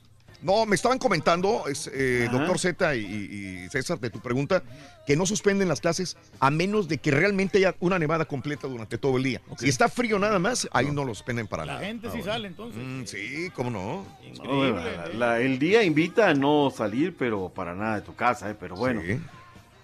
No, 0.46 0.66
me 0.68 0.76
estaban 0.76 1.00
comentando, 1.00 1.64
es, 1.68 1.90
eh, 1.92 2.30
doctor 2.32 2.60
Z 2.60 2.96
y, 2.96 3.68
César, 3.72 4.00
de 4.00 4.12
tu 4.12 4.20
pregunta, 4.20 4.62
que 5.08 5.16
no 5.16 5.26
suspenden 5.26 5.68
las 5.68 5.82
clases 5.82 6.18
a 6.40 6.52
menos 6.52 6.88
de 6.88 7.00
que 7.00 7.10
realmente 7.10 7.58
haya 7.58 7.74
una 7.80 7.98
nevada 7.98 8.26
completa 8.26 8.68
durante 8.68 9.00
todo 9.00 9.18
el 9.18 9.24
día. 9.24 9.42
Si 9.58 9.68
está 9.70 9.90
frío 9.90 10.20
nada 10.20 10.38
más, 10.38 10.70
ahí 10.72 10.92
no, 10.92 11.04
lo 11.04 11.16
suspenden 11.16 11.48
para 11.48 11.66
La 11.66 11.74
nada. 11.74 11.86
gente 11.88 12.12
sí 12.12 12.22
sale 12.22 12.48
entonces. 12.48 12.80
Mm, 12.80 13.06
sí, 13.06 13.50
cómo 13.56 13.72
no. 13.72 14.06
No, 14.44 14.64
la- 14.70 15.08
la- 15.16 15.40
el 15.40 15.58
día 15.58 15.82
invita 15.82 16.30
a 16.30 16.36
no 16.36 16.72
salir, 16.76 17.16
pero 17.18 17.50
para 17.50 17.74
nada 17.74 17.96
de 17.96 18.02
tu 18.04 18.14
casa, 18.16 18.48
¿eh? 18.52 18.56
pero 18.60 18.76
bueno. 18.76 19.02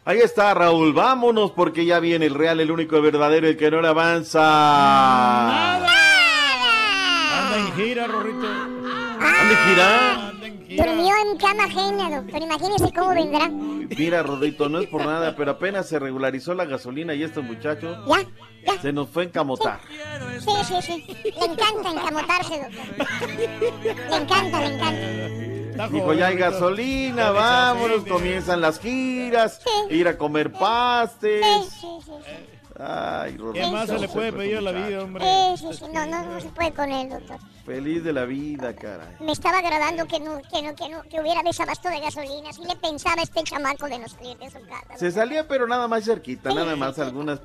Ahí 0.06 0.20
está, 0.20 0.54
Raúl. 0.54 0.94
Vámonos 0.94 1.52
porque 1.54 1.86
ya 1.88 2.00
viene 2.00 2.28
el 2.28 2.36
real, 2.36 2.60
el 2.60 2.70
único, 2.70 2.98
el 2.98 3.02
verdadero, 3.02 3.48
el 3.48 3.58
que 3.58 3.72
no 3.72 3.82
le 3.82 3.88
avanza. 3.88 5.76
Anda 5.76 7.58
en 7.58 7.74
gira, 7.74 8.06
Rorrito. 8.06 8.48
¿Dónde 8.48 9.56
gira? 9.68 10.31
Durmió 10.78 11.14
en 11.26 11.38
cama 11.38 11.66
ajena, 11.66 12.10
doctor. 12.10 12.42
Imagínese 12.42 12.94
cómo 12.94 13.14
vendrá. 13.14 13.50
Mira, 13.50 14.24
Rodito, 14.24 14.70
no 14.70 14.80
es 14.80 14.88
por 14.88 15.06
nada, 15.06 15.36
pero 15.36 15.52
apenas 15.52 15.88
se 15.88 16.00
regularizó 16.00 16.54
la 16.54 16.66
gasolina 16.66 17.14
y 17.14 17.24
este 17.24 17.42
muchacho 17.42 18.06
Ya, 18.66 18.82
se 18.82 18.94
nos 18.94 19.10
fue 19.10 19.24
a 19.24 19.26
encamotar. 19.26 19.80
Sí, 20.40 20.52
sí, 20.66 20.82
sí. 20.82 21.18
Le 21.24 21.46
encanta 21.46 21.90
encamotarse, 21.92 22.62
doctor. 22.62 23.30
Le 23.38 24.16
encanta, 24.16 24.60
le 24.60 24.76
encanta. 24.76 25.88
Dijo, 25.90 26.14
ya 26.14 26.28
hay 26.28 26.38
gasolina, 26.38 27.32
vámonos, 27.32 28.06
comienzan 28.06 28.62
las 28.62 28.80
giras, 28.80 29.62
ir 29.90 30.08
a 30.08 30.18
comer 30.18 30.52
pastes. 30.52 31.44
Ay, 32.80 33.38
Rodito. 33.38 33.66
¿Qué 33.66 33.72
más 33.72 33.88
se 33.90 34.00
le 34.00 34.08
puede 34.08 34.32
pedir 34.34 34.58
a 34.58 34.62
la 34.62 34.72
vida, 34.72 35.04
hombre? 35.04 35.24
Sí, 35.58 35.68
sí, 35.68 35.74
sí. 35.80 35.86
No, 35.94 36.06
no, 36.06 36.24
no 36.26 36.40
se 36.42 36.50
puede 36.50 36.72
con 36.74 36.92
él, 36.92 37.10
doctor. 37.10 37.38
Feliz 37.66 38.04
de 38.04 38.14
la 38.14 38.26
vida, 38.26 38.76
caray. 38.76 39.16
Me 39.20 39.32
estaba 39.34 39.60
agradando 39.60 40.08
que 40.08 40.20
no, 40.20 40.42
que 40.52 40.62
no, 40.62 40.76
que 40.76 40.90
no, 40.90 41.02
que 41.04 41.20
hubiera 41.22 41.44
desabasto 41.44 41.90
de 41.90 42.00
gasolina. 42.00 42.52
Si 42.54 42.64
le 42.64 42.76
pensaba 42.76 43.22
este 43.22 43.44
chamaco 43.44 43.88
de 43.88 44.00
no 44.00 44.08
salir 44.08 44.38
de 44.38 44.50
su 44.50 44.60
casa. 44.68 44.98
Se 44.98 45.12
salía, 45.12 45.48
pero 45.48 45.68
nada 45.68 45.88
más 45.88 46.06
cerquita, 46.06 46.54
nada 46.54 46.76
más 46.76 46.98
algunas 47.00 47.40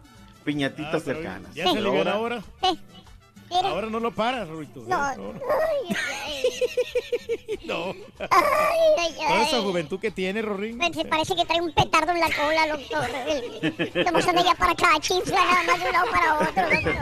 piñatitas 0.44 1.02
cercanas. 1.02 1.52
¿Ya 1.54 1.64
se 1.66 1.74
Pero 1.74 1.92
libera 1.92 2.12
ahora- 2.12 2.42
ahora? 3.50 3.68
Ahora 3.68 3.86
no 3.88 4.00
lo 4.00 4.10
paras, 4.12 4.48
Rorrito. 4.48 4.80
No. 4.86 4.94
Ahora- 4.96 5.16
No. 7.64 7.94
Toda 9.28 9.42
esa 9.42 9.60
juventud 9.60 9.98
que 10.00 10.10
tiene, 10.10 10.42
Rorín. 10.42 10.80
Se 10.94 11.04
parece 11.04 11.34
que 11.36 11.44
trae 11.44 11.60
un 11.60 11.72
petardo 11.72 12.12
en 12.12 12.20
la 12.20 12.26
cola, 12.26 12.66
doctor. 12.68 13.08
Estamos 13.94 14.24
de 14.24 14.30
allá 14.40 14.54
para 14.54 14.72
acá, 14.72 14.90
chifla 15.00 15.36
nada 15.44 15.62
más 15.64 15.80
de 15.80 15.86
un 15.86 15.92
lado 15.92 16.10
para 16.10 16.34
otro, 16.40 16.62
doctor. 16.70 16.96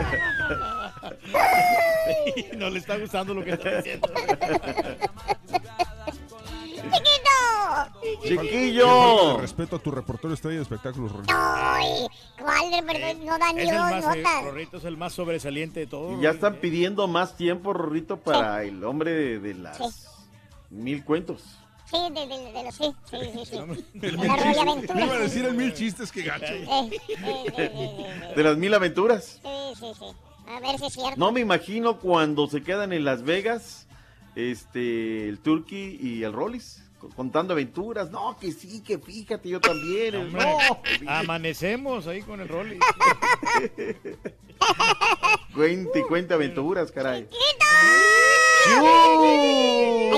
no 2.56 2.70
le 2.70 2.78
está 2.78 2.96
gustando 2.96 3.34
lo 3.34 3.44
que 3.44 3.50
está 3.52 3.76
diciendo. 3.76 4.08
¡Chiquillo! 8.22 9.38
Respeto 9.38 9.76
a 9.76 9.78
tu 9.78 9.90
reportero 9.90 10.32
estrella 10.34 10.56
de 10.56 10.62
espectáculos, 10.62 11.12
Ron. 11.12 11.24
¡Ay! 11.28 12.06
¿Cuál 12.40 12.70
de 12.70 12.82
verdad? 12.82 13.14
No 13.16 13.38
da 13.38 13.52
ni 13.52 13.62
dos 13.64 13.72
eh, 14.16 14.18
notas. 14.22 14.44
Rorrito 14.44 14.76
es 14.78 14.84
el 14.84 14.96
más 14.96 15.12
sobresaliente 15.12 15.80
de 15.80 15.86
todos. 15.86 16.18
Y 16.18 16.22
ya 16.22 16.30
están 16.30 16.56
pidiendo 16.56 17.06
más 17.08 17.36
tiempo, 17.36 17.72
Rorrito, 17.72 18.18
para 18.18 18.62
el 18.64 18.82
hombre 18.84 19.12
de, 19.12 19.38
de 19.40 19.54
las 19.54 20.08
mil 20.70 21.04
cuentos. 21.04 21.42
Sí, 21.90 21.98
de, 22.12 22.26
de, 22.26 22.52
de 22.52 22.64
los 22.64 22.74
sí, 22.74 22.94
sí, 23.10 23.16
sí, 23.34 23.46
sí. 23.46 23.84
El 24.02 24.16
La 24.16 24.22
mil 24.22 24.30
Roya. 24.30 24.62
Aventura. 24.62 24.94
Me 24.94 25.04
iba 25.04 25.14
a 25.14 25.18
decir 25.18 25.44
el 25.44 25.54
mil 25.54 25.74
chistes, 25.74 26.10
que 26.10 26.22
gacho. 26.22 26.52
Eh, 26.52 26.66
eh, 26.66 26.90
eh, 27.08 27.52
eh, 27.56 27.70
eh, 27.74 28.32
De 28.34 28.42
las 28.42 28.56
mil 28.56 28.72
aventuras. 28.74 29.38
Sí, 29.42 29.74
sí, 29.78 29.86
sí. 29.98 30.06
A 30.48 30.60
ver 30.60 30.78
si 30.78 30.86
es 30.86 30.92
cierto. 30.94 31.14
No 31.16 31.30
me 31.32 31.40
imagino 31.40 31.98
cuando 31.98 32.46
se 32.48 32.62
quedan 32.62 32.92
en 32.92 33.04
Las 33.04 33.22
Vegas, 33.22 33.86
este, 34.34 35.28
el 35.28 35.38
Turkey 35.38 35.98
y 36.00 36.22
el 36.24 36.32
Rollis, 36.32 36.83
contando 37.16 37.52
aventuras. 37.54 38.10
No, 38.10 38.36
que 38.38 38.52
sí, 38.52 38.82
que 38.82 38.98
fíjate, 38.98 39.48
yo 39.48 39.60
también. 39.60 40.16
Hombre, 40.16 40.44
no, 40.44 41.10
Amanecemos 41.10 42.06
ahí 42.06 42.22
con 42.22 42.40
el 42.40 42.48
Rolly. 42.48 42.78
cuente 45.54 45.98
y 45.98 46.02
cuente 46.02 46.34
aventuras, 46.34 46.90
caray. 46.90 47.28
Ahí 47.30 47.38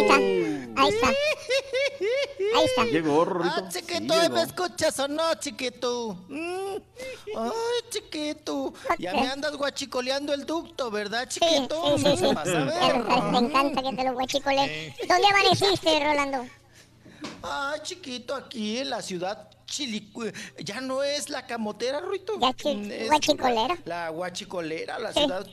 está, 0.00 0.14
ahí 0.16 0.88
está. 0.94 1.08
Ahí 2.56 2.64
está. 2.64 2.84
Llegó, 2.84 3.24
Rorrito. 3.24 3.54
Ah, 3.56 3.68
chiquito, 3.68 4.14
Sí, 4.14 4.30
¿me 4.30 4.42
escuchas 4.42 4.98
o 5.00 5.08
no, 5.08 5.34
chiquito? 5.34 6.24
Mm. 6.28 6.76
Ay, 7.36 7.90
chiquito, 7.90 8.72
ya 8.98 9.12
me 9.12 9.28
andas 9.28 9.56
guachicoleando 9.56 10.32
el 10.32 10.46
ducto, 10.46 10.90
¿verdad, 10.90 11.28
chiquito? 11.28 11.98
Sí, 11.98 12.04
sí, 12.04 12.16
sí. 12.16 12.26
Me 13.30 13.38
encanta 13.38 13.82
que 13.82 13.96
te 13.96 14.04
lo 14.04 14.12
guachicole. 14.14 14.94
¿Dónde 15.08 15.26
amaneciste, 15.26 16.04
Rolando? 16.04 16.46
Ay, 17.42 17.80
chiquito, 17.82 18.34
aquí 18.34 18.78
en 18.78 18.90
la 18.90 19.02
ciudad 19.02 19.48
Chilicu... 19.66 20.24
Ya 20.64 20.80
no 20.80 21.02
es 21.02 21.28
la 21.28 21.46
camotera, 21.46 22.00
Ruito. 22.00 22.38
Ya 22.40 22.52
chi- 22.52 22.90
Es 22.90 23.08
guachicolera. 23.08 23.76
La, 23.84 24.04
la 24.04 24.08
guachicolera, 24.10 24.98
la 24.98 25.12
Sí. 25.12 25.18
ciudad, 25.20 25.46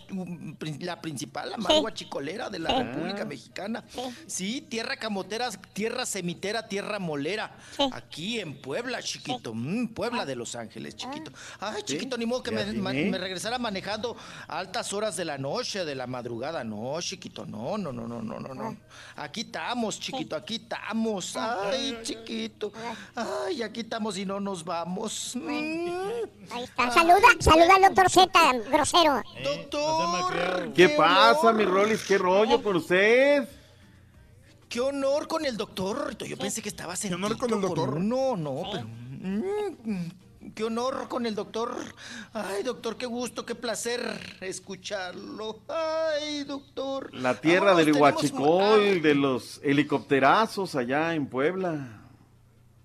prin- 0.60 0.80
la 0.86 1.02
principal, 1.02 1.50
la 1.50 1.58
más 1.58 1.74
Sí. 1.74 1.80
guachicolera 1.82 2.50
de 2.50 2.60
la 2.60 2.70
Sí. 2.70 2.76
República 2.84 3.26
Mexicana. 3.26 3.84
Sí, 4.28 4.62
tierra 4.62 4.96
camotera, 4.98 5.50
tierra 5.74 6.06
semitera, 6.06 6.68
tierra 6.68 7.00
molera. 7.00 7.56
Aquí 7.92 8.40
en 8.40 8.62
Puebla, 8.62 9.02
chiquito. 9.02 9.54
Mm, 9.54 9.88
Puebla 9.90 10.26
de 10.26 10.36
Los 10.36 10.56
Ángeles, 10.56 10.96
chiquito. 10.96 11.32
Ay, 11.60 11.82
chiquito, 11.84 12.18
ni 12.18 12.26
modo 12.26 12.44
que 12.44 12.52
me, 12.52 12.66
me 12.66 13.18
regresara 13.18 13.58
manejando 13.58 14.16
a 14.48 14.60
altas 14.60 14.94
horas 14.94 15.16
de 15.18 15.26
la 15.26 15.38
noche, 15.38 15.86
de 15.86 15.96
la 15.96 16.06
madrugada. 16.08 16.64
No, 16.64 17.02
chiquito, 17.02 17.46
no, 17.46 17.78
no, 17.78 17.92
no, 17.92 18.08
no, 18.08 18.22
no, 18.22 18.40
no, 18.40 18.54
no. 18.54 18.78
Aquí 19.16 19.42
estamos, 19.42 20.00
chiquito, 20.00 20.36
aquí 20.36 20.56
estamos. 20.56 21.36
Ay, 21.36 21.98
chiquito. 22.04 22.72
Ay, 23.16 23.64
aquí 23.64 23.80
estamos 23.82 24.03
y 24.12 24.26
no 24.26 24.40
nos 24.40 24.64
vamos. 24.64 25.36
Mm. 25.36 25.90
Ahí 26.52 26.64
está. 26.64 26.92
Saluda, 26.92 27.28
saluda 27.40 27.76
al 27.76 27.82
doctor 27.84 28.10
Z, 28.10 28.54
grosero. 28.72 29.22
Doctor. 29.44 30.74
¿Qué 30.74 30.90
pasa, 30.90 31.52
mi 31.54 31.64
Rolis? 31.66 32.04
¿Qué 32.04 32.18
rollo 32.18 32.62
con 32.62 32.76
usted? 32.78 33.48
Qué 34.70 34.80
honor 34.80 35.28
con 35.28 35.46
el 35.46 35.56
doctor. 35.58 36.18
Yo 36.18 36.38
pensé 36.38 36.62
que 36.62 36.70
estaba 36.70 36.96
sentado. 36.96 37.24
honor 37.26 37.38
con 37.38 37.54
el 37.54 37.62
doctor? 37.62 38.00
No, 38.00 38.36
no, 38.36 38.64
pero. 38.72 38.86
mm, 38.88 40.08
Qué 40.56 40.66
honor 40.66 41.08
con 41.08 41.26
el 41.26 41.36
doctor. 41.36 41.74
Ay, 42.34 42.64
doctor, 42.64 42.98
qué 42.98 43.06
gusto, 43.06 43.46
qué 43.46 43.56
placer 43.56 44.02
escucharlo. 44.42 45.60
Ay, 45.70 46.44
doctor. 46.44 47.14
La 47.14 47.40
tierra 47.40 47.68
Vámonos, 47.74 47.86
del 47.86 47.96
tenemos- 47.96 48.14
huachicol, 48.14 49.02
de 49.02 49.16
los 49.16 49.62
helicópterazos 49.64 50.76
allá 50.76 51.14
en 51.16 51.28
Puebla. 51.28 52.03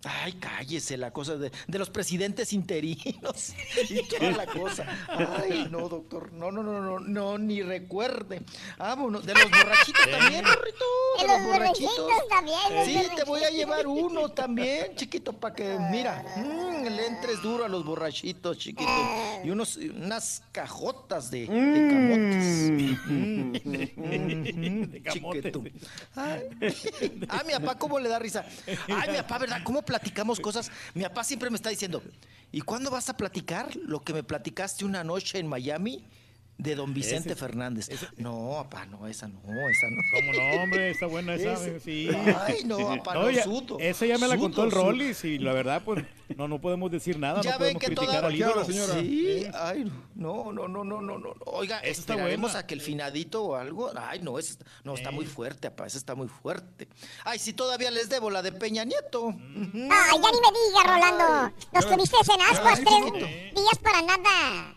Ay, 0.05 0.35
cállese 0.35 0.97
la 0.97 1.11
cosa 1.11 1.37
de, 1.37 1.51
de 1.67 1.79
los 1.79 1.91
presidentes 1.91 2.53
interinos 2.53 3.53
y 3.91 4.07
toda 4.07 4.31
la 4.31 4.47
cosa. 4.47 4.87
Ay, 5.09 5.67
no, 5.71 5.89
doctor. 5.89 6.33
No, 6.33 6.53
no, 6.53 6.63
no, 6.63 6.81
no, 6.81 7.01
no, 7.01 7.37
ni 7.37 7.63
recuerde. 7.63 8.43
Vámonos, 8.79 9.27
de 9.27 9.35
los 9.35 9.51
borrachitos 9.51 10.09
también, 10.09 10.45
Rorrito. 10.45 10.85
De 11.21 11.27
los 11.27 11.43
borrachitos 11.43 12.29
también, 12.29 12.59
Sí, 12.85 13.09
te 13.17 13.25
voy 13.25 13.43
a 13.43 13.51
llevar 13.51 13.89
uno 13.89 14.29
también, 14.29 14.95
chiquito, 14.95 15.33
para 15.33 15.53
que, 15.55 15.77
mira, 15.91 16.25
mm, 16.37 16.85
le 16.87 17.07
entres 17.07 17.43
duro 17.43 17.65
a 17.65 17.69
los 17.69 17.85
borrachitos, 17.85 18.57
chiquito. 18.57 18.91
Y 19.43 19.51
unos, 19.51 19.77
unas 19.79 20.45
cajotas 20.53 21.29
de, 21.33 21.41
de 21.49 21.89
camotes. 21.91 22.69
Mm, 23.99 24.93
chiquito. 25.11 25.63
Ay, 26.15 26.43
Ah, 27.29 27.43
mi 27.47 27.53
papá, 27.53 27.77
¿cómo 27.79 27.99
le 27.99 28.09
da 28.09 28.19
risa? 28.19 28.45
Ay, 28.89 29.11
mi 29.11 29.17
papá, 29.19 29.39
¿verdad? 29.39 29.61
¿Cómo 29.65 29.83
platicamos 29.89 30.39
cosas? 30.39 30.71
Mi 30.95 31.03
papá 31.03 31.25
siempre 31.25 31.49
me 31.49 31.57
está 31.57 31.71
diciendo, 31.71 32.03
¿y 32.53 32.61
cuándo 32.61 32.91
vas 32.91 33.09
a 33.09 33.17
platicar 33.17 33.75
lo 33.75 34.05
que 34.05 34.13
me 34.13 34.23
platicaste 34.23 34.85
una 34.85 35.03
noche 35.03 35.39
en 35.39 35.49
Miami? 35.49 36.05
De 36.59 36.75
don 36.75 36.93
Vicente 36.93 37.31
Ese- 37.31 37.39
Fernández. 37.39 37.89
No, 38.17 38.67
papá, 38.69 38.85
no, 38.87 39.07
esa 39.07 39.29
no, 39.29 39.39
esa 39.39 39.87
no. 39.91 40.03
¿Cómo 40.13 40.33
no, 40.33 40.63
hombre? 40.65 40.91
Está 40.91 41.07
buena 41.07 41.35
esa, 41.35 41.53
Ese- 41.53 41.79
sí. 41.79 42.09
Ay, 42.37 42.65
no, 42.65 42.79
papá, 42.97 43.15
no, 43.15 43.31
ya- 43.31 43.45
sudo. 43.45 43.79
Esa 43.79 44.07
ya 44.07 44.19
me 44.19 44.27
la 44.27 44.37
contó 44.37 44.65
el. 44.65 44.73
Rollis 44.73 45.25
y 45.25 45.39
la 45.39 45.53
verdad, 45.53 45.83
pues, 45.85 46.05
no, 46.37 46.49
no 46.49 46.61
podemos 46.61 46.91
decir 46.91 47.17
nada, 47.17 47.43
Ya 47.43 47.53
no 47.53 47.59
ven 47.61 47.79
podemos 47.79 47.81
que 47.81 47.87
criticar 47.87 48.17
toda... 48.17 48.27
al 48.27 48.35
ídolo. 48.35 48.65
Sí, 48.65 49.47
ay, 49.55 49.93
no, 50.17 50.53
no, 50.53 50.67
no, 50.67 50.83
no, 50.83 51.01
no, 51.01 51.17
no. 51.19 51.33
Oiga, 51.47 51.79
Esa 51.79 52.01
está 52.01 52.13
esperaremos 52.15 52.57
a 52.57 52.67
que 52.67 52.75
el 52.75 52.81
finadito 52.81 53.45
o 53.45 53.55
algo. 53.55 53.93
Ay, 53.97 54.19
no, 54.21 54.37
ese, 54.37 54.59
no, 54.83 54.95
está 54.95 55.13
muy 55.13 55.27
fuerte, 55.27 55.71
papá, 55.71 55.87
ese 55.87 55.99
está 55.99 56.17
muy 56.17 56.27
fuerte. 56.27 56.89
Ay, 57.25 57.39
si 57.39 57.53
todavía 57.53 57.93
les 57.93 58.09
debo 58.09 58.31
la 58.31 58.43
de 58.43 58.51
Peña 58.51 58.83
Nieto. 58.85 59.29
Ay, 59.29 59.37
ya 59.73 60.31
ni 60.33 60.41
me 60.41 60.51
digas, 60.59 60.85
Rolando. 60.85 61.55
Nos 61.73 61.87
tuviste 61.89 62.17
en 62.35 62.41
ascuas 62.43 62.81
tres 62.81 63.13
días 63.55 63.79
para 63.81 64.03
nada. 64.03 64.75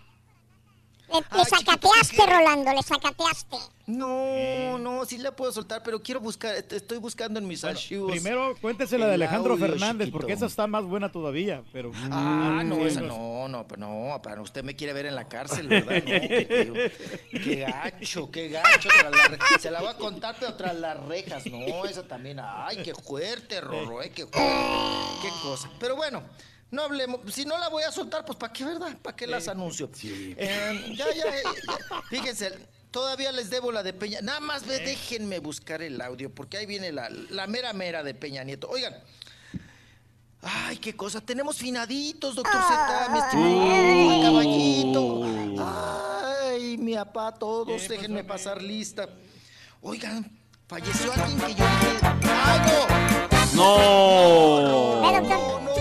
Le, 1.11 1.37
le 1.37 1.45
sacateaste, 1.45 2.25
Rolando, 2.25 2.71
le 2.73 2.81
sacateaste. 2.83 3.57
No, 3.87 4.77
no, 4.77 5.05
sí 5.05 5.17
la 5.17 5.35
puedo 5.35 5.51
soltar, 5.51 5.83
pero 5.83 6.01
quiero 6.01 6.21
buscar, 6.21 6.55
est- 6.55 6.71
estoy 6.71 6.97
buscando 6.99 7.39
en 7.39 7.47
mis 7.47 7.63
archivos. 7.65 8.11
Primero, 8.11 8.55
cuéntese 8.61 8.97
la 8.97 9.07
de 9.07 9.15
Alejandro 9.15 9.53
audio, 9.53 9.65
Fernández, 9.67 10.05
chiquito. 10.07 10.17
porque 10.19 10.33
esa 10.33 10.45
está 10.45 10.65
más 10.67 10.85
buena 10.85 11.11
todavía, 11.11 11.63
pero... 11.73 11.91
Ah, 12.09 12.61
no, 12.63 12.75
Sí, 12.75 12.81
esa 12.83 13.01
no, 13.01 13.47
no, 13.49 13.67
pero 13.67 13.79
no, 13.81 14.21
para 14.21 14.41
usted 14.41 14.63
me 14.63 14.75
quiere 14.75 14.93
ver 14.93 15.07
en 15.07 15.15
la 15.15 15.27
cárcel, 15.27 15.67
¿verdad? 15.67 15.95
No, 15.95 16.05
qué, 16.05 16.91
qué- 17.31 17.39
qué 17.43 17.55
gacho, 17.57 18.31
qué 18.31 18.47
gacho. 18.49 18.89
re- 19.29 19.59
se 19.59 19.69
la 19.71 19.81
voy 19.81 19.89
a 19.89 19.97
contar, 19.97 20.35
pero 20.39 20.53
tras 20.53 20.75
las 20.75 20.97
rejas. 21.07 21.45
No, 21.47 21.83
esa 21.85 22.03
también. 22.07 22.39
Ay, 22.41 22.77
qué 22.83 22.93
fuerte, 22.93 23.59
Rorro, 23.59 24.01
eh, 24.01 24.11
qué 24.11 24.25
fuerte. 24.25 24.39
Qué 25.21 25.29
cosa. 25.43 25.69
Pero 25.79 25.95
bueno. 25.97 26.23
No 26.71 26.83
hablemos, 26.83 27.19
si 27.33 27.45
no 27.45 27.57
la 27.57 27.69
voy 27.69 27.83
a 27.83 27.91
soltar, 27.91 28.23
pues 28.25 28.37
¿para 28.37 28.53
qué, 28.53 28.63
verdad? 28.63 28.97
¿Para 29.01 29.15
qué 29.15 29.27
las 29.27 29.47
anuncio? 29.49 29.89
Eh, 30.03 30.93
ya, 30.95 31.05
ya, 31.13 31.23
eh, 31.25 31.43
ya. 31.67 32.01
fíjense, 32.09 32.51
todavía 32.91 33.31
les 33.33 33.49
debo 33.49 33.71
la 33.71 33.83
de 33.83 33.91
Peña. 33.93 34.21
Nada 34.21 34.39
más 34.39 34.65
ve, 34.65 34.79
déjenme 34.79 35.39
buscar 35.39 35.81
el 35.81 35.99
audio, 35.99 36.33
porque 36.33 36.57
ahí 36.57 36.65
viene 36.65 36.93
la, 36.93 37.09
la 37.09 37.45
mera 37.45 37.73
mera 37.73 38.03
de 38.03 38.13
Peña 38.13 38.43
Nieto. 38.43 38.69
Oigan, 38.69 38.95
Ay, 40.43 40.77
qué 40.77 40.95
cosa. 40.95 41.21
Tenemos 41.21 41.57
finaditos, 41.57 42.35
doctor 42.35 42.61
Z, 42.61 43.09
mi 43.11 43.19
estimado 43.19 44.23
caballito. 44.23 45.23
Ay, 46.47 46.77
mi 46.77 46.95
papá, 46.95 47.33
todos, 47.33 47.87
déjenme 47.87 48.23
pasar 48.23 48.61
lista. 48.61 49.07
Oigan, 49.81 50.31
falleció 50.67 51.13
alguien 51.13 51.39
que 51.39 51.55
yo 51.55 51.65
dije. 51.65 51.99
¡Ay, 52.23 52.59
no! 53.53 53.63
¡No! 53.63 55.01
Ve, 55.01 55.19
doctor. 55.19 55.80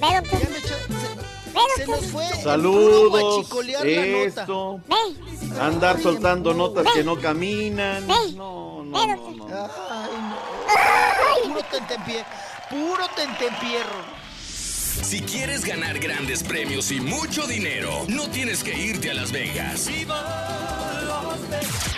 Ve, 0.00 0.14
doctor. 0.16 0.40
Ya 0.40 0.48
me 0.48 0.58
echa- 0.58 1.76
se, 1.76 1.82
se 1.84 1.86
nos 1.90 2.06
fue. 2.06 2.24
Saludos. 2.42 3.10
guachicolear 3.10 3.84
la 3.86 4.06
nota. 4.06 4.40
Esto. 4.40 4.80
Ve. 4.86 5.60
Andar 5.60 6.00
soltando 6.00 6.54
notas 6.54 6.86
que 6.94 7.02
no 7.04 7.18
caminan. 7.20 8.06
Ve. 8.06 8.14
No, 8.34 8.82
Ve, 8.84 8.90
no, 8.90 9.06
no, 9.06 9.30
no. 9.30 9.46
Ay, 9.90 10.10
no. 11.48 11.54
Puro 11.54 11.62
tentempié. 11.70 12.24
Puro 12.70 13.04
tentempierro. 13.16 14.17
Si 15.02 15.20
quieres 15.22 15.64
ganar 15.64 15.98
grandes 15.98 16.42
premios 16.42 16.90
y 16.92 17.00
mucho 17.00 17.46
dinero, 17.46 18.04
no 18.08 18.28
tienes 18.30 18.62
que 18.62 18.74
irte 18.76 19.10
a 19.10 19.14
Las 19.14 19.32
Vegas. 19.32 19.88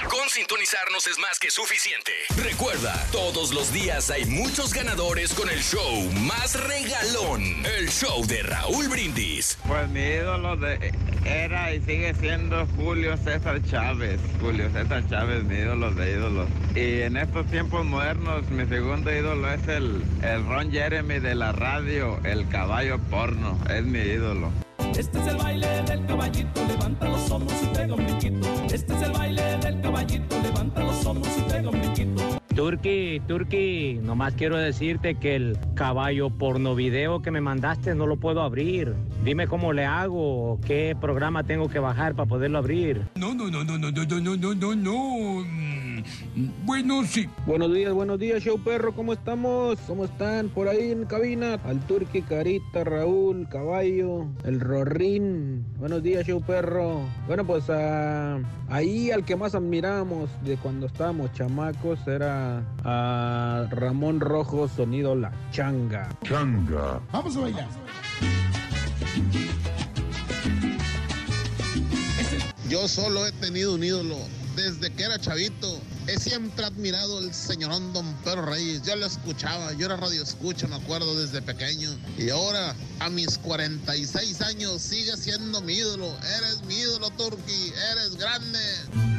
Con 0.08 0.28
sintonizarnos 0.28 1.06
es 1.06 1.18
más 1.18 1.38
que 1.38 1.50
suficiente. 1.50 2.12
Recuerda, 2.42 2.94
todos 3.12 3.52
los 3.52 3.72
días 3.72 4.10
hay 4.10 4.24
muchos 4.26 4.72
ganadores 4.72 5.32
con 5.34 5.48
el 5.48 5.60
show 5.60 6.02
más 6.20 6.54
regalón. 6.66 7.42
El 7.78 7.88
show 7.90 8.24
de 8.26 8.42
Raúl 8.42 8.88
Brindis. 8.88 9.58
Pues 9.66 9.88
mi 9.90 10.00
ídolo 10.00 10.56
de- 10.56 10.92
era 11.24 11.72
y 11.74 11.80
sigue 11.82 12.14
siendo 12.14 12.66
Julio 12.76 13.16
César 13.18 13.60
Chávez. 13.70 14.18
Julio 14.40 14.68
César 14.72 15.04
Chávez, 15.08 15.44
mi 15.44 15.56
ídolo 15.56 15.90
de 15.92 16.12
ídolos. 16.12 16.48
Y 16.74 17.02
en 17.02 17.16
estos 17.16 17.46
tiempos 17.50 17.84
modernos, 17.84 18.48
mi 18.50 18.66
segundo 18.66 19.12
ídolo 19.14 19.52
es 19.52 19.66
el, 19.68 20.02
el 20.22 20.46
Ron 20.46 20.72
Jeremy 20.72 21.18
de 21.20 21.34
la 21.34 21.52
radio, 21.52 22.18
el 22.24 22.48
caballo 22.48 22.89
porno. 22.98 23.56
Es 23.68 23.84
mi 23.84 24.00
ídolo. 24.00 24.50
Este 24.98 25.18
es 25.18 25.26
el 25.26 25.36
baile 25.36 25.66
del 25.82 26.06
caballito, 26.06 26.64
levanta 26.66 27.08
los 27.08 27.30
hombros 27.30 27.62
y 27.62 27.66
pega 27.76 27.94
un 27.94 28.04
brinquito. 28.04 28.48
Este 28.72 28.94
es 28.94 29.02
el 29.02 29.12
baile 29.12 29.42
del 29.58 29.80
caballito, 29.80 30.40
levanta 30.42 30.84
los 30.84 31.06
hombros 31.06 31.32
y 31.38 31.50
pega 31.50 31.70
un 31.70 31.80
brinquito. 31.80 32.40
Turki, 32.54 33.22
Turki, 33.26 34.00
nomás 34.02 34.34
quiero 34.34 34.56
decirte 34.58 35.14
que 35.14 35.34
el 35.36 35.58
caballo 35.74 36.30
porno 36.30 36.74
video 36.74 37.22
que 37.22 37.30
me 37.30 37.40
mandaste 37.40 37.94
no 37.94 38.06
lo 38.06 38.16
puedo 38.18 38.42
abrir. 38.42 38.94
Dime 39.24 39.46
cómo 39.46 39.72
le 39.72 39.86
hago, 39.86 40.58
qué 40.66 40.96
programa 41.00 41.44
tengo 41.44 41.68
que 41.68 41.78
bajar 41.78 42.14
para 42.14 42.28
poderlo 42.28 42.58
abrir. 42.58 43.02
No, 43.14 43.34
no, 43.34 43.48
no, 43.48 43.64
no, 43.64 43.78
no, 43.78 43.90
no, 43.90 44.04
no, 44.04 44.36
no, 44.36 44.54
no, 44.54 44.74
no. 44.74 45.44
Mm, 45.44 46.02
Bueno, 46.66 47.02
sí. 47.04 47.28
Buenos 47.46 47.72
días, 47.72 47.92
buenos 47.92 48.18
días, 48.18 48.42
show 48.42 48.58
perro, 48.58 48.92
¿cómo 48.94 49.12
estamos? 49.12 49.78
¿Cómo 49.86 50.04
están 50.04 50.48
por 50.48 50.68
ahí 50.68 50.90
en 50.92 51.04
cabina? 51.06 51.54
Al 51.64 51.80
Turqui, 51.86 52.20
Carita, 52.22 52.84
Raúl, 52.84 53.48
Caballo, 53.48 54.26
el 54.44 54.60
Rorrín. 54.70 55.66
Buenos 55.78 56.00
días, 56.00 56.24
show 56.24 56.40
perro. 56.40 57.00
Bueno, 57.26 57.44
pues 57.44 57.64
ah, 57.70 58.38
ahí 58.68 59.10
al 59.10 59.24
que 59.24 59.34
más 59.34 59.56
admiramos 59.56 60.30
de 60.44 60.56
cuando 60.58 60.86
estábamos 60.86 61.32
chamacos 61.32 61.98
era 62.06 62.62
a 62.84 63.66
Ramón 63.68 64.20
Rojo, 64.20 64.68
sonido 64.68 65.16
La 65.16 65.32
Changa. 65.50 66.08
Changa. 66.22 67.00
Vamos 67.10 67.36
a 67.36 67.40
bailar. 67.40 67.66
Yo 72.68 72.86
solo 72.86 73.26
he 73.26 73.32
tenido 73.32 73.74
un 73.74 73.82
ídolo. 73.82 74.18
Desde 74.54 74.92
que 74.92 75.02
era 75.02 75.18
chavito, 75.18 75.80
he 76.06 76.18
siempre 76.18 76.64
admirado 76.64 77.18
al 77.18 77.32
señorón 77.34 77.92
Don 77.92 78.12
Pedro 78.24 78.46
Reyes. 78.46 78.82
Yo 78.82 78.96
lo 78.96 79.06
escuchaba, 79.06 79.72
yo 79.74 79.86
era 79.86 79.96
radio 79.96 80.22
escucha, 80.22 80.66
me 80.66 80.76
acuerdo 80.76 81.18
desde 81.18 81.42
pequeño. 81.42 81.90
Y 82.18 82.30
ahora, 82.30 82.74
a 82.98 83.10
mis 83.10 83.38
46 83.38 84.40
años, 84.42 84.80
sigue 84.82 85.16
siendo 85.16 85.60
mi 85.62 85.74
ídolo. 85.74 86.06
Eres 86.38 86.62
mi 86.66 86.74
ídolo, 86.74 87.10
Turki. 87.10 87.72
Eres 87.92 88.16
grande. 88.16 88.58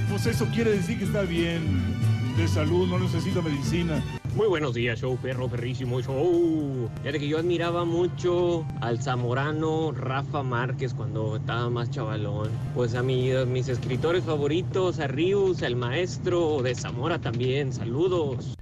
Pues 0.09 0.25
eso 0.25 0.47
quiere 0.53 0.71
decir 0.71 0.99
que 0.99 1.05
está 1.05 1.21
bien 1.21 2.10
de 2.37 2.47
salud, 2.47 2.87
no 2.87 2.99
necesita 2.99 3.41
medicina. 3.41 4.01
Muy 4.35 4.47
buenos 4.47 4.73
días, 4.73 4.99
show 5.01 5.17
perro, 5.17 5.49
perrísimo 5.49 6.01
show. 6.01 6.89
Fíjate 7.01 7.19
que 7.19 7.27
yo 7.27 7.37
admiraba 7.37 7.83
mucho 7.83 8.65
al 8.79 9.01
zamorano 9.01 9.91
Rafa 9.91 10.41
Márquez 10.41 10.93
cuando 10.93 11.35
estaba 11.35 11.69
más 11.69 11.91
chavalón. 11.91 12.49
Pues 12.73 12.95
a 12.95 13.03
mi- 13.03 13.31
a 13.31 13.45
mis 13.45 13.67
escritores 13.67 14.23
favoritos, 14.23 14.99
a 14.99 15.07
Rius, 15.07 15.61
el 15.61 15.75
maestro 15.75 16.61
de 16.61 16.73
Zamora 16.75 17.19
también. 17.19 17.73
Saludos. 17.73 18.55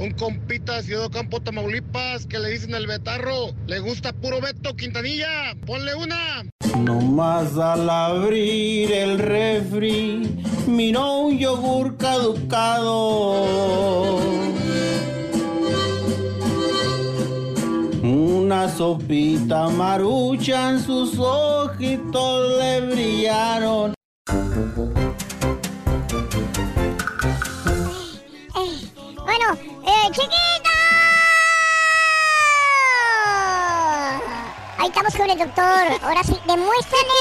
Un 0.00 0.12
compita 0.12 0.76
de 0.76 0.82
Ciudad 0.84 1.10
Campo, 1.10 1.40
Tamaulipas, 1.40 2.24
que 2.24 2.38
le 2.38 2.48
dicen 2.48 2.74
el 2.74 2.86
Betarro. 2.86 3.50
Le 3.66 3.80
gusta 3.80 4.14
puro 4.14 4.40
Beto 4.40 4.74
Quintanilla. 4.74 5.54
Ponle 5.66 5.94
una. 5.94 6.42
Nomás 6.78 7.58
al 7.58 7.90
abrir 7.90 8.90
el 8.92 9.18
refri, 9.18 10.42
miró 10.66 11.18
un 11.18 11.38
yogur 11.38 11.98
caducado. 11.98 13.44
Una 18.02 18.70
sopita 18.70 19.68
marucha 19.68 20.70
en 20.70 20.80
sus 20.80 21.18
ojitos 21.18 22.58
le 22.58 22.80
brillaron. 22.90 23.92
Bueno, 29.30 29.52
eh, 29.86 30.10
chiquita. 30.10 30.70
Ahí 34.76 34.88
estamos 34.88 35.14
con 35.14 35.30
el 35.30 35.38
doctor. 35.38 36.02
Ahora 36.02 36.24
sí, 36.24 36.36
demuéstrale 36.48 37.12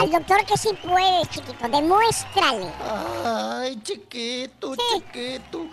al 0.00 0.10
doctor 0.10 0.44
que 0.44 0.56
sí 0.56 0.70
puedes, 0.82 1.28
chiquito. 1.28 1.68
Demuéstrale. 1.68 2.68
Ay, 3.24 3.80
chiquito, 3.80 4.74
chiquito. 4.74 5.68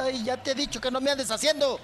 Ay, 0.00 0.24
ya 0.24 0.42
te 0.42 0.52
he 0.52 0.54
dicho 0.54 0.80
que 0.80 0.90
no 0.90 0.98
me 0.98 1.10
andes 1.10 1.30
haciendo. 1.30 1.78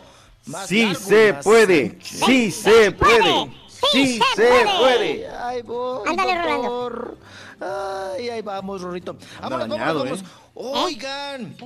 Más 0.47 0.67
Sí 0.67 0.87
largo, 0.87 1.01
se 1.01 1.33
más 1.35 1.45
puede, 1.45 1.99
sí 2.01 2.51
se 2.51 2.93
puede, 2.93 3.51
sí 3.93 4.21
se 4.37 4.67
puede. 4.79 5.29
Ay, 5.29 5.61
voy, 5.61 6.09
Ándale, 6.09 6.51
doctor. 6.51 7.19
Ay, 7.61 8.31
ahí 8.31 8.41
vamos, 8.41 8.81
Rorrito. 8.81 9.19
Vámonos, 9.43 9.69
dañado, 9.69 9.99
vámonos, 9.99 10.21
¿eh? 10.21 10.25
vámonos. 10.55 10.85
Oigan, 10.87 11.57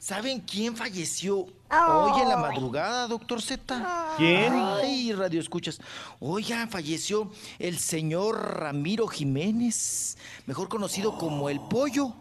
¿saben 0.00 0.40
quién 0.40 0.76
falleció 0.76 1.46
hoy 1.70 2.22
en 2.22 2.28
la 2.28 2.38
madrugada, 2.38 3.06
doctor 3.06 3.40
Z? 3.40 4.14
¿Quién? 4.16 4.52
Ay, 4.54 5.12
radio 5.12 5.40
escuchas. 5.40 5.78
Oigan, 6.18 6.70
falleció 6.70 7.30
el 7.58 7.78
señor 7.78 8.58
Ramiro 8.58 9.06
Jiménez, 9.06 10.16
mejor 10.46 10.68
conocido 10.68 11.16
como 11.16 11.50
El 11.50 11.60
Pollo. 11.60 12.14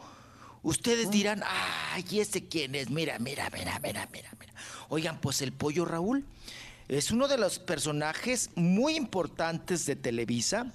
Ustedes 0.61 1.09
dirán, 1.09 1.41
ay, 1.93 2.05
¿y 2.11 2.19
ese 2.19 2.47
quién 2.47 2.75
es? 2.75 2.89
Mira, 2.89 3.17
mira, 3.17 3.49
mira, 3.49 3.79
mira, 3.81 4.07
mira, 4.11 4.29
mira. 4.37 4.53
Oigan, 4.89 5.21
pues 5.21 5.41
el 5.41 5.53
pollo 5.53 5.85
Raúl 5.85 6.25
es 6.89 7.11
uno 7.11 7.29
de 7.29 7.37
los 7.37 7.59
personajes 7.59 8.49
muy 8.55 8.95
importantes 8.97 9.85
de 9.85 9.95
Televisa 9.95 10.73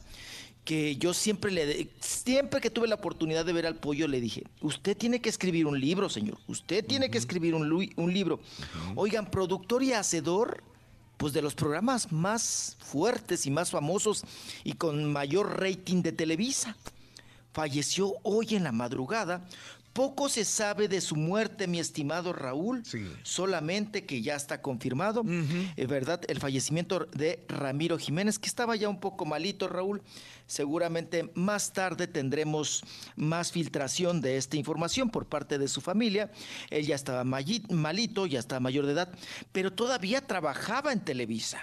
que 0.65 0.97
yo 0.97 1.12
siempre 1.12 1.51
le 1.53 1.66
de- 1.66 1.91
siempre 2.01 2.61
que 2.61 2.70
tuve 2.70 2.89
la 2.89 2.95
oportunidad 2.95 3.45
de 3.45 3.53
ver 3.53 3.66
al 3.66 3.77
pollo 3.77 4.09
le 4.09 4.20
dije, 4.20 4.45
usted 4.62 4.97
tiene 4.97 5.20
que 5.20 5.28
escribir 5.28 5.66
un 5.66 5.78
libro, 5.78 6.09
señor. 6.09 6.39
Usted 6.49 6.85
tiene 6.85 7.11
que 7.11 7.19
escribir 7.19 7.55
un, 7.55 7.70
un 7.97 8.12
libro. 8.15 8.41
Oigan, 8.97 9.31
productor 9.31 9.82
y 9.82 9.93
hacedor 9.93 10.62
pues 11.16 11.32
de 11.32 11.43
los 11.43 11.55
programas 11.55 12.11
más 12.12 12.77
fuertes 12.81 13.47
y 13.47 13.51
más 13.51 13.70
famosos 13.70 14.24
y 14.65 14.73
con 14.73 15.12
mayor 15.12 15.61
rating 15.61 16.03
de 16.03 16.12
Televisa 16.12 16.77
falleció 17.53 18.15
hoy 18.23 18.55
en 18.57 18.65
la 18.65 18.73
madrugada. 18.73 19.47
Poco 19.95 20.29
se 20.29 20.45
sabe 20.45 20.89
de 20.89 21.01
su 21.01 21.15
muerte, 21.15 21.69
mi 21.69 21.79
estimado 21.79 22.33
Raúl. 22.33 22.83
Solamente 23.23 24.05
que 24.05 24.23
ya 24.23 24.35
está 24.35 24.61
confirmado, 24.61 25.25
es 25.77 25.87
verdad, 25.89 26.21
el 26.27 26.41
fallecimiento 26.41 27.07
de 27.12 27.45
Ramiro 27.49 27.97
Jiménez, 27.97 28.41
que 28.41 28.49
estaba 28.49 28.75
ya 28.75 28.89
un 28.89 28.99
poco 28.99 29.25
malito, 29.25 29.69
Raúl. 29.69 30.03
Seguramente 30.47 31.31
más 31.35 31.73
tarde 31.73 32.09
tendremos 32.09 32.83
más 33.15 33.53
filtración 33.53 34.21
de 34.21 34.37
esta 34.37 34.57
información 34.57 35.11
por 35.11 35.27
parte 35.27 35.59
de 35.59 35.69
su 35.69 35.81
familia. 35.81 36.31
Él 36.71 36.85
ya 36.85 36.97
estaba 36.97 37.23
malito, 37.23 38.27
ya 38.27 38.41
estaba 38.41 38.59
mayor 38.59 38.87
de 38.87 38.93
edad, 38.93 39.15
pero 39.53 39.73
todavía 39.73 40.27
trabajaba 40.27 40.93
en 40.93 41.05
Televisa. 41.05 41.61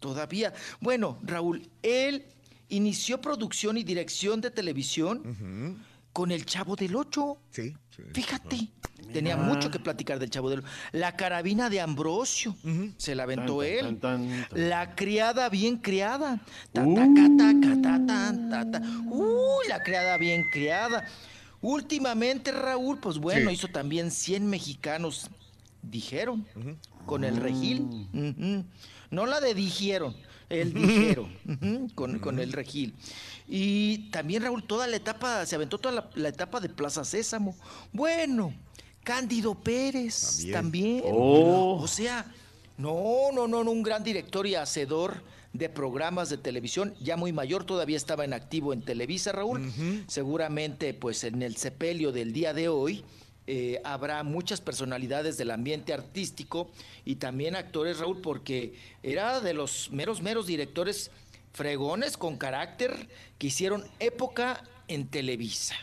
Todavía. 0.00 0.52
Bueno, 0.80 1.18
Raúl, 1.22 1.66
él 1.82 2.26
inició 2.68 3.22
producción 3.22 3.78
y 3.78 3.84
dirección 3.84 4.42
de 4.42 4.50
televisión 4.50 5.80
con 6.12 6.30
el 6.32 6.44
Chavo 6.46 6.76
del 6.76 6.96
Ocho. 6.96 7.38
Sí. 7.50 7.74
Fíjate, 8.14 8.68
tenía 9.12 9.36
mucho 9.36 9.70
que 9.70 9.78
platicar 9.78 10.18
del 10.18 10.30
Chavo 10.30 10.48
del 10.50 10.60
Ocho. 10.60 10.68
La 10.92 11.16
carabina 11.16 11.68
de 11.70 11.80
Ambrosio, 11.80 12.56
se 12.96 13.14
la 13.14 13.24
aventó 13.24 13.58
Tan, 13.58 13.66
él. 13.66 13.80
tan, 13.80 13.98
tan, 14.00 14.48
tan. 14.48 14.68
La 14.68 14.94
criada 14.94 15.48
bien 15.48 15.76
criada. 15.76 16.40
Ta, 16.72 16.82
ta, 16.82 16.86
Uh. 16.86 17.36
ta, 17.36 17.54
ta, 17.60 18.06
tan, 18.06 18.50
ta, 18.50 18.70
ta. 18.70 18.80
Uy, 19.10 19.68
la 19.68 19.82
criada 19.82 20.16
bien 20.16 20.44
criada. 20.50 21.04
Últimamente, 21.62 22.52
Raúl, 22.52 22.98
pues 22.98 23.18
bueno, 23.18 23.50
Sí. 23.50 23.56
hizo 23.56 23.68
también 23.68 24.10
100 24.10 24.46
mexicanos, 24.48 25.30
dijeron, 25.82 26.46
con 27.06 27.22
el 27.24 27.36
regil. 27.36 27.82
Ujú. 28.14 28.64
No 29.10 29.26
la 29.26 29.40
de 29.40 29.54
dijeron, 29.54 30.16
el 30.48 30.72
dijeron, 31.18 31.36
con, 31.94 32.18
con 32.18 32.38
el 32.38 32.52
regil. 32.52 32.94
Y 33.52 34.10
también, 34.10 34.44
Raúl, 34.44 34.62
toda 34.62 34.86
la 34.86 34.96
etapa, 34.96 35.44
se 35.44 35.56
aventó 35.56 35.76
toda 35.76 35.92
la, 35.92 36.10
la 36.14 36.28
etapa 36.28 36.60
de 36.60 36.68
Plaza 36.68 37.04
Sésamo. 37.04 37.56
Bueno, 37.92 38.54
Cándido 39.02 39.54
Pérez 39.56 40.46
también. 40.52 41.02
Oh. 41.06 41.80
O 41.82 41.88
sea, 41.88 42.32
no, 42.78 43.32
no, 43.32 43.48
no, 43.48 43.64
no, 43.64 43.70
un 43.72 43.82
gran 43.82 44.04
director 44.04 44.46
y 44.46 44.54
hacedor 44.54 45.22
de 45.52 45.68
programas 45.68 46.30
de 46.30 46.36
televisión, 46.36 46.94
ya 47.00 47.16
muy 47.16 47.32
mayor, 47.32 47.64
todavía 47.64 47.96
estaba 47.96 48.24
en 48.24 48.32
activo 48.32 48.72
en 48.72 48.82
Televisa, 48.82 49.32
Raúl. 49.32 49.72
Seguramente, 50.06 50.94
pues 50.94 51.24
en 51.24 51.42
el 51.42 51.56
sepelio 51.56 52.12
del 52.12 52.32
día 52.32 52.54
de 52.54 52.68
hoy, 52.68 53.04
eh, 53.48 53.80
habrá 53.82 54.22
muchas 54.22 54.60
personalidades 54.60 55.36
del 55.38 55.50
ambiente 55.50 55.92
artístico 55.92 56.70
y 57.04 57.16
también 57.16 57.56
actores, 57.56 57.98
Raúl, 57.98 58.20
porque 58.20 58.74
era 59.02 59.40
de 59.40 59.54
los 59.54 59.90
meros, 59.90 60.22
meros 60.22 60.46
directores 60.46 61.10
fregones 61.52 62.16
con 62.16 62.36
carácter 62.36 63.08
que 63.38 63.48
hicieron 63.48 63.84
época 63.98 64.62
en 64.88 65.06
Televisa. 65.06 65.76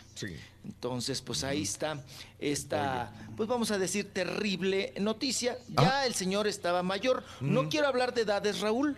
Entonces, 0.65 1.21
pues 1.21 1.45
ahí 1.45 1.61
está 1.61 2.03
esta, 2.39 3.13
pues 3.37 3.47
vamos 3.47 3.71
a 3.71 3.77
decir, 3.77 4.11
terrible 4.11 4.93
noticia. 4.99 5.57
Ya 5.69 6.05
el 6.05 6.13
señor 6.13 6.45
estaba 6.45 6.83
mayor. 6.83 7.23
No 7.39 7.69
quiero 7.69 7.87
hablar 7.87 8.13
de 8.13 8.23
edades, 8.23 8.59
Raúl, 8.59 8.97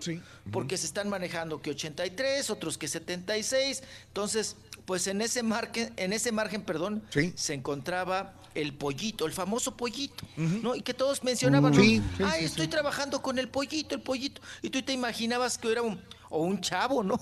porque 0.52 0.78
se 0.78 0.88
están 0.88 1.10
manejando 1.10 1.62
que 1.62 1.70
83, 1.72 2.50
otros 2.50 2.78
que 2.78 2.88
76. 2.88 3.84
Entonces, 4.08 4.56
pues 4.86 5.06
en 5.06 5.22
ese 5.22 5.44
margen, 5.44 5.94
en 5.98 6.14
ese 6.14 6.32
margen, 6.32 6.64
perdón, 6.64 7.04
se 7.36 7.54
encontraba 7.54 8.34
el 8.56 8.74
pollito, 8.74 9.28
el 9.28 9.32
famoso 9.32 9.78
pollito, 9.78 10.26
¿no? 10.36 10.76
Y 10.76 10.82
que 10.82 10.96
todos 10.96 11.24
mencionaban, 11.24 11.74
¿no? 11.74 11.80
Sí, 11.80 12.02
sí, 12.18 12.24
ay, 12.26 12.40
sí, 12.40 12.46
estoy 12.46 12.68
trabajando 12.68 13.22
con 13.22 13.38
el 13.38 13.48
pollito, 13.48 13.94
el 13.94 14.02
pollito. 14.02 14.41
Y 14.64 14.72
tú 14.72 14.82
te 14.82 14.91
imaginabas 14.91 15.60
que 15.60 15.72
era 15.72 15.84
un, 15.84 16.02
o 16.30 16.43
un 16.43 16.61
chavo, 16.61 17.03
¿no? 17.03 17.18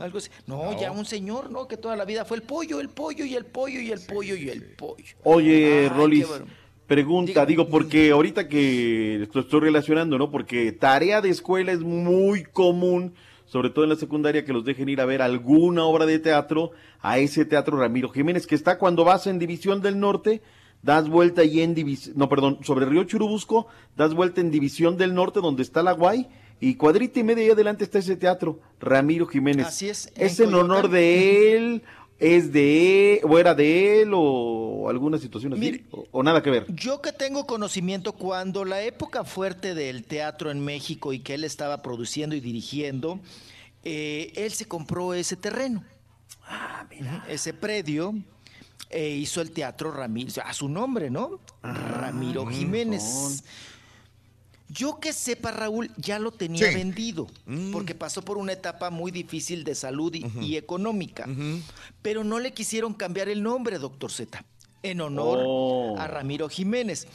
Algo 0.00 0.18
así. 0.18 0.30
No, 0.46 0.72
No. 0.72 0.80
ya 0.80 0.90
un 0.92 1.04
señor, 1.04 1.50
¿no? 1.50 1.66
Que 1.68 1.76
toda 1.76 1.96
la 1.96 2.04
vida 2.04 2.24
fue 2.24 2.36
el 2.38 2.42
pollo, 2.42 2.80
el 2.80 2.88
pollo 2.88 3.24
y 3.24 3.34
el 3.34 3.44
pollo 3.46 3.80
y 3.80 3.90
el 3.90 4.00
pollo 4.00 4.36
y 4.36 4.48
el 4.48 4.62
pollo. 4.76 5.04
Oye, 5.24 5.82
Ay, 5.84 5.88
Rolis, 5.88 6.28
bueno. 6.28 6.46
pregunta, 6.86 7.44
digo, 7.46 7.68
porque 7.68 8.10
ahorita 8.10 8.48
que 8.48 9.28
lo 9.32 9.40
estoy 9.40 9.60
relacionando, 9.60 10.18
¿no? 10.18 10.30
Porque 10.30 10.72
tarea 10.72 11.20
de 11.20 11.30
escuela 11.30 11.72
es 11.72 11.80
muy 11.80 12.44
común, 12.44 13.14
sobre 13.46 13.70
todo 13.70 13.84
en 13.84 13.90
la 13.90 13.96
secundaria, 13.96 14.44
que 14.44 14.52
los 14.52 14.64
dejen 14.64 14.88
ir 14.88 15.00
a 15.00 15.04
ver 15.06 15.22
alguna 15.22 15.84
obra 15.84 16.04
de 16.06 16.18
teatro 16.18 16.70
a 17.00 17.18
ese 17.18 17.44
teatro 17.44 17.78
Ramiro 17.78 18.08
Jiménez, 18.08 18.46
que 18.46 18.54
está 18.54 18.78
cuando 18.78 19.04
vas 19.04 19.26
en 19.26 19.38
División 19.38 19.80
del 19.80 19.98
Norte, 20.00 20.42
das 20.82 21.08
vuelta 21.08 21.42
ahí 21.42 21.60
en 21.60 21.74
División, 21.74 22.14
no, 22.16 22.28
perdón, 22.28 22.58
sobre 22.62 22.86
Río 22.86 23.04
Churubusco, 23.04 23.66
das 23.96 24.14
vuelta 24.14 24.40
en 24.40 24.50
División 24.50 24.96
del 24.96 25.14
Norte, 25.14 25.40
donde 25.40 25.62
está 25.62 25.82
la 25.82 25.92
Guay, 25.92 26.28
y 26.60 26.74
cuadrita 26.74 27.20
y 27.20 27.24
media 27.24 27.44
ahí 27.44 27.50
adelante 27.50 27.84
está 27.84 27.98
ese 27.98 28.16
teatro, 28.16 28.60
Ramiro 28.80 29.26
Jiménez. 29.26 29.66
Así 29.66 29.88
es, 29.88 30.12
¿Es 30.16 30.40
en 30.40 30.54
honor 30.54 30.88
de 30.88 31.56
él? 31.56 31.82
¿Es 32.18 32.52
de 32.52 33.14
él? 33.14 33.20
¿O 33.22 33.38
era 33.38 33.54
de 33.54 34.02
él? 34.02 34.10
¿O 34.12 34.88
alguna 34.88 35.18
situación 35.18 35.52
así? 35.52 35.60
Mire, 35.60 35.84
o, 35.92 36.04
o 36.10 36.22
nada 36.22 36.42
que 36.42 36.50
ver? 36.50 36.66
Yo 36.74 37.00
que 37.00 37.12
tengo 37.12 37.46
conocimiento 37.46 38.12
cuando 38.12 38.64
la 38.64 38.82
época 38.82 39.22
fuerte 39.24 39.74
del 39.74 40.04
teatro 40.04 40.50
en 40.50 40.64
México 40.64 41.12
y 41.12 41.20
que 41.20 41.34
él 41.34 41.44
estaba 41.44 41.80
produciendo 41.80 42.34
y 42.34 42.40
dirigiendo, 42.40 43.20
eh, 43.84 44.32
él 44.34 44.52
se 44.52 44.66
compró 44.66 45.14
ese 45.14 45.36
terreno. 45.36 45.84
Ese 47.28 47.52
predio 47.52 48.14
e 48.90 49.10
hizo 49.10 49.40
el 49.40 49.50
teatro 49.50 49.90
Ramiro, 49.90 50.30
a 50.42 50.52
su 50.54 50.68
nombre, 50.68 51.10
¿no? 51.10 51.40
Ramiro 51.62 52.44
con 52.44 52.52
Jiménez. 52.54 53.44
Yo 54.70 55.00
que 55.00 55.12
sepa, 55.14 55.50
Raúl, 55.50 55.90
ya 55.96 56.18
lo 56.18 56.30
tenía 56.30 56.68
Sí. 56.70 56.74
vendido, 56.74 57.26
porque 57.72 57.94
pasó 57.94 58.22
por 58.22 58.36
una 58.36 58.52
etapa 58.52 58.90
muy 58.90 59.10
difícil 59.10 59.64
de 59.64 59.74
salud 59.74 60.14
y, 60.14 60.26
y 60.42 60.56
económica. 60.56 61.26
Pero 62.02 62.22
no 62.24 62.38
le 62.38 62.52
quisieron 62.52 62.92
cambiar 62.94 63.28
el 63.30 63.42
nombre, 63.42 63.78
doctor 63.78 64.12
Z, 64.12 64.44
en 64.82 65.00
honor 65.00 65.38
Oh. 65.46 65.96
a 65.98 66.06
Ramiro 66.06 66.48
Jiménez. 66.48 67.06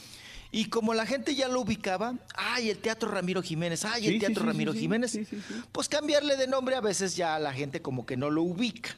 Y 0.51 0.65
como 0.65 0.93
la 0.93 1.05
gente 1.07 1.33
ya 1.35 1.47
lo 1.47 1.61
ubicaba, 1.61 2.15
ay, 2.35 2.69
el 2.69 2.77
Teatro 2.77 3.09
Ramiro 3.09 3.41
Jiménez, 3.41 3.85
ay, 3.85 4.05
el 4.07 4.13
Sí, 4.13 4.19
Teatro 4.19 4.41
sí, 4.43 4.47
Ramiro 4.47 4.73
Jiménez, 4.73 5.19
pues 5.71 5.89
cambiarle 5.89 6.37
de 6.37 6.47
nombre 6.47 6.75
a 6.75 6.81
veces 6.81 7.15
ya 7.15 7.37
la 7.39 7.53
gente 7.53 7.81
como 7.81 8.05
que 8.05 8.17
no 8.17 8.29
lo 8.29 8.43
ubica. 8.43 8.95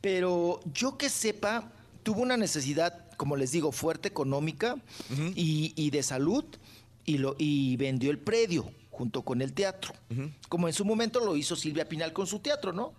Pero 0.00 0.60
yo 0.72 0.96
que 0.98 1.08
sepa, 1.08 1.70
tuvo 2.02 2.20
una 2.22 2.36
necesidad, 2.36 3.06
como 3.16 3.36
les 3.36 3.50
digo, 3.52 3.72
fuerte 3.72 4.08
económica 4.08 4.76
y, 5.34 5.72
y 5.76 5.90
de 5.90 6.02
salud. 6.02 6.44
Y, 7.08 7.18
lo, 7.18 7.34
y 7.38 7.76
vendió 7.76 8.10
el 8.10 8.18
predio 8.18 8.70
junto 8.90 9.22
con 9.22 9.40
el 9.42 9.52
teatro. 9.52 9.94
Como 10.48 10.68
en 10.68 10.74
su 10.74 10.84
momento 10.84 11.20
lo 11.20 11.36
hizo 11.36 11.56
Silvia 11.56 11.88
Pinal 11.88 12.12
con 12.12 12.26
su 12.26 12.40
teatro, 12.40 12.72
¿no? 12.72 12.92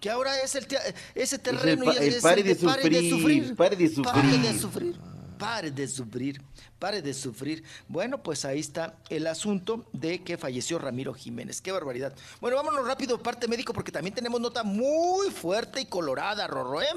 Que 0.00 0.10
ahora 0.10 0.40
es 0.40 0.54
el 0.54 0.66
ese 1.14 1.38
terreno 1.38 1.84
pa- 1.84 1.94
y 1.94 1.96
el 1.98 2.14
es 2.14 2.22
pare 2.22 2.40
el 2.40 2.46
de 2.46 2.54
de 2.54 2.64
pare 2.64 2.88
de 2.88 3.10
sufrir, 3.10 3.40
sufrir. 3.42 3.56
pare 3.56 3.76
de 3.76 3.88
Pare 4.02 4.38
de 4.38 4.58
sufrir. 4.58 4.96
Pare 5.42 5.70
de 5.70 5.88
sufrir, 5.88 6.40
pare 6.78 7.02
de 7.02 7.12
sufrir. 7.12 7.64
Bueno, 7.88 8.22
pues 8.22 8.44
ahí 8.44 8.60
está 8.60 8.94
el 9.10 9.26
asunto 9.26 9.84
de 9.92 10.22
que 10.22 10.38
falleció 10.38 10.78
Ramiro 10.78 11.12
Jiménez. 11.14 11.60
Qué 11.60 11.72
barbaridad. 11.72 12.14
Bueno, 12.40 12.56
vámonos 12.56 12.86
rápido, 12.86 13.20
parte 13.22 13.48
médico, 13.48 13.72
porque 13.72 13.90
también 13.90 14.14
tenemos 14.14 14.40
nota 14.40 14.62
muy 14.62 15.30
fuerte 15.30 15.80
y 15.80 15.86
colorada, 15.86 16.46
Rorro, 16.46 16.80
¿eh? 16.82 16.88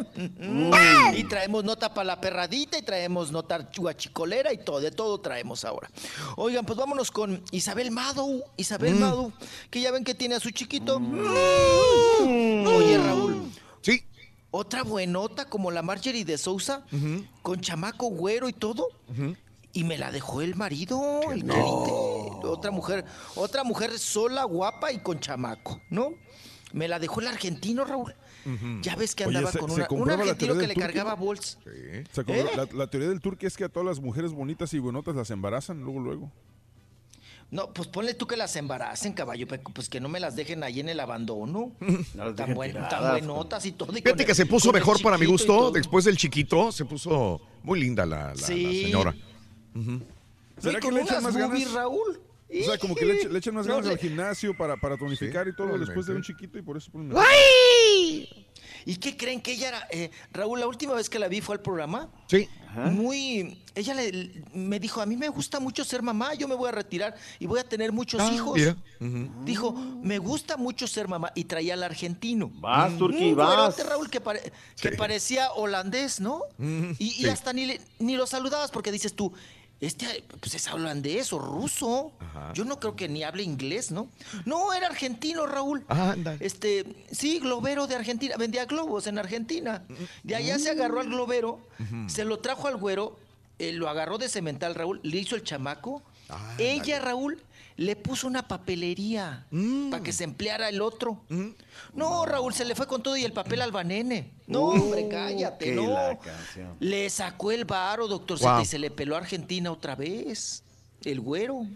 Y 1.16 1.24
traemos 1.24 1.64
nota 1.64 1.94
para 1.94 2.06
la 2.06 2.22
perradita 2.22 2.78
y 2.78 2.84
traemos 2.84 3.32
nota 3.32 3.70
guachicolera 3.76 4.54
y 4.54 4.58
todo, 4.60 4.80
de 4.80 4.92
todo 4.92 5.20
traemos 5.20 5.66
ahora. 5.66 5.90
Oigan, 6.38 6.66
pues 6.66 6.78
vámonos 6.78 7.12
con 7.12 7.44
Isabel 7.52 7.92
Mado. 7.92 8.44
Isabel 8.58 8.96
Mm. 8.96 9.00
Mado, 9.00 9.34
que 9.70 9.82
ya 9.82 9.92
ven 9.92 10.04
que 10.04 10.14
tiene 10.14 10.36
a 10.36 10.40
su 10.40 10.52
chiquito. 10.52 10.98
Oye, 12.22 12.98
Raúl. 12.98 13.52
Sí. 13.82 14.04
Otra 14.58 14.84
buenota 14.84 15.46
como 15.50 15.70
la 15.70 15.82
Marjorie 15.82 16.24
de 16.24 16.38
Sousa, 16.38 16.86
con 17.42 17.60
chamaco 17.60 18.08
güero 18.08 18.48
y 18.48 18.54
todo. 18.54 18.88
Y 19.74 19.84
me 19.84 19.98
la 19.98 20.12
dejó 20.14 20.42
el 20.42 20.56
marido, 20.56 21.22
el. 21.34 21.44
Otra 21.52 22.72
mujer, 22.72 23.04
otra 23.36 23.66
mujer 23.66 24.00
sola, 24.00 24.46
guapa 24.46 24.94
y 24.94 25.00
con 25.00 25.20
chamaco, 25.20 25.82
¿no? 25.90 26.12
Me 26.72 26.88
la 26.88 27.00
dejó 27.00 27.20
el 27.20 27.28
argentino, 27.28 27.84
Raúl. 27.84 28.16
Ya 28.82 28.96
ves 28.96 29.14
que 29.16 29.26
Oye, 29.26 29.38
andaba 29.38 29.52
¿se- 29.52 29.60
con 29.60 29.72
una, 29.72 29.88
un 29.90 30.10
argentino 30.10 30.54
que 30.58 30.68
le 30.68 30.76
cargaba 30.76 31.16
compro- 31.16 31.24
¿Eh? 31.66 32.04
la, 32.56 32.68
la 32.72 32.88
teoría 32.90 33.10
del 33.10 33.20
turque 33.20 33.48
es 33.48 33.58
que 33.58 33.64
a 33.66 33.70
todas 33.70 33.86
las 33.88 34.00
mujeres 34.00 34.32
bonitas 34.32 34.74
y 34.74 34.80
buenotas 34.80 35.16
las 35.16 35.32
embarazan 35.32 35.82
luego, 35.82 36.00
luego. 36.00 36.32
No, 37.52 37.72
pues 37.72 37.88
ponle 37.88 38.14
tú 38.16 38.26
que 38.28 38.36
las 38.36 38.56
embaracen, 38.56 39.14
caballo, 39.14 39.46
pues 39.74 39.88
que 39.88 40.00
no 40.02 40.10
me 40.10 40.20
las 40.20 40.36
dejen 40.36 40.64
ahí 40.64 40.80
en 40.80 40.90
el 40.90 41.00
abandono. 41.00 41.72
tan, 42.16 42.36
dejen 42.36 42.56
buen- 42.56 42.74
tan 42.74 42.90
tiradas, 42.90 43.12
buenotas 43.12 43.66
y 43.66 43.72
todo. 43.72 43.92
y 43.94 44.02
Fíjate 44.02 44.24
el- 44.24 44.28
que 44.28 44.36
se 44.36 44.46
puso 44.46 44.72
mejor 44.74 45.02
para 45.02 45.18
mi 45.18 45.26
gusto. 45.26 45.72
Después 45.72 46.06
del 46.06 46.18
chiquito, 46.18 46.72
se 46.72 46.86
puso 46.86 47.40
muy 47.64 47.80
linda 47.80 48.06
la, 48.06 48.18
la- 48.18 48.34
la 48.34 48.36
Sí. 48.36 48.84
señora. 48.86 49.16
¿Será 50.58 50.74
Y 50.80 50.82
que 50.82 50.88
con 50.88 50.94
le 50.96 51.02
echan 51.02 51.24
más 51.24 51.36
ganas? 51.38 51.72
Raúl. 51.74 52.20
O 52.48 52.64
sea, 52.64 52.78
como 52.78 52.96
que 52.96 53.06
le, 53.06 53.14
echa- 53.22 53.30
le 53.30 53.40
echan 53.40 53.54
más 53.56 53.66
No, 53.68 53.76
ganas 53.76 53.90
al 53.92 53.98
gimnasio 53.98 54.56
para, 54.56 54.78
para 54.78 54.98
tonificar 54.98 55.48
y 55.48 55.56
todo 55.56 55.78
después 55.78 56.06
de 56.06 56.14
un 56.16 56.22
chiquito 56.24 56.58
y 56.58 56.62
por 56.62 56.78
eso 56.78 56.92
ponen... 56.92 57.12
¿Y 58.86 58.98
qué 58.98 59.18
creen 59.18 59.42
que 59.42 59.54
ella 59.54 59.70
era? 59.70 59.88
eh, 59.90 60.12
Raúl, 60.32 60.60
la 60.60 60.68
última 60.68 60.94
vez 60.94 61.10
que 61.10 61.18
la 61.20 61.28
vi 61.28 61.42
fue 61.42 61.56
al 61.56 61.62
programa. 61.62 62.08
Sí. 62.28 62.48
Muy. 62.92 63.58
Ella 63.74 63.94
le- 63.94 64.44
me 64.54 64.80
dijo: 64.80 65.02
A 65.02 65.06
mí 65.06 65.16
me 65.16 65.30
gusta 65.30 65.60
mucho 65.62 65.84
ser 65.86 66.02
mamá, 66.02 66.34
yo 66.34 66.48
me 66.48 66.56
voy 66.56 66.68
a 66.70 66.72
retirar 66.74 67.16
y 67.40 67.46
voy 67.46 67.60
a 67.60 67.64
tener 67.64 67.92
muchos 67.94 68.22
Ah, 68.22 68.32
hijos. 68.34 68.56
mira. 68.58 68.76
Dijo: 69.46 69.72
Me 69.72 70.18
gusta 70.20 70.58
mucho 70.58 70.86
ser 70.88 71.08
mamá 71.08 71.32
y 71.36 71.46
traía 71.46 71.74
al 71.74 71.84
argentino. 71.84 72.52
Vas, 72.56 72.98
Turqui, 72.98 73.34
güerote, 73.34 73.82
vas. 73.84 73.90
Raúl, 73.90 74.10
que, 74.10 74.20
pare- 74.22 74.52
que 74.80 74.92
parecía 74.92 75.52
holandés, 75.54 76.20
¿no? 76.20 76.42
Y, 76.60 76.96
y 77.00 77.12
sí. 77.12 77.30
hasta 77.30 77.54
ni, 77.54 77.66
le- 77.66 77.82
ni 78.00 78.16
lo 78.18 78.28
saludabas 78.28 78.72
porque 78.72 78.92
dices 78.92 79.14
tú. 79.14 79.32
Este 79.86 80.24
pues 80.40 80.56
es 80.56 80.68
holandés 80.68 81.32
o 81.32 81.38
ruso. 81.38 82.12
Yo 82.56 82.66
no 82.66 82.80
creo 82.80 82.96
que 82.96 83.08
ni 83.08 83.24
hable 83.24 83.44
inglés, 83.44 83.92
¿no? 83.92 84.10
No, 84.46 84.74
era 84.74 84.88
argentino, 84.88 85.46
Raúl. 85.46 85.86
Anda. 85.88 86.38
Este, 86.40 87.06
sí, 87.12 87.40
globero 87.40 87.86
de 87.86 87.96
Argentina, 87.96 88.36
vendía 88.38 88.66
globos 88.66 89.06
en 89.06 89.20
Argentina. 89.20 89.84
De 90.24 90.36
allá 90.36 90.58
se 90.58 90.72
agarró 90.72 91.02
al 91.02 91.08
globero, 91.08 91.60
se 92.08 92.26
lo 92.26 92.40
trajo 92.40 92.68
al 92.68 92.78
güero, 92.78 93.20
eh, 93.60 93.74
lo 93.74 93.88
agarró 93.88 94.18
de 94.18 94.28
cemental, 94.28 94.74
Raúl, 94.74 95.00
le 95.04 95.18
hizo 95.18 95.36
el 95.36 95.44
chamaco. 95.44 96.02
Ella, 96.58 97.00
Raúl, 97.00 97.40
le 97.78 97.96
puso 97.96 98.28
una 98.28 98.48
papelería 98.48 99.46
para 99.92 100.02
que 100.02 100.14
se 100.14 100.24
empleara 100.24 100.70
el 100.70 100.82
otro. 100.82 101.24
No, 101.94 102.26
Raúl, 102.26 102.54
se 102.54 102.66
le 102.66 102.76
fue 102.76 102.88
con 102.88 103.04
todo 103.04 103.18
y 103.18 103.24
el 103.24 103.34
papel 103.34 103.62
al 103.62 103.72
banene. 103.72 104.32
No, 104.48 104.66
hombre, 104.66 105.08
cállate, 105.10 105.72
no. 105.74 105.90
la. 105.90 106.18
Le 106.80 107.10
sacó 107.10 107.52
el 107.52 107.66
varo, 107.66 108.08
doctor 108.08 108.40
y 108.62 108.66
se 108.66 108.80
le 108.80 108.92
peló 108.92 109.16
a 109.16 109.20
Argentina 109.20 109.72
otra 109.72 109.96
vez. 109.96 110.64
El 111.04 111.20
güero. 111.20 111.68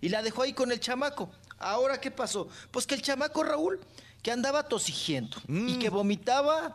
Y 0.00 0.08
la 0.08 0.22
dejó 0.22 0.42
ahí 0.42 0.52
con 0.52 0.72
el 0.72 0.80
chamaco. 0.80 1.30
Ahora, 1.58 2.00
¿qué 2.00 2.10
pasó? 2.10 2.48
Pues 2.70 2.86
que 2.86 2.94
el 2.94 3.02
chamaco 3.02 3.42
Raúl, 3.42 3.80
que 4.22 4.32
andaba 4.32 4.64
tosigiendo 4.64 5.36
y 5.48 5.78
que 5.78 5.90
vomitaba 5.90 6.74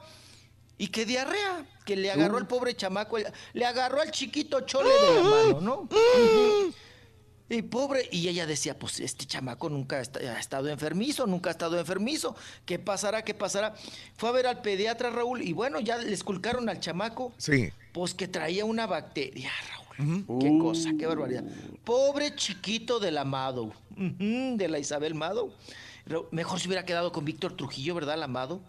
y 0.78 0.88
que 0.88 1.06
diarrea, 1.06 1.66
que 1.86 1.96
le 1.96 2.12
agarró 2.12 2.38
al 2.38 2.48
pobre 2.48 2.76
chamaco, 2.76 3.18
le 3.54 3.66
agarró 3.66 4.02
al 4.02 4.12
chiquito 4.12 4.62
chole 4.62 4.90
de 4.90 5.16
la 5.16 5.24
mano, 5.24 5.62
¿no? 5.62 5.90
Y 7.48 7.62
pobre, 7.62 8.10
y 8.12 8.28
ella 8.28 8.48
decía, 8.48 8.78
pues 8.80 9.00
este 9.00 9.26
chamaco 9.26 9.70
nunca 9.70 9.98
ha 9.98 10.02
esta- 10.02 10.20
ha 10.20 10.40
estado 10.40 10.68
enfermizo, 10.70 11.28
nunca 11.28 11.50
ha 11.50 11.52
estado 11.52 11.78
enfermizo. 11.80 12.36
¿Qué 12.66 12.80
pasará? 12.80 13.24
¿Qué 13.24 13.36
pasará? 13.36 13.76
Fue 14.18 14.30
a 14.30 14.32
ver 14.32 14.48
al 14.48 14.62
pediatra 14.64 15.12
Raúl 15.12 15.44
y 15.44 15.54
bueno, 15.54 15.80
ya 15.80 15.98
le 15.98 16.12
esculcaron 16.12 16.68
al 16.70 16.80
chamaco. 16.80 17.34
Sí. 17.38 17.70
Pues 17.92 18.16
que 18.16 18.28
traía 18.28 18.66
una 18.66 18.88
bacteria, 18.88 19.52
Raúl. 19.70 20.26
Qué 20.42 20.58
cosa, 20.60 20.90
qué 20.98 21.06
barbaridad. 21.06 21.44
Pobre 21.84 22.36
chiquito 22.36 23.00
del 23.00 23.18
amado, 23.18 23.66
ujú, 23.92 24.58
de 24.58 24.68
la 24.68 24.80
Isabel 24.80 25.14
Mado. 25.16 25.54
Mejor 26.32 26.60
se 26.60 26.68
hubiera 26.68 26.84
quedado 26.84 27.12
con 27.12 27.26
Víctor 27.26 27.56
Trujillo, 27.56 27.96
¿verdad, 27.96 28.16
el 28.16 28.24
amado? 28.24 28.60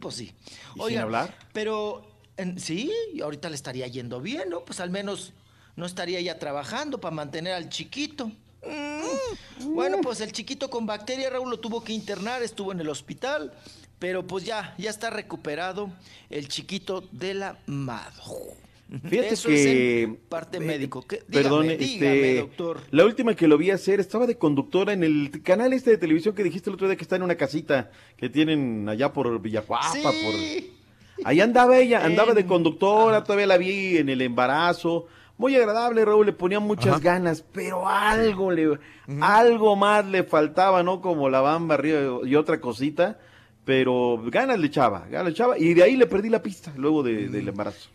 Pues 0.00 0.14
sí. 0.16 0.32
¿Y 0.76 0.88
sin 0.88 0.98
hablar? 0.98 1.34
Pero 1.54 2.06
en- 2.36 2.60
sí, 2.60 2.92
y 3.14 3.22
ahorita 3.22 3.48
le 3.48 3.54
estaría 3.56 3.86
yendo 3.88 4.20
bien, 4.20 4.50
¿no? 4.50 4.64
Pues 4.64 4.80
al 4.80 4.90
menos 4.90 5.32
no 5.76 5.86
estaría 5.86 6.20
ya 6.20 6.38
trabajando 6.38 6.98
para 7.00 7.14
mantener 7.14 7.52
al 7.52 7.68
chiquito. 7.68 8.30
Mm. 8.64 9.74
Bueno, 9.74 9.98
pues 10.02 10.20
el 10.20 10.32
chiquito 10.32 10.68
con 10.70 10.86
bacteria, 10.86 11.30
Raúl, 11.30 11.50
lo 11.50 11.58
tuvo 11.60 11.84
que 11.84 11.92
internar, 11.92 12.42
estuvo 12.42 12.72
en 12.72 12.80
el 12.80 12.88
hospital, 12.88 13.52
pero 13.98 14.26
pues 14.26 14.44
ya, 14.44 14.74
ya 14.78 14.90
está 14.90 15.10
recuperado 15.10 15.90
el 16.30 16.48
chiquito 16.48 17.04
del 17.12 17.42
amado. 17.42 18.56
Fíjate 18.88 19.34
Eso 19.34 19.48
que. 19.48 19.54
es 20.00 20.04
en 20.04 20.16
parte 20.16 20.60
médico. 20.60 21.02
¿Qué? 21.06 21.22
Dígame, 21.26 21.42
Perdón, 21.42 21.62
dígame, 21.76 21.84
este, 22.30 22.36
doctor. 22.36 22.80
La 22.92 23.04
última 23.04 23.34
que 23.34 23.48
lo 23.48 23.58
vi 23.58 23.72
hacer 23.72 23.98
estaba 23.98 24.26
de 24.28 24.38
conductora 24.38 24.92
en 24.92 25.02
el 25.02 25.42
canal 25.42 25.72
este 25.72 25.90
de 25.90 25.98
televisión 25.98 26.36
que 26.36 26.44
dijiste 26.44 26.70
el 26.70 26.74
otro 26.74 26.86
día 26.86 26.96
que 26.96 27.02
está 27.02 27.16
en 27.16 27.22
una 27.22 27.34
casita 27.34 27.90
que 28.16 28.28
tienen 28.28 28.88
allá 28.88 29.12
por 29.12 29.40
Villacuapa, 29.40 29.92
Sí. 29.92 30.02
por. 30.02 31.26
Ahí 31.26 31.40
andaba 31.40 31.78
ella, 31.78 32.04
andaba 32.04 32.32
de 32.34 32.46
conductora, 32.46 33.24
todavía 33.24 33.46
la 33.46 33.56
vi 33.56 33.96
en 33.96 34.08
el 34.08 34.20
embarazo. 34.22 35.06
Muy 35.38 35.54
agradable, 35.54 36.04
Raúl, 36.04 36.26
le 36.26 36.32
ponía 36.32 36.60
muchas 36.60 36.94
Ajá. 36.94 36.98
ganas, 37.00 37.42
pero 37.52 37.86
algo 37.88 38.50
le, 38.50 38.78
algo 39.20 39.76
más 39.76 40.04
le 40.06 40.24
faltaba, 40.24 40.82
¿no? 40.82 41.00
Como 41.02 41.28
la 41.28 41.40
bamba 41.42 41.74
arriba 41.74 42.20
y 42.26 42.34
otra 42.36 42.58
cosita, 42.60 43.18
pero 43.64 44.22
ganas 44.30 44.58
le 44.58 44.68
echaba, 44.68 45.00
ganas 45.10 45.26
le 45.26 45.30
echaba, 45.32 45.58
y 45.58 45.74
de 45.74 45.82
ahí 45.82 45.96
le 45.96 46.06
perdí 46.06 46.30
la 46.30 46.42
pista, 46.42 46.72
luego 46.76 47.02
de- 47.02 47.28
del 47.28 47.48
embarazo. 47.48 47.90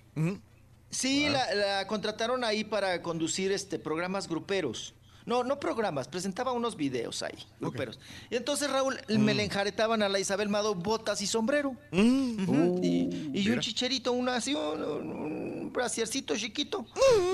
Sí, 0.90 1.30
la, 1.30 1.56
la 1.56 1.88
contrataron 1.88 2.44
ahí 2.44 2.64
para 2.64 3.02
conducir 3.02 3.52
este 3.52 3.80
programas 3.80 4.28
gruperos. 4.28 4.94
No, 5.26 5.44
no 5.44 5.60
programas, 5.60 6.08
presentaba 6.08 6.52
unos 6.52 6.76
videos 6.76 7.22
ahí, 7.24 7.38
gruperos. 7.60 8.00
Y 8.30 8.36
entonces, 8.36 8.70
Raúl, 8.70 9.00
me 9.08 9.34
le 9.34 9.44
enjaretaban 9.44 10.02
a 10.02 10.10
la 10.10 10.20
Isabel 10.20 10.50
Mado 10.50 10.74
botas 10.76 11.22
y 11.22 11.28
sombrero. 11.28 11.76
Ujú, 11.92 12.80
y 12.84 13.30
y 13.34 13.50
un 13.50 13.60
chicherito, 13.60 14.12
una, 14.14 14.36
así, 14.36 14.54
un, 14.56 14.82
un- 14.84 15.72
brasiercito 15.74 16.36
chiquito. 16.36 16.86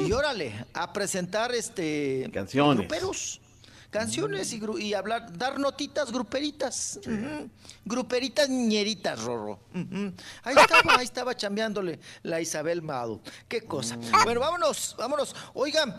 Y 0.06 0.12
órale, 0.12 0.66
a 0.74 0.94
presentar 0.94 1.54
este... 1.56 2.30
Canciones. 2.34 2.78
Gruperos. 2.88 3.42
Canciones 3.90 4.52
y, 4.54 4.60
gru- 4.60 4.80
y 4.80 4.94
hablar, 4.94 5.36
dar 5.38 5.58
notitas 5.60 6.12
gruperitas. 6.12 7.00
Gruperitas 7.86 8.50
ñeritas, 8.50 9.24
Rorro. 9.24 9.60
Ahí 10.44 10.56
estaba, 10.62 10.98
ahí 10.98 11.06
estaba 11.06 11.36
chambeándole 11.36 12.00
la 12.24 12.42
Isabel 12.42 12.82
Mado. 12.82 13.22
Qué 13.48 13.62
cosa. 13.62 13.98
Bueno, 14.24 14.40
vámonos, 14.42 14.96
vámonos. 15.00 15.36
Oigan, 15.54 15.96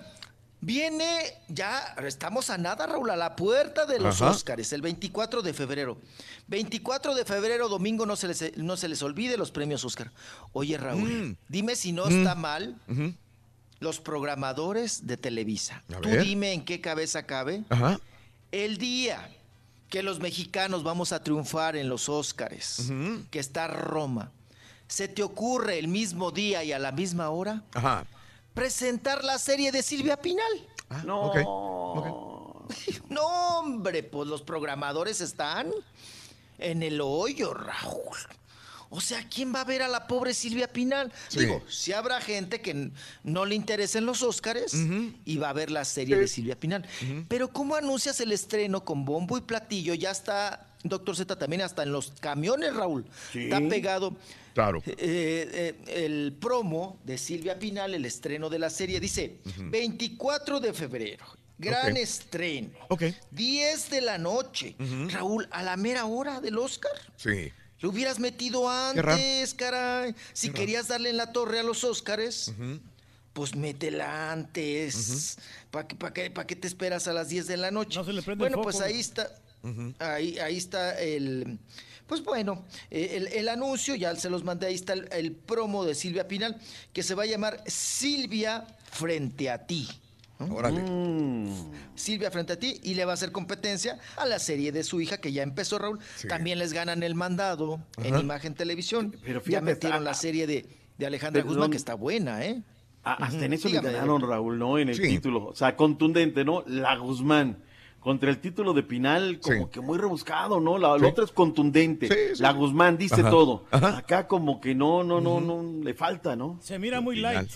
viene, 0.60 1.06
ya 1.48 1.94
estamos 2.04 2.50
a 2.50 2.58
nada, 2.58 2.86
Raúl, 2.86 3.10
a 3.10 3.16
la 3.16 3.36
puerta 3.36 3.86
de 3.86 3.98
los. 4.00 4.20
Óscares, 4.20 4.72
el 4.72 4.82
24 4.82 5.42
de 5.42 5.52
febrero. 5.54 5.98
24 6.48 7.14
de 7.14 7.24
febrero, 7.24 7.68
domingo, 7.68 8.06
no 8.06 8.16
se 8.16 8.28
les, 8.28 8.56
no 8.56 8.76
se 8.76 8.88
les 8.88 9.02
olvide 9.02 9.36
los 9.36 9.50
premios 9.50 9.84
Óscar. 9.84 10.10
Oye, 10.52 10.76
Raúl, 10.78 11.08
Mm. 11.08 11.36
dime 11.48 11.76
si 11.76 11.92
no 11.92 12.06
Mm. 12.06 12.18
está 12.18 12.34
mal 12.34 12.76
los 13.80 14.00
programadores 14.00 15.06
de 15.06 15.16
Televisa. 15.16 15.84
A 15.94 16.00
Tú 16.00 16.08
ver. 16.08 16.24
dime 16.24 16.52
en 16.52 16.64
qué 16.64 16.80
cabeza 16.80 17.24
cabe. 17.24 17.64
Ajá. 17.68 18.00
El 18.50 18.78
día 18.78 19.30
que 19.88 20.02
los 20.02 20.20
mexicanos 20.20 20.82
vamos 20.82 21.12
a 21.12 21.22
triunfar 21.22 21.76
en 21.76 21.88
los 21.88 22.08
Óscares, 22.08 22.90
que 23.30 23.38
está 23.38 23.68
Roma, 23.68 24.32
¿se 24.88 25.06
te 25.06 25.22
ocurre 25.22 25.78
el 25.78 25.88
mismo 25.88 26.30
día 26.30 26.64
y 26.64 26.72
a 26.72 26.78
la 26.78 26.92
misma 26.92 27.28
hora 27.30 27.62
Ajá. 27.74 28.04
Presentar 28.58 29.24
la 29.24 29.38
serie 29.38 29.72
de 29.72 29.82
Silvia 29.82 30.16
Pinal? 30.20 30.68
No. 31.04 31.22
Ok. 31.22 31.36
Ok. 31.44 32.28
No, 33.08 33.26
hombre, 33.60 34.02
pues 34.02 34.28
los 34.28 34.42
programadores 34.42 35.22
están 35.22 35.72
en 36.58 36.82
el 36.82 37.00
hoyo, 37.00 37.54
Raúl. 37.54 38.18
O 38.90 39.00
sea, 39.00 39.26
¿quién 39.28 39.54
va 39.54 39.62
a 39.62 39.64
ver 39.64 39.82
a 39.82 39.88
la 39.88 40.06
pobre 40.06 40.34
Silvia 40.34 40.70
Pinal? 40.70 41.10
Sí. 41.28 41.40
Digo, 41.40 41.62
si 41.68 41.94
habrá 41.94 42.20
gente 42.20 42.60
que 42.60 42.90
no 43.22 43.46
le 43.46 43.54
interesen 43.54 44.04
los 44.04 44.22
Óscares 44.22 44.74
y 45.24 45.36
va 45.38 45.48
a 45.48 45.52
ver 45.54 45.70
la 45.70 45.84
serie 45.86 46.16
de 46.16 46.28
Silvia 46.28 46.60
Pinal. 46.60 46.86
Pero 47.28 47.52
¿cómo 47.52 47.74
anuncias 47.74 48.20
el 48.20 48.32
estreno 48.32 48.84
con 48.84 49.04
bombo 49.06 49.38
y 49.38 49.40
platillo? 49.42 49.94
Ya 49.94 50.10
está, 50.10 50.67
Doctor 50.84 51.16
Z, 51.16 51.36
también 51.36 51.62
hasta 51.62 51.82
en 51.82 51.92
los 51.92 52.12
camiones, 52.20 52.74
Raúl. 52.74 53.04
Sí. 53.32 53.44
Está 53.44 53.60
pegado 53.68 54.16
Claro. 54.54 54.80
eh, 54.86 55.74
eh, 55.86 56.04
el 56.06 56.32
promo 56.40 56.98
de 57.04 57.18
Silvia 57.18 57.58
Pinal, 57.58 57.94
el 57.94 58.04
estreno 58.04 58.48
de 58.48 58.58
la 58.58 58.70
serie, 58.70 59.00
dice 59.00 59.38
24 59.56 60.60
de 60.60 60.72
febrero. 60.72 61.24
Gran 61.60 61.96
estreno. 61.96 62.70
Ok. 62.88 63.02
10 63.32 63.90
de 63.90 64.00
la 64.00 64.16
noche. 64.18 64.76
Raúl, 65.10 65.48
a 65.50 65.62
la 65.64 65.76
mera 65.76 66.04
hora 66.06 66.40
del 66.40 66.56
Oscar. 66.58 66.92
Sí. 67.16 67.52
Lo 67.80 67.90
hubieras 67.90 68.18
metido 68.20 68.68
antes, 68.70 69.54
caray. 69.54 70.14
Si 70.32 70.50
querías 70.50 70.88
darle 70.88 71.10
en 71.10 71.16
la 71.16 71.32
torre 71.32 71.58
a 71.60 71.62
los 71.64 71.82
Óscares, 71.84 72.52
pues 73.32 73.54
métela 73.56 74.30
antes. 74.32 75.38
¿Para 75.70 75.86
qué, 75.88 75.94
pa' 75.96 76.12
qué- 76.12 76.30
pa' 76.30 76.46
qué 76.46 76.56
te 76.56 76.66
esperas 76.68 77.06
a 77.08 77.12
las 77.12 77.28
10 77.28 77.46
de 77.48 77.56
la 77.56 77.70
noche? 77.72 77.98
No 77.98 78.04
se 78.04 78.12
le 78.12 78.22
prende 78.22 78.44
el 78.46 78.50
bueno, 78.54 78.62
pues 78.62 78.80
ahí 78.80 78.98
está. 79.00 79.28
Ahí, 79.98 80.38
ahí 80.38 80.56
está 80.56 80.98
el. 81.00 81.58
Pues 82.06 82.22
bueno, 82.24 82.64
eh, 82.90 83.12
el, 83.16 83.26
el 83.28 83.48
anuncio, 83.50 83.94
ya 83.94 84.16
se 84.16 84.30
los 84.30 84.42
mandé, 84.42 84.66
ahí 84.68 84.74
está 84.74 84.94
el, 84.94 85.08
el 85.12 85.32
promo 85.32 85.84
de 85.84 85.94
Silvia 85.94 86.26
Pinal, 86.26 86.58
que 86.94 87.02
se 87.02 87.14
va 87.14 87.24
a 87.24 87.26
llamar 87.26 87.62
Silvia 87.66 88.66
frente 88.90 89.50
a 89.50 89.66
ti. 89.66 89.86
¿no? 90.38 90.54
Órale. 90.54 90.80
Silvia 91.96 92.30
frente 92.30 92.52
a 92.54 92.58
ti 92.58 92.80
y 92.82 92.94
le 92.94 93.04
va 93.04 93.10
a 93.12 93.14
hacer 93.14 93.32
competencia 93.32 93.98
a 94.16 94.24
la 94.24 94.38
serie 94.38 94.72
de 94.72 94.84
su 94.84 95.00
hija 95.00 95.18
que 95.18 95.32
ya 95.32 95.42
empezó 95.42 95.78
Raúl. 95.78 95.98
También 96.28 96.58
les 96.58 96.72
ganan 96.72 97.02
el 97.02 97.14
mandado 97.14 97.80
en. 98.02 98.18
Imagen 98.18 98.54
Televisión. 98.54 99.14
Pero 99.24 99.40
ya 99.40 99.44
fíjate, 99.44 99.64
metieron 99.64 99.98
ah, 99.98 100.04
la 100.04 100.14
serie 100.14 100.46
de, 100.46 100.66
de 100.96 101.06
Alejandra 101.06 101.42
perdón. 101.42 101.56
Guzmán 101.56 101.70
que 101.72 101.76
está 101.76 101.94
buena, 101.94 102.44
¿eh? 102.44 102.62
Ah, 103.04 103.16
hasta 103.20 103.44
en 103.44 103.52
eso 103.52 103.68
Dígame, 103.68 103.88
le 103.88 103.94
ganaron. 103.94 104.20
Raúl, 104.22 104.58
¿no? 104.58 104.78
En 104.78 104.88
el 104.88 104.96
Sí. 104.96 105.02
título. 105.02 105.46
O 105.46 105.54
sea, 105.54 105.76
contundente, 105.76 106.44
¿no? 106.44 106.62
La 106.66 106.96
Guzmán. 106.96 107.62
Contra 108.08 108.30
el 108.30 108.38
título 108.40 108.72
de 108.72 108.82
Pinal, 108.82 109.38
como 109.38 109.68
que 109.68 109.82
muy 109.82 109.98
rebuscado, 109.98 110.60
¿no? 110.60 110.78
La, 110.78 110.96
la 110.96 111.08
otra 111.08 111.24
es 111.24 111.30
contundente. 111.30 112.08
La 112.38 112.54
Guzmán 112.54 112.96
dice 112.96 113.20
Ajá. 113.20 113.28
todo. 113.28 113.66
Acá 113.70 114.26
como 114.26 114.62
que 114.62 114.74
no, 114.74 115.04
no, 115.04 115.20
no, 115.20 115.42
no, 115.42 115.84
le 115.84 115.92
falta, 115.92 116.34
¿no? 116.34 116.58
Se 116.62 116.78
mira 116.78 117.02
muy 117.02 117.16
light. 117.16 117.50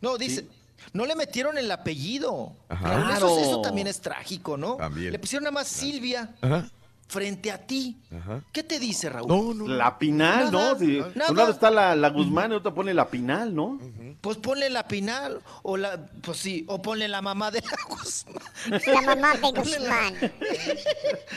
No, 0.00 0.16
dice, 0.16 0.46
no 0.92 1.06
le 1.06 1.16
metieron 1.16 1.58
el 1.58 1.68
apellido. 1.72 2.52
Ajá. 2.68 2.88
Raúl, 2.88 3.10
eso, 3.10 3.18
Claro. 3.26 3.38
eso 3.40 3.60
también 3.62 3.88
es 3.88 4.00
trágico, 4.00 4.56
¿no? 4.56 4.76
También. 4.76 5.10
Le 5.10 5.18
pusieron 5.18 5.42
nada 5.42 5.54
más 5.54 5.66
Silvia 5.66 6.36
Ajá. 6.40 6.70
Frente 7.08 7.52
a 7.52 7.58
ti. 7.66 7.98
Ajá. 8.16 8.42
¿Qué 8.52 8.62
te 8.62 8.78
dice, 8.78 9.08
Raúl? 9.08 9.78
La 9.78 9.98
Pinal, 9.98 10.50
Nada, 10.50 10.74
¿no? 10.78 11.08
Nada. 11.14 11.30
un 11.30 11.36
lado 11.36 11.52
está 11.52 11.70
la, 11.70 11.94
la 11.94 12.10
Guzmán 12.10 12.52
y 12.52 12.54
otra 12.54 12.74
pone 12.74 12.92
la 12.94 13.08
Pinal, 13.08 13.54
¿no? 13.54 13.78
Pues 14.20 14.38
ponle 14.38 14.70
la 14.70 14.88
Pinal, 14.88 15.40
o 15.62 15.76
la, 15.76 16.08
pues 16.22 16.38
sí, 16.38 16.64
o 16.68 16.80
ponle 16.82 17.06
la 17.08 17.22
mamá 17.22 17.50
de 17.50 17.60
la 17.62 17.76
Guzmán. 17.88 18.42
La 18.66 19.02
mamá 19.02 19.34
de 19.42 19.46
Guzmán. 19.50 20.14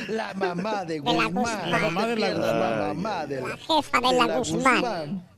La 0.07 0.33
mamá 0.33 0.85
de 0.85 0.99
Guzmán. 0.99 1.71
La 1.71 1.79
mamá 1.79 2.07
de 2.07 2.15
la 2.15 2.29
Guzmán. 2.29 2.59
La 2.59 2.93
mamá 2.93 3.25
de 3.27 3.41
la, 3.41 3.57
jefa 3.57 3.99
de 3.99 4.13
la 4.13 4.37
Guzmán. 4.37 5.29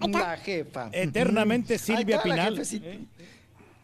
La 0.00 0.36
jefa. 0.36 0.88
Eternamente 0.92 1.78
Silvia 1.78 2.22
Pinal. 2.22 2.62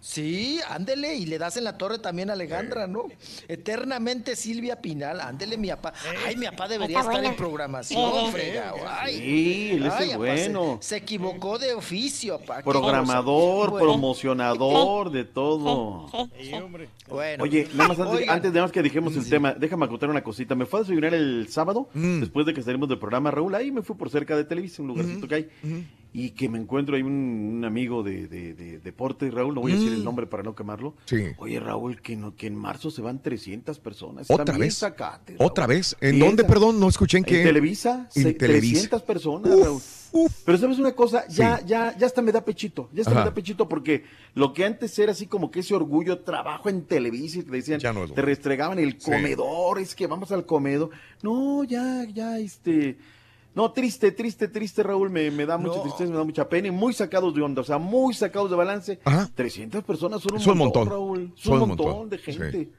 Sí, 0.03 0.59
ándele, 0.69 1.15
y 1.17 1.27
le 1.27 1.37
das 1.39 1.57
en 1.59 1.65
la 1.65 1.77
torre 1.77 1.99
también 1.99 2.31
a 2.31 2.33
Alejandra, 2.33 2.87
¿no? 2.87 3.05
Eternamente 3.49 4.35
Silvia 4.35 4.81
Pinal, 4.81 5.21
ándele 5.21 5.59
mi 5.59 5.69
papá. 5.69 5.93
Ay, 6.27 6.37
mi 6.37 6.47
papá 6.47 6.69
debería 6.69 7.01
Está 7.01 7.11
estar 7.13 7.25
en 7.25 7.37
programación, 7.37 8.33
frega. 8.33 8.73
Ay, 8.89 9.17
Sí, 9.19 9.71
él 9.73 9.87
es 9.87 9.93
Ay, 9.93 10.05
el 10.05 10.11
apá, 10.13 10.19
bueno. 10.19 10.79
Se, 10.81 10.89
se 10.89 10.97
equivocó 10.97 11.59
de 11.59 11.75
oficio, 11.75 12.39
papá. 12.39 12.63
Programador. 12.63 13.71
Bueno. 13.71 13.87
promocionador, 13.87 15.11
de 15.11 15.25
todo. 15.25 16.07
Bueno. 17.09 17.45
Oye, 17.45 17.69
nada 17.75 17.89
más 17.89 17.99
antes, 18.01 18.29
antes 18.29 18.53
nada 18.53 18.63
más 18.63 18.73
que 18.73 18.83
dijimos 18.83 19.15
el 19.17 19.29
tema, 19.29 19.53
déjame 19.53 19.85
acotar 19.85 20.09
una 20.09 20.23
cosita. 20.23 20.55
Me 20.55 20.65
fue 20.67 20.81
a 20.81 20.83
desayunar 20.83 21.13
el 21.15 21.47
sábado, 21.51 21.89
Mm. 21.93 22.21
después 22.21 22.47
de 22.47 22.55
que 22.55 22.63
salimos 22.63 22.89
del 22.89 22.99
programa, 22.99 23.31
Raúl, 23.31 23.55
ahí 23.55 23.71
me 23.71 23.83
fui 23.83 23.97
por 23.97 24.11
cerca 24.11 24.37
de 24.37 24.45
Televisa, 24.45 24.81
un 24.83 24.89
lugarcito 24.89 25.29
que 25.29 25.35
hay, 25.35 25.49
y 26.13 26.31
que 26.31 26.49
me 26.49 26.59
encuentro 26.59 26.97
ahí 26.97 27.03
un, 27.03 27.13
un 27.13 27.65
amigo 27.65 28.03
de, 28.03 28.27
de, 28.27 28.55
de 28.55 28.79
deporte, 28.81 29.31
Raúl, 29.31 29.55
no 29.55 29.61
voy 29.61 29.73
a 29.73 29.75
decir 29.77 29.91
Mm. 29.93 29.95
el 29.95 30.05
nombre 30.05 30.27
para 30.27 30.43
no 30.43 30.55
quemarlo. 30.55 30.95
Sí. 31.05 31.23
Oye, 31.39 31.61
Raúl, 31.61 32.01
que, 32.03 32.17
no, 32.17 32.35
que 32.35 32.47
en 32.49 32.57
marzo 32.57 32.91
se 32.91 33.01
van 33.03 33.23
300 33.23 33.79
personas. 33.79 34.27
¿Otra 34.31 34.57
vez? 34.59 34.83
¿Otra 35.39 35.67
vez? 35.67 35.97
¿En 36.01 36.19
dónde, 36.19 36.45
perdón? 36.45 36.81
No 36.81 36.89
escuché 36.89 37.19
en 37.19 37.25
qué. 37.25 37.39
En 37.43 37.47
Televisa, 37.47 38.09
En 38.17 38.23
se- 38.25 38.35
Televisa. 38.35 38.73
300 38.89 39.03
personas, 39.03 39.59
Raúl. 39.61 39.81
Pero 40.45 40.59
sabes 40.59 40.79
una 40.81 40.91
cosa, 40.93 41.25
ya, 41.29 41.65
ya, 41.65 41.97
ya 41.97 42.05
hasta 42.07 42.21
me 42.21 42.33
da 42.33 42.45
pechito, 42.45 42.89
ya 42.93 43.03
hasta 43.03 43.13
Ajá. 43.13 43.21
me 43.21 43.27
da 43.27 43.35
pechito 43.35 43.69
porque 43.69 44.03
lo 44.35 44.53
que 44.53 44.65
antes 44.65 44.99
era 44.99 45.13
así 45.13 45.27
como 45.29 45.53
que 45.53 45.61
ese 45.61 45.73
orgullo, 45.73 46.19
trabajo 46.19 46.69
en 46.69 46.83
Televisa 46.83 47.39
y 47.39 47.43
te 47.45 47.53
decían, 47.53 47.79
Ya 47.79 47.93
no 47.93 48.09
te 48.09 48.21
restregaban 48.21 48.81
el 48.81 48.95
Sí. 49.01 49.09
comedor, 49.13 49.79
es 49.79 49.95
que 49.95 50.09
vamos 50.09 50.33
al 50.33 50.45
comedor. 50.47 50.91
No, 51.23 51.63
ya, 51.63 52.05
ya, 52.13 52.41
este, 52.41 52.99
no, 53.55 53.73
triste, 53.73 54.13
triste, 54.13 54.49
triste, 54.49 54.83
Raúl, 54.83 55.11
me, 55.11 55.31
me 55.31 55.45
da 55.47 55.59
mucha 55.59 55.77
No. 55.77 55.83
tristeza, 55.83 56.11
me 56.11 56.17
da 56.17 56.25
mucha 56.25 56.49
pena 56.49 56.69
y 56.69 56.71
muy 56.71 56.93
sacados 56.93 57.35
de 57.35 57.43
onda, 57.43 57.63
o 57.63 57.65
sea, 57.65 57.79
muy 57.79 58.15
sacados 58.15 58.51
de 58.51 58.57
balance. 58.57 59.01
300 59.35 59.83
personas 59.85 60.21
son 60.23 60.35
un, 60.35 60.41
Son 60.41 60.53
un 60.53 60.59
montón, 60.59 60.83
montón. 60.89 60.99
Raúl, 60.99 61.33
son, 61.37 61.45
Son 61.45 61.63
un 61.63 61.69
montón, 61.69 61.87
montón, 61.87 62.11
de 62.11 62.19
sí. 62.19 62.25
gente. 62.25 62.71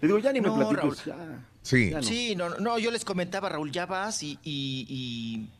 Le 0.00 0.08
digo, 0.08 0.18
ya 0.18 0.32
ni 0.32 0.40
me 0.40 0.48
No, 0.48 0.94
ya. 1.06 1.46
Sí. 1.62 1.90
ya 1.90 1.96
no. 1.96 2.02
Sí, 2.02 2.34
no, 2.36 2.48
no, 2.58 2.78
yo 2.78 2.90
les 2.90 3.04
comentaba, 3.04 3.48
Raúl, 3.48 3.70
ya 3.72 3.86
vas 3.86 4.22
y, 4.22 4.38
y- 4.42 4.86
y- 4.88 5.50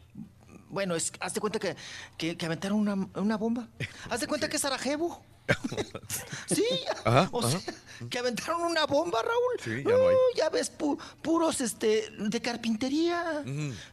bueno, 0.68 0.94
es, 0.96 1.12
hazte 1.20 1.38
cuenta 1.40 1.58
que, 1.60 1.76
que, 2.18 2.36
que 2.36 2.46
aventaron 2.46 2.78
una, 2.78 3.08
una 3.14 3.36
bomba. 3.36 3.68
Hazte 4.10 4.26
cuenta 4.26 4.48
que 4.48 4.56
es 4.56 4.62
Sarajevo. 4.62 5.22
sí, 6.46 6.64
Ajá, 7.04 7.28
o 7.32 7.40
ajá. 7.40 7.58
sea, 7.60 7.74
que 8.10 8.18
aventaron 8.18 8.62
una 8.62 8.86
bomba, 8.86 9.20
Raúl. 9.22 9.60
Sí, 9.62 9.82
ya 9.84 9.96
no 9.96 10.08
hay. 10.08 10.14
Uh, 10.14 10.36
ya 10.36 10.48
ves, 10.50 10.72
pu- 10.76 10.98
puros 11.22 11.60
este, 11.60 12.10
de 12.18 12.40
carpintería, 12.40 13.42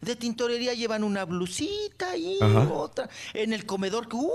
de 0.02 0.16
tintorería 0.16 0.74
llevan 0.74 1.04
una 1.04 1.26
blusita 1.26 2.16
y 2.16 2.38
Ajá. 2.42 2.70
otra. 2.72 3.10
En 3.34 3.54
el 3.54 3.66
comedor, 3.66 4.08
que, 4.08 4.16
uy, 4.16 4.30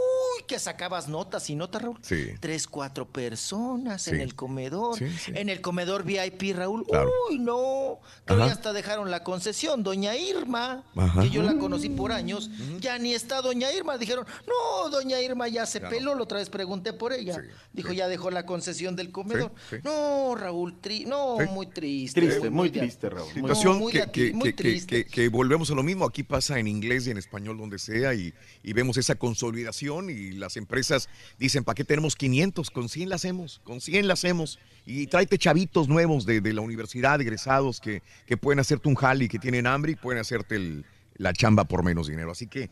que 0.47 0.59
sacabas 0.59 1.09
notas 1.09 1.49
y 1.51 1.55
notas, 1.57 1.83
Raúl. 1.83 1.99
Sí. 2.03 2.35
Tres, 2.41 2.67
cuatro 2.67 3.07
personas 3.09 4.09
en 4.09 4.21
el 4.21 4.35
comedor. 4.35 4.99
En 5.29 5.49
el 5.49 5.61
comedor 5.61 6.05
VIP, 6.05 6.55
Raúl. 6.57 6.85
Claro. 6.87 7.11
Uy, 7.31 7.39
no. 7.39 7.99
Que 8.27 8.35
Ajá. 8.35 8.45
hoy 8.45 8.51
hasta 8.51 8.73
dejaron 8.73 9.11
la 9.11 9.23
concesión. 9.25 9.83
Doña 9.83 10.17
Irma, 10.17 10.85
Ajá. 10.97 11.23
que 11.23 11.31
yo 11.31 11.43
la 11.43 11.57
conocí 11.59 11.89
por 11.89 12.13
años, 12.13 12.51
ya 12.81 12.99
ni 12.99 13.15
está 13.15 13.41
Doña 13.43 13.73
Irma. 13.73 13.99
Dijeron, 13.99 14.27
no, 14.47 14.89
Doña 14.91 15.21
Irma 15.21 15.49
ya 15.49 15.67
se 15.67 15.79
Ya 15.81 15.85
no. 15.87 15.91
peló. 15.91 16.15
La 16.15 16.23
otra 16.23 16.39
vez 16.39 16.49
pregunté 16.51 16.93
por 16.93 17.13
ella. 17.13 17.43
Dijo, 17.73 17.93
ya 17.93 18.09
dejó 18.09 18.31
la 18.31 18.47
concesión 18.47 18.97
del 18.97 19.11
comedor. 19.13 19.53
Sí. 19.71 19.77
No, 19.85 20.35
Raúl, 20.35 20.81
tri- 20.81 21.07
no, 21.07 21.37
Sí. 21.41 21.47
muy 21.51 21.67
triste. 21.67 22.21
Triste, 22.21 22.51
muy 22.51 22.71
triste, 22.71 23.09
Raúl. 23.11 23.29
No, 23.29 23.35
situación 23.35 23.79
muy 23.79 23.93
que, 24.13 24.33
muy 24.33 24.53
triste. 24.53 25.05
que- 25.05 25.11
que 25.11 25.29
volvemos 25.29 25.71
a 25.71 25.75
lo 25.75 25.83
mismo. 25.83 26.05
Aquí 26.05 26.23
pasa 26.23 26.59
en 26.59 26.67
inglés 26.69 27.07
y 27.07 27.11
en 27.11 27.19
español, 27.19 27.57
donde 27.59 27.79
sea, 27.79 28.15
y, 28.15 28.33
y 28.63 28.73
vemos 28.73 28.97
esa 28.97 29.15
consolidación. 29.17 30.11
Y 30.11 30.33
las 30.33 30.57
empresas 30.57 31.09
dicen: 31.39 31.65
¿para 31.65 31.75
qué 31.75 31.85
tenemos 31.85 32.17
500? 32.17 32.71
Con 32.71 32.89
100 32.89 33.09
la 33.09 33.17
hacemos, 33.17 33.61
con 33.65 33.81
100 33.81 34.07
la 34.09 34.15
hacemos. 34.15 34.59
Y 34.85 35.07
tráete 35.09 35.39
chavitos 35.39 35.89
nuevos 35.89 36.27
de, 36.27 36.41
de 36.41 36.53
la 36.53 36.61
universidad, 36.61 37.21
egresados, 37.21 37.81
que, 37.81 38.03
que 38.27 38.37
pueden 38.37 38.61
hacerte 38.61 38.89
un 38.89 38.95
jali, 38.95 39.29
que 39.29 39.39
tienen 39.39 39.67
hambre 39.67 39.93
y 39.93 39.97
pueden 39.97 40.21
hacerte 40.21 40.57
el- 40.57 40.85
la 41.19 41.33
chamba 41.33 41.65
por 41.65 41.83
menos 41.83 42.07
dinero. 42.09 42.31
Así 42.31 42.47
que 42.47 42.69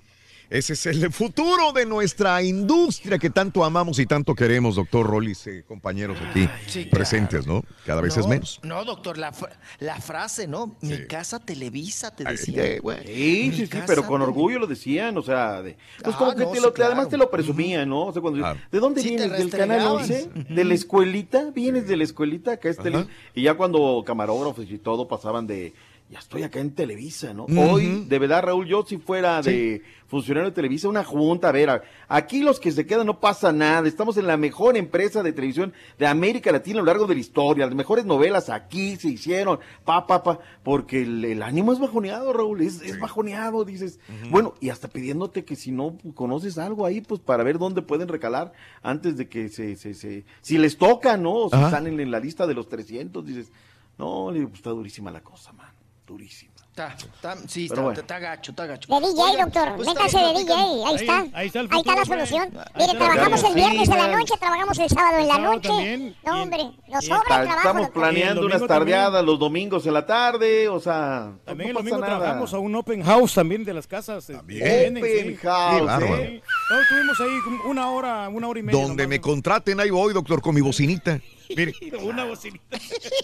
ese 0.58 0.72
es 0.74 0.86
el 0.86 1.12
futuro 1.12 1.72
de 1.72 1.84
nuestra 1.86 2.42
industria 2.42 3.18
que 3.18 3.30
tanto 3.30 3.64
amamos 3.64 3.98
y 3.98 4.06
tanto 4.06 4.34
queremos, 4.34 4.76
doctor 4.76 5.06
Rollis, 5.06 5.46
eh, 5.46 5.64
compañeros 5.66 6.16
aquí 6.30 6.48
Sí, 6.66 6.84
presentes, 6.84 7.46
¿no? 7.46 7.62
Cada 7.84 8.00
vez 8.00 8.16
es 8.16 8.24
No, 8.24 8.28
menos. 8.30 8.60
No, 8.62 8.84
doctor, 8.84 9.18
la, 9.18 9.32
fra- 9.32 9.58
la 9.80 10.00
frase, 10.00 10.46
¿no? 10.46 10.76
Mi 10.80 11.06
casa 11.06 11.38
Televisa, 11.40 12.14
te 12.14 12.24
Ay, 12.26 12.36
decía. 12.36 12.64
eh. 12.64 12.80
Sí, 13.04 13.52
sí, 13.56 13.66
sí, 13.66 13.78
pero 13.86 14.06
con 14.06 14.22
orgullo 14.22 14.58
lo 14.58 14.66
decían, 14.66 15.16
o 15.18 15.22
sea, 15.22 15.62
de, 15.62 15.76
pues 16.02 16.14
Ah, 16.14 16.18
como 16.18 16.34
que 16.34 16.44
no, 16.44 16.50
te 16.50 16.56
sí, 16.56 16.62
lo, 16.62 16.68
te- 16.70 16.74
claro. 16.76 16.92
además 16.92 17.08
te 17.08 17.16
lo 17.16 17.30
presumían, 17.30 17.88
¿no? 17.88 18.06
O 18.06 18.12
sea, 18.12 18.22
cuando 18.22 18.38
Claro. 18.40 18.60
¿de 18.70 18.78
dónde 18.80 19.02
vienes? 19.02 19.30
¿Del 19.32 19.50
canal 19.50 19.98
restregaban. 19.98 20.02
11? 20.44 20.54
¿De 20.54 20.64
la 20.64 20.74
escuelita? 20.74 21.50
¿Vienes 21.54 21.88
de 21.88 21.96
la 21.96 22.04
escuelita? 22.04 22.52
Acá 22.52 22.68
es 22.68 22.76
tele-. 22.78 23.06
Y 23.34 23.42
ya 23.42 23.54
cuando 23.54 24.02
camarógrafos 24.06 24.66
y 24.70 24.78
todo 24.78 25.08
pasaban 25.08 25.46
de, 25.46 25.74
ya 26.10 26.18
estoy 26.18 26.42
acá 26.42 26.60
en 26.60 26.72
Televisa, 26.72 27.32
¿no? 27.32 27.46
Hoy, 27.56 28.04
de 28.06 28.18
verdad, 28.18 28.42
Raúl, 28.42 28.66
yo 28.66 28.84
si 28.86 28.98
fuera 28.98 29.40
de 29.40 29.82
funcionario 30.06 30.50
de 30.50 30.54
Televisa, 30.54 30.86
una 30.86 31.02
junta, 31.02 31.48
a 31.48 31.52
ver, 31.52 31.82
aquí 32.08 32.42
los 32.42 32.60
que 32.60 32.70
se 32.72 32.84
quedan 32.86 33.06
no 33.06 33.20
pasa 33.20 33.52
nada, 33.52 33.88
estamos 33.88 34.16
en 34.18 34.26
la 34.26 34.36
mejor 34.36 34.76
empresa 34.76 35.22
de 35.22 35.32
televisión 35.32 35.72
de 35.98 36.06
América 36.06 36.52
Latina 36.52 36.78
a 36.78 36.82
lo 36.82 36.86
largo 36.86 37.06
de 37.06 37.14
la 37.14 37.20
historia, 37.20 37.64
las 37.64 37.74
mejores 37.74 38.04
novelas 38.04 38.50
aquí 38.50 38.96
se 38.96 39.08
hicieron, 39.08 39.58
pa, 39.84 40.06
pa, 40.06 40.22
pa, 40.22 40.38
porque 40.62 41.02
el, 41.02 41.24
el 41.24 41.42
ánimo 41.42 41.72
es 41.72 41.80
bajoneado, 41.80 42.32
Raúl, 42.34 42.60
es, 42.60 42.82
es 42.82 43.00
bajoneado, 43.00 43.64
dices, 43.64 43.98
bueno, 44.30 44.54
y 44.60 44.68
hasta 44.68 44.88
pidiéndote 44.88 45.44
que 45.44 45.56
si 45.56 45.72
no 45.72 45.96
conoces 46.14 46.58
algo 46.58 46.84
ahí, 46.84 47.00
pues 47.00 47.20
para 47.20 47.42
ver 47.44 47.58
dónde 47.58 47.80
pueden 47.80 48.08
recalar 48.08 48.52
antes 48.82 49.16
de 49.16 49.26
que 49.28 49.48
se, 49.48 49.74
se, 49.76 49.94
se 49.94 50.24
si 50.42 50.58
les 50.58 50.76
toca, 50.76 51.16
¿no? 51.16 51.32
O 51.32 51.48
si 51.48 51.56
Ajá. 51.56 51.66
están 51.66 51.86
en, 51.86 51.98
en 51.98 52.10
la 52.10 52.20
lista 52.20 52.46
de 52.46 52.54
los 52.54 52.68
300, 52.68 53.24
dices, 53.26 53.50
no, 53.98 54.28
pues 54.32 54.54
está 54.54 54.70
durísima 54.70 55.10
la 55.10 55.22
cosa, 55.22 55.52
man. 55.52 55.73
Durísima. 56.06 56.52
Está, 56.74 56.88
está, 56.98 57.36
sí, 57.46 57.68
Pero 57.68 57.74
está, 57.74 57.82
bueno. 57.82 58.00
está 58.00 58.18
gacho, 58.18 58.50
está 58.50 58.66
gacho. 58.66 58.88
De 58.92 59.06
DJ, 59.06 59.22
Oigan, 59.22 59.44
doctor. 59.48 59.76
pues, 59.76 59.86
Métase 59.86 60.18
de 60.18 60.32
DJ. 60.40 60.54
Ahí 60.54 60.94
está. 60.96 61.20
Ahí- 61.20 61.30
ahí 61.34 61.46
está 61.46 61.60
el 61.60 61.68
Ahí 61.70 61.78
está 61.78 61.94
la 61.94 62.00
futuro, 62.00 62.04
solución. 62.26 62.50
güey. 62.52 62.64
Mire, 62.88 62.98
trabajamos 62.98 63.44
el 63.44 63.54
viernes 63.54 63.88
en 63.88 63.96
la 63.98 64.08
noche, 64.08 64.34
trabajamos 64.40 64.78
el 64.80 64.88
sábado 64.88 65.18
en 65.18 65.28
la 65.28 65.38
noche. 65.38 65.68
también. 65.68 66.16
No, 66.26 66.42
hombre, 66.42 66.70
nos 66.88 67.04
sobra 67.04 67.18
el 67.20 67.26
trabajo. 67.46 67.58
Estamos 67.58 67.90
planeando 67.90 68.40
el 68.40 68.46
unas 68.46 68.58
domingo 68.58 68.74
también. 68.74 68.96
tardeadas 68.98 69.24
los 69.24 69.38
domingos 69.38 69.86
en 69.86 69.94
la 69.94 70.04
tarde, 70.04 70.68
o 70.68 70.80
sea, 70.80 71.32
También 71.44 71.68
el 71.68 71.74
no 71.74 71.78
domingo 71.78 72.00
pasa 72.00 72.10
nada. 72.10 72.18
trabajamos 72.20 72.54
a 72.54 72.58
un 72.58 72.74
open 72.74 73.02
house 73.04 73.34
también 73.34 73.64
de 73.64 73.72
las 73.72 73.86
casas. 73.86 74.28
eh, 74.30 74.34
También. 74.34 74.96
Open 74.98 75.26
sí. 75.28 75.36
house, 75.36 75.78
Qué 75.78 75.86
bárbaro. 75.86 76.16
¿eh? 76.16 76.42
Todos 76.68 76.82
estuvimos 76.82 77.20
ahí 77.20 77.40
como 77.44 77.70
una 77.70 77.90
hora, 77.90 78.28
una 78.30 78.48
hora 78.48 78.58
y 78.58 78.62
media. 78.64 78.80
Donde 78.80 79.04
nomás. 79.04 79.08
me 79.10 79.20
contraten, 79.20 79.78
ahí 79.78 79.90
voy, 79.90 80.12
doctor, 80.12 80.42
con 80.42 80.52
mi 80.52 80.60
bocinita. 80.60 81.20
Mire. 81.48 81.72
Una 82.02 82.24
bocinita. 82.24 82.78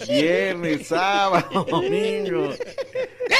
Viernes, 0.08 0.86
sábado, 0.88 1.64
domingo. 1.70 2.54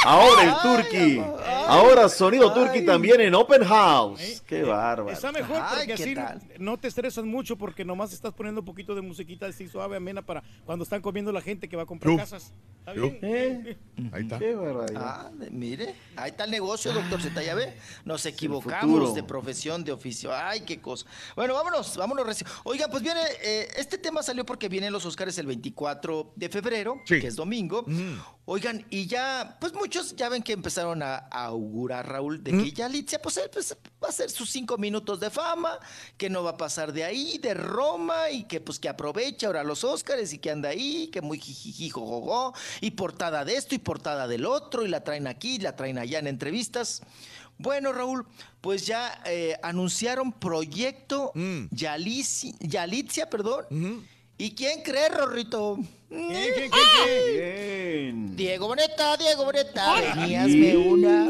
Ahora 0.05 0.42
el 0.44 0.62
Turkey. 0.62 1.23
Ahora 1.67 2.09
sonido 2.09 2.52
Turkey 2.52 2.84
también 2.84 3.20
en 3.20 3.34
Open 3.34 3.65
House. 3.65 4.42
Qué 4.47 4.62
bárbaro. 4.62 5.10
Está 5.10 5.33
mejor 5.33 5.62
porque 5.70 5.86
¿qué 5.86 5.92
así 5.94 6.15
tal? 6.15 6.41
no 6.59 6.78
te 6.78 6.89
estresas 6.89 7.25
mucho 7.25 7.57
porque 7.57 7.84
nomás 7.84 8.12
estás 8.12 8.33
poniendo 8.33 8.60
un 8.60 8.65
poquito 8.65 8.94
de 8.94 9.02
musiquita 9.02 9.47
así 9.47 9.68
suave, 9.68 9.97
amena 9.97 10.23
para 10.23 10.42
cuando 10.65 10.84
están 10.84 11.00
comiendo 11.00 11.33
la 11.33 11.41
gente 11.41 11.68
que 11.68 11.76
va 11.76 11.83
a 11.83 11.86
comprar 11.86 12.17
casas. 12.17 12.52
¿Está 12.78 12.92
bien? 12.92 13.18
¿Eh? 13.20 13.76
Ahí 14.10 14.23
está. 14.23 14.39
Qué 14.39 14.55
barbaridad. 14.55 15.02
Ah, 15.05 15.31
mire, 15.50 15.94
ahí 16.17 16.31
está 16.31 16.44
el 16.44 16.50
negocio, 16.50 16.92
doctor 16.92 17.20
Z, 17.20 17.42
ya 17.42 17.55
ve. 17.55 17.75
Nos 18.05 18.25
equivocamos 18.25 19.15
de 19.15 19.23
profesión, 19.23 19.84
de 19.84 19.92
oficio. 19.92 20.34
Ay, 20.34 20.62
qué 20.62 20.81
cosa. 20.81 21.07
Bueno, 21.36 21.55
vámonos, 21.55 21.97
vámonos. 21.97 22.44
Oigan, 22.65 22.91
pues 22.91 23.02
viene, 23.02 23.20
eh, 23.42 23.68
este 23.76 23.99
tema 23.99 24.23
salió 24.23 24.47
porque 24.47 24.68
vienen 24.70 24.92
los 24.92 25.05
Oscars 25.05 25.36
el 25.39 25.47
24 25.47 26.32
de 26.36 26.49
febrero, 26.49 27.02
Sí. 27.05 27.20
que 27.20 27.26
es 27.26 27.36
domingo. 27.36 27.84
Oigan, 28.47 28.84
y 28.90 29.07
ya, 29.07 29.58
pues 29.60 29.74
muchos 29.74 30.16
ya 30.16 30.28
ven 30.28 30.42
que 30.42 30.52
empezaron 30.52 31.02
a, 31.02 31.16
a 31.31 31.44
augurar, 31.44 32.08
Raúl, 32.08 32.42
de 32.42 32.50
que 32.52 32.73
ya 32.73 32.89
Litzia, 32.89 33.20
pues, 33.23 33.36
él, 33.36 33.49
pues, 33.52 33.76
va 34.02 34.07
a 34.08 34.10
hacer 34.10 34.31
sus 34.31 34.50
cinco 34.50 34.76
minutos 34.78 35.20
de 35.20 35.31
fama, 35.31 35.78
que 36.16 36.28
no 36.31 36.42
va 36.42 36.50
a 36.50 36.57
pasar 36.57 36.92
de 36.92 37.05
ahí, 37.05 37.39
de 37.39 37.55
Roma, 37.55 38.31
y 38.31 38.44
que 38.44 38.60
pues 38.60 38.78
que 38.81 38.89
aprovecha 38.89 39.47
ahora 39.47 39.62
los 39.62 39.84
Oscars 39.84 40.32
y 40.32 40.39
que 40.39 40.50
anda 40.50 40.70
ahí, 40.70 41.08
que 41.12 41.20
muy 41.20 41.39
jijiji, 41.39 41.90
jojojo, 41.90 42.55
y 42.81 42.92
portada 42.92 43.44
de 43.44 43.55
esto 43.57 43.74
y 43.74 43.78
portada 43.78 44.26
del 44.26 44.47
otro, 44.47 44.84
y 44.84 44.89
la 44.89 45.05
traen 45.05 45.26
aquí, 45.26 45.58
la 45.58 45.76
traen 45.76 45.99
allá 45.99 46.18
en 46.18 46.26
entrevistas. 46.26 47.02
Bueno, 47.58 47.92
Raúl, 47.92 48.26
pues 48.62 48.86
ya 48.86 49.23
eh, 49.26 49.55
anunciaron 49.62 50.32
proyecto 50.32 51.31
Mm. 51.34 51.66
Yalici- 51.70 52.57
Yalitzia, 52.58 53.28
perdón. 53.28 53.66
¿Y 54.41 54.55
quién 54.55 54.83
cree, 54.83 55.10
Rorrito? 55.10 55.77
Diego 58.37 58.67
Boneta, 58.67 59.17
Diego 59.17 59.45
Boneta, 59.45 59.95
veníasme 60.17 60.77
una. 60.77 61.29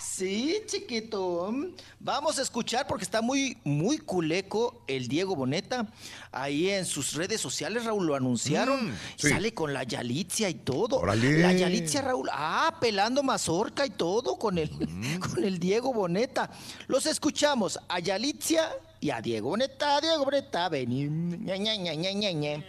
Sí, 0.00 0.56
chiquito. 0.66 1.50
Vamos 1.98 2.38
a 2.38 2.42
escuchar 2.42 2.86
porque 2.86 3.04
está 3.04 3.22
muy, 3.22 3.56
muy 3.64 3.96
culeco 3.98 4.82
el 4.86 5.08
Diego 5.08 5.34
Boneta. 5.36 5.86
Ahí 6.32 6.68
en 6.68 6.84
sus 6.84 7.14
redes 7.14 7.40
sociales, 7.40 7.84
Raúl, 7.86 8.06
lo 8.06 8.14
anunciaron. 8.14 8.90
Mm, 8.90 8.96
sí. 9.16 9.28
Sale 9.30 9.54
con 9.54 9.72
la 9.72 9.84
Yalitzia 9.84 10.50
y 10.50 10.54
todo. 10.54 11.04
La 11.06 11.14
Yalitzia, 11.14 12.02
Raúl. 12.02 12.28
Ah, 12.32 12.76
pelando 12.80 13.22
mazorca 13.22 13.86
y 13.86 13.90
todo 13.90 14.36
con 14.36 14.58
el, 14.58 14.70
Mm. 14.70 15.18
con 15.20 15.44
el 15.44 15.58
Diego 15.58 15.92
Boneta. 15.94 16.50
Los 16.86 17.06
escuchamos 17.06 17.78
a 17.88 17.98
Yalitzia 18.00 18.68
y 19.00 19.10
a 19.10 19.20
Diego 19.22 19.48
Boneta. 19.50 20.00
Diego 20.02 20.24
Boneta, 20.24 20.68
vení. 20.68 21.04
Ña, 21.08 21.56
ña, 21.56 21.76
ña, 21.76 21.94
ña, 22.12 22.32
ña. 22.32 22.64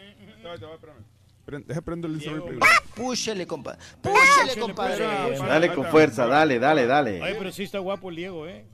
Pren- 1.45 1.65
Deja 1.65 1.81
prendo 1.81 2.07
el 2.07 2.13
instrumento. 2.15 2.47
Diego. 2.51 2.65
Púchele, 2.95 3.47
compa. 3.47 3.77
Púchele, 4.01 4.59
compadre. 4.59 5.05
Dale 5.37 5.73
con 5.73 5.85
fuerza, 5.85 6.25
dale, 6.27 6.59
dale, 6.59 6.81
Ay, 6.81 6.87
dale. 6.87 7.35
pero 7.37 7.51
sí 7.51 7.63
está 7.63 7.79
guapo 7.79 8.09
el 8.09 8.15
Diego, 8.15 8.47
¿eh? 8.47 8.65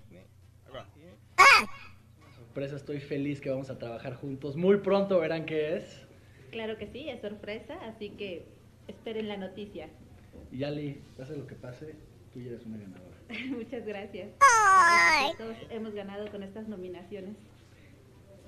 sorpresa, 2.36 2.76
estoy 2.76 3.00
feliz 3.00 3.40
que 3.40 3.50
vamos 3.52 3.70
a 3.70 3.78
trabajar 3.78 4.16
juntos. 4.16 4.56
Muy 4.56 4.78
pronto 4.78 5.20
verán 5.20 5.46
qué 5.46 5.78
es. 5.78 6.08
Claro 6.52 6.78
que 6.78 6.88
sí, 6.88 7.08
es 7.08 7.22
sorpresa, 7.22 7.76
así 7.88 8.10
que 8.12 8.48
esperen 8.88 9.28
la 9.28 9.38
noticia. 9.38 9.90
Y 10.52 10.64
Ali, 10.64 11.02
pase 11.18 11.36
lo 11.38 11.46
que 11.46 11.54
pase, 11.56 11.96
tú 12.34 12.40
ya 12.42 12.48
eres 12.50 12.66
una 12.66 12.78
ganadora. 12.78 13.18
Muchas 13.56 13.86
gracias. 13.86 14.30
Ay. 14.40 15.32
Todos 15.38 15.56
hemos 15.70 15.94
ganado 15.94 16.32
con 16.32 16.42
estas 16.42 16.68
nominaciones. 16.68 17.36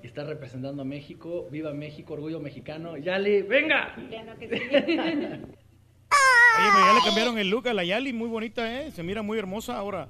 Y 0.02 0.06
estás 0.06 0.26
representando 0.26 0.82
a 0.82 0.84
México. 0.84 1.46
¡Viva 1.50 1.72
México! 1.72 2.14
Orgullo 2.14 2.40
mexicano. 2.40 2.96
¡Yali, 2.96 3.42
venga! 3.42 3.94
Claro 4.08 4.38
que 4.38 4.48
sí. 4.48 4.54
Oye, 4.54 6.68
pero 6.74 6.86
ya 6.86 6.92
le 6.94 7.00
cambiaron 7.04 7.38
el 7.38 7.48
look 7.48 7.68
a 7.68 7.74
la 7.74 7.84
Yali, 7.84 8.12
muy 8.12 8.28
bonita, 8.28 8.80
¿eh? 8.82 8.90
Se 8.90 9.02
mira 9.02 9.22
muy 9.22 9.38
hermosa 9.38 9.76
ahora. 9.76 10.08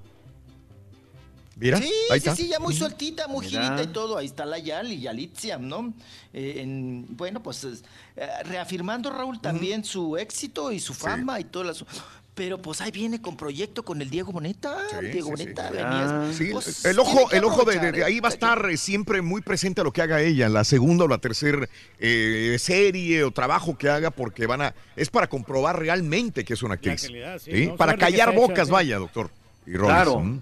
Mira, 1.57 1.77
Sí, 1.77 1.93
ahí 2.11 2.21
sí, 2.21 2.29
está. 2.29 2.37
sí, 2.37 2.49
ya 2.49 2.59
muy 2.59 2.75
sueltita, 2.75 3.29
muy 3.29 3.45
Mira. 3.47 3.63
girita 3.65 3.83
y 3.83 3.87
todo. 3.89 4.17
Ahí 4.17 4.27
está 4.27 4.47
la 4.47 4.59
Yali, 4.59 4.99
Yalitzia, 5.01 5.59
¿no? 5.59 5.93
Eh, 6.33 6.55
en- 6.63 7.05
bueno, 7.11 7.43
pues 7.43 7.65
es, 7.65 7.85
eh, 8.17 8.27
reafirmando, 8.45 9.11
Raúl, 9.11 9.41
también 9.43 9.85
su 9.85 10.17
éxito 10.17 10.73
y 10.73 10.81
su 10.81 10.95
fama 10.95 11.39
y 11.39 11.45
todo 11.45 11.71
eso. 11.71 11.87
Pero 12.35 12.63
pues 12.63 12.81
ahí 12.81 12.91
viene 12.91 13.21
con 13.21 13.37
proyecto 13.37 13.83
con 13.85 14.01
el 14.01 14.09
Diego 14.09 14.33
Boneta. 14.33 14.77
Sí, 15.01 15.07
Diego 15.07 15.27
sí, 15.27 15.31
Boneta, 15.45 15.69
sí. 15.69 15.75
venías. 15.77 16.37
Sí, 16.37 16.49
pues, 16.53 16.85
el 16.85 16.99
ojo, 16.99 17.31
el 17.33 17.45
ojo 17.45 17.65
de, 17.65 17.77
aprovechar, 17.77 17.93
de- 17.93 17.99
de 17.99 18.05
ahí 18.05 18.21
va 18.21 18.29
a 18.29 18.33
estar 18.33 18.71
eh, 18.71 18.77
siempre 18.77 19.21
muy 19.21 19.43
presente 19.43 19.81
a 19.81 19.85
lo 19.85 19.93
que 19.93 20.01
haga 20.01 20.23
ella, 20.23 20.49
la 20.49 20.65
segunda 20.65 21.05
o 21.05 21.09
la 21.09 21.19
tercera 21.19 21.69
eh, 21.99 22.57
serie 22.59 23.25
o 23.25 23.31
trabajo 23.33 23.77
que 23.77 23.89
haga, 23.91 24.11
porque 24.11 24.47
van 24.47 24.63
a, 24.63 24.75
es 24.97 25.11
para 25.11 25.27
comprobar 25.29 25.79
realmente 25.79 26.45
que 26.45 26.55
es 26.55 26.63
una 26.63 26.75
actriz. 26.75 27.03
calidad, 27.03 27.39
sí, 27.41 27.51
¿sí? 27.53 27.67
¿no? 27.67 27.77
Para 27.77 27.97
callar 27.97 28.31
hecha, 28.31 28.39
bocas, 28.39 28.67
sí. 28.69 28.73
vaya, 28.73 28.99
doctor. 28.99 29.31
Y 29.67 29.73
Rollins, 29.75 29.87
Claro. 30.05 30.39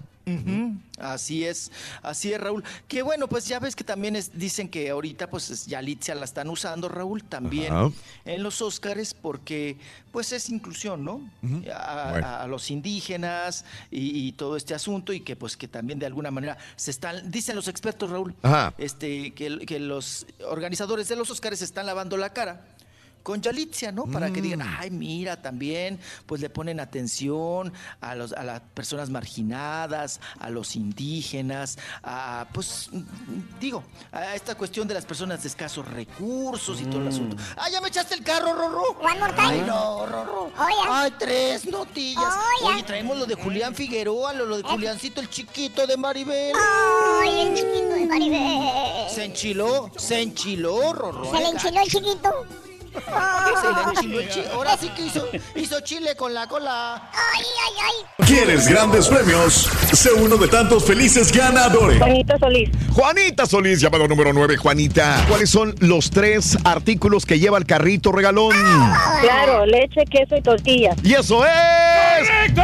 Así 0.99 1.45
es, 1.45 1.71
así 2.03 2.31
es, 2.33 2.39
Raúl. 2.39 2.63
Que 2.87 3.01
bueno, 3.01 3.27
pues 3.27 3.47
ya 3.47 3.59
ves 3.59 3.75
que 3.75 3.83
también 3.83 4.15
es- 4.15 4.37
dicen 4.37 4.69
que 4.69 4.89
ahorita 4.89 5.29
pues 5.29 5.49
es- 5.49 5.65
Yalitza 5.65 6.13
la 6.13 6.25
están 6.25 6.49
usando, 6.49 6.87
Raúl, 6.89 7.23
también 7.23 7.73
en 8.25 8.43
los 8.43 8.61
Óscares 8.61 9.13
porque 9.13 9.77
pues 10.11 10.31
es 10.31 10.49
inclusión, 10.49 11.03
¿no? 11.03 11.21
A, 11.73 12.09
Bueno. 12.11 12.27
a 12.27 12.47
los 12.47 12.69
indígenas 12.69 13.65
y, 13.91 14.27
y 14.27 14.31
todo 14.33 14.55
este 14.57 14.73
asunto 14.75 15.13
y 15.13 15.21
que 15.21 15.35
pues 15.35 15.55
que 15.57 15.67
también 15.67 15.99
de 15.99 16.05
alguna 16.05 16.31
manera 16.31 16.57
se 16.75 16.91
están, 16.91 17.31
dicen 17.31 17.55
los 17.55 17.67
expertos, 17.67 18.09
Raúl, 18.09 18.35
este 18.77 19.33
que, 19.33 19.59
que 19.65 19.79
los 19.79 20.25
organizadores 20.47 21.07
de 21.07 21.15
los 21.15 21.29
Óscares 21.29 21.59
se 21.59 21.65
están 21.65 21.85
lavando 21.85 22.17
la 22.17 22.33
cara 22.33 22.65
con 23.29 23.41
Yalitzia, 23.43 23.91
¿no? 23.91 24.05
Para 24.07 24.31
que 24.31 24.41
digan, 24.41 24.57
Mm. 24.61 24.75
ay, 24.79 24.89
mira, 24.89 25.39
también, 25.39 25.99
pues 26.25 26.41
le 26.41 26.49
ponen 26.49 26.79
atención 26.79 27.71
a, 28.01 28.15
los, 28.15 28.33
a 28.33 28.41
las 28.43 28.59
personas 28.73 29.11
marginadas, 29.11 30.19
a 30.39 30.49
los 30.49 30.75
indígenas, 30.75 31.77
a, 32.01 32.47
pues, 32.51 32.89
mm, 32.91 33.59
digo, 33.59 33.83
a 34.11 34.33
esta 34.33 34.55
cuestión 34.55 34.87
de 34.87 34.95
las 34.95 35.05
personas 35.05 35.43
de 35.43 35.47
escasos 35.47 35.87
recursos 35.87 36.81
y 36.81 36.85
todo 36.85 37.01
el 37.03 37.09
asunto. 37.09 37.37
¡Ah, 37.55 37.69
ya 37.69 37.79
me 37.81 37.89
echaste 37.89 38.15
el 38.15 38.23
carro, 38.23 38.51
Rorro! 38.55 38.97
One 38.99 39.19
more 39.19 39.33
time. 39.33 39.47
¡Ay, 39.47 39.63
no, 39.67 40.07
Rorro! 40.07 40.45
Oye. 40.45 40.89
¡Ay, 40.89 41.13
tres 41.19 41.67
notillas! 41.67 42.33
Oye. 42.63 42.73
Oye, 42.73 42.83
traemos 42.83 43.15
lo 43.15 43.27
de 43.27 43.35
Julián 43.35 43.75
Figueroa, 43.75 44.33
lo, 44.33 44.47
lo 44.47 44.57
de 44.57 44.63
Juliancito, 44.63 45.21
el 45.21 45.29
chiquito 45.29 45.85
de 45.85 45.97
Maribel. 45.97 46.55
Ay, 47.21 47.41
el 47.41 47.53
chiquito 47.53 47.89
de 47.93 48.05
Maribel. 48.07 49.07
Se 49.13 49.25
enchiló, 49.25 49.91
se 49.97 50.19
enchiló, 50.19 50.93
Rorro. 50.93 51.25
Se 51.29 51.37
le 51.37 51.43
¿eh? 51.45 51.49
enchiló 51.51 51.79
el 51.81 51.87
chiquito. 51.89 52.68
Chi- 54.29 54.43
Ahora 54.53 54.77
sí 54.77 54.89
que 54.89 55.03
hizo, 55.03 55.27
hizo 55.55 55.79
chile 55.81 56.15
con 56.15 56.33
la 56.33 56.47
cola. 56.47 57.09
Ay, 57.13 57.43
ay, 57.65 57.73
ay. 58.19 58.25
¿Quieres 58.27 58.67
grandes 58.67 59.07
premios? 59.07 59.69
Sé 59.93 60.11
uno 60.13 60.37
de 60.37 60.47
tantos 60.47 60.83
felices 60.85 61.31
ganadores. 61.31 61.97
Juanita 61.99 62.37
Solís. 62.37 62.69
Juanita 62.93 63.45
Solís, 63.45 63.81
llamado 63.81 64.07
número 64.07 64.33
9. 64.33 64.57
Juanita, 64.57 65.25
¿cuáles 65.27 65.49
son 65.49 65.75
los 65.79 66.09
tres 66.11 66.57
artículos 66.63 67.25
que 67.25 67.39
lleva 67.39 67.57
el 67.57 67.65
carrito 67.65 68.11
regalón? 68.11 68.55
Claro, 69.21 69.65
leche, 69.65 70.03
queso 70.09 70.35
y 70.37 70.41
tortillas. 70.41 70.95
Y 71.03 71.13
eso 71.15 71.43
es. 71.45 71.51
¡Correcto! 72.27 72.63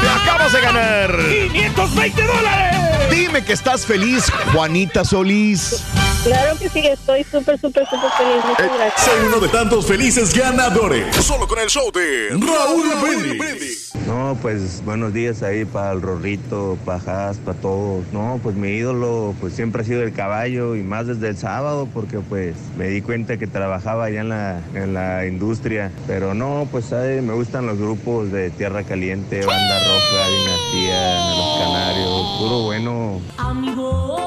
¡Te 0.00 0.08
acabas 0.08 0.52
de 0.52 0.60
ganar! 0.60 1.10
¡520 1.52 2.26
dólares! 2.26 2.75
Dime 3.10 3.44
que 3.44 3.52
estás 3.52 3.86
feliz, 3.86 4.30
Juanita 4.52 5.04
Solís. 5.04 5.82
Claro 6.24 6.58
que 6.58 6.68
sí, 6.68 6.80
estoy 6.80 7.22
súper, 7.22 7.56
súper, 7.60 7.86
súper 7.86 8.10
feliz. 8.18 8.44
Muchas 8.44 8.76
gracias. 8.76 9.00
Sé 9.00 9.10
uno 9.26 9.38
de 9.38 9.48
tantos 9.48 9.86
felices 9.86 10.34
ganadores. 10.34 11.14
Solo 11.24 11.46
con 11.46 11.60
el 11.60 11.68
show 11.68 11.90
de 11.92 12.30
Raúl 12.30 12.88
Brindis. 13.00 13.92
No, 14.06 14.36
pues 14.40 14.84
buenos 14.84 15.12
días 15.12 15.42
ahí 15.42 15.64
para 15.64 15.92
el 15.92 16.02
Rorrito, 16.02 16.78
para 16.84 16.98
Haas, 16.98 17.38
para 17.38 17.58
todos. 17.58 18.04
No, 18.12 18.40
pues 18.42 18.56
mi 18.56 18.68
ídolo 18.68 19.34
pues 19.40 19.54
siempre 19.54 19.82
ha 19.82 19.84
sido 19.84 20.02
el 20.02 20.12
caballo 20.12 20.74
y 20.74 20.82
más 20.82 21.06
desde 21.06 21.28
el 21.28 21.36
sábado 21.36 21.88
porque 21.92 22.18
pues 22.18 22.54
me 22.76 22.88
di 22.88 23.02
cuenta 23.02 23.36
que 23.36 23.46
trabajaba 23.46 24.06
allá 24.06 24.20
en 24.20 24.28
la, 24.28 24.60
en 24.74 24.94
la 24.94 25.26
industria. 25.26 25.92
Pero 26.06 26.34
no, 26.34 26.68
pues 26.70 26.86
¿sabe? 26.86 27.22
me 27.22 27.34
gustan 27.34 27.66
los 27.66 27.78
grupos 27.78 28.32
de 28.32 28.50
Tierra 28.50 28.82
Caliente, 28.82 29.44
Banda 29.44 29.78
Roja, 29.78 30.28
Dinastía, 30.28 31.30
Los 31.36 31.58
Canarios, 31.58 32.38
puro 32.40 32.62
bueno. 32.62 32.95
Amigos. 33.36 34.20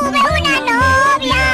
Tuve 0.00 0.18
una 0.40 0.60
novia. 0.60 1.44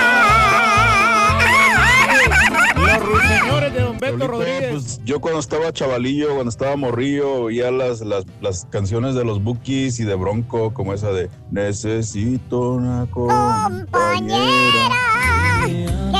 Los 2.98 3.22
señores 3.28 3.72
de 3.74 3.80
Don 3.82 3.98
Beto 3.98 4.28
Rodríguez. 4.28 4.70
Pues, 4.70 5.00
yo 5.04 5.20
cuando 5.20 5.40
estaba 5.40 5.72
chavalillo, 5.72 6.34
cuando 6.34 6.48
estaba 6.50 6.76
morrillo, 6.76 7.32
oía 7.44 7.70
las, 7.70 8.00
las, 8.00 8.24
las 8.40 8.66
canciones 8.70 9.14
de 9.14 9.24
los 9.24 9.42
Bookies 9.42 10.00
y 10.00 10.04
de 10.04 10.14
Bronco, 10.14 10.72
como 10.72 10.94
esa 10.94 11.10
de 11.12 11.28
Necesito 11.50 12.60
una 12.72 13.06
compañera. 13.10 13.86
compañera. 15.60 16.11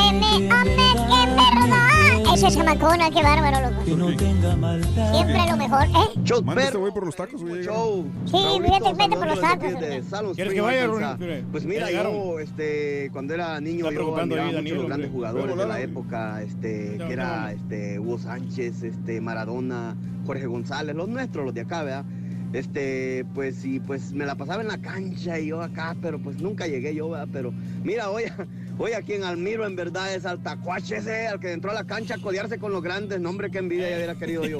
Ese 2.44 2.58
es 2.58 2.64
Macona, 2.66 3.08
qué 3.08 3.22
bárbaro, 3.22 3.70
loco. 3.70 3.84
Siempre 3.84 5.46
lo 5.48 5.56
mejor, 5.56 5.84
¿eh? 5.84 6.42
Manda 6.42 6.64
este 6.64 6.76
güey 6.76 6.92
por 6.92 7.06
los 7.06 7.14
tacos, 7.14 7.40
güey. 7.40 7.62
Sí, 7.62 8.60
vete, 8.60 8.92
vete 8.94 9.16
por 9.16 9.28
los 9.28 9.40
tacos. 9.40 10.34
¿Quieres 10.34 10.52
que 10.52 10.60
vaya. 10.60 10.86
Rubén? 10.88 11.46
Pues 11.52 11.64
mira, 11.64 11.88
yo 11.92 12.40
este, 12.40 13.10
cuando 13.12 13.34
era 13.34 13.60
niño 13.60 13.88
Está 13.88 14.00
yo 14.00 14.16
admiraba 14.16 14.46
mucho 14.46 14.56
Danilo, 14.56 14.76
los 14.76 14.86
grandes 14.88 15.10
jugadores 15.12 15.56
de 15.56 15.66
la 15.66 15.80
época, 15.80 16.42
este, 16.42 16.96
No, 16.98 17.06
que 17.06 17.16
no, 17.16 17.22
era 17.22 17.42
no. 17.42 17.48
este, 17.50 18.00
Hugo 18.00 18.18
Sánchez, 18.18 18.82
este, 18.82 19.20
Maradona, 19.20 19.94
Jorge 20.26 20.46
González, 20.46 20.96
los 20.96 21.08
nuestros, 21.08 21.44
los 21.44 21.54
de 21.54 21.60
acá, 21.60 21.84
¿verdad? 21.84 22.04
Este, 22.52 23.24
pues 23.34 23.64
y 23.64 23.80
pues 23.80 24.12
me 24.12 24.26
la 24.26 24.34
pasaba 24.34 24.60
en 24.60 24.68
la 24.68 24.78
cancha 24.78 25.38
y 25.38 25.46
yo 25.46 25.62
acá, 25.62 25.96
pero 26.02 26.18
pues 26.18 26.36
nunca 26.40 26.66
llegué 26.66 26.94
yo, 26.94 27.08
¿verdad? 27.08 27.28
Pero 27.32 27.52
mira, 27.82 28.10
hoy, 28.10 28.24
hoy 28.78 28.92
a 28.92 29.00
quien 29.00 29.24
admiro 29.24 29.66
en 29.66 29.74
verdad 29.74 30.14
es 30.14 30.26
al 30.26 30.42
tacuache 30.42 30.96
ese, 30.98 31.28
al 31.28 31.40
que 31.40 31.52
entró 31.52 31.70
a 31.70 31.74
la 31.74 31.84
cancha 31.84 32.16
a 32.16 32.18
codearse 32.18 32.58
con 32.58 32.72
los 32.72 32.82
grandes, 32.82 33.20
nombre 33.20 33.50
que 33.50 33.58
envidia 33.58 33.88
ya 33.88 33.96
hubiera 33.96 34.14
querido 34.16 34.44
yo. 34.44 34.58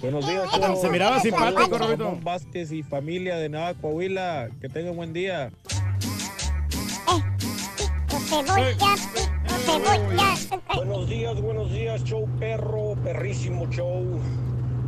Buenos 0.00 0.26
días, 0.28 0.48
Se 0.80 0.88
miraba 0.88 1.20
simpático. 1.20 1.78
Ramón 1.78 2.22
Vázquez 2.22 2.70
y 2.70 2.82
familia 2.82 3.36
de 3.36 3.48
Nava 3.48 3.74
Coahuila. 3.74 4.50
Que 4.60 4.68
tengan 4.68 4.94
buen 4.94 5.12
día. 5.12 5.50
Cebolla. 8.28 9.33
Buenos 10.74 11.08
días, 11.08 11.40
buenos 11.40 11.70
días, 11.72 12.02
show 12.04 12.28
perro, 12.38 12.94
perrísimo 13.04 13.68
show. 13.70 14.04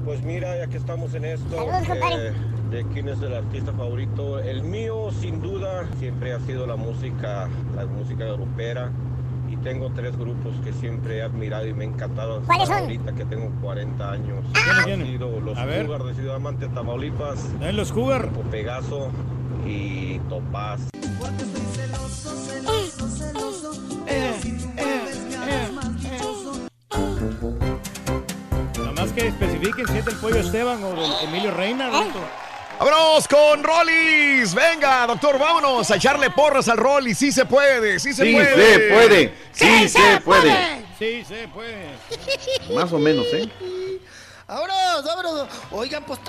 Pues 0.05 0.23
mira, 0.23 0.57
ya 0.57 0.67
que 0.67 0.77
estamos 0.77 1.15
en 1.15 1.25
esto, 1.25 1.57
eh, 1.57 2.33
de 2.71 2.85
quién 2.93 3.09
es 3.09 3.21
el 3.23 3.35
artista 3.35 3.73
favorito. 3.73 4.39
El 4.39 4.63
mío, 4.63 5.11
sin 5.21 5.41
duda, 5.41 5.89
siempre 5.99 6.33
ha 6.33 6.41
sido 6.41 6.67
la 6.67 6.77
música, 6.77 7.49
la 7.75 7.87
música 7.87 8.25
grupera. 8.27 8.91
Y 9.49 9.57
tengo 9.59 9.91
tres 9.95 10.17
grupos 10.17 10.55
que 10.65 10.73
siempre 10.73 11.19
he 11.19 11.23
admirado 11.23 11.67
y 11.67 11.73
me 11.73 11.85
ha 11.85 11.89
encantado. 11.89 12.43
¿Cuáles 12.43 12.69
son? 12.69 12.79
Ahorita 12.79 13.13
que 13.13 13.25
tengo 13.25 13.51
40 13.63 14.11
años. 14.11 14.45
¿Quiénes, 14.85 15.07
Han 15.07 15.13
sido 15.13 15.41
los. 15.41 15.57
Cougar 15.57 16.03
de 16.03 16.15
Ciudad 16.15 16.37
Amante, 16.37 16.69
Tamaulipas. 16.69 17.49
¿En 17.61 17.77
los 17.77 17.93
Cougar? 17.93 18.29
Pegaso 18.51 19.11
y 19.65 20.19
Topaz. 20.29 20.81
Más 22.65 24.56
que 29.17 29.29
especifiquen 29.29 29.87
si 29.89 29.99
es 29.99 30.05
del 30.05 30.17
pollo 30.17 30.37
Esteban 30.41 30.83
o 30.85 30.91
del 30.91 31.11
Emilio 31.29 31.51
Reina, 31.53 31.89
Rorrito. 31.89 32.21
Vámonos 32.79 33.27
con 33.27 33.65
Rollis. 33.65 34.55
Venga, 34.55 35.07
doctor, 35.07 35.39
vámonos 35.39 35.91
a 35.91 35.97
echarle 35.97 36.29
porras 36.31 36.69
al 36.69 36.77
Rollis. 36.77 37.17
Sí 37.17 37.33
se 37.33 37.47
puede, 37.47 37.99
sí 37.99 38.13
se 38.13 38.25
Sí 38.27 38.33
puede. 38.35 38.55
se 38.75 38.79
puede, 38.93 39.35
sí 39.53 39.89
se 39.89 40.21
puede. 40.21 40.87
Sí, 40.99 41.25
se 41.27 41.49
puede. 41.49 42.75
Más 42.75 42.93
o 42.93 42.99
menos, 42.99 43.27
¿eh? 43.33 43.49
Vámonos, 44.49 45.05
vámonos. 45.05 45.49
Oigan, 45.73 46.05
pues 46.05 46.21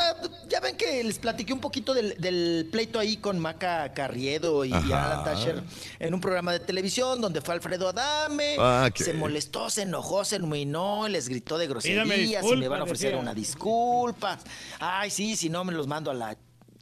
ya 0.50 0.60
ven 0.60 0.76
que 0.76 1.04
les 1.04 1.20
platiqué 1.20 1.54
un 1.54 1.60
poquito 1.60 1.94
del, 1.94 2.16
del 2.18 2.68
pleito 2.72 2.98
ahí 2.98 3.18
con 3.18 3.38
Maca 3.38 3.94
Carriedo 3.94 4.66
y, 4.66 4.70
y. 4.70 4.74
Alan 4.74 5.24
Tasher 5.24 5.64
en 6.00 6.14
un 6.14 6.20
programa 6.20 6.52
de 6.52 6.60
televisión 6.60 7.22
donde 7.22 7.42
fue 7.42 7.54
Alfredo 7.54 7.90
Adame. 7.90 8.56
Ah. 8.58 8.90
Se 8.96 9.14
molestó, 9.14 9.70
se 9.70 9.84
enojó, 9.84 10.26
se 10.26 10.38
iluminó, 10.38 11.08
les 11.08 11.30
gritó 11.30 11.58
de 11.60 11.68
groserías 11.68 12.44
y 12.44 12.56
me 12.56 12.68
van 12.68 12.82
a 12.82 12.84
ofrecer 12.86 13.12
decía. 13.12 13.22
una 13.22 13.34
disculpa. 13.36 14.40
Ay, 14.80 15.12
sí, 15.12 15.36
si 15.36 15.50
no 15.50 15.64
me 15.64 15.74
los 15.74 15.86
mando 15.86 16.10
a 16.10 16.14
la 16.16 16.36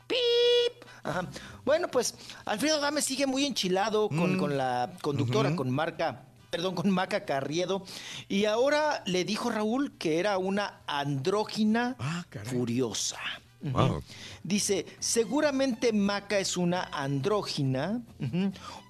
¡Pip! 0.08 0.86
Ajá. 1.04 1.28
Bueno, 1.66 1.90
pues 1.90 2.16
Alfredo 2.46 2.78
Adame 2.78 3.02
sigue 3.02 3.28
muy 3.28 3.46
enchilado 3.46 4.08
con, 4.08 4.38
con 4.38 4.58
la 4.58 4.92
conductora, 5.02 5.56
con 5.56 5.70
Marca, 5.70 6.24
perdón, 6.56 6.76
con 6.76 6.90
Maca 6.90 7.26
Carriedo. 7.26 7.84
Y 8.30 8.46
ahora 8.46 9.04
le 9.06 9.26
dijo 9.26 9.50
Raúl 9.50 9.92
que 9.98 10.20
era 10.20 10.38
una 10.38 10.80
andrógina 10.88 11.98
furiosa. 12.46 13.20
Ujú. 13.62 13.78
Wow. 13.78 14.04
Dice, 14.42 14.86
seguramente 15.00 15.92
Maca 15.92 16.40
es 16.40 16.56
una 16.56 16.84
andrógina. 16.84 18.02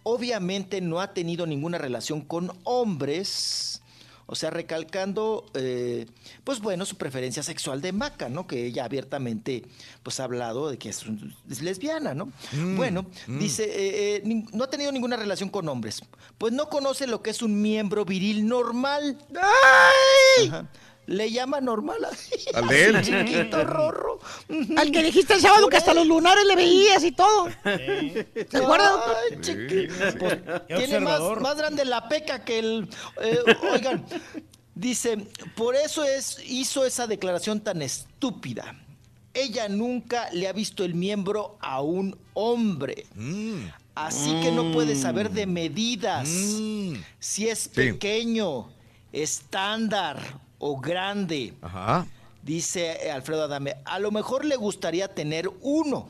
Obviamente 0.03 0.79
no 0.79 0.99
ha 1.01 1.13
tenido 1.13 1.47
ninguna 1.47 1.79
relación 1.79 2.21
con 2.21 2.51
hombres. 2.65 3.81
O 4.27 4.35
sea, 4.35 4.49
recalcando, 4.49 5.45
eh, 5.53 6.07
pues 6.43 6.59
bueno, 6.59 6.85
su 6.85 6.97
preferencia 6.97 7.43
sexual 7.43 7.81
de 7.81 7.91
Maca, 7.91 8.27
¿no? 8.27 8.47
Que 8.47 8.65
ella 8.65 8.83
abiertamente, 8.85 9.63
pues 10.01 10.19
ha 10.19 10.23
hablado 10.23 10.69
de 10.69 10.77
que 10.79 10.89
es, 10.89 11.05
un- 11.05 11.35
es 11.49 11.61
lesbiana, 11.61 12.13
¿no? 12.15 12.31
Mm, 12.53 12.75
bueno, 12.75 13.05
mm. 13.27 13.37
dice, 13.39 13.65
eh, 13.65 14.15
eh, 14.25 14.43
no 14.51 14.63
ha 14.63 14.69
tenido 14.69 14.91
ninguna 14.91 15.15
relación 15.15 15.49
con 15.49 15.69
hombres. 15.69 16.01
Pues 16.39 16.53
no 16.53 16.69
conoce 16.69 17.05
lo 17.07 17.21
que 17.21 17.29
es 17.29 17.41
un 17.43 17.61
miembro 17.61 18.03
viril 18.03 18.47
normal. 18.47 19.17
Ajá. 20.47 20.69
Le 21.07 21.29
llama 21.31 21.61
normal 21.61 21.97
a- 22.05 22.09
Al 22.57 22.67
de 22.67 22.85
él. 22.85 23.01
Chiquito, 23.01 23.63
rorro. 23.63 24.19
Al 24.77 24.91
que 24.91 25.03
dijiste 25.03 25.33
el 25.35 25.41
sábado 25.41 25.67
que 25.69 25.77
hasta 25.77 25.93
los 25.93 26.07
lunares 26.07 26.45
le 26.45 26.55
veías 26.55 27.03
y 27.03 27.11
todo. 27.11 27.47
¿Te 27.63 28.57
acuerdas? 28.57 28.91
Ay, 29.31 29.37
chiqui- 29.39 30.17
pues, 30.17 30.37
Qué 30.67 30.75
tiene 30.75 30.99
más, 31.01 31.21
más 31.41 31.55
grande 31.57 31.85
la 31.85 32.07
peca 32.09 32.43
que 32.43 32.59
el. 32.59 32.89
eh, 33.21 33.37
oigan, 33.71 34.05
dice, 34.73 35.17
por 35.55 35.75
eso 35.75 36.03
es, 36.03 36.39
hizo 36.47 36.85
esa 36.85 37.05
declaración 37.07 37.59
tan 37.61 37.81
estúpida. 37.81 38.75
Ella 39.33 39.67
nunca 39.69 40.29
le 40.31 40.47
ha 40.47 40.53
visto 40.53 40.83
el 40.85 40.95
miembro 40.95 41.57
a 41.59 41.81
un 41.81 42.17
hombre. 42.33 43.05
Así 43.93 44.31
que 44.41 44.51
no 44.51 44.71
puede 44.71 44.95
saber 44.95 45.29
de 45.29 45.45
medidas. 45.45 46.27
Si 47.19 47.47
es 47.47 47.67
pequeño, 47.67 48.69
estándar 49.11 50.17
o 50.59 50.79
grande. 50.79 51.53
Ajá. 51.61 52.07
Dice 52.41 53.07
eh, 53.07 53.11
Alfredo 53.11 53.43
Adame, 53.43 53.77
a 53.85 53.99
lo 53.99 54.11
mejor 54.11 54.45
le 54.45 54.55
gustaría 54.55 55.07
tener 55.07 55.49
uno, 55.61 56.07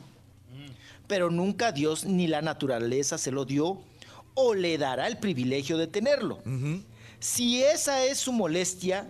pero 1.06 1.30
nunca 1.30 1.72
Dios 1.72 2.04
ni 2.04 2.26
la 2.26 2.42
naturaleza 2.42 3.16
se 3.16 3.30
lo 3.30 3.44
dio 3.44 3.80
o 4.34 4.54
le 4.54 4.76
dará 4.76 5.06
el 5.06 5.18
privilegio 5.18 5.78
de 5.78 5.86
tenerlo. 5.86 6.38
Si 7.20 7.62
esa 7.62 8.04
es 8.04 8.18
su 8.18 8.32
molestia 8.32 9.08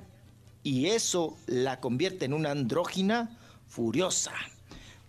y 0.62 0.86
eso 0.86 1.36
la 1.46 1.80
convierte 1.80 2.26
en 2.26 2.32
una 2.32 2.50
andrógina 2.50 3.36
furiosa. 3.66 4.32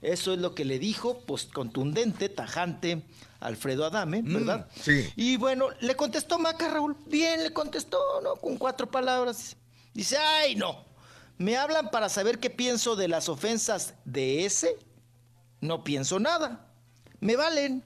Eso 0.01 0.33
es 0.33 0.39
lo 0.39 0.53
que 0.53 0.65
le 0.65 0.79
dijo, 0.79 1.19
pues 1.25 1.45
contundente, 1.45 2.29
tajante, 2.29 3.01
Alfredo 3.39 3.85
Adame, 3.85 4.21
¿verdad? 4.23 4.67
sí. 4.79 5.07
Y 5.15 5.37
bueno, 5.37 5.67
le 5.81 5.95
contestó 5.95 6.39
Maca 6.39 6.69
Raúl. 6.69 6.95
Bien, 7.07 7.43
le 7.43 7.51
contestó, 7.51 7.99
¿no? 8.23 8.35
Con 8.35 8.57
cuatro 8.57 8.89
palabras. 8.89 9.56
Dice, 9.97 10.15
ay, 10.15 10.53
no. 10.55 10.85
¿Me 11.39 11.57
hablan 11.57 11.89
para 11.89 12.07
saber 12.07 12.37
qué 12.37 12.51
pienso 12.51 12.95
de 12.95 13.07
las 13.07 13.29
ofensas 13.29 13.95
de 14.05 14.45
ese? 14.45 14.77
No 15.59 15.83
pienso 15.83 16.19
nada. 16.19 16.67
Me 17.19 17.35
valen. 17.35 17.83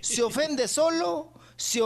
Se 0.00 0.22
ofende 0.22 0.68
solo, 0.68 1.34
se, 1.56 1.82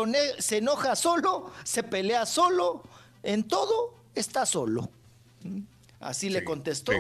enoja 0.57 0.95
solo, 0.95 1.51
se 1.65 1.83
pelea 1.83 2.25
solo, 2.25 2.85
en 3.25 3.49
todo 3.49 3.97
está 4.15 4.47
solo. 4.47 4.93
¿Mm? 5.43 5.63
Así 5.99 6.31
le 6.31 6.45
contestó 6.45 6.93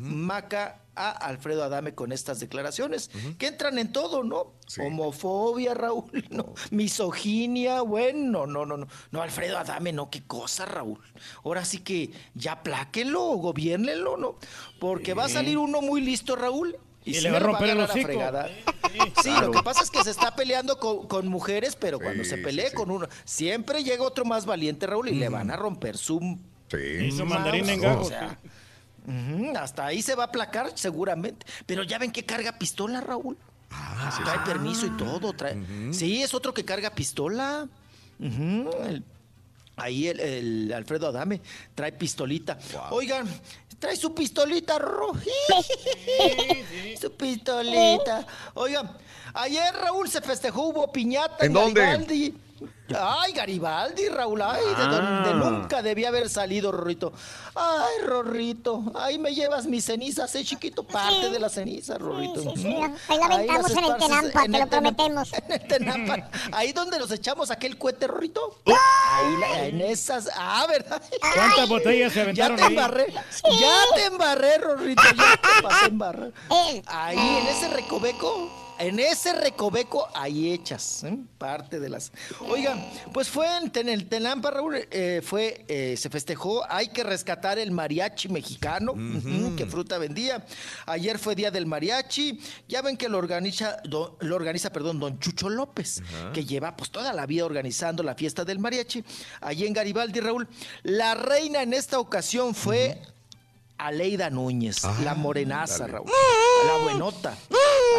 Maca 0.00 0.80
a 0.96 1.10
Alfredo 1.10 1.62
Adame 1.62 1.94
con 1.94 2.10
estas 2.12 2.40
declaraciones, 2.40 3.10
que 3.38 3.46
entran 3.46 3.78
en 3.78 3.92
todo, 3.92 4.24
¿no? 4.24 4.54
Homofobia, 4.84 5.74
Raúl, 5.74 6.26
no. 6.30 6.54
Misoginia, 6.70 7.82
bueno, 7.82 8.46
no, 8.46 8.64
no, 8.66 8.76
no. 8.76 8.88
No, 9.10 9.22
Alfredo 9.22 9.58
Adame, 9.58 9.92
no, 9.92 10.10
qué 10.10 10.22
cosa, 10.26 10.64
Raúl. 10.64 10.98
Ahora 11.44 11.64
sí 11.64 11.78
que 11.78 12.10
ya 12.34 12.62
pláquenlo, 12.62 13.20
gobiernenlo, 13.36 14.16
¿no? 14.16 14.36
Porque 14.80 15.14
va 15.14 15.26
a 15.26 15.28
salir 15.28 15.58
uno 15.58 15.80
muy 15.82 16.00
listo, 16.00 16.34
Raúl. 16.36 16.76
Y, 17.04 17.10
Y 17.10 17.14
sí 17.14 17.20
le 17.20 17.30
va 17.30 17.36
a 17.36 17.40
romper 17.40 17.70
el 17.70 17.80
hocico. 17.80 18.06
fregada. 18.06 18.48
Sí, 18.48 19.30
Claro. 19.30 19.46
lo 19.48 19.52
que 19.52 19.62
pasa 19.62 19.82
es 19.84 19.90
que 19.90 20.02
se 20.02 20.10
está 20.10 20.34
peleando 20.34 20.78
con, 20.80 21.06
con 21.06 21.28
mujeres, 21.28 21.76
pero 21.76 22.00
cuando 22.00 22.24
se 22.24 22.38
pelee 22.38 22.70
sí. 22.70 22.74
con 22.74 22.90
uno, 22.90 23.06
siempre 23.24 23.84
llega 23.84 24.02
otro 24.02 24.24
más 24.24 24.44
valiente, 24.46 24.86
Raúl, 24.86 25.08
y 25.08 25.14
le 25.14 25.28
van 25.28 25.50
a 25.50 25.56
romper 25.56 25.96
su 25.98 26.18
Sí. 26.68 27.22
Mandarín 27.24 27.68
en 27.68 27.78
o 27.80 27.82
gajo. 27.82 28.10
Hasta 29.58 29.86
ahí 29.86 30.02
se 30.02 30.14
va 30.14 30.24
a 30.24 30.26
aplacar 30.26 30.72
seguramente. 30.74 31.46
Pero 31.66 31.82
ya 31.82 31.98
ven 31.98 32.10
que 32.12 32.24
carga 32.24 32.58
pistola, 32.58 33.00
Raúl. 33.00 33.36
Ah, 33.70 34.20
trae 34.24 34.38
permiso 34.46 34.86
y 34.86 34.90
todo. 34.96 35.32
Trae... 35.32 35.56
Sí, 35.92 36.22
es 36.22 36.34
otro 36.34 36.52
que 36.54 36.64
carga 36.64 36.90
pistola. 36.90 37.68
El- 38.20 39.04
Ahí 39.78 40.08
el, 40.08 40.20
el 40.20 40.72
Alfredo 40.72 41.08
Adame 41.08 41.42
trae 41.74 41.92
pistolita. 41.92 42.58
Oigan, 42.92 43.28
trae 43.78 43.94
su 43.94 44.14
pistolita, 44.14 44.78
Ro. 44.78 45.12
Su 46.98 47.12
pistolita. 47.12 48.26
Oigan, 48.54 48.90
ayer 49.34 49.74
Raúl 49.74 50.08
se 50.08 50.22
festejó, 50.22 50.68
hubo 50.68 50.90
piñata 50.90 51.44
¿En 51.44 51.48
en, 51.48 51.52
dónde? 51.52 51.80
Garibaldi. 51.82 52.34
Ay, 52.98 53.32
Garibaldi, 53.32 54.08
Raúl, 54.08 54.40
ay, 54.42 54.64
de 54.64 54.82
Ah. 54.82 55.22
donde 55.24 55.34
nunca 55.34 55.82
debía 55.82 56.08
haber 56.08 56.28
salido, 56.28 56.70
Rorrito. 56.72 57.12
Ay, 57.54 58.04
Rorrito, 58.06 58.84
ahí 58.94 59.18
me 59.18 59.34
llevas 59.34 59.66
mis 59.66 59.84
cenizas, 59.84 60.34
eh, 60.36 60.44
chiquito, 60.44 60.84
parte 60.84 61.30
de 61.30 61.38
las 61.40 61.52
cenizas, 61.52 61.98
Rorrito. 61.98 62.40
sí, 62.42 62.50
sí, 62.56 62.76
ahí 63.08 63.18
la 63.18 63.26
aventamos 63.26 63.70
en 63.72 63.84
el 63.84 63.96
Tenampa, 63.96 64.44
en 64.44 64.52
te 64.52 64.58
el 64.58 64.64
lo 64.64 64.70
prometemos. 64.70 65.32
En 65.32 65.52
el 65.52 65.66
Tenampa. 65.68 66.30
Ahí 66.52 66.72
donde 66.72 66.98
nos 66.98 67.10
echamos 67.10 67.50
aquel 67.50 67.76
cohete, 67.76 68.06
Rorrito. 68.06 68.60
¡Oh! 68.64 68.72
Ahí, 69.12 69.36
la- 69.40 69.66
en 69.66 69.80
esas, 69.80 70.28
ah, 70.36 70.64
¿verdad? 70.68 71.02
¿Cuántas 71.34 71.68
botellas 71.68 72.12
se 72.12 72.20
aventaron 72.22 72.56
Ya 72.56 72.62
te 72.62 72.68
ahí? 72.68 72.74
embarré, 72.76 73.12
ya 73.12 73.78
te 73.94 74.04
embarré, 74.06 74.58
Rorrito, 74.58 75.02
ya 75.16 75.36
te 75.36 75.62
pasé 75.62 75.84
a 75.84 75.88
embarrar. 75.88 76.32
Ahí, 76.86 77.18
en 77.18 77.46
ese 77.48 77.68
recoveco, 77.68 78.50
en 78.78 78.98
ese 78.98 79.32
recoveco, 79.32 80.06
ahí 80.14 80.52
hechas, 80.52 81.04
¿eh? 81.04 81.16
parte 81.38 81.80
de 81.80 81.88
las... 81.88 82.12
Oigan, 82.40 82.84
pues 83.12 83.28
fue 83.28 83.46
en, 83.56 83.88
el 83.88 84.08
Tenampa, 84.08 84.50
Raúl, 84.50 84.76
eh, 84.90 85.22
fue, 85.24 85.64
eh, 85.68 85.96
se 85.96 86.10
festejó, 86.10 86.62
hay 86.70 86.88
que 86.88 87.02
rescatar 87.04 87.58
el 87.58 87.70
mariachi 87.70 88.28
mexicano, 88.28 88.94
que 89.56 89.66
fruta 89.66 89.98
vendía. 89.98 90.44
Ayer 90.86 91.18
fue 91.18 91.34
Día 91.34 91.50
del 91.50 91.66
Mariachi, 91.66 92.40
ya 92.68 92.82
ven 92.82 92.96
que 92.96 93.08
lo 93.08 93.18
organiza, 93.18 93.78
do- 93.84 94.16
lo 94.20 94.36
organiza, 94.36 94.70
perdón, 94.70 95.00
don 95.00 95.18
Chucho 95.18 95.48
López, 95.48 96.02
que 96.32 96.44
lleva 96.44 96.76
pues 96.76 96.90
toda 96.90 97.12
la 97.12 97.26
vida 97.26 97.44
organizando 97.44 98.02
la 98.02 98.14
fiesta 98.14 98.44
del 98.44 98.58
mariachi. 98.58 99.04
Allí 99.40 99.66
en 99.66 99.72
Garibaldi, 99.72 100.20
Raúl, 100.20 100.48
la 100.82 101.14
reina 101.14 101.62
en 101.62 101.72
esta 101.74 101.98
ocasión 101.98 102.54
fue... 102.54 103.00
Aleida 103.78 104.30
Núñez, 104.30 104.82
la 105.04 105.14
morenaza, 105.14 105.80
dale. 105.80 105.92
Raúl. 105.94 106.10
La 106.66 106.76
buenota. 106.82 107.36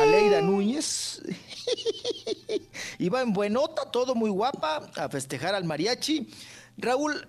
Aleida 0.01 0.41
Núñez. 0.41 1.21
Iba 2.99 3.21
en 3.21 3.33
buenota, 3.33 3.89
todo 3.91 4.15
muy 4.15 4.29
guapa, 4.29 4.89
a 4.95 5.09
festejar 5.09 5.53
al 5.55 5.63
mariachi. 5.65 6.29
Raúl, 6.77 7.27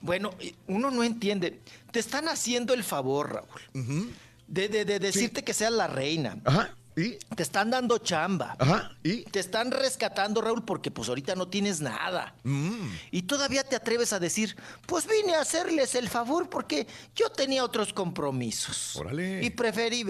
bueno, 0.00 0.30
uno 0.68 0.90
no 0.90 1.02
entiende. 1.04 1.60
Te 1.90 2.00
están 2.00 2.28
haciendo 2.28 2.72
el 2.74 2.82
favor, 2.84 3.34
Raúl. 3.34 4.12
De, 4.46 4.68
de- 4.68 4.84
de 4.84 4.98
decirte 4.98 5.42
que 5.44 5.52
seas 5.54 5.72
la 5.72 5.86
reina. 5.86 6.38
Ajá. 6.44 6.74
¿Y? 6.96 7.12
Te 7.34 7.42
están 7.42 7.70
dando 7.70 7.98
chamba. 7.98 8.56
Ajá. 8.58 8.92
¿Y? 9.02 9.22
Te 9.22 9.40
están 9.40 9.70
rescatando, 9.70 10.40
Raúl, 10.42 10.64
porque 10.64 10.90
pues 10.90 11.08
ahorita 11.08 11.34
no 11.34 11.48
tienes 11.48 11.80
nada. 11.80 12.34
Mm. 12.42 12.88
Y 13.10 13.22
todavía 13.22 13.64
te 13.64 13.76
atreves 13.76 14.12
a 14.12 14.18
decir, 14.18 14.56
pues 14.86 15.06
vine 15.06 15.34
a 15.34 15.40
hacerles 15.40 15.94
el 15.94 16.08
favor 16.08 16.50
porque 16.50 16.86
yo 17.14 17.30
tenía 17.30 17.64
otros 17.64 17.92
compromisos. 17.92 18.96
Órale. 18.96 19.42
Y 19.42 19.50
preferí, 19.50 20.04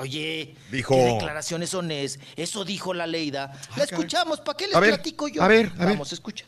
oye, 0.00 0.54
Dijo. 0.70 0.94
¿qué 0.94 1.04
declaraciones 1.04 1.70
son 1.70 1.90
es? 1.90 2.18
Eso 2.36 2.64
dijo 2.64 2.92
la 2.92 3.06
Leida. 3.06 3.52
La 3.76 3.84
escuchamos, 3.84 4.40
¿para 4.40 4.56
qué 4.56 4.66
les 4.66 4.76
A 4.76 4.80
ver, 4.80 4.90
platico 4.94 5.28
yo? 5.28 5.42
a 5.42 5.48
ver, 5.48 5.72
a 5.76 5.84
ver. 5.84 5.88
Vamos, 5.94 6.12
escucha. 6.12 6.44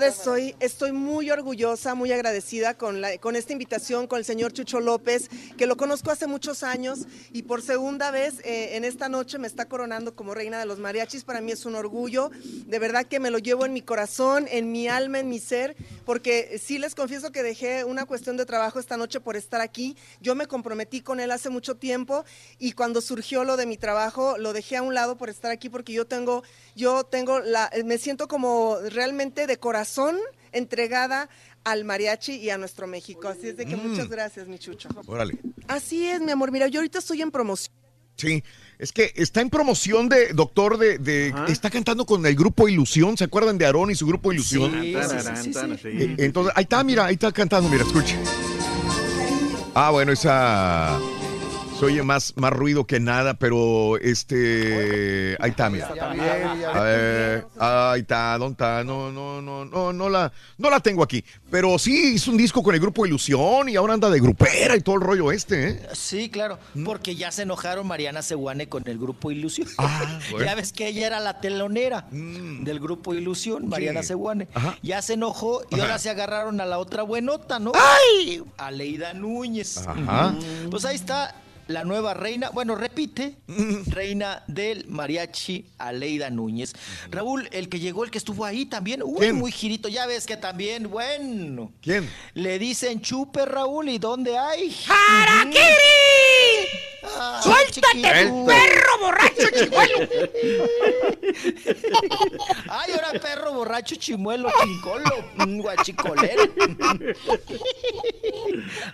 Estoy, 0.00 0.56
estoy 0.58 0.90
muy 0.90 1.30
orgullosa, 1.30 1.94
muy 1.94 2.12
agradecida 2.12 2.72
con, 2.78 3.02
la- 3.02 3.18
con 3.18 3.36
esta 3.36 3.52
invitación 3.52 4.06
con 4.06 4.18
el 4.18 4.24
señor 4.24 4.50
Chucho 4.54 4.80
López, 4.80 5.28
que 5.58 5.66
lo 5.66 5.76
conozco 5.76 6.10
hace 6.10 6.26
muchos 6.26 6.62
años 6.62 7.00
y 7.30 7.42
por 7.42 7.60
segunda 7.60 8.10
vez 8.10 8.40
eh, 8.42 8.74
en 8.76 8.84
esta 8.86 9.10
noche 9.10 9.36
me 9.36 9.46
está 9.46 9.66
coronando 9.66 10.16
como 10.16 10.32
reina 10.34 10.58
de 10.58 10.64
los 10.64 10.78
mariachis. 10.78 11.24
Para 11.24 11.42
mí 11.42 11.52
es 11.52 11.66
un 11.66 11.74
orgullo, 11.74 12.30
de 12.66 12.78
verdad 12.78 13.04
que 13.04 13.20
me 13.20 13.28
lo 13.30 13.36
llevo 13.36 13.66
en 13.66 13.74
mi 13.74 13.82
corazón, 13.82 14.46
en 14.50 14.72
mi 14.72 14.88
alma, 14.88 15.18
en 15.18 15.28
mi 15.28 15.38
ser, 15.38 15.76
porque 16.06 16.58
sí 16.60 16.78
les 16.78 16.94
confieso 16.94 17.30
que 17.30 17.42
dejé 17.42 17.84
una 17.84 18.06
cuestión 18.06 18.38
de 18.38 18.46
trabajo 18.46 18.80
esta 18.80 18.96
noche 18.96 19.20
por 19.20 19.36
estar 19.36 19.60
aquí. 19.60 19.94
Yo 20.22 20.34
me 20.34 20.46
comprometí 20.46 21.02
con 21.02 21.20
él 21.20 21.30
hace 21.30 21.50
mucho 21.50 21.76
tiempo 21.76 22.24
y 22.58 22.72
cuando 22.72 23.02
surgió 23.02 23.44
lo 23.44 23.58
de 23.58 23.66
mi 23.66 23.76
trabajo 23.76 24.38
lo 24.38 24.54
dejé 24.54 24.78
a 24.78 24.82
un 24.82 24.94
lado 24.94 25.18
por 25.18 25.28
estar 25.28 25.50
aquí 25.50 25.68
porque 25.68 25.92
yo 25.92 26.06
tengo, 26.06 26.44
yo 26.74 27.04
tengo 27.04 27.40
la, 27.40 27.70
me 27.84 27.98
siento 27.98 28.26
como 28.26 28.78
realmente 28.88 29.46
de 29.46 29.58
corazón 29.58 29.81
entregada 30.52 31.28
al 31.64 31.84
mariachi 31.84 32.32
y 32.36 32.50
a 32.50 32.58
nuestro 32.58 32.86
México. 32.86 33.28
Así 33.28 33.48
es 33.48 33.56
de 33.56 33.66
que 33.66 33.76
Mm. 33.76 33.88
muchas 33.88 34.08
gracias, 34.08 34.46
mi 34.48 34.58
chucho. 34.58 34.88
Órale. 35.06 35.38
Así 35.68 36.06
es, 36.06 36.20
mi 36.20 36.32
amor. 36.32 36.50
Mira, 36.50 36.66
yo 36.68 36.80
ahorita 36.80 36.98
estoy 36.98 37.22
en 37.22 37.30
promoción. 37.30 37.74
Sí, 38.16 38.44
es 38.78 38.92
que 38.92 39.10
está 39.16 39.40
en 39.40 39.48
promoción 39.48 40.08
de 40.08 40.32
doctor 40.34 40.76
de, 40.76 40.98
de- 40.98 41.32
está 41.48 41.70
cantando 41.70 42.04
con 42.04 42.24
el 42.26 42.34
grupo 42.36 42.68
Ilusión, 42.68 43.16
¿se 43.16 43.24
acuerdan 43.24 43.56
de 43.56 43.64
Aarón 43.64 43.90
y 43.90 43.94
su 43.94 44.06
grupo 44.06 44.32
Ilusión? 44.32 44.70
Sí, 44.82 44.94
sí, 44.94 45.18
sí, 45.18 45.52
sí, 45.52 45.52
sí, 45.54 45.76
sí. 45.80 45.88
Eh, 45.88 46.16
Entonces, 46.18 46.52
ahí 46.54 46.64
está, 46.64 46.84
mira, 46.84 47.06
ahí 47.06 47.14
está 47.14 47.32
cantando, 47.32 47.70
mira, 47.70 47.84
escuche. 47.84 48.18
Ah, 49.74 49.90
bueno, 49.90 50.12
esa 50.12 51.00
se 51.82 51.86
oye 51.86 52.02
más, 52.04 52.32
más 52.36 52.52
ruido 52.52 52.86
que 52.86 53.00
nada, 53.00 53.34
pero 53.34 53.96
este, 53.98 55.36
ahí 55.40 55.50
está, 55.50 55.68
mira. 55.68 55.88
A 55.88 56.80
ver, 56.82 57.46
ahí 57.58 58.00
está, 58.02 58.38
¿dónde 58.38 58.52
está? 58.52 58.84
No, 58.84 59.10
no, 59.10 59.42
no, 59.42 59.64
no, 59.64 59.92
no 59.92 60.08
la, 60.08 60.32
no 60.58 60.70
la 60.70 60.78
tengo 60.78 61.02
aquí. 61.02 61.24
Pero 61.50 61.76
sí 61.80 62.14
hizo 62.14 62.30
un 62.30 62.36
disco 62.36 62.62
con 62.62 62.74
el 62.76 62.80
grupo 62.80 63.04
Ilusión 63.04 63.68
y 63.68 63.74
ahora 63.74 63.94
anda 63.94 64.10
de 64.10 64.20
grupera 64.20 64.76
y 64.76 64.80
todo 64.80 64.94
el 64.94 65.00
rollo 65.00 65.32
este, 65.32 65.70
¿eh? 65.70 65.88
Sí, 65.92 66.28
claro, 66.28 66.60
porque 66.84 67.16
ya 67.16 67.32
se 67.32 67.42
enojaron 67.42 67.84
Mariana 67.86 68.22
Seguane 68.22 68.68
con 68.68 68.86
el 68.86 68.98
grupo 68.98 69.32
Ilusión. 69.32 69.66
Ah, 69.78 70.20
bueno. 70.30 70.44
Mm. 70.44 70.48
Ya 70.52 70.54
ves 70.56 70.72
que 70.72 70.86
ella 70.88 71.06
era 71.06 71.18
la 71.20 71.40
telonera 71.40 72.06
del 72.10 72.78
grupo 72.78 73.14
Ilusión, 73.14 73.68
Mariana 73.68 74.02
Sí. 74.02 74.08
Seguane. 74.08 74.46
Ajá. 74.54 74.78
Ya 74.82 75.02
se 75.02 75.14
enojó 75.14 75.62
y 75.70 75.74
Ajá. 75.74 75.84
ahora 75.84 75.98
se 75.98 76.10
agarraron 76.10 76.60
a 76.60 76.66
la 76.66 76.78
otra 76.78 77.02
buenota, 77.02 77.58
¿no? 77.58 77.72
¡Ay! 77.74 78.42
A 78.58 78.70
Leida 78.70 79.14
Núñez. 79.14 79.78
Ajá. 79.78 80.34
Pues 80.70 80.84
ahí 80.84 80.96
está 80.96 81.34
la 81.68 81.84
nueva 81.84 82.14
reina, 82.14 82.50
bueno, 82.50 82.74
repite, 82.74 83.36
reina 83.86 84.42
del 84.46 84.86
mariachi 84.88 85.66
Aleida 85.78 86.30
Núñez. 86.30 86.72
Raúl, 87.10 87.48
el 87.52 87.68
que 87.68 87.78
llegó, 87.78 88.04
el 88.04 88.10
que 88.10 88.18
estuvo 88.18 88.44
ahí 88.44 88.66
también, 88.66 89.02
uy, 89.02 89.16
¿Quién? 89.18 89.36
muy 89.36 89.52
girito, 89.52 89.88
ya 89.88 90.06
ves 90.06 90.26
que 90.26 90.36
también, 90.36 90.90
bueno. 90.90 91.72
¿Quién? 91.80 92.08
Le 92.34 92.58
dicen 92.58 93.00
chupe, 93.00 93.44
Raúl, 93.44 93.88
¿y 93.88 93.98
dónde 93.98 94.36
hay? 94.36 94.74
¡Harakiri! 94.88 95.60
Ay, 97.04 97.42
¡Suéltate, 97.42 97.80
chiquito. 97.94 98.46
perro 98.46 98.98
borracho 99.00 99.48
chimuelo! 99.58 99.98
Ay, 102.68 102.92
ahora 102.92 103.12
perro 103.20 103.52
borracho 103.54 103.96
chimuelo, 103.96 104.48
chincolo, 104.62 105.10
mm, 105.34 105.60
guachicolero. 105.60 106.42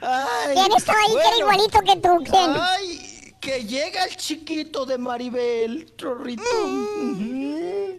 Ay, 0.00 0.54
¿Quién 0.54 0.72
estaba 0.76 0.98
ahí 1.00 1.14
que 1.14 1.28
era 1.28 1.38
igualito 1.38 1.80
que 1.80 1.96
tú? 1.96 2.24
¿Quién? 2.30 2.50
Ay, 2.60 3.34
que 3.40 3.64
llega 3.64 4.04
el 4.04 4.16
chiquito 4.16 4.84
de 4.84 4.98
Maribel, 4.98 5.92
Trorrito. 5.96 6.42
Ujú. 6.42 7.98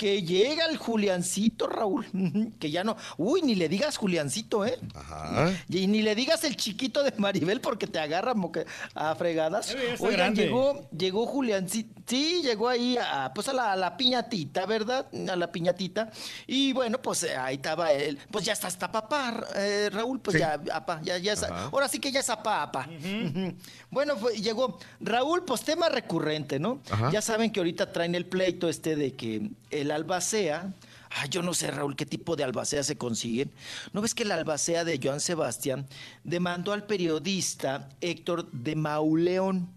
Que 0.00 0.22
llega 0.22 0.64
el 0.64 0.78
Juliancito, 0.78 1.66
Raúl. 1.66 2.06
Que 2.58 2.70
ya 2.70 2.84
no. 2.84 2.96
Uy, 3.18 3.42
ni 3.42 3.54
le 3.54 3.68
digas 3.68 3.98
Juliancito, 3.98 4.64
¿eh? 4.64 4.78
Ajá. 4.94 5.52
Y 5.68 5.86
ni 5.88 6.00
le 6.00 6.14
digas 6.14 6.42
el 6.44 6.56
chiquito 6.56 7.02
de 7.02 7.12
Maribel 7.18 7.60
porque 7.60 7.86
te 7.86 7.98
agarran 7.98 8.38
moque- 8.38 8.64
a 8.94 9.14
fregadas. 9.14 9.76
Oigan, 9.98 10.12
grande. 10.16 10.44
llegó, 10.44 10.88
llegó 10.96 11.26
Juliancito. 11.26 12.00
Sí, 12.06 12.40
llegó 12.42 12.70
ahí 12.70 12.96
a, 12.96 13.30
pues 13.34 13.48
a 13.48 13.52
la, 13.52 13.72
a 13.72 13.76
la 13.76 13.96
piñatita, 13.98 14.64
¿verdad? 14.64 15.06
A 15.30 15.36
la 15.36 15.52
piñatita. 15.52 16.10
Y 16.46 16.72
bueno, 16.72 17.00
pues 17.02 17.22
eh, 17.24 17.36
ahí 17.36 17.56
estaba 17.56 17.92
él. 17.92 18.18
Pues 18.30 18.46
ya 18.46 18.54
está 18.54 18.68
hasta 18.68 18.90
papá, 18.90 19.44
eh, 19.54 19.90
Raúl. 19.92 20.18
Pues 20.20 20.32
Sí. 20.34 20.40
ya, 20.40 20.58
apa, 20.72 21.00
ya, 21.02 21.18
ya 21.18 21.34
Ajá. 21.34 21.64
Ahora 21.66 21.88
sí 21.88 21.98
que 21.98 22.10
ya 22.10 22.20
es 22.20 22.30
apá. 22.30 22.70
Ujú. 22.88 23.54
Bueno, 23.90 24.16
fue- 24.16 24.36
llegó 24.40 24.78
Raúl, 25.00 25.44
pues 25.44 25.60
tema 25.62 25.88
recurrente, 25.88 26.58
¿no? 26.58 26.80
Ajá. 26.90 27.10
Ya 27.12 27.20
saben 27.20 27.50
que 27.50 27.60
ahorita 27.60 27.92
traen 27.92 28.14
el 28.14 28.24
pleito 28.24 28.68
este 28.68 28.94
de 28.96 29.14
que 29.14 29.50
el 29.70 29.89
albacea. 29.92 30.72
Ay, 31.10 31.28
yo 31.28 31.42
no 31.42 31.54
sé, 31.54 31.70
Raúl, 31.70 31.96
qué 31.96 32.06
tipo 32.06 32.36
de 32.36 32.44
albacea 32.44 32.82
se 32.84 32.96
consiguen. 32.96 33.50
¿No 33.92 34.00
ves 34.00 34.14
que 34.14 34.22
el 34.22 34.30
albacea 34.30 34.84
de 34.84 35.00
Joan 35.02 35.20
Sebastián 35.20 35.86
demandó 36.22 36.72
al 36.72 36.86
periodista 36.86 37.88
Héctor 38.00 38.50
de 38.52 38.76
Mauleón? 38.76 39.68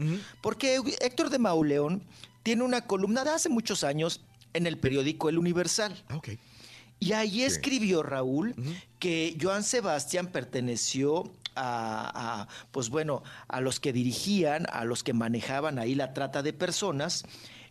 Porque 0.42 0.80
Héctor 1.02 1.30
de 1.30 1.40
Mauleón 1.40 2.04
tiene 2.44 2.64
una 2.64 2.82
columna 2.82 3.24
de 3.24 3.32
hace 3.32 3.50
muchos 3.50 3.84
años 3.84 4.22
en 4.54 4.68
el 4.68 4.78
periódico 4.78 5.30
El 5.30 5.40
Universal. 5.40 6.04
Ah. 6.10 6.22
Y 7.00 7.14
ahí 7.14 7.44
escribió 7.44 8.04
Raúl 8.04 8.56
que 9.00 9.36
Joan 9.42 9.64
Sebastián 9.64 10.28
perteneció 10.28 11.32
a, 11.56 12.44
a, 12.44 12.48
pues 12.72 12.90
bueno, 12.90 13.24
a 13.48 13.60
los 13.60 13.80
que 13.80 13.92
dirigían, 13.92 14.68
a 14.72 14.86
los 14.86 15.04
que 15.04 15.14
manejaban 15.14 15.80
ahí 15.80 15.96
la 15.96 16.14
trata 16.14 16.44
de 16.44 16.54
personas 16.54 17.26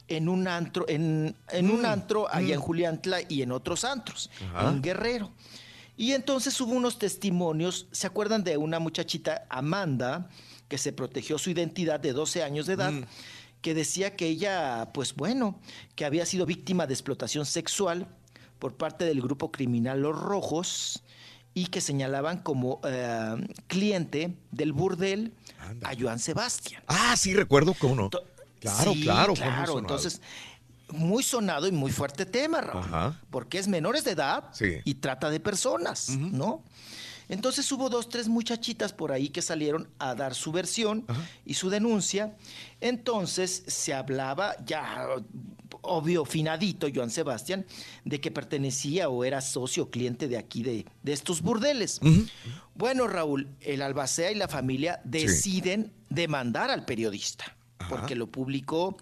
en 0.08 0.28
un 0.28 0.48
antro, 0.48 0.84
en, 0.88 1.34
en 1.50 1.70
un 1.70 1.86
antro 1.86 2.28
allá 2.30 2.54
en 2.54 2.60
Juliantla 2.60 3.20
y 3.28 3.42
en 3.42 3.52
otros 3.52 3.84
antros, 3.84 4.30
Ajá. 4.54 4.68
en 4.68 4.82
Guerrero. 4.82 5.32
Y 5.96 6.12
entonces 6.12 6.58
hubo 6.60 6.72
unos 6.72 6.98
testimonios, 6.98 7.86
¿se 7.92 8.06
acuerdan 8.06 8.44
de 8.44 8.56
una 8.56 8.78
muchachita, 8.78 9.46
Amanda, 9.48 10.28
que 10.68 10.78
se 10.78 10.92
protegió 10.92 11.38
su 11.38 11.50
identidad 11.50 12.00
de 12.00 12.12
12 12.12 12.42
años 12.42 12.66
de 12.66 12.74
edad? 12.74 12.92
que 13.62 13.74
decía 13.74 14.16
que 14.16 14.26
ella, 14.26 14.90
pues 14.92 15.14
bueno, 15.14 15.60
que 15.94 16.04
había 16.04 16.26
sido 16.26 16.44
víctima 16.46 16.88
de 16.88 16.94
explotación 16.94 17.46
sexual 17.46 18.08
por 18.58 18.76
parte 18.76 19.04
del 19.04 19.22
grupo 19.22 19.52
criminal 19.52 20.02
Los 20.02 20.18
Rojos 20.20 21.02
y 21.54 21.66
que 21.66 21.80
señalaban 21.80 22.38
como 22.38 22.80
eh, 22.84 23.36
cliente 23.68 24.36
del 24.50 24.72
burdel 24.72 25.32
a 25.84 25.94
Joan 25.98 26.18
Sebastián. 26.18 26.82
Ah, 26.88 27.14
sí, 27.16 27.34
recuerdo 27.34 27.74
cómo 27.74 27.94
no. 27.94 28.10
Claro, 28.62 28.92
Sí, 28.94 29.02
claro. 29.02 29.34
claro. 29.34 29.78
Entonces, 29.78 30.20
muy 30.88 31.22
sonado 31.22 31.66
y 31.68 31.72
muy 31.72 31.90
fuerte 31.92 32.24
tema, 32.26 32.60
Raúl. 32.60 32.84
Ajá. 32.84 33.20
Porque 33.30 33.58
es 33.58 33.68
menores 33.68 34.04
de 34.04 34.12
edad 34.12 34.44
Sí. 34.52 34.76
y 34.84 34.94
trata 34.94 35.28
de 35.30 35.40
personas, 35.40 36.08
¿no? 36.10 36.62
Entonces 37.28 37.70
hubo 37.72 37.88
dos, 37.88 38.08
tres 38.10 38.28
muchachitas 38.28 38.92
por 38.92 39.10
ahí 39.10 39.28
que 39.30 39.40
salieron 39.40 39.88
a 39.98 40.14
dar 40.14 40.34
su 40.34 40.52
versión 40.52 41.06
y 41.46 41.54
su 41.54 41.70
denuncia. 41.70 42.36
Entonces 42.82 43.62
se 43.68 43.94
hablaba, 43.94 44.54
ya 44.66 45.06
obvio, 45.80 46.24
finadito, 46.26 46.88
Joan 46.94 47.08
Sebastián, 47.10 47.64
de 48.04 48.20
que 48.20 48.30
pertenecía 48.30 49.08
o 49.08 49.24
era 49.24 49.40
socio 49.40 49.88
cliente 49.88 50.28
de 50.28 50.36
aquí, 50.36 50.62
de, 50.62 50.84
de 51.02 51.12
estos 51.12 51.40
burdeles. 51.40 52.00
Bueno, 52.74 53.06
Raúl, 53.08 53.48
el 53.60 53.80
albacea 53.80 54.30
y 54.30 54.34
la 54.34 54.48
familia 54.48 55.00
deciden 55.04 55.92
demandar 56.10 56.70
al 56.70 56.84
periodista. 56.84 57.56
Porque 57.88 58.14
lo 58.14 58.26
publicó 58.26 58.96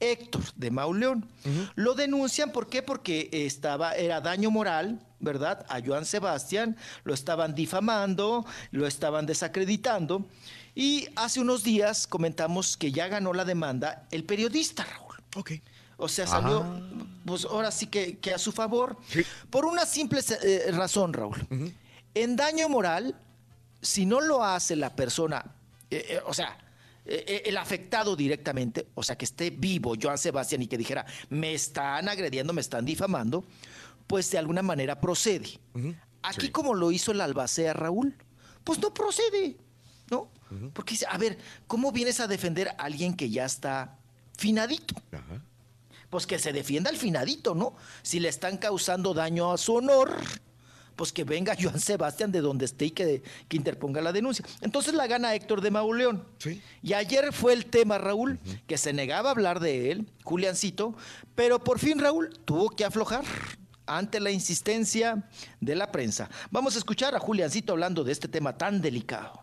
Héctor 0.00 0.42
de 0.56 0.70
Mauleón. 0.70 1.28
Lo 1.74 1.94
denuncian, 1.94 2.52
¿por 2.52 2.68
qué? 2.68 2.82
Porque 2.82 3.28
estaba, 3.32 3.92
era 3.94 4.20
daño 4.20 4.50
moral, 4.50 5.00
¿verdad? 5.20 5.64
A 5.68 5.80
Joan 5.84 6.04
Sebastián, 6.04 6.76
lo 7.04 7.14
estaban 7.14 7.54
difamando, 7.54 8.44
lo 8.70 8.86
estaban 8.86 9.26
desacreditando. 9.26 10.26
Y 10.74 11.08
hace 11.16 11.40
unos 11.40 11.62
días 11.62 12.06
comentamos 12.06 12.76
que 12.76 12.92
ya 12.92 13.08
ganó 13.08 13.32
la 13.32 13.44
demanda 13.44 14.06
el 14.10 14.24
periodista, 14.24 14.84
Raúl. 14.84 15.16
Ok. 15.36 15.52
O 15.98 16.08
sea, 16.08 16.26
salió, 16.26 16.62
Ah. 16.62 16.80
pues 17.26 17.44
ahora 17.44 17.70
sí 17.70 17.86
que, 17.86 18.18
que 18.18 18.32
a 18.34 18.38
su 18.38 18.50
favor. 18.52 18.96
Por 19.50 19.64
una 19.66 19.86
simple 19.86 20.20
eh, 20.42 20.70
razón, 20.72 21.12
Raúl. 21.12 21.46
En 22.14 22.36
daño 22.36 22.68
moral, 22.68 23.14
si 23.80 24.04
no 24.06 24.20
lo 24.20 24.42
hace 24.44 24.74
la 24.76 24.96
persona, 24.96 25.44
eh, 25.90 26.06
eh, 26.08 26.20
o 26.26 26.34
sea, 26.34 26.56
eh, 27.04 27.24
eh, 27.26 27.42
el 27.46 27.56
afectado 27.56 28.14
directamente, 28.14 28.86
o 28.94 29.02
sea, 29.02 29.16
que 29.16 29.24
esté 29.24 29.50
vivo 29.50 29.94
Joan 30.00 30.18
Sebastián 30.18 30.62
y 30.62 30.68
que 30.68 30.78
dijera, 30.78 31.04
me 31.30 31.52
están 31.52 32.08
agrediendo, 32.08 32.52
me 32.52 32.60
están 32.60 32.84
difamando, 32.84 33.44
pues 34.06 34.30
de 34.30 34.38
alguna 34.38 34.62
manera 34.62 35.00
procede. 35.00 35.58
Aquí 36.22 36.50
como 36.50 36.74
lo 36.74 36.92
hizo 36.92 37.10
el 37.10 37.20
albacea 37.20 37.72
Raúl, 37.72 38.16
pues 38.62 38.78
no 38.78 38.94
procede, 38.94 39.56
¿no? 40.10 40.30
Porque 40.74 40.92
dice, 40.92 41.06
a 41.08 41.18
ver, 41.18 41.38
¿cómo 41.66 41.92
vienes 41.92 42.20
a 42.20 42.26
defender 42.26 42.68
a 42.68 42.72
alguien 42.72 43.14
que 43.14 43.30
ya 43.30 43.46
está 43.46 43.98
finadito? 44.36 44.94
Pues 46.10 46.26
que 46.26 46.38
se 46.38 46.52
defienda 46.52 46.90
al 46.90 46.98
finadito, 46.98 47.54
¿no? 47.54 47.74
Si 48.02 48.20
le 48.20 48.28
están 48.28 48.58
causando 48.58 49.14
daño 49.14 49.50
a 49.50 49.58
su 49.58 49.74
honor, 49.74 50.14
pues 50.96 51.12
que 51.12 51.24
venga 51.24 51.56
Joan 51.60 51.80
Sebastián 51.80 52.32
de 52.32 52.40
donde 52.40 52.64
esté 52.64 52.86
y 52.86 52.90
que, 52.90 53.22
que 53.48 53.56
interponga 53.56 54.00
la 54.00 54.12
denuncia. 54.12 54.44
Entonces 54.60 54.94
la 54.94 55.06
gana 55.06 55.34
Héctor 55.34 55.60
de 55.60 55.70
Mauleón. 55.70 56.24
Y 56.82 56.92
ayer 56.92 57.32
fue 57.32 57.52
el 57.52 57.66
tema, 57.66 57.98
Raúl, 57.98 58.38
que 58.66 58.78
se 58.78 58.92
negaba 58.92 59.30
a 59.30 59.32
hablar 59.32 59.60
de 59.60 59.90
él, 59.90 60.10
Juliancito, 60.24 60.94
pero 61.34 61.62
por 61.62 61.78
fin 61.78 61.98
Raúl 61.98 62.30
tuvo 62.44 62.70
que 62.70 62.84
aflojar 62.84 63.24
ante 63.86 64.20
la 64.20 64.30
insistencia 64.30 65.28
de 65.60 65.74
la 65.74 65.90
prensa. 65.90 66.30
Vamos 66.50 66.74
a 66.74 66.78
escuchar 66.78 67.14
a 67.14 67.18
Juliancito 67.18 67.72
hablando 67.72 68.04
de 68.04 68.12
este 68.12 68.28
tema 68.28 68.56
tan 68.56 68.80
delicado. 68.80 69.41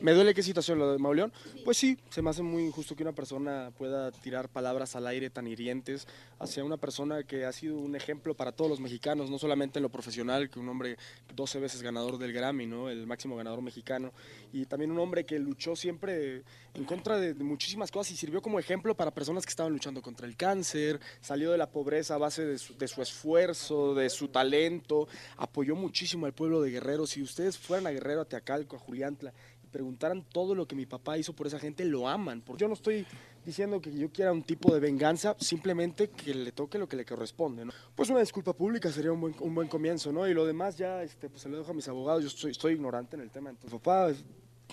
¿Me 0.00 0.12
duele 0.12 0.34
qué 0.34 0.42
situación 0.42 0.78
lo 0.78 0.92
de 0.92 0.98
Mauleón? 0.98 1.32
Pues 1.64 1.76
sí, 1.76 1.98
se 2.10 2.22
me 2.22 2.30
hace 2.30 2.42
muy 2.42 2.64
injusto 2.64 2.94
que 2.94 3.02
una 3.02 3.12
persona 3.12 3.72
pueda 3.76 4.10
tirar 4.12 4.48
palabras 4.48 4.96
al 4.96 5.06
aire 5.06 5.30
tan 5.30 5.46
hirientes 5.46 6.06
hacia 6.38 6.64
una 6.64 6.76
persona 6.76 7.22
que 7.22 7.44
ha 7.44 7.52
sido 7.52 7.78
un 7.78 7.96
ejemplo 7.96 8.34
para 8.34 8.52
todos 8.52 8.70
los 8.70 8.80
mexicanos, 8.80 9.30
no 9.30 9.38
solamente 9.38 9.78
en 9.78 9.82
lo 9.82 9.88
profesional, 9.88 10.50
que 10.50 10.58
un 10.58 10.68
hombre 10.68 10.96
12 11.34 11.60
veces 11.60 11.82
ganador 11.82 12.18
del 12.18 12.32
Grammy, 12.32 12.66
¿no? 12.66 12.88
el 12.88 13.06
máximo 13.06 13.36
ganador 13.36 13.62
mexicano, 13.62 14.12
y 14.52 14.66
también 14.66 14.90
un 14.90 14.98
hombre 14.98 15.24
que 15.24 15.38
luchó 15.38 15.76
siempre 15.76 16.42
en 16.74 16.84
contra 16.84 17.18
de, 17.18 17.34
muchísimas 17.34 17.90
cosas 17.90 18.12
y 18.12 18.16
sirvió 18.16 18.42
como 18.42 18.58
ejemplo 18.58 18.94
para 18.94 19.10
personas 19.10 19.44
que 19.44 19.50
estaban 19.50 19.72
luchando 19.72 20.02
contra 20.02 20.26
el 20.26 20.36
cáncer, 20.36 21.00
salió 21.20 21.50
de 21.50 21.58
la 21.58 21.70
pobreza 21.70 22.14
a 22.14 22.18
base 22.18 22.44
de 22.44 22.58
su, 22.58 23.02
esfuerzo, 23.02 23.94
de 23.94 24.10
su 24.10 24.28
talento, 24.28 25.08
apoyó 25.36 25.74
muchísimo 25.74 26.26
al 26.26 26.34
pueblo 26.34 26.60
de 26.60 26.70
Guerrero. 26.70 27.06
Si 27.06 27.22
ustedes 27.22 27.56
fueran 27.58 27.86
a 27.86 27.90
Guerrero, 27.90 28.20
a 28.20 28.24
Teacalco, 28.26 28.76
a 28.76 28.78
Juliantla, 28.78 29.32
preguntaran 29.76 30.24
todo 30.32 30.54
lo 30.54 30.66
que 30.66 30.74
mi 30.74 30.86
papá 30.86 31.18
hizo 31.18 31.34
por 31.34 31.46
esa 31.46 31.58
gente, 31.58 31.84
lo 31.84 32.08
aman. 32.08 32.40
Porque 32.40 32.62
yo 32.62 32.66
no 32.66 32.72
estoy 32.72 33.06
diciendo 33.44 33.78
que 33.78 33.92
yo 33.92 34.08
quiera 34.08 34.32
un 34.32 34.42
tipo 34.42 34.72
de 34.72 34.80
venganza, 34.80 35.36
simplemente 35.38 36.08
que 36.08 36.34
le 36.34 36.50
toque 36.50 36.78
lo 36.78 36.88
que 36.88 36.96
le 36.96 37.04
corresponde. 37.04 37.66
¿no? 37.66 37.72
Pues 37.94 38.08
una 38.08 38.20
disculpa 38.20 38.54
pública 38.54 38.90
sería 38.90 39.12
un 39.12 39.20
buen, 39.20 39.36
un 39.38 39.54
buen 39.54 39.68
comienzo, 39.68 40.12
¿no? 40.12 40.26
Y 40.26 40.32
lo 40.32 40.46
demás 40.46 40.78
ya 40.78 41.02
este, 41.02 41.28
pues 41.28 41.42
se 41.42 41.50
lo 41.50 41.58
dejo 41.58 41.72
a 41.72 41.74
mis 41.74 41.86
abogados, 41.88 42.22
yo 42.22 42.28
estoy, 42.28 42.52
estoy 42.52 42.72
ignorante 42.72 43.16
en 43.16 43.22
el 43.22 43.30
tema. 43.30 43.50
Entonces, 43.50 43.78
papá, 43.78 44.14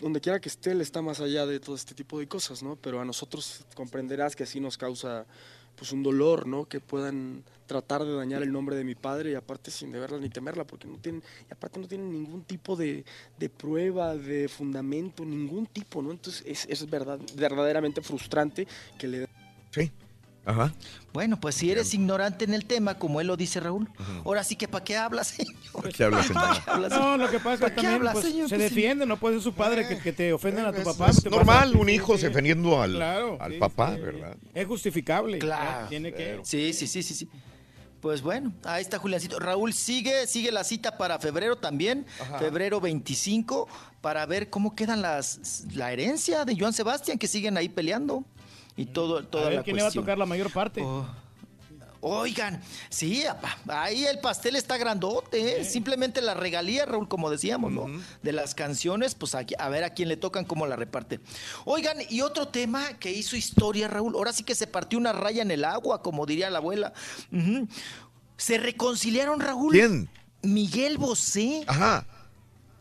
donde 0.01 0.21
quiera 0.21 0.39
que 0.39 0.47
esté, 0.47 0.71
él 0.71 0.79
está 0.79 1.01
más 1.01 1.19
allá 1.19 1.45
de 1.45 1.59
todo 1.59 1.75
este 1.75 1.93
tipo 1.93 2.17
de 2.17 2.25
cosas, 2.25 2.63
¿no? 2.63 2.77
Pero 2.77 3.01
a 3.01 3.05
nosotros 3.05 3.65
comprenderás 3.75 4.37
que 4.37 4.43
así 4.43 4.61
nos 4.61 4.77
causa 4.77 5.25
pues 5.75 5.91
un 5.91 6.03
dolor, 6.03 6.47
¿no? 6.47 6.65
Que 6.65 6.79
puedan 6.79 7.43
tratar 7.65 8.03
de 8.03 8.13
dañar 8.13 8.43
el 8.43 8.51
nombre 8.51 8.75
de 8.75 8.83
mi 8.83 8.95
padre 8.95 9.31
y 9.31 9.35
aparte 9.35 9.71
sin 9.71 9.91
deberla 9.91 10.17
ni 10.19 10.29
temerla, 10.29 10.65
porque 10.65 10.87
no 10.87 10.97
tienen, 10.97 11.23
y 11.49 11.53
aparte 11.53 11.79
no 11.79 11.87
tienen 11.87 12.11
ningún 12.11 12.43
tipo 12.43 12.75
de, 12.75 13.03
de 13.37 13.49
prueba, 13.49 14.15
de 14.15 14.47
fundamento, 14.47 15.25
ningún 15.25 15.65
tipo, 15.67 16.01
¿no? 16.01 16.11
Entonces 16.11 16.43
es, 16.45 16.65
es 16.69 16.89
verdad, 16.89 17.19
verdaderamente 17.35 18.01
frustrante 18.01 18.67
que 18.97 19.07
le... 19.07 19.27
Sí. 19.71 19.91
Ajá. 20.45 20.73
Bueno, 21.13 21.39
pues 21.39 21.55
si 21.55 21.71
eres 21.71 21.93
ignorante 21.93 22.43
en 22.43 22.53
el 22.53 22.65
tema, 22.65 22.97
como 22.99 23.21
él 23.21 23.27
lo 23.27 23.37
dice 23.37 23.59
Raúl, 23.59 23.89
ahora 24.25 24.43
sí 24.43 24.55
que 24.55 24.67
¿para 24.67 24.83
qué 24.83 24.97
hablas, 24.97 25.27
señor? 25.37 25.55
¿Qué 25.95 26.03
habla, 26.03 26.21
señor? 26.23 26.43
¿Para 26.43 26.53
qué 26.63 26.71
hablas? 26.71 26.91
No, 26.91 27.17
lo 27.17 27.29
que 27.29 27.37
pasa 27.39 27.53
es 27.53 27.59
que 27.59 27.61
¿Para 27.61 27.75
qué 27.75 27.81
también 27.81 27.93
hablas, 27.95 28.13
pues, 28.13 28.25
señor? 28.25 28.49
se 28.49 28.55
Pues 28.55 28.69
defiende, 28.69 29.05
no 29.05 29.17
puede 29.17 29.35
ser 29.35 29.43
su 29.43 29.53
padre 29.53 29.87
que, 29.87 29.99
que 29.99 30.11
te 30.11 30.33
ofendan 30.33 30.65
a 30.65 30.73
tu 30.73 30.83
papá. 30.83 31.09
Es 31.11 31.23
normal, 31.25 31.75
un 31.77 31.87
hijo 31.89 32.17
sí. 32.17 32.23
defendiendo 32.23 32.81
al, 32.81 32.93
Claro, 32.95 33.37
al 33.39 33.53
sí, 33.53 33.57
papá, 33.59 33.95
sí. 33.95 34.01
¿verdad? 34.01 34.35
Es 34.53 34.67
justificable. 34.67 35.39
Claro. 35.39 35.87
Tiene 35.87 36.13
que. 36.13 36.41
Sí, 36.43 36.73
sí, 36.73 36.87
sí, 36.87 37.03
sí, 37.03 37.13
sí. 37.13 37.29
Pues 38.01 38.21
bueno, 38.21 38.51
ahí 38.65 38.81
está 38.81 38.99
Juliancito. 38.99 39.39
Raúl 39.39 39.71
sigue, 39.71 40.27
sigue 40.27 40.51
la 40.51 40.65
cita 40.65 40.97
para 40.97 41.19
febrero 41.19 41.55
también, 41.55 42.05
Ajá. 42.19 42.37
febrero 42.37 42.81
25, 42.81 43.69
para 44.01 44.25
ver 44.25 44.49
cómo 44.49 44.75
quedan 44.75 45.01
las 45.01 45.63
la 45.73 45.93
herencia 45.93 46.43
de 46.43 46.57
Joan 46.59 46.73
Sebastián 46.73 47.17
que 47.17 47.27
siguen 47.27 47.55
ahí 47.55 47.69
peleando 47.69 48.25
y 48.75 48.85
todo 48.87 49.23
toda 49.23 49.45
A 49.45 49.49
ver 49.49 49.57
la 49.59 49.63
quién 49.63 49.75
le 49.75 49.83
va 49.83 49.89
a 49.89 49.91
tocar 49.91 50.17
la 50.17 50.25
mayor 50.25 50.51
parte. 50.51 50.83
Oigan, 52.05 52.61
sí, 52.89 53.25
apa, 53.25 53.57
ahí 53.67 54.03
el 54.03 54.19
pastel 54.19 54.57
está 54.57 54.75
grandote, 54.77 55.61
¿eh? 55.61 55.63
simplemente 55.63 56.21
la 56.21 56.33
regalía, 56.33 56.85
Raúl, 56.85 57.07
como 57.07 57.29
decíamos, 57.29 57.71
¿no? 57.71 57.85
De 58.21 58.33
las 58.33 58.53
canciones, 58.53 59.15
pues 59.15 59.35
aquí- 59.35 59.55
a 59.57 59.69
ver 59.69 59.85
a 59.85 59.91
quién 59.91 60.09
le 60.09 60.17
tocan, 60.17 60.43
cómo 60.43 60.67
la 60.67 60.75
reparten. 60.75 61.21
Oigan, 61.63 61.97
y 62.09 62.19
otro 62.19 62.49
tema 62.49 62.97
que 62.99 63.09
hizo 63.09 63.37
historia, 63.37 63.87
Raúl, 63.87 64.15
ahora 64.15 64.33
sí 64.33 64.43
que 64.43 64.53
se 64.53 64.67
partió 64.67 64.99
una 64.99 65.13
raya 65.13 65.43
en 65.43 65.51
el 65.51 65.63
agua, 65.63 66.01
como 66.01 66.25
diría 66.25 66.49
la 66.49 66.57
abuela. 66.57 66.91
Se 68.35 68.57
reconciliaron, 68.57 69.39
Raúl. 69.39 69.71
¿Quién? 69.71 70.09
Miguel 70.41 70.97
Bosé. 70.97 71.63
Ajá. 71.67 72.05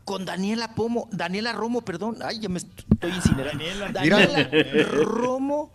Con 0.05 0.25
Daniela 0.25 0.75
Pomo, 0.75 1.07
Daniela 1.11 1.53
Romo, 1.53 1.81
perdón. 1.81 2.17
Ay, 2.23 2.39
ya 2.39 2.49
me 2.49 2.59
estoy 2.59 3.11
incinerando. 3.11 3.63
Daniela. 3.63 3.91
Daniela. 3.91 4.49
Romo 5.03 5.71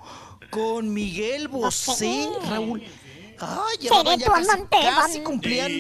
con 0.50 0.92
Miguel 0.92 1.48
Bosé, 1.48 2.28
Raúl. 2.48 2.82
Ay, 3.40 3.76
ya 3.80 3.90
tu 3.90 4.24
casi, 4.32 4.48
casi 4.70 5.20
cumplían. 5.20 5.72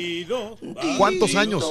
¿Cuántos 0.96 1.34
años? 1.34 1.64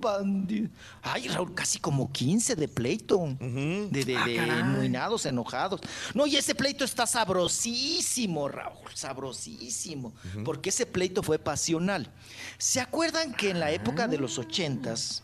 bandido. 0.00 0.70
Ay, 1.02 1.28
Raúl, 1.28 1.54
casi 1.54 1.78
como 1.78 2.10
15 2.10 2.56
de 2.56 2.68
pleito. 2.68 3.36
De, 3.38 4.04
de, 4.04 4.16
Ah, 4.16 4.24
de 4.24 5.28
enojados. 5.28 5.80
No, 6.14 6.26
y 6.26 6.36
ese 6.36 6.54
pleito 6.54 6.84
está 6.84 7.06
sabrosísimo, 7.06 8.48
Raúl, 8.48 8.88
sabrosísimo. 8.94 10.12
Porque 10.44 10.70
ese 10.70 10.86
pleito 10.86 11.22
fue 11.22 11.38
pasional. 11.38 12.10
¿Se 12.58 12.80
acuerdan 12.80 13.34
que 13.34 13.50
en 13.50 13.60
la 13.60 13.70
época 13.70 14.08
de 14.08 14.18
los 14.18 14.38
ochentas, 14.38 15.22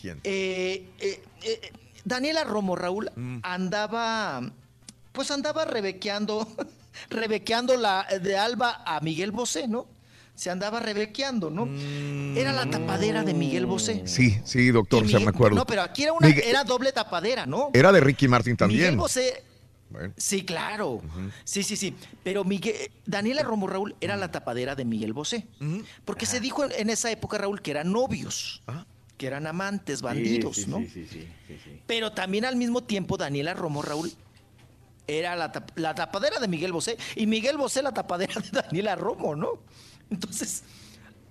¿Quién? 0.00 0.20
eh, 0.24 0.88
eh, 1.00 1.22
eh, 1.42 1.72
Daniela 2.04 2.44
Romo, 2.44 2.74
Raúl, 2.76 3.10
andaba, 3.42 4.40
pues 5.12 5.30
andaba 5.30 5.64
rebequeando, 5.64 6.46
rebequeando 7.10 7.76
la, 7.76 8.06
de 8.22 8.36
Alba 8.38 8.82
a 8.86 9.00
Miguel 9.00 9.30
Bosé, 9.32 9.68
¿no? 9.68 9.86
Se 10.34 10.50
andaba 10.50 10.78
rebequeando, 10.78 11.50
¿no? 11.50 11.66
Era 12.38 12.52
la 12.52 12.70
tapadera 12.70 13.24
de 13.24 13.34
Miguel 13.34 13.66
Bosé. 13.66 14.02
Sí, 14.06 14.38
sí, 14.44 14.70
doctor, 14.70 15.04
ya 15.04 15.18
me 15.18 15.24
Miguel- 15.24 15.34
acuerdo. 15.34 15.56
No, 15.56 15.66
pero 15.66 15.82
aquí 15.82 16.04
era, 16.04 16.12
una, 16.12 16.28
Miguel- 16.28 16.44
era 16.46 16.62
doble 16.62 16.92
tapadera, 16.92 17.44
¿no? 17.44 17.70
Era 17.74 17.90
de 17.90 18.00
Ricky 18.00 18.28
Martin 18.28 18.52
Miguel 18.52 18.56
también. 18.56 18.96
Bosé. 18.96 19.42
Bueno. 19.90 20.14
Sí, 20.16 20.44
claro. 20.44 21.02
Sí, 21.44 21.62
sí, 21.64 21.74
sí. 21.74 21.96
Pero 22.22 22.44
Miguel, 22.44 22.76
Daniela 23.04 23.42
Romo 23.42 23.66
Raúl 23.66 23.96
era 24.00 24.16
la 24.16 24.30
tapadera 24.30 24.76
de 24.76 24.84
Miguel 24.84 25.12
Bosé. 25.12 25.46
Porque 26.04 26.24
se 26.24 26.38
dijo 26.40 26.62
en, 26.64 26.70
en 26.72 26.90
esa 26.90 27.10
época, 27.10 27.36
Raúl, 27.38 27.60
que 27.60 27.72
eran 27.72 27.90
novios, 27.90 28.62
que 29.18 29.26
eran 29.26 29.46
amantes, 29.46 30.00
bandidos, 30.00 30.56
Sí, 30.56 30.62
sí, 30.64 30.70
¿no? 30.70 30.78
sí, 30.78 30.88
sí, 30.88 31.06
sí, 31.10 31.28
sí, 31.46 31.54
sí. 31.62 31.80
Pero 31.86 32.12
también 32.12 32.44
al 32.46 32.56
mismo 32.56 32.82
tiempo 32.84 33.16
Daniela 33.18 33.52
Romo 33.52 33.82
Raúl 33.82 34.10
era 35.06 35.36
la, 35.36 35.52
tap- 35.52 35.72
la 35.76 35.94
tapadera 35.94 36.38
de 36.40 36.48
Miguel 36.48 36.72
Bosé 36.72 36.96
y 37.16 37.26
Miguel 37.26 37.56
Bosé 37.58 37.82
la 37.82 37.92
tapadera 37.92 38.34
de 38.40 38.48
Daniela 38.50 38.94
Romo, 38.94 39.34
¿no? 39.36 39.50
Entonces, 40.10 40.62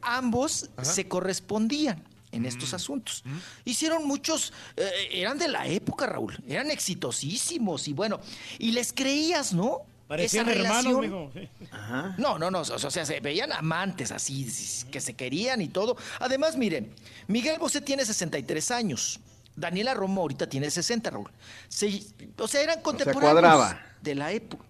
ambos 0.01 0.69
se 0.83 1.07
correspondían 1.07 2.03
en 2.32 2.45
estos 2.45 2.74
asuntos. 2.74 3.24
Hicieron 3.66 4.06
muchos, 4.06 4.51
eh, 4.75 4.90
eran 5.14 5.38
de 5.40 5.48
la 5.48 5.66
época, 5.67 6.06
Raúl, 6.07 6.38
eran 6.48 6.69
exitosísimos 6.72 7.88
y 7.88 7.93
bueno, 7.93 8.19
y 8.59 8.72
les 8.72 8.91
creías, 8.93 9.53
¿no? 9.53 9.82
Parecían 10.07 10.47
esa 10.49 10.59
hermanos, 10.59 11.01
relación-. 11.01 12.15
No, 12.17 12.39
no, 12.39 12.49
no, 12.49 12.61
o 12.61 12.65
sea, 12.91 13.05
se 13.05 13.19
veían 13.19 13.51
amantes 13.51 14.11
así, 14.11 14.47
que 14.91 15.01
se 15.01 15.13
querían 15.15 15.61
y 15.61 15.67
todo. 15.67 15.97
Además, 16.19 16.55
miren, 16.55 16.93
Miguel 17.27 17.59
Bosé 17.59 17.81
tiene 17.81 18.05
63 18.05 18.71
años. 18.71 19.19
Daniela 19.55 19.93
Romo 19.95 20.21
ahorita 20.21 20.47
tiene 20.47 20.69
60, 20.69 21.09
Raúl. 21.09 21.31
Se- 21.67 22.03
o 22.37 22.47
sea, 22.47 22.61
eran 22.61 22.81
contemporáneos 22.81 23.31
cuadraba. 23.33 23.81
de 24.01 24.15
la 24.15 24.31
época. 24.31 24.63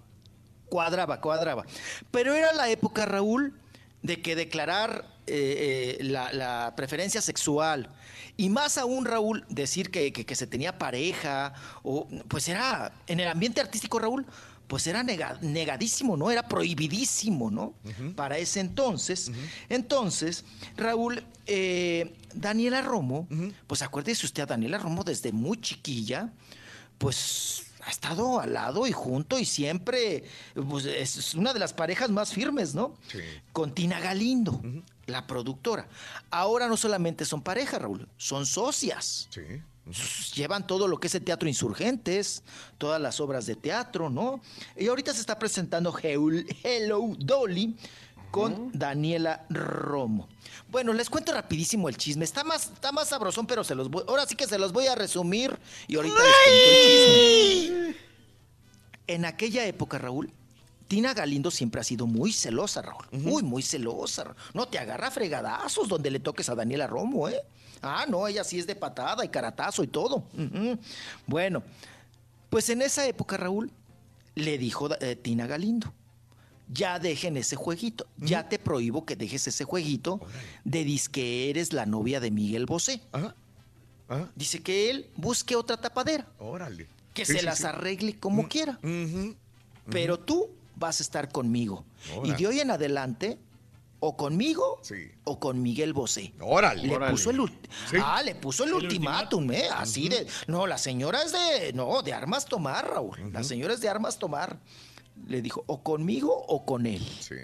Cuadraba, 0.69 1.22
cuadraba. 1.22 1.66
Pero 2.11 2.33
era 2.33 2.51
la 2.53 2.69
época, 2.69 3.06
Raúl, 3.06 3.53
de 4.01 4.22
que 4.22 4.35
declarar 4.35 5.06
eh, 5.27 5.98
eh, 5.99 6.03
la, 6.06 6.32
la 6.32 6.74
preferencia 6.77 7.22
sexual 7.22 7.90
y 8.38 8.49
más 8.49 8.77
aún, 8.77 9.03
Raúl, 9.06 9.45
decir 9.49 9.91
que, 9.91 10.14
que- 10.14 10.25
que 10.25 10.35
se 10.35 10.48
tenía 10.48 10.77
pareja, 10.77 11.53
o 11.83 12.07
pues 12.30 12.48
era, 12.48 12.93
en 13.07 13.19
el 13.19 13.27
ambiente 13.27 13.59
artístico, 13.59 13.99
Raúl, 13.99 14.25
pues 14.68 14.86
era 14.88 15.02
nega- 15.04 15.40
negadísimo, 15.42 16.18
¿no? 16.18 16.30
Era 16.30 16.48
prohibidísimo, 16.48 17.50
¿no? 17.50 17.74
Para 18.16 18.38
ese 18.38 18.60
entonces. 18.60 19.32
Entonces, 19.70 20.44
Raúl, 20.76 21.24
eh, 21.46 22.14
Daniela 22.34 22.82
Romo, 22.82 23.28
pues 23.68 23.82
acuérdese 23.82 24.26
usted 24.26 24.44
a 24.44 24.46
Daniela 24.46 24.78
Romo 24.78 25.04
desde 25.04 25.32
muy 25.32 25.60
chiquilla, 25.62 26.34
pues 26.98 27.64
ha 27.86 27.90
estado 27.90 28.42
al 28.42 28.54
lado 28.54 28.86
y 28.86 28.92
junto 28.92 29.40
y 29.40 29.46
siempre 29.46 30.26
pues, 30.68 30.84
es 30.86 31.34
una 31.36 31.54
de 31.54 31.60
las 31.60 31.72
parejas 31.74 32.10
más 32.10 32.34
firmes, 32.34 32.76
¿no? 32.76 32.96
Con 33.54 33.74
Tina 33.74 34.00
Galindo, 34.02 34.62
la 35.06 35.26
productora. 35.26 35.88
Ahora 36.30 36.68
no 36.68 36.76
solamente 36.76 37.24
son 37.24 37.42
pareja, 37.42 37.80
Raúl, 37.80 38.08
son 38.18 38.46
socias. 38.46 39.30
Llevan 40.35 40.67
todo 40.67 40.88
lo 40.88 40.99
que 40.99 41.07
es 41.07 41.16
el 41.16 41.24
teatro 41.24 41.48
insurgentes, 41.48 42.43
todas 42.77 43.01
las 43.01 43.19
obras 43.19 43.45
de 43.45 43.56
teatro, 43.56 44.09
¿no? 44.09 44.41
Y 44.75 44.88
ahorita 44.88 45.14
se 45.14 45.22
está 45.22 45.38
presentando 45.40 45.93
Hello 46.01 47.16
Dolly 47.17 47.77
con 48.32 48.72
Daniela 48.74 49.45
Romo. 49.49 50.27
Bueno, 50.69 50.93
les 50.93 51.09
cuento 51.09 51.33
rapidísimo 51.33 51.90
el 51.90 51.98
chisme. 51.98 52.25
Está 52.25 52.43
más, 52.43 52.72
está 52.72 52.91
más 52.91 53.07
sabrosón, 53.07 53.48
pero 53.48 53.64
se 53.64 53.75
los 53.75 53.90
voy, 53.90 54.03
ahora 54.07 54.25
sí 54.25 54.35
que 54.35 54.48
se 54.48 54.57
los 54.57 54.74
voy 54.74 54.88
a 54.88 54.95
resumir 54.95 55.57
y 55.88 55.95
ahorita 55.95 56.16
les 56.16 56.35
cuento 56.45 56.69
el 56.69 57.61
chisme. 57.61 58.07
En 59.07 59.25
aquella 59.25 59.66
época, 59.66 59.98
Raúl, 59.98 60.33
Tina 60.88 61.14
Galindo 61.14 61.51
siempre 61.51 61.82
ha 61.82 61.83
sido 61.83 62.07
muy 62.07 62.32
celosa, 62.32 62.82
Raúl. 62.82 63.06
Muy, 63.11 63.43
muy 63.43 63.61
celosa. 63.61 64.35
No 64.53 64.67
te 64.67 64.80
agarra 64.80 65.11
fregadazos 65.11 65.88
donde 65.88 66.09
le 66.11 66.19
toques 66.19 66.48
a 66.49 66.56
Daniela 66.56 66.88
Romo, 66.88 67.27
¿eh? 67.30 67.41
Ah, 67.82 68.06
no, 68.09 68.27
ella 68.27 68.43
sí 68.43 68.57
es 68.59 68.66
de 68.67 68.75
patada 68.75 69.24
y 69.24 69.30
caratazo 69.30 69.83
y 69.83 69.88
todo. 69.88 70.24
Bueno, 71.25 71.61
pues 72.49 72.69
en 72.69 72.82
esa 72.82 73.06
época, 73.06 73.38
Raúl, 73.38 73.72
le 74.35 74.57
dijo 74.57 74.90
eh, 75.01 75.16
Tina 75.16 75.45
Galindo, 75.45 75.93
ya 76.69 76.99
dejen 76.99 77.38
ese 77.38 77.56
jueguito, 77.56 78.07
ya 78.17 78.49
te 78.49 78.57
prohíbo 78.59 79.06
que 79.06 79.16
dejes 79.16 79.48
ese 79.48 79.64
jueguito 79.64 80.19
de 80.64 80.83
disque 80.83 81.49
eres 81.49 81.72
la 81.74 81.85
novia 81.85 82.19
de 82.19 82.32
Miguel 82.32 82.66
Bosé. 82.66 83.01
Dice 84.35 84.61
que 84.64 84.90
él 84.90 85.09
busque 85.16 85.56
otra 85.56 85.75
tapadera, 85.77 86.25
Órale. 86.40 86.88
que 87.14 87.25
Sí, 87.25 87.33
se 87.33 87.40
sí, 87.40 87.45
las 87.45 87.59
sí. 87.59 87.66
arregle 87.66 88.17
como 88.19 88.48
quiera. 88.48 88.80
Pero 89.90 90.19
tú 90.19 90.49
vas 90.78 91.00
a 91.00 91.04
estar 91.04 91.32
conmigo. 91.32 91.86
Y 92.24 92.32
de 92.32 92.48
hoy 92.48 92.60
en 92.60 92.72
adelante, 92.72 93.40
o 94.00 94.16
conmigo 94.16 94.80
o 95.24 95.40
con 95.40 95.62
Miguel 95.62 95.94
Bosé. 95.94 96.34
Órale. 96.40 96.84
Le 96.84 96.96
Órale. 96.96 97.12
puso 97.12 97.32
el 97.32 97.38
Sí. 97.90 97.98
Ah, 98.02 98.22
le 98.24 98.36
puso 98.36 98.64
el, 98.64 98.70
El 98.70 98.76
ultimátum, 98.76 99.52
¿eh? 99.52 99.68
Así 99.74 100.08
de. 100.08 100.28
No, 100.48 100.68
la 100.68 100.78
señora 100.78 101.24
es 101.24 101.32
de. 101.32 101.74
No, 101.74 102.02
de 102.02 102.14
armas 102.14 102.46
tomar, 102.46 102.88
Raúl. 102.88 103.32
La 103.34 103.44
señora 103.44 103.74
es 103.74 103.82
de 103.82 103.90
armas 103.90 104.20
tomar. 104.20 104.60
Le 105.28 105.42
dijo, 105.42 105.64
o 105.66 105.82
conmigo 105.82 106.32
o 106.48 106.64
con 106.66 106.86
él. 106.86 107.04
Sí. 107.20 107.36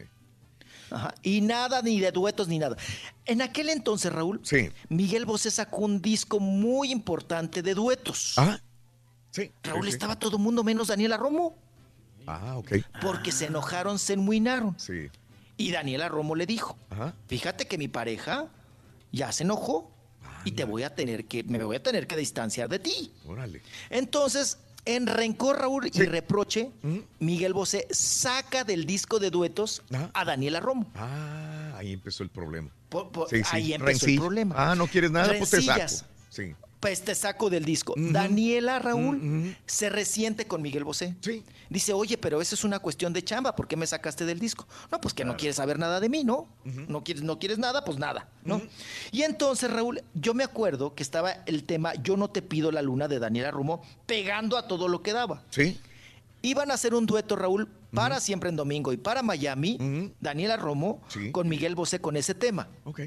Ajá. 0.92 1.16
Y 1.24 1.42
nada, 1.42 1.82
ni 1.82 2.00
de 2.00 2.12
duetos, 2.12 2.48
ni 2.48 2.60
nada. 2.60 2.78
En 3.26 3.42
aquel 3.42 3.70
entonces, 3.70 4.14
Raúl, 4.14 4.42
Miguel 4.90 5.26
Bosé 5.26 5.50
sacó 5.50 5.78
un 5.78 6.02
disco 6.03 6.40
muy 6.40 6.92
importante 6.92 7.64
de 7.64 7.74
duetos. 7.74 8.36
Ah, 8.38 8.60
sí. 9.32 9.52
Raúl 9.64 9.86
sí, 9.86 9.90
sí. 9.90 9.95
estaba 9.95 10.20
todo 10.20 10.38
el 10.38 10.44
mundo 10.44 10.64
menos 10.64 10.90
Daniela 10.90 11.18
Romo. 11.18 11.58
Ah, 12.27 12.56
ok. 12.58 12.72
Porque 13.02 13.32
se 13.32 13.45
enojaron, 13.45 14.00
se 14.00 14.14
enmuinaron. 14.14 14.76
Sí. 14.80 15.10
Y 15.58 15.72
Daniela 15.72 16.10
Romo 16.10 16.35
le 16.35 16.45
dijo, 16.45 16.77
Ajá. 16.90 17.14
fíjate 17.27 17.68
que 17.68 17.77
mi 17.77 17.88
pareja 17.88 18.48
ya 19.11 19.32
se 19.32 19.43
enojó 19.43 19.92
y 20.45 20.52
te 20.52 20.64
voy 20.66 20.84
a 20.84 20.93
tener 20.95 21.26
que, 21.26 21.43
me 21.43 21.64
voy 21.64 21.76
a 21.76 21.84
tener 21.84 22.08
que 22.08 22.16
distanciar 22.18 22.68
de 22.69 22.80
ti. 22.80 23.11
Órale. 23.26 23.61
Entonces, 23.90 24.58
en 24.85 25.08
rencor, 25.08 25.60
Raúl, 25.60 25.90
y 25.93 26.03
reproche, 26.06 26.72
Miguel 27.19 27.53
Bosé 27.53 27.88
saca 27.92 28.64
del 28.64 28.85
disco 28.85 29.19
de 29.19 29.30
duetos 29.30 29.82
a 30.14 30.26
Daniela 30.26 30.60
Romo. 30.60 30.92
Ah, 30.95 31.74
ahí 31.77 31.93
empezó 31.93 32.24
el 32.24 32.30
problema. 32.30 32.69
Por- 32.90 33.11
por- 33.11 33.30
Sí, 33.30 33.38
sí. 33.38 33.43
Ahí 33.52 33.74
empezó 33.74 34.08
el 34.08 34.18
problema. 34.18 34.56
Ah, 34.58 34.76
no 34.76 34.88
quieres 34.88 35.11
nada, 35.11 35.34
pues 35.38 35.50
te 35.52 35.61
saco. 35.61 35.80
Rencillas. 35.80 36.06
Sí. 36.30 36.56
Pues 36.84 37.02
te 37.02 37.16
saco 37.16 37.50
del 37.50 37.64
disco. 37.64 37.94
Daniela 37.95 38.78
Raúl 38.78 39.56
se 39.66 39.90
resiente 39.90 40.45
con 40.45 40.62
Miguel 40.62 40.84
Bosé. 40.84 41.16
Dice, 41.70 41.94
oye, 41.94 42.18
pero 42.18 42.42
eso 42.42 42.56
es 42.56 42.66
una 42.66 42.80
cuestión 42.80 43.14
de 43.14 43.24
chamba, 43.24 43.56
¿por 43.56 43.70
qué 43.70 43.78
me 43.78 43.88
sacaste 43.88 44.26
del 44.26 44.38
disco? 44.38 44.68
No, 44.92 45.00
pues 45.00 45.14
que 45.14 45.24
no 45.24 45.38
quieres 45.38 45.56
saber 45.56 45.80
nada 45.80 46.02
de 46.02 46.10
mí, 46.10 46.26
¿no? 46.26 46.45
No 46.66 47.02
quieres, 47.02 47.24
no 47.24 47.40
quieres 47.40 47.58
nada, 47.58 47.86
pues 47.86 47.98
nada, 47.98 48.28
¿no? 48.44 48.62
Y 49.14 49.22
entonces, 49.22 49.72
Raúl, 49.72 50.03
yo 50.14 50.34
me 50.34 50.44
acuerdo 50.44 50.94
que 50.94 51.03
estaba 51.03 51.32
el 51.45 51.64
tema 51.64 51.94
Yo 52.03 52.18
no 52.18 52.30
te 52.30 52.42
pido 52.42 52.70
la 52.70 52.82
luna 52.82 53.08
de 53.08 53.20
Daniela 53.20 53.52
Romo 53.52 53.82
pegando 54.06 54.58
a 54.58 54.68
todo 54.68 54.90
lo 54.90 55.02
que 55.02 55.14
daba. 55.14 55.42
Sí. 55.52 55.80
Iban 56.42 56.70
a 56.70 56.74
hacer 56.74 56.94
un 56.94 57.06
dueto, 57.06 57.38
Raúl, 57.38 57.70
para 57.94 58.20
siempre 58.20 58.50
en 58.50 58.58
domingo 58.58 58.92
y 58.92 58.98
para 58.98 59.24
Miami, 59.24 60.12
Daniela 60.20 60.58
Romo 60.58 61.02
con 61.32 61.48
Miguel 61.48 61.76
Bosé 61.76 62.02
con 62.02 62.18
ese 62.18 62.36
tema. 62.36 62.68
Ok. 62.84 63.03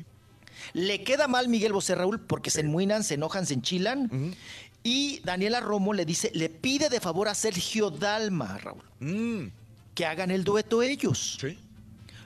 Le 0.73 1.03
queda 1.05 1.29
mal 1.29 1.49
Miguel 1.49 1.73
Bosé, 1.73 1.95
Raúl, 1.95 2.21
porque 2.21 2.51
se 2.51 2.61
enmuinan, 2.61 3.05
se 3.05 3.15
enojan, 3.15 3.47
se 3.47 3.55
enchilan. 3.55 4.35
Y 4.83 5.21
Daniela 5.25 5.61
Romo 5.61 5.93
le 5.95 6.05
dice, 6.05 6.31
le 6.35 6.49
pide 6.49 6.89
de 6.89 7.01
favor 7.01 7.29
a 7.29 7.35
Sergio 7.35 7.91
Dalma, 7.91 8.59
Raúl, 8.59 9.53
que 9.95 10.07
hagan 10.07 10.31
el 10.31 10.45
dueto 10.45 10.83
ellos. 10.83 11.39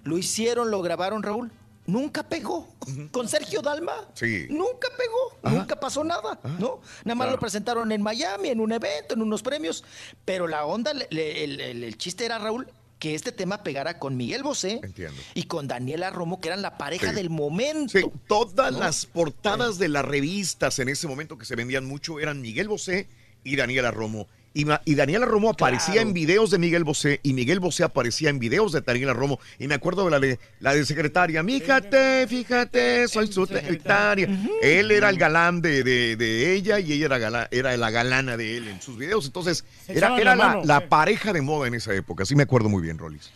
Lo 0.05 0.19
hicieron, 0.19 0.71
lo 0.71 0.83
grabaron, 0.83 1.23
Raúl. 1.23 1.51
Nunca 1.87 2.23
pegó. 2.23 2.69
Con 3.11 3.27
Sergio 3.29 3.63
Dalma. 3.63 3.93
Sí. 4.15 4.47
Nunca 4.51 4.89
pegó. 4.97 5.57
Nunca 5.57 5.79
pasó 5.81 6.05
nada. 6.05 6.39
¿No? 6.59 6.81
Nada 7.05 7.15
más 7.17 7.27
Claro. 7.27 7.33
lo 7.33 7.39
presentaron 7.41 7.91
en 7.91 8.01
Miami, 8.03 8.51
en 8.51 8.61
un 8.61 8.71
evento, 8.73 9.15
en 9.15 9.23
unos 9.23 9.43
premios. 9.43 9.83
Pero 10.25 10.47
la 10.47 10.67
onda, 10.67 10.93
le- 10.95 11.09
le- 11.11 11.45
el, 11.45 11.61
el- 11.61 11.83
el 11.85 11.99
chiste 11.99 12.25
era, 12.27 12.39
Raúl, 12.39 12.69
que 13.01 13.17
este 13.17 13.33
tema 13.33 13.65
pegara 13.65 13.99
con 13.99 14.17
Miguel 14.17 14.45
Bosé 14.45 14.81
y 15.35 15.45
con 15.45 15.67
Daniela 15.67 16.11
Romo, 16.11 16.41
que 16.41 16.49
eran 16.49 16.63
la 16.63 16.79
pareja 16.79 17.09
Sí. 17.11 17.17
del 17.17 17.31
momento. 17.31 17.99
Sí, 17.99 18.05
todas 18.29 18.73
¿no? 18.73 18.79
las 18.79 19.07
portadas 19.07 19.79
de 19.79 19.89
las 19.89 20.05
revistas 20.05 20.79
en 20.79 20.89
ese 20.91 21.09
momento 21.09 21.37
que 21.39 21.47
se 21.47 21.57
vendían 21.57 21.87
mucho 21.87 22.21
eran 22.21 22.41
Miguel 22.43 22.69
Bosé 22.69 23.09
y 23.43 23.57
Daniela 23.57 23.91
Romo. 23.91 24.29
Y, 24.53 24.67
y 24.85 24.95
Daniela 24.97 25.27
Romo 25.27 25.51
aparecía 25.51 25.95
Claro. 25.95 26.09
en 26.09 26.15
videos 26.15 26.51
de 26.51 26.59
Miguel 26.59 26.83
Bosé 26.83 27.21
y 27.23 27.35
Miguel 27.35 27.61
Bosé 27.61 27.85
aparecía 27.85 28.31
en 28.31 28.41
videos 28.41 28.73
de 28.73 28.81
Daniela 28.81 29.13
Romo. 29.13 29.39
Y 29.61 29.69
me 29.69 29.75
acuerdo 29.75 30.05
de 30.07 30.11
la 30.11 30.19
de, 30.19 30.39
la 30.59 30.75
de 30.75 30.85
secretaria. 30.85 31.45
Fíjate, 31.45 32.27
fíjate, 32.27 33.07
soy 33.07 33.29
su 33.33 33.47
secretaria. 33.47 34.29
Él 34.63 34.91
era 34.91 35.09
el 35.11 35.19
galán 35.19 35.61
de, 35.63 35.85
de- 35.85 36.17
de 36.17 36.53
ella 36.55 36.81
y 36.81 36.93
ella 36.95 37.07
era, 37.07 37.49
era 37.51 37.77
la 37.77 37.91
galana 37.91 38.37
de 38.37 38.57
él 38.57 38.67
en 38.69 38.83
sus 38.83 38.97
videos. 38.99 39.25
Entonces, 39.27 39.65
Se 39.87 39.97
era, 39.97 40.17
era 40.19 40.35
la 40.35 40.45
la, 40.45 40.49
mano, 40.55 40.63
la 40.65 40.79
sí. 40.81 40.85
pareja 40.89 41.33
de 41.33 41.43
moda 41.43 41.69
en 41.69 41.75
esa 41.75 41.95
época. 41.95 42.25
Sí 42.25 42.35
me 42.35 42.43
acuerdo 42.43 42.69
muy 42.69 42.83
bien, 42.83 42.99
Rolis. 42.99 43.31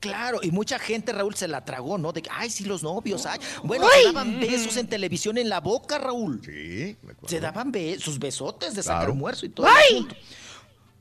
Claro, 0.00 0.40
y 0.42 0.50
mucha 0.50 0.78
gente, 0.78 1.12
Raúl, 1.12 1.34
se 1.34 1.48
la 1.48 1.64
tragó, 1.64 1.98
¿no? 1.98 2.12
De 2.12 2.22
que, 2.22 2.30
ay, 2.32 2.50
sí, 2.50 2.64
los 2.64 2.82
novios, 2.82 3.26
ay. 3.26 3.38
Bueno, 3.64 3.86
Ay. 3.92 4.00
se 4.02 4.06
daban 4.12 4.40
besos 4.40 4.76
en 4.76 4.86
televisión 4.88 5.38
en 5.38 5.48
la 5.48 5.60
boca, 5.60 5.98
Raúl. 5.98 6.40
Sí, 6.44 6.96
Se 7.26 7.40
daban 7.40 7.72
be- 7.72 7.98
sus 7.98 8.18
besotes 8.18 8.74
de 8.74 8.82
sacar 8.82 9.00
Claro. 9.00 9.12
almuerzo 9.12 9.46
y 9.46 9.48
todo. 9.50 9.66
asunto. 9.66 10.14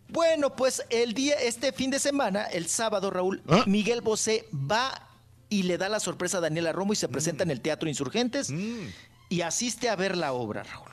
Bueno, 0.08 0.56
pues 0.56 0.84
el 0.90 1.14
día, 1.14 1.36
este 1.36 1.72
fin 1.72 1.92
de 1.92 2.00
semana, 2.00 2.46
el 2.46 2.68
sábado, 2.68 3.12
Raúl, 3.12 3.42
¿Ah? 3.48 3.64
Miguel 3.68 4.02
Bosé 4.02 4.48
va 4.54 5.08
y 5.50 5.64
le 5.64 5.78
da 5.78 5.88
la 5.90 6.00
sorpresa 6.00 6.40
a 6.40 6.42
Daniela 6.42 6.72
Romo 6.72 6.94
y 6.94 6.96
se 6.96 7.08
presenta 7.08 7.44
en 7.44 7.52
el 7.52 7.62
Teatro 7.62 7.88
Insurgentes 7.90 8.52
y 9.30 9.42
asiste 9.42 9.88
a 9.90 9.96
ver 9.96 10.18
la 10.18 10.34
obra, 10.34 10.64
Raúl. 10.64 10.90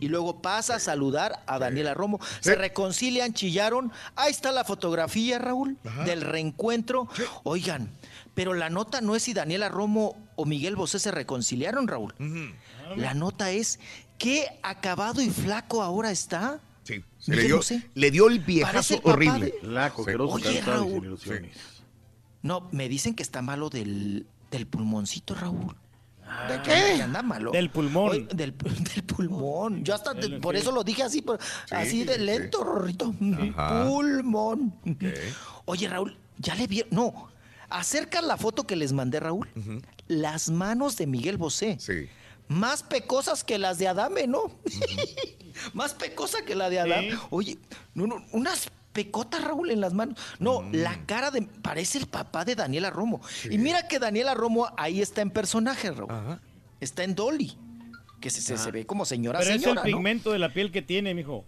Y 0.00 0.08
luego 0.08 0.40
pasa 0.42 0.76
a 0.76 0.78
saludar 0.80 1.42
a 1.46 1.58
Daniela 1.58 1.94
Romo. 1.94 2.18
Se 2.40 2.54
reconcilian, 2.54 3.32
chillaron. 3.34 3.92
Ahí 4.16 4.30
está 4.30 4.52
la 4.52 4.64
fotografía, 4.64 5.38
Raúl, 5.38 5.76
del 6.04 6.20
reencuentro. 6.22 7.08
Oigan, 7.44 7.90
pero 8.34 8.54
la 8.54 8.70
nota 8.70 9.00
no 9.00 9.16
es 9.16 9.22
si 9.24 9.34
Daniela 9.34 9.68
Romo 9.68 10.16
o 10.36 10.44
Miguel 10.44 10.76
Bosé 10.76 10.98
se 10.98 11.10
reconciliaron, 11.10 11.88
Raúl. 11.88 12.14
La 12.96 13.14
nota 13.14 13.50
es 13.50 13.80
qué 14.18 14.46
acabado 14.62 15.20
y 15.20 15.30
flaco 15.30 15.82
ahora 15.82 16.10
está. 16.10 16.60
Sí, 16.84 17.04
Miguel 17.18 17.34
le 17.34 17.42
dio, 17.42 17.56
le 17.94 18.10
dio 18.10 18.28
el 18.28 18.38
viejazo 18.40 18.94
el 18.94 19.00
horrible. 19.12 19.46
de- 19.62 19.68
Oye, 20.48 20.60
Raúl. 20.78 21.18
No, 22.42 22.68
me 22.72 22.88
dicen 22.88 23.14
que 23.14 23.22
está 23.22 23.42
malo 23.42 23.68
del, 23.68 24.26
del 24.50 24.66
pulmoncito, 24.66 25.34
Raúl. 25.34 25.76
¿De 26.48 26.62
qué? 26.62 27.02
anda 27.02 27.22
malo. 27.22 27.50
Del 27.52 27.70
pulmón. 27.70 28.10
Oye, 28.10 28.28
del, 28.34 28.54
del 28.94 29.04
pulmón. 29.04 29.84
Yo 29.84 29.94
hasta 29.94 30.14
te- 30.14 30.38
por 30.40 30.56
eso 30.56 30.72
lo 30.72 30.84
dije 30.84 31.02
así, 31.02 31.22
por- 31.22 31.38
así 31.70 32.04
de 32.04 32.18
lento, 32.18 32.62
Rorrito. 32.64 33.14
Ajá. 33.54 33.86
Pulmón. 33.86 34.74
Oye, 35.64 35.88
Raúl, 35.88 36.16
ya 36.38 36.54
le 36.54 36.66
vieron. 36.66 36.90
No, 36.92 37.28
acerca 37.70 38.20
la 38.22 38.36
foto 38.36 38.66
que 38.66 38.76
les 38.76 38.92
mandé, 38.92 39.20
Raúl. 39.20 39.48
Las 40.06 40.48
manos 40.50 40.96
de 40.96 41.06
Miguel 41.06 41.36
Bosé. 41.36 41.76
Sí. 41.80 42.08
Más 42.48 42.82
pecosas 42.82 43.44
que 43.44 43.58
las 43.58 43.76
de 43.78 43.88
Adame, 43.88 44.26
¿no? 44.26 44.40
Más 45.74 45.92
pecosa 45.92 46.38
que 46.46 46.54
la 46.54 46.70
de 46.70 46.80
Adame. 46.80 47.18
Oye, 47.30 47.58
no, 47.94 48.06
no, 48.06 48.24
unas 48.32 48.70
pecotas, 48.92 49.42
Raúl, 49.44 49.70
en 49.70 49.80
las 49.80 49.94
manos. 49.94 50.18
No, 50.38 50.62
Mm. 50.62 50.72
la 50.74 51.06
cara 51.06 51.30
de. 51.30 51.42
Parece 51.62 51.98
el 51.98 52.06
papá 52.06 52.44
de 52.44 52.54
Daniela 52.54 52.90
Romo. 52.90 53.20
Y 53.50 53.58
mira 53.58 53.86
que 53.88 53.98
Daniela 53.98 54.34
Romo 54.34 54.68
ahí 54.76 55.00
está 55.00 55.22
en 55.22 55.30
personaje, 55.30 55.90
Raúl. 55.90 56.38
Está 56.80 57.04
en 57.04 57.14
Dolly. 57.14 57.56
Que 58.20 58.30
se, 58.30 58.40
se, 58.40 58.56
se 58.58 58.70
ve 58.72 58.84
como 58.84 59.04
señora, 59.04 59.38
Pero 59.38 59.52
señora. 59.52 59.80
es 59.80 59.86
el 59.86 59.90
¿no? 59.92 59.96
pigmento 59.96 60.32
de 60.32 60.40
la 60.40 60.52
piel 60.52 60.72
que 60.72 60.82
tiene, 60.82 61.14
mijo. 61.14 61.44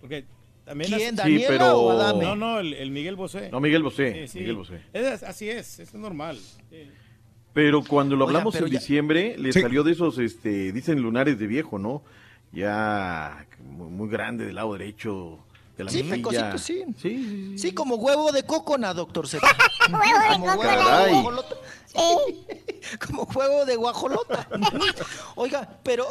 Porque 0.00 0.24
también 0.64 0.90
¿Quién, 0.92 1.14
Daniela 1.14 1.40
Sí, 1.40 1.46
pero- 1.48 1.78
o 1.78 1.90
Adame? 1.92 2.24
No, 2.24 2.34
no, 2.34 2.58
el, 2.58 2.74
el 2.74 2.90
Miguel 2.90 3.14
Bosé. 3.14 3.48
No, 3.50 3.60
Miguel 3.60 3.82
Bosé, 3.84 4.26
Miguel 4.34 4.56
Bosé. 4.56 4.80
Es- 4.92 5.22
así 5.22 5.48
es, 5.48 5.78
es 5.78 5.94
normal. 5.94 6.38
Sí. 6.70 6.88
Pero 7.52 7.84
cuando 7.84 8.16
lo 8.16 8.24
hablamos 8.26 8.54
en 8.56 8.66
ya- 8.66 8.78
diciembre, 8.80 9.36
le 9.38 9.52
Sí. 9.52 9.60
salió 9.60 9.82
de 9.84 9.92
esos, 9.92 10.18
este, 10.18 10.72
dicen 10.72 11.00
lunares 11.00 11.38
de 11.38 11.46
viejo, 11.46 11.78
¿no? 11.78 12.02
Ya 12.52 13.46
muy, 13.64 13.88
muy 13.90 14.08
grande 14.08 14.44
del 14.46 14.56
lado 14.56 14.72
derecho 14.72 15.38
de 15.80 15.84
la 15.84 15.90
Sí, 15.90 16.02
pecosito, 16.02 16.58
sí. 16.58 17.54
Sí, 17.56 17.72
como 17.72 17.96
huevo 17.96 18.32
de 18.32 18.42
cocona, 18.44 18.92
doctor 18.94 19.26
Z. 19.28 19.46
Huevo 19.90 20.20
de 20.20 20.28
Como 20.28 20.44
huevo 20.46 20.62
cocona. 20.62 21.04
de 21.06 21.12
guajolota. 21.12 21.54
Como 23.06 23.22
huevo 23.24 23.64
de 23.64 23.76
guajolota. 23.76 24.48
Oiga, 25.36 25.68
pero. 25.82 26.06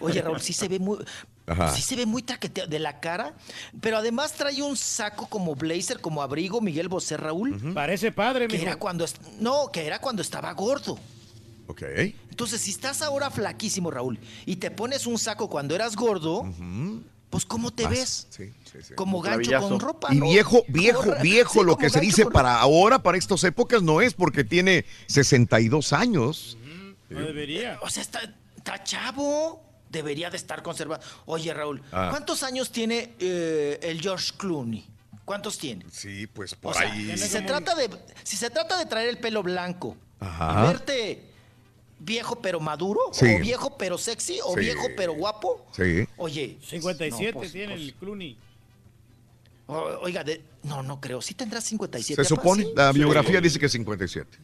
Oye, 0.00 0.20
Raúl, 0.22 0.40
sí 0.40 0.52
se 0.52 0.68
ve 0.68 0.78
muy. 0.78 0.98
Ajá. 1.46 1.74
Sí 1.74 1.82
se 1.82 1.96
ve 1.96 2.06
muy 2.06 2.22
traqueteado 2.22 2.68
de 2.70 2.78
la 2.78 3.00
cara, 3.00 3.34
pero 3.80 3.96
además 3.98 4.32
trae 4.34 4.62
un 4.62 4.76
saco 4.76 5.26
como 5.26 5.54
blazer, 5.56 6.00
como 6.00 6.22
abrigo, 6.22 6.60
Miguel 6.60 6.88
Bosé, 6.88 7.16
Raúl. 7.16 7.72
Parece 7.74 8.12
padre, 8.12 8.46
que 8.46 8.54
mijo. 8.56 8.66
era 8.68 8.76
cuando 8.78 9.04
No, 9.40 9.70
que 9.72 9.84
era 9.86 10.00
cuando 10.00 10.22
estaba 10.22 10.52
gordo. 10.52 10.98
Ok. 11.66 11.82
Entonces, 12.30 12.60
si 12.60 12.70
estás 12.72 13.00
ahora 13.02 13.30
flaquísimo, 13.30 13.90
Raúl, 13.90 14.18
y 14.46 14.56
te 14.56 14.70
pones 14.70 15.06
un 15.06 15.18
saco 15.18 15.48
cuando 15.48 15.74
eras 15.74 15.96
gordo, 15.96 16.44
pues 17.30 17.44
¿cómo 17.44 17.72
te 17.72 17.84
Vas. 17.84 17.92
ves? 17.92 18.26
Sí, 18.30 18.52
sí. 18.82 18.94
Como 18.94 19.20
gancho 19.20 19.58
con 19.60 19.80
ropa. 19.80 20.12
Y 20.14 20.18
¿no? 20.18 20.26
viejo, 20.28 20.64
viejo, 20.68 21.12
viejo, 21.22 21.60
sí, 21.60 21.66
lo 21.66 21.76
que 21.76 21.90
se 21.90 22.00
dice 22.00 22.24
con 22.24 22.32
para 22.32 22.60
ahora, 22.60 23.02
para 23.02 23.18
estas 23.18 23.42
épocas, 23.44 23.82
no 23.82 24.00
es 24.00 24.14
porque 24.14 24.44
tiene 24.44 24.84
62 25.06 25.92
años. 25.92 26.56
No 27.08 27.20
debería. 27.20 27.78
O 27.82 27.90
sea, 27.90 28.02
está, 28.02 28.20
está 28.56 28.82
chavo. 28.84 29.62
Debería 29.90 30.30
de 30.30 30.36
estar 30.36 30.62
conservado. 30.62 31.02
Oye, 31.26 31.52
Raúl, 31.52 31.82
Ah. 31.90 32.08
¿cuántos 32.10 32.44
años 32.44 32.70
tiene 32.70 33.14
eh, 33.18 33.78
el 33.82 34.00
George 34.00 34.32
Clooney? 34.36 34.86
¿Cuántos 35.24 35.58
tiene? 35.58 35.84
Sí, 35.90 36.28
pues 36.28 36.52
O 36.52 36.56
por 36.58 36.74
sea, 36.76 36.92
ahí. 36.92 37.10
si 37.18 37.26
se, 37.28 37.40
trata 37.42 37.74
de, 37.74 37.90
si 38.22 38.36
se 38.36 38.50
trata 38.50 38.78
de 38.78 38.86
traer 38.86 39.08
el 39.08 39.18
pelo 39.18 39.42
blanco 39.42 39.96
Ajá. 40.20 40.62
y 40.64 40.66
verte 40.68 41.22
viejo 41.98 42.40
pero 42.40 42.60
maduro, 42.60 43.00
Sí. 43.12 43.26
o 43.34 43.38
viejo 43.40 43.76
pero 43.76 43.98
sexy, 43.98 44.38
o 44.44 44.54
Sí. 44.54 44.60
viejo 44.60 44.86
pero 44.96 45.12
guapo, 45.14 45.66
Sí. 45.76 46.06
oye. 46.16 46.58
57 46.62 47.32
no, 47.32 47.38
pues, 47.40 47.52
tiene 47.52 47.74
pues, 47.74 47.80
el 47.88 47.94
Clooney. 47.94 48.38
Oiga, 50.02 50.24
de- 50.24 50.42
no, 50.64 50.82
no 50.82 51.00
creo. 51.00 51.20
Sí 51.22 51.34
tendrá 51.34 51.60
57. 51.60 52.22
Se 52.22 52.28
supone, 52.28 52.64
sí. 52.64 52.72
la 52.74 52.92
biografía 52.92 53.40
dice 53.40 53.58
que 53.58 53.68
57. 53.68 54.38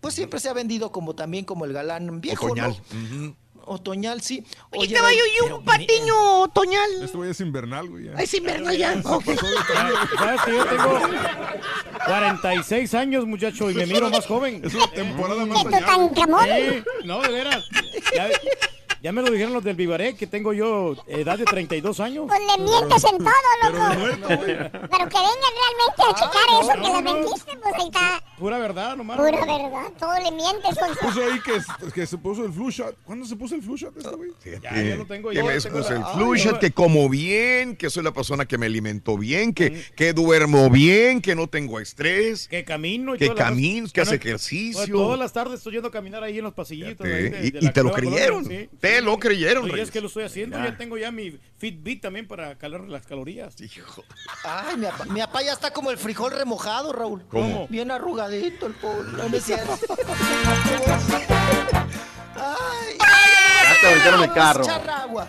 Pues 0.00 0.14
siempre 0.14 0.40
se 0.40 0.48
ha 0.48 0.52
vendido 0.54 0.90
como 0.90 1.14
también 1.14 1.44
como 1.44 1.64
el 1.66 1.72
galán 1.72 2.20
viejo, 2.20 2.46
Otoñal. 2.46 2.76
¿no? 2.92 3.36
Otoñal, 3.66 4.22
sí. 4.22 4.42
Oye, 4.72 4.94
caballo, 4.94 5.18
Raúl, 5.38 5.50
y 5.50 5.52
un 5.52 5.64
patiño 5.64 6.40
otoñal. 6.40 6.90
Este 7.02 7.16
güey 7.16 7.30
es 7.30 7.40
invernal, 7.40 7.88
güey. 7.88 8.04
ya. 8.06 8.12
Es 8.14 8.32
invernal 8.34 8.76
ya. 8.76 9.00
Ok. 9.04 9.24
¿Sabes 10.18 10.40
que 10.46 10.56
yo 10.56 10.64
tengo 10.64 10.98
46 12.06 12.94
años, 12.94 13.26
muchacho, 13.26 13.70
y 13.70 13.74
me 13.74 13.86
miro 13.86 14.08
más 14.10 14.26
joven? 14.26 14.62
Es 14.64 14.74
una 14.74 14.90
temporada 14.90 15.44
más 15.44 15.64
allá. 15.66 15.78
Tutankamón. 15.80 16.44
Sí, 16.46 16.82
no, 17.04 17.20
de 17.20 17.28
veras. 17.28 17.64
Ya, 18.16 18.28
ya 19.02 19.12
me 19.12 19.22
lo 19.22 19.30
dijeron 19.30 19.52
los 19.52 19.64
del 19.64 19.76
Vivaré, 19.76 20.14
que 20.14 20.26
tengo 20.26 20.52
yo 20.52 20.94
edad 21.06 21.38
de 21.38 21.44
32 21.44 22.00
años. 22.00 22.26
Pues 22.28 22.40
le 22.40 22.62
mientes 22.64 23.04
en 23.04 23.18
todo, 23.18 23.30
loco. 23.62 24.28
Pero 24.28 25.08
que 25.08 25.18
vengan 25.18 25.52
realmente 25.58 26.02
a 26.06 26.14
checar 26.14 26.46
no, 26.50 26.60
eso 26.60 26.76
no, 26.76 26.82
que 26.82 26.88
le 26.88 27.02
no. 27.02 27.14
mentiste, 27.14 27.52
pues 27.62 27.74
ahí 27.78 27.86
está. 27.86 28.22
Pura 28.38 28.58
verdad, 28.58 28.96
nomás. 28.96 29.16
Pura 29.18 29.30
verdad, 29.30 29.92
todo 29.98 30.14
le 30.22 30.30
mientes 30.32 30.78
con 30.78 30.94
su... 30.94 31.00
Puso 31.00 31.20
ahí 31.22 31.40
que, 31.44 31.90
que 31.92 32.06
se 32.06 32.18
puso 32.18 32.44
el 32.44 32.52
flu 32.52 32.70
shot. 32.70 32.96
¿Cuándo 33.04 33.26
se 33.26 33.36
puso 33.36 33.54
el 33.54 33.62
flu 33.62 33.76
shot 33.76 33.96
este 33.96 34.10
güey? 34.16 34.30
Ya, 34.62 34.82
ya 34.82 34.96
lo 34.96 35.06
tengo 35.06 35.30
que 35.30 35.36
yo. 35.36 35.44
me 35.44 35.58
tengo 35.60 35.76
puse 35.78 35.90
la- 35.92 35.96
el 35.98 36.04
Ay, 36.06 36.14
flu 36.14 36.34
shot, 36.36 36.52
no. 36.54 36.58
que 36.60 36.70
como 36.72 37.08
bien, 37.08 37.76
que 37.76 37.90
soy 37.90 38.02
la 38.02 38.12
persona 38.12 38.46
que 38.46 38.56
me 38.58 38.66
alimento 38.66 39.16
bien, 39.18 39.52
que, 39.54 39.82
que 39.96 40.12
duermo 40.12 40.70
bien, 40.70 41.20
que 41.20 41.34
no 41.34 41.48
tengo 41.48 41.80
estrés. 41.80 42.48
Que 42.48 42.64
camino 42.64 43.14
y 43.14 43.18
Que 43.18 43.26
las- 43.28 43.34
camino, 43.36 43.88
que 43.92 44.00
hace 44.00 44.16
ejercicio. 44.16 44.78
pues, 44.78 44.90
todas 44.90 45.18
las 45.18 45.32
tardes 45.32 45.54
estoy 45.58 45.74
yendo 45.74 45.88
a 45.88 45.92
caminar 45.92 46.22
ahí 46.24 46.38
en 46.38 46.44
los 46.44 46.54
pasillitos. 46.54 47.06
Sí, 47.06 47.12
ahí 47.12 47.22
de- 47.28 47.46
y- 47.46 47.50
de 47.50 47.58
y 47.58 47.62
la 47.62 47.72
te 47.72 47.82
lo 47.82 47.92
creyeron, 47.92 48.44
sí. 48.46 48.68
Te 48.94 49.02
lo 49.02 49.18
creyeron, 49.18 49.64
Reyes. 49.68 49.88
es 49.88 49.90
que 49.90 50.00
lo 50.00 50.06
estoy 50.08 50.24
haciendo, 50.24 50.58
Ya. 50.58 50.66
ya 50.66 50.76
tengo 50.76 50.96
ya 50.98 51.10
mi 51.10 51.38
Fitbit 51.58 52.02
también 52.02 52.26
para 52.28 52.56
calar 52.58 52.82
las 52.82 53.06
calorías. 53.06 53.54
Ay, 54.44 54.76
mi 54.76 54.86
papá, 54.86 55.04
mi 55.06 55.20
papá 55.20 55.42
ya 55.42 55.52
está 55.52 55.72
como 55.72 55.90
el 55.90 55.98
frijol 55.98 56.32
remojado, 56.32 56.92
Raúl. 56.92 57.24
¿Cómo? 57.28 57.66
Bien 57.68 57.90
arrugadito 57.90 58.66
el 58.66 58.74
pobre. 58.74 59.08
No, 59.12 59.24
Ay, 62.36 62.96
Ya 62.98 63.80
te 63.80 63.86
aventaron 63.88 64.22
el 64.22 64.32
carro. 64.32 64.64
echar 64.64 64.88
agua. 64.90 65.26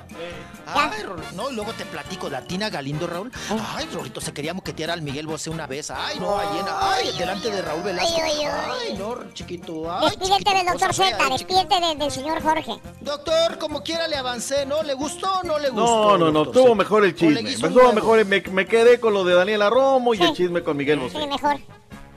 Ay, 0.73 1.03
no, 1.35 1.49
luego 1.51 1.73
te 1.73 1.85
platico, 1.85 2.30
la 2.30 2.41
Tina 2.43 2.69
Galindo, 2.69 3.05
Raúl. 3.07 3.31
Ay, 3.75 3.88
Rorito, 3.91 4.21
se 4.21 4.31
quería 4.33 4.53
moquetear 4.53 4.91
al 4.91 5.01
Miguel 5.01 5.27
Bosé 5.27 5.49
una 5.49 5.67
vez. 5.67 5.91
Ay, 5.91 6.17
no, 6.19 6.38
ahí 6.39 6.47
en, 6.59 6.65
ay, 6.69 7.17
delante 7.17 7.49
de 7.49 7.61
Raúl 7.61 7.83
Velasco. 7.83 8.21
ay, 8.23 8.31
ay. 8.43 8.45
Ay, 8.89 8.97
no, 8.97 9.33
chiquito. 9.33 9.91
Ay, 9.91 10.05
Despídete 10.09 10.31
chiquito, 10.38 10.53
del 10.57 10.65
doctor 10.67 10.93
Z, 10.93 11.09
eh, 11.09 11.30
despídete 11.30 11.80
de- 11.80 11.95
del 11.95 12.11
señor 12.11 12.41
Jorge. 12.41 12.80
Doctor, 13.01 13.57
como 13.57 13.83
quiera 13.83 14.07
le 14.07 14.15
avancé, 14.15 14.65
¿no? 14.65 14.81
¿Le 14.83 14.93
gustó 14.93 15.39
o 15.39 15.43
no 15.43 15.59
le 15.59 15.69
gustó? 15.69 15.85
No, 15.85 16.17
no, 16.17 16.25
no, 16.31 16.43
doctor 16.45 16.63
tuvo 16.63 16.75
mejor 16.75 17.03
el 17.03 17.11
¿O 17.11 17.15
chisme. 17.17 17.49
estuvo 17.51 17.91
mejor, 17.93 18.23
me, 18.25 18.41
me 18.41 18.65
quedé 18.65 18.99
con 18.99 19.13
lo 19.13 19.23
de 19.25 19.33
Daniela 19.33 19.69
Romo 19.69 20.13
y 20.13 20.21
el 20.21 20.33
chisme 20.33 20.63
con 20.63 20.77
Miguel 20.77 20.99
Bosé. 20.99 21.19
Sí, 21.19 21.27
mejor. 21.27 21.59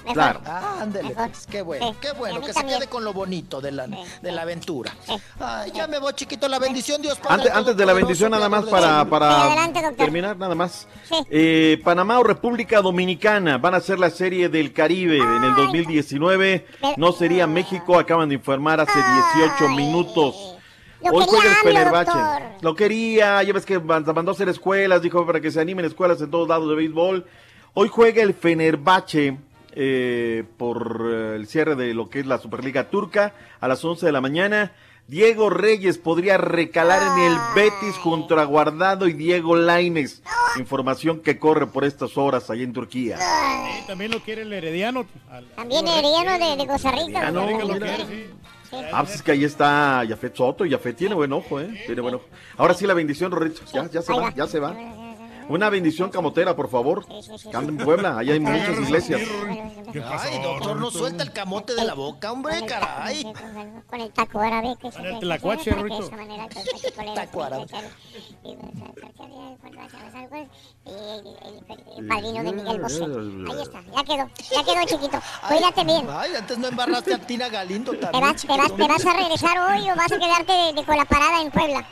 Mejor. 0.05 0.15
Claro. 0.15 0.41
Ah, 0.47 0.78
ándele, 0.83 1.08
Mejor. 1.10 1.28
pues, 1.31 1.47
qué 1.47 1.62
bueno, 1.62 1.86
Sí, 1.92 1.97
qué 2.00 2.12
bueno, 2.12 2.41
que 2.41 2.52
también. 2.52 2.74
se 2.74 2.78
quede 2.81 2.91
con 2.91 3.05
lo 3.05 3.12
bonito 3.12 3.60
de 3.60 3.73
la, 3.73 3.86
de 3.86 4.33
la 4.33 4.42
aventura. 4.42 4.94
Ay, 5.41 5.73
ya 5.74 5.86
me 5.86 5.99
voy, 5.99 6.12
chiquito, 6.12 6.47
la 6.49 6.58
bendición, 6.58 7.00
Dios 7.02 7.18
Padre. 7.18 7.34
Antes, 7.34 7.52
antes 7.52 7.76
de 7.76 7.86
la 7.86 7.92
bendición, 7.94 8.31
nada 8.31 8.49
más 8.49 8.65
para, 8.66 9.05
para 9.07 9.44
adelante, 9.44 9.81
terminar, 9.97 10.36
nada 10.36 10.55
más. 10.55 10.86
Eh, 11.31 11.81
Panamá 11.84 12.18
o 12.18 12.23
República 12.23 12.81
Dominicana 12.83 13.58
van 13.58 13.74
a 13.74 13.78
hacer 13.78 13.99
la 13.99 14.10
serie 14.10 14.49
del 14.49 14.73
Caribe 14.73 15.16
en 15.18 15.44
el 15.44 15.55
2019. 15.55 16.66
No 16.97 17.12
sería 17.12 17.47
México, 17.47 17.99
acaban 17.99 18.28
de 18.28 18.34
informar 18.36 18.81
hace 18.81 18.99
18 19.36 19.68
minutos. 19.74 20.57
Lo 21.02 21.12
Hoy 21.12 21.24
juega 21.28 21.50
el 21.50 21.57
Fenerbahce. 21.57 22.18
Lo 22.62 22.74
quería, 22.74 23.42
ya 23.42 23.52
ves 23.52 23.66
que 23.66 23.78
man- 23.78 24.05
mandó 24.15 24.31
a 24.31 24.34
hacer 24.34 24.49
escuelas, 24.49 25.02
dijo 25.02 25.26
para 25.26 25.39
que 25.41 25.50
se 25.50 25.60
animen 25.60 25.84
escuelas 25.84 26.20
en 26.23 26.31
todos 26.31 26.49
lados 26.49 26.68
de 26.68 26.74
béisbol. 26.76 27.26
Hoy 27.74 27.89
juega 27.89 28.23
el 28.23 28.33
Fenerbahce 28.33 29.36
eh, 29.75 30.44
por 30.57 31.03
eh, 31.12 31.36
el 31.36 31.47
cierre 31.47 31.75
de 31.77 31.93
lo 31.94 32.09
que 32.09 32.20
es 32.20 32.27
la 32.27 32.39
Superliga 32.39 32.89
Turca 32.91 33.35
a 33.61 33.69
las 33.69 33.85
11 33.85 34.07
de 34.07 34.12
la 34.12 34.20
mañana. 34.20 34.73
Diego 35.07 35.51
Reyes 35.51 35.99
podría 35.99 36.39
recalar 36.39 37.03
en 37.19 37.25
el 37.25 37.36
Betis 37.55 37.94
junto 37.99 38.39
a 38.41 38.44
Guardado 38.44 39.07
y 39.07 39.12
Diego 39.12 39.55
Laines. 39.55 40.23
Información 40.59 41.20
que 41.20 41.39
corre 41.39 41.67
por 41.67 41.85
estas 41.85 42.17
horas 42.17 42.49
allá 42.49 42.62
en 42.62 42.73
Turquía. 42.73 43.19
Sí, 43.19 43.86
también 43.86 44.12
lo 44.12 44.20
quiere 44.20 44.43
el 44.43 44.53
Herediano. 44.55 45.05
al- 45.31 45.44
También 45.57 45.86
Herediano 45.86 46.39
de, 46.39 46.57
de 46.57 46.67
Costa 46.67 46.91
Rica. 46.93 47.23
Ah, 47.27 47.31
no. 47.31 47.47
Sí. 47.47 48.27
Ah, 48.93 49.03
pues 49.03 49.17
es 49.17 49.23
que 49.23 49.33
ahí 49.33 49.44
está 49.44 50.03
Yafet 50.05 50.35
Soto 50.35 50.65
y 50.65 50.70
Yafet 50.70 50.97
tiene 50.97 51.15
buen 51.15 51.33
ojo, 51.35 51.61
¿eh? 51.61 51.83
Tiene 51.86 52.01
buen 52.01 52.15
ojo. 52.15 52.25
Ahora 52.57 52.73
sí 52.73 52.86
la 52.86 52.94
bendición, 52.94 53.31
Rorrito. 53.31 53.61
Ya, 53.75 53.89
ya 53.91 54.01
se 54.01 54.12
va. 54.12 54.35
ya 54.35 54.47
se 54.47 54.59
va. 54.59 54.75
Una 55.48 55.68
bendición 55.70 56.10
camotera, 56.10 56.56
por 56.56 56.70
favor. 56.70 57.06
Cambia 57.52 57.70
en 57.70 57.76
Puebla, 57.78 58.18
allá 58.18 58.32
hay 58.32 58.40
muchas 58.40 58.78
iglesias. 58.81 59.20
Ay, 60.18 60.42
doctor, 60.42 60.76
no 60.76 60.90
suelta 60.90 61.23
el 61.23 61.32
camote 61.32 61.74
de 61.74 61.84
la 61.84 61.94
boca, 61.94 62.32
hombre, 62.32 62.64
caray. 62.66 63.24
Con 63.86 64.00
el 64.00 64.10
taco 64.10 64.40
árabe 64.40 64.74
que 64.81 64.90
se 64.90 65.00
el 65.00 65.28
Taco 67.14 67.42
árabe. 67.42 67.66
el 71.97 72.06
padrino 72.08 72.42
de 72.42 72.52
Miguel 72.52 72.81
Bosé. 72.81 73.05
Ahí 73.05 73.62
está, 73.62 73.82
ya 73.82 74.05
quedó, 74.05 74.31
ya 74.50 74.64
quedó 74.64 74.84
chiquito. 74.86 75.20
Cuídate 75.48 75.84
bien. 75.84 76.06
Ay, 76.10 76.34
antes 76.36 76.58
no 76.58 76.68
embarraste 76.68 77.14
a 77.14 77.18
Tina 77.18 77.48
Galindo 77.48 77.92
¿Te 77.92 77.98
también. 77.98 78.23
vas, 78.24 78.42
te, 78.42 78.48
vas, 78.48 78.74
¿Te 78.74 78.89
vas 78.89 79.06
a 79.06 79.12
regresar 79.12 79.58
hoy 79.58 79.90
o 79.90 79.97
vas 79.97 80.10
a 80.12 80.18
quedarte 80.18 80.52
de, 80.52 80.73
de 80.73 80.84
con 80.84 80.97
la 80.97 81.05
parada 81.05 81.40
en 81.42 81.50
Puebla? 81.50 81.86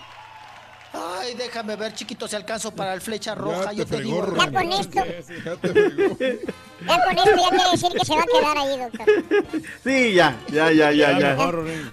Ay, 0.95 1.35
déjame 1.35 1.75
ver, 1.77 1.95
chiquito, 1.95 2.29
si 2.29 2.37
alcanzo 2.37 2.71
para 2.75 2.93
el 2.95 3.01
flecha 3.01 3.35
roja. 3.35 3.73
Yo 3.73 3.87
te 3.87 3.97
fregó, 3.97 4.27
digo. 4.27 4.37
Ya 4.37 4.53
con 4.53 4.73
esto, 4.73 5.01
Ya 5.45 5.57
te 5.57 5.69
fregó. 5.73 6.17
ya 6.87 7.05
con 7.05 7.19
esto 7.19 7.37
ya 7.41 7.49
quiere 7.49 7.71
decir 7.73 7.93
que 7.93 8.05
se 8.05 8.15
va 8.15 8.23
a 8.23 8.27
quedar 8.27 8.59
ahí, 8.59 8.79
doctor. 8.79 9.07
Sí, 9.85 10.13
ya, 10.15 10.37
ya, 10.49 10.71
ya, 10.73 10.93
ya, 10.93 11.19
ya. 11.19 11.37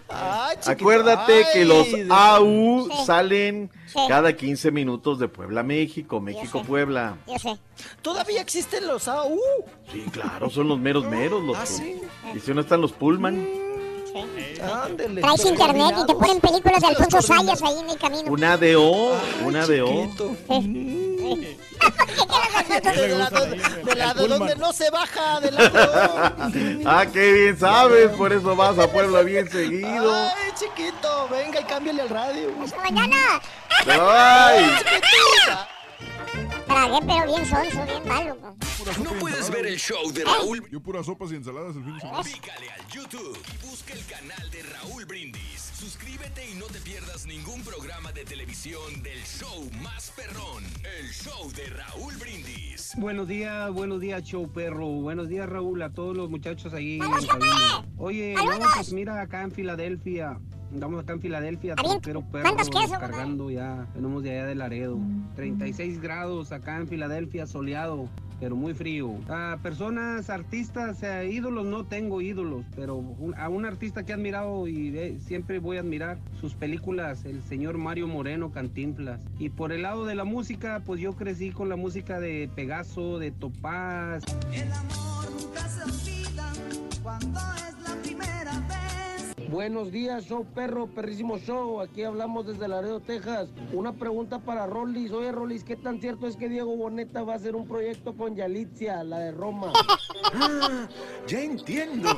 Ay. 0.09 0.57
Acuérdate 0.65 1.45
que 1.53 1.63
los 1.65 1.87
AU 2.09 2.89
Sí. 2.91 3.05
salen 3.05 3.71
Sí. 3.85 3.99
cada 4.07 4.33
15 4.33 4.69
minutos 4.71 5.17
de 5.17 5.27
Puebla, 5.29 5.63
México, 5.63 6.19
México, 6.19 6.59
sé. 6.59 6.65
Puebla. 6.65 7.15
Yo 7.25 7.39
sé. 7.39 7.57
¿Todavía 8.01 8.41
existen 8.41 8.85
los 8.85 9.07
AU? 9.07 9.39
Sí, 9.91 10.03
claro, 10.11 10.49
son 10.49 10.67
los 10.67 10.77
meros 10.77 11.05
meros. 11.05 11.41
Los 11.43 11.57
Ah, 11.57 11.61
que- 11.61 11.67
sí. 11.67 12.01
Y 12.35 12.39
si 12.39 12.53
no 12.53 12.61
están 12.61 12.81
los 12.81 12.91
Pullman, 12.91 13.47
Ándele. 14.83 15.21
Traes 15.21 15.45
internet 15.45 15.95
y 16.01 16.05
te 16.05 16.13
ponen 16.15 16.39
películas 16.39 16.81
de 16.81 16.87
Los 16.91 16.99
Alfonso. 17.01 17.21
Sayas 17.21 17.61
ahí 17.63 17.79
en 17.79 17.89
el 17.89 17.97
camino. 17.97 18.31
una 18.31 18.53
ADO, 18.53 19.17
una 19.43 19.63
ADO. 19.63 19.87
Chiquito. 19.87 20.35
le 22.69 23.07
De 23.07 23.13
gusta 23.13 23.39
lado, 23.39 23.45
el- 23.45 23.85
de 23.85 23.91
el 23.91 23.97
lado 23.99 24.27
donde 24.27 24.55
no 24.57 24.73
se 24.73 24.89
baja, 24.89 25.39
de 25.39 25.51
lado. 25.51 25.71
ah, 26.85 27.05
qué 27.11 27.31
bien 27.31 27.57
sabes, 27.59 28.09
por 28.11 28.33
eso 28.33 28.55
vas 28.55 28.77
a 28.77 28.87
Puebla 28.91 29.21
bien 29.21 29.49
seguido. 29.49 30.13
Ay, 30.13 30.51
chiquito, 30.55 31.27
venga 31.29 31.61
y 31.61 31.63
cámbiale 31.63 32.01
al 32.03 32.09
radio. 32.09 32.49
Hasta 32.63 32.77
mañana. 32.81 33.15
Ay. 33.87 34.65
Tragué, 36.65 36.99
pero 37.05 37.25
bien 37.25 37.45
sonso, 37.45 37.85
bien 37.85 38.07
malo. 38.07 38.37
No 39.03 39.11
puedes 39.19 39.49
ver 39.49 39.65
el 39.65 39.77
show 39.77 40.11
de 40.11 40.23
Raúl. 40.23 40.67
Yo 40.69 40.79
puras 40.79 41.05
sopas 41.05 41.31
y 41.31 41.35
ensaladas 41.35 41.75
el 41.75 41.83
fin 41.83 41.93
de 41.95 41.99
semana. 41.99 42.23
Pícale 42.23 42.69
al 42.71 42.87
YouTube 42.87 43.37
y 43.37 43.67
busca 43.67 43.93
el 43.93 44.05
canal 44.05 44.51
de 44.51 44.63
Raúl 44.63 45.05
Brindis. 45.05 45.71
Suscríbete 45.79 46.49
y 46.49 46.55
no 46.55 46.65
te 46.65 46.79
pierdas 46.79 47.25
ningún 47.25 47.61
programa 47.63 48.11
de 48.11 48.25
televisión 48.25 49.01
del 49.01 49.21
show 49.23 49.69
más 49.81 50.11
perrón. 50.15 50.63
El 50.99 51.09
show 51.11 51.51
de 51.51 51.65
Raúl 51.67 52.15
Brindis. 52.17 52.93
Buenos 52.97 53.27
días, 53.27 53.71
buenos 53.71 53.99
días, 53.99 54.23
show 54.23 54.51
perro. 54.51 54.87
Buenos 54.87 55.29
días, 55.29 55.47
Raúl, 55.47 55.81
a 55.81 55.91
todos 55.91 56.15
los 56.15 56.29
muchachos 56.29 56.73
ahí 56.73 56.99
en 56.99 57.27
cabina. 57.27 57.85
Oye, 57.97 58.35
no, 58.35 58.67
pues 58.75 58.93
mira, 58.93 59.21
acá 59.21 59.43
en 59.43 59.51
Filadelfia. 59.51 60.39
Andamos 60.71 61.01
acá 61.03 61.13
en 61.13 61.21
Filadelfia, 61.21 61.75
troquero 61.75 62.21
perro, 62.21 62.43
¿Cuántos 62.43 62.69
quesos, 62.69 62.97
cargando 62.99 63.49
ya. 63.49 63.87
Venimos 63.95 64.21
de 64.23 64.31
allá 64.31 64.45
de 64.45 64.55
Laredo. 64.55 64.99
36 65.35 65.99
grados 65.99 66.51
acá 66.51 66.77
en 66.77 66.87
Filadelfia, 66.87 67.47
soleado, 67.47 68.07
pero 68.39 68.55
muy 68.55 68.75
frío. 68.75 69.15
A 69.29 69.57
personas, 69.63 70.29
artistas, 70.29 71.01
eh, 71.01 71.27
ídolos, 71.31 71.65
no 71.65 71.85
tengo 71.85 72.21
ídolos, 72.21 72.63
pero 72.75 72.95
un- 72.97 73.33
a 73.35 73.49
un 73.49 73.65
artista 73.65 74.03
que 74.03 74.11
he 74.11 74.15
admirado 74.15 74.67
y 74.67 74.95
eh, 74.95 75.17
siempre 75.25 75.57
voy 75.57 75.77
a 75.77 75.79
admirar 75.79 76.19
sus 76.39 76.53
películas, 76.53 77.25
el 77.25 77.41
señor 77.43 77.77
Mario 77.79 78.07
Moreno 78.07 78.51
Cantinflas. 78.51 79.21
Y 79.39 79.49
por 79.49 79.71
el 79.71 79.81
lado 79.81 80.05
de 80.05 80.13
la 80.13 80.23
música, 80.23 80.83
pues 80.85 81.01
yo 81.01 81.13
crecí 81.15 81.49
con 81.49 81.67
la 81.69 81.77
música 81.77 82.19
de 82.19 82.47
Pegaso, 82.55 83.17
de 83.17 83.31
Topaz. 83.31 84.23
Buenos 89.49 89.91
días, 89.91 90.25
show 90.25 90.45
perro, 90.53 90.85
perrísimo 90.85 91.39
show. 91.39 91.81
Aquí 91.81 92.03
hablamos 92.03 92.45
desde 92.45 92.67
Laredo, 92.67 92.99
Texas. 92.99 93.49
Una 93.73 93.93
pregunta 93.93 94.37
para 94.37 94.67
Rolis. 94.67 95.11
Oye, 95.11 95.31
Rolis, 95.31 95.63
¿qué 95.63 95.75
tan 95.75 95.99
cierto 95.99 96.27
es 96.27 96.35
que 96.37 96.49
Diego 96.49 96.75
Boneta 96.75 97.23
va 97.23 97.33
a 97.33 97.35
hacer 97.37 97.55
un 97.55 97.67
proyecto 97.67 98.15
con 98.15 98.35
Yalitza, 98.35 99.03
la 99.03 99.19
de 99.19 99.31
Roma? 99.31 99.73
Ya 101.27 101.41
entiendo. 101.41 102.09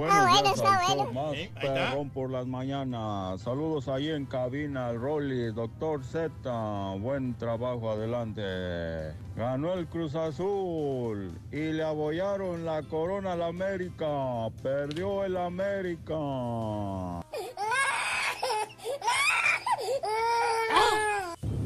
Buenos 0.00 0.16
Está 0.16 0.30
bueno, 0.30 0.42
días, 0.42 0.56
está 0.56 0.78
al 0.78 0.86
show 0.86 0.96
bueno. 0.96 1.12
Más 1.12 1.34
está. 1.38 1.60
perrón 1.60 2.08
por 2.08 2.30
las 2.30 2.46
mañanas. 2.46 3.42
Saludos 3.42 3.86
ahí 3.86 4.08
en 4.08 4.24
cabina, 4.24 4.86
al 4.86 4.98
Rolly, 4.98 5.52
doctor 5.52 6.02
Z. 6.02 6.30
Buen 7.00 7.34
trabajo, 7.34 7.90
adelante. 7.90 8.40
Ganó 9.36 9.74
el 9.74 9.86
Cruz 9.88 10.14
Azul 10.14 11.38
y 11.52 11.72
le 11.72 11.82
abollaron 11.82 12.64
la 12.64 12.82
corona 12.84 13.34
al 13.34 13.42
América. 13.42 14.48
Perdió 14.62 15.22
el 15.22 15.36
América. 15.36 16.16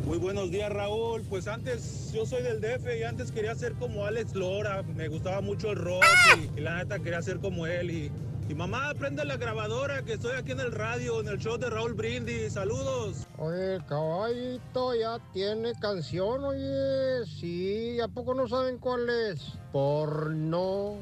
Muy 0.06 0.18
buenos 0.18 0.50
días 0.50 0.70
Raúl, 0.70 1.22
pues 1.22 1.48
antes 1.48 2.12
yo 2.12 2.26
soy 2.26 2.42
del 2.42 2.60
DF 2.60 2.86
y 3.00 3.04
antes 3.04 3.32
quería 3.32 3.54
ser 3.54 3.72
como 3.74 4.04
Alex 4.04 4.34
Lora, 4.34 4.82
me 4.82 5.08
gustaba 5.08 5.40
mucho 5.40 5.70
el 5.70 5.76
rock 5.78 6.04
y, 6.36 6.58
y 6.58 6.62
la 6.62 6.76
neta 6.76 6.98
quería 6.98 7.22
ser 7.22 7.38
como 7.38 7.66
él 7.66 7.90
y, 7.90 8.12
y 8.48 8.54
mamá 8.54 8.92
prende 8.94 9.24
la 9.24 9.36
grabadora 9.36 10.02
que 10.02 10.14
estoy 10.14 10.32
aquí 10.36 10.52
en 10.52 10.60
el 10.60 10.72
radio, 10.72 11.20
en 11.20 11.28
el 11.28 11.38
show 11.38 11.56
de 11.56 11.70
Raúl 11.70 11.94
Brindis, 11.94 12.52
saludos. 12.52 13.26
Oye, 13.38 13.76
el 13.76 13.84
caballito 13.86 14.94
ya 14.94 15.18
tiene 15.32 15.72
canción, 15.80 16.44
oye. 16.44 17.26
Sí, 17.26 17.98
¿a 18.00 18.08
poco 18.08 18.34
no 18.34 18.46
saben 18.46 18.78
cuál 18.78 19.08
es? 19.08 19.40
Por 19.72 20.30
no 20.30 20.96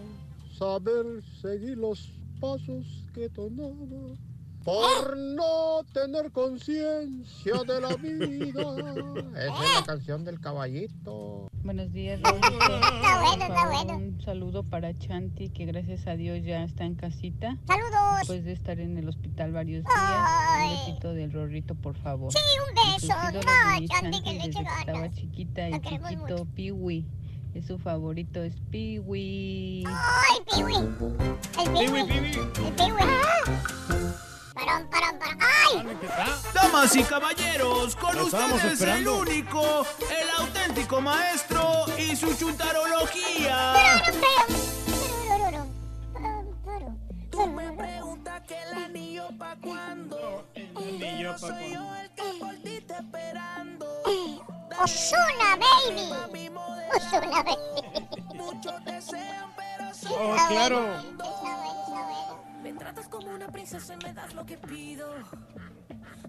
saber 0.56 1.04
seguir 1.40 1.78
los 1.78 2.12
pasos 2.40 2.86
que 3.12 3.28
tomaba. 3.28 3.74
Por 4.64 5.16
no 5.16 5.84
tener 5.92 6.30
conciencia 6.30 7.54
de 7.66 7.80
la 7.80 7.96
vida. 7.96 8.74
Esa 9.34 9.64
es 9.64 9.74
la 9.74 9.84
canción 9.84 10.24
del 10.24 10.38
caballito. 10.40 11.50
Buenos 11.64 11.92
días. 11.92 12.20
Está 12.20 12.30
bueno, 13.20 13.44
está 13.44 13.68
bueno. 13.68 13.96
Un 13.96 14.20
saludo 14.20 14.62
para 14.62 14.96
Chanti, 14.96 15.48
que 15.48 15.64
gracias 15.64 16.06
a 16.06 16.14
Dios 16.14 16.44
ya 16.44 16.62
está 16.62 16.84
en 16.84 16.94
casita. 16.94 17.58
Saludos. 17.66 18.18
Después 18.18 18.44
de 18.44 18.52
estar 18.52 18.78
en 18.78 18.96
el 18.98 19.08
hospital 19.08 19.52
varios 19.52 19.82
días. 19.82 19.96
Ay. 19.98 20.68
Un 20.68 20.78
besito 20.78 21.12
del 21.12 21.32
Rorrito, 21.32 21.74
por 21.74 21.96
favor. 21.96 22.32
Sí, 22.32 22.38
un 22.38 22.72
Y 22.72 23.00
beso. 23.00 23.14
No, 23.32 23.40
Chanti, 23.88 24.22
que 24.22 24.32
le 24.32 24.34
desde 24.36 24.48
eche 24.48 24.62
que 24.62 24.80
estaba 24.80 25.10
chiquita, 25.10 25.66
el 25.66 25.80
queremos 25.80 26.10
chiquito 26.10 26.44
Piwi. 26.54 27.06
Es 27.54 27.66
su 27.66 27.78
favorito, 27.78 28.42
es 28.42 28.54
Piwi. 28.70 29.84
¡Ay, 29.86 30.38
Piwi! 30.54 30.74
El 31.58 31.70
Piwi. 31.72 32.00
El 32.00 32.72
Piwi. 32.74 34.31
Parón, 34.54 34.86
parón, 34.88 35.18
parón. 35.18 35.38
¡Ay! 35.40 35.98
Damas 36.52 36.94
y 36.96 37.02
caballeros, 37.04 37.96
con 37.96 38.18
ustedes 38.18 38.80
el 38.82 39.08
único, 39.08 39.86
el 40.00 40.30
auténtico 40.38 41.00
maestro 41.00 41.84
y 41.96 42.14
su 42.14 42.34
chuntarología. 42.34 43.74
Tú 47.30 47.46
me 47.46 47.72
preguntas 47.72 48.42
que 48.46 48.62
el 48.62 48.84
anillo 48.84 49.28
pa' 49.38 49.56
cuando. 49.62 50.44
anillo 50.54 51.32
pa' 51.32 51.38
soy 51.38 51.72
yo 51.72 51.80
cuándo. 51.80 51.96
el 51.96 52.10
que 52.10 52.22
por 52.38 52.54
ti 52.56 52.76
está 52.76 52.98
esperando. 52.98 53.86
Osuna, 54.82 55.56
baby. 55.56 56.10
Osuna, 56.96 57.42
baby. 57.42 58.34
Muchos 58.34 58.84
desean, 58.84 59.50
pero. 59.56 59.90
Oh, 60.14 60.36
claro. 60.48 61.02
Me 62.62 62.72
tratas 62.74 63.08
como 63.08 63.34
una 63.34 63.48
princesa 63.48 63.94
y 63.94 64.04
me 64.04 64.12
das 64.12 64.34
lo 64.34 64.46
que 64.46 64.56
pido. 64.56 65.12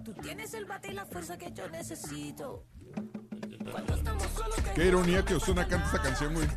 Tú 0.04 0.14
tienes 0.16 0.54
el 0.56 0.66
bate 0.66 0.92
y 0.92 0.94
la 0.94 1.06
fuerza 1.06 1.38
que 1.38 1.52
yo 1.52 1.70
necesito. 1.70 2.66
Cuando 3.72 3.94
estamos 3.94 4.24
solos, 4.36 4.56
te 4.56 4.74
Qué 4.74 4.88
ironía 4.88 5.24
que 5.24 5.36
Osuna 5.36 5.68
canta 5.68 5.86
esta 5.86 6.02
canción, 6.02 6.34
güey. 6.34 6.48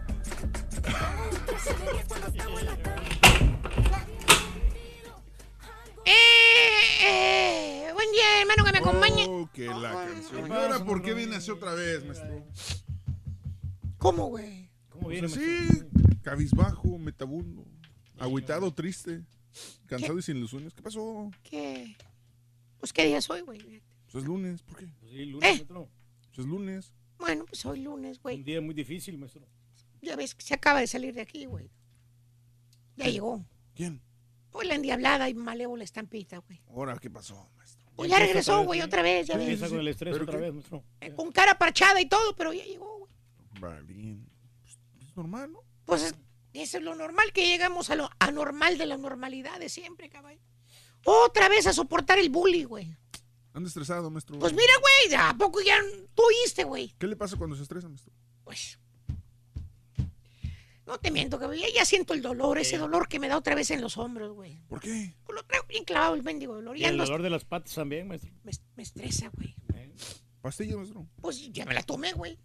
Eh, 6.07 7.91
buen 7.93 8.13
día, 8.13 8.41
hermano, 8.41 8.65
que 8.65 8.73
me 8.73 8.79
acompañe. 8.79 9.27
Oh, 9.29 9.51
que 9.53 9.67
la 9.67 9.93
canción. 9.93 10.49
¿Y 10.49 10.53
ahora 10.53 10.85
por 10.85 11.03
qué 11.03 11.13
viene 11.13 11.37
así 11.37 11.51
otra 11.51 11.75
vez, 11.75 12.05
maestro? 12.05 12.47
¿Cómo, 13.99 14.29
güey? 14.29 14.71
¿Cómo 14.89 15.05
Pues 15.05 15.21
viene, 15.21 15.27
así, 15.27 15.85
cabizbajo, 16.23 16.99
metabundo, 16.99 17.65
agüitado, 18.19 18.73
triste, 18.73 19.23
cansado 19.87 20.19
y 20.19 20.23
sin 20.23 20.37
ilusiones. 20.39 20.75
¿Qué 20.75 20.83
pasó? 20.83 21.31
¿Qué? 21.43 21.97
Pues, 22.79 22.93
¿qué 22.93 23.05
día 23.07 23.19
es 23.19 23.29
hoy, 23.31 23.41
güey? 23.41 23.59
Pues 24.11 24.23
es 24.23 24.25
lunes, 24.25 24.63
¿por 24.63 24.77
qué? 24.79 24.87
Sí, 25.11 25.25
lunes, 25.27 25.49
¿Eh? 25.49 25.53
maestro. 25.55 25.89
Pues 26.29 26.39
es 26.41 26.47
lunes. 26.47 26.93
Bueno, 27.19 27.45
pues 27.47 27.65
hoy 27.67 27.81
lunes, 27.81 28.21
güey. 28.21 28.37
Un 28.39 28.45
día 28.45 28.61
muy 28.61 28.75
difícil, 28.75 29.17
maestro. 29.19 29.47
Ya 30.03 30.17
ves 30.17 30.35
que 30.35 30.43
se 30.45 30.55
acaba 30.55 30.81
de 30.81 30.87
salir 30.87 31.15
de 31.15 31.23
aquí, 31.23 31.47
güey. 31.47 31.71
Ya 32.97 33.07
llegó. 33.09 33.45
¿Quién? 33.75 34.01
Pues 34.51 34.69
la 34.69 34.75
endiablada 34.75 35.29
y 35.29 35.35
malévola 35.35 35.85
estampita, 35.85 36.39
güey. 36.39 36.61
Ahora, 36.69 36.97
¿qué 36.99 37.11
pasó, 37.11 37.51
maestro? 37.57 37.85
Pues 37.97 38.11
ya 38.11 38.19
regresó, 38.19 38.63
güey, 38.65 38.83
otra 38.83 39.03
vez, 39.03 39.27
ya 39.27 39.37
ves. 39.37 39.45
Empieza 39.49 39.69
con 39.69 39.81
el 39.81 39.89
estrés 39.89 40.13
¿Pero 40.13 40.25
otra 40.25 40.39
qué? 40.39 40.45
vez, 40.45 40.55
maestro. 40.55 40.85
Eh, 41.01 41.13
Con 41.15 41.33
cara 41.33 41.59
parchada 41.59 42.01
y 42.01 42.07
todo, 42.07 42.37
pero 42.37 42.53
ya 42.53 42.65
llegó, 42.65 42.99
güey. 42.99 43.13
Va 43.63 43.81
bien. 43.81 44.29
Pues, 44.63 44.79
es 45.09 45.17
normal, 45.17 45.53
¿no? 45.53 45.61
Pues 45.87 46.03
es- 46.03 46.15
eso 46.63 46.79
es 46.79 46.83
lo 46.85 46.95
normal, 46.95 47.33
que 47.33 47.47
llegamos 47.47 47.91
a 47.91 47.97
lo 47.97 48.11
anormal 48.19 48.79
de 48.79 48.87
la 48.87 48.97
normalidad 48.97 49.59
de 49.61 49.69
siempre, 49.69 50.09
caballo. 50.09 50.41
Otra 51.05 51.49
vez 51.49 51.67
a 51.67 51.73
soportar 51.73 52.19
el 52.19 52.31
bully, 52.31 52.65
güey. 52.65 52.95
Anda 53.53 53.69
estresado, 53.69 54.11
maestro. 54.11 54.39
Pues 54.39 54.53
mira, 54.53 54.73
güey, 54.81 55.15
¿a 55.21 55.35
poco 55.37 55.61
ya 55.63 55.79
tú 56.15 56.23
oíste, 56.25 56.65
güey? 56.65 56.95
¿Qué 56.99 57.07
le 57.07 57.17
pasa 57.17 57.37
cuando 57.37 57.57
se 57.57 57.63
estresa, 57.63 57.89
maestro? 57.89 58.13
Pues. 58.45 58.79
No 60.87 60.99
te 61.01 61.11
miento, 61.11 61.39
caballo. 61.39 61.61
Ya, 61.61 61.69
ya 61.75 61.85
siento 61.85 62.15
el 62.15 62.23
dolor, 62.23 62.59
ese 62.59 62.79
dolor 62.79 63.09
que 63.09 63.19
me 63.19 63.27
da 63.29 63.37
otra 63.37 63.55
vez 63.57 63.71
en 63.73 63.81
los 63.81 63.97
hombros, 63.97 64.33
güey. 64.35 64.61
¿Por 64.69 64.81
qué? 64.81 65.15
Pues 65.25 65.35
lo 65.35 65.45
traigo 65.45 65.67
bien 65.67 65.85
clavado 65.85 66.15
el 66.15 66.23
mendigo 66.23 66.55
dolor. 66.55 66.77
Y 66.77 66.81
Ya 66.81 66.91
el 66.91 66.97
no- 66.97 67.05
dolor 67.05 67.23
de 67.23 67.31
las 67.31 67.45
patas 67.45 67.75
también, 67.75 68.07
maestro. 68.07 68.31
me, 68.45 68.53
me 68.77 68.83
estresa, 68.83 69.31
güey. 69.35 69.55
¿Pastilla, 70.41 70.77
maestro? 70.77 71.05
Pues 71.21 71.51
ya 71.53 71.65
me 71.65 71.75
la 71.75 71.83
tomé, 71.83 72.13
güey. 72.13 72.39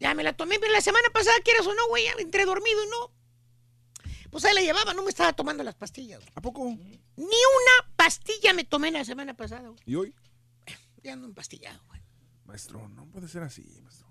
Ya 0.00 0.12
me 0.14 0.24
la 0.24 0.32
tomé, 0.32 0.58
pero 0.58 0.72
la 0.72 0.80
semana 0.80 1.08
pasada, 1.12 1.36
quieras 1.44 1.66
o 1.68 1.74
no, 1.74 1.86
güey, 1.88 2.04
ya 2.04 2.12
entré 2.18 2.44
dormido 2.46 2.82
y 2.84 2.88
no. 2.88 3.12
Pues 4.30 4.44
ahí 4.44 4.54
la 4.54 4.60
llevaba, 4.62 4.92
no 4.94 5.02
me 5.02 5.10
estaba 5.10 5.32
tomando 5.32 5.62
las 5.64 5.74
pastillas. 5.74 6.22
¿A 6.34 6.40
poco? 6.40 6.64
Ni 6.66 7.24
una 7.24 7.94
pastilla 7.96 8.52
me 8.52 8.64
tomé 8.64 8.90
la 8.90 9.04
semana 9.04 9.34
pasada, 9.34 9.68
güey. 9.68 9.80
¿Y 9.86 9.94
hoy? 9.94 10.14
Ya 11.02 11.12
ando 11.14 11.26
empastillado, 11.26 11.80
güey. 11.86 12.00
Maestro, 12.44 12.88
no 12.88 13.06
puede 13.06 13.28
ser 13.28 13.42
así, 13.42 13.62
maestro. 13.82 14.06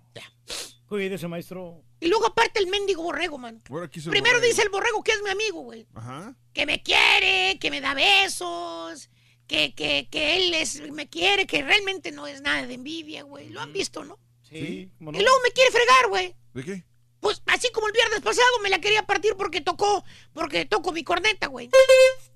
Cuídese, 0.86 1.28
maestro. 1.28 1.84
Y 2.00 2.08
luego 2.08 2.26
aparte 2.26 2.58
el 2.60 2.66
mendigo 2.68 3.02
borrego, 3.02 3.36
man. 3.36 3.62
Ahora 3.68 3.90
quiso 3.90 4.08
el 4.08 4.12
Primero 4.12 4.36
borrego. 4.36 4.50
dice 4.50 4.62
el 4.62 4.70
borrego 4.70 5.02
que 5.02 5.12
es 5.12 5.22
mi 5.22 5.28
amigo, 5.28 5.60
güey. 5.60 5.86
Ajá. 5.94 6.34
Que 6.54 6.64
me 6.64 6.82
quiere, 6.82 7.58
que 7.58 7.70
me 7.70 7.82
da 7.82 7.92
besos, 7.92 9.10
que, 9.46 9.74
que, 9.74 10.08
que 10.10 10.36
él 10.38 10.54
es, 10.54 10.80
me 10.90 11.08
quiere, 11.08 11.46
que 11.46 11.62
realmente 11.62 12.10
no 12.10 12.26
es 12.26 12.40
nada 12.40 12.66
de 12.66 12.72
envidia, 12.74 13.22
güey. 13.22 13.50
Lo 13.50 13.60
han 13.60 13.72
visto, 13.74 14.02
¿no? 14.04 14.18
Sí, 14.42 14.90
¿cómo 14.96 15.12
no? 15.12 15.18
Y 15.18 15.22
luego 15.22 15.36
me 15.44 15.50
quiere 15.52 15.70
fregar, 15.70 16.08
güey. 16.08 16.34
¿De 16.54 16.64
qué? 16.64 16.84
Pues 17.20 17.42
así 17.46 17.68
como 17.72 17.86
el 17.88 17.92
viernes 17.92 18.20
pasado 18.20 18.46
me 18.62 18.68
la 18.70 18.80
quería 18.80 19.04
partir 19.04 19.34
porque 19.36 19.60
tocó, 19.60 20.04
porque 20.32 20.64
toco 20.66 20.92
mi 20.92 21.02
corneta, 21.04 21.48
güey. 21.48 21.68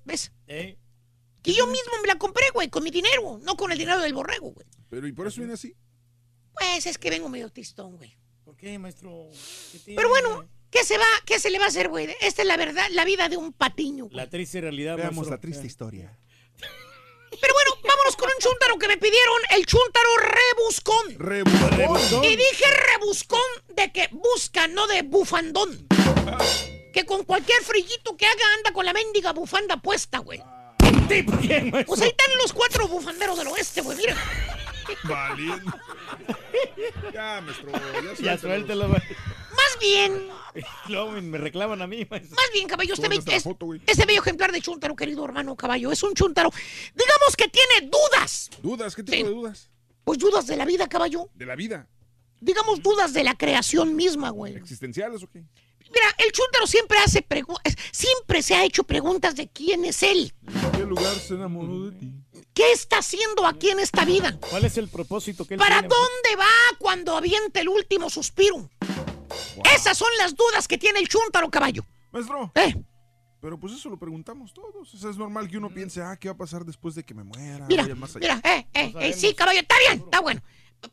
¿Ves? 0.03 0.31
Eh, 0.47 0.77
Que 1.41 1.53
yo 1.53 1.65
mismo 1.67 1.91
me 2.01 2.07
la 2.07 2.15
compré, 2.17 2.45
güey, 2.53 2.69
con 2.69 2.83
mi 2.83 2.91
dinero, 2.91 3.39
no 3.43 3.55
con 3.55 3.71
el 3.71 3.77
dinero 3.77 3.99
del 4.01 4.13
borrego, 4.13 4.51
güey. 4.51 4.67
Pero 4.89 5.07
¿y 5.07 5.11
por 5.13 5.27
eso 5.27 5.37
viene 5.39 5.53
así? 5.53 5.75
Pues 6.53 6.85
es 6.85 6.97
que 6.97 7.09
vengo 7.09 7.29
medio 7.29 7.49
tristón, 7.49 7.97
güey. 7.97 8.17
¿Por 8.43 8.55
qué, 8.57 8.77
maestro? 8.77 9.27
¿Qué 9.71 9.79
tiene? 9.79 9.95
Pero 9.95 10.09
bueno, 10.09 10.47
¿qué 10.69 10.83
se 10.83 10.97
va, 10.97 11.05
qué 11.25 11.39
se 11.39 11.49
le 11.49 11.59
va 11.59 11.65
a 11.65 11.69
hacer, 11.69 11.87
güey? 11.89 12.09
Esta 12.21 12.41
es 12.41 12.47
la 12.47 12.57
verdad, 12.57 12.85
la 12.91 13.05
vida 13.05 13.29
de 13.29 13.37
un 13.37 13.53
patiño. 13.53 14.05
güey. 14.05 14.17
La 14.17 14.29
triste 14.29 14.59
realidad, 14.61 14.97
Veamos 14.97 15.15
maestro. 15.15 15.35
la 15.35 15.41
triste 15.41 15.65
historia. 15.65 16.19
Pero 17.41 17.53
bueno, 17.53 17.71
vámonos 17.87 18.15
con 18.15 18.29
un 18.29 18.35
chúntaro 18.39 18.77
que 18.77 18.87
me 18.87 18.97
pidieron, 18.97 19.37
el 19.51 19.65
chúntaro 19.65 20.09
rebuscón. 20.17 21.15
Rebuscón. 21.19 22.23
Y 22.23 22.35
dije 22.35 22.65
rebuscón 22.93 23.39
de 23.69 23.91
que 23.91 24.09
busca, 24.11 24.67
no 24.67 24.87
de 24.87 25.01
bufandón. 25.03 25.87
Que 26.93 27.05
con 27.05 27.23
cualquier 27.23 27.61
frillito 27.63 28.15
que 28.17 28.25
haga 28.25 28.53
anda 28.57 28.71
con 28.71 28.85
la 28.85 28.93
mendiga 28.93 29.31
bufanda 29.33 29.77
puesta, 29.77 30.19
güey. 30.19 30.41
Pues 31.07 32.01
ahí 32.01 32.09
están 32.09 32.37
los 32.41 32.53
cuatro 32.53 32.87
bufanderos 32.87 33.37
del 33.37 33.47
oeste, 33.47 33.81
güey, 33.81 33.97
mira. 33.97 34.15
Valiendo. 35.03 35.71
Ya, 37.13 37.41
maestro, 37.41 37.71
ya 37.71 38.01
Ya 38.01 38.15
suéltalo. 38.15 38.37
suéltelo, 38.39 38.87
güey. 38.89 39.01
Más 39.55 39.79
bien, 39.79 40.29
me- 41.31 41.37
reclaman 41.37 41.81
a 41.81 41.87
mí, 41.87 42.05
maestro. 42.09 42.35
más 42.35 42.45
bien, 42.53 42.67
caballo, 42.67 42.93
este, 42.93 43.03
¿Dónde 43.03 43.15
be- 43.17 43.19
está 43.19 43.31
la 43.31 43.37
es- 43.37 43.43
foto, 43.43 43.65
güey? 43.65 43.81
este 43.85 44.05
bello 44.05 44.21
ejemplar 44.21 44.51
de 44.51 44.61
chúntaro, 44.61 44.95
querido 44.95 45.23
hermano 45.25 45.55
caballo, 45.55 45.91
es 45.91 46.01
un 46.03 46.13
chúntaro, 46.13 46.49
digamos 46.95 47.35
que 47.37 47.47
tiene 47.47 47.89
dudas. 47.89 48.49
¿Dudas? 48.61 48.95
¿Qué 48.95 49.03
tipo 49.03 49.17
Sí. 49.17 49.23
de 49.23 49.29
dudas? 49.29 49.69
Pues 50.03 50.19
dudas 50.19 50.45
de 50.47 50.55
la 50.57 50.65
vida, 50.65 50.87
caballo. 50.87 51.29
¿De 51.33 51.45
la 51.45 51.55
vida? 51.55 51.87
Digamos 52.41 52.81
dudas 52.81 53.13
de 53.13 53.23
la 53.23 53.35
creación 53.35 53.95
misma, 53.95 54.29
güey. 54.29 54.55
¿Existenciales 54.55 55.23
o 55.23 55.29
qué? 55.29 55.39
Mira, 55.39 56.07
el 56.17 56.31
chúntaro 56.31 56.65
siempre 56.67 56.97
hace 56.99 57.21
preguntas, 57.21 57.75
siempre 57.91 58.41
se 58.41 58.55
ha 58.55 58.65
hecho 58.65 58.83
preguntas 58.83 59.35
de 59.35 59.47
quién 59.47 59.85
es 59.85 60.01
él. 60.03 60.33
¿En 60.47 60.71
qué 60.71 60.85
lugar 60.85 61.13
se 61.15 61.35
enamoró 61.35 61.89
de 61.89 61.97
ti? 61.97 62.11
¿Qué 62.53 62.71
está 62.71 62.97
haciendo 62.99 63.45
aquí 63.45 63.69
en 63.69 63.79
esta 63.79 64.03
vida? 64.05 64.37
¿Cuál 64.49 64.65
es 64.65 64.77
el 64.77 64.87
propósito 64.89 65.45
que 65.45 65.53
él 65.55 65.59
¿Para 65.59 65.79
tiene? 65.79 65.87
dónde 65.89 66.35
va 66.37 66.77
cuando 66.79 67.15
aviente 67.15 67.59
el 67.61 67.69
último 67.69 68.09
suspiro? 68.09 68.69
Esas 69.75 69.97
son 69.97 70.09
las 70.17 70.35
dudas 70.35 70.67
que 70.67 70.77
tiene 70.77 70.99
el 70.99 71.07
chúntaro, 71.07 71.49
caballo. 71.49 71.85
Maestro. 72.11 72.51
¿Eh? 72.55 72.75
Pero 73.41 73.59
pues 73.59 73.73
eso 73.73 73.89
lo 73.89 73.97
preguntamos 73.97 74.53
todos. 74.53 74.93
O 74.93 74.97
sea, 74.97 75.09
es 75.09 75.17
normal 75.17 75.49
que 75.49 75.57
uno 75.57 75.69
piense, 75.69 76.01
ah, 76.01 76.15
¿qué 76.17 76.29
va 76.29 76.33
a 76.33 76.37
pasar 76.37 76.63
después 76.63 76.95
de 76.95 77.03
que 77.03 77.13
me 77.13 77.23
muera? 77.23 77.65
Mira, 77.67 77.83
Vaya 77.83 77.95
más 77.95 78.15
allá. 78.15 78.35
mira, 78.41 78.55
eh, 78.55 78.67
eh, 78.73 78.93
eh, 79.01 79.13
sí, 79.13 79.33
caballo, 79.33 79.59
está 79.59 79.75
bien, 79.87 79.99
está 80.05 80.21
bueno. 80.21 80.41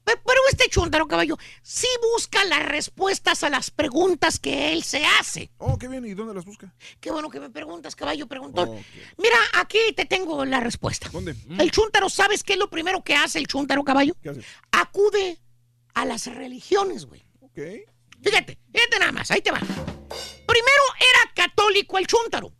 Pe- 0.05 0.17
Pero 0.25 0.41
este 0.51 0.69
chúntaro, 0.69 1.07
caballo, 1.09 1.36
sí 1.62 1.89
busca 2.15 2.44
las 2.44 2.65
respuestas 2.65 3.43
a 3.43 3.51
las 3.51 3.70
preguntas 3.73 4.39
que 4.39 4.73
él 4.73 4.83
se 4.85 5.05
hace. 5.05 5.51
Oh, 5.59 5.78
qué 5.78 5.89
bien. 5.89 6.05
¿Y 6.07 6.15
dónde 6.15 6.33
las 6.35 6.44
busca? 6.44 6.73
Qué 7.01 7.10
bueno 7.10 7.28
que 7.28 7.41
me 7.41 7.51
preguntas, 7.51 7.94
caballo, 7.97 8.27
preguntón. 8.28 8.70
Mira, 9.19 9.36
aquí 9.55 9.78
te 9.97 10.05
tengo 10.07 10.44
la 10.44 10.60
respuesta. 10.60 11.09
¿Dónde? 11.12 11.35
El 11.59 11.70
chúntaro, 11.73 12.09
¿sabes 12.09 12.43
qué 12.44 12.52
es 12.55 12.59
lo 12.60 12.70
primero 12.70 13.02
que 13.02 13.15
hace 13.15 13.39
el 13.41 13.47
chúntaro, 13.49 13.83
caballo? 13.85 14.15
¿Qué 14.23 14.28
hace? 14.31 14.43
Acude 14.73 15.39
a 15.94 16.05
las 16.05 16.27
religiones, 16.27 17.07
güey. 17.07 17.25
Ok. 17.41 17.59
Fíjate, 18.23 18.58
fíjate 18.73 18.99
nada 18.99 19.12
más, 19.12 19.31
ahí 19.31 19.40
te 19.40 19.50
va. 19.50 19.58
Primero 19.60 20.82
era 20.99 21.32
católico 21.34 21.99
el 21.99 22.07
chúntaro. 22.07 22.52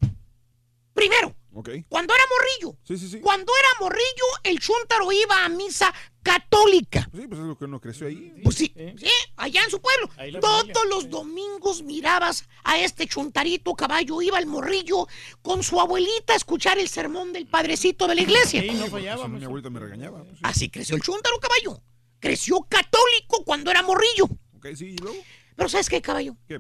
Primero, 0.94 1.34
Ok. 1.55 1.70
cuando 1.89 2.14
era 2.14 2.22
morrillo. 2.28 2.78
Sí, 2.84 2.97
sí, 2.98 3.08
sí. 3.08 3.20
Cuando 3.20 3.52
era 3.58 3.68
morrillo, 3.80 4.24
el 4.44 4.58
chúntaro 4.60 5.10
iba 5.12 5.44
a 5.44 5.48
misa 5.48 5.92
católica. 6.22 7.08
Sí, 7.14 7.26
pues 7.26 7.40
es 7.40 7.47
lo 7.47 7.56
que 7.56 7.64
uno 7.64 7.80
creció 7.80 8.06
ahí. 8.06 8.34
Pues 8.42 8.56
sí, 8.56 8.72
sí, 8.98 9.06
allá 9.36 9.64
en 9.64 9.70
su 9.70 9.80
pueblo. 9.80 10.08
Todos 10.40 10.60
familia. 10.62 10.80
los 10.90 11.08
domingos 11.10 11.82
mirabas 11.82 12.44
a 12.64 12.78
este 12.78 13.06
chuntarito 13.06 13.74
caballo, 13.74 14.20
iba 14.20 14.39
el 14.39 14.47
morrillo 14.47 15.06
con 15.42 15.62
su 15.62 15.80
abuelita 15.80 16.34
a 16.34 16.36
escuchar 16.36 16.78
el 16.78 16.89
sermón 16.89 17.32
del 17.32 17.47
padrecito 17.47 18.06
de 18.06 18.14
la 18.16 18.22
iglesia. 18.22 18.60
Sí, 18.62 18.70
no 18.72 18.86
fallaba, 18.86 19.26
mi 19.28 19.42
abuelita 19.44 19.70
me 19.70 19.80
regañaba. 19.80 20.22
pues, 20.24 20.36
sí. 20.36 20.40
Así 20.44 20.70
creció 20.70 20.97
el 20.97 21.02
chúntaro 21.02 21.39
caballo. 21.39 21.80
Creció 22.18 22.60
católico 22.68 23.44
cuando 23.44 23.70
era 23.70 23.82
morrillo. 23.82 24.24
Ok, 24.56 24.66
sí, 24.76 24.89
¿y 24.89 24.97
luego? 24.98 25.16
Pero 25.60 25.68
¿sabes 25.68 25.90
qué, 25.90 26.00
caballo? 26.00 26.39
¿Qué? 26.48 26.58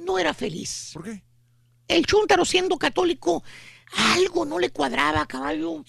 No 0.00 0.18
era 0.18 0.34
feliz. 0.34 0.90
¿Por 0.92 1.04
qué? 1.04 1.24
El 1.88 2.04
chúntaro 2.04 2.44
siendo 2.44 2.76
católico, 2.76 3.42
algo 4.14 4.44
no 4.44 4.58
le 4.58 4.68
cuadraba, 4.68 5.24
caballo. 5.24 5.82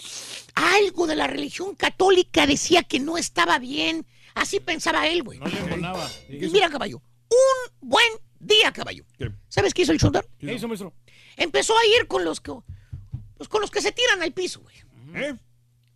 Algo 0.54 1.06
de 1.06 1.18
la 1.18 1.28
religión 1.28 1.76
católica 1.76 2.48
decía 2.48 2.84
que 2.84 3.02
no 3.02 3.18
estaba 3.18 3.60
bien. 3.60 4.08
Así 4.36 4.62
pensaba 4.62 5.06
él, 5.06 5.24
güey. 5.24 5.38
No 5.40 5.48
le 5.48 5.60
embonaba. 5.60 6.10
Y 6.30 6.48
Mira, 6.48 6.70
caballo, 6.70 7.02
un 7.30 7.90
buen 7.90 8.08
día, 8.40 8.72
caballo. 8.72 9.04
¿Qué? 9.18 9.30
¿Sabes 9.50 9.74
qué 9.74 9.82
hizo 9.82 9.92
el 9.92 10.00
chúntaro? 10.00 10.26
¿Qué 10.40 10.54
hizo, 10.54 10.70
maestro? 10.70 10.94
Empezó 11.36 11.78
a 11.78 11.86
ir 12.00 12.08
con 12.08 12.24
los 12.24 12.40
que, 12.40 12.54
pues, 13.36 13.50
con 13.50 13.60
los 13.60 13.70
que 13.70 13.82
se 13.82 13.92
tiran 13.92 14.24
al 14.24 14.32
piso, 14.32 14.62
güey. 14.62 14.78
¿Eh? 15.14 15.36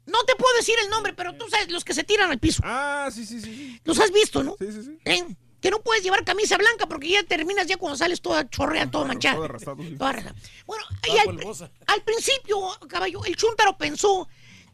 No 0.08 0.26
te 0.26 0.36
puedo 0.36 0.54
decir 0.58 0.76
el 0.84 0.90
nombre, 0.90 1.14
pero 1.14 1.34
tú 1.36 1.48
sabes, 1.50 1.72
los 1.72 1.86
que 1.86 1.94
se 1.94 2.04
tiran 2.04 2.30
al 2.30 2.40
piso. 2.40 2.62
Ah, 2.66 3.08
sí, 3.14 3.26
sí, 3.26 3.40
sí. 3.40 3.56
sí. 3.56 3.82
Los 3.86 3.98
has 4.02 4.12
visto, 4.12 4.44
¿no? 4.44 4.58
Sí, 4.60 4.74
sí, 4.74 4.84
sí. 4.84 4.98
¿Eh? 5.06 5.24
Que 5.62 5.72
no 5.72 5.80
puedes 5.82 6.04
llevar 6.04 6.24
camisa 6.24 6.58
blanca 6.58 6.88
porque 6.88 7.10
ya 7.10 7.24
terminas 7.24 7.68
ya 7.68 7.78
cuando 7.78 7.98
sales 7.98 8.22
toda 8.22 8.50
chorrea, 8.50 8.90
toda 8.90 9.06
manchada. 9.08 9.36
Sí. 9.36 9.96
Toda 9.98 10.10
arrastrada. 10.10 10.36
Bueno, 10.66 10.84
y 11.08 11.18
al, 11.18 11.40
al 11.88 12.04
principio, 12.04 12.58
caballo, 12.88 13.24
el 13.26 13.36
chúntaro 13.36 13.78
pensó 13.78 14.28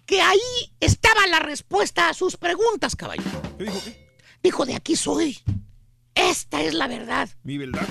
que 0.05 0.22
ahí 0.22 0.39
estaba 0.80 1.25
la 1.27 1.39
respuesta 1.39 2.09
a 2.09 2.14
sus 2.14 2.38
preguntas, 2.38 2.95
caballo. 2.95 3.23
¿Qué 3.57 3.64
dijo 3.65 3.81
qué? 3.83 4.05
Dijo, 4.43 4.65
de 4.65 4.75
aquí 4.75 4.95
soy. 4.95 5.39
Esta 6.14 6.61
es 6.61 6.73
la 6.75 6.88
verdad. 6.88 7.27
Mi 7.43 7.57
verdad. 7.57 7.85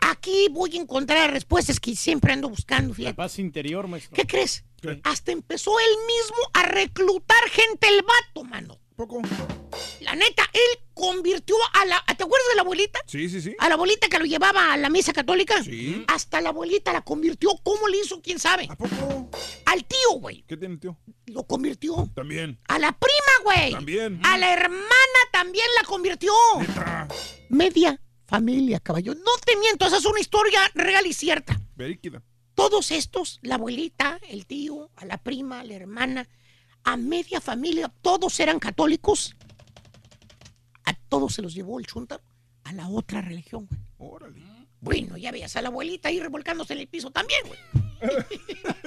Aquí 0.00 0.48
voy 0.50 0.76
a 0.76 0.80
encontrar 0.80 1.30
respuestas 1.30 1.78
que 1.78 1.94
siempre 1.94 2.32
ando 2.32 2.48
buscando, 2.48 2.88
La 2.88 2.94
fíjate. 2.96 3.14
paz 3.14 3.38
interior, 3.38 3.86
maestro. 3.86 4.14
¿Qué 4.14 4.26
crees? 4.26 4.64
¿Qué? 4.80 5.00
Hasta 5.04 5.30
empezó 5.32 5.78
él 5.78 5.96
mismo 6.06 6.36
a 6.54 6.62
reclutar 6.64 7.48
gente 7.50 7.86
el 7.88 8.02
vato, 8.02 8.42
mano. 8.44 8.80
¿Poco? 8.96 9.20
La 10.00 10.14
neta, 10.14 10.48
él 10.52 10.80
convirtió 10.94 11.56
a 11.72 11.84
la... 11.84 12.04
¿Te 12.06 12.24
acuerdas 12.24 12.48
de 12.50 12.56
la 12.56 12.62
abuelita? 12.62 13.00
Sí, 13.06 13.28
sí, 13.28 13.40
sí. 13.40 13.54
A 13.58 13.68
la 13.68 13.74
abuelita 13.74 14.08
que 14.08 14.18
lo 14.18 14.24
llevaba 14.24 14.72
a 14.72 14.76
la 14.76 14.88
misa 14.90 15.12
católica. 15.12 15.62
Sí. 15.62 16.04
Hasta 16.08 16.40
la 16.40 16.50
abuelita 16.50 16.92
la 16.92 17.02
convirtió. 17.02 17.50
¿Cómo 17.62 17.88
le 17.88 17.98
hizo? 17.98 18.20
¿Quién 18.22 18.38
sabe? 18.38 18.66
¿A 18.68 18.76
poco? 18.76 19.30
Al 19.66 19.84
tío, 19.84 20.18
güey. 20.18 20.42
¿Qué 20.46 20.56
tiene 20.56 20.74
el 20.74 20.80
tío? 20.80 20.96
Lo 21.26 21.44
convirtió. 21.44 22.08
También. 22.14 22.58
A 22.68 22.78
la 22.78 22.92
prima, 22.92 23.44
güey. 23.44 23.72
También. 23.72 24.20
A 24.24 24.38
la 24.38 24.52
hermana 24.52 25.20
también 25.32 25.66
la 25.80 25.86
convirtió. 25.86 26.32
Neta. 26.58 27.08
Media 27.48 28.00
familia, 28.26 28.80
caballo. 28.80 29.14
No 29.14 29.32
te 29.44 29.56
miento, 29.56 29.86
esa 29.86 29.98
es 29.98 30.04
una 30.04 30.20
historia 30.20 30.60
real 30.74 31.06
y 31.06 31.12
cierta. 31.12 31.60
Veríquida. 31.76 32.22
Todos 32.54 32.90
estos, 32.90 33.40
la 33.42 33.56
abuelita, 33.56 34.20
el 34.28 34.46
tío, 34.46 34.90
a 34.96 35.04
la 35.04 35.18
prima, 35.18 35.64
la 35.64 35.74
hermana, 35.74 36.28
a 36.84 36.96
media 36.96 37.40
familia, 37.40 37.92
todos 38.02 38.38
eran 38.40 38.58
católicos. 38.58 39.34
A 40.84 40.94
todos 41.08 41.34
se 41.34 41.42
los 41.42 41.54
llevó 41.54 41.78
el 41.78 41.86
chúntaro 41.86 42.22
a 42.64 42.72
la 42.72 42.88
otra 42.88 43.20
religión, 43.22 43.66
güey. 43.66 43.80
Órale. 43.98 44.42
Bueno, 44.80 45.16
ya 45.16 45.32
veías 45.32 45.54
a 45.56 45.62
la 45.62 45.68
abuelita 45.68 46.08
ahí 46.10 46.20
revolcándose 46.20 46.74
en 46.74 46.80
el 46.80 46.88
piso 46.88 47.10
también, 47.10 47.40
güey. 47.46 47.58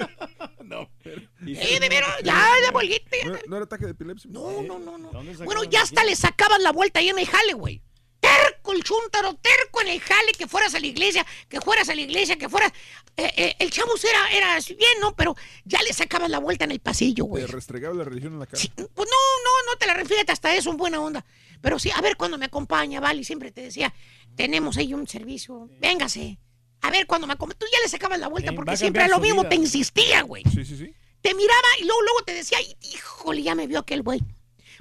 No, 0.64 0.90
pero... 1.02 1.22
Eh, 1.46 1.80
de 1.80 1.88
veras, 1.88 2.10
ya, 2.22 2.34
la 2.62 2.68
abuelita. 2.68 3.10
ya. 3.16 3.28
¿No, 3.28 3.34
era- 3.34 3.42
no 3.48 3.56
era 3.56 3.64
ataque 3.64 3.86
de 3.86 3.92
epilepsia? 3.92 4.30
No, 4.30 4.62
no, 4.62 4.78
no, 4.78 4.98
no. 4.98 5.10
¿Dónde 5.10 5.32
sacaron 5.32 5.46
Bueno, 5.46 5.64
ya 5.64 5.80
hasta 5.82 6.04
le 6.04 6.14
sacaban 6.14 6.62
la 6.62 6.72
vuelta 6.72 7.00
ahí 7.00 7.08
en 7.08 7.18
el 7.18 7.26
jale, 7.26 7.54
güey. 7.54 7.80
Terco 8.20 8.72
el 8.72 8.84
chúntaro, 8.84 9.34
terco 9.36 9.80
en 9.80 9.88
el 9.88 10.00
jale, 10.00 10.32
que 10.32 10.46
fueras 10.46 10.74
a 10.74 10.80
la 10.80 10.86
iglesia, 10.86 11.24
que 11.48 11.60
fueras 11.62 11.88
a 11.88 11.94
la 11.94 12.02
iglesia, 12.02 12.36
que 12.36 12.48
fueras... 12.50 12.70
Eh, 13.16 13.32
eh, 13.36 13.56
el 13.60 13.70
chavos 13.70 14.04
era, 14.04 14.30
era 14.30 14.56
así 14.56 14.74
bien, 14.74 15.00
¿no? 15.00 15.16
Pero 15.16 15.34
ya 15.64 15.80
le 15.82 15.92
sacabas 15.94 16.28
la 16.28 16.38
vuelta 16.38 16.64
en 16.66 16.72
el 16.72 16.80
pasillo, 16.80 17.24
güey. 17.24 17.46
Te 17.46 17.50
restregaba 17.52 17.94
la 17.94 18.04
religión 18.04 18.34
en 18.34 18.40
la 18.40 18.46
cara. 18.46 18.58
Sí, 18.58 18.70
pues 18.76 18.86
no, 18.86 18.94
no, 19.06 19.72
no 19.72 19.78
te 19.78 19.86
la 19.86 19.94
refieres 19.94 20.26
hasta 20.28 20.54
eso, 20.54 20.70
en 20.70 20.76
buena 20.76 21.00
onda. 21.00 21.24
Pero 21.60 21.78
sí, 21.78 21.90
a 21.94 22.00
ver 22.00 22.16
cuando 22.16 22.38
me 22.38 22.46
acompaña, 22.46 23.00
Vale, 23.00 23.24
siempre 23.24 23.50
te 23.50 23.62
decía, 23.62 23.92
tenemos 24.36 24.76
ahí 24.76 24.94
un 24.94 25.06
servicio, 25.08 25.68
véngase. 25.80 26.38
A 26.80 26.90
ver 26.90 27.06
cuando 27.06 27.26
me 27.26 27.32
acompaña. 27.32 27.58
Tú 27.58 27.66
ya 27.72 27.78
le 27.82 27.88
sacabas 27.88 28.20
la 28.20 28.28
vuelta 28.28 28.52
porque 28.52 28.76
siempre 28.76 29.02
a 29.02 29.08
lo 29.08 29.18
mismo 29.18 29.40
vida. 29.42 29.48
te 29.48 29.56
insistía, 29.56 30.22
güey. 30.22 30.44
Sí, 30.44 30.64
sí, 30.64 30.76
sí. 30.76 30.94
Te 31.20 31.34
miraba 31.34 31.68
y 31.80 31.84
luego, 31.84 32.00
luego 32.02 32.22
te 32.24 32.34
decía, 32.34 32.58
"Ay, 32.58 32.76
híjole, 32.92 33.42
ya 33.42 33.56
me 33.56 33.66
vio 33.66 33.80
aquel 33.80 34.02
güey. 34.02 34.20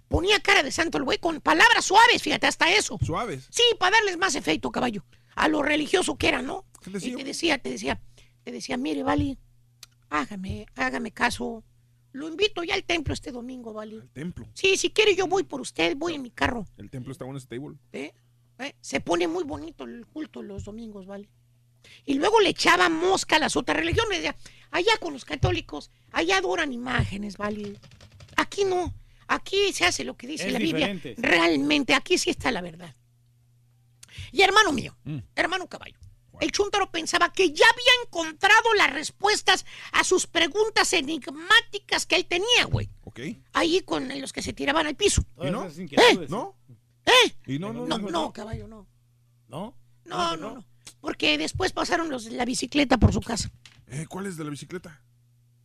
Ponía 0.08 0.40
cara 0.40 0.62
de 0.64 0.72
santo 0.72 0.98
el 1.00 1.04
güey 1.04 1.18
con 1.18 1.42
palabras 1.42 1.86
suaves, 1.86 2.22
fíjate, 2.22 2.46
hasta 2.48 2.72
eso. 2.72 2.98
Suaves. 3.04 3.48
Sí, 3.50 3.64
para 3.80 3.98
darles 3.98 4.18
más 4.18 4.36
efecto, 4.36 4.72
caballo. 4.72 5.04
A 5.36 5.48
lo 5.48 5.64
religioso 5.64 6.18
que 6.18 6.28
era, 6.30 6.42
¿no? 6.42 6.66
¿Qué 6.82 6.92
Y 7.02 7.16
te 7.16 7.24
decía, 7.24 7.58
te 7.58 7.70
decía, 7.72 8.00
te 8.44 8.52
decía, 8.52 8.78
mire, 8.78 9.04
Vale, 9.04 9.38
hágame, 10.10 10.68
hágame 10.76 11.12
caso. 11.12 11.64
Lo 12.18 12.28
invito 12.28 12.64
ya 12.64 12.74
al 12.74 12.84
templo 12.84 13.14
este 13.14 13.32
domingo, 13.32 13.74
¿vale? 13.74 14.02
Templo. 14.12 14.48
Sí, 14.56 14.76
si 14.76 14.90
quiere 14.90 15.16
yo 15.16 15.28
voy 15.28 15.44
por 15.44 15.62
usted, 15.62 15.96
voy 15.96 16.16
en 16.16 16.24
mi 16.24 16.32
carro. 16.32 16.66
El 16.78 16.90
templo 16.90 17.12
está 17.12 17.26
en 17.26 17.36
ese 17.36 17.46
table. 17.46 17.78
¿eh? 17.94 18.12
¿Eh? 18.58 18.74
Se 18.82 19.00
pone 19.02 19.28
muy 19.28 19.44
bonito 19.44 19.84
el 19.84 20.06
culto 20.08 20.42
los 20.42 20.64
domingos, 20.64 21.06
¿vale? 21.06 21.30
Y 22.06 22.16
luego 22.16 22.40
le 22.42 22.50
echaba 22.50 22.90
mosca 22.90 23.36
a 23.36 23.40
las 23.40 23.56
otras 23.56 23.78
religiones. 23.78 24.24
ya. 24.24 24.36
Allá 24.72 24.98
con 25.00 25.14
los 25.14 25.26
católicos, 25.26 25.92
allá 26.12 26.38
adoran 26.40 26.74
imágenes, 26.74 27.38
¿vale? 27.38 27.76
Aquí 28.36 28.64
no. 28.66 28.96
Aquí 29.28 29.72
se 29.72 29.86
hace 29.86 30.04
lo 30.04 30.18
que 30.18 30.26
dice 30.26 30.48
Es 30.48 30.54
la 30.54 30.60
Biblia. 30.60 31.00
Realmente, 31.18 31.94
aquí 31.94 32.18
sí 32.18 32.32
está 32.32 32.52
la 32.52 32.62
verdad. 32.62 32.96
Y 34.32 34.42
hermano 34.42 34.74
mío, 34.74 34.98
Mm. 35.04 35.20
hermano 35.36 35.68
caballo, 35.68 36.00
el 36.42 36.52
chúntaro 36.52 36.92
pensaba 36.92 37.32
que 37.34 37.52
ya 37.52 37.66
había 37.70 37.92
encontrado 38.06 38.74
las 38.76 38.92
respuestas 38.94 39.66
a 39.92 40.04
sus 40.04 40.28
preguntas 40.28 40.92
enigmáticas 40.94 42.06
que 42.06 42.16
él 42.16 42.26
tenía, 42.26 42.66
güey. 42.66 42.90
Ok. 43.04 43.20
Ahí 43.54 43.82
con 43.82 44.08
los 44.22 44.34
que 44.34 44.42
se 44.42 44.54
tiraban 44.54 44.88
al 44.88 44.96
piso. 44.96 45.24
Todas 45.36 45.52
no? 45.52 45.82
inquietudes. 45.82 46.30
¿No? 46.30 46.56
¿Eh? 47.06 47.36
Y 47.48 47.60
no, 47.60 47.72
no, 47.74 47.86
No, 47.86 47.98
no. 47.98 48.10
no, 48.10 48.34
caballo, 48.34 48.68
no. 48.68 48.88
¿No? 49.48 49.78
No, 50.06 50.36
no, 50.38 50.56
no. 50.56 50.66
Porque 51.02 51.38
después 51.38 51.72
pasaron 51.74 52.10
los 52.10 52.26
de 52.26 52.32
la 52.32 52.46
bicicleta 52.46 52.98
por 52.98 53.14
su 53.14 53.22
casa. 53.22 53.50
Eh, 53.88 54.06
¿Cuál 54.10 54.26
es 54.26 54.38
de 54.38 54.44
la 54.44 54.50
bicicleta? 54.50 55.02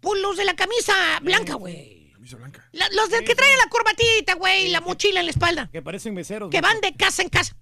Pues 0.01 0.21
los 0.21 0.37
de 0.37 0.45
la 0.45 0.55
camisa 0.55 0.93
blanca, 1.23 1.55
güey. 1.55 2.11
Camisa 2.13 2.37
blanca. 2.37 2.69
La- 2.73 2.89
los 2.91 3.09
del 3.11 3.25
que 3.25 3.35
traen 3.35 3.57
la 3.59 3.69
corbatita, 3.69 4.35
güey, 4.35 4.67
y 4.67 4.71
la 4.71 4.81
mochila 4.81 5.21
en 5.21 5.27
la 5.27 5.31
espalda. 5.33 5.69
Que 5.73 5.83
parecen 5.83 6.15
meseros. 6.15 6.51
Que 6.51 6.61
van 6.61 6.81
de 6.81 6.95
casa 6.95 7.23
en 7.23 7.29
casa. 7.29 7.57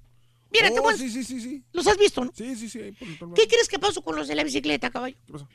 Mira, 0.52 0.70
te 0.70 0.78
Oh, 0.80 0.82
voy 0.82 0.94
a- 0.94 0.96
sí, 0.96 1.08
sí, 1.10 1.22
sí, 1.24 1.40
sí. 1.40 1.64
¿Los 1.72 1.86
has 1.86 1.96
visto, 1.98 2.24
no? 2.24 2.32
Sí, 2.34 2.56
sí, 2.56 2.68
sí. 2.68 2.80
ahí 2.80 2.92
por 2.92 3.06
el 3.08 3.18
¿Qué 3.34 3.46
crees 3.46 3.68
que 3.68 3.78
pasó 3.78 4.02
con 4.02 4.16
los 4.16 4.26
de 4.28 4.34
la 4.34 4.42
bicicleta, 4.44 4.90
caballo? 4.90 5.16
¿Qué 5.26 5.32
pasó? 5.32 5.48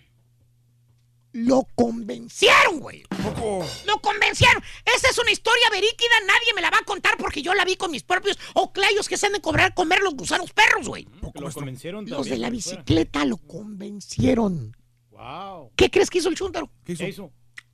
Lo 1.33 1.67
convencieron, 1.75 2.79
güey. 2.79 3.03
Poco. 3.09 3.65
Lo 3.85 3.99
convencieron. 3.99 4.63
Esa 4.85 5.09
es 5.09 5.17
una 5.17 5.31
historia 5.31 5.69
veríquida, 5.69 6.13
nadie 6.25 6.53
me 6.55 6.61
la 6.61 6.69
va 6.69 6.77
a 6.77 6.85
contar 6.85 7.17
porque 7.17 7.41
yo 7.41 7.53
la 7.53 7.65
vi 7.65 7.75
con 7.75 7.91
mis 7.91 8.03
propios 8.03 8.39
oclayos 8.53 9.09
que 9.09 9.17
se 9.17 9.25
han 9.25 9.33
de 9.33 9.41
cobrar 9.41 9.73
comer 9.73 9.99
los 10.01 10.15
gusanos 10.15 10.53
perros, 10.53 10.87
güey. 10.87 11.05
Lo 11.21 11.51
convencieron 11.51 12.05
Los 12.05 12.25
de 12.27 12.37
la 12.37 12.47
fuera. 12.47 12.49
bicicleta 12.51 13.25
lo 13.25 13.35
convencieron. 13.35 14.77
Wow. 15.09 15.71
¿Qué 15.75 15.91
crees 15.91 16.09
que 16.09 16.19
hizo 16.19 16.29
el 16.29 16.35
chúntaro? 16.35 16.71
¿Qué 16.85 16.93
hizo? 16.93 17.03
¿Qué 17.03 17.09
hizo? 17.09 17.31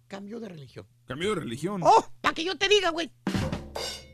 Cambió 0.07 0.39
de 0.39 0.49
religión. 0.49 0.87
Cambio 1.05 1.29
de 1.35 1.41
religión. 1.41 1.81
Oh, 1.83 2.03
para 2.19 2.33
que 2.33 2.43
yo 2.43 2.57
te 2.57 2.67
diga, 2.67 2.89
güey. 2.89 3.11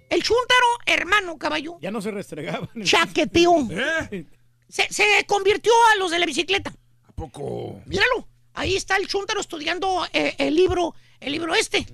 El 0.09 0.23
chúntaro, 0.23 0.65
hermano 0.85 1.37
caballo, 1.37 1.77
Ya 1.81 1.91
no 1.91 2.01
se 2.01 2.11
restregaban. 2.11 2.69
chaqueteó. 2.83 3.67
¿Eh? 3.71 4.25
Se, 4.69 4.91
se 4.91 5.03
convirtió 5.27 5.71
a 5.93 5.97
los 5.97 6.11
de 6.11 6.19
la 6.19 6.25
bicicleta. 6.25 6.73
¿A 7.07 7.11
poco? 7.11 7.81
Míralo. 7.85 8.27
Ahí 8.53 8.75
está 8.75 8.97
el 8.97 9.07
chúntaro 9.07 9.39
estudiando 9.39 10.05
eh, 10.13 10.33
el 10.39 10.55
libro, 10.55 10.95
el 11.19 11.31
libro 11.33 11.53
este. 11.53 11.85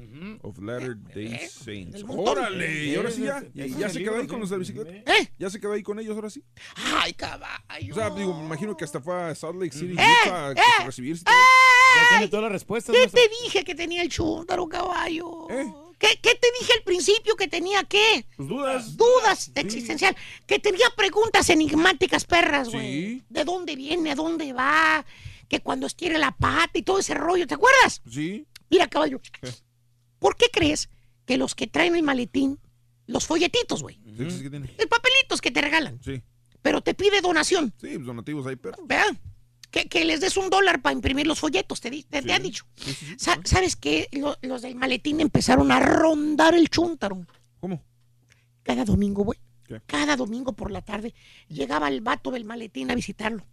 Of 0.44 0.60
Latter 0.60 0.96
Day 1.14 1.38
Saints. 1.50 1.92
del 1.94 2.06
montón. 2.06 2.38
Órale, 2.38 2.86
y 2.86 2.96
ahora 2.96 3.12
sí 3.12 3.24
ya. 3.24 3.40
Ese 3.40 3.66
es 3.66 3.72
¿Y 3.72 3.80
ya 3.80 3.88
el 3.88 3.92
se 3.92 4.00
quedó 4.00 4.16
ahí 4.18 4.28
con 4.28 4.40
los 4.40 4.50
de 4.50 4.56
la 4.56 4.60
bicicleta? 4.60 4.92
¿Eh? 5.14 5.30
¿Ya 5.38 5.50
se 5.50 5.60
quedó 5.60 5.74
ahí 5.74 5.84
con 5.84 6.00
ellos 6.00 6.16
ahora 6.16 6.30
sí? 6.30 6.42
Ay, 6.76 7.14
caballo. 7.14 7.92
O 7.94 7.96
sea, 7.96 8.10
digo, 8.12 8.34
me 8.38 8.46
imagino 8.46 8.78
que 8.78 8.86
hasta 8.86 9.02
fue 9.02 9.14
a 9.14 9.36
Salt 9.36 9.62
Lake 9.62 9.74
City, 9.74 9.96
¡Eh! 10.00 10.06
Utah, 10.26 10.48
a 10.48 10.52
¡Eh! 10.54 10.58
a 10.80 10.86
recibirse. 10.86 11.26
Ya 11.26 12.10
tiene 12.10 12.28
todas 12.30 12.44
las 12.44 12.52
respuestas. 12.54 12.96
¿Qué 12.96 13.08
te 13.10 13.28
dije 13.44 13.66
que 13.66 13.76
tenía 13.76 14.02
el 14.02 14.08
chúntaro, 14.10 14.68
caballo? 14.70 15.50
¿Eh? 15.50 15.66
¿Qué, 16.04 16.20
qué 16.22 16.36
te 16.36 16.48
dije 16.60 16.74
al 16.78 16.84
principio 16.84 17.38
que 17.38 17.48
tenía 17.48 17.86
qué? 17.86 18.26
Pues 18.36 18.50
dudas. 18.50 18.98
Dudas 18.98 19.52
existencial. 19.56 20.14
Que 20.46 20.60
tenía 20.60 20.90
preguntas 20.98 21.50
enigmáticas, 21.50 22.26
perras, 22.26 22.68
güey. 22.70 22.86
Sí. 23.20 23.24
¿De 23.30 23.46
dónde 23.46 23.78
viene? 23.78 24.12
¿A 24.12 24.16
dónde 24.16 24.52
va? 24.52 25.06
Que 25.48 25.62
cuando 25.62 25.88
estire 25.88 26.18
la 26.18 26.36
pata 26.36 26.78
y 26.78 26.82
todo 26.82 27.00
ese 27.00 27.14
rollo, 27.14 27.48
¿te 27.48 27.54
acuerdas? 27.54 28.02
Sí. 28.12 28.46
Mira, 28.70 28.90
caballo. 28.90 29.22
¿Qué? 29.22 29.50
¿Por 30.20 30.36
qué 30.36 30.48
crees 30.52 30.90
que 31.26 31.38
los 31.38 31.56
que 31.56 31.68
traen 31.68 31.96
el 31.96 32.04
maletín, 32.04 32.60
los 33.08 33.26
folletitos, 33.26 33.82
güey, 33.82 33.96
Sí, 34.18 34.30
sí, 34.30 34.46
el 34.78 34.88
papelitos 34.90 35.40
que 35.40 35.52
te 35.52 35.62
regalan, 35.62 36.02
Sí. 36.04 36.22
pero 36.62 36.82
te 36.82 36.94
pide 36.96 37.22
donación, 37.22 37.74
Sí, 37.80 37.88
pues 37.94 38.06
donativos 38.06 38.46
ahí, 38.46 38.58
pero. 38.58 38.76
¿verdad? 38.84 39.16
Que, 39.74 39.90
que 39.90 40.06
les 40.06 40.22
des 40.22 40.38
un 40.38 40.52
dólar 40.52 40.84
para 40.84 40.94
imprimir 40.94 41.26
los 41.26 41.40
folletos, 41.40 41.82
te, 41.82 41.88
han 41.88 42.44
dicho. 42.44 42.64
Sí, 42.76 42.94
sí, 42.94 43.06
sí. 43.08 43.16
Sa- 43.18 43.40
¿Sabes 43.44 43.76
qué? 43.76 44.08
Lo- 44.12 44.38
los 44.44 44.62
del 44.62 44.76
maletín 44.76 45.20
empezaron 45.20 45.72
a 45.72 45.80
rondar 45.80 46.54
el 46.54 46.70
chúntaro. 46.70 47.26
¿Cómo? 47.60 47.82
Cada 48.62 48.86
domingo, 48.86 49.24
güey. 49.24 49.40
¿Qué? 49.68 49.82
Cada 49.88 50.16
domingo 50.16 50.54
por 50.54 50.70
la 50.70 50.82
tarde 50.84 51.16
llegaba 51.48 51.88
el 51.88 52.02
vato 52.02 52.30
del 52.30 52.46
maletín 52.46 52.92
a 52.92 52.96
visitarlo. 52.96 53.44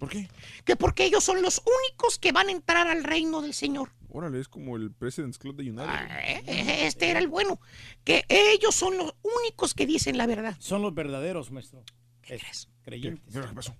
¿Por 0.00 0.08
qué? 0.08 0.28
Que 0.64 0.74
porque 0.74 1.04
ellos 1.04 1.22
son 1.22 1.42
los 1.42 1.62
únicos 1.64 2.18
que 2.18 2.32
van 2.32 2.48
a 2.48 2.52
entrar 2.52 2.88
al 2.88 3.04
reino 3.04 3.40
del 3.40 3.54
Señor. 3.54 3.90
Órale, 4.08 4.40
es 4.40 4.48
como 4.48 4.76
el 4.76 4.90
President's 4.90 5.38
Club 5.38 5.54
de 5.54 5.62
United. 5.70 5.84
Ah, 5.86 6.08
eh, 6.26 6.86
Este 6.88 7.08
era 7.08 7.20
el 7.20 7.28
bueno. 7.28 7.60
Que 8.02 8.24
ellos 8.28 8.74
son 8.74 8.96
los 8.98 9.14
únicos 9.22 9.74
que 9.74 9.86
dicen 9.86 10.18
la 10.18 10.26
verdad. 10.26 10.56
Son 10.58 10.82
los 10.82 10.92
verdaderos, 10.92 11.52
maestro. 11.52 11.84
¿Qué 12.20 12.34
Es- 12.34 12.40
crees? 12.42 12.66
¿Qué? 12.66 12.72
Creyentes. 12.90 13.32
¿Qué 13.32 13.54
pasó? 13.54 13.76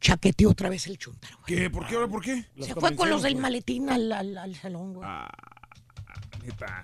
Chaqueteó 0.00 0.50
otra 0.50 0.68
vez 0.68 0.86
el 0.86 0.96
chúntaro. 0.98 1.36
güey. 1.46 1.58
¿Qué? 1.60 1.70
¿Por 1.70 1.86
qué 1.86 1.94
ahora? 1.94 2.08
¿Por 2.08 2.22
qué? 2.22 2.44
Se 2.60 2.74
fue 2.74 2.94
con 2.96 3.10
los 3.10 3.22
del 3.22 3.34
pues. 3.34 3.42
maletín 3.42 3.90
al, 3.90 4.10
al- 4.12 4.38
al 4.38 4.54
salón, 4.56 4.94
güey. 4.94 5.06
Ah, 5.08 5.30
neta. 6.42 6.82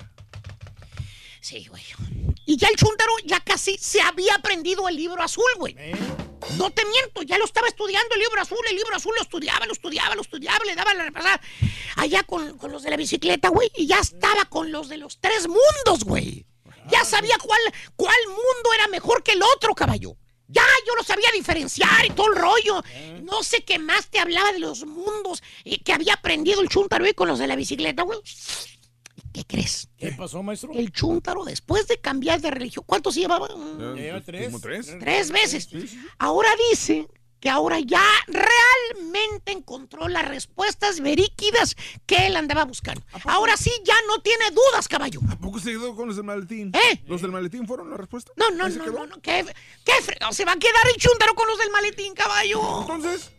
Sí, 1.40 1.66
güey. 1.68 1.82
Y 2.44 2.56
ya 2.56 2.68
el 2.68 2.76
chúntaro 2.76 3.12
ya 3.24 3.40
casi 3.40 3.76
se 3.78 4.00
había 4.00 4.34
aprendido 4.34 4.88
el 4.88 4.96
libro 4.96 5.22
azul, 5.22 5.44
güey. 5.58 5.74
¿Eh? 5.78 5.94
No 6.58 6.70
te 6.70 6.84
miento, 6.84 7.22
ya 7.22 7.38
lo 7.38 7.44
estaba 7.44 7.68
estudiando 7.68 8.14
el 8.14 8.20
libro 8.20 8.40
azul, 8.40 8.58
el 8.68 8.76
libro 8.76 8.94
azul 8.94 9.12
lo 9.16 9.22
estudiaba, 9.22 9.64
lo 9.66 9.72
estudiaba, 9.72 10.14
lo 10.14 10.20
estudiaba, 10.22 10.64
le 10.64 10.74
daba 10.74 10.92
la 10.94 11.04
repasada. 11.04 11.40
Allá 11.96 12.22
con, 12.24 12.58
con 12.58 12.70
los 12.72 12.82
de 12.82 12.90
la 12.90 12.96
bicicleta, 12.96 13.48
güey, 13.48 13.70
y 13.76 13.86
ya 13.86 13.98
estaba 14.00 14.44
con 14.44 14.70
los 14.72 14.88
de 14.88 14.96
los 14.98 15.18
tres 15.20 15.48
mundos, 15.48 16.04
güey. 16.04 16.46
Ya 16.88 17.04
sabía 17.04 17.36
cuál, 17.42 17.60
cuál 17.96 18.16
mundo 18.28 18.72
era 18.74 18.86
mejor 18.88 19.22
que 19.22 19.32
el 19.32 19.42
otro, 19.42 19.74
caballo. 19.74 20.16
Ya 20.48 20.62
yo 20.86 20.94
lo 20.94 21.02
sabía 21.02 21.28
diferenciar 21.34 22.06
y 22.06 22.10
todo 22.10 22.28
el 22.32 22.36
rollo. 22.36 22.82
No 23.22 23.42
sé 23.42 23.64
qué 23.64 23.78
más 23.78 24.08
te 24.08 24.18
hablaba 24.18 24.52
de 24.52 24.60
los 24.60 24.84
mundos 24.84 25.42
eh, 25.64 25.80
que 25.82 25.92
había 25.92 26.14
aprendido 26.14 26.60
el 26.60 26.68
chúntaro 26.68 27.04
güey, 27.04 27.14
con 27.14 27.28
los 27.28 27.38
de 27.38 27.46
la 27.46 27.56
bicicleta, 27.56 28.02
güey. 28.02 28.18
¿Qué 29.32 29.44
crees? 29.44 29.88
¿Qué 29.98 30.12
pasó, 30.12 30.42
maestro? 30.42 30.72
El 30.72 30.92
chúntaro, 30.92 31.44
después 31.44 31.86
de 31.88 31.98
cambiar 31.98 32.40
de 32.40 32.50
religión, 32.50 32.84
¿cuántos 32.86 33.14
llevaba? 33.14 33.48
Lleva 33.48 34.14
pues, 34.14 34.24
tres. 34.24 34.46
¿Como 34.46 34.60
tres? 34.60 34.96
Tres 34.98 35.30
veces. 35.30 35.68
Sí, 35.70 35.82
sí, 35.82 35.88
sí. 35.88 36.00
Ahora 36.18 36.48
dice 36.70 37.06
que 37.40 37.50
ahora 37.50 37.80
ya 37.80 38.04
realmente 38.26 39.52
encontró 39.52 40.08
las 40.08 40.26
respuestas 40.26 41.00
veríquidas 41.00 41.76
que 42.06 42.26
él 42.26 42.36
andaba 42.36 42.64
buscando. 42.64 43.02
Ahora 43.24 43.56
sí 43.56 43.70
ya 43.84 43.94
no 44.08 44.20
tiene 44.22 44.50
dudas, 44.50 44.88
caballo. 44.88 45.20
¿A 45.28 45.38
poco 45.38 45.58
se 45.58 45.70
quedó 45.70 45.94
con 45.94 46.08
los 46.08 46.16
del 46.16 46.24
maletín? 46.24 46.72
¿Eh? 46.74 47.02
¿Los 47.06 47.22
del 47.22 47.32
maletín 47.32 47.66
fueron 47.66 47.90
la 47.90 47.96
respuesta? 47.96 48.32
No, 48.36 48.50
no, 48.50 48.64
¿Ahí 48.64 48.72
se 48.72 48.78
no, 48.78 48.86
no, 48.86 49.06
no, 49.06 49.20
¿qué, 49.20 49.44
qué 49.84 49.92
fregado? 50.02 50.32
Se 50.32 50.44
va 50.44 50.52
a 50.52 50.56
quedar 50.58 50.86
el 50.94 51.00
chúntaro 51.00 51.34
con 51.34 51.46
los 51.46 51.58
del 51.58 51.70
maletín, 51.70 52.14
caballo. 52.14 52.80
Entonces, 52.80 53.30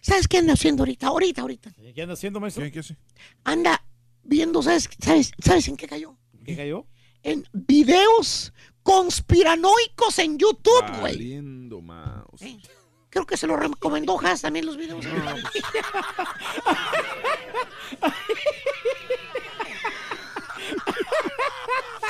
¿Sabes 0.00 0.26
qué 0.26 0.38
anda 0.38 0.54
haciendo 0.54 0.82
ahorita? 0.82 1.06
Ahorita, 1.06 1.42
ahorita. 1.42 1.72
¿Qué 1.94 2.02
anda 2.02 2.14
haciendo, 2.14 2.40
maestro? 2.40 2.64
¿qué, 2.64 2.72
qué 2.72 2.80
hace? 2.80 2.96
Anda 3.44 3.84
viendo, 4.24 4.60
¿sabes, 4.60 4.88
sabes, 5.00 5.30
¿sabes 5.38 5.68
en 5.68 5.76
qué 5.76 5.86
cayó? 5.86 6.16
¿Qué 6.44 6.56
cayó? 6.56 6.86
En 7.22 7.46
videos 7.52 8.52
conspiranoicos 8.82 10.18
en 10.18 10.38
YouTube, 10.38 10.98
güey. 10.98 11.14
Valiendo. 11.14 11.80
Sí. 12.36 12.60
Creo 13.12 13.26
que 13.26 13.36
se 13.36 13.46
lo 13.46 13.56
recomendó 13.56 14.18
Haas 14.18 14.40
también 14.40 14.64
los 14.64 14.78
videos. 14.78 15.04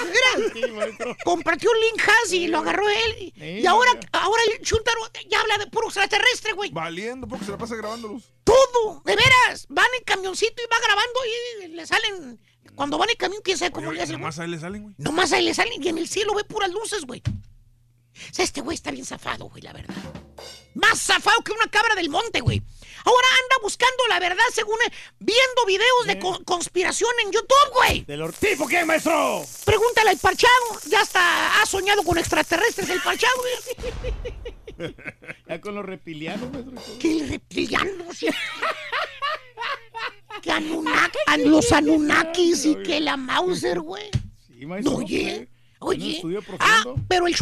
Mira, 0.05 1.16
compartió 1.24 1.70
un 1.70 1.81
link 1.81 2.08
Haas 2.08 2.32
y 2.32 2.47
lo 2.48 2.58
agarró 2.58 2.89
él. 2.89 3.32
Sí, 3.36 3.44
Y 3.62 3.66
ahora, 3.66 3.92
mira. 3.94 4.08
ahora 4.12 4.42
el 4.52 4.60
Chuntaro 4.64 5.00
ya 5.28 5.40
habla 5.40 5.58
de 5.58 5.66
puro 5.68 5.86
extraterrestre, 5.86 6.52
güey. 6.52 6.70
Valiendo, 6.70 7.26
porque 7.28 7.44
se 7.44 7.50
la 7.52 7.58
pasa 7.58 7.76
grabándolos. 7.76 8.32
Todo, 8.44 9.02
de 9.05 9.16
veras. 9.16 9.66
Van 9.68 9.86
en 9.98 10.05
camioncito 10.05 10.62
y 10.62 10.66
va 10.70 10.76
grabando 10.84 11.20
y 11.64 11.68
le 11.68 11.86
salen. 11.86 12.40
Cuando 12.74 12.98
van 12.98 13.10
en 13.10 13.16
camión, 13.16 13.40
quién 13.44 13.58
sabe 13.58 13.70
cómo 13.70 13.89
Oye, 13.89 13.98
le 13.98 14.02
hacen. 14.02 14.14
nomás 14.18 14.39
a 14.39 14.44
él 14.44 14.50
le 14.52 14.58
salen, 14.58 14.82
güey. 14.84 14.94
Nomás 14.98 15.32
ahí 15.32 15.44
le 15.44 15.55
salen 15.55 15.82
y 15.82 15.89
en 15.89 15.98
el 15.98 16.08
cielo 16.08 16.34
ve 16.34 16.44
puras 16.44 16.70
luces, 16.70 17.05
güey. 17.05 17.22
O 17.26 18.34
sea, 18.34 18.44
este 18.44 18.60
güey 18.60 18.74
está 18.74 18.90
bien 18.90 19.05
zafado, 19.05 19.47
güey, 19.48 19.62
la 19.62 19.72
verdad. 19.72 19.94
Más 20.75 20.99
zafado 21.01 21.41
que 21.42 21.52
una 21.52 21.68
cabra 21.70 21.94
del 21.94 22.09
monte, 22.10 22.41
güey. 22.41 22.62
Ahora 23.05 23.26
anda 23.42 23.57
buscando 23.62 24.07
la 24.09 24.20
verdad 24.20 24.44
según 24.55 24.76
eh, 24.86 24.92
viendo 25.18 25.67
videos 25.67 26.07
de 26.07 26.18
co- 26.20 26.41
conspiración 26.44 27.10
en 27.25 27.33
YouTube, 27.33 27.73
güey. 27.75 28.05
¿Del 28.05 28.23
Ortipo 28.23 28.67
qué, 28.68 28.84
maestro? 28.84 29.44
Pregúntale 29.65 30.10
al 30.10 30.18
parchado. 30.18 30.52
Ya 30.86 31.01
hasta 31.01 31.60
ha 31.60 31.67
soñado 31.67 32.05
con 32.05 32.17
extraterrestres 32.18 32.89
el 32.91 33.01
parchado, 33.02 33.34
güey. 33.39 34.94
Ya 35.49 35.60
con 35.60 35.75
los 35.75 35.84
reptilianos, 35.84 36.51
maestro. 36.52 36.99
Que 36.99 37.26
reptilianos. 37.28 38.18
que 40.42 40.51
Anunnaki- 40.51 41.18
an- 41.26 41.51
los 41.51 41.70
Anunnakis 41.73 42.65
y 42.65 42.76
que 42.76 43.01
la 43.01 43.17
Mauser, 43.17 43.81
güey. 43.81 44.10
Sí, 44.47 44.65
maestro. 44.67 44.97
Oye, 44.97 45.49
oye. 45.81 46.23
Ah, 46.59 46.83
pero 47.09 47.26
el 47.26 47.34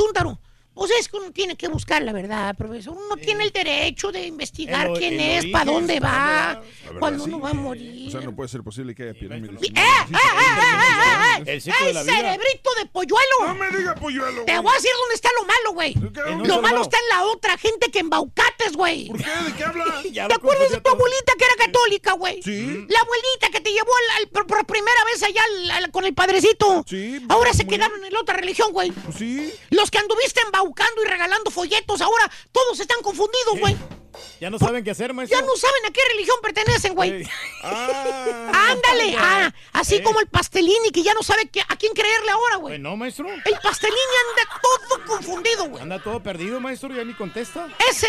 chúntaro 0.80 0.86
Pues 0.90 0.90
es 0.92 1.08
que 1.08 1.16
uno 1.18 1.30
tiene 1.32 1.56
que 1.56 1.68
buscar 1.68 2.02
la 2.02 2.12
verdad, 2.12 2.56
profesor. 2.56 2.96
Uno 2.96 3.16
tiene 3.16 3.44
el 3.44 3.50
derecho 3.52 4.10
de 4.12 4.26
investigar 4.26 4.86
El 4.86 4.92
o- 4.92 4.96
quién 4.96 5.20
el 5.20 5.44
es, 5.44 5.52
para 5.52 5.64
dónde 5.70 6.00
¿para 6.00 6.54
va, 6.54 6.62
cuándo 6.98 7.24
sí. 7.24 7.30
uno 7.30 7.40
va 7.40 7.50
a 7.50 7.54
morir. 7.54 8.08
O 8.08 8.10
sea, 8.10 8.20
no 8.22 8.34
puede 8.34 8.48
ser 8.48 8.62
posible 8.62 8.94
que 8.94 9.02
haya 9.04 9.14
pirámides. 9.14 9.56
¡Eh, 9.62 9.66
eh, 9.66 9.80
eh, 9.80 10.16
eh, 10.16 11.42
eh! 11.46 11.52
El 11.52 11.62
de 11.62 11.70
la 11.70 11.76
¡Ey, 11.78 11.92
vida. 11.92 12.04
cerebrito 12.04 12.70
de 12.78 12.86
polluelo! 12.86 13.36
No 13.46 13.54
me 13.54 13.70
diga 13.76 13.94
polluelo. 13.94 14.44
Te 14.44 14.58
voy 14.58 14.70
a 14.72 14.74
decir 14.74 14.90
dónde 15.00 15.14
está 15.14 15.28
lo 15.38 15.46
malo, 15.46 15.72
güey. 15.72 15.94
no 15.94 16.44
Lo 16.44 16.62
malo 16.62 16.82
está 16.82 16.96
en 16.98 17.08
la 17.10 17.24
otra 17.24 17.56
gente 17.58 17.90
que 17.90 17.98
embaucates, 18.00 18.72
güey. 18.74 19.08
¿Por 19.08 19.18
qué? 19.18 19.24
¿De 19.30 19.52
qué 19.56 19.64
habla? 19.64 19.84
¿Te 20.28 20.34
acuerdas 20.34 20.70
de 20.70 20.80
tu 20.80 20.90
abuelita 20.90 21.32
que 21.38 21.44
era 21.44 21.54
católica, 21.66 22.12
güey? 22.12 22.42
Sí. 22.42 22.86
La 22.88 23.00
abuelita 23.00 23.50
que 23.52 23.60
te 23.60 23.70
llevó 23.72 23.90
al- 23.96 24.22
al- 24.22 24.28
por, 24.30 24.46
por 24.46 24.66
primera 24.66 25.04
vez 25.12 25.22
allá 25.22 25.42
al- 25.44 25.70
al- 25.72 25.90
con 25.90 26.04
el 26.04 26.14
padrecito. 26.14 26.84
Sí. 26.88 27.24
Ahora 27.28 27.52
se 27.54 27.66
quedaron 27.66 28.02
en 28.04 28.12
la 28.12 28.20
otra 28.20 28.36
religión, 28.36 28.72
güey. 28.72 28.92
Sí. 29.16 29.52
Los 29.70 29.90
que 29.90 29.98
anduviste 29.98 30.40
embaucando 30.70 31.02
y 31.02 31.06
regalando 31.06 31.50
folletos, 31.50 32.00
ahora 32.00 32.30
todos 32.52 32.78
están 32.80 33.00
confundidos, 33.02 33.58
güey. 33.58 33.76
Ya 34.40 34.50
no 34.50 34.58
saben 34.58 34.82
qué 34.84 34.90
hacer, 34.90 35.12
maestro. 35.14 35.38
Ya 35.38 35.44
no 35.46 35.56
saben 35.56 35.86
a 35.86 35.90
qué 35.90 36.00
religión 36.12 36.36
pertenecen, 36.42 36.94
güey. 36.94 37.28
Ah. 37.62 38.70
Ándale, 38.70 39.14
ah, 39.18 39.52
así 39.72 39.96
Eh. 39.96 40.02
como 40.02 40.20
el 40.20 40.26
pastelini 40.26 40.90
que 40.92 41.02
ya 41.02 41.12
no 41.14 41.22
sabe 41.22 41.46
qué- 41.48 41.60
a 41.60 41.76
quién 41.76 41.92
creerle 41.92 42.30
ahora, 42.30 42.56
güey. 42.56 42.72
Pues 42.72 42.80
no, 42.80 42.96
maestro. 42.96 43.28
El 43.28 43.58
pastelini 43.62 43.98
anda 44.30 44.58
todo 44.62 45.06
confundido, 45.06 45.64
güey. 45.66 45.82
Anda 45.82 46.02
todo 46.02 46.22
perdido, 46.22 46.58
maestro, 46.60 46.88
ya 46.94 47.04
ni 47.04 47.14
contesta. 47.14 47.68
Ese 47.90 48.08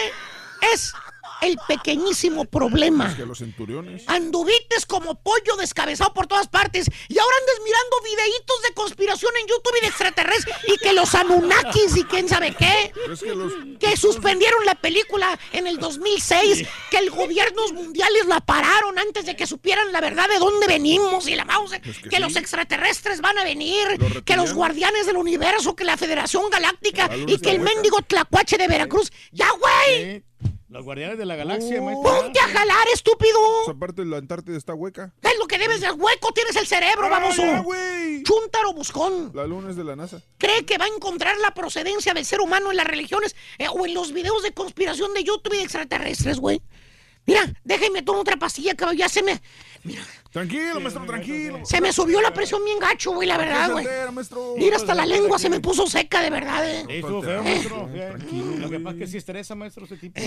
es 0.74 0.94
el 1.42 1.58
pequeñísimo 1.68 2.46
problema. 2.46 3.16
Que 3.16 3.26
los 3.26 3.40
centuriones. 3.40 4.04
Anduvites 4.08 4.86
como 4.86 5.16
pollo 5.16 5.56
descabezado 5.58 6.14
por 6.14 6.28
todas 6.28 6.48
partes 6.48 6.88
y 7.08 7.18
ahora 7.18 7.36
andas 7.42 7.56
mirando 7.64 8.02
videitos 8.04 8.62
de 8.62 8.74
conspiración 8.74 9.32
en 9.42 9.48
YouTube 9.48 9.74
y 9.78 9.82
de 9.82 9.88
extraterrestres 9.88 10.56
y 10.68 10.78
que 10.78 10.94
los 10.94 11.14
Anunnakis 11.16 11.98
y 11.98 12.04
quién 12.04 12.30
sabe 12.30 12.56
qué. 12.56 12.94
Es 13.12 13.20
que 13.22 13.36
los. 13.36 13.54
Que 13.80 13.98
suspendieron 13.98 14.66
la 14.66 14.76
película 14.76 15.38
en 15.54 15.68
el 15.68 15.78
2006, 15.78 16.68
que 16.90 16.98
el 16.98 17.10
gobiernos 17.10 17.74
mundiales 17.74 18.28
la 18.28 18.40
pararon 18.40 18.98
antes 19.00 19.26
de 19.26 19.36
que 19.36 19.48
supieran 19.48 19.92
la 19.92 20.02
verdad 20.02 20.30
de 20.30 20.40
dónde 20.40 20.68
venimos 20.68 21.28
y 21.28 21.36
la 21.36 21.46
mouse, 21.46 21.80
que, 21.80 22.10
que 22.10 22.20
los 22.20 22.36
extraterrestres 22.36 23.22
van 23.22 23.38
a 23.38 23.44
venir, 23.44 23.98
Los 24.00 24.24
que 24.24 24.36
los 24.36 24.54
guardianes 24.54 25.06
del 25.08 25.18
universo, 25.18 25.76
que 25.76 25.84
la 25.84 25.98
Federación 25.98 26.50
Galáctica 26.50 27.10
y 27.28 27.40
que 27.40 27.52
el 27.52 27.60
mendigo 27.60 28.02
Tlacuache 28.02 28.58
de 28.58 28.68
Veracruz. 28.68 29.12
¡Ya, 29.32 29.50
güey! 29.52 30.24
Los 30.72 30.86
guardianes 30.86 31.18
de 31.18 31.26
la 31.26 31.36
galaxia, 31.36 31.82
maestro. 31.82 32.10
¡Ponte 32.10 32.40
a 32.40 32.48
jalar, 32.48 32.88
estúpido! 32.94 33.38
O 33.42 33.66
sea, 33.66 33.74
aparte 33.74 34.06
la 34.06 34.16
Antártida 34.16 34.58
está 34.58 34.74
hueca. 34.74 35.14
Es 35.22 35.38
lo 35.38 35.46
que 35.46 35.58
debes 35.58 35.82
del 35.82 35.92
hueco, 35.92 36.32
tienes 36.34 36.56
el 36.56 36.66
cerebro, 36.66 37.10
baboso. 37.10 37.44
güey! 37.64 38.24
Chúntaro 38.24 38.72
buscón. 38.72 39.32
La 39.34 39.46
luna 39.46 39.72
es 39.72 39.76
de 39.76 39.84
la 39.84 39.98
NASA. 39.98 40.22
Cree 40.38 40.66
que 40.66 40.78
va 40.78 40.86
a 40.86 40.88
encontrar 40.88 41.38
la 41.40 41.54
procedencia 41.54 42.14
del 42.14 42.24
ser 42.24 42.40
humano 42.40 42.72
en 42.72 42.78
las 42.78 42.88
religiones 42.88 43.36
eh, 43.58 43.68
o 43.70 43.86
en 43.86 43.94
los 43.94 44.14
videos 44.14 44.44
de 44.44 44.54
conspiración 44.54 45.14
de 45.14 45.26
YouTube 45.26 45.56
y 45.56 45.58
de 45.58 45.64
extraterrestres, 45.64 46.40
güey. 46.40 46.62
Mira, 47.26 47.54
déjame 47.66 48.02
tomar 48.02 48.22
otra 48.22 48.38
pastilla, 48.38 48.74
cabrón. 48.74 48.96
Ya 48.96 49.10
se 49.10 49.24
me. 49.24 49.42
Tranquilo, 50.32 50.80
maestro, 50.80 51.06
tranquilo. 51.06 51.60
Se 51.66 51.82
me 51.82 51.92
subió 51.92 52.22
la 52.22 52.34
presión 52.34 52.64
bien 52.64 52.80
gacho, 52.80 53.12
güey, 53.12 53.28
la 53.28 53.38
verdad, 53.38 53.72
güey. 53.72 53.86
Mira, 54.58 54.78
hasta 54.78 54.94
la 54.96 55.06
lengua 55.06 55.38
se 55.40 55.50
me 55.50 55.60
puso 55.60 55.88
seca, 55.88 56.22
de 56.22 56.30
verdad, 56.30 56.70
eh. 56.70 56.86
Sí, 56.88 56.96
estuvo 56.96 57.22
feo, 57.22 57.44
maestro. 57.44 57.90
Lo 58.60 58.70
que 58.70 58.80
pasa 58.80 58.96
es 58.96 59.00
que 59.00 59.08
sí 59.08 59.18
estresa, 59.18 59.56
maestro, 59.56 59.86
ese 59.86 59.98
tipo. 59.98 60.20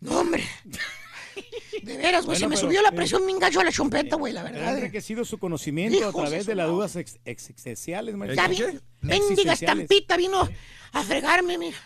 No, 0.00 0.20
hombre. 0.20 0.44
De 1.82 1.96
veras, 1.98 2.24
güey, 2.24 2.38
se 2.38 2.46
me 2.46 2.54
pero, 2.54 2.68
subió 2.68 2.80
la 2.80 2.90
eh, 2.90 2.92
presión 2.92 3.26
bien 3.26 3.38
gacho 3.40 3.60
a 3.60 3.64
la 3.64 3.72
chompeta, 3.72 4.16
güey, 4.16 4.32
la 4.32 4.40
Ha 4.40 4.44
verdad. 4.44 4.74
eh. 4.74 4.78
enriquecido 4.78 5.24
su 5.24 5.38
conocimiento 5.38 6.08
a 6.08 6.12
través 6.12 6.46
de 6.46 6.54
las 6.54 6.68
dudas 6.68 6.94
ex- 6.96 7.18
existenciales, 7.24 8.14
maestro. 8.14 8.36
Ya 8.40 8.48
vi, 8.48 8.56
mendiga 9.02 9.16
Existenciales. 9.16 9.60
estampita 9.62 10.16
vino 10.16 10.48
a 10.92 11.02
fregarme, 11.02 11.58
mira. 11.58 11.76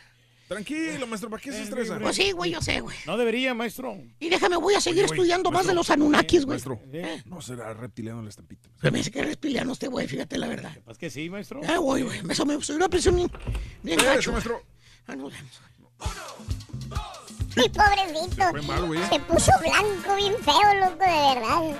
Tranquilo, 0.48 1.06
maestro, 1.06 1.28
¿para 1.28 1.42
qué 1.42 1.52
se 1.52 1.62
estresa? 1.62 1.98
Pues 1.98 2.16
sí, 2.16 2.32
güey, 2.32 2.52
yo 2.52 2.62
sé, 2.62 2.80
güey. 2.80 2.96
No 3.06 3.18
debería, 3.18 3.52
maestro. 3.52 3.98
Y 4.18 4.30
déjame, 4.30 4.56
voy 4.56 4.74
a 4.74 4.80
seguir 4.80 5.00
Oye, 5.04 5.08
güey, 5.08 5.18
estudiando 5.20 5.50
más 5.50 5.66
de 5.66 5.74
los 5.74 5.90
Anunnakis, 5.90 6.46
güey. 6.46 6.54
Maestro, 6.54 6.80
no 7.26 7.42
será 7.42 7.74
reptiliano 7.74 8.22
la 8.22 8.30
estampita. 8.30 8.70
Se 8.80 8.90
me 8.90 8.98
dice 8.98 9.10
que 9.10 9.20
eres 9.20 9.36
piliano 9.36 9.72
este 9.72 9.88
güey, 9.88 10.08
fíjate 10.08 10.38
la 10.38 10.48
verdad. 10.48 10.76
Pues 10.84 10.96
que 10.96 11.10
sí, 11.10 11.28
maestro. 11.28 11.60
Ya 11.62 11.78
voy, 11.78 12.02
güey. 12.02 12.22
Me, 12.22 12.28
me 12.28 12.34
subió 12.34 12.78
la 12.78 12.88
presión 12.88 13.16
bien, 13.16 13.30
bien 13.82 13.98
Espérate, 13.98 14.16
gacho. 14.16 14.32
maestro. 14.32 14.62
Ah. 15.06 15.14
Sí, 17.54 17.68
pobrecito. 17.70 18.50
Fue 18.50 18.62
mal, 18.62 18.86
güey. 18.86 19.00
Se 19.08 19.18
puso 19.20 19.52
blanco, 19.60 20.16
bien 20.16 20.34
feo, 20.42 20.74
loco, 20.80 21.04
de 21.04 21.34
verdad. 21.34 21.78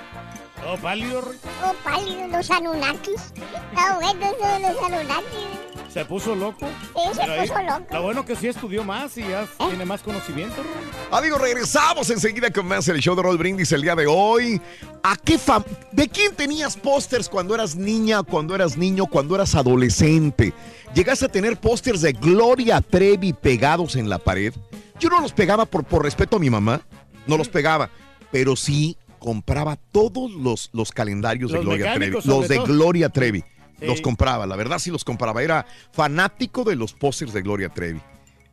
Oh, 0.67 0.77
pálido, 0.77 1.21
Rey. 1.21 1.39
Oh, 1.63 1.73
pálido, 1.83 2.27
los 2.27 2.51
Anunnakis. 2.51 3.33
Ah, 3.75 3.97
bueno, 4.01 4.25
eso 4.25 4.45
de 4.45 4.59
los 4.73 4.83
Anunnakis. 4.83 5.68
Se 5.93 6.05
puso 6.05 6.35
loco. 6.35 6.67
Sí, 6.67 7.01
se 7.13 7.19
Pero 7.21 7.33
ahí- 7.33 7.47
puso 7.49 7.61
loco. 7.63 7.85
Lo 7.91 8.01
bueno 8.03 8.25
que 8.25 8.35
sí 8.35 8.47
estudió 8.47 8.83
más 8.83 9.17
y 9.17 9.21
ya 9.21 9.47
tiene 9.69 9.85
más 9.85 10.01
conocimiento, 10.01 10.55
Rey. 10.57 10.89
Amigos, 11.11 11.41
regresamos 11.41 12.09
enseguida 12.11 12.51
con 12.51 12.67
más 12.67 12.87
el 12.87 12.99
show 12.99 13.15
de 13.15 13.23
Roll 13.23 13.37
Brindis 13.37 13.71
el 13.71 13.81
día 13.81 13.95
de 13.95 14.05
hoy. 14.07 14.61
¿A 15.01 15.15
qué 15.17 15.39
fam 15.39 15.63
¿De 15.91 16.07
quién 16.07 16.35
tenías 16.35 16.77
pósters 16.77 17.27
cuando 17.27 17.55
eras 17.55 17.75
niña, 17.75 18.21
cuando 18.23 18.53
eras 18.53 18.77
niño, 18.77 19.07
cuando 19.07 19.33
eras 19.35 19.55
adolescente? 19.55 20.53
¿Llegaste 20.93 21.25
a 21.25 21.29
tener 21.29 21.57
pósters 21.57 22.01
de 22.01 22.13
Gloria 22.13 22.81
Trevi 22.81 23.33
pegados 23.33 23.95
en 23.95 24.09
la 24.09 24.19
pared? 24.19 24.53
Yo 24.99 25.09
no 25.09 25.21
los 25.21 25.33
pegaba 25.33 25.65
por, 25.65 25.83
por 25.85 26.03
respeto 26.03 26.35
a 26.37 26.39
mi 26.39 26.49
mamá, 26.49 26.81
no 27.25 27.37
los 27.37 27.47
pegaba, 27.49 27.89
pero 28.31 28.55
sí 28.55 28.97
compraba 29.17 29.77
todos 29.91 30.29
los, 30.31 30.69
los 30.73 30.91
calendarios 30.91 31.51
de 31.51 31.59
Gloria 31.59 31.93
Trevi. 31.95 32.17
Los 32.25 32.47
de 32.47 32.55
todo. 32.57 32.65
Gloria 32.67 33.09
Trevi. 33.09 33.43
Sí. 33.79 33.85
Los 33.85 34.01
compraba, 34.01 34.45
la 34.45 34.55
verdad 34.55 34.79
sí 34.79 34.91
los 34.91 35.03
compraba. 35.03 35.41
Era 35.41 35.65
fanático 35.91 36.63
de 36.63 36.75
los 36.75 36.93
pósters 36.93 37.33
de 37.33 37.41
Gloria 37.41 37.69
Trevi. 37.69 38.01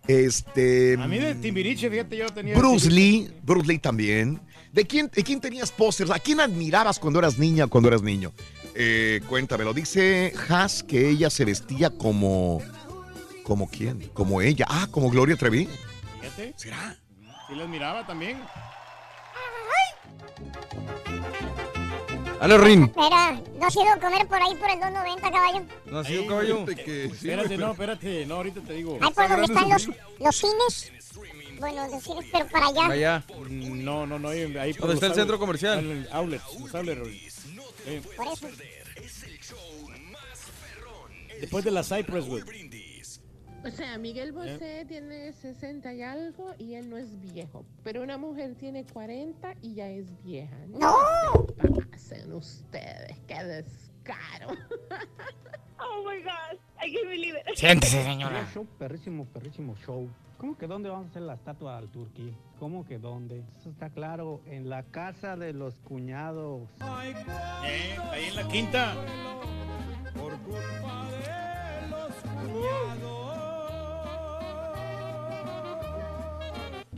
Este. 0.07 0.97
A 1.01 1.09
mí 1.09 1.19
de 1.19 1.35
Timbiriche, 1.35 1.91
fíjate, 1.91 2.17
yo 2.17 2.27
tenía. 2.27 2.57
Bruce 2.57 2.91
Lee, 2.91 3.31
Bruce 3.43 3.67
Lee 3.67 3.79
también. 3.79 4.41
¿De 4.73 4.87
quién, 4.87 5.11
de 5.13 5.25
quién 5.25 5.41
tenías 5.41 5.73
pósters? 5.73 6.11
¿A 6.11 6.19
quién 6.19 6.39
admirabas 6.39 6.99
cuando 6.99 7.19
eras 7.19 7.39
niña, 7.39 7.67
cuando 7.67 7.89
eras 7.89 8.03
niño? 8.03 8.33
Eh, 8.75 9.23
cuéntamelo. 9.27 9.73
Dice 9.73 10.35
Haas 10.49 10.83
que 10.83 11.09
ella 11.09 11.31
se 11.31 11.47
vestía 11.47 11.91
como... 11.91 12.61
¿Como 13.43 13.71
quién? 13.71 14.11
Como 14.13 14.43
ella. 14.43 14.67
Ah, 14.69 14.87
como 14.91 15.09
Gloria 15.09 15.37
Trevi. 15.37 15.69
Fíjate. 16.21 16.53
¿Será? 16.57 16.97
Sí 17.49 17.55
las 17.55 17.69
miraba 17.69 18.07
también. 18.07 18.39
¡Aló, 22.41 22.59
Rin! 22.59 22.93
Mira, 22.97 23.41
¿no 23.59 23.67
has 23.67 23.75
ido 23.75 23.89
a 23.93 23.99
comer 23.99 24.27
por 24.27 24.41
ahí 24.41 24.55
por 24.57 24.71
el 24.71 24.79
290, 24.81 25.31
caballo? 25.31 25.65
¿No 25.87 25.99
ha 25.99 26.05
sido 26.05 26.27
caballo? 26.27 26.67
espérate, 26.69 27.57
no, 27.57 27.73
espérate, 27.73 28.27
no, 28.27 28.35
ahorita 28.37 28.61
te 28.61 28.73
digo. 28.75 28.99
Ahí 29.01 29.13
por 29.13 29.29
donde 29.29 29.45
están 29.45 29.69
los, 29.71 29.89
los 30.19 30.37
cines. 30.37 30.93
Bueno, 31.59 31.89
los 31.89 32.03
cines, 32.03 32.25
pero 32.31 32.47
para 32.49 32.67
allá. 32.67 32.87
Allá. 32.87 33.25
No, 33.49 34.07
no, 34.07 34.19
no, 34.19 34.29
ahí 34.29 34.57
ahí 34.59 34.75
por 34.75 34.89
¿Dónde 34.89 34.95
está 34.95 35.07
el 35.07 35.15
centro 35.15 35.39
comercial? 35.39 35.79
El 35.79 36.09
outlet, 36.13 36.43
los 36.61 36.75
outlets. 36.75 37.37
Eh, 37.87 38.03
Por 38.17 38.27
eso. 38.27 38.49
Después 41.41 41.65
de 41.65 41.71
la 41.71 41.85
Cypress, 41.85 42.27
güey. 42.27 42.43
O 43.65 43.71
sea, 43.71 43.99
Miguel 43.99 44.33
Bosé 44.33 44.85
tiene 44.87 45.33
60 45.33 45.93
y 45.95 46.03
algo 46.03 46.55
y 46.59 46.75
él 46.75 46.89
no 46.89 46.97
es 46.97 47.21
viejo. 47.21 47.65
Pero 47.83 48.03
una 48.03 48.17
mujer 48.17 48.55
tiene 48.55 48.85
40 48.85 49.55
y 49.63 49.75
ya 49.75 49.89
es 49.89 50.07
vieja. 50.23 50.57
¡No! 50.69 51.47
se 51.57 51.87
pasen 51.87 52.33
ustedes, 52.33 53.19
qué 53.27 53.43
descaro. 53.45 54.49
Oh 55.79 56.03
my 56.09 56.19
god, 56.23 56.59
I 56.83 56.91
can't 56.91 57.09
believe 57.09 57.37
it. 57.37 57.55
Siéntese, 57.55 58.03
señora. 58.03 58.49
Show, 58.53 58.67
perrísimo, 58.79 59.27
perrísimo 59.27 59.77
show. 59.77 60.09
¿Cómo 60.39 60.57
que 60.57 60.67
dónde 60.67 60.89
vamos 60.89 61.07
a 61.07 61.11
hacer 61.11 61.23
la 61.23 61.35
estatua 61.35 61.77
al 61.77 61.91
turquí? 61.91 62.35
¿Cómo 62.59 62.87
que 62.87 62.99
dónde? 62.99 63.45
Eso 63.59 63.71
está 63.71 63.91
claro, 63.91 64.41
en 64.47 64.69
la 64.69 64.83
casa 64.85 65.37
de 65.37 65.53
los 65.53 65.75
cuñados. 65.81 66.63
Eh, 67.65 67.97
ahí 68.11 68.25
en 68.25 68.37
la 68.37 68.49
quinta. 68.49 68.95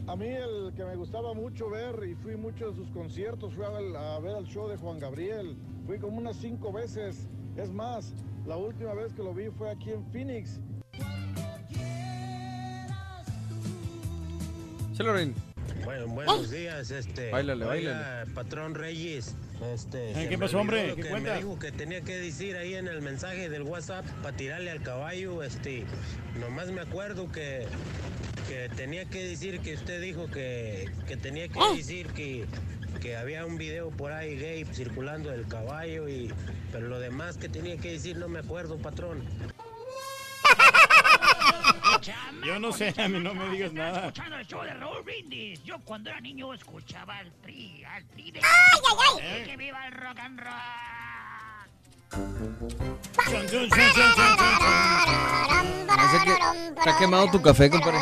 A 0.08 0.16
mí 0.16 0.26
el 0.26 0.72
que 0.74 0.84
me 0.84 0.96
gustaba 0.96 1.34
mucho 1.34 1.68
ver 1.68 2.02
y 2.08 2.14
fui 2.14 2.34
mucho 2.36 2.70
de 2.70 2.76
sus 2.76 2.88
conciertos, 2.90 3.52
fui 3.54 3.64
a, 3.64 3.68
ver- 3.68 3.94
a 3.96 4.18
ver 4.20 4.36
el 4.38 4.46
show 4.46 4.66
de 4.68 4.76
Juan 4.76 4.98
Gabriel. 4.98 5.54
Fui 5.86 5.98
como 5.98 6.16
unas 6.18 6.36
cinco 6.36 6.72
veces. 6.72 7.26
Es 7.56 7.70
más, 7.70 8.14
la 8.46 8.56
última 8.56 8.94
vez 8.94 9.12
que 9.12 9.22
lo 9.22 9.34
vi 9.34 9.48
fue 9.50 9.70
aquí 9.70 9.90
en 9.90 10.04
Phoenix. 10.10 10.60
Bueno, 15.84 16.08
buenos 16.08 16.50
días, 16.50 16.90
este. 16.90 17.30
Báilale, 17.30 17.64
oiga, 17.66 17.92
báilale. 17.92 18.30
patrón 18.34 18.74
Reyes. 18.74 19.36
Este, 19.74 20.10
Eh, 20.12 20.26
¿qué 20.28 20.36
me 20.36 20.38
pasó, 20.44 20.60
hombre? 20.60 20.78
olvidó 20.80 20.90
lo 20.90 20.96
¿Qué 20.96 21.02
que 21.02 21.08
cuenta? 21.08 21.32
me 21.32 21.36
dijo 21.38 21.58
que 21.58 21.72
tenía 21.72 22.00
que 22.02 22.16
decir 22.16 22.56
ahí 22.56 22.74
en 22.74 22.86
el 22.88 23.02
mensaje 23.02 23.48
del 23.48 23.62
WhatsApp 23.62 24.06
para 24.22 24.36
tirarle 24.36 24.70
al 24.70 24.82
caballo, 24.82 25.42
este. 25.42 25.84
Nomás 26.38 26.70
me 26.70 26.80
acuerdo 26.80 27.30
que, 27.32 27.66
que 28.48 28.68
tenía 28.76 29.04
que 29.06 29.22
decir 29.24 29.60
que 29.60 29.74
usted 29.74 30.00
dijo 30.00 30.28
que, 30.30 30.88
que 31.06 31.16
tenía 31.16 31.48
que 31.48 31.58
decir 31.76 32.06
que, 32.08 32.44
que 33.00 33.16
había 33.16 33.44
un 33.46 33.58
video 33.58 33.90
por 33.90 34.12
ahí 34.12 34.36
gay 34.36 34.64
circulando 34.72 35.30
del 35.30 35.46
caballo 35.48 36.08
y. 36.08 36.32
Pero 36.70 36.86
lo 36.88 37.00
demás 37.00 37.36
que 37.36 37.48
tenía 37.48 37.76
que 37.78 37.92
decir 37.92 38.16
no 38.16 38.28
me 38.28 38.38
acuerdo, 38.40 38.76
patrón. 38.78 39.22
Yo 42.44 42.58
no 42.58 42.72
sé, 42.72 42.94
a 42.96 43.08
mí 43.08 43.18
no 43.20 43.34
me 43.34 43.48
digas 43.50 43.72
nada. 43.72 44.06
escuchando 44.06 44.36
el 44.36 44.46
show 44.46 44.62
de 44.62 44.74
Raúl 44.74 45.02
Brindis. 45.02 45.62
Yo 45.62 45.78
cuando 45.80 46.10
era 46.10 46.20
niño 46.20 46.54
escuchaba 46.54 47.18
al 47.18 47.32
tri, 47.42 47.84
al 47.84 48.04
tri 48.06 48.30
de... 48.30 48.40
¡Ay, 48.42 48.80
ay, 48.84 49.24
ay! 49.24 49.44
¡Que 49.44 49.56
viva 49.56 49.86
el 49.86 49.92
rock 49.92 50.18
and 50.20 50.40
roll! 50.40 50.97
Parece 55.86 56.24
que 56.24 56.82
te 56.82 56.90
ha 56.90 56.98
quemado 56.98 57.30
tu 57.30 57.42
café, 57.42 57.70
compadre. 57.70 57.98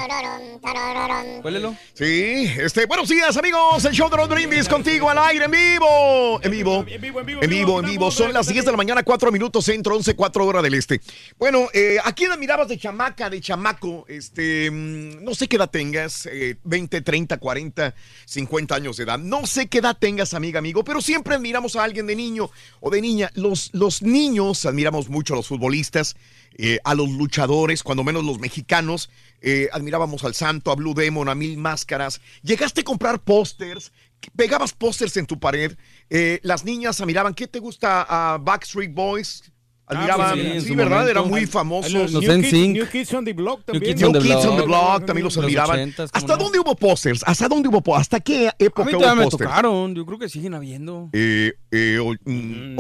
Huélelo. 1.43 1.76
Sí, 1.94 2.51
este, 2.59 2.86
buenos 2.86 3.09
días 3.09 3.36
amigos, 3.36 3.85
el 3.85 3.93
show 3.93 4.10
de 4.10 4.17
los 4.17 4.28
brindis 4.28 4.68
contigo 4.68 5.09
al 5.09 5.18
aire 5.18 5.44
en 5.44 5.51
vivo. 5.51 6.41
En 6.43 6.51
vivo. 6.51 6.85
En 6.89 7.01
vivo, 7.01 7.81
en 7.81 7.86
vivo, 7.86 8.10
Son 8.10 8.33
las 8.33 8.49
10 8.49 8.65
de 8.65 8.70
la 8.70 8.76
mañana, 8.76 9.02
4 9.02 9.31
minutos 9.31 9.65
centro, 9.65 9.97
11, 9.97 10.17
4 10.17 10.44
horas 10.47 10.62
del 10.62 10.75
este. 10.75 11.01
Bueno, 11.39 11.68
eh, 11.73 11.99
¿a 12.02 12.12
quién 12.12 12.33
admirabas 12.33 12.68
de 12.68 12.78
chamaca, 12.78 13.31
de 13.31 13.41
chamaco? 13.41 14.05
Este, 14.09 14.70
mm, 14.70 15.25
no 15.25 15.35
sé 15.35 15.47
qué 15.49 15.57
edad 15.57 15.70
tengas, 15.70 16.26
eh, 16.26 16.59
20, 16.65 17.01
30, 17.01 17.39
40, 17.39 17.94
50 18.25 18.75
años 18.75 18.97
de 18.97 19.05
edad. 19.05 19.18
No 19.18 19.47
sé 19.47 19.68
qué 19.68 19.78
edad 19.78 19.97
tengas, 19.99 20.35
amiga, 20.35 20.59
amigo, 20.59 20.85
pero 20.85 21.01
siempre 21.01 21.36
admiramos 21.36 21.76
a 21.76 21.85
alguien 21.85 22.07
de 22.07 22.17
niño 22.17 22.51
o 22.81 22.91
de 22.91 23.01
niña. 23.01 23.31
Los, 23.35 23.70
los 23.73 23.95
niños 24.02 24.66
admiramos 24.66 25.08
mucho 25.08 25.34
a 25.34 25.36
los 25.36 25.49
futbolistas. 25.49 26.16
eh, 26.58 26.78
a 26.84 26.94
los 26.94 27.10
luchadores, 27.10 27.83
cuando 27.83 28.02
menos 28.02 28.25
los 28.25 28.39
mexicanos, 28.39 29.10
eh, 29.41 29.68
admirábamos 29.73 30.25
al 30.25 30.34
Santo, 30.34 30.70
a 30.70 30.75
Blue 30.75 30.94
Demon, 30.94 31.28
a 31.28 31.34
Mil 31.34 31.58
Máscaras. 31.58 32.20
Llegaste 32.42 32.81
a 32.81 32.84
comprar 32.84 33.23
pósters, 33.23 33.92
pegabas 34.34 34.73
pósters 34.73 35.16
en 35.16 35.26
tu 35.26 35.39
pared. 35.39 35.76
eh, 36.08 36.41
las 36.42 36.65
niñas 36.65 37.00
admiraban, 37.00 37.34
¿qué 37.34 37.47
te 37.47 37.58
gusta 37.58 38.07
a 38.08 38.39
Backstreet 38.39 38.94
Boys? 38.94 39.52
Admiraban, 39.89 40.39
ah, 40.39 40.42
pues 40.50 40.65
sí, 40.65 40.74
¿verdad? 40.74 41.08
Eran 41.08 41.28
muy 41.28 41.47
famosos. 41.47 42.12
New, 42.12 42.20
Kids, 42.20 42.90
Kids, 42.90 43.15
on 43.15 43.24
the 43.24 43.32
Block 43.32 43.65
también. 43.65 43.84
New 43.84 43.94
Kids, 43.94 44.44
on, 44.44 44.56
the 44.56 45.06
también 45.06 45.24
los 45.24 45.39
admiraban. 45.39 45.94
¿Hasta 46.12 46.36
dónde 46.36 46.58
hubo 46.58 46.74
pósters? 46.74 47.23
¿Hasta 47.24 47.48
dónde 47.48 47.68
hubo 47.68 47.97
¿Hasta 47.97 48.18
qué 48.18 48.50
época 48.58 48.90
hubo 48.90 48.98
pósters? 48.98 49.16
Me 49.16 49.31
tocaron. 49.31 49.94
Yo 49.94 50.05
creo 50.05 50.18
que 50.18 50.28
siguen 50.28 50.55
habiendo. 50.55 51.10
Eh, 51.12 51.52
eh, 51.70 51.98
mm, 52.24 52.74
mm, 52.74 52.76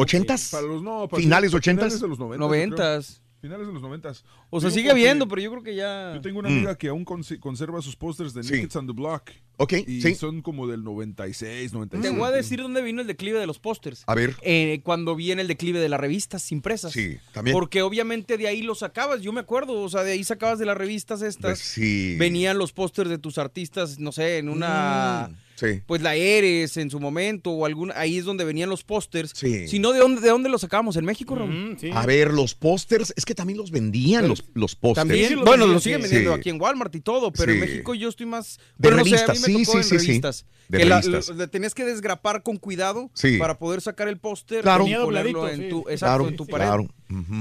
Para 0.50 0.66
los, 0.66 0.82
no, 0.82 1.08
finales 1.08 1.52
80s. 1.52 1.62
Finales 1.62 2.00
de 2.00 2.08
los 2.08 2.18
90s. 2.18 3.20
Finales 3.46 3.66
de 3.66 3.72
los 3.72 3.82
noventas. 3.82 4.24
O 4.50 4.60
sea, 4.60 4.70
sigue 4.70 4.90
habiendo, 4.90 5.26
pero 5.28 5.40
yo 5.40 5.50
creo 5.50 5.62
que 5.62 5.74
ya. 5.74 6.12
Yo 6.14 6.20
tengo 6.20 6.38
una 6.40 6.48
Mm. 6.48 6.52
amiga 6.56 6.78
que 6.78 6.88
aún 6.88 7.04
conse- 7.04 7.38
conserva 7.38 7.80
sus 7.82 7.94
pósters 7.96 8.34
de 8.34 8.42
Sí. 8.42 8.60
Kids 8.60 8.76
on 8.76 8.86
the 8.86 8.92
Block. 8.92 9.30
Ok, 9.58 9.72
y 9.86 10.02
sí. 10.02 10.14
son 10.14 10.42
como 10.42 10.66
del 10.66 10.84
96, 10.84 11.72
97. 11.72 12.12
Te 12.12 12.18
voy 12.20 12.28
a 12.28 12.30
decir 12.32 12.60
dónde 12.60 12.82
vino 12.82 13.00
el 13.00 13.06
declive 13.06 13.38
de 13.38 13.46
los 13.46 13.58
pósters. 13.58 14.02
A 14.06 14.14
ver. 14.14 14.36
Eh, 14.42 14.80
cuando 14.84 15.16
viene 15.16 15.40
el 15.42 15.48
declive 15.48 15.78
de 15.80 15.88
las 15.88 15.98
revistas 15.98 16.52
impresas. 16.52 16.92
Sí, 16.92 17.16
también. 17.32 17.54
Porque 17.54 17.80
obviamente 17.82 18.36
de 18.36 18.48
ahí 18.48 18.60
lo 18.62 18.74
sacabas, 18.74 19.22
yo 19.22 19.32
me 19.32 19.40
acuerdo, 19.40 19.80
o 19.80 19.88
sea, 19.88 20.02
de 20.02 20.12
ahí 20.12 20.24
sacabas 20.24 20.58
de 20.58 20.66
las 20.66 20.76
revistas 20.76 21.22
estas. 21.22 21.58
Pues 21.58 21.68
sí. 21.68 22.16
Venían 22.18 22.58
los 22.58 22.72
pósters 22.72 23.08
de 23.08 23.16
tus 23.18 23.38
artistas, 23.38 23.98
no 23.98 24.12
sé, 24.12 24.38
en 24.38 24.48
una... 24.50 25.28
Mm, 25.30 25.45
sí. 25.56 25.82
Pues 25.86 26.00
la 26.02 26.14
Eres 26.14 26.76
en 26.76 26.90
su 26.90 27.00
momento, 27.00 27.50
o 27.50 27.66
alguna, 27.66 27.94
ahí 27.98 28.16
es 28.18 28.24
donde 28.24 28.44
venían 28.44 28.68
los 28.70 28.84
pósters. 28.84 29.32
Sí. 29.34 29.66
Si 29.66 29.80
no, 29.80 29.92
¿de 29.92 29.98
dónde, 29.98 30.20
¿de 30.20 30.28
dónde 30.28 30.48
los 30.48 30.60
sacábamos? 30.60 30.96
¿En 30.96 31.04
México, 31.04 31.34
Raúl? 31.34 31.76
A 31.92 32.06
ver, 32.06 32.32
los 32.32 32.54
pósters, 32.54 33.12
es 33.16 33.24
que 33.24 33.34
también 33.34 33.58
los 33.58 33.70
vendían 33.70 34.28
los, 34.28 34.44
los 34.54 34.76
pósters. 34.76 35.08
También, 35.08 35.44
bueno, 35.44 35.66
lo 35.66 35.80
siguen 35.80 36.02
Sí. 36.02 36.02
vendiendo 36.04 36.32
aquí 36.34 36.50
en 36.50 36.60
Walmart 36.60 36.94
y 36.94 37.00
todo, 37.00 37.32
pero 37.32 37.50
en. 37.52 37.60
México 37.60 37.94
yo 37.94 38.08
estoy 38.08 38.26
más... 38.26 38.58
De 38.78 38.88
bueno, 38.90 38.98
no 38.98 39.04
sé, 39.04 39.24
a 39.24 39.32
mí 39.32 39.38
me 39.40 39.46
sí, 39.46 39.52
tocó 39.64 39.72
sí, 39.72 39.78
en 39.78 39.84
sí, 39.84 39.98
sí. 39.98 40.06
revistas. 40.06 40.44
De 40.68 40.78
que 40.78 40.84
la- 40.84 41.00
tenías 41.48 41.74
que 41.74 41.84
desgrapar 41.84 42.42
con 42.42 42.56
cuidado 42.56 43.10
Sí. 43.14 43.38
para 43.38 43.58
poder 43.58 43.80
sacar 43.80 44.08
el 44.08 44.18
póster 44.18 44.62
Claro. 44.62 44.86
y 44.86 44.94
ponerlo 44.94 45.48
en 45.48 45.56
sí. 45.62 45.68
tu, 45.68 45.80
exacto, 45.88 45.98
Claro, 45.98 46.28
en 46.28 46.36
tu 46.36 46.46
pared. 46.46 46.64
claro. 46.66 46.86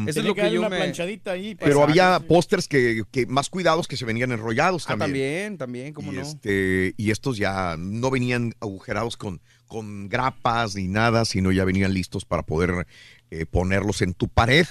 Eso 0.08 0.20
es 0.20 0.26
lo 0.26 0.36
que 0.36 0.42
que 0.44 0.52
yo 0.52 0.60
una 0.60 0.70
me... 0.70 0.78
planchadita 0.78 1.32
ahí. 1.32 1.56
para 1.56 1.66
Pero 1.68 1.80
sacar, 1.80 1.90
había 1.90 2.18
sí. 2.20 2.26
pósters 2.28 2.68
que, 2.68 3.02
que 3.12 3.26
más 3.26 3.50
cuidados 3.50 3.88
que 3.88 3.98
se 3.98 4.06
venían 4.06 4.32
enrollados 4.32 4.86
Ah, 4.86 4.90
también. 4.96 5.10
también, 5.10 5.58
también, 5.58 5.94
cómo 5.94 6.14
y, 6.14 6.18
no. 6.18 6.22
este, 6.22 6.94
y 6.98 7.10
estos 7.10 7.38
ya 7.38 7.76
no 7.80 8.12
venían 8.12 8.54
agujerados 8.60 9.18
con, 9.18 9.42
con 9.66 10.08
grapas 10.08 10.76
ni 10.76 10.88
nada, 10.88 11.26
sino 11.26 11.52
ya 11.52 11.66
venían 11.66 11.94
listos 11.96 12.26
para 12.26 12.44
poder 12.44 12.86
eh, 13.32 13.48
ponerlos 13.48 14.04
en 14.04 14.14
tu 14.14 14.28
pared. 14.28 14.68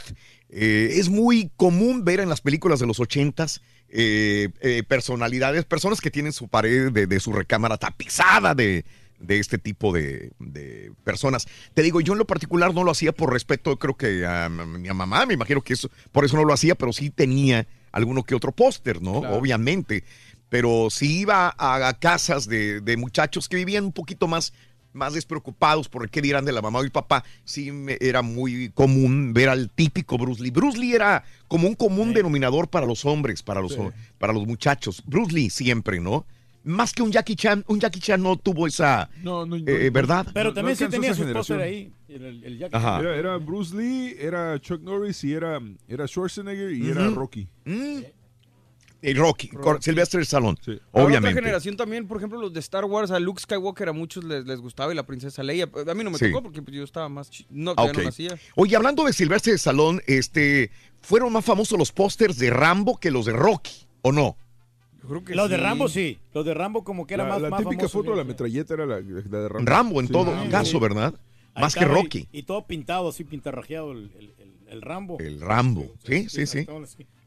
Eh, 0.48 0.90
es 1.00 1.08
muy 1.08 1.50
común 1.56 2.04
ver 2.04 2.20
en 2.20 2.28
las 2.28 2.40
películas 2.40 2.78
de 2.78 2.86
los 2.86 3.00
ochentas 3.00 3.60
eh, 3.94 4.50
eh, 4.60 4.82
personalidades, 4.86 5.64
personas 5.64 6.00
que 6.00 6.10
tienen 6.10 6.32
su 6.32 6.48
pared 6.48 6.90
de, 6.92 7.06
de 7.06 7.20
su 7.20 7.32
recámara 7.32 7.78
tapizada 7.78 8.54
de, 8.54 8.84
de 9.20 9.38
este 9.38 9.56
tipo 9.56 9.92
de, 9.92 10.32
de 10.40 10.92
personas. 11.04 11.46
Te 11.72 11.82
digo, 11.82 12.00
yo 12.00 12.12
en 12.12 12.18
lo 12.18 12.26
particular 12.26 12.74
no 12.74 12.84
lo 12.84 12.90
hacía 12.90 13.12
por 13.12 13.32
respeto, 13.32 13.78
creo 13.78 13.96
que 13.96 14.26
a 14.26 14.48
mi 14.48 14.88
mamá, 14.90 15.24
me 15.26 15.34
imagino 15.34 15.62
que 15.62 15.74
eso, 15.74 15.88
por 16.12 16.24
eso 16.24 16.36
no 16.36 16.44
lo 16.44 16.52
hacía, 16.52 16.74
pero 16.74 16.92
sí 16.92 17.10
tenía 17.10 17.66
alguno 17.92 18.24
que 18.24 18.34
otro 18.34 18.52
póster, 18.52 19.00
¿no? 19.00 19.20
Claro. 19.20 19.36
Obviamente. 19.36 20.04
Pero 20.48 20.88
si 20.90 21.20
iba 21.20 21.54
a, 21.56 21.88
a 21.88 21.98
casas 21.98 22.46
de, 22.46 22.80
de 22.80 22.96
muchachos 22.96 23.48
que 23.48 23.56
vivían 23.56 23.84
un 23.84 23.92
poquito 23.92 24.28
más, 24.28 24.52
más 24.94 25.12
despreocupados 25.12 25.88
por 25.90 26.08
qué 26.08 26.22
dirán 26.22 26.44
de 26.46 26.52
la 26.52 26.62
mamá 26.62 26.78
o 26.78 26.82
el 26.82 26.90
papá, 26.90 27.22
sí 27.44 27.70
me- 27.70 27.98
era 28.00 28.22
muy 28.22 28.70
común 28.70 29.34
ver 29.34 29.50
al 29.50 29.68
típico 29.70 30.16
Bruce 30.16 30.42
Lee. 30.42 30.50
Bruce 30.50 30.78
Lee 30.78 30.94
era 30.94 31.24
como 31.48 31.68
un 31.68 31.74
común 31.74 32.14
denominador 32.14 32.68
para 32.68 32.86
los 32.86 33.04
hombres, 33.04 33.42
para 33.42 33.60
los, 33.60 33.72
Sí. 33.74 33.80
para 34.18 34.32
los 34.32 34.46
muchachos. 34.46 35.02
Bruce 35.06 35.34
Lee 35.34 35.50
siempre, 35.50 36.00
¿no? 36.00 36.24
Más 36.66 36.94
que 36.94 37.02
un 37.02 37.12
Jackie 37.12 37.36
Chan, 37.36 37.62
un 37.68 37.78
Jackie 37.78 38.00
Chan 38.00 38.22
no 38.22 38.36
tuvo 38.38 38.66
esa, 38.66 39.10
No, 39.22 39.44
no, 39.44 39.58
no, 39.58 39.64
eh, 39.66 39.84
no, 39.86 39.92
¿verdad? 39.92 40.26
Pero 40.32 40.54
también 40.54 40.78
no 40.80 40.86
sí 40.86 40.90
tenía 40.90 41.12
su 41.12 41.24
póster 41.30 41.58
generación. 41.58 41.60
ahí. 41.60 41.92
El, 42.08 42.42
el- 42.44 42.58
Jackie. 42.58 42.76
Ajá. 42.76 43.00
Era, 43.00 43.16
era 43.16 43.36
Bruce 43.36 43.76
Lee, 43.76 44.16
era 44.18 44.58
Chuck 44.60 44.80
Norris 44.80 45.22
y 45.24 45.34
era, 45.34 45.60
era 45.88 46.06
Schwarzenegger 46.08 46.72
y 46.72 46.88
era. 46.88 47.10
Rocky. 47.10 47.46
Mm. 47.66 47.98
Y 49.06 49.14
Rocky, 49.14 49.48
cor- 49.48 49.82
Sylvester 49.82 50.20
Stallone, 50.22 50.56
Sí. 50.64 50.78
Obviamente. 50.92 51.28
otra 51.28 51.32
generación 51.42 51.76
también, 51.76 52.06
por 52.08 52.16
ejemplo, 52.16 52.40
los 52.40 52.52
de 52.52 52.60
Star 52.60 52.84
Wars, 52.86 53.10
a 53.10 53.20
Luke 53.20 53.40
Skywalker 53.40 53.88
a 53.88 53.92
muchos 53.92 54.24
les, 54.24 54.46
les 54.46 54.60
gustaba 54.60 54.92
y 54.92 54.96
la 54.96 55.04
princesa 55.04 55.42
Leia. 55.42 55.68
A 55.86 55.94
mí 55.94 56.02
no 56.04 56.10
me 56.10 56.18
Sí. 56.18 56.26
tocó 56.30 56.42
porque 56.42 56.62
pues, 56.62 56.76
yo 56.76 56.82
estaba 56.84 57.08
más... 57.08 57.30
No, 57.50 57.72
Ah, 57.72 57.74
todavía 57.74 57.92
ok. 57.92 57.98
no 57.98 58.04
nacía. 58.04 58.38
Oye, 58.56 58.76
hablando 58.76 59.04
de 59.04 59.12
Silvestre 59.12 59.52
de 59.52 59.58
Salón, 59.58 60.00
este, 60.06 60.70
¿fueron 61.00 61.32
más 61.32 61.44
famosos 61.44 61.78
los 61.78 61.92
pósters 61.92 62.38
de 62.38 62.50
Rambo 62.50 62.96
que 62.98 63.10
los 63.10 63.26
de 63.26 63.32
Rocky, 63.34 63.86
o 64.02 64.10
no? 64.12 64.36
Los 65.28 65.50
de. 65.50 65.58
Rambo 65.58 65.86
sí. 65.88 66.18
Los 66.32 66.46
de 66.46 66.54
Rambo 66.54 66.82
como 66.82 67.06
que 67.06 67.12
era 67.12 67.24
La, 67.24 67.28
más, 67.34 67.42
la 67.42 67.50
más 67.50 67.58
típica 67.60 67.80
famoso, 67.80 67.98
foto 67.98 68.10
de 68.12 68.16
la 68.16 68.24
metralleta 68.24 68.72
era 68.72 68.86
la, 68.86 69.00
la 69.00 69.38
de 69.40 69.48
Rambo. 69.50 69.70
Rambo 69.70 70.00
en 70.00 70.06
Sí. 70.06 70.12
todo 70.14 70.32
caso. 70.50 70.80
¿verdad? 70.80 71.14
Ahí 71.54 71.60
Más 71.62 71.74
que 71.74 71.84
y- 71.84 71.88
Rocky. 71.88 72.28
Y, 72.32 72.42
todo 72.44 72.66
pintado 72.66 73.10
así, 73.10 73.22
pintarrajeado 73.22 73.92
el, 73.92 74.10
el, 74.18 74.34
el, 74.38 74.53
el 74.68 74.82
Rambo. 74.82 75.18
El 75.20 75.40
Rambo, 75.40 75.94
sí, 76.04 76.28
sí, 76.28 76.46
sí. 76.46 76.66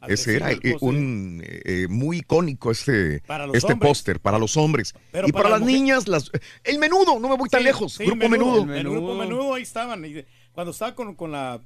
Ese 0.08 0.36
era 0.36 0.52
eh, 0.52 0.78
un 0.82 1.42
eh, 1.44 1.62
eh, 1.66 1.88
muy 1.90 2.18
icónico 2.20 2.70
este, 2.72 3.24
este 3.54 3.76
póster 3.76 4.20
para 4.20 4.38
los 4.38 4.56
hombres. 4.56 4.94
Pero 5.12 5.28
y 5.28 5.32
para 5.32 5.44
para, 5.44 5.56
las 5.56 5.62
mujeres- 5.62 5.82
niñas, 5.82 6.08
las, 6.08 6.32
el 6.64 6.78
menudo, 6.78 7.20
no 7.20 7.28
me 7.30 7.36
voy 7.36 7.50
tan 7.50 7.62
Sí, 7.62 7.66
lejos. 7.66 7.94
sí, 7.94 8.06
grupo 8.06 8.30
menudo. 8.30 8.62
El 8.62 8.68
Menudo. 8.68 8.94
grupo 8.94 9.16
menudo 9.16 9.54
ahí 9.56 9.64
estaban. 9.64 10.04
cuando 10.52 10.72
estaba 10.72 10.94
con, 10.96 11.16
con 11.16 11.32
la 11.32 11.62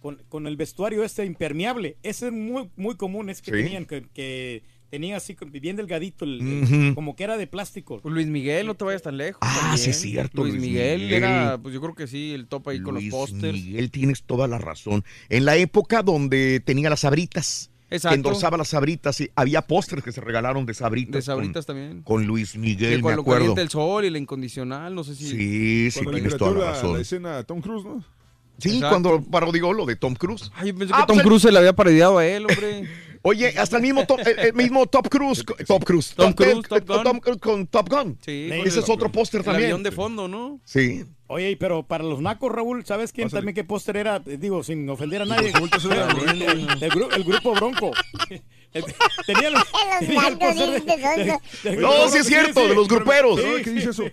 con, 0.00 0.16
con 0.28 0.46
el 0.46 0.56
vestuario 0.56 1.02
este 1.04 1.24
impermeable, 1.24 1.96
ese 2.02 2.26
es 2.26 2.32
muy, 2.32 2.70
muy 2.76 2.96
común, 2.96 3.30
es 3.30 3.42
que 3.42 3.50
tenían, 3.52 3.84
que, 3.84 4.02
que 4.12 4.62
tenían 4.90 5.16
así 5.16 5.34
con- 5.34 5.50
bien 5.52 5.76
delgadito, 5.76 6.24
el- 6.24 6.92
como 6.94 7.14
que 7.16 7.24
era 7.24 7.36
de 7.36 7.46
plástico. 7.46 8.00
Pues 8.00 8.14
Luis 8.14 8.26
Miguel, 8.26 8.66
no 8.66 8.74
te 8.74 8.84
vayas 8.84 9.02
tan 9.02 9.16
lejos. 9.16 9.38
Ah, 9.42 9.56
también. 9.60 9.78
sí 9.78 9.90
es 9.90 10.00
cierto, 10.00 10.42
Luis, 10.42 10.54
Luis 10.54 10.66
Miguel, 10.66 11.00
Miguel. 11.02 11.14
era, 11.24 11.58
pues 11.58 11.74
yo 11.74 11.80
creo 11.80 11.94
que 11.94 12.06
sí, 12.06 12.32
el 12.32 12.46
top 12.46 12.68
ahí 12.68 12.80
con 12.80 12.94
los 12.94 13.02
Luis 13.02 13.12
pósters. 13.12 13.52
Miguel, 13.54 13.90
tienes 13.90 14.22
toda 14.22 14.46
la 14.48 14.58
razón. 14.58 15.04
En 15.28 15.44
la 15.44 15.56
época 15.56 16.02
donde 16.02 16.60
tenía 16.64 16.88
las 16.90 17.00
sabritas, 17.00 17.70
que 17.88 17.96
Exacto. 17.96 18.16
endorsaba 18.16 18.56
las 18.58 18.68
sabritas, 18.68 19.18
y 19.22 19.30
había 19.34 19.62
pósters 19.62 20.02
que 20.02 20.12
se 20.12 20.20
regalaron 20.20 20.66
de 20.66 20.74
sabritas. 20.74 21.12
De 21.14 21.22
sabritas 21.22 21.64
con, 21.64 21.74
también. 21.76 22.02
con 22.02 22.26
Luis 22.26 22.54
Miguel, 22.56 22.96
me 22.96 23.02
cuando 23.02 23.22
acuerdo. 23.22 23.40
calienta 23.40 23.62
el 23.62 23.70
sol 23.70 24.04
y 24.04 24.10
la 24.10 24.18
incondicional, 24.18 24.94
no 24.94 25.04
sé 25.04 25.14
si... 25.14 25.26
Sí, 25.28 25.90
sí, 25.90 26.00
tienes 26.10 26.36
toda 26.36 26.52
la 26.58 26.70
razón. 26.72 26.94
la 26.94 27.00
escena 27.00 27.42
Tom 27.44 27.60
Cruise, 27.62 27.84
¿no? 27.84 28.04
Sí, 28.58 28.70
Exacto. 28.70 28.88
cuando 28.88 29.22
parodió 29.30 29.72
lo 29.72 29.86
de 29.86 29.94
Tom 29.96 30.14
Cruise. 30.16 30.50
Ay, 30.56 30.68
yo 30.72 30.74
pensé 30.76 30.92
Ah, 30.94 31.02
que 31.02 31.06
Tom 31.06 31.16
pues 31.16 31.18
el- 31.20 31.24
Cruise 31.28 31.42
se 31.42 31.52
le 31.52 31.58
había 31.60 31.72
parodiado 31.74 32.18
a 32.18 32.26
él, 32.26 32.44
hombre. 32.44 32.88
Oye, 33.22 33.48
hasta 33.58 33.76
el 33.76 33.82
mismo 33.82 34.06
Tom, 34.06 34.18
el, 34.20 34.38
el 34.38 34.52
mismo 34.54 34.86
Top 34.86 35.08
Cruise, 35.08 35.44
Top 35.66 35.84
Cruise, 35.84 36.14
Tom 36.14 36.32
Top- 36.32 36.36
Cruise, 36.36 36.68
Top 36.68 36.86
Gun. 36.88 37.02
Tom 37.02 37.18
Cruise 37.20 37.40
con 37.40 37.66
Top 37.66 37.88
Gun. 37.88 38.18
Sí, 38.24 38.48
Ese 38.52 38.58
con 38.76 38.84
es 38.84 38.90
otro 38.90 39.12
póster 39.12 39.40
el 39.40 39.44
también. 39.44 39.64
avión 39.66 39.82
de 39.82 39.90
fondo, 39.92 40.28
¿no? 40.28 40.60
Sí. 40.64 41.04
Oye, 41.26 41.56
pero 41.58 41.82
para 41.86 42.04
los 42.04 42.20
nacos, 42.22 42.50
Raúl, 42.50 42.86
¿sabes 42.86 43.12
quién 43.12 43.26
Pásale. 43.26 43.40
también 43.40 43.54
qué 43.54 43.64
póster 43.64 43.96
era? 43.98 44.22
Eh, 44.24 44.38
Digo, 44.38 44.62
sin 44.62 44.88
ofender 44.88 45.22
a 45.22 45.24
nadie. 45.26 45.50
El, 45.52 46.28
el- 46.28 46.42
el- 46.42 46.82
el 46.82 46.90
gru- 46.90 47.14
el 47.14 47.24
grupo 47.24 47.54
Bronco. 47.54 47.90
Tenía 49.26 49.48
el, 49.48 49.54
tenía 50.06 50.28
el 50.28 50.38
póster 50.38 50.70
de- 50.70 50.80
bien 50.80 50.86
de 50.86 51.24
de- 51.64 51.70
del 51.70 51.80
No, 51.80 52.08
sí 52.08 52.18
es 52.18 52.26
cierto, 52.26 52.66
de 52.66 52.74
los 52.74 52.88
gruperos. 52.88 53.36
Sí, 53.40 53.42
¿Sabes 53.46 53.62
qué 53.64 53.70
dice 53.70 53.90
eso? 53.90 54.04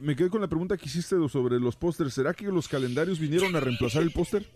Me 0.00 0.16
quedé 0.16 0.30
con 0.30 0.40
la 0.40 0.48
pregunta 0.48 0.76
que 0.78 0.86
hiciste 0.86 1.16
sobre 1.28 1.60
los 1.60 1.76
pósters. 1.76 2.14
¿Será 2.14 2.32
que 2.34 2.46
los 2.46 2.66
calendarios 2.68 3.18
vinieron 3.18 3.54
a 3.54 3.60
reemplazar 3.60 4.02
el 4.02 4.10
póster? 4.10 4.46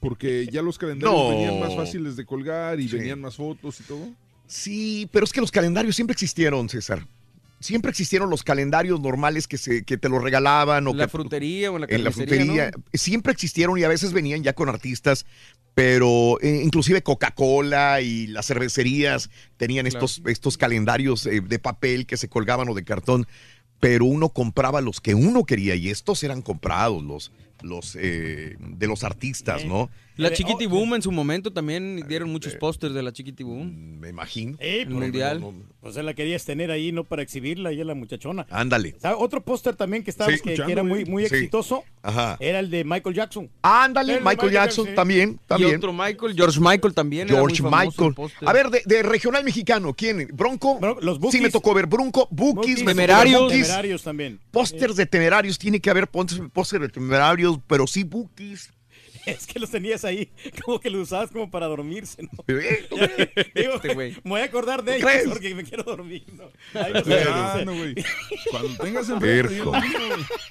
Porque 0.00 0.46
ya 0.50 0.62
los 0.62 0.78
calendarios 0.78 1.22
No. 1.22 1.28
venían 1.28 1.58
más 1.58 1.74
fáciles 1.74 2.16
de 2.16 2.24
colgar 2.24 2.78
y 2.80 2.88
Sí. 2.88 2.96
venían 2.96 3.20
más 3.20 3.36
fotos 3.36 3.80
y 3.80 3.82
todo. 3.84 4.08
Sí, 4.46 5.08
pero 5.12 5.24
es 5.24 5.32
que 5.32 5.40
los 5.40 5.50
calendarios 5.50 5.94
siempre 5.96 6.12
existieron, 6.12 6.68
César. 6.68 7.06
Siempre 7.60 7.90
existieron 7.90 8.30
los 8.30 8.44
calendarios 8.44 9.00
normales 9.00 9.48
que, 9.48 9.58
se, 9.58 9.82
que 9.82 9.98
te 9.98 10.08
los 10.08 10.22
regalaban 10.22 10.86
o 10.86 10.90
En 10.92 10.98
la 10.98 11.06
que, 11.06 11.10
frutería 11.10 11.72
o 11.72 11.74
en 11.74 11.80
la 11.82 11.86
en 11.90 12.04
la 12.04 12.10
carnicería, 12.10 12.36
frutería. 12.44 12.70
¿no? 12.76 12.84
Siempre 12.94 13.32
existieron 13.32 13.76
y 13.78 13.82
a 13.82 13.88
veces 13.88 14.12
venían 14.12 14.44
ya 14.44 14.52
con 14.52 14.68
artistas 14.68 15.26
pero 15.74 16.40
eh, 16.40 16.60
inclusive 16.64 17.02
Coca-Cola 17.02 18.00
y 18.00 18.26
las 18.26 18.46
cervecerías 18.48 19.30
tenían 19.56 19.86
estos, 19.86 20.20
estos 20.26 20.58
calendarios 20.58 21.24
eh, 21.26 21.40
de 21.40 21.58
papel 21.60 22.04
que 22.04 22.16
se 22.16 22.28
colgaban 22.28 22.68
o 22.68 22.74
de 22.74 22.82
cartón, 22.82 23.28
pero 23.78 24.04
uno 24.04 24.30
compraba 24.30 24.80
los 24.80 25.00
que 25.00 25.14
uno 25.14 25.44
quería 25.44 25.76
y 25.76 25.88
estos 25.90 26.24
eran 26.24 26.42
comprados, 26.42 27.04
los, 27.04 27.30
los 27.62 27.96
eh, 28.00 28.56
de 28.58 28.86
los 28.86 29.04
artistas, 29.04 29.64
¿no? 29.64 29.90
La 30.18 30.32
Chiquiti 30.32 30.66
Boom 30.66 30.94
en 30.94 31.02
su 31.02 31.10
momento 31.12 31.52
también 31.52 32.04
dieron 32.08 32.30
muchos 32.30 32.54
pósters 32.56 32.92
de 32.92 33.02
la 33.02 33.12
Chiquiti 33.12 33.44
Boom. 33.44 33.98
Me 34.00 34.08
imagino. 34.08 34.56
Eh, 34.60 34.82
El 34.82 34.90
mundial. 34.90 35.40
no, 35.40 35.52
no, 35.52 35.62
Pues 35.80 35.96
él 35.96 36.06
la 36.06 36.12
querías 36.14 36.44
tener 36.44 36.70
ahí, 36.70 36.90
no 36.92 37.04
para 37.04 37.22
exhibirla, 37.22 37.70
ella 37.70 37.84
la 37.84 37.94
muchachona. 37.94 38.46
Ándale. 38.50 38.96
Otro 39.16 39.42
póster 39.42 39.76
también 39.76 40.02
que 40.02 40.10
estaba 40.10 40.30
Sí. 40.32 40.40
que, 40.42 40.54
que 40.54 40.72
era 40.72 40.82
muy, 40.82 41.04
muy 41.04 41.26
Sí. 41.26 41.34
exitoso 41.36 41.84
Ajá. 42.02 42.36
era 42.40 42.58
el 42.58 42.68
de 42.70 42.84
Michael 42.84 43.14
Jackson. 43.14 43.48
Ándale, 43.62 44.20
Michael 44.20 44.52
Jackson 44.52 44.86
sí. 44.86 44.94
también, 44.94 45.38
Y 45.56 45.64
otro 45.64 45.92
Michael, 45.92 46.34
George 46.36 46.58
Michael 46.60 46.94
también. 46.94 47.28
era 47.28 47.40
muy 47.40 47.54
George 47.54 47.62
Michael. 47.62 48.14
A 48.44 48.52
ver, 48.52 48.70
de, 48.70 48.82
de 48.84 49.02
regional 49.04 49.44
mexicano, 49.44 49.94
¿quién? 49.94 50.28
¿Bronco? 50.32 50.78
los 51.00 51.18
Sí, 51.30 51.40
me 51.40 51.50
tocó 51.50 51.74
ver 51.74 51.86
Bronco, 51.86 52.28
ver 52.30 52.74
Temerarios. 52.84 53.42
Bookies. 53.42 53.62
Temerarios 53.66 54.02
también. 54.02 54.40
Pósters 54.50 54.96
de 54.96 55.06
temerarios, 55.06 55.58
tiene 55.58 55.80
que 55.80 55.90
haber 55.90 56.08
pósters 56.08 56.40
póster 56.52 56.80
de 56.80 56.88
temerarios, 56.88 57.58
pero 57.68 57.86
sí 57.86 58.02
Bookies. 58.02 58.72
Es 59.38 59.46
que 59.46 59.58
los 59.58 59.70
tenías 59.70 60.04
ahí, 60.04 60.30
como 60.64 60.80
que 60.80 60.90
los 60.90 61.02
usabas 61.02 61.30
como 61.30 61.50
para 61.50 61.66
dormirse, 61.66 62.22
¿no? 62.22 62.30
Eh, 62.48 62.88
Digo, 63.54 63.74
Este 63.74 63.94
güey. 63.94 64.12
me 64.24 64.30
voy 64.30 64.40
a 64.40 64.44
acordar 64.44 64.82
de 64.82 64.98
¿Tú 65.00 65.08
ellos 65.08 65.32
porque 65.32 65.54
me 65.54 65.64
quiero 65.64 65.82
dormir, 65.82 66.24
¿no? 66.32 66.50
No, 67.64 67.74
güey. 67.74 67.94
Cuando 68.50 68.76
tengas 68.82 69.06
Terco, 69.20 69.72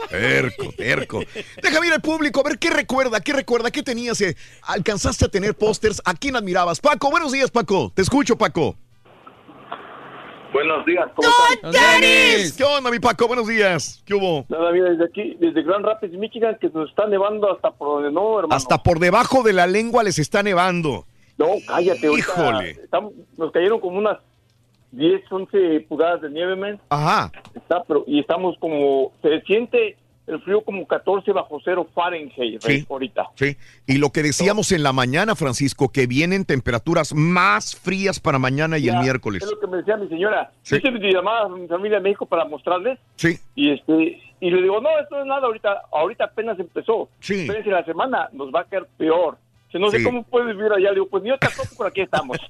terco, 0.10 0.72
terco. 0.74 1.24
Déjame 1.62 1.88
ir 1.88 1.94
al 1.94 2.02
público, 2.02 2.40
a 2.42 2.44
ver 2.50 2.60
qué 2.60 2.70
recuerda, 2.70 3.20
qué 3.22 3.34
recuerda, 3.34 3.72
qué 3.72 3.84
tenías. 3.84 4.20
eh? 4.22 4.36
¿Alcanzaste 4.64 5.26
a 5.26 5.28
tener 5.30 5.56
pósters? 5.56 6.02
¿A 6.06 6.14
quién 6.14 6.36
admirabas? 6.36 6.80
Paco, 6.80 7.10
buenos 7.10 7.32
días, 7.32 7.52
Paco. 7.52 7.92
Te 7.96 8.02
escucho, 8.02 8.38
Paco. 8.38 8.78
Buenos 10.54 10.86
días, 10.86 11.08
¿cómo 11.16 11.28
están? 11.54 11.72
¿Qué 11.72 12.64
onda, 12.64 12.90
mi 12.90 13.00
Paco? 13.00 13.28
Buenos 13.28 13.48
días. 13.48 14.02
¿Qué 14.06 14.14
hubo? 14.14 14.46
Nada, 14.50 14.72
mira, 14.72 14.90
desde 14.90 15.06
aquí, 15.06 15.36
desde 15.40 15.62
Grand 15.64 15.86
Rapids, 15.86 16.14
Michigan, 16.18 16.58
que 16.60 16.70
nos 16.70 16.90
está 16.90 17.06
nevando 17.08 17.52
hasta 17.52 17.72
por 17.72 17.88
donde 18.02 18.12
no, 18.12 18.40
hermano. 18.40 18.56
Hasta 18.56 18.82
por 18.82 19.00
debajo 19.00 19.44
de 19.44 19.54
la 19.54 19.68
lengua 19.68 20.04
les 20.04 20.20
está 20.20 20.42
nevando. 20.44 21.06
No, 21.38 21.48
cállate, 21.68 22.12
Híjole. 22.12 22.72
estamos- 22.72 23.14
nos 23.38 23.52
cayeron 23.52 23.80
como 23.80 23.98
unas 24.00 24.18
10, 24.92 25.22
11 25.32 25.82
pulgadas 25.88 26.22
de 26.22 26.30
nieve, 26.30 26.56
men. 26.56 26.80
Ajá. 26.90 27.32
Está, 27.54 27.84
pero, 27.84 28.04
y 28.08 28.20
estamos 28.20 28.58
como, 28.60 29.12
se 29.22 29.42
siente 29.42 29.98
el 30.28 30.42
frío 30.42 30.62
como 30.62 30.86
14 30.86 31.32
bajo 31.32 31.60
cero 31.64 31.88
Fahrenheit 31.94 32.62
Sí. 32.62 32.86
ahorita. 32.90 33.30
Sí. 33.36 33.58
Y 33.86 33.98
lo 33.98 34.12
que 34.12 34.22
decíamos 34.24 34.72
en 34.72 34.84
la 34.84 34.94
mañana, 34.94 35.36
Francisco, 35.36 35.90
que 35.90 36.06
vienen 36.06 36.46
temperaturas 36.46 37.14
más 37.14 37.76
frías 37.76 38.20
para 38.20 38.38
mañana 38.38 38.78
y 38.78 38.90
el 38.90 38.98
miércoles. 39.00 39.44
Es 39.44 39.50
lo 39.52 39.60
que 39.60 39.68
me 39.68 39.78
decía 39.78 39.98
mi 39.98 40.08
señora. 40.08 40.52
Sí. 40.62 40.76
Hice 40.78 40.92
llamada 40.92 41.46
a 41.46 41.50
mi 41.50 41.68
familia 41.68 41.98
de 41.98 42.04
México 42.04 42.26
para 42.26 42.46
mostrarles. 42.46 43.00
Sí. 43.16 43.40
Y 43.56 43.72
este 43.72 44.22
y 44.40 44.52
le 44.52 44.62
digo, 44.62 44.80
no, 44.82 44.90
esto 45.02 45.16
no 45.16 45.22
es 45.22 45.28
nada 45.28 45.48
ahorita. 45.48 45.82
Ahorita 45.92 46.26
apenas 46.26 46.60
empezó. 46.60 47.10
Sí. 47.20 47.42
Espérense, 47.42 47.72
la 47.72 47.84
semana 47.86 48.30
nos 48.34 48.54
va 48.54 48.62
a 48.62 48.64
caer 48.66 48.86
peor. 48.98 49.38
Si 49.72 49.78
no 49.80 49.92
sé 49.92 50.02
cómo 50.04 50.24
puedes 50.24 50.56
vivir 50.56 50.72
allá. 50.72 50.92
Digo, 50.94 51.08
pues 51.10 51.24
yo 51.26 51.38
tampoco, 51.38 51.70
por 51.76 51.88
aquí 51.88 52.02
estamos. 52.02 52.38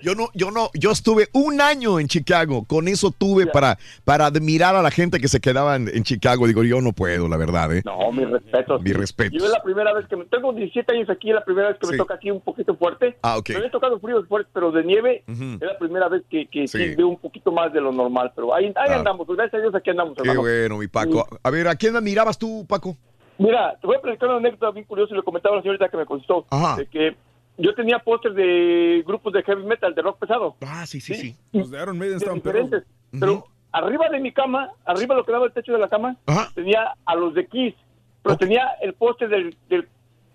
Yo 0.00 0.14
no, 0.14 0.28
yo 0.34 0.50
no, 0.50 0.70
yo 0.74 0.90
estuve 0.92 1.28
un 1.32 1.60
año 1.60 1.98
en 1.98 2.06
Chicago. 2.06 2.64
Con 2.64 2.86
eso 2.88 3.10
tuve 3.10 3.46
para, 3.46 3.76
para 4.04 4.26
admirar 4.26 4.76
a 4.76 4.82
la 4.82 4.90
gente 4.90 5.18
que 5.20 5.26
se 5.28 5.40
quedaba 5.40 5.74
en, 5.76 5.88
en 5.88 6.04
Chicago. 6.04 6.46
Digo, 6.46 6.62
yo 6.62 6.80
no 6.80 6.92
puedo, 6.92 7.28
la 7.28 7.36
verdad, 7.36 7.74
¿eh? 7.74 7.82
No, 7.84 8.12
mi 8.12 8.24
respeto. 8.24 8.78
Mi 8.78 8.92
respeto. 8.92 9.36
Yo 9.36 9.44
es 9.46 9.50
la 9.50 9.62
primera 9.62 9.92
vez 9.92 10.06
que 10.06 10.16
me... 10.16 10.24
Tengo 10.26 10.52
17 10.52 10.92
años 10.94 11.10
aquí, 11.10 11.30
es 11.30 11.34
la 11.34 11.44
primera 11.44 11.68
vez 11.68 11.78
que 11.78 11.86
Sí. 11.86 11.92
me 11.92 11.98
toca 11.98 12.14
aquí 12.14 12.30
un 12.30 12.40
poquito 12.40 12.76
fuerte. 12.76 13.16
Ah, 13.22 13.36
ok. 13.36 13.50
Me 13.50 13.66
he 13.66 13.70
tocado 13.70 13.98
fríos 13.98 14.26
fuertes, 14.28 14.50
pero 14.54 14.70
de 14.70 14.84
nieve 14.84 15.24
es 15.26 15.60
la 15.60 15.78
primera 15.78 16.08
vez 16.08 16.22
que, 16.30 16.46
que 16.46 16.68
sí. 16.68 16.78
Sí. 16.78 16.94
veo 16.94 17.08
un 17.08 17.18
poquito 17.18 17.50
más 17.52 17.72
de 17.72 17.80
lo 17.80 17.90
normal. 17.92 18.32
Pero 18.36 18.54
ahí, 18.54 18.66
ahí 18.66 18.72
Claro. 18.72 18.94
andamos, 18.94 19.26
pues, 19.26 19.36
gracias 19.36 19.58
a 19.58 19.62
Dios 19.62 19.74
aquí 19.74 19.90
andamos, 19.90 20.14
Qué 20.14 20.22
hermano. 20.22 20.40
bueno, 20.42 20.78
mi 20.78 20.86
Paco. 20.86 21.26
A 21.42 21.50
ver, 21.50 21.66
¿a 21.68 21.74
quién 21.74 21.96
admirabas 21.96 22.38
tú, 22.38 22.64
Paco? 22.68 22.96
Mira, 23.38 23.76
te 23.80 23.86
voy 23.86 23.96
a 23.96 24.00
platicar 24.00 24.28
una 24.28 24.38
anécdota 24.38 24.70
bien 24.70 24.84
curiosa 24.86 25.12
y 25.12 25.16
le 25.16 25.22
comentaba 25.22 25.54
a 25.54 25.56
la 25.56 25.62
señorita 25.62 25.88
que 25.88 25.96
me 25.96 26.06
contestó. 26.06 26.46
Ajá. 26.50 26.76
De 26.76 26.86
que 26.86 27.16
yo 27.58 27.74
tenía 27.74 27.98
pósters 27.98 28.34
de 28.34 29.02
grupos 29.06 29.32
de 29.32 29.42
heavy 29.42 29.64
metal, 29.64 29.94
de 29.94 30.02
rock 30.02 30.18
pesado. 30.18 30.56
Ah, 30.66 30.86
sí, 30.86 31.00
sí, 31.00 31.14
sí. 31.14 31.36
Los 31.52 31.70
de 31.70 31.82
Iron 31.82 31.98
Maiden 31.98 32.18
de 32.18 32.24
estaban 32.24 32.38
diferentes. 32.38 32.84
Pero 33.18 33.46
arriba 33.72 34.08
de 34.08 34.20
mi 34.20 34.32
cama, 34.32 34.70
arriba 34.84 35.14
lo 35.14 35.24
que 35.24 35.32
daba 35.32 35.46
el 35.46 35.52
techo 35.52 35.72
de 35.72 35.78
la 35.78 35.88
cama, 35.88 36.16
tenía 36.54 36.94
a 37.04 37.14
los 37.14 37.34
de 37.34 37.46
Kiss. 37.46 37.74
Pero 38.22 38.36
tenía 38.38 38.68
el 38.80 38.94
póster 38.94 39.28
del, 39.28 39.56
del 39.68 39.86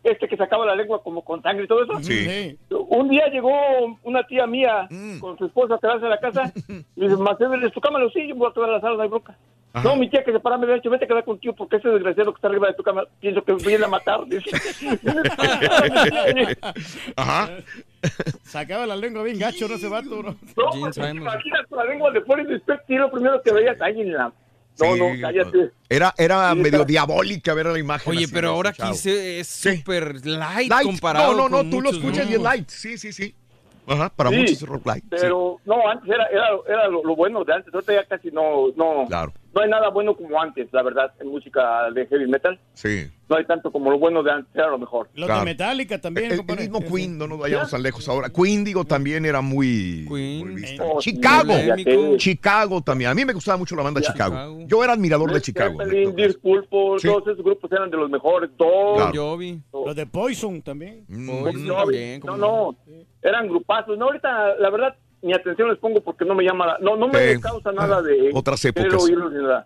este 0.03 0.27
que 0.29 0.37
sacaba 0.37 0.65
la 0.65 0.75
lengua 0.75 1.01
como 1.03 1.23
con 1.23 1.41
sangre 1.41 1.65
y 1.65 1.67
todo 1.67 1.83
eso. 1.83 1.99
Sí. 2.03 2.57
Un 2.69 3.09
día 3.09 3.27
llegó 3.27 3.51
una 4.03 4.23
tía 4.23 4.45
mía 4.47 4.87
Mm. 4.89 5.19
con 5.19 5.37
su 5.37 5.45
esposa 5.45 5.75
a 5.75 5.79
quedarse 5.79 6.03
en 6.05 6.09
la 6.09 6.19
casa 6.19 6.53
y 6.95 7.01
dice, 7.01 7.15
Marcelo, 7.17 7.55
¿es 7.67 7.73
tu 7.73 7.81
cama? 7.81 7.99
Le 7.99 8.05
digo, 8.05 8.13
sí, 8.13 8.27
yo 8.29 8.35
voy 8.35 8.49
a 8.49 8.53
quedar 8.53 8.67
en 8.69 8.75
la 8.75 8.81
sala, 8.81 8.95
no 8.95 9.01
hay 9.03 9.09
bronca. 9.09 9.37
No, 9.83 9.95
mi 9.95 10.09
tía 10.09 10.23
que 10.23 10.31
se 10.31 10.39
para 10.39 10.57
me 10.57 10.63
había 10.63 10.75
dicho, 10.77 10.89
vete 10.89 11.05
a 11.05 11.07
quedar 11.07 11.23
contigo 11.23 11.53
porque 11.55 11.75
ese 11.77 11.89
desgraciado 11.89 12.33
que 12.33 12.37
está 12.37 12.47
arriba 12.47 12.67
de 12.67 12.73
tu 12.73 12.81
cama 12.83 13.03
pienso 13.19 13.43
que 13.43 13.53
viene 13.53 13.85
a 13.85 13.87
matar. 13.87 14.25
Dice. 14.25 14.49
Ajá. 17.15 17.49
Sacaba 18.43 18.85
la 18.87 18.95
lengua 18.95 19.23
bien 19.23 19.37
gacho, 19.39 19.67
no 19.67 19.75
ese 19.75 19.87
vato, 19.87 20.23
¿no? 20.23 20.31
No, 20.31 20.37
pues, 20.81 20.97
imagínate 20.97 21.67
con 21.69 21.77
la 21.77 21.85
lengua 21.85 22.11
de 22.11 22.21
fuera 22.21 22.43
y 22.43 22.45
después 22.47 22.79
lo 22.87 23.11
primero 23.11 23.41
que 23.41 23.51
veías 23.53 23.79
ahí 23.81 24.01
en 24.01 24.13
la... 24.13 24.31
No, 24.79 24.93
Sí, 24.93 24.99
no, 24.99 25.07
cállate. 25.21 25.71
Era, 25.89 26.13
era 26.17 26.51
Sí, 26.51 26.55
medio 26.57 26.71
está- 26.77 26.85
diabólica 26.85 27.53
ver 27.53 27.65
la 27.65 27.79
imagen. 27.79 28.11
Oye, 28.11 28.23
así, 28.23 28.33
pero 28.33 28.47
¿no? 28.47 28.53
ahora 28.53 28.69
aquí 28.69 28.93
se- 28.93 29.41
es 29.41 29.47
súper 29.49 30.25
light, 30.25 30.69
Light. 30.69 30.85
comparado 30.85 31.33
No, 31.35 31.49
no, 31.49 31.63
no, 31.63 31.69
tú 31.69 31.81
lo 31.81 31.89
escuchas 31.89 32.19
y 32.19 32.21
es 32.21 32.27
grupos. 32.29 32.43
light. 32.45 32.69
Sí, 32.69 32.97
sí, 32.97 33.11
sí. 33.11 33.35
Ajá, 33.85 34.07
para 34.09 34.29
Sí, 34.29 34.37
muchos 34.37 34.51
es 34.53 34.61
rock 34.61 34.85
light. 34.85 35.03
sí. 35.03 35.09
Pero 35.19 35.57
no, 35.65 35.89
antes 35.89 36.09
era, 36.09 36.25
era, 36.27 36.47
era 36.65 36.87
lo, 36.87 37.03
lo 37.03 37.13
bueno 37.15 37.43
de 37.43 37.53
antes. 37.55 37.73
Ahorita 37.73 37.93
ya 37.93 38.05
casi 38.05 38.31
no, 38.31 38.67
no, 38.77 39.05
Claro. 39.09 39.33
No 39.53 39.61
hay 39.61 39.69
nada 39.69 39.89
bueno 39.89 40.15
como 40.15 40.39
antes, 40.41 40.67
la 40.71 40.83
verdad, 40.83 41.11
en 41.19 41.27
música 41.27 41.89
de 41.91 42.05
heavy 42.07 42.27
metal. 42.27 42.59
Sí. 42.73 43.07
No 43.27 43.35
hay 43.37 43.45
tanto 43.45 43.71
como 43.71 43.91
lo 43.91 43.99
bueno 43.99 44.23
de 44.23 44.31
antes, 44.31 44.55
era 44.55 44.69
lo 44.69 44.79
mejor. 44.79 45.07
Los 45.13 45.25
Claro. 45.27 45.41
de 45.41 45.45
Metallica 45.45 45.99
también, 46.01 46.31
El, 46.31 46.39
el 46.47 46.57
mismo 46.57 46.79
Queen, 46.81 47.17
no 47.17 47.27
nos 47.27 47.37
vayamos 47.39 47.69
tan 47.69 47.83
lejos 47.83 48.07
ahora. 48.09 48.29
Queen, 48.29 48.63
digo, 48.63 48.85
también 48.85 49.23
era 49.25 49.41
muy. 49.41 50.05
muy 50.09 50.43
vista. 50.55 50.83
Oh, 50.83 50.99
Chicago. 50.99 51.53
polémico. 51.53 52.17
Chicago 52.17 52.81
también. 52.81 53.11
A 53.11 53.13
mí 53.15 53.25
me 53.25 53.33
gustaba 53.33 53.57
mucho 53.57 53.75
la 53.75 53.83
banda 53.83 54.01
Ya. 54.01 54.11
Chicago. 54.11 54.57
Yo 54.65 54.83
era 54.83 54.93
admirador 54.93 55.31
de 55.31 55.41
Chicago. 55.41 55.77
Zeppelin, 55.79 56.15
Deep 56.15 56.39
Purple, 56.41 56.99
Sí. 56.99 57.07
todos 57.07 57.27
esos 57.27 57.43
grupos 57.43 57.71
eran 57.71 57.89
de 57.91 57.97
los 57.97 58.09
mejores. 58.09 58.49
Todos. 58.57 59.11
Claro. 59.11 59.39
Los 59.85 59.95
de 59.95 60.05
Poison 60.07 60.61
también. 60.61 61.05
Bon 61.07 61.67
Jovi. 61.67 62.19
no, 62.23 62.37
no, 62.37 62.75
eran 63.21 63.47
grupazos. 63.47 63.97
No, 63.97 64.05
ahorita, 64.05 64.55
la 64.57 64.69
verdad, 64.69 64.95
mi 65.21 65.33
atención 65.33 65.69
les 65.69 65.77
pongo 65.79 66.01
porque 66.01 66.25
no 66.25 66.35
me 66.35 66.43
llama, 66.43 66.77
no, 66.81 66.95
no 66.95 67.07
me 67.07 67.31
Eh, 67.31 67.39
causa 67.39 67.71
nada 67.71 68.01
de 68.01 68.31
otras 68.33 68.63
épocas. 68.65 69.03
oírlos 69.03 69.31
ni 69.33 69.39
nada. 69.41 69.65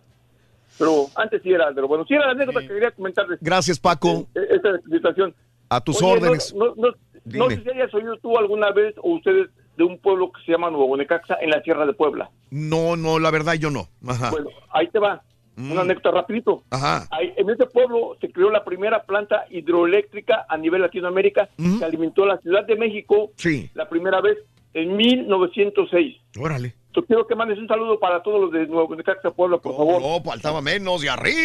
Pero 0.78 1.06
antes 1.14 1.40
sí 1.42 1.52
era 1.52 1.70
de 1.70 1.80
lo 1.80 1.86
bueno. 1.88 2.04
Sí 2.06 2.14
era 2.14 2.26
la 2.26 2.32
anécdota 2.32 2.60
que 2.60 2.68
quería 2.68 2.90
comentarles. 2.90 3.38
Gracias, 3.40 3.78
Paco. 3.78 4.26
eh, 4.34 4.40
Esta 4.50 4.76
situación. 4.90 5.34
A 5.68 5.80
tus 5.80 6.02
Oye, 6.02 6.12
órdenes. 6.12 6.54
No, 6.54 6.74
no, 6.76 6.88
no 7.24 7.50
sé 7.50 7.62
si 7.62 7.70
hayas 7.70 7.94
oído 7.94 8.16
tú 8.18 8.36
alguna 8.36 8.70
vez 8.72 8.94
o 9.02 9.14
ustedes 9.14 9.48
de 9.76 9.84
un 9.84 9.98
pueblo 9.98 10.30
que 10.32 10.42
se 10.44 10.52
llama 10.52 10.70
Nuevo 10.70 10.96
Necaxa 10.96 11.36
en 11.40 11.50
la 11.50 11.60
Sierra 11.62 11.86
de 11.86 11.92
Puebla. 11.94 12.30
No, 12.50 12.96
no, 12.96 13.18
la 13.18 13.30
verdad 13.30 13.54
yo 13.54 13.70
no. 13.70 13.88
Ajá. 14.06 14.30
Bueno, 14.30 14.50
ahí 14.72 14.88
te 14.88 14.98
va. 14.98 15.22
Mm. 15.56 15.70
Una 15.72 15.80
anécdota 15.82 16.10
rapidito. 16.10 16.64
Ajá. 16.70 17.06
Ahí, 17.12 17.32
en 17.36 17.48
ese 17.50 17.66
pueblo 17.66 18.16
se 18.20 18.30
creó 18.32 18.50
la 18.50 18.64
primera 18.64 19.04
planta 19.04 19.44
hidroeléctrica 19.50 20.44
a 20.48 20.56
nivel 20.56 20.82
Latinoamérica 20.82 21.48
que 21.78 21.84
alimentó 21.84 22.24
a 22.24 22.26
la 22.26 22.38
Ciudad 22.38 22.64
de 22.66 22.74
México 22.76 23.30
Sí. 23.36 23.70
la 23.74 23.88
primera 23.88 24.20
vez 24.20 24.38
en 24.74 24.96
1906. 24.96 26.16
Órale. 26.38 26.74
Yo 26.94 27.04
quiero 27.04 27.26
que 27.26 27.34
mandes 27.34 27.58
un 27.58 27.66
saludo 27.66 27.98
para 27.98 28.22
todos 28.22 28.40
los 28.40 28.52
de 28.52 28.66
Nuevo 28.66 28.94
Necaxa 28.94 29.30
Puebla, 29.30 29.58
por 29.58 29.76
favor. 29.76 30.00
No, 30.00 30.22
faltaba 30.22 30.60
menos 30.60 31.00
de 31.00 31.10
arriba. 31.10 31.38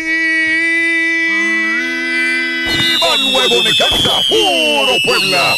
Nuevo 3.32 3.64
Necaxa, 3.64 4.11
puro 4.27 4.93
Puebla. 5.06 5.56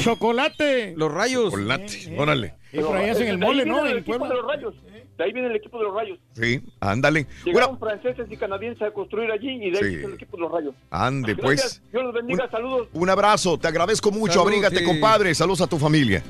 Chocolate. 0.00 0.94
Los 0.96 1.12
rayos. 1.12 1.44
Chocolate. 1.52 2.14
Órale. 2.16 2.54
Y 2.72 2.80
por 2.80 2.96
ahí 2.96 3.10
hacen 3.10 3.28
el 3.28 3.38
mole, 3.38 3.64
¿no? 3.64 3.86
En 3.86 4.04
Puebla. 4.04 4.28
de 4.28 4.34
los 4.34 4.46
rayos. 4.46 4.74
De 5.18 5.24
ahí 5.24 5.32
viene 5.32 5.48
el 5.48 5.56
equipo 5.56 5.78
de 5.78 5.84
los 5.84 5.94
rayos. 5.94 6.18
Sí, 6.34 6.62
ándale. 6.80 7.26
Llegaron 7.44 7.78
franceses 7.78 8.26
y 8.30 8.36
canadienses 8.36 8.82
a 8.82 8.92
construir 8.92 9.30
allí 9.32 9.50
y 9.50 9.70
de 9.72 9.78
ahí 9.78 9.84
Sí. 9.84 9.88
viene 9.90 10.04
el 10.06 10.14
equipo 10.14 10.36
de 10.36 10.42
los 10.44 10.52
rayos. 10.52 10.74
Ande, 10.90 11.34
Gracias. 11.34 11.80
pues. 11.80 11.90
Dios 11.92 12.04
los 12.04 12.14
bendiga. 12.14 12.48
Saludos. 12.50 12.88
Un 12.92 13.10
abrazo, 13.10 13.58
te 13.58 13.66
agradezco 13.68 14.10
mucho. 14.12 14.34
Salud, 14.34 14.46
Abrígate, 14.46 14.78
sí. 14.78 14.84
compadre. 14.84 15.34
Saludos 15.34 15.60
a 15.62 15.66
tu 15.66 15.76
familia. 15.78 16.22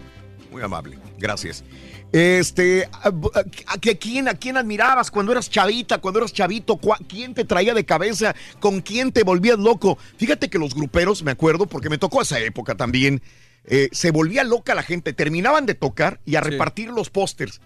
Muy 0.50 0.62
amable. 0.62 0.98
Gracias. 1.18 1.62
Este, 2.10 2.88
¿a, 2.90 3.08
a- 3.08 3.44
a 3.74 3.76
quién, 3.78 4.28
¿a 4.28 4.34
quién 4.34 4.56
admirabas 4.56 5.10
cuando 5.10 5.32
eras 5.32 5.50
chavita, 5.50 5.98
cuando 5.98 6.20
eras 6.20 6.32
chavito? 6.32 6.76
¿Cuá- 6.78 6.96
¿Quién 7.06 7.34
te 7.34 7.44
traía 7.44 7.74
de 7.74 7.84
cabeza? 7.84 8.34
¿Con 8.60 8.80
quién 8.80 9.12
te 9.12 9.22
volvías 9.24 9.58
loco? 9.58 9.98
Fíjate 10.16 10.48
que 10.48 10.58
los 10.58 10.74
gruperos, 10.74 11.22
me 11.22 11.32
acuerdo, 11.32 11.66
porque 11.66 11.90
me 11.90 11.98
tocó 11.98 12.22
esa 12.22 12.40
época 12.40 12.74
también, 12.76 13.20
eh, 13.66 13.90
se 13.92 14.10
volvía 14.10 14.42
loca 14.44 14.74
la 14.74 14.82
gente. 14.82 15.12
Terminaban 15.12 15.66
de 15.66 15.74
tocar 15.74 16.20
y 16.24 16.36
a 16.36 16.40
repartir 16.40 16.88
los 16.88 17.10
pósters. 17.10 17.60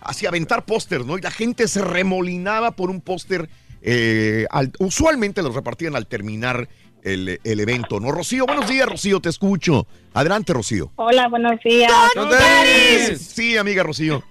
Hacia 0.00 0.28
aventar 0.28 0.64
pósters, 0.64 1.06
¿no? 1.06 1.16
Y 1.18 1.20
la 1.20 1.30
gente 1.30 1.68
se 1.68 1.82
remolinaba 1.82 2.72
por 2.72 2.90
un 2.90 3.00
póster. 3.00 3.48
eh, 3.80 4.44
al- 4.50 4.72
usualmente 4.80 5.40
los 5.42 5.54
repartían 5.54 5.94
al 5.94 6.06
terminar 6.08 6.68
el, 7.04 7.38
el 7.44 7.60
evento, 7.60 8.00
¿no? 8.00 8.10
Rocío, 8.10 8.44
buenos 8.44 8.68
días, 8.68 8.88
Rocío, 8.88 9.20
te 9.20 9.28
escucho. 9.28 9.86
Adelante, 10.14 10.52
Rocío. 10.52 10.90
Hola, 10.96 11.28
buenos 11.28 11.60
días. 11.64 11.92
Sí, 13.20 13.56
amiga 13.56 13.82
Rocío. 13.84 14.22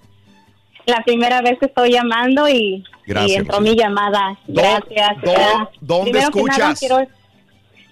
La 0.85 1.01
primera 1.03 1.41
vez 1.41 1.57
que 1.59 1.65
estoy 1.67 1.91
llamando 1.93 2.47
y, 2.49 2.83
Gracias, 3.05 3.31
y 3.31 3.35
entró 3.35 3.59
Rocío. 3.59 3.71
mi 3.73 3.79
llamada. 3.79 4.37
Gracias. 4.47 5.09
dó- 5.21 5.31
gracias. 5.31 5.69
¿dónde 5.81 6.11
Primero 6.11 6.31
que 6.31 6.43
nada, 6.43 6.71
escuchas? 6.71 6.79
quiero- 6.79 7.07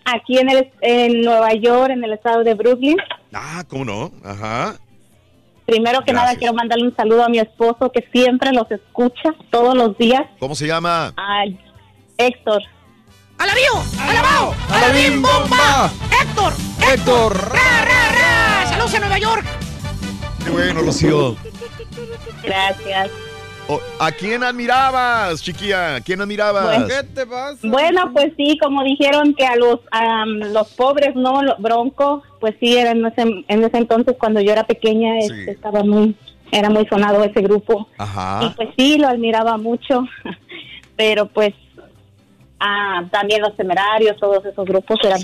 aquí 0.06 0.38
en, 0.38 0.50
el, 0.50 0.72
en 0.82 1.22
Nueva 1.22 1.54
York, 1.54 1.92
en 1.92 2.04
el 2.04 2.14
estado 2.14 2.44
de 2.44 2.54
Brooklyn. 2.54 2.98
Ah, 3.34 3.64
¿cómo 3.68 3.86
no? 3.86 4.12
Ajá. 4.24 4.76
Primero 5.66 6.04
que 6.04 6.14
nada, 6.14 6.36
quiero 6.36 6.54
mandarle 6.54 6.86
un 6.86 6.96
saludo 6.96 7.24
a 7.24 7.30
mi 7.30 7.40
esposo 7.40 7.92
que 7.92 8.08
siempre 8.12 8.52
los 8.52 8.70
escucha 8.70 9.34
todos 9.50 9.76
los 9.76 9.98
días. 9.98 10.24
¿Cómo 10.40 10.54
se 10.56 10.68
llama? 10.68 11.14
A 11.18 11.44
Héctor. 12.18 12.62
¡Alabío! 13.38 13.72
¡Alabao! 14.00 14.56
¡Alabim 14.70 15.22
bomba! 15.22 15.92
¡Héctor! 16.22 16.54
¡Héctor! 16.94 17.34
¡Ra, 17.52 17.86
ra, 17.86 18.12
ra! 18.12 18.70
¡Saludos 18.70 18.94
a 18.94 19.00
Nueva 19.00 19.18
York! 19.20 19.46
Qué 20.44 20.50
bueno, 20.52 20.82
Rocío. 20.82 21.36
Gracias. 22.44 23.10
Oh, 23.68 23.80
¿A 24.00 24.12
quién 24.12 24.44
admirabas, 24.44 25.42
chiquilla? 25.42 25.96
¿A 25.96 26.02
quién 26.02 26.22
admirabas? 26.22 26.66
Bueno. 26.66 26.88
¿Qué 26.88 27.04
te 27.16 27.26
pasa? 27.26 27.58
Bueno, 27.64 28.12
pues 28.14 28.32
sí, 28.38 28.60
como 28.62 28.84
dijeron 28.84 29.34
que 29.34 29.44
a 29.46 29.56
los 29.56 29.80
am, 29.90 30.38
los 30.54 30.72
pobres, 30.74 31.16
¿no? 31.16 31.42
Los 31.42 31.58
broncos, 31.60 32.22
pues 32.40 32.54
sí, 32.60 32.78
era 32.78 32.92
en 32.92 33.04
ese, 33.04 33.24
en 33.24 33.64
ese 33.64 33.78
entonces 33.78 34.16
cuando 34.20 34.40
yo 34.40 34.52
era 34.52 34.66
pequeña, 34.66 35.18
este, 35.18 35.52
estaba 35.52 35.84
muy, 35.84 36.16
era 36.52 36.70
muy 36.70 36.86
sonado 36.86 37.24
ese 37.24 37.42
grupo. 37.42 37.88
Y 37.98 38.02
Ajá. 38.04 38.54
pues 38.56 38.70
sí, 38.78 39.00
lo 39.00 39.08
admiraba 39.08 39.58
mucho, 39.58 40.06
pero 40.96 41.26
pues 41.26 41.56
ah, 42.60 43.04
también 43.12 43.42
los 43.42 43.56
temerarios, 43.56 44.18
todos 44.20 44.46
esos 44.46 44.66
grupos 44.66 45.00
eran... 45.04 45.20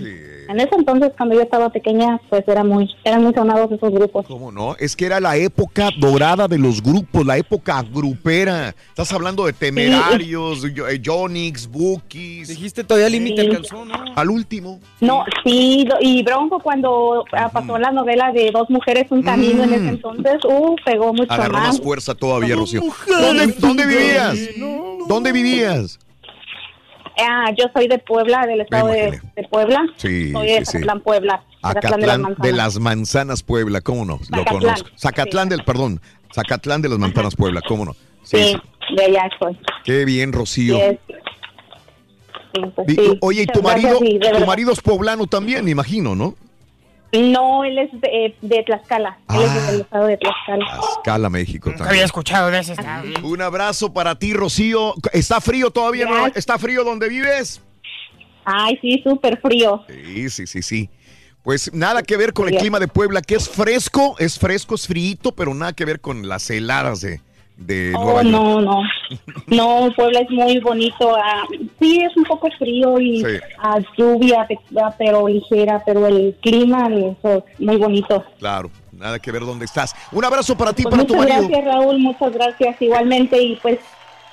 En 0.49 0.59
ese 0.59 0.75
entonces, 0.75 1.11
cuando 1.15 1.35
yo 1.35 1.41
estaba 1.41 1.69
pequeña, 1.69 2.19
pues 2.29 2.43
era 2.45 2.61
muy, 2.63 2.89
eran 3.05 3.23
muy 3.23 3.33
sonados 3.33 3.71
esos 3.71 3.89
grupos. 3.93 4.25
¿Cómo 4.27 4.51
no? 4.51 4.75
Es 4.79 4.97
que 4.97 5.05
era 5.05 5.21
la 5.21 5.37
época 5.37 5.89
dorada 5.97 6.45
de 6.49 6.57
los 6.57 6.81
grupos, 6.83 7.25
la 7.25 7.37
época 7.37 7.81
grupera. 7.89 8.75
Estás 8.89 9.13
hablando 9.13 9.45
de 9.45 9.53
temerarios, 9.53 10.63
Yo- 10.73 10.89
eh, 10.89 11.01
Jonix, 11.03 11.67
Bookies. 11.67 12.49
Dijiste 12.49 12.83
todavía 12.83 13.07
límite 13.07 13.43
Sí. 13.43 13.47
alcanzó, 13.47 13.85
¿no? 13.85 13.93
Al 14.13 14.29
último. 14.29 14.81
No, 14.99 15.23
sí, 15.45 15.87
y 16.01 16.21
Bronco 16.23 16.59
cuando 16.59 17.23
ah, 17.31 17.47
pasó 17.47 17.77
la 17.77 17.91
novela 17.91 18.31
de 18.33 18.51
Dos 18.51 18.69
Mujeres, 18.69 19.05
Un 19.09 19.23
Camino 19.23 19.63
en 19.63 19.73
ese 19.73 19.87
entonces, 19.87 20.43
uh, 20.43 20.75
pegó 20.83 21.13
mucho 21.13 21.31
Agarró 21.31 21.53
más. 21.53 21.67
más 21.67 21.81
fuerza 21.81 22.13
todavía, 22.13 22.55
Rocío. 22.57 22.81
¿Dónde, 23.07 23.47
dónde 23.57 23.85
vivías? 23.85 24.37
¿Dónde 25.07 25.31
vivías? 25.31 25.97
Ah, 27.21 27.51
yo 27.57 27.65
soy 27.73 27.87
de 27.87 27.99
Puebla, 27.99 28.45
del 28.47 28.61
estado 28.61 28.87
de, 28.87 29.19
de 29.35 29.47
Puebla. 29.49 29.85
Sí, 29.97 30.31
Soy 30.31 30.47
de 30.47 30.57
sí, 30.59 30.65
sí. 30.65 30.71
Zacatlán, 30.71 31.01
Puebla. 31.01 31.43
Zacatlán 31.61 31.99
de 31.99 32.07
las 32.07 32.17
de 32.17 32.23
Manzanas. 32.23 32.57
las 32.57 32.79
Manzanas, 32.79 33.43
Puebla, 33.43 33.81
¿cómo 33.81 34.05
no? 34.05 34.19
Lo 34.29 34.45
conozco. 34.45 34.89
Zacatlán 34.97 35.49
del, 35.49 35.63
perdón, 35.63 36.01
Zacatlán 36.33 36.81
de 36.81 36.89
las 36.89 36.99
Manzanas, 36.99 37.35
Puebla, 37.35 37.61
¿cómo 37.67 37.85
no? 37.85 37.95
Sí, 38.23 38.55
de 38.95 39.03
allá 39.03 39.29
soy. 39.39 39.57
Qué 39.83 40.05
bien, 40.05 40.31
Rocío. 40.33 40.77
Pues. 42.75 42.97
Oye, 43.21 43.43
¿y 43.43 43.47
tu 43.47 43.61
marido, 43.61 43.97
tu 43.99 44.45
marido 44.45 44.73
es 44.73 44.81
poblano 44.81 45.25
también, 45.27 45.63
me 45.63 45.71
imagino, 45.71 46.15
¿no? 46.15 46.35
No, 47.13 47.63
él 47.65 47.77
es 47.77 47.89
de, 47.99 48.35
de 48.41 48.63
Tlaxcala. 48.63 49.17
Él 49.29 49.35
Ah. 49.39 49.55
es 49.57 49.67
del 49.71 49.81
estado 49.81 50.05
de 50.07 50.17
Tlaxcala. 50.17 50.65
Cala, 51.03 51.29
México 51.29 51.69
también. 51.69 51.89
había 51.89 52.05
escuchado 52.05 52.49
de 52.51 52.59
ese 52.59 52.73
estado. 52.73 53.03
Un 53.23 53.41
abrazo 53.41 53.91
para 53.93 54.15
ti, 54.15 54.33
Rocío. 54.33 54.93
¿Está 55.11 55.41
frío 55.41 55.71
todavía? 55.71 56.05
¿no? 56.05 56.27
¿Está 56.27 56.57
frío 56.57 56.83
donde 56.83 57.09
vives? 57.09 57.61
Ay, 58.45 58.77
sí, 58.81 59.01
súper 59.03 59.39
frío. 59.41 59.83
Sí, 59.87 60.29
sí, 60.29 60.47
sí, 60.47 60.61
sí. 60.61 60.89
Pues 61.43 61.73
nada 61.73 62.03
que 62.03 62.17
ver 62.17 62.33
con 62.33 62.47
el 62.47 62.55
clima 62.57 62.79
de 62.79 62.87
Puebla, 62.87 63.21
que 63.21 63.35
es 63.35 63.49
fresco, 63.49 64.15
es 64.19 64.37
fresco, 64.37 64.75
es 64.75 64.85
frío, 64.87 65.17
pero 65.35 65.53
nada 65.55 65.73
que 65.73 65.85
ver 65.85 65.99
con 65.99 66.27
las 66.29 66.49
heladas 66.51 67.01
de, 67.01 67.19
de 67.65 67.93
Oh, 67.95 68.03
Nueva 68.03 68.23
York. 68.23 68.33
no, 68.33 68.61
no. 68.61 68.81
No, 69.47 69.93
Puebla 69.95 70.19
es 70.21 70.29
muy 70.29 70.59
bonito. 70.59 71.15
ah, 71.15 71.43
sí, 71.79 71.99
es 72.03 72.15
un 72.17 72.23
poco 72.23 72.49
frío 72.57 72.99
y 72.99 73.19
Sí. 73.23 73.37
ah, 73.59 73.79
lluvia, 73.97 74.47
ah, 74.81 74.93
pero 74.97 75.27
ligera, 75.27 75.81
pero 75.85 76.07
el 76.07 76.35
clima 76.41 76.87
es 76.87 77.43
muy 77.59 77.77
bonito. 77.77 78.23
Claro, 78.39 78.69
nada 78.91 79.19
que 79.19 79.31
ver 79.31 79.41
dónde 79.45 79.65
estás. 79.65 79.95
Un 80.11 80.23
abrazo 80.25 80.57
para 80.57 80.73
ti, 80.73 80.83
Pues 80.83 80.93
para 80.95 81.05
tu 81.05 81.15
muchas 81.15 81.29
marido. 81.29 81.47
gracias, 81.49 81.73
Raúl. 81.73 81.99
Muchas 81.99 82.31
gracias 82.33 82.81
igualmente 82.81 83.41
y 83.41 83.55
pues 83.57 83.79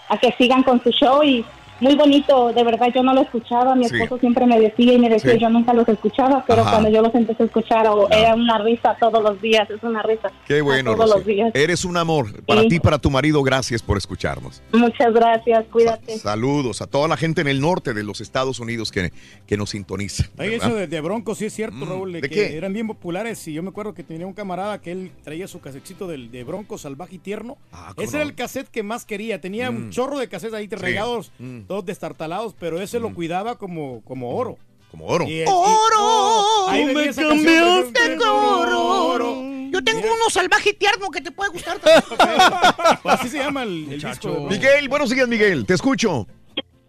a 0.08 0.16
que 0.16 0.32
sigan 0.38 0.62
con 0.62 0.82
su 0.82 0.90
show 0.90 1.22
y 1.22 1.44
muy 1.80 1.94
bonito. 1.96 2.52
De 2.52 2.64
verdad, 2.64 2.88
yo 2.94 3.02
no 3.02 3.14
lo 3.14 3.22
escuchaba. 3.22 3.74
Mi 3.74 3.88
Sí. 3.88 3.94
esposo 3.96 4.18
siempre 4.20 4.46
me 4.46 4.58
decía 4.60 4.92
y 4.94 4.98
me 4.98 5.08
decía, 5.08 5.32
Sí. 5.32 5.38
yo 5.38 5.48
nunca 5.50 5.72
los 5.74 5.88
escuchaba, 5.88 6.44
pero 6.46 6.62
Ajá. 6.62 6.70
cuando 6.72 6.88
yo 6.90 7.02
los 7.02 7.14
empecé 7.14 7.42
a 7.42 7.46
escuchar, 7.46 7.86
oh, 7.88 8.08
era 8.10 8.34
una 8.34 8.58
risa 8.58 8.96
todos 8.98 9.22
los 9.22 9.40
días. 9.40 9.68
Es 9.70 9.82
una 9.82 10.02
risa. 10.02 10.30
Qué 10.46 10.60
bueno, 10.60 10.94
todos 10.94 11.10
los 11.16 11.24
días. 11.26 11.50
Eres 11.54 11.84
un 11.84 11.96
amor. 11.96 12.42
Para 12.44 12.62
Sí. 12.62 12.68
ti, 12.68 12.80
para 12.80 12.98
tu 12.98 13.10
marido, 13.10 13.42
gracias 13.42 13.82
por 13.82 13.96
escucharnos. 13.96 14.62
Muchas 14.72 15.12
gracias. 15.12 15.64
Cuídate. 15.70 16.18
Saludos 16.18 16.82
a 16.82 16.86
toda 16.86 17.08
la 17.08 17.16
gente 17.16 17.40
en 17.40 17.48
el 17.48 17.60
norte 17.60 17.94
de 17.94 18.02
los 18.02 18.20
Estados 18.20 18.60
Unidos 18.60 18.90
que, 18.90 19.12
que 19.46 19.56
nos 19.56 19.70
sintoniza. 19.70 20.24
¿verdad? 20.36 20.54
eso 20.68 20.74
de, 20.74 20.86
de 20.86 21.00
Broncos 21.00 21.38
sí 21.38 21.46
es 21.46 21.52
cierto, 21.54 21.84
Raúl, 21.84 22.12
de, 22.12 22.20
¿de 22.20 22.28
que 22.28 22.34
qué? 22.34 22.56
eran 22.56 22.72
bien 22.72 22.86
populares. 22.86 23.46
Y 23.48 23.52
yo 23.52 23.62
me 23.62 23.68
acuerdo 23.70 23.94
que 23.94 24.02
tenía 24.02 24.26
un 24.26 24.32
camarada 24.32 24.80
que 24.80 24.92
él 24.92 25.10
traía 25.22 25.46
su 25.48 25.60
casetcito 25.60 26.06
del, 26.06 26.30
de 26.30 26.44
Broncos 26.44 26.82
salvaje 26.82 27.16
y 27.16 27.18
tierno. 27.18 27.56
¿cómo 27.70 27.92
ese 27.98 28.12
no? 28.16 28.18
era 28.22 28.28
el 28.28 28.34
cassette 28.34 28.68
que 28.68 28.82
más 28.82 29.04
quería. 29.04 29.40
Tenía 29.40 29.70
Mm. 29.70 29.76
un 29.76 29.90
chorro 29.90 30.18
de 30.18 30.28
cassettes 30.28 30.54
ahí 30.54 30.66
regados, 30.68 31.32
Mm. 31.38 31.60
Todos 31.68 31.84
destartalados, 31.84 32.54
pero 32.58 32.80
ese 32.80 32.98
lo 32.98 33.14
cuidaba 33.14 33.56
como, 33.56 34.02
como 34.04 34.34
oro. 34.36 34.56
Como 34.90 35.06
oro. 35.06 35.24
Y- 35.26 35.42
y- 35.42 35.44
¡Oro! 35.46 36.68
ahí 36.68 36.84
me 36.86 36.94
venía 36.94 37.10
esa 37.10 37.22
canción, 37.22 37.44
cambiaste 37.44 38.00
ejemplo, 38.06 39.06
oro. 39.06 39.42
Yo 39.70 39.84
tengo 39.84 40.00
uno 40.00 40.30
salvaje 40.30 40.70
y 40.70 40.72
tierno 40.74 41.10
que 41.10 41.20
te 41.20 41.30
puede 41.30 41.50
gustar 41.50 41.78
también. 41.78 42.02
Así 43.04 43.28
se 43.28 43.38
llama 43.38 43.64
el, 43.64 43.92
el 43.92 44.00
disco. 44.00 44.28
de 44.28 44.34
Broncos. 44.34 44.50
Miguel, 44.50 44.88
buenos 44.88 45.10
días, 45.10 45.28
Miguel. 45.28 45.66
Te 45.66 45.74
escucho. 45.74 46.26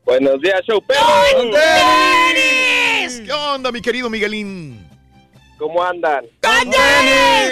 Buenos 0.06 0.40
días, 0.42 0.62
show 0.66 0.82
perro. 0.82 1.02
¿Qué 3.26 3.32
onda, 3.54 3.72
mi 3.72 3.82
querido 3.82 4.10
Miguelín? 4.10 4.88
¿Cómo 5.58 5.84
andan? 5.84 6.26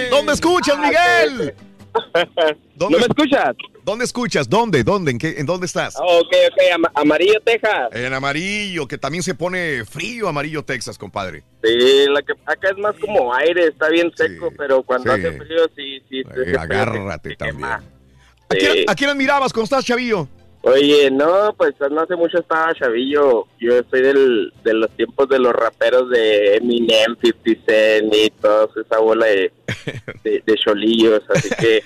¿Dónde 0.10 0.32
escuchas, 0.34 0.76
Ah, 0.80 0.82
Miguel? 0.88 1.54
¿Dónde, 2.76 2.98
¿No 2.98 3.06
me 3.06 3.06
escuchas? 3.08 3.54
¿Dónde 3.88 4.04
escuchas? 4.04 4.50
¿Dónde? 4.50 4.84
¿Dónde? 4.84 5.12
¿En, 5.12 5.18
qué, 5.18 5.36
¿En 5.38 5.46
dónde 5.46 5.66
estás? 5.66 5.96
Ah, 5.96 6.04
ok, 6.04 6.28
ok, 6.52 6.62
Am- 6.76 6.92
Amarillo, 6.94 7.40
Texas. 7.46 7.88
En 7.94 8.14
amarillo, 8.14 8.86
que 8.86 8.98
también 8.98 9.24
se 9.24 9.34
pone 9.34 9.86
frío 9.86 10.28
amarillo 10.28 10.62
Texas, 10.62 10.98
compadre. 10.98 11.44
Sí, 11.64 12.06
la 12.14 12.22
que 12.22 12.34
acá 12.46 12.72
es 12.72 12.78
más 12.80 12.96
como 13.00 13.34
aire, 13.34 13.68
está 13.68 13.88
bien 13.88 14.12
seco, 14.14 14.52
pero 14.58 14.84
cuando 14.84 15.16
sí. 15.16 15.22
hace 15.22 15.38
frío 15.38 15.70
sí, 15.74 16.02
sí. 16.10 16.20
Eh, 16.20 16.56
agárrate 16.60 17.38
también. 17.38 17.64
¿A 17.70 17.82
Sí. 18.52 18.58
quién, 18.60 18.90
a 18.90 18.96
quién 18.96 19.10
admirabas 19.10 19.54
cuando 19.54 19.64
estás, 19.64 19.86
chavillo? 19.86 20.28
Oye, 20.64 21.10
no, 21.10 21.54
pues 21.58 21.74
no 21.90 22.02
hace 22.02 22.18
mucho 22.18 22.40
estaba 22.40 22.74
chavillo. 22.74 23.46
Yo 23.58 23.72
soy 23.90 24.02
del, 24.02 24.54
de 24.66 24.74
los 24.74 24.90
tiempos 24.98 25.30
de 25.30 25.40
los 25.40 25.54
raperos 25.54 26.10
de 26.10 26.56
Eminem, 26.58 27.16
50 27.24 27.62
Cent 27.66 28.14
y 28.14 28.30
toda 28.42 28.68
esa 28.86 29.00
bola 29.00 29.28
de, 29.28 29.54
de, 30.26 30.44
de 30.46 30.56
cholillos. 30.56 31.22
Así 31.30 31.50
que 31.58 31.82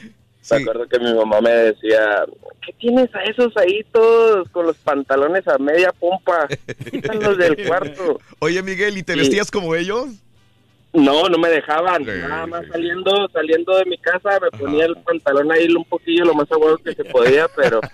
me 0.49 0.57
acuerdo 0.57 0.87
que 0.87 0.99
mi 0.99 1.13
mamá 1.13 1.39
me 1.41 1.51
decía, 1.51 2.25
¿qué 2.65 2.73
tienes 2.79 3.13
a 3.15 3.23
esos 3.23 3.55
ahí 3.57 3.83
todos 3.91 4.49
con 4.49 4.65
los 4.65 4.77
pantalones 4.77 5.47
a 5.47 5.57
media 5.57 5.91
pompa? 5.99 6.47
Quítalos 6.89 7.37
del 7.37 7.55
cuarto. 7.67 8.19
Oye, 8.39 8.61
Miguel, 8.63 8.97
¿y 8.97 9.03
te 9.03 9.13
Sí. 9.13 9.19
vestías 9.19 9.51
como 9.51 9.75
ellos? 9.75 10.07
No, 10.93 11.29
no 11.29 11.37
me 11.37 11.47
dejaban. 11.49 12.03
Nada 12.05 12.45
más 12.47 12.65
saliendo 12.69 13.29
saliendo 13.31 13.77
de 13.77 13.85
mi 13.85 13.97
casa 13.97 14.39
me 14.41 14.51
ponía 14.57 14.85
el 14.85 14.97
pantalón 14.97 15.49
ahí 15.51 15.73
un 15.73 15.85
poquillo 15.85 16.25
lo 16.25 16.33
más 16.33 16.51
aguado 16.51 16.77
que 16.79 16.93
se 16.93 17.05
podía, 17.05 17.47
pero 17.55 17.79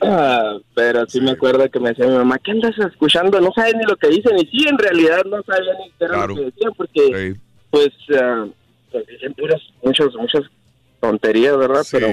Ah, 0.00 0.56
pero 0.76 1.06
sí, 1.08 1.20
me 1.20 1.32
acuerdo 1.32 1.68
que 1.70 1.80
me 1.80 1.88
decía 1.88 2.06
mi 2.06 2.14
mamá, 2.16 2.38
¿qué 2.38 2.52
andas 2.52 2.72
escuchando? 2.78 3.40
No 3.40 3.50
sabes 3.52 3.74
ni 3.74 3.82
lo 3.84 3.96
que 3.96 4.08
dicen. 4.08 4.38
Y 4.38 4.46
sí, 4.46 4.68
en 4.68 4.78
realidad 4.78 5.22
no 5.24 5.42
sabía 5.42 5.72
ni 5.74 5.90
qué 5.98 6.04
era 6.04 6.24
lo 6.26 6.34
que 6.36 6.40
decían 6.44 6.72
porque 6.76 7.34
pues, 7.70 7.88
ah, 8.20 8.46
pues 8.92 9.06
dicen 9.08 9.34
puras, 9.34 9.60
muchas, 9.82 10.06
muchas 10.14 10.42
tonterías, 11.00 11.56
¿verdad? 11.56 11.84
Pero, 11.90 12.08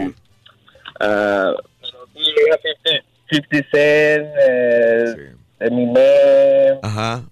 ah, 0.99 1.53
pero 1.81 2.07
sí, 2.13 2.33
era 2.47 2.57
50, 2.57 3.05
50 3.29 3.69
Cent, 3.71 4.27
eh, 4.47 5.35
Eminem, 5.59 6.77
Ajá. 6.81 7.23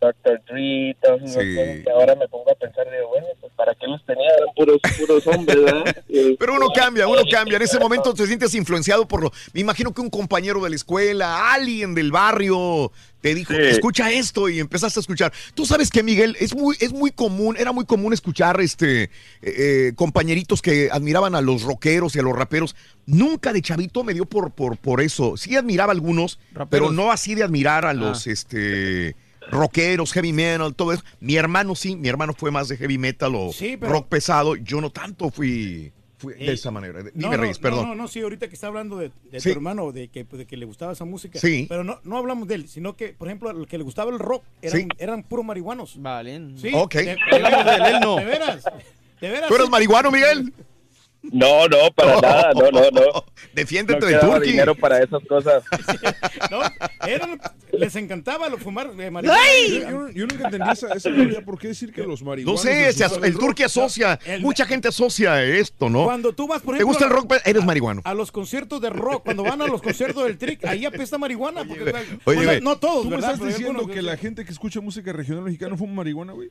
Dr. 0.00 0.40
Dre, 0.48 0.96
todas 1.02 1.22
esas 1.22 1.42
Sí. 1.42 1.54
cosas 1.56 1.76
que 1.84 1.90
ahora 1.90 2.14
me 2.14 2.26
pongo 2.28 2.50
a 2.50 2.54
pensar, 2.54 2.86
digo, 2.90 3.08
bueno, 3.08 3.26
pues 3.40 3.52
para 3.54 3.74
qué 3.74 3.86
los 3.86 4.04
tenía, 4.06 4.30
eran 4.34 4.48
puros, 4.56 4.78
puros 4.98 5.26
hombres, 5.26 5.62
¿verdad? 5.62 5.96
Pero 6.38 6.54
uno 6.54 6.68
cambia, 6.74 7.06
uno 7.06 7.22
cambia. 7.30 7.56
En 7.56 7.62
ese 7.62 7.78
momento 7.78 8.14
te 8.14 8.26
sientes 8.26 8.54
influenciado 8.54 9.06
por 9.06 9.22
lo. 9.22 9.32
Me 9.52 9.60
imagino 9.60 9.92
que 9.92 10.00
un 10.00 10.08
compañero 10.10 10.62
de 10.64 10.70
la 10.70 10.76
escuela, 10.76 11.52
alguien 11.52 11.94
del 11.94 12.10
barrio, 12.12 12.90
te 13.20 13.34
dijo, 13.34 13.52
escucha 13.52 14.10
esto 14.10 14.48
y 14.48 14.58
empezaste 14.60 14.98
a 14.98 15.02
escuchar. 15.02 15.32
Tú 15.54 15.66
sabes 15.66 15.90
que, 15.90 16.02
Miguel, 16.02 16.34
es 16.40 16.54
muy, 16.56 16.76
es 16.80 16.94
muy 16.94 17.10
común, 17.10 17.56
era 17.58 17.70
muy 17.72 17.84
común 17.84 18.14
escuchar 18.14 18.58
este 18.62 19.02
eh, 19.04 19.10
eh, 19.42 19.92
compañeritos 19.94 20.62
que 20.62 20.88
admiraban 20.90 21.34
a 21.34 21.42
los 21.42 21.62
rockeros 21.62 22.16
y 22.16 22.20
a 22.20 22.22
los 22.22 22.34
raperos. 22.34 22.74
Nunca 23.04 23.52
de 23.52 23.60
chavito 23.60 24.02
me 24.04 24.14
dio 24.14 24.24
por, 24.24 24.50
por, 24.52 24.78
por 24.78 25.02
eso. 25.02 25.36
Sí 25.36 25.54
admiraba 25.56 25.90
a 25.92 25.94
algunos, 25.94 26.38
pero 26.70 26.90
no 26.90 27.12
así 27.12 27.34
de 27.34 27.42
admirar 27.42 27.84
a 27.84 27.92
los, 27.92 28.26
este. 28.26 29.14
Rockeros, 29.50 30.12
heavy 30.12 30.32
metal, 30.32 30.74
todo 30.74 30.92
eso. 30.92 31.02
Mi 31.20 31.36
hermano 31.36 31.74
sí, 31.74 31.96
mi 31.96 32.08
hermano 32.08 32.34
fue 32.34 32.50
más 32.50 32.68
de 32.68 32.76
heavy 32.76 32.98
metal 32.98 33.34
o 33.34 33.52
Sí, 33.52 33.76
pero- 33.78 33.92
rock 33.92 34.08
pesado. 34.08 34.56
Yo 34.56 34.80
no 34.80 34.90
tanto 34.90 35.30
fui, 35.30 35.92
fui 36.18 36.34
de 36.34 36.46
Eh, 36.46 36.52
esa 36.52 36.70
manera. 36.70 36.98
Dime, 36.98 37.10
No, 37.14 37.30
no, 37.30 37.36
Reyes, 37.36 37.58
perdón. 37.58 37.82
No, 37.88 37.94
no, 37.94 38.02
no, 38.02 38.08
sí, 38.08 38.20
ahorita 38.20 38.48
que 38.48 38.54
está 38.54 38.66
hablando 38.66 38.96
de, 38.98 39.10
de 39.30 39.40
Sí. 39.40 39.48
tu 39.50 39.56
hermano, 39.56 39.90
de 39.92 40.08
que, 40.08 40.24
de 40.24 40.46
que 40.46 40.56
le 40.56 40.66
gustaba 40.66 40.92
esa 40.92 41.04
música. 41.04 41.38
Sí. 41.38 41.66
Pero 41.68 41.82
no, 41.84 42.00
no 42.04 42.18
hablamos 42.18 42.46
de 42.48 42.56
él, 42.56 42.68
sino 42.68 42.96
que, 42.96 43.08
por 43.14 43.28
ejemplo, 43.28 43.50
el 43.50 43.66
que 43.66 43.78
le 43.78 43.84
gustaba 43.84 44.10
el 44.12 44.18
rock 44.18 44.44
eran, 44.62 44.80
Sí. 44.82 44.88
eran 44.98 45.22
puros 45.22 45.44
marihuanos. 45.46 45.94
Vale. 46.00 46.40
Sí. 46.56 46.70
Ok. 46.74 46.94
De, 46.94 47.02
de- 47.04 47.16
Hablamos 47.32 47.64
de 47.66 47.90
él, 47.90 48.00
no. 48.02 48.16
de 48.16 48.24
veras. 48.24 48.64
De 49.20 49.28
veras. 49.30 49.48
¿Tú 49.48 49.54
eres 49.54 49.66
sí. 49.66 49.70
marihuano, 49.70 50.10
Miguel? 50.10 50.52
No, 51.22 51.68
no, 51.68 51.76
para 51.94 52.18
nada, 52.20 52.52
no, 52.54 52.70
no, 52.70 52.90
no. 52.90 53.24
Defiéndete 53.54 54.00
No 54.00 54.06
de 54.06 54.12
quedaba 54.14 54.34
Turkey. 54.36 54.50
dinero 54.52 54.74
para 54.74 55.02
esas 55.02 55.22
cosas. 55.28 55.62
No, 56.50 56.60
eran- 57.06 57.38
les 57.72 57.94
encantaba 57.94 58.48
lo 58.48 58.56
fumar 58.58 58.90
de 58.94 59.10
marihuana. 59.10 59.40
Yo, 59.68 59.78
yo- 59.90 60.08
yo 60.08 60.26
nunca 60.26 60.44
entendí 60.46 60.70
esa, 60.70 60.88
esa 60.94 61.10
teoría. 61.10 61.42
¿Por 61.44 61.58
qué 61.58 61.68
decir 61.68 61.92
que 61.92 62.02
los 62.02 62.22
No 62.22 62.30
marihuanos... 62.30 62.62
sé, 62.62 62.86
gusta 62.86 63.06
aso- 63.06 63.24
el? 63.24 63.38
Turkey 63.38 63.66
asocia. 63.66 64.18
El- 64.24 64.40
Mucha 64.40 64.64
gente 64.66 64.88
asocia 64.88 65.42
esto, 65.44 65.88
¿no? 65.90 66.04
Cuando 66.04 66.32
tú 66.32 66.48
vas, 66.48 66.62
por 66.62 66.74
¿Te 66.74 66.82
ejemplo, 66.82 66.86
gusta 66.88 67.04
el 67.04 67.10
rock? 67.10 67.34
Eres 67.44 67.64
marihuano. 67.64 68.00
a 68.04 68.14
los 68.14 68.32
conciertos 68.32 68.80
de 68.80 68.90
rock, 68.90 69.24
cuando 69.24 69.44
van 69.44 69.60
a 69.62 69.66
los 69.66 69.82
conciertos 69.82 70.24
del 70.24 70.38
Trick, 70.38 70.64
ahí 70.64 70.84
apesta 70.86 71.18
marihuana. 71.18 71.64
Porque, 71.64 71.92
oye, 72.24 72.60
no 72.60 72.78
todos, 72.78 73.02
¿Tú 73.04 73.10
me 73.10 73.16
estás 73.16 73.38
diciendo 73.38 73.70
algunos 73.80 73.94
que 73.94 74.02
la 74.02 74.16
gente 74.16 74.44
que 74.44 74.50
escucha 74.52 74.80
música 74.80 75.12
regional 75.12 75.44
mexicana 75.44 75.76
fuma 75.76 75.92
marihuana, 75.94 76.32
güey? 76.32 76.50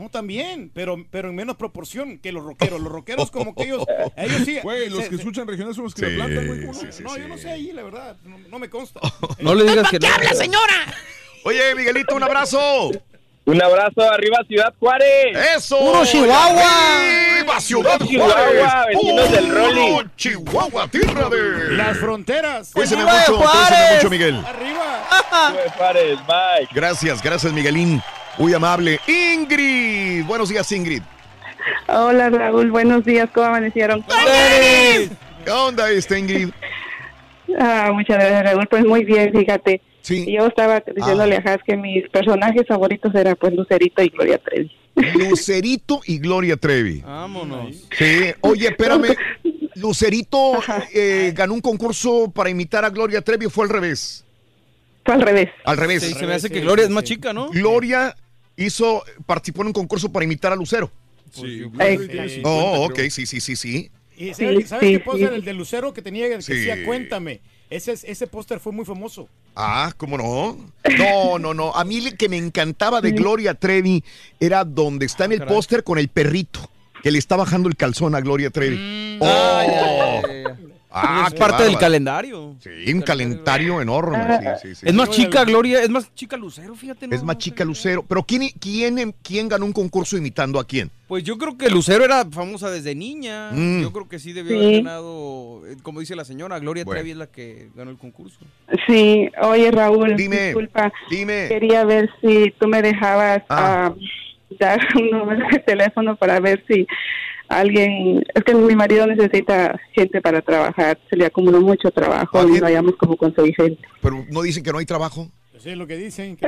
No, 0.00 0.08
también, 0.08 0.70
pero, 0.74 0.96
pero 1.10 1.28
en 1.28 1.34
menos 1.34 1.56
proporción 1.56 2.18
que 2.18 2.32
los 2.32 2.42
rockeros. 2.42 2.80
Los 2.80 2.90
rockeros 2.90 3.30
como 3.30 3.54
que 3.54 3.64
ellos, 3.64 3.84
ellos 4.16 4.42
sí. 4.44 4.58
Güey, 4.62 4.88
los 4.88 5.00
se- 5.04 5.10
que 5.10 5.16
se- 5.16 5.20
escuchan 5.22 5.46
regional 5.46 5.74
son 5.74 5.84
los 5.84 5.94
que 5.94 6.06
Sí, 6.06 6.12
la 6.16 6.24
plantan, 6.24 6.46
güey. 6.46 6.60
sí, 6.74 6.86
sí, 6.90 7.02
no, 7.02 7.14
sí. 7.14 7.20
yo 7.20 7.28
no 7.28 7.36
sé 7.38 7.50
ahí, 7.50 7.72
la 7.72 7.82
verdad. 7.82 8.16
No, 8.24 8.38
no 8.38 8.58
me 8.58 8.70
consta. 8.70 9.00
No 9.40 9.54
le 9.54 9.64
digas 9.64 9.90
que 9.90 9.98
no. 9.98 10.08
habla, 10.08 10.32
señora? 10.34 10.74
Oye, 11.44 11.74
Miguelito, 11.74 12.14
un 12.14 12.22
abrazo. 12.22 12.90
Un 13.46 13.60
abrazo 13.62 14.02
arriba, 14.02 14.38
Ciudad 14.46 14.72
Juárez. 14.78 15.36
¡Eso! 15.56 15.78
¡Puro 15.78 16.04
Chihuahua! 16.04 16.62
¡Arriba, 17.32 17.60
Ciudad 17.60 17.98
Chihuahua, 18.06 18.34
Juárez! 18.34 18.86
vecinos 18.94 19.32
del 19.32 19.46
¡Puro 19.46 19.54
Rolly! 19.66 20.10
Chihuahua, 20.16 20.88
tierra 20.88 21.28
de... 21.30 21.72
Las 21.72 21.98
fronteras. 21.98 22.70
Cuídense 22.72 22.96
¡Arriba 22.96 23.12
de 23.14 23.32
mucho, 23.32 23.44
mucho, 23.96 24.10
Miguel. 24.10 24.36
Arriba. 24.46 25.06
Juárez, 25.76 26.18
bye. 26.26 26.68
Gracias, 26.72 27.22
gracias, 27.22 27.52
Miguelín. 27.52 28.00
Muy 28.38 28.54
amable. 28.54 29.00
Ingrid. 29.06 30.24
Buenos 30.24 30.48
días, 30.48 30.70
Ingrid. 30.72 31.02
Hola 31.88 32.30
Raúl, 32.30 32.70
buenos 32.70 33.04
días, 33.04 33.28
¿cómo 33.34 33.46
amanecieron? 33.46 34.04
¿Qué 35.44 35.50
onda 35.50 35.90
este, 35.90 36.18
Ingrid? 36.18 36.50
Ah, 37.58 37.90
muchas 37.92 38.16
gracias 38.16 38.44
Raúl, 38.44 38.66
pues 38.68 38.84
muy 38.84 39.04
bien, 39.04 39.32
fíjate. 39.32 39.82
Sí. 40.02 40.32
Yo 40.32 40.46
estaba 40.46 40.82
diciéndole 40.94 41.36
a 41.36 41.42
Has 41.44 41.62
que 41.64 41.76
mis 41.76 42.08
personajes 42.08 42.66
favoritos 42.66 43.14
eran 43.14 43.36
pues 43.38 43.52
Lucerito 43.54 44.02
y 44.02 44.08
Gloria 44.08 44.38
Trevi. 44.38 44.70
Lucerito 45.14 46.00
y 46.06 46.18
Gloria 46.18 46.56
Trevi. 46.56 47.00
Vámonos. 47.00 47.76
Sí. 47.96 48.32
Oye, 48.40 48.68
espérame. 48.68 49.16
Lucerito 49.74 50.60
eh, 50.92 51.32
ganó 51.34 51.54
un 51.54 51.60
concurso 51.60 52.30
para 52.34 52.50
imitar 52.50 52.84
a 52.84 52.90
Gloria 52.90 53.20
Trevi 53.20 53.46
o 53.46 53.50
fue 53.50 53.64
al 53.64 53.70
revés. 53.70 54.24
Fue 55.04 55.14
al 55.14 55.22
revés. 55.22 55.48
Al 55.64 55.76
revés. 55.76 56.02
Sí, 56.02 56.12
se 56.14 56.26
me 56.26 56.34
hace 56.34 56.48
Sí, 56.48 56.54
que 56.54 56.60
Gloria 56.60 56.84
sí, 56.84 56.90
es 56.90 56.94
más 56.94 57.04
sí. 57.04 57.14
chica, 57.14 57.32
¿no? 57.32 57.50
Gloria 57.50 58.14
hizo, 58.56 59.02
participó 59.26 59.62
en 59.62 59.68
un 59.68 59.72
concurso 59.72 60.10
para 60.12 60.24
imitar 60.24 60.52
a 60.52 60.56
Lucero. 60.56 60.90
Sí, 61.32 61.62
Ay, 61.78 61.96
tiene 62.08 62.28
sí. 62.28 62.34
50, 62.36 62.48
Oh, 62.48 62.84
ok, 62.86 62.98
sí, 63.10 63.24
sí, 63.26 63.40
sí, 63.40 63.56
sí. 63.56 63.90
Y 64.16 64.34
¿sabes, 64.34 64.56
Sí, 64.58 64.66
¿sabes 64.68 64.86
sí, 64.88 64.92
qué 64.94 65.00
póster? 65.00 65.28
sí. 65.30 65.34
El 65.36 65.44
de 65.44 65.52
Lucero 65.54 65.94
que 65.94 66.02
tenía, 66.02 66.28
que 66.28 66.42
Sí. 66.42 66.52
decía 66.54 66.84
Cuéntame. 66.84 67.40
Ese, 67.70 67.92
es- 67.92 68.02
ese 68.04 68.26
póster 68.26 68.58
fue 68.58 68.72
muy 68.72 68.84
famoso. 68.84 69.28
Ah, 69.54 69.92
¿cómo 69.96 70.18
no? 70.18 70.58
No, 70.98 71.38
no, 71.38 71.54
no. 71.54 71.72
A 71.74 71.84
mí 71.84 72.00
lo 72.00 72.10
que 72.16 72.28
me 72.28 72.36
encantaba 72.36 73.00
de 73.00 73.12
Gloria 73.12 73.54
Trevi 73.54 74.02
era 74.40 74.64
donde 74.64 75.06
está 75.06 75.24
en 75.26 75.32
el 75.32 75.38
caray. 75.38 75.54
póster 75.54 75.84
con 75.84 75.98
el 75.98 76.08
perrito, 76.08 76.68
que 77.02 77.12
le 77.12 77.18
está 77.20 77.36
bajando 77.36 77.68
el 77.68 77.76
calzón 77.76 78.14
a 78.16 78.20
Gloria 78.20 78.50
Trevi. 78.50 79.18
Oh. 79.20 79.24
Ah, 79.24 79.64
ya, 79.66 79.72
ya, 79.72 80.22
ya, 80.22 80.42
ya. 80.42 80.56
Ah, 80.92 81.26
es 81.28 81.34
parte 81.38 81.62
del 81.64 81.78
calendario. 81.78 82.56
Sí, 82.60 82.92
un 82.92 83.00
calendario 83.02 83.80
enorme. 83.80 84.18
Sí, 84.60 84.68
sí, 84.68 84.74
sí. 84.74 84.86
Es 84.88 84.94
más 84.94 85.08
chica 85.10 85.44
Gloria, 85.44 85.82
es 85.82 85.88
más 85.88 86.12
chica 86.14 86.36
Lucero, 86.36 86.74
fíjate. 86.74 87.06
Es 87.10 87.22
más 87.22 87.38
chica 87.38 87.64
Lucero. 87.64 88.02
Pero 88.08 88.24
¿quién, 88.24 88.48
quién, 88.60 89.14
quién 89.22 89.48
ganó 89.48 89.66
un 89.66 89.72
concurso 89.72 90.16
imitando 90.16 90.58
a 90.58 90.66
quién? 90.66 90.90
Pues 91.06 91.22
yo 91.24 91.38
creo 91.38 91.56
que 91.56 91.68
Lucero 91.70 92.04
era 92.04 92.24
famosa 92.30 92.70
desde 92.70 92.94
niña. 92.94 93.50
Mm. 93.52 93.82
Yo 93.82 93.92
creo 93.92 94.08
que 94.08 94.18
sí 94.18 94.32
debió 94.32 94.58
Sí. 94.58 94.64
haber 94.64 94.76
ganado, 94.84 95.62
eh, 95.68 95.76
como 95.82 96.00
dice 96.00 96.16
la 96.16 96.24
señora, 96.24 96.58
Gloria 96.58 96.84
Bueno. 96.84 96.98
Trevi 97.00 97.10
es 97.12 97.16
la 97.16 97.26
que 97.28 97.68
ganó 97.74 97.90
el 97.90 97.96
concurso. 97.98 98.38
Sí, 98.88 99.30
oye 99.42 99.70
Raúl, 99.70 100.16
Dime. 100.16 100.46
disculpa, 100.46 100.92
Dime. 101.08 101.46
quería 101.48 101.84
ver 101.84 102.10
si 102.20 102.52
tú 102.58 102.66
me 102.68 102.82
dejabas 102.82 103.42
Ah. 103.48 103.92
ah, 103.92 103.94
dar 104.58 104.80
un 104.96 105.10
número 105.10 105.46
de 105.52 105.58
teléfono 105.60 106.16
para 106.16 106.40
ver 106.40 106.64
si 106.68 106.86
alguien, 107.50 108.24
es 108.34 108.44
que 108.44 108.54
mi 108.54 108.74
marido 108.74 109.06
necesita 109.06 109.78
gente 109.92 110.20
para 110.20 110.40
trabajar, 110.40 110.98
se 111.10 111.16
le 111.16 111.26
acumuló 111.26 111.60
mucho 111.60 111.90
trabajo 111.90 112.46
y 112.48 112.60
no 112.60 112.66
hayamos 112.66 112.94
como 112.96 113.16
conseguir 113.16 113.54
gente. 113.56 113.82
Pero 114.00 114.24
no 114.30 114.42
dicen 114.42 114.62
que 114.62 114.72
no 114.72 114.78
hay 114.78 114.86
trabajo. 114.86 115.28
Eso 115.54 115.68
es 115.68 115.76
lo 115.76 115.86
que 115.86 115.96
dicen. 115.96 116.36
que- 116.36 116.46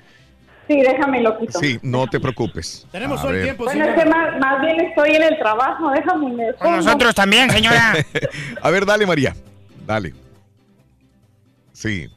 Sí, 0.69 0.81
déjame 0.81 1.21
lo 1.21 1.39
quito. 1.39 1.59
Sí, 1.59 1.79
no 1.83 2.07
te 2.07 2.21
preocupes. 2.21 2.87
Tenemos 2.91 3.21
todo 3.21 3.33
el 3.33 3.43
tiempo. 3.43 3.65
Bueno, 3.65 3.85
es 3.85 3.95
que 3.95 4.09
más, 4.09 4.39
más 4.39 4.61
bien 4.63 4.81
estoy 4.81 5.11
en 5.17 5.23
el 5.25 5.39
trabajo, 5.39 5.91
déjame 5.91 6.33
me 6.33 6.55
Con 6.55 6.77
nosotros 6.77 7.15
también, 7.15 7.51
señora. 7.51 7.95
A 8.63 8.71
ver, 8.71 8.87
dale, 8.87 9.07
María. 9.07 9.35
Dale. 9.87 10.15
Sí. 11.73 12.09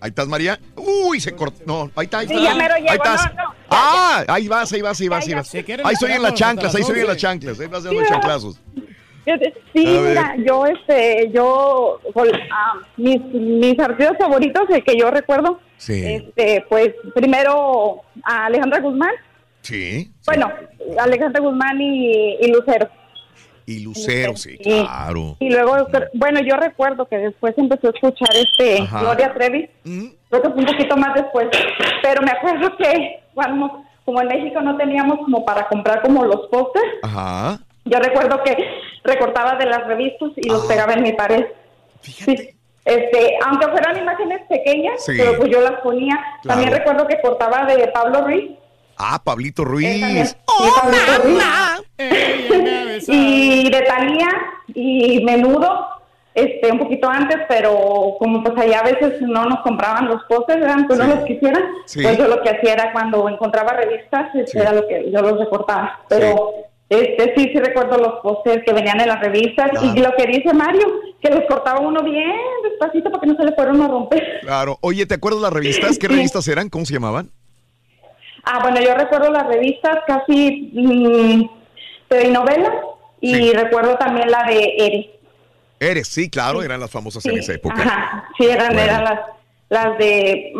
Ahí 0.00 0.10
estás, 0.10 0.28
María. 0.28 0.58
Uy, 0.76 1.20
se 1.20 1.32
cortó. 1.32 1.62
No, 1.66 1.90
ahí 1.96 2.04
está, 2.04 2.18
ahí 2.18 2.28
Sí, 2.28 2.34
está. 2.34 2.44
ya 2.50 2.54
mero 2.54 2.74
ahí 2.74 2.82
llego, 2.82 2.94
estás. 2.94 3.26
no, 3.34 3.42
no, 3.42 3.50
ya, 3.52 3.56
ah, 3.70 4.24
ahí 4.28 4.48
vas, 4.48 4.72
ahí 4.72 4.82
vas, 4.82 5.00
ahí 5.00 5.08
vas, 5.08 5.26
ahí 5.26 5.34
vas. 5.34 5.54
Ahí 5.84 5.96
soy 5.96 6.12
en 6.12 6.22
las 6.22 6.34
chanclas, 6.34 6.74
ahí 6.74 6.82
soy 6.82 7.00
en 7.00 7.06
las 7.06 7.14
11. 7.16 7.20
chanclas. 7.20 7.60
Ahí 7.60 7.66
vas 7.66 7.84
dando 7.84 8.02
chanclazos. 8.06 8.60
Sí, 9.74 9.84
A 9.84 10.00
ver. 10.00 10.08
mira, 10.10 10.36
yo, 10.46 10.66
este, 10.66 11.30
yo, 11.34 11.98
ah, 12.52 12.74
mis, 12.96 13.20
mis 13.24 13.78
artistas 13.80 14.16
favoritos, 14.20 14.62
el 14.70 14.84
que 14.84 14.96
yo 14.96 15.10
recuerdo, 15.10 15.58
Sí. 15.78 16.00
este, 16.04 16.64
pues, 16.68 16.94
primero 17.14 18.02
a 18.22 18.46
Alejandra 18.46 18.80
Guzmán, 18.80 19.10
Sí. 19.62 20.12
bueno, 20.26 20.48
Alejandra 21.00 21.40
Guzmán 21.42 21.80
y, 21.80 22.36
y 22.40 22.52
Lucero. 22.52 22.88
Y 23.66 23.80
Lucero, 23.80 24.36
sí, 24.36 24.56
Sí. 24.62 24.80
claro. 24.84 25.36
Y 25.40 25.50
luego, 25.50 25.76
bueno, 26.14 26.40
yo 26.40 26.56
recuerdo 26.56 27.06
que 27.06 27.18
después 27.18 27.52
empezó 27.58 27.88
a 27.88 27.90
escuchar 27.90 28.28
este 28.36 28.82
Ajá. 28.82 29.00
Gloria 29.00 29.34
Trevi, 29.34 29.68
Mm. 29.84 30.06
creo 30.30 30.42
que 30.42 30.48
fue 30.50 30.58
un 30.58 30.66
poquito 30.66 30.96
más 30.96 31.14
después, 31.14 31.48
pero 32.02 32.22
me 32.22 32.30
acuerdo 32.30 32.76
que 32.76 33.20
cuando, 33.34 33.82
como 34.04 34.20
en 34.22 34.28
México 34.28 34.60
no 34.60 34.76
teníamos 34.76 35.18
como 35.18 35.44
para 35.44 35.66
comprar 35.68 36.00
como 36.02 36.24
los 36.24 36.46
pósters, 36.46 36.86
Ajá. 37.02 37.58
yo 37.84 37.98
recuerdo 37.98 38.40
que 38.44 38.56
recortaba 39.02 39.56
de 39.56 39.66
las 39.66 39.84
revistas 39.86 40.30
y 40.36 40.48
los 40.48 40.64
pegaba 40.66 40.92
en 40.94 41.02
mi 41.02 41.12
pared. 41.12 41.44
Sí. 42.02 42.50
Este, 42.84 43.36
aunque 43.44 43.66
fueran 43.66 43.98
imágenes 43.98 44.42
pequeñas, 44.48 45.04
Sí. 45.04 45.14
pero 45.16 45.36
pues 45.38 45.50
yo 45.50 45.60
las 45.60 45.80
ponía. 45.80 46.14
Claro. 46.42 46.60
También 46.60 46.70
recuerdo 46.72 47.04
que 47.08 47.20
cortaba 47.20 47.64
de 47.66 47.88
Pablo 47.88 48.20
Ruiz. 48.24 48.52
Ah, 48.96 49.20
Pablito 49.24 49.64
Ruiz. 49.64 50.36
Pablito 50.46 51.22
Ruiz. 51.24 51.42
Y 51.98 53.70
de 53.70 53.82
Talía 53.82 54.28
y 54.68 55.24
Menudo, 55.24 55.88
este, 56.34 56.70
un 56.70 56.78
poquito 56.78 57.08
antes, 57.08 57.38
pero 57.48 58.16
como 58.18 58.42
pues 58.42 58.58
allá 58.58 58.80
a 58.80 58.84
veces 58.84 59.20
no 59.22 59.44
nos 59.46 59.60
compraban 59.60 60.06
los 60.06 60.22
pósters, 60.24 60.62
eran 60.62 60.86
que 60.86 60.96
no 60.96 61.06
los 61.06 61.24
quisieran, 61.24 61.62
Sí. 61.86 62.02
pues 62.02 62.18
yo 62.18 62.28
lo 62.28 62.42
que 62.42 62.50
hacía 62.50 62.74
era 62.74 62.92
cuando 62.92 63.28
encontraba 63.28 63.72
revistas, 63.72 64.34
este, 64.34 64.58
era 64.60 64.72
lo 64.72 64.86
que 64.86 65.10
yo 65.10 65.22
los 65.22 65.38
recortaba. 65.38 66.00
Pero 66.08 66.52
este 66.90 67.32
sí, 67.36 67.50
sí 67.52 67.58
recuerdo 67.58 67.96
los 67.96 68.20
pósters 68.22 68.62
que 68.64 68.72
venían 68.74 69.00
en 69.00 69.08
las 69.08 69.20
revistas 69.20 69.70
y 69.82 69.98
lo 69.98 70.14
que 70.14 70.26
dice 70.26 70.52
Mario, 70.52 70.86
que 71.22 71.30
los 71.30 71.44
cortaba 71.48 71.80
uno 71.80 72.02
bien 72.02 72.30
despacito 72.62 73.10
para 73.10 73.20
que 73.22 73.26
no 73.28 73.36
se 73.36 73.44
le 73.44 73.52
fueran 73.52 73.80
a 73.80 73.88
romper. 73.88 74.40
Claro. 74.42 74.76
Oye, 74.82 75.06
¿te 75.06 75.14
acuerdas 75.14 75.40
las 75.40 75.52
revistas? 75.52 75.98
¿Qué 75.98 76.06
revistas 76.06 76.46
eran? 76.48 76.68
¿Cómo 76.68 76.84
se 76.84 76.92
llamaban? 76.94 77.30
Ah, 78.44 78.60
bueno, 78.62 78.80
yo 78.80 78.94
recuerdo 78.94 79.32
las 79.32 79.46
revistas 79.48 79.98
casi 80.06 80.70
mm, 80.72 81.55
de 82.08 82.28
novela 82.30 82.72
y 83.20 83.52
recuerdo 83.52 83.96
también 83.96 84.30
la 84.30 84.44
de 84.44 84.74
Eres. 84.78 85.06
Eres, 85.78 86.08
sí, 86.08 86.30
claro, 86.30 86.62
eran 86.62 86.80
las 86.80 86.90
famosas 86.90 87.24
en 87.26 87.38
esa 87.38 87.52
época. 87.54 87.74
Ajá, 87.78 88.28
sí, 88.38 88.46
eran, 88.46 88.68
Bueno. 88.68 88.82
eran 88.82 89.04
las, 89.04 89.20
las 89.68 89.98
de, 89.98 90.52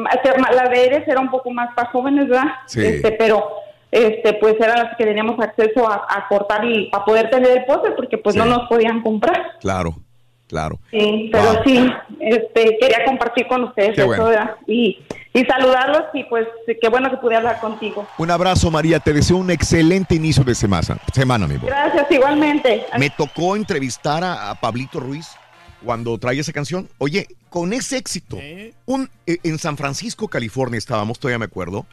las 0.53 0.71
de 0.71 0.85
Eres 0.87 1.09
era 1.09 1.21
un 1.21 1.31
poco 1.31 1.51
más 1.51 1.73
para 1.75 1.91
jóvenes, 1.91 2.29
¿verdad? 2.29 2.49
Sí. 2.67 2.85
Este, 2.85 3.13
pero, 3.13 3.47
este, 3.91 4.35
pues 4.35 4.57
eran 4.61 4.83
las 4.85 4.97
que 4.97 5.05
teníamos 5.05 5.39
acceso 5.41 5.89
a, 5.89 6.07
a 6.09 6.29
cortar 6.29 6.65
y 6.65 6.91
para 6.91 7.05
poder 7.05 7.31
tener 7.31 7.51
el 7.59 7.65
póster 7.65 7.95
porque 7.97 8.19
pues 8.19 8.37
no 8.37 8.45
nos 8.45 8.69
podían 8.69 9.01
comprar. 9.03 9.53
Claro, 9.61 9.95
claro. 10.49 10.79
Sí, 10.91 11.31
pero 11.33 11.45
Wow. 11.45 11.63
sí, 11.65 11.91
este, 12.21 12.77
quería 12.79 13.05
compartir 13.07 13.47
con 13.47 13.65
ustedes 13.65 13.95
Qué 13.95 14.01
eso, 14.03 14.07
bueno. 14.09 14.25
¿verdad? 14.27 14.57
Y, 14.67 14.99
y 15.37 15.45
saludarlos 15.45 16.05
y 16.15 16.25
pues 16.25 16.47
qué 16.81 16.89
bueno 16.89 17.11
que 17.11 17.19
pude 17.19 17.37
hablar 17.37 17.61
contigo. 17.61 18.07
Un 18.17 18.31
abrazo, 18.31 18.71
María. 18.71 18.99
Te 19.01 19.13
deseo 19.13 19.37
un 19.37 19.51
excelente 19.51 20.15
inicio 20.15 20.43
de 20.45 20.55
semana, 20.55 20.99
semana 21.13 21.47
mi 21.47 21.57
amor. 21.57 21.67
Gracias, 21.67 22.11
igualmente. 22.11 22.87
Me 22.99 23.11
tocó 23.11 23.55
entrevistar 23.55 24.25
a, 24.25 24.51
a 24.51 24.55
Pablito 24.55 24.99
Ruiz 24.99 25.29
cuando 25.85 26.17
trae 26.19 26.39
esa 26.39 26.53
canción. 26.53 26.89
Oye, 26.99 27.29
con 27.51 27.73
ese 27.75 27.99
éxito, 27.99 28.39
un, 28.87 29.11
eh, 29.27 29.37
en 29.43 29.59
San 29.59 29.77
Francisco, 29.77 30.29
California 30.29 30.79
estábamos, 30.79 31.19
todavía 31.19 31.39
me 31.39 31.45
acuerdo. 31.45 31.87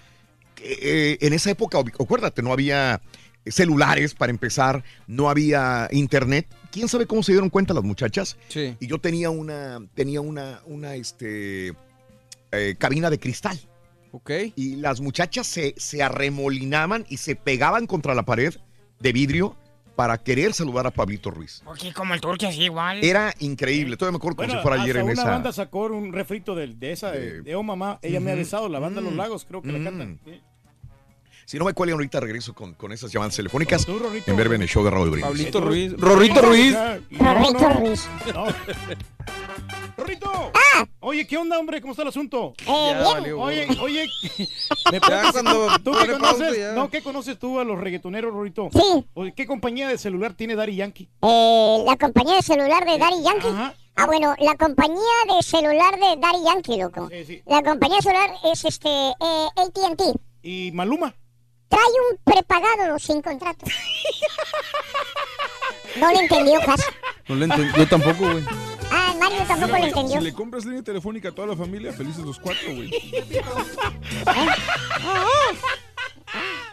que, 0.56 1.14
eh, 1.14 1.18
en 1.22 1.34
esa 1.34 1.52
época, 1.52 1.80
acuérdate, 1.80 2.42
no 2.42 2.54
había 2.54 3.02
celulares 3.46 4.14
para 4.14 4.30
empezar, 4.30 4.84
no 5.06 5.30
había 5.30 5.90
internet. 5.92 6.48
¿Quién 6.72 6.88
sabe 6.88 7.06
cómo 7.06 7.22
se 7.24 7.34
dieron 7.34 7.50
cuenta 7.50 7.74
las 7.74 7.84
muchachas? 7.84 8.38
Sí. 8.48 8.76
Y 8.80 8.88
yo 8.88 9.00
tenía 9.00 9.30
una, 9.30 9.80
tenía 9.94 10.22
una, 10.22 10.62
una, 10.66 10.96
este, 10.96 11.74
eh, 12.54 12.76
cabina 12.78 13.10
de 13.10 13.20
cristal. 13.20 13.60
Ok. 14.12 14.32
Y 14.56 14.76
las 14.78 15.02
muchachas 15.02 15.48
se, 15.48 15.74
se 15.78 16.04
arremolinaban 16.04 17.06
y 17.10 17.18
se 17.18 17.36
pegaban 17.36 17.88
contra 17.88 18.14
la 18.16 18.24
pared 18.24 18.54
de 19.00 19.12
vidrio 19.12 19.56
para 19.96 20.18
querer 20.18 20.54
saludar 20.54 20.88
a 20.88 20.92
Pablito 20.92 21.30
Ruiz. 21.30 21.62
Porque 21.64 21.94
como 21.94 22.14
el 22.14 22.22
turque 22.22 22.48
así 22.48 22.64
igual. 22.64 23.04
Era 23.04 23.34
increíble. 23.40 23.96
Todavía 23.98 24.14
me 24.14 24.18
acuerdo 24.18 24.38
como 24.38 24.48
Bueno, 24.48 24.60
si 24.62 24.68
fuera 24.68 24.82
ayer 24.82 24.98
en 24.98 25.04
una 25.04 25.14
esa. 25.14 25.24
banda 25.30 25.52
sacó 25.52 25.86
un 25.86 26.12
refrito 26.14 26.56
de, 26.56 26.68
de 26.68 26.92
esa, 26.92 27.12
de, 27.12 27.42
de 27.42 27.56
Oh 27.56 27.62
Mamá, 27.64 28.00
ella 28.02 28.20
me 28.20 28.32
ha 28.32 28.36
besado, 28.36 28.70
la 28.70 28.80
banda 28.80 29.02
Los 29.02 29.14
Mm. 29.14 29.18
Lagos, 29.18 29.46
creo 29.46 29.62
que 29.62 29.72
la 29.72 29.84
cantan. 29.84 30.20
Si 31.46 31.60
no 31.60 31.66
me 31.66 31.74
cuelgan 31.74 31.96
ahorita, 31.96 32.20
regreso 32.20 32.54
con, 32.54 32.74
con 32.74 32.92
esas 32.92 33.12
llamadas 33.12 33.36
telefónicas 33.36 33.86
Tú, 33.86 34.00
en 34.26 34.36
verbe 34.36 34.56
en 34.56 34.62
el 34.62 34.68
show 34.68 34.84
de 34.84 34.90
Raúl 34.90 35.10
Brindis. 35.10 35.30
Pablito 35.30 35.62
Ruiz. 35.62 35.94
Rorrito 35.98 36.42
Ruiz. 36.42 36.76
Rorrito 37.12 37.70
Ruiz. 37.70 38.08
¡Rorrito! 39.98 40.52
Oye, 41.02 41.28
¿qué 41.28 41.38
onda, 41.38 41.60
hombre? 41.60 41.80
¿Cómo 41.82 41.92
está 41.92 42.02
el 42.02 42.08
asunto? 42.10 42.54
Eh, 42.66 42.96
Ya 43.04 43.20
bien. 43.20 43.36
Oye, 43.38 43.68
oye, 43.82 44.08
¿me 44.92 45.00
Ya 45.00 45.32
cuando 45.32 45.80
¿tú 45.84 45.92
qué 45.92 46.12
conoces? 46.12 46.58
ya. 46.58 46.72
No, 46.74 46.90
¿qué 46.90 47.04
conoces 47.04 47.38
tú 47.38 47.60
a 47.60 47.64
los 47.64 47.80
reggaetoneros, 47.80 48.34
Rorrito? 48.34 48.70
Sí. 48.74 49.06
Oye, 49.14 49.34
¿Qué 49.36 49.46
compañía 49.46 49.88
de 49.88 49.98
celular 49.98 50.34
tiene 50.34 50.56
Daddy 50.56 50.76
Yankee? 50.78 51.10
Eh, 51.22 51.84
la 51.86 51.96
compañía 51.98 52.36
de 52.38 52.42
celular 52.42 52.86
de 52.86 52.98
Daddy 52.98 53.24
Yankee. 53.24 53.74
Ah, 53.96 54.06
bueno, 54.08 54.34
la 54.40 54.56
compañía 54.56 54.98
de 55.36 55.44
celular 55.44 55.94
de 56.00 56.20
Daddy 56.20 56.44
Yankee, 56.44 56.78
loco. 56.78 57.10
La 57.46 57.62
compañía 57.62 57.98
de 57.98 58.02
celular 58.02 58.30
es 58.52 58.66
este 58.66 58.90
eh, 58.90 59.48
AT&T. 59.56 60.04
¿Y 60.42 60.72
Maluma? 60.72 61.14
Trae 61.74 61.93
un 62.11 62.18
prepagado 62.24 63.00
sin 63.00 63.22
contrato. 63.22 63.66
No 65.95 66.11
le 66.11 66.19
entendió, 66.19 66.60
casi. 66.66 66.84
No 67.27 67.35
le 67.35 67.45
entendí. 67.45 67.72
Yo 67.76 67.88
tampoco, 67.88 68.32
güey. 68.32 68.43
Ah, 68.92 69.16
Mario 69.19 69.40
tampoco 69.48 69.77
le 69.77 69.88
entendió. 69.88 70.19
Si 70.19 70.24
le 70.24 70.34
compras 70.34 70.66
línea 70.66 70.84
telefónica 70.84 71.30
a 71.30 71.32
toda 71.32 71.48
la 71.48 71.56
familia, 71.56 71.92
felices 71.92 72.24
los 72.24 72.38
cuatro, 72.40 72.76
güey. 72.76 72.92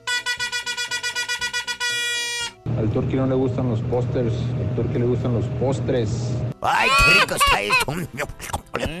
Al 2.77 2.89
Turqui 2.89 3.15
no 3.15 3.27
le 3.27 3.35
gustan 3.35 3.69
los 3.69 3.81
pósters, 3.81 4.33
al 4.33 4.75
Turqui 4.75 4.99
le 4.99 5.05
gustan 5.05 5.33
los 5.33 5.45
postres. 5.59 6.33
¡Ay, 6.61 6.89
qué 6.97 7.21
rico 7.21 7.35
está 7.35 7.61
esto! 7.61 7.85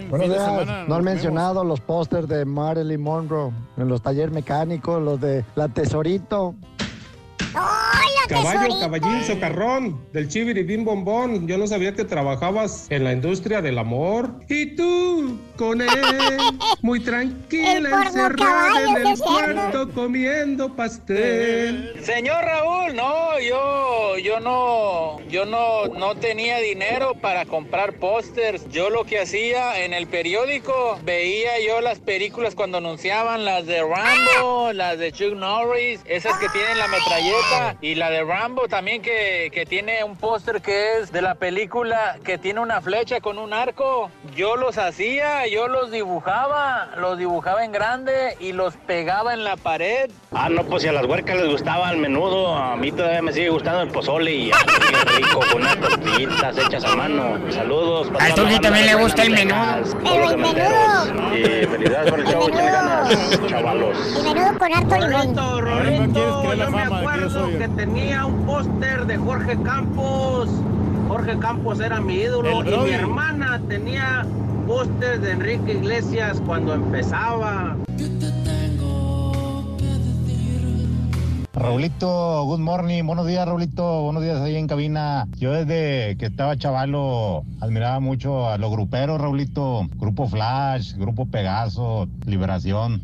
Buenos 0.09 0.29
días. 0.29 0.87
No 0.87 0.95
han 0.95 1.03
mencionado 1.03 1.63
los 1.63 1.79
pósters 1.79 2.27
de 2.27 2.45
Marilyn 2.45 3.01
Monroe 3.01 3.51
en 3.77 3.87
los 3.87 4.01
talleres 4.01 4.33
mecánicos, 4.33 5.01
los 5.01 5.19
de 5.21 5.45
La 5.55 5.67
Tesorito. 5.67 6.55
Caballo, 8.27 8.79
caballín, 8.79 9.23
socarrón, 9.23 10.05
del 10.13 10.27
chiviri 10.27 10.61
bombón. 10.77 11.47
Yo 11.47 11.57
no 11.57 11.67
sabía 11.67 11.93
que 11.93 12.05
trabajabas 12.05 12.87
en 12.89 13.03
la 13.03 13.13
industria 13.13 13.61
del 13.61 13.77
amor. 13.77 14.31
Y 14.47 14.75
tú, 14.75 15.39
con 15.57 15.81
él, 15.81 15.89
muy 16.81 16.99
tranquila, 16.99 18.05
encerrada 18.05 18.35
caballo, 18.35 18.97
en 18.97 19.07
el 19.07 19.19
cuarto 19.19 19.91
comiendo 19.91 20.75
pastel. 20.75 21.93
Señor 22.03 22.43
Raúl, 22.43 22.95
no, 22.95 23.39
yo, 23.39 24.17
yo 24.17 24.39
no, 24.39 25.19
yo 25.29 25.45
no, 25.45 25.87
no 25.87 26.15
tenía 26.15 26.59
dinero 26.59 27.15
para 27.15 27.45
comprar 27.45 27.93
pósters. 27.93 28.67
Yo 28.69 28.89
lo 28.89 29.03
que 29.05 29.19
hacía 29.19 29.83
en 29.83 29.93
el 29.93 30.07
periódico, 30.07 30.99
veía 31.03 31.51
yo 31.65 31.81
las 31.81 31.99
películas 31.99 32.55
cuando 32.55 32.77
anunciaban 32.77 33.45
las 33.45 33.65
de 33.65 33.81
Rambo, 33.81 34.73
las 34.73 34.97
de 34.99 35.11
Chuck 35.11 35.33
Norris, 35.33 36.01
esas 36.05 36.37
que 36.37 36.49
tienen 36.49 36.77
la 36.77 36.87
metralleta 36.87 37.77
y 37.81 37.95
la 37.95 38.10
de 38.11 38.23
Rambo 38.23 38.67
también 38.67 39.01
que, 39.01 39.49
que 39.53 39.65
tiene 39.65 40.03
un 40.03 40.15
póster 40.15 40.61
que 40.61 40.99
es 40.99 41.11
de 41.11 41.21
la 41.21 41.35
película 41.35 42.17
que 42.23 42.37
tiene 42.37 42.59
una 42.59 42.81
flecha 42.81 43.21
con 43.21 43.37
un 43.37 43.53
arco. 43.53 44.11
Yo 44.35 44.55
los 44.55 44.77
hacía, 44.77 45.47
yo 45.47 45.67
los 45.67 45.91
dibujaba, 45.91 46.89
los 46.97 47.17
dibujaba 47.17 47.63
en 47.65 47.71
grande 47.71 48.35
y 48.39 48.51
los 48.53 48.75
pegaba 48.75 49.33
en 49.33 49.43
la 49.43 49.57
pared. 49.57 50.11
Ah, 50.31 50.49
no, 50.49 50.63
pues 50.63 50.83
si 50.83 50.89
a 50.89 50.91
las 50.93 51.05
huercas 51.05 51.37
les 51.37 51.49
gustaba 51.49 51.89
el 51.91 51.97
menudo, 51.97 52.55
a 52.55 52.75
mí 52.75 52.91
todavía 52.91 53.21
me 53.21 53.33
sigue 53.33 53.49
gustando 53.49 53.81
el 53.81 53.89
pozole 53.89 54.31
y 54.31 54.51
rico 55.17 55.39
con 55.51 55.61
unas 55.61 55.77
tortillitas 55.79 56.57
hechas 56.57 56.83
a 56.83 56.95
mano. 56.95 57.39
Saludos. 57.51 58.07
Turqui 58.35 58.53
banda 58.53 58.59
también 58.61 58.85
le 58.85 58.95
gusta 58.95 59.23
el 59.23 59.31
menudo. 59.31 59.77
Los 60.03 60.29
cementeros. 60.29 61.11
Y 61.33 61.65
felicidades 61.65 62.11
por 62.11 62.19
el 62.19 62.27
show, 62.27 62.47
échenle 62.47 62.71
ganas, 62.71 63.47
chavalos. 63.47 63.97
Y 64.19 64.21
menudo 64.23 64.59
con 64.59 64.73
harto 64.73 64.95
limón. 65.07 65.35
Yo 66.13 66.69
me 66.71 66.81
acuerdo 66.81 67.57
que 67.57 67.67
tenía 67.69 68.00
un 68.09 68.45
póster 68.45 69.05
de 69.05 69.17
Jorge 69.17 69.57
Campos. 69.63 70.49
Jorge 71.07 71.37
Campos 71.39 71.79
era 71.79 71.99
mi 72.01 72.15
ídolo 72.15 72.61
El 72.61 72.67
y 72.67 72.77
mi 72.77 72.91
hermana 72.91 73.61
tenía 73.67 74.25
póster 74.67 75.19
de 75.21 75.31
Enrique 75.31 75.73
Iglesias 75.73 76.41
cuando 76.45 76.73
empezaba. 76.73 77.75
Raulito, 81.53 82.43
good 82.45 82.59
morning, 82.59 83.03
buenos 83.03 83.27
días 83.27 83.45
Raulito, 83.45 84.01
buenos 84.01 84.23
días 84.23 84.41
ahí 84.41 84.55
en 84.55 84.67
cabina. 84.67 85.27
Yo 85.37 85.51
desde 85.51 86.17
que 86.17 86.25
estaba 86.25 86.57
chavalo 86.57 87.43
admiraba 87.59 87.99
mucho 87.99 88.49
a 88.49 88.57
los 88.57 88.71
gruperos, 88.71 89.21
Raulito, 89.21 89.87
Grupo 89.97 90.27
Flash, 90.27 90.95
Grupo 90.95 91.27
Pegaso, 91.27 92.07
Liberación. 92.25 93.03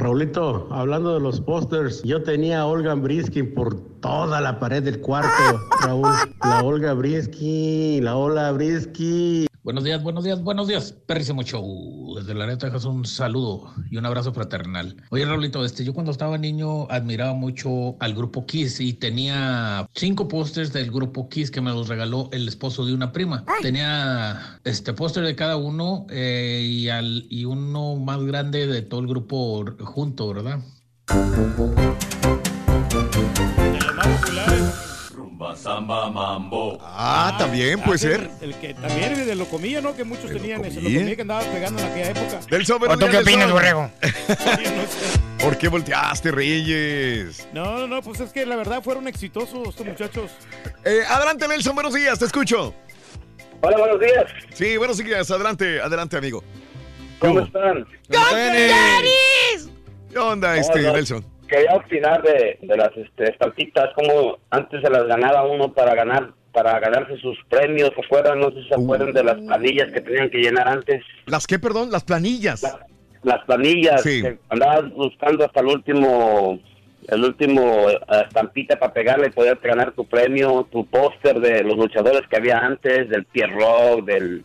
Raulito, 0.00 0.66
hablando 0.70 1.12
de 1.12 1.20
los 1.20 1.42
pósters, 1.42 2.02
yo 2.04 2.22
tenía 2.22 2.60
a 2.60 2.66
Olga 2.66 2.94
Brisky 2.94 3.42
por 3.42 3.78
toda 4.00 4.40
la 4.40 4.58
pared 4.58 4.82
del 4.82 4.98
cuarto, 5.02 5.28
Raúl. 5.82 6.08
La 6.42 6.62
Olga 6.62 6.94
Brisky, 6.94 8.00
la 8.00 8.16
Olga 8.16 8.50
Brisky. 8.52 9.49
Buenos 9.62 9.84
días, 9.84 10.02
buenos 10.02 10.24
días, 10.24 10.42
buenos 10.42 10.68
días. 10.68 10.92
Perrísimo 11.04 11.42
show. 11.42 12.14
Desde 12.16 12.32
la 12.34 12.46
neta, 12.46 12.72
un 12.88 13.04
saludo 13.04 13.70
y 13.90 13.98
un 13.98 14.06
abrazo 14.06 14.32
fraternal. 14.32 14.96
Oye, 15.10 15.26
Raulito, 15.26 15.62
este, 15.66 15.84
yo 15.84 15.92
cuando 15.92 16.12
estaba 16.12 16.38
niño 16.38 16.90
admiraba 16.90 17.34
mucho 17.34 17.94
al 18.00 18.14
grupo 18.14 18.46
Kiss 18.46 18.80
y 18.80 18.94
tenía 18.94 19.86
cinco 19.94 20.28
pósters 20.28 20.72
del 20.72 20.90
grupo 20.90 21.28
Kiss 21.28 21.50
que 21.50 21.60
me 21.60 21.70
los 21.72 21.88
regaló 21.88 22.30
el 22.32 22.48
esposo 22.48 22.86
de 22.86 22.94
una 22.94 23.12
prima. 23.12 23.44
Tenía 23.60 24.60
este 24.64 24.94
póster 24.94 25.24
de 25.24 25.36
cada 25.36 25.58
uno 25.58 26.06
eh, 26.08 26.66
y, 26.66 26.88
al, 26.88 27.26
y 27.28 27.44
uno 27.44 27.96
más 27.96 28.22
grande 28.24 28.66
de 28.66 28.80
todo 28.80 29.00
el 29.00 29.08
grupo 29.08 29.66
junto, 29.84 30.32
¿verdad? 30.32 30.60
Samba 35.56 36.10
Mambo. 36.10 36.78
Ah, 36.82 37.34
también 37.38 37.80
puede 37.80 37.98
ser. 37.98 38.30
El, 38.40 38.54
que 38.56 38.74
también 38.74 39.26
de 39.26 39.34
lo 39.34 39.46
comía, 39.46 39.80
¿no? 39.80 39.96
Que 39.96 40.04
muchos 40.04 40.30
tenían 40.30 40.64
eso. 40.64 40.80
Lo 40.80 40.88
comía 40.88 41.16
que 41.16 41.22
andaba 41.22 41.40
pegando 41.42 41.80
en 41.82 41.88
aquella 41.88 42.10
época. 42.10 42.40
Del 42.50 42.90
¿O 42.90 42.98
tú 42.98 43.06
qué 43.10 43.18
opinas, 43.18 43.50
borrego? 43.50 43.90
¿Por 45.42 45.56
qué 45.56 45.68
volteaste, 45.68 46.30
Reyes? 46.30 47.48
No, 47.52 47.78
no, 47.78 47.86
no, 47.86 48.02
pues 48.02 48.20
es 48.20 48.32
que 48.32 48.44
la 48.44 48.56
verdad 48.56 48.82
fueron 48.82 49.08
exitosos 49.08 49.68
estos 49.68 49.86
muchachos. 49.86 50.30
Eh, 50.84 51.00
adelante, 51.08 51.48
Nelson, 51.48 51.74
buenos 51.74 51.94
días, 51.94 52.18
te 52.18 52.26
escucho. 52.26 52.74
Hola, 53.62 53.78
buenos 53.78 54.00
días. 54.00 54.24
Sí, 54.52 54.76
buenos 54.76 54.98
días, 54.98 55.30
adelante, 55.30 55.80
adelante, 55.80 56.16
amigo. 56.16 56.44
¿Cómo, 57.18 57.40
están? 57.40 57.86
¿Qué 60.10 60.18
onda, 60.18 60.56
este, 60.56 60.80
Nelson? 60.80 61.24
Quería 61.50 61.74
opinar 61.74 62.22
de, 62.22 62.58
de 62.62 62.76
las 62.76 62.96
este, 62.96 63.30
estampitas, 63.30 63.90
como 63.94 64.38
antes 64.50 64.80
se 64.80 64.88
las 64.88 65.06
ganaba 65.06 65.44
uno 65.44 65.72
para 65.72 65.94
ganar 65.94 66.32
para 66.52 66.80
ganarse 66.80 67.16
sus 67.18 67.38
premios 67.48 67.92
afuera, 67.96 68.34
no 68.34 68.50
sé 68.50 68.62
si 68.62 68.68
se 68.68 68.74
acuerdan 68.74 69.12
de 69.12 69.22
las 69.22 69.38
uh. 69.38 69.46
planillas 69.46 69.92
que 69.92 70.00
tenían 70.00 70.30
que 70.30 70.38
llenar 70.38 70.66
antes. 70.66 71.00
¿Las 71.26 71.46
qué, 71.46 71.60
perdón? 71.60 71.92
Las 71.92 72.02
planillas. 72.02 72.62
las 73.22 73.44
planillas, 73.44 74.02
sí. 74.02 74.20
que 74.20 74.38
andabas 74.48 74.92
buscando 74.92 75.44
hasta 75.44 75.60
el 75.60 75.66
último 75.66 76.58
el 77.06 77.24
último 77.24 77.88
eh, 77.88 78.00
estampita 78.26 78.80
para 78.80 78.92
pegarle 78.92 79.28
y 79.28 79.30
poder 79.30 79.58
ganar 79.62 79.92
tu 79.92 80.04
premio, 80.06 80.66
tu 80.72 80.84
póster 80.86 81.38
de 81.38 81.62
los 81.62 81.76
luchadores 81.76 82.22
que 82.28 82.36
había 82.36 82.58
antes, 82.58 83.08
del 83.08 83.24
Pierrot, 83.26 84.04
del 84.04 84.44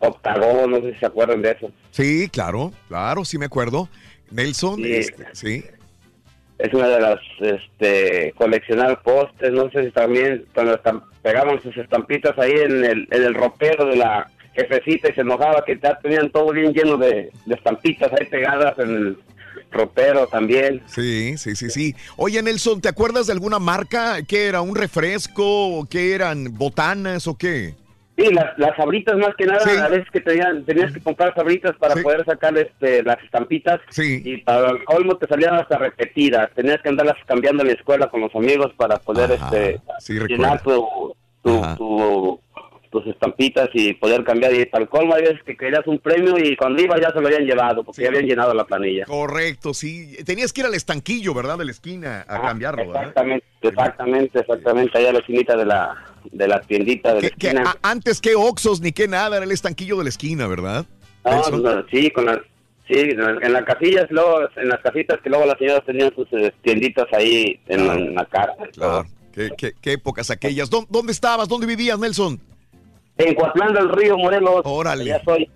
Octagon, 0.00 0.72
no 0.72 0.80
sé 0.80 0.94
si 0.94 0.98
se 0.98 1.06
acuerdan 1.06 1.40
de 1.40 1.52
eso. 1.52 1.70
Sí, 1.92 2.28
claro, 2.30 2.72
claro, 2.88 3.24
sí 3.24 3.38
me 3.38 3.46
acuerdo. 3.46 3.88
Nelson, 4.32 4.76
sí. 4.76 4.92
Este, 4.92 5.26
sí 5.34 5.64
es 6.58 6.72
una 6.72 6.88
de 6.88 7.00
las 7.00 7.20
este 7.40 8.32
coleccionar 8.36 9.02
postes 9.02 9.52
no 9.52 9.70
sé 9.70 9.84
si 9.84 9.90
también 9.90 10.44
cuando 10.54 10.78
pegaban 11.22 11.60
sus 11.62 11.76
estampitas 11.76 12.38
ahí 12.38 12.52
en 12.52 12.84
el, 12.84 13.08
en 13.10 13.22
el 13.22 13.34
ropero 13.34 13.86
de 13.86 13.96
la 13.96 14.30
jefecita 14.54 15.10
y 15.10 15.14
se 15.14 15.20
enojaba 15.22 15.64
que 15.64 15.78
ya 15.82 15.98
tenían 15.98 16.30
todo 16.30 16.52
bien 16.52 16.72
lleno 16.72 16.96
de, 16.96 17.30
estampitas 17.46 18.12
ahí 18.12 18.26
pegadas 18.26 18.78
en 18.78 18.90
el 18.90 19.18
ropero 19.70 20.26
también. 20.28 20.82
Sí, 20.86 21.36
sí, 21.36 21.56
sí, 21.56 21.70
sí. 21.70 21.94
Oye, 22.16 22.40
Nelson, 22.42 22.80
¿te 22.80 22.88
acuerdas 22.88 23.26
de 23.26 23.32
alguna 23.32 23.58
marca? 23.58 24.22
¿Qué 24.22 24.46
era? 24.46 24.60
¿Un 24.60 24.76
refresco? 24.76 25.78
¿O 25.78 25.84
qué 25.86 26.14
eran? 26.14 26.56
¿Botanas 26.56 27.26
o 27.26 27.36
qué? 27.36 27.74
Sí, 28.16 28.32
las, 28.32 28.56
las 28.58 28.76
sabritas 28.76 29.16
más 29.16 29.34
que 29.36 29.44
nada, 29.44 29.84
a 29.84 29.88
veces 29.88 30.08
que 30.12 30.20
tenían, 30.20 30.64
tenías 30.64 30.92
que 30.92 31.00
comprar 31.00 31.34
sabritas 31.34 31.74
para 31.76 31.96
poder 31.96 32.24
sacar 32.24 32.56
este, 32.56 33.02
las 33.02 33.20
estampitas. 33.24 33.80
Sí. 33.90 34.22
Y 34.24 34.36
para 34.38 34.70
el 34.70 34.84
colmo 34.84 35.16
te 35.16 35.26
salían 35.26 35.56
hasta 35.56 35.78
repetidas. 35.78 36.50
Tenías 36.54 36.80
que 36.80 36.90
andarlas 36.90 37.16
cambiando 37.26 37.62
en 37.62 37.68
la 37.68 37.74
escuela 37.74 38.08
con 38.08 38.20
los 38.20 38.34
amigos 38.36 38.72
para 38.76 38.98
poder 38.98 39.32
este, 39.32 39.80
llenar 40.28 40.62
tu, 40.62 41.16
tu, 41.42 42.40
tus 42.94 43.06
estampitas 43.08 43.68
y 43.72 43.94
poder 43.94 44.22
cambiar. 44.22 44.54
Y 44.54 44.64
para 44.66 44.84
el 44.84 44.88
colmo 44.88 45.14
hay 45.14 45.22
veces 45.22 45.42
que 45.42 45.56
querías 45.56 45.84
un 45.86 45.98
premio 45.98 46.38
y 46.38 46.56
cuando 46.56 46.80
ibas 46.80 47.00
ya 47.00 47.10
se 47.10 47.20
lo 47.20 47.26
habían 47.26 47.44
llevado 47.44 47.82
porque 47.82 48.02
ya 48.02 48.08
habían 48.08 48.26
llenado 48.26 48.54
la 48.54 48.64
planilla. 48.64 49.06
Correcto, 49.06 49.74
sí. 49.74 50.16
Tenías 50.24 50.52
que 50.52 50.60
ir 50.60 50.68
al 50.68 50.74
estanquillo, 50.74 51.34
¿verdad? 51.34 51.58
De 51.58 51.64
la 51.64 51.72
esquina 51.72 52.24
a 52.28 52.40
cambiarlo, 52.40 52.84
exactamente, 52.84 53.46
Exactamente, 53.60 54.38
exactamente. 54.38 54.98
Allá 54.98 55.10
a 55.10 55.12
la 55.14 55.18
esquinita 55.18 55.56
de 55.56 55.66
la 55.66 56.13
de 56.32 56.48
la 56.48 56.60
tiendita 56.60 57.14
de 57.14 57.22
la 57.22 57.26
esquina. 57.28 57.76
antes 57.82 58.20
que 58.20 58.34
Oxos 58.34 58.80
ni 58.80 58.92
que 58.92 59.08
nada, 59.08 59.36
era 59.36 59.44
el 59.44 59.52
estanquillo 59.52 59.96
de 59.98 60.04
la 60.04 60.10
esquina, 60.10 60.46
¿verdad? 60.46 60.86
sí, 61.90 62.10
con 62.10 62.26
las, 62.26 62.38
sí, 62.88 62.94
en 62.96 63.52
las 63.52 63.64
casillas, 63.64 64.06
luego, 64.10 64.40
en 64.56 64.68
las 64.68 64.80
casitas 64.80 65.20
que 65.22 65.30
luego 65.30 65.46
las 65.46 65.58
señoras 65.58 65.84
tenían 65.86 66.14
sus 66.14 66.26
eh, 66.32 66.52
tienditas 66.62 67.06
ahí 67.12 67.58
en, 67.66 68.14
la 68.14 68.24
cara. 68.26 68.54
Claro, 68.72 69.06
qué, 69.32 69.50
qué, 69.80 69.92
épocas 69.92 70.30
aquellas. 70.30 70.68
¿Dónde, 70.70 71.12
estabas? 71.12 71.48
¿Dónde 71.48 71.66
vivías, 71.66 71.98
Nelson? 71.98 72.40
En 73.16 73.34
Coatlán 73.34 73.72
del 73.72 73.88
Río, 73.90 74.18
Morelos. 74.18 74.62
Órale. 74.64 75.04
Ya 75.04 75.22
soy. 75.24 75.48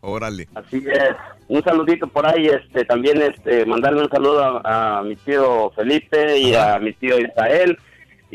Órale. 0.00 0.48
Así 0.54 0.76
es. 0.86 1.16
Un 1.48 1.62
saludito 1.62 2.06
por 2.06 2.26
ahí, 2.26 2.46
este, 2.46 2.84
también 2.84 3.20
este, 3.20 3.66
mandarle 3.66 4.02
un 4.02 4.08
saludo 4.08 4.62
a, 4.64 5.02
mi 5.02 5.14
tío 5.16 5.70
Felipe 5.76 6.38
y 6.38 6.54
a 6.54 6.78
mi 6.78 6.92
tío 6.94 7.18
Israel 7.18 7.76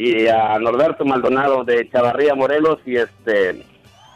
y 0.02 0.30
a 0.30 0.58
Norberto 0.60 1.04
Maldonado 1.04 1.66
de 1.66 1.90
Chavarría, 1.90 2.34
Morelos, 2.34 2.80
y 2.86 2.96
este, 2.96 3.66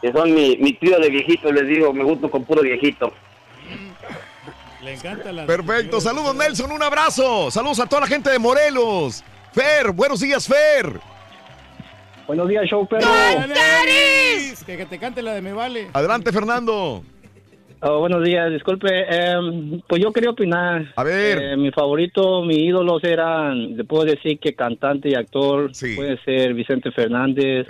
que 0.00 0.12
son 0.12 0.34
mi, 0.34 0.56
mi 0.56 0.72
tío 0.72 0.98
de 0.98 1.10
viejito, 1.10 1.52
les 1.52 1.68
digo, 1.68 1.92
me 1.92 2.02
gusto 2.02 2.30
con 2.30 2.42
puro 2.44 2.62
viejito. 2.62 3.12
Le 4.82 4.94
encanta 4.94 5.30
la... 5.30 5.44
Perfecto, 5.44 6.00
saludos 6.00 6.34
Nelson, 6.36 6.72
un 6.72 6.82
abrazo, 6.82 7.50
saludos 7.50 7.80
a 7.80 7.86
toda 7.86 8.00
la 8.00 8.06
gente 8.06 8.30
de 8.30 8.38
Morelos. 8.38 9.22
Fer, 9.52 9.92
buenos 9.92 10.20
días, 10.20 10.48
Fer. 10.48 11.00
Buenos 12.26 12.48
días, 12.48 12.64
show 12.64 12.88
perro. 12.88 13.06
Que, 14.64 14.78
que 14.78 14.86
te 14.86 14.98
cante 14.98 15.20
la 15.20 15.34
de 15.34 15.42
Me 15.42 15.52
Vale. 15.52 15.90
Adelante, 15.92 16.32
Fernando. 16.32 17.04
Oh, 17.86 17.98
buenos 17.98 18.24
días, 18.24 18.50
disculpe. 18.50 18.88
Em, 19.10 19.78
pues 19.86 20.02
yo 20.02 20.10
quería 20.10 20.30
opinar. 20.30 20.90
A 20.96 21.02
ver. 21.02 21.38
Eh, 21.38 21.56
mi 21.58 21.70
favorito, 21.70 22.42
mi 22.42 22.54
ídolos 22.54 23.04
eran, 23.04 23.76
le 23.76 23.84
puedo 23.84 24.06
decir 24.06 24.38
que 24.38 24.54
cantante 24.54 25.10
y 25.10 25.14
actor. 25.14 25.70
Puede 25.94 26.16
ser 26.24 26.54
Vicente 26.54 26.90
Fernández 26.92 27.66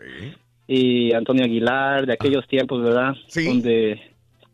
y 0.68 1.12
Antonio 1.12 1.44
Aguilar, 1.44 2.06
de 2.06 2.12
aquellos 2.12 2.46
tiempos, 2.46 2.80
¿verdad? 2.80 3.14
Sí. 3.26 3.44
Donde 3.44 4.00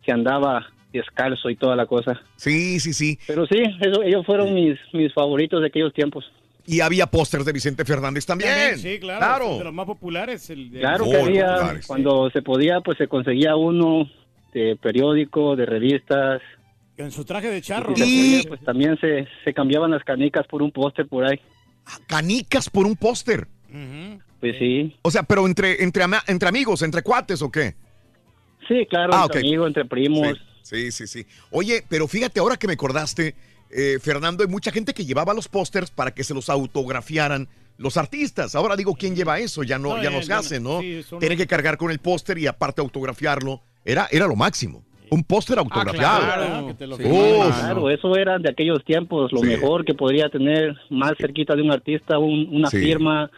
se 0.02 0.12
andaba 0.12 0.66
descalzo 0.94 1.50
y 1.50 1.56
toda 1.56 1.76
la 1.76 1.84
cosa. 1.84 2.18
Sí, 2.36 2.80
sí, 2.80 2.94
sí. 2.94 3.18
Pero 3.26 3.46
sí, 3.46 3.62
ellos 4.02 4.24
fueron 4.24 4.54
mis, 4.54 4.78
mis 4.94 5.12
favoritos 5.12 5.60
de 5.60 5.66
aquellos 5.66 5.92
tiempos. 5.92 6.24
Y 6.66 6.80
había 6.80 7.06
pósters 7.06 7.44
de 7.44 7.52
Vicente 7.52 7.84
Fernández 7.84 8.24
también. 8.24 8.78
Sí, 8.78 8.98
claro. 8.98 9.58
De 9.58 9.64
los 9.64 9.74
más 9.74 9.86
populares. 9.86 10.48
El 10.48 10.70
Claro 10.70 11.04
que 11.04 11.20
había, 11.20 11.80
cuando 11.86 12.30
se 12.30 12.40
podía, 12.40 12.80
pues 12.80 12.96
se 12.96 13.08
conseguía 13.08 13.56
uno 13.56 14.08
de 14.52 14.76
periódico, 14.76 15.56
de 15.56 15.66
revistas. 15.66 16.42
En 16.96 17.10
su 17.10 17.24
traje 17.24 17.48
de 17.48 17.62
charro. 17.62 17.94
Y 17.96 18.44
pues 18.46 18.60
también 18.62 18.98
se, 19.00 19.26
se 19.44 19.54
cambiaban 19.54 19.90
las 19.90 20.04
canicas 20.04 20.46
por 20.46 20.62
un 20.62 20.70
póster 20.70 21.06
por 21.06 21.24
ahí. 21.24 21.40
Ah, 21.86 21.98
¿Canicas 22.06 22.68
por 22.68 22.86
un 22.86 22.96
póster? 22.96 23.48
Pues 24.40 24.56
sí. 24.58 24.96
O 25.02 25.10
sea, 25.10 25.22
pero 25.22 25.46
entre, 25.46 25.82
entre, 25.82 26.04
entre 26.26 26.48
amigos, 26.48 26.82
entre 26.82 27.02
cuates 27.02 27.42
o 27.42 27.50
qué? 27.50 27.74
Sí, 28.68 28.86
claro, 28.88 29.12
ah, 29.14 29.22
entre 29.24 29.40
amigos, 29.40 29.68
entre 29.68 29.84
primos. 29.84 30.38
Sí, 30.62 30.92
sí, 30.92 31.06
sí, 31.06 31.26
Oye, 31.50 31.84
pero 31.88 32.06
fíjate, 32.06 32.38
ahora 32.38 32.56
que 32.56 32.66
me 32.66 32.74
acordaste, 32.74 33.34
eh, 33.70 33.98
Fernando, 34.00 34.44
hay 34.44 34.48
mucha 34.48 34.70
gente 34.70 34.94
que 34.94 35.04
llevaba 35.04 35.34
los 35.34 35.48
pósters 35.48 35.90
para 35.90 36.12
que 36.12 36.22
se 36.22 36.34
los 36.34 36.48
autografiaran 36.48 37.48
los 37.78 37.96
artistas. 37.96 38.54
Ahora 38.54 38.76
digo, 38.76 38.94
¿quién 38.94 39.16
lleva 39.16 39.38
eso? 39.38 39.62
Ya 39.62 39.78
no, 39.78 40.00
ya 40.02 40.10
no 40.10 40.22
se 40.22 40.32
hace, 40.32 40.60
¿no? 40.60 40.80
Tienen 41.18 41.38
que 41.38 41.46
cargar 41.46 41.78
con 41.78 41.90
el 41.90 41.98
póster 41.98 42.38
y 42.38 42.46
aparte 42.46 42.80
autografiarlo. 42.80 43.62
Era, 43.84 44.08
era 44.10 44.26
lo 44.26 44.36
máximo. 44.36 44.82
Un 45.10 45.24
póster 45.24 45.58
ah, 45.58 45.62
autografiado. 45.62 46.74
claro, 46.76 47.90
eso 47.90 48.16
era 48.16 48.38
de 48.38 48.48
aquellos 48.48 48.84
tiempos, 48.84 49.32
lo 49.32 49.42
mejor 49.42 49.84
que 49.84 49.92
podría 49.92 50.28
tener 50.28 50.76
más 50.88 51.14
cerquita 51.18 51.56
de 51.56 51.62
un 51.62 51.72
artista, 51.72 52.18
una 52.18 52.70
firma 52.70 53.30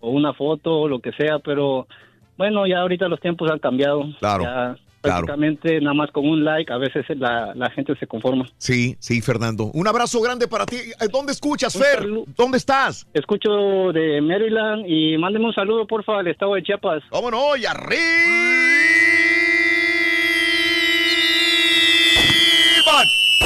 o 0.00 0.10
una 0.10 0.34
foto, 0.34 0.88
lo 0.88 0.98
que 0.98 1.12
sea, 1.12 1.38
pero 1.38 1.86
bueno, 2.36 2.66
ya 2.66 2.80
ahorita 2.80 3.06
los 3.08 3.20
tiempos 3.20 3.50
han 3.50 3.60
cambiado. 3.60 4.04
Claro. 4.18 4.76
prácticamente 5.00 5.80
nada 5.80 5.94
más 5.94 6.10
con 6.12 6.28
un 6.28 6.44
like, 6.44 6.72
a 6.72 6.78
veces 6.78 7.04
la, 7.16 7.52
la, 7.54 7.70
gente 7.70 7.94
se 7.96 8.06
conforma. 8.06 8.48
Sí, 8.58 8.96
sí, 8.98 9.20
Fernando. 9.20 9.64
Un 9.74 9.86
abrazo 9.86 10.20
grande 10.20 10.48
para 10.48 10.64
ti. 10.66 10.76
Eh, 10.76 11.08
¿Dónde 11.12 11.32
escuchas, 11.32 11.72
Fer? 11.72 12.04
¿Dónde 12.36 12.58
estás? 12.58 13.06
Escucho 13.12 13.92
de 13.92 14.20
Maryland 14.20 14.84
y 14.86 15.16
mándeme 15.18 15.46
un 15.46 15.54
saludo, 15.54 15.86
porfa, 15.86 16.18
al 16.18 16.28
estado 16.28 16.54
de 16.54 16.62
Chiapas. 16.62 17.02
¿Cómo 17.10 17.30
no? 17.30 17.56
Y 17.56 17.64
arriba. 17.66 19.21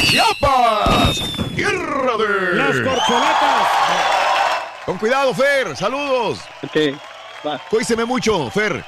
Chiapas, 0.02 1.20
tierra 1.54 2.16
de 2.16 2.54
las 2.56 2.76
corcholatas. 2.76 3.66
Con 4.84 4.98
cuidado, 4.98 5.34
Fer, 5.34 5.76
saludos. 5.76 6.40
Ok, 6.62 6.96
Cuíseme 7.70 8.04
mucho, 8.04 8.50
Fer. 8.50 8.84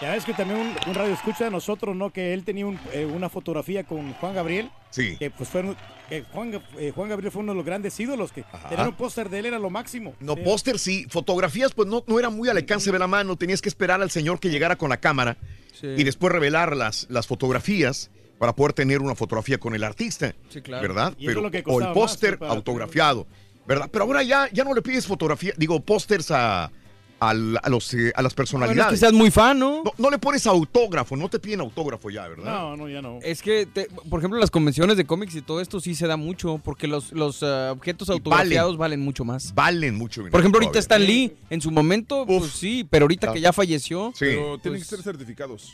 Ya 0.00 0.12
ves 0.12 0.24
que 0.26 0.34
también 0.34 0.60
un, 0.60 0.76
un 0.86 0.94
radio 0.94 1.14
escucha 1.14 1.44
de 1.44 1.50
nosotros, 1.50 1.96
¿no? 1.96 2.10
Que 2.10 2.34
él 2.34 2.44
tenía 2.44 2.66
un- 2.66 2.78
eh, 2.92 3.06
una 3.06 3.30
fotografía 3.30 3.84
con 3.84 4.12
Juan 4.14 4.34
Gabriel. 4.34 4.70
Sí. 4.90 5.16
Que 5.18 5.30
pues 5.30 5.48
fueron, 5.48 5.74
que 6.10 6.22
Juan, 6.32 6.52
Ga- 6.52 6.62
eh, 6.78 6.92
Juan 6.94 7.08
Gabriel 7.08 7.32
fue 7.32 7.40
uno 7.42 7.52
de 7.52 7.56
los 7.56 7.64
grandes 7.64 7.98
ídolos 7.98 8.30
que 8.32 8.44
tener 8.68 8.86
un 8.86 8.94
póster 8.94 9.30
de 9.30 9.38
él 9.38 9.46
era 9.46 9.58
lo 9.58 9.70
máximo. 9.70 10.14
No, 10.20 10.34
Sí. 10.34 10.40
póster 10.44 10.78
sí, 10.78 11.06
fotografías 11.08 11.72
pues 11.72 11.88
no, 11.88 12.04
no 12.06 12.18
era 12.18 12.28
muy 12.28 12.50
al 12.50 12.58
alcance 12.58 12.92
de 12.92 12.98
la 12.98 13.06
mano, 13.06 13.36
tenías 13.36 13.62
que 13.62 13.70
esperar 13.70 14.02
al 14.02 14.10
señor 14.10 14.38
que 14.40 14.50
llegara 14.50 14.76
con 14.76 14.90
la 14.90 14.98
cámara 14.98 15.38
y 15.82 16.04
después 16.04 16.30
revelar 16.32 16.76
las, 16.76 17.06
las 17.08 17.26
fotografías 17.26 18.10
para 18.38 18.54
poder 18.54 18.72
tener 18.72 19.00
una 19.00 19.14
fotografía 19.14 19.58
con 19.58 19.74
el 19.74 19.82
artista, 19.84 20.34
Sí, 20.48 20.60
claro. 20.60 20.82
¿verdad? 20.86 21.14
Y 21.18 21.28
es 21.28 21.34
que 21.50 21.62
o 21.66 21.80
el 21.80 21.92
póster 21.92 22.38
sí, 22.38 22.44
autografiado, 22.46 23.26
¿verdad? 23.66 23.88
Pero 23.90 24.04
ahora 24.04 24.22
ya, 24.22 24.48
ya 24.52 24.64
no 24.64 24.74
le 24.74 24.82
pides 24.82 25.06
fotografía, 25.06 25.52
digo, 25.56 25.80
pósters 25.80 26.30
a, 26.30 26.70
a, 27.18 27.32
los, 27.32 27.94
eh, 27.94 28.12
a 28.14 28.20
las 28.20 28.34
personalidades. 28.34 28.76
Bueno, 28.76 28.88
es 28.90 29.00
que 29.00 29.00
seas 29.00 29.12
muy 29.14 29.30
fan, 29.30 29.58
¿no? 29.58 29.82
¿no? 29.82 29.92
no 29.96 30.10
le 30.10 30.18
pones 30.18 30.46
autógrafo, 30.46 31.16
no 31.16 31.30
te 31.30 31.38
piden 31.38 31.60
autógrafo 31.60 32.10
ya, 32.10 32.28
¿verdad? 32.28 32.44
No, 32.44 32.76
no, 32.76 32.88
ya 32.90 33.00
no. 33.00 33.18
Es 33.22 33.40
que, 33.40 33.64
te- 33.64 33.88
por 34.10 34.20
ejemplo, 34.20 34.38
las 34.38 34.50
convenciones 34.50 34.98
de 34.98 35.06
cómics 35.06 35.34
y 35.34 35.40
todo 35.40 35.62
esto 35.62 35.80
sí 35.80 35.94
se 35.94 36.06
da 36.06 36.18
mucho, 36.18 36.60
porque 36.62 36.86
los, 36.86 37.12
los 37.12 37.42
eh, 37.42 37.68
objetos 37.70 38.10
autografiados 38.10 38.76
valen. 38.76 39.00
mucho 39.00 39.24
más. 39.24 39.54
Valen 39.54 39.94
mucho. 39.94 40.28
Por 40.28 40.40
ejemplo, 40.40 40.60
ahorita 40.60 40.78
está 40.78 40.96
Stan 40.96 41.06
Lee, 41.06 41.32
en 41.48 41.62
su 41.62 41.70
momento, 41.70 42.26
pues 42.26 42.50
sí, 42.52 42.86
pero 42.88 43.04
ahorita 43.04 43.32
que 43.32 43.40
ya 43.40 43.54
falleció. 43.54 44.12
Pero 44.18 44.58
tienen 44.58 44.78
pues, 44.80 44.90
que 44.90 44.96
ser 44.96 45.02
certificados. 45.02 45.72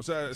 O 0.00 0.02
sea, 0.02 0.30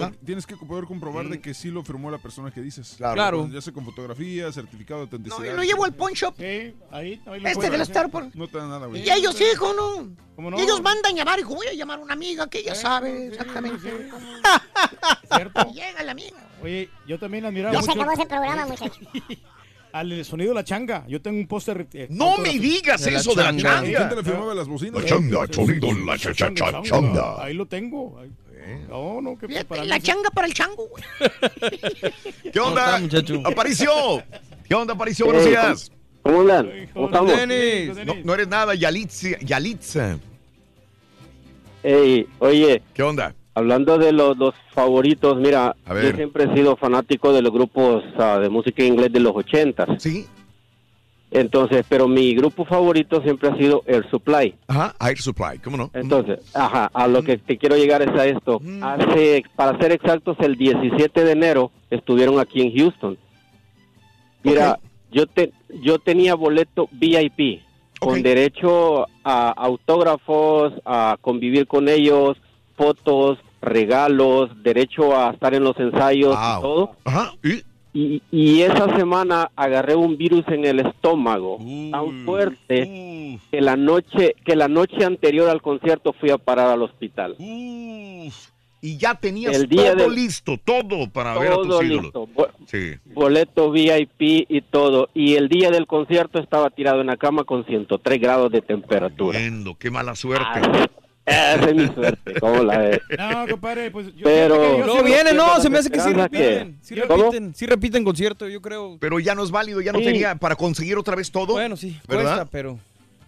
Ah. 0.00 0.10
tienes 0.24 0.44
que 0.44 0.56
poder 0.56 0.86
comprobar 0.86 1.28
de 1.28 1.40
que 1.40 1.54
sí 1.54 1.70
lo 1.70 1.84
firmó 1.84 2.10
la 2.10 2.18
persona 2.18 2.50
que 2.50 2.60
dices. 2.60 2.94
Claro. 2.96 3.14
Claro. 3.14 3.48
Ya 3.52 3.60
sea 3.60 3.72
con 3.72 3.84
fotografía, 3.84 4.50
certificado 4.52 5.00
de 5.00 5.04
autenticidad. 5.04 5.54
Lo 5.54 5.62
llevo 5.62 5.84
al 5.84 5.94
pawn 5.94 6.12
shop. 6.14 6.34
Sí, 6.36 6.42
ahí, 6.44 6.74
ahí 6.90 7.20
lo 7.26 7.34
Este 7.36 7.54
puedes 7.54 7.70
del 7.70 7.80
hacer. 7.80 7.96
Star 7.96 8.10
Wars. 8.12 8.34
No 8.34 8.48
te 8.48 8.58
da 8.58 8.66
nada, 8.66 8.86
güey. 8.88 9.02
Y 9.06 9.10
ellos, 9.10 9.40
hijo, 9.40 9.72
¿no? 9.72 10.14
¿Cómo 10.34 10.50
no? 10.50 10.58
Y 10.58 10.62
ellos 10.62 10.82
mandan 10.82 11.14
llamar, 11.14 11.38
hijo, 11.38 11.54
voy 11.54 11.68
a 11.68 11.72
llamar 11.74 12.00
a 12.00 12.02
una 12.02 12.12
amiga 12.14 12.48
que 12.48 12.58
ella 12.58 12.74
sabe 12.74 13.28
exactamente. 13.28 13.88
¿Cierto? 15.34 15.66
Y 15.70 15.74
llega 15.74 16.02
la 16.02 16.12
amiga. 16.12 16.36
Oye, 16.62 16.90
yo 17.06 17.18
también 17.18 17.44
admiraba 17.44 17.72
Ya 17.74 17.82
se 17.82 17.88
mucho 17.88 18.00
acabó 18.02 18.12
ese 18.20 18.26
programa, 18.28 18.66
muchachos. 18.66 18.98
al 19.92 20.24
sonido 20.24 20.48
de 20.50 20.54
la 20.56 20.64
changa. 20.64 21.04
Yo 21.06 21.22
tengo 21.22 21.38
un 21.38 21.46
póster. 21.46 21.86
eh, 21.92 22.08
No 22.10 22.36
me 22.38 22.58
digas 22.58 23.06
eso 23.06 23.32
de 23.34 23.44
la 23.44 23.56
changa. 23.56 23.82
¿Quién 23.84 24.08
te 24.08 24.16
le 24.16 24.24
firmaba 24.24 24.54
las 24.54 24.66
bocinas? 24.66 25.02
La 25.02 25.08
changa, 25.08 25.46
sonido, 25.52 25.92
la 26.04 26.18
cha, 26.18 26.34
cha, 26.34 26.52
cha, 26.52 26.82
changa. 26.82 27.42
Ahí 27.44 27.54
lo 27.54 27.66
tengo. 27.66 28.18
Ahí- 28.18 28.32
No, 28.88 29.20
no, 29.20 29.36
que 29.38 29.46
Fíjate, 29.48 29.84
la 29.84 30.00
changa 30.00 30.30
para 30.30 30.46
el 30.46 30.54
chango, 30.54 30.86
güey. 30.88 31.04
¿Qué 32.52 32.60
onda, 32.60 32.98
está? 32.98 33.48
Aparicio? 33.48 33.90
¿Qué 34.68 34.74
onda, 34.74 34.94
Aparicio? 34.94 35.26
Buenos 35.26 35.44
Eh, 35.46 35.50
días. 35.50 35.92
¿Cómo 36.22 36.40
andan? 36.40 36.70
¿Cómo 36.94 37.06
estamos? 37.06 37.36
Denis. 37.36 38.06
No, 38.06 38.14
no 38.24 38.34
eres 38.34 38.48
nada, 38.48 38.74
Yalitza. 38.74 39.38
Yalitza. 39.40 40.18
Ey, 41.82 42.26
oye, 42.38 42.82
¿Qué 42.94 43.02
onda? 43.02 43.34
hablando 43.56 43.98
de 43.98 44.10
los, 44.12 44.36
los 44.38 44.54
favoritos, 44.72 45.36
mira, 45.38 45.76
A 45.84 45.92
ver. 45.94 46.10
yo 46.12 46.16
siempre 46.16 46.44
he 46.44 46.54
sido 46.54 46.76
fanático 46.76 47.32
de 47.32 47.42
los 47.42 47.52
grupos 47.52 48.02
ah, 48.18 48.38
de 48.40 48.48
música 48.48 48.82
inglés 48.82 49.12
de 49.12 49.20
los 49.20 49.36
ochentas. 49.36 50.02
Sí. 50.02 50.26
Entonces, 51.34 51.84
pero 51.88 52.06
mi 52.06 52.32
grupo 52.34 52.64
favorito 52.64 53.20
siempre 53.20 53.48
ha 53.48 53.56
sido 53.56 53.82
Air 53.86 54.08
Supply. 54.08 54.54
Ajá, 54.68 54.94
Air 55.00 55.18
Supply, 55.20 55.58
¿cómo 55.58 55.76
no? 55.76 55.90
Entonces, 55.92 56.38
ajá, 56.54 56.88
a 56.94 57.08
lo 57.08 57.24
que 57.24 57.38
te 57.38 57.58
quiero 57.58 57.76
llegar 57.76 58.02
es 58.02 58.08
a 58.18 58.24
esto. 58.24 58.60
Hace, 58.80 59.42
para 59.56 59.76
ser 59.78 59.90
exactos, 59.90 60.36
el 60.40 60.54
17 60.56 61.24
de 61.24 61.32
enero 61.32 61.72
estuvieron 61.90 62.38
aquí 62.38 62.62
en 62.62 62.72
Houston. 62.76 63.18
Mira, 64.44 64.78
yo 65.10 65.26
te, 65.26 65.52
yo 65.82 65.98
tenía 65.98 66.36
boleto 66.36 66.88
VIP 66.92 67.62
con 67.98 68.22
derecho 68.22 69.06
a 69.24 69.50
autógrafos, 69.50 70.72
a 70.84 71.16
convivir 71.20 71.66
con 71.66 71.88
ellos, 71.88 72.36
fotos, 72.76 73.38
regalos, 73.60 74.50
derecho 74.62 75.16
a 75.18 75.30
estar 75.32 75.52
en 75.54 75.64
los 75.64 75.76
ensayos 75.80 76.36
Wow. 76.36 76.58
y 76.58 76.60
todo. 76.62 76.90
Ajá, 77.04 77.32
¿y? 77.42 77.62
Y, 77.96 78.20
y 78.32 78.62
esa 78.62 78.94
semana 78.96 79.50
agarré 79.54 79.94
un 79.94 80.16
virus 80.18 80.44
en 80.48 80.64
el 80.64 80.80
estómago 80.80 81.58
tan 81.92 82.24
fuerte 82.24 83.38
que 83.52 83.60
la 83.60 83.76
noche 83.76 84.34
que 84.44 84.56
la 84.56 84.66
noche 84.66 85.04
anterior 85.04 85.48
al 85.48 85.62
concierto 85.62 86.12
fui 86.12 86.30
a 86.30 86.38
parar 86.38 86.70
al 86.72 86.82
hospital. 86.82 87.36
Y 87.38 88.98
ya 88.98 89.14
tenías 89.14 89.56
El 89.56 89.66
día 89.68 89.96
todo 89.96 90.10
listo, 90.10 90.58
todo 90.62 91.08
para 91.10 91.38
ver 91.38 91.52
a 91.52 91.56
tus 91.56 91.66
ídolos. 91.84 92.02
listo, 92.02 92.26
bo- 92.34 92.48
Sí. 92.66 92.92
boleto 93.14 93.70
VIP 93.70 94.44
y 94.46 94.60
todo. 94.60 95.08
Y 95.14 95.36
el 95.36 95.48
día 95.48 95.70
del 95.70 95.86
concierto 95.86 96.38
estaba 96.38 96.68
tirado 96.68 97.00
en 97.00 97.06
la 97.06 97.16
cama 97.16 97.44
con 97.44 97.64
103 97.64 98.20
grados 98.20 98.52
de 98.52 98.60
temperatura. 98.60 99.38
Qué 99.78 99.90
mala 99.90 100.14
suerte. 100.14 100.44
Ah, 100.46 100.86
Esa 101.26 101.54
es 101.70 101.74
mi 101.74 101.86
suerte, 101.88 102.34
¿cómo 102.38 102.62
la 102.62 102.78
ves? 102.78 103.00
No, 103.18 103.46
compadre, 103.48 103.90
pues 103.90 104.14
yo. 104.14 104.24
Pero- 104.24 104.60
que 104.60 104.78
yo 104.80 104.86
No, 104.86 104.96
sí- 104.98 105.04
viene, 105.04 105.32
no, 105.32 105.60
se 105.60 105.70
me 105.70 105.78
hace 105.78 105.90
que 105.90 105.98
sí 106.00 106.08
esperanza 106.08 106.28
que- 106.28 106.48
repiten. 106.58 106.78
Sí 106.82 106.94
¿Cómo? 107.08 107.22
repiten, 107.24 107.54
sí 107.54 107.66
repiten 107.66 108.04
concierto, 108.04 108.46
yo 108.48 108.60
creo. 108.60 108.98
Pero 109.00 109.18
ya 109.18 109.34
no 109.34 109.42
es 109.42 109.50
válido, 109.50 109.80
ya 109.80 109.92
no 109.92 110.00
Sí. 110.00 110.04
tenía 110.04 110.34
para 110.34 110.54
conseguir 110.54 110.98
otra 110.98 111.16
vez 111.16 111.30
todo. 111.30 111.54
Bueno, 111.54 111.76
sí, 111.76 111.98
¿Verdad? 112.06 112.24
cuesta, 112.24 112.44
pero... 112.50 112.78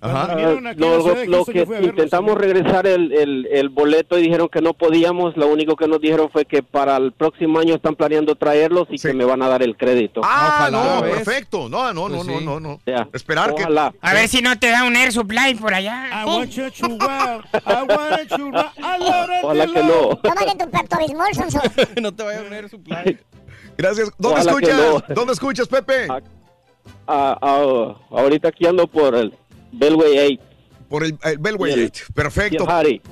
Ajá. 0.00 0.33
A 0.33 0.36
Lo, 0.75 1.44
que 1.44 1.60
a 1.60 1.81
intentamos 1.83 2.36
regresar 2.36 2.86
el, 2.86 3.12
el, 3.12 3.47
el 3.50 3.68
boleto 3.70 4.18
y 4.18 4.23
dijeron 4.23 4.49
que 4.49 4.60
no 4.60 4.75
podíamos, 4.75 5.36
lo 5.36 5.49
único 5.49 5.75
que 5.76 5.89
nos 5.89 6.00
dijeron 6.00 6.28
fue 6.31 6.44
que 6.44 6.62
para 6.62 6.97
el 6.97 7.12
próximo 7.12 7.58
año 7.58 7.75
están 7.75 7.97
planeando 7.97 8.34
traerlos 8.34 8.86
y 8.91 8.99
Sí. 8.99 9.08
que 9.08 9.15
me 9.15 9.25
van 9.25 9.42
a 9.42 9.49
dar 9.49 9.62
el 9.62 9.76
crédito. 9.76 10.20
Ah, 10.25 10.68
Ojalá, 10.70 10.94
no, 10.97 11.00
perfecto. 11.02 11.68
No, 11.68 11.92
no, 11.92 12.08
no, 12.08 12.16
Pues 12.16 12.28
no, 12.28 12.39
sí. 12.39 12.44
no, 12.44 12.60
no. 12.60 12.81
Esperar 13.12 13.55
que. 13.55 13.65
A 13.65 14.12
ver 14.15 14.28
si 14.28 14.42
no 14.42 14.58
te 14.58 14.70
da 14.70 14.84
un 14.84 14.97
Air 14.97 15.12
Supply 15.12 15.55
por 15.55 15.73
allá. 15.75 16.23
I 16.23 16.25
want 16.26 16.50
you 16.50 16.70
to 16.70 16.89
wow, 16.89 17.42
I 17.66 17.83
want 17.89 18.31
you 18.39 18.50
to 18.52 18.65
Ojalá 19.42 19.66
que 19.66 19.83
no. 19.83 20.16
Tómate 20.16 20.57
tu 20.58 20.70
Pepto 20.70 20.97
no 22.00 22.15
te 22.15 22.23
vaya 22.23 22.41
a 22.41 22.42
poner 22.44 22.68
supply. 22.68 23.18
Gracias. 23.76 24.10
¿Dónde 24.18 24.41
Ojalá 24.41 24.50
escuchas? 24.52 24.76
no. 25.08 25.15
¿Dónde 25.15 25.33
escuchas, 25.33 25.68
Pepe? 25.68 26.07
Ah, 26.10 26.20
Ah, 27.08 27.36
ah, 27.41 27.94
ahorita 28.10 28.49
aquí 28.49 28.66
ando 28.66 28.86
por 28.86 29.15
el 29.15 29.33
Bellway 29.73 30.39
8. 30.39 30.43
Por 30.89 31.03
el, 31.03 31.19
el 31.25 31.39
Bellway 31.39 31.75
Bien. 31.75 31.86
8. 31.93 32.05
Perfecto. 32.15 32.65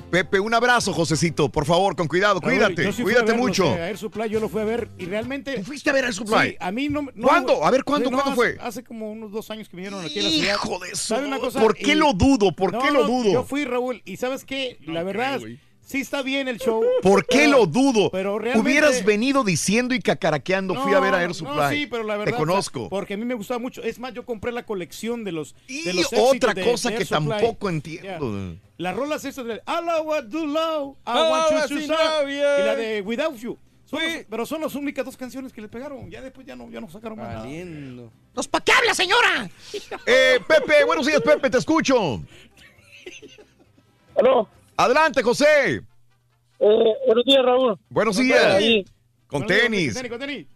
Pepe, 0.09 0.39
un 0.39 0.55
abrazo, 0.55 0.93
Josecito. 0.93 1.49
Por 1.49 1.65
favor, 1.67 1.97
con 1.97 2.07
cuidado. 2.07 2.41
Cuídate. 2.41 2.85
yo 2.85 2.93
sí 2.93 3.03
fui 3.03 3.13
a 3.15 3.17
cuídate 3.23 3.35
mucho. 3.35 3.65
eh, 3.65 3.81
A 3.83 3.89
Air 3.89 3.99
Supply 3.99 4.29
yo 4.31 4.39
lo 4.39 4.49
fui 4.49 4.61
a 4.61 4.65
ver 4.65 4.89
y 4.97 5.07
realmente. 5.07 5.57
¿Tú 5.57 5.65
fuiste 5.65 5.91
a 5.91 5.93
ver 5.93 6.05
Air 6.05 6.15
Supply? 6.15 6.51
Sí, 6.51 6.57
a 6.61 6.71
mí 6.71 6.89
no. 6.89 7.03
no 7.15 7.27
¿Cuándo? 7.27 7.65
A 7.65 7.71
ver, 7.73 7.83
¿cuándo? 7.83 8.11
no, 8.13 8.17
¿Cuándo 8.19 8.41
hace- 8.41 8.55
fue? 8.57 8.65
Hace 8.65 8.85
como 8.85 9.11
unos 9.11 9.33
dos 9.33 9.51
años 9.51 9.69
que 9.69 9.77
vinieron 9.77 10.05
aquí 10.05 10.21
a 10.21 10.23
la 10.23 10.31
ciudad. 10.31 10.55
Hijo 10.55 10.79
de 10.79 10.89
eso. 10.91 10.97
¿Sabe 11.17 11.27
una 11.27 11.39
cosa? 11.41 11.61
¿Por 11.61 11.75
qué 11.75 11.93
Y- 11.93 11.97
lo 11.97 12.13
dudo? 12.13 12.53
¿Por 12.55 12.73
No, 12.73 12.79
qué 12.81 12.93
lo 12.93 13.01
no, 13.03 13.07
dudo? 13.09 13.33
Yo 13.33 13.43
fui, 13.45 13.65
Raúl, 13.65 14.03
y 14.05 14.19
¿sabes 14.19 14.45
qué? 14.45 14.79
La 14.87 15.03
verdad, 15.03 15.41
sí 15.85 16.01
está 16.01 16.23
bien 16.23 16.49
el 16.49 16.59
show. 16.59 16.83
¿Por 17.03 17.27
qué 17.27 17.39
pero- 17.41 17.51
lo 17.59 17.67
dudo? 17.67 18.11
Pero 18.11 18.39
realmente... 18.39 18.69
Hubieras 18.71 19.05
venido 19.05 19.45
diciendo 19.45 19.95
y 19.95 20.01
cacaraqueando. 20.01 20.75
Fui 20.83 20.93
a 20.95 21.01
ver 21.01 21.15
a 21.15 21.23
Air 21.23 21.35
Supply. 21.35 21.57
No, 21.57 21.71
sí, 21.71 21.87
pero 21.87 22.03
la 22.05 22.17
verdad. 22.17 22.33
Te 22.33 22.39
conozco. 22.39 22.81
o 22.81 22.83
sea, 22.85 22.91
porque 22.91 23.15
a 23.15 23.17
mí 23.17 23.25
me 23.25 23.35
gustaba 23.35 23.59
mucho. 23.59 23.83
Es 23.83 23.99
más, 23.99 24.13
yo 24.15 24.25
compré 24.25 24.51
la 24.53 24.65
colección 24.67 25.25
de 25.25 25.33
los. 25.33 25.55
y 25.69 25.83
de 25.85 25.95
los 25.95 26.09
otra 26.13 26.55
de- 26.55 26.65
cosa 26.65 26.91
de 26.91 26.97
que 26.99 27.05
Supply. 27.05 27.29
tampoco 27.31 27.69
entiendo. 27.69 28.57
Las 28.77 28.97
rolas 28.97 29.25
esas 29.25 29.45
de 29.47 29.55
I 29.55 29.85
love 29.87 30.07
what 30.07 30.25
do 30.25 30.47
love, 30.47 30.97
I 31.07 31.11
Oh, 31.15 31.31
want 31.31 31.71
you 31.71 31.79
to 31.79 31.87
serve", 31.87 32.33
yeah. 32.35 32.61
y 32.61 32.65
la 32.65 32.75
de 32.77 33.03
Without 33.03 33.37
You. 33.37 33.57
Son 33.85 34.01
Sí. 34.01 34.07
los- 34.17 34.25
pero 34.29 34.47
son 34.47 34.63
las 34.63 34.75
únicas 34.75 35.05
dos 35.05 35.17
canciones 35.17 35.53
que 35.53 35.61
le 35.61 35.69
pegaron. 35.69 36.11
Ya 36.11 36.21
después 36.23 36.45
ya 36.47 36.57
no, 36.57 36.69
ya 36.71 36.81
no 36.81 36.89
sacaron 36.91 37.19
más 37.19 37.29
nada. 37.29 37.41
Valiendo. 37.41 38.11
¿Nos 38.35 38.49
pa' 38.49 38.61
qué 38.63 38.73
habla, 38.73 38.95
señora? 38.95 39.49
Eh, 40.07 40.41
Pepe, 40.49 40.83
buenos 40.85 41.07
días, 41.07 41.21
Pepe, 41.21 41.51
te 41.51 41.59
escucho. 41.59 42.21
Aló, 44.17 44.49
Adelante, 44.77 45.23
José. 45.23 45.83
eh, 46.59 46.93
buenos 47.07 47.25
días, 47.25 47.45
Raúl. 47.45 47.79
Buenos 47.89 48.17
¿Cómo 48.17 48.27
días. 48.29 48.85
Con 49.27 49.41
Con 49.41 49.47
tenis. 49.49 49.95
tenis. 49.95 50.11
Con 50.11 50.19
tenis, 50.21 50.47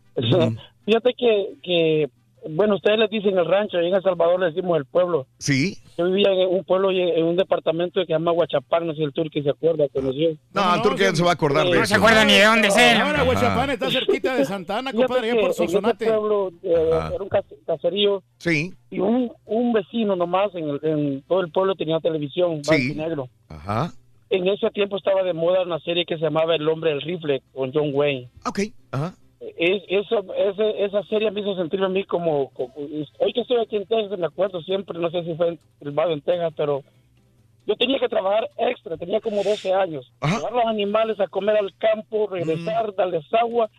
Fíjate 0.85 1.15
que, 1.19 1.55
que, 1.63 2.09
bueno, 2.51 2.77
ustedes 2.77 2.99
les 2.99 3.11
dicen 3.11 3.37
el 3.39 3.45
rancho, 3.47 3.81
y 3.81 3.89
en 3.89 3.95
El 3.95 4.03
Salvador 4.03 4.41
le 4.41 4.47
decimos 4.47 4.79
el 4.79 4.87
pueblo. 4.87 5.27
Sí. 5.39 5.77
Yo 5.99 6.07
vivía 6.07 6.31
en 6.33 6.49
un 6.49 6.65
pueblo, 6.65 6.91
y 6.91 7.01
en 7.01 7.25
un 7.25 7.37
departamento 7.37 8.01
que 8.01 8.07
se 8.07 8.13
llama 8.13 8.33
Huachapán, 8.33 8.87
no 8.87 8.93
sé 8.93 8.99
si 8.99 9.05
el 9.05 9.13
turque 9.13 9.43
se 9.43 9.51
acuerda, 9.51 9.87
conoció. 9.93 10.31
No, 10.55 10.75
el 10.75 10.83
turque 10.83 11.15
se 11.15 11.23
va 11.23 11.31
a 11.31 11.35
acordar 11.35 11.67
de 11.67 11.73
No 11.73 11.77
eso. 11.83 11.87
se 11.87 11.95
acuerda 11.97 12.25
ni 12.25 12.33
de 12.35 12.45
dónde 12.45 12.69
es 12.69 12.77
él. 12.77 12.97
Ahora, 13.01 13.25
Huachapán 13.25 13.71
está 13.71 13.91
cerquita 13.91 14.35
de 14.35 14.45
Santana, 14.47 14.93
compadre, 14.93 15.31
por 15.35 15.41
en 15.45 15.47
ese 15.51 15.55
Sonsonate. 15.55 16.07
pueblo 16.07 16.53
eh, 16.63 16.91
era 17.15 17.23
un 17.23 17.29
cas- 17.29 17.45
caserío 17.67 18.23
Sí. 18.39 18.73
y 18.91 18.99
un, 19.01 19.31
un 19.45 19.73
vecino 19.73 20.17
nomás 20.17 20.55
en, 20.55 20.69
el- 20.71 20.81
en 20.85 21.23
todo 21.29 21.41
el 21.43 21.51
pueblo 21.53 21.75
tenía 21.75 21.99
televisión, 22.01 22.65
Sí. 22.65 22.71
blanco 22.71 22.93
y 22.93 22.97
negro. 22.97 23.29
Ajá. 23.49 23.93
En 24.31 24.47
ese 24.49 24.71
tiempo 24.71 24.97
estaba 24.97 25.23
de 25.23 25.33
moda 25.33 25.63
una 25.63 25.79
serie 25.81 26.05
que 26.05 26.17
se 26.17 26.23
llamaba 26.23 26.55
El 26.55 26.69
hombre 26.69 26.91
del 26.91 27.01
rifle 27.01 27.43
con 27.55 27.73
John 27.73 27.91
Wayne. 27.95 28.29
Ok. 28.47 28.61
Ajá. 28.93 29.15
Es, 29.57 29.83
eso, 29.89 30.25
ese- 30.37 30.85
esa 30.85 31.03
serie 31.05 31.31
me 31.31 31.41
hizo 31.41 31.55
sentirme 31.57 31.87
a 31.87 31.91
mí 31.91 32.05
como, 32.05 32.51
como- 32.51 32.75
Hoy 32.77 33.33
que 33.33 33.41
estoy 33.41 33.59
aquí 33.61 33.77
en 33.77 33.87
Texas, 33.87 34.19
me 34.19 34.27
acuerdo 34.27 34.61
siempre, 34.63 34.99
no 34.99 35.11
sé 35.11 35.23
si 35.25 35.35
fue 35.35 35.59
filmado 35.79 36.13
en 36.13 36.21
Texas, 36.21 36.53
pero 36.57 36.83
yo 37.67 37.77
tenía 37.77 37.99
que 38.01 38.09
trabajar 38.09 38.49
extra, 38.59 38.97
tenía 38.97 39.21
como 39.21 39.43
12 39.43 39.73
años. 39.73 40.11
Llevar 40.37 40.53
los 40.53 40.65
animales 40.67 41.21
a 41.21 41.29
comer 41.29 41.57
al 41.57 41.73
campo, 41.79 42.27
regresar, 42.27 42.95
darles 42.97 43.25
agua 43.33 43.71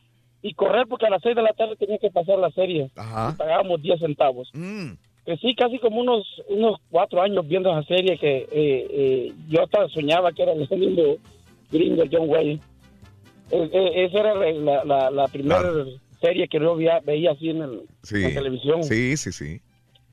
y 0.42 0.54
correr 0.54 0.88
porque 0.88 1.06
a 1.08 1.10
las 1.10 1.22
6 1.22 1.36
de 1.36 1.42
la 1.42 1.54
tarde 1.54 1.76
tenía 1.76 1.98
que 1.98 2.10
pasar 2.10 2.40
la 2.40 2.50
serie. 2.52 2.90
Ajá. 2.96 3.32
Y 3.34 3.38
pagábamos 3.38 3.82
10 3.82 4.00
centavos. 4.00 4.50
Mm. 4.54 4.94
Crecí 5.26 5.54
casi 5.56 5.78
como 5.80 6.02
unos 6.02 6.26
unos 6.48 6.80
cuatro 6.90 7.22
años 7.22 7.48
viendo 7.48 7.70
esa 7.70 7.84
serie 7.88 8.18
que 8.18 8.38
eh, 8.52 8.88
eh, 8.90 9.34
yo 9.50 9.62
hasta 9.64 9.88
soñaba 9.90 10.32
que 10.32 10.44
era 10.44 10.54
el 10.54 10.60
mismo 10.60 11.16
gringo, 11.72 12.04
John 12.12 12.30
Wayne. 12.30 12.60
E- 13.52 13.70
e- 13.72 14.06
esa 14.06 14.20
era 14.20 14.34
la, 14.36 14.84
la, 14.86 15.12
la 15.12 15.28
primera 15.28 15.62
serie 16.22 16.48
que 16.48 16.60
yo 16.60 16.76
veía, 16.76 17.00
veía 17.02 17.32
así 17.32 17.50
en, 17.50 17.62
el- 17.62 17.82
Sí. 18.04 18.22
la 18.22 18.30
televisión. 18.34 18.84
Sí, 18.84 19.18
sí, 19.18 19.32
sí. 19.32 19.62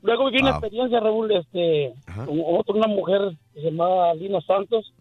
Luego 0.03 0.25
viví 0.25 0.39
una 0.41 0.51
Wow. 0.51 0.59
experiencia, 0.59 0.99
Raúl, 0.99 1.31
este, 1.31 1.93
con 2.25 2.39
otra, 2.45 2.75
una 2.75 2.87
mujer 2.87 3.31
que 3.53 3.61
se 3.61 3.71
llamaba 3.71 4.13
Lina 4.13 4.39
Santos. 4.41 4.93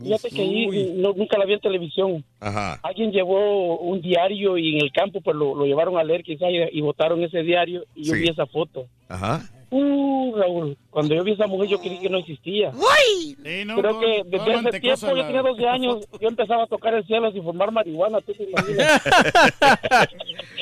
Fíjate 0.00 0.30
que 0.30 0.40
ahí 0.42 0.92
no- 0.96 1.12
nunca 1.12 1.38
la 1.38 1.44
vi 1.44 1.54
en 1.54 1.60
televisión. 1.60 2.24
Ajá. 2.40 2.80
Alguien 2.82 3.12
llevó 3.12 3.78
un 3.78 4.00
diario 4.00 4.56
y 4.58 4.76
en 4.76 4.84
el 4.84 4.92
campo 4.92 5.20
pues 5.20 5.36
lo, 5.36 5.54
lo 5.54 5.64
llevaron 5.66 5.98
a 5.98 6.04
leer 6.04 6.22
quizás 6.22 6.48
y, 6.50 6.78
y 6.78 6.80
botaron 6.80 7.22
ese 7.22 7.42
diario 7.42 7.84
y 7.94 8.04
yo 8.04 8.14
Sí. 8.14 8.20
vi 8.20 8.28
esa 8.28 8.46
foto. 8.46 8.86
Ajá. 9.08 9.42
Uh, 9.74 10.34
Raúl, 10.36 10.76
cuando 10.90 11.14
yo 11.14 11.24
vi 11.24 11.32
esa 11.32 11.46
mujer 11.46 11.66
yo 11.70 11.78
creí 11.80 11.98
que 11.98 12.10
no 12.10 12.18
existía. 12.18 12.72
¡Uy! 12.74 13.34
Creo 13.42 14.00
que 14.00 14.22
desde 14.26 14.52
ese 14.68 14.80
tiempo, 14.80 15.16
yo 15.16 15.24
tenía 15.26 15.40
12 15.40 15.66
años, 15.66 16.08
yo 16.20 16.28
empezaba 16.28 16.64
a 16.64 16.66
tocar 16.66 16.92
el 16.92 17.06
cielo 17.06 17.32
sin 17.32 17.42
fumar 17.42 17.72
marihuana, 17.72 18.20
tú 18.20 18.32
te 18.34 18.44
imaginas. 18.44 19.02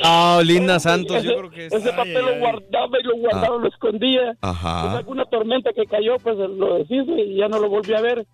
Ah, 0.02 0.40
Linda 0.44 0.80
Santos, 0.80 1.22
yo 1.22 1.30
ese, 1.30 1.38
creo 1.38 1.50
que 1.50 1.66
es. 1.66 1.72
ese 1.74 1.90
papel 1.92 2.14
lo 2.24 2.38
guardaba 2.38 2.98
y 2.98 3.02
lo 3.02 3.16
guardaba, 3.18 3.56
lo 3.58 3.68
escondía. 3.68 4.34
Ajá. 4.40 4.82
Pues 4.82 4.94
alguna 4.94 5.24
tormenta 5.26 5.72
que 5.74 5.84
cayó, 5.84 6.16
pues 6.22 6.36
lo 6.38 6.78
deshice 6.78 7.12
y 7.20 7.36
ya 7.36 7.48
no 7.48 7.58
lo 7.58 7.68
volví 7.68 7.92
a 7.92 8.00
ver. 8.00 8.26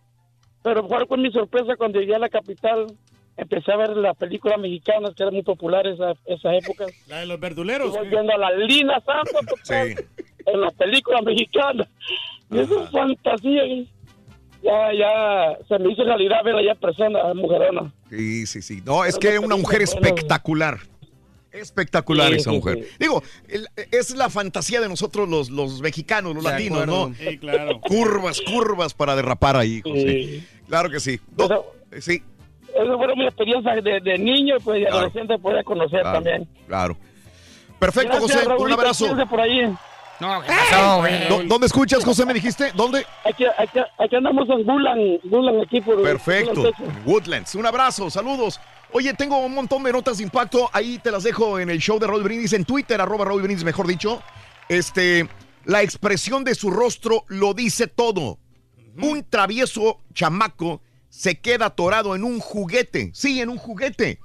Pero 0.67 0.89
fue 0.89 1.07
con 1.07 1.23
mi 1.23 1.31
sorpresa 1.31 1.77
cuando 1.77 2.01
llegué 2.01 2.17
a 2.17 2.19
la 2.19 2.29
capital, 2.29 2.89
empecé 3.37 3.71
a 3.71 3.77
ver 3.77 3.91
las 3.91 4.17
películas 4.17 4.59
mexicanas 4.59 5.15
que 5.15 5.23
eran 5.23 5.35
muy 5.35 5.45
populares 5.45 5.95
esa, 5.95 6.15
esa 6.27 6.57
época. 6.57 6.87
La 7.07 7.21
de 7.21 7.27
los 7.27 7.39
verduleros. 7.39 7.95
Estoy 7.95 8.09
viendo 8.09 8.33
a 8.33 8.37
la 8.37 8.51
Lina 8.51 9.01
Santos 9.07 9.47
tocar 9.65 9.87
en 9.87 10.61
las 10.61 10.75
películas 10.75 11.23
mexicanas. 11.23 11.87
Y 12.51 12.59
eso 12.59 12.83
es 12.83 12.91
fantasía. 12.91 13.65
¿eh? 13.65 13.87
Ya, 14.65 14.93
ya 14.93 15.57
se 15.69 15.79
me 15.79 15.93
hizo 15.93 16.03
realidad 16.03 16.43
ver 16.45 16.57
allá 16.57 16.75
persona, 16.75 17.33
mujerona. 17.33 17.93
Sí, 18.11 18.45
sí, 18.47 18.61
sí. 18.61 18.83
No, 18.85 19.05
es 19.05 19.17
Pero 19.21 19.35
que 19.35 19.39
no 19.39 19.47
una 19.47 19.57
mujer 19.57 19.83
bueno. 20.01 20.81
Espectacular. 21.61 22.31
Sí, 22.31 22.37
esa 22.37 22.53
mujer. 22.53 22.79
sí. 22.83 22.97
Digo, 22.99 23.23
el- 23.49 23.69
es 23.91 24.15
la 24.15 24.31
fantasía 24.31 24.81
de 24.81 24.89
nosotros 24.89 25.29
los, 25.29 25.51
los 25.51 25.81
mexicanos, 25.81 26.35
los 26.35 26.45
De 26.45 26.51
latinos, 26.51 26.83
acuerdo. 26.83 27.09
¿no? 27.11 27.15
Sí, 27.15 27.39
claro. 27.39 27.81
Curvas, 27.81 28.41
curvas 28.41 28.95
para 28.95 29.17
derrapar 29.17 29.57
ahí, 29.57 29.81
José. 29.83 30.43
Claro 30.69 30.91
que 30.91 31.01
sí. 31.01 31.21
No, 31.37 31.49
sí, 32.01 32.23
Esa 32.69 32.97
fue 32.97 33.17
mi 33.17 33.25
experiencia 33.27 33.75
de, 33.77 34.01
de 34.01 34.19
niño 34.19 34.57
pues, 34.63 34.79
y 34.79 34.83
Claro. 34.83 34.97
adolescente, 34.99 35.39
podía 35.39 35.63
conocer 35.65 36.01
Claro. 36.01 36.15
también. 36.15 36.49
claro. 36.67 36.97
Perfecto, 37.79 38.17
Gracias, 38.19 38.45
José. 38.47 38.63
Un 38.63 38.73
abrazo. 38.73 39.17
por 39.29 39.41
ahí. 39.41 39.61
No, 40.19 40.41
¿qué 40.41 40.49
pasó, 40.49 41.05
¿Dónde 41.47 41.67
escuchas, 41.67 42.03
José? 42.03 42.25
¿Me 42.25 42.33
dijiste? 42.33 42.73
¿Dónde? 42.75 43.05
Aquí, 43.23 43.45
aquí, 43.59 43.79
aquí 43.99 44.17
andamos 44.17 44.49
en 44.49 44.65
Bulan, 44.65 44.99
Bulan 45.25 45.61
aquí 45.61 45.83
por 45.83 46.03
Perfecto. 46.03 46.73
Woodlands. 47.05 47.55
Un 47.55 47.67
abrazo, 47.67 48.09
saludos. 48.09 48.59
Oye, 48.93 49.13
tengo 49.15 49.39
un 49.39 49.55
montón 49.55 49.83
de 49.83 49.93
notas 49.93 50.19
de 50.19 50.25
impacto. 50.25 50.71
Ahí 50.73 50.99
te 50.99 51.11
las 51.11 51.25
dejo 51.25 51.59
en 51.59 51.71
el 51.71 51.79
show 51.79 51.99
de 51.99 52.07
Raúl 52.07 52.23
Brindis, 52.23 52.53
en 52.53 52.65
Twitter, 52.65 53.01
arroba 53.01 53.25
Raúl 53.25 53.43
Brindis, 53.43 53.65
mejor 53.65 53.87
dicho. 53.87 54.23
Este, 54.69 55.29
la 55.65 55.83
expresión 55.83 56.45
de 56.45 56.55
su 56.55 56.71
rostro 56.71 57.25
lo 57.29 57.55
dice 57.55 57.89
todo. 57.89 58.39
Un 59.03 59.27
travieso 59.29 60.01
chamaco 60.15 60.81
se 61.09 61.41
queda 61.41 61.67
atorado 61.67 62.15
en 62.15 62.25
un 62.25 62.41
juguete. 62.41 63.11
Sí, 63.13 63.41
en 63.41 63.49
un 63.49 63.59
juguete. 63.59 64.21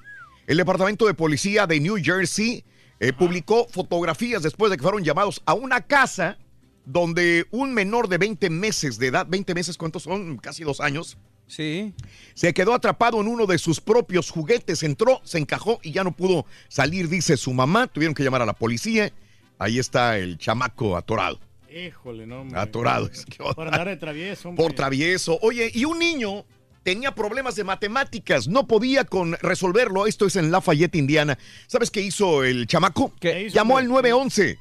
El 0.48 0.58
Departamento 0.58 1.06
de 1.06 1.14
Policía 1.14 1.68
de 1.68 1.80
New 1.80 1.98
Jersey 2.02 2.64
eh, 3.00 3.14
publicó 3.14 3.68
fotografías 3.70 4.44
después 4.44 4.70
de 4.70 4.78
que 4.78 4.84
fueron 4.84 5.04
llamados 5.04 5.42
a 5.46 5.54
una 5.54 5.82
casa 5.82 6.38
donde 6.86 7.46
un 7.52 7.74
menor 7.74 8.08
de 8.08 8.18
20 8.18 8.50
meses 8.50 8.98
de 8.98 9.08
edad, 9.08 9.28
20 9.28 9.54
meses, 9.54 9.78
¿cuántos 9.78 10.04
son? 10.04 10.38
Casi 10.38 10.64
dos 10.64 10.80
años. 10.82 11.18
Sí. 11.52 11.94
Se 12.34 12.54
quedó 12.54 12.74
atrapado 12.74 13.20
en 13.20 13.28
uno 13.28 13.46
de 13.46 13.58
sus 13.58 13.82
propios 13.82 14.30
juguetes, 14.30 14.84
entró, 14.84 15.20
se 15.26 15.38
encajó 15.38 15.80
y 15.84 15.92
ya 15.92 16.04
no 16.04 16.14
pudo 16.16 16.46
salir, 16.70 17.10
dice 17.10 17.36
su 17.36 17.54
mamá. 17.54 17.88
Tuvieron 17.88 18.16
que 18.16 18.24
llamar 18.24 18.42
a 18.42 18.46
la 18.46 18.54
policía. 18.54 19.12
Ahí 19.60 19.78
está 19.78 20.18
el 20.18 20.38
chamaco 20.38 20.96
atorado. 20.96 21.40
Híjole, 21.70 22.26
no, 22.26 22.42
hombre. 22.42 22.60
Atorado. 22.60 23.08
Es 23.12 23.26
que- 23.26 23.38
Por 23.44 23.68
andar 23.68 23.88
de 23.88 23.98
travieso, 23.98 24.50
hombre. 24.50 24.64
Por 24.64 24.74
travieso. 24.74 25.38
Oye, 25.42 25.70
y 25.74 25.84
un 25.86 26.00
niño 26.00 26.46
tenía 26.84 27.14
problemas 27.14 27.56
de 27.56 27.64
matemáticas, 27.64 28.48
no 28.48 28.66
podía 28.66 29.04
con 29.04 29.34
resolverlo. 29.34 30.08
Esto 30.08 30.26
es 30.26 30.36
en 30.38 30.52
Lafayette, 30.52 30.96
Indiana. 30.96 31.38
¿Sabes 31.68 31.92
qué 31.92 32.02
hizo 32.02 32.44
el 32.44 32.66
chamaco? 32.68 33.14
Llamó 33.54 33.78
al 33.78 33.88
911 33.88 34.58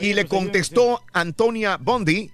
y 0.00 0.14
le 0.14 0.26
contestó 0.26 1.02
Antonia 1.12 1.76
Bondi, 1.76 2.30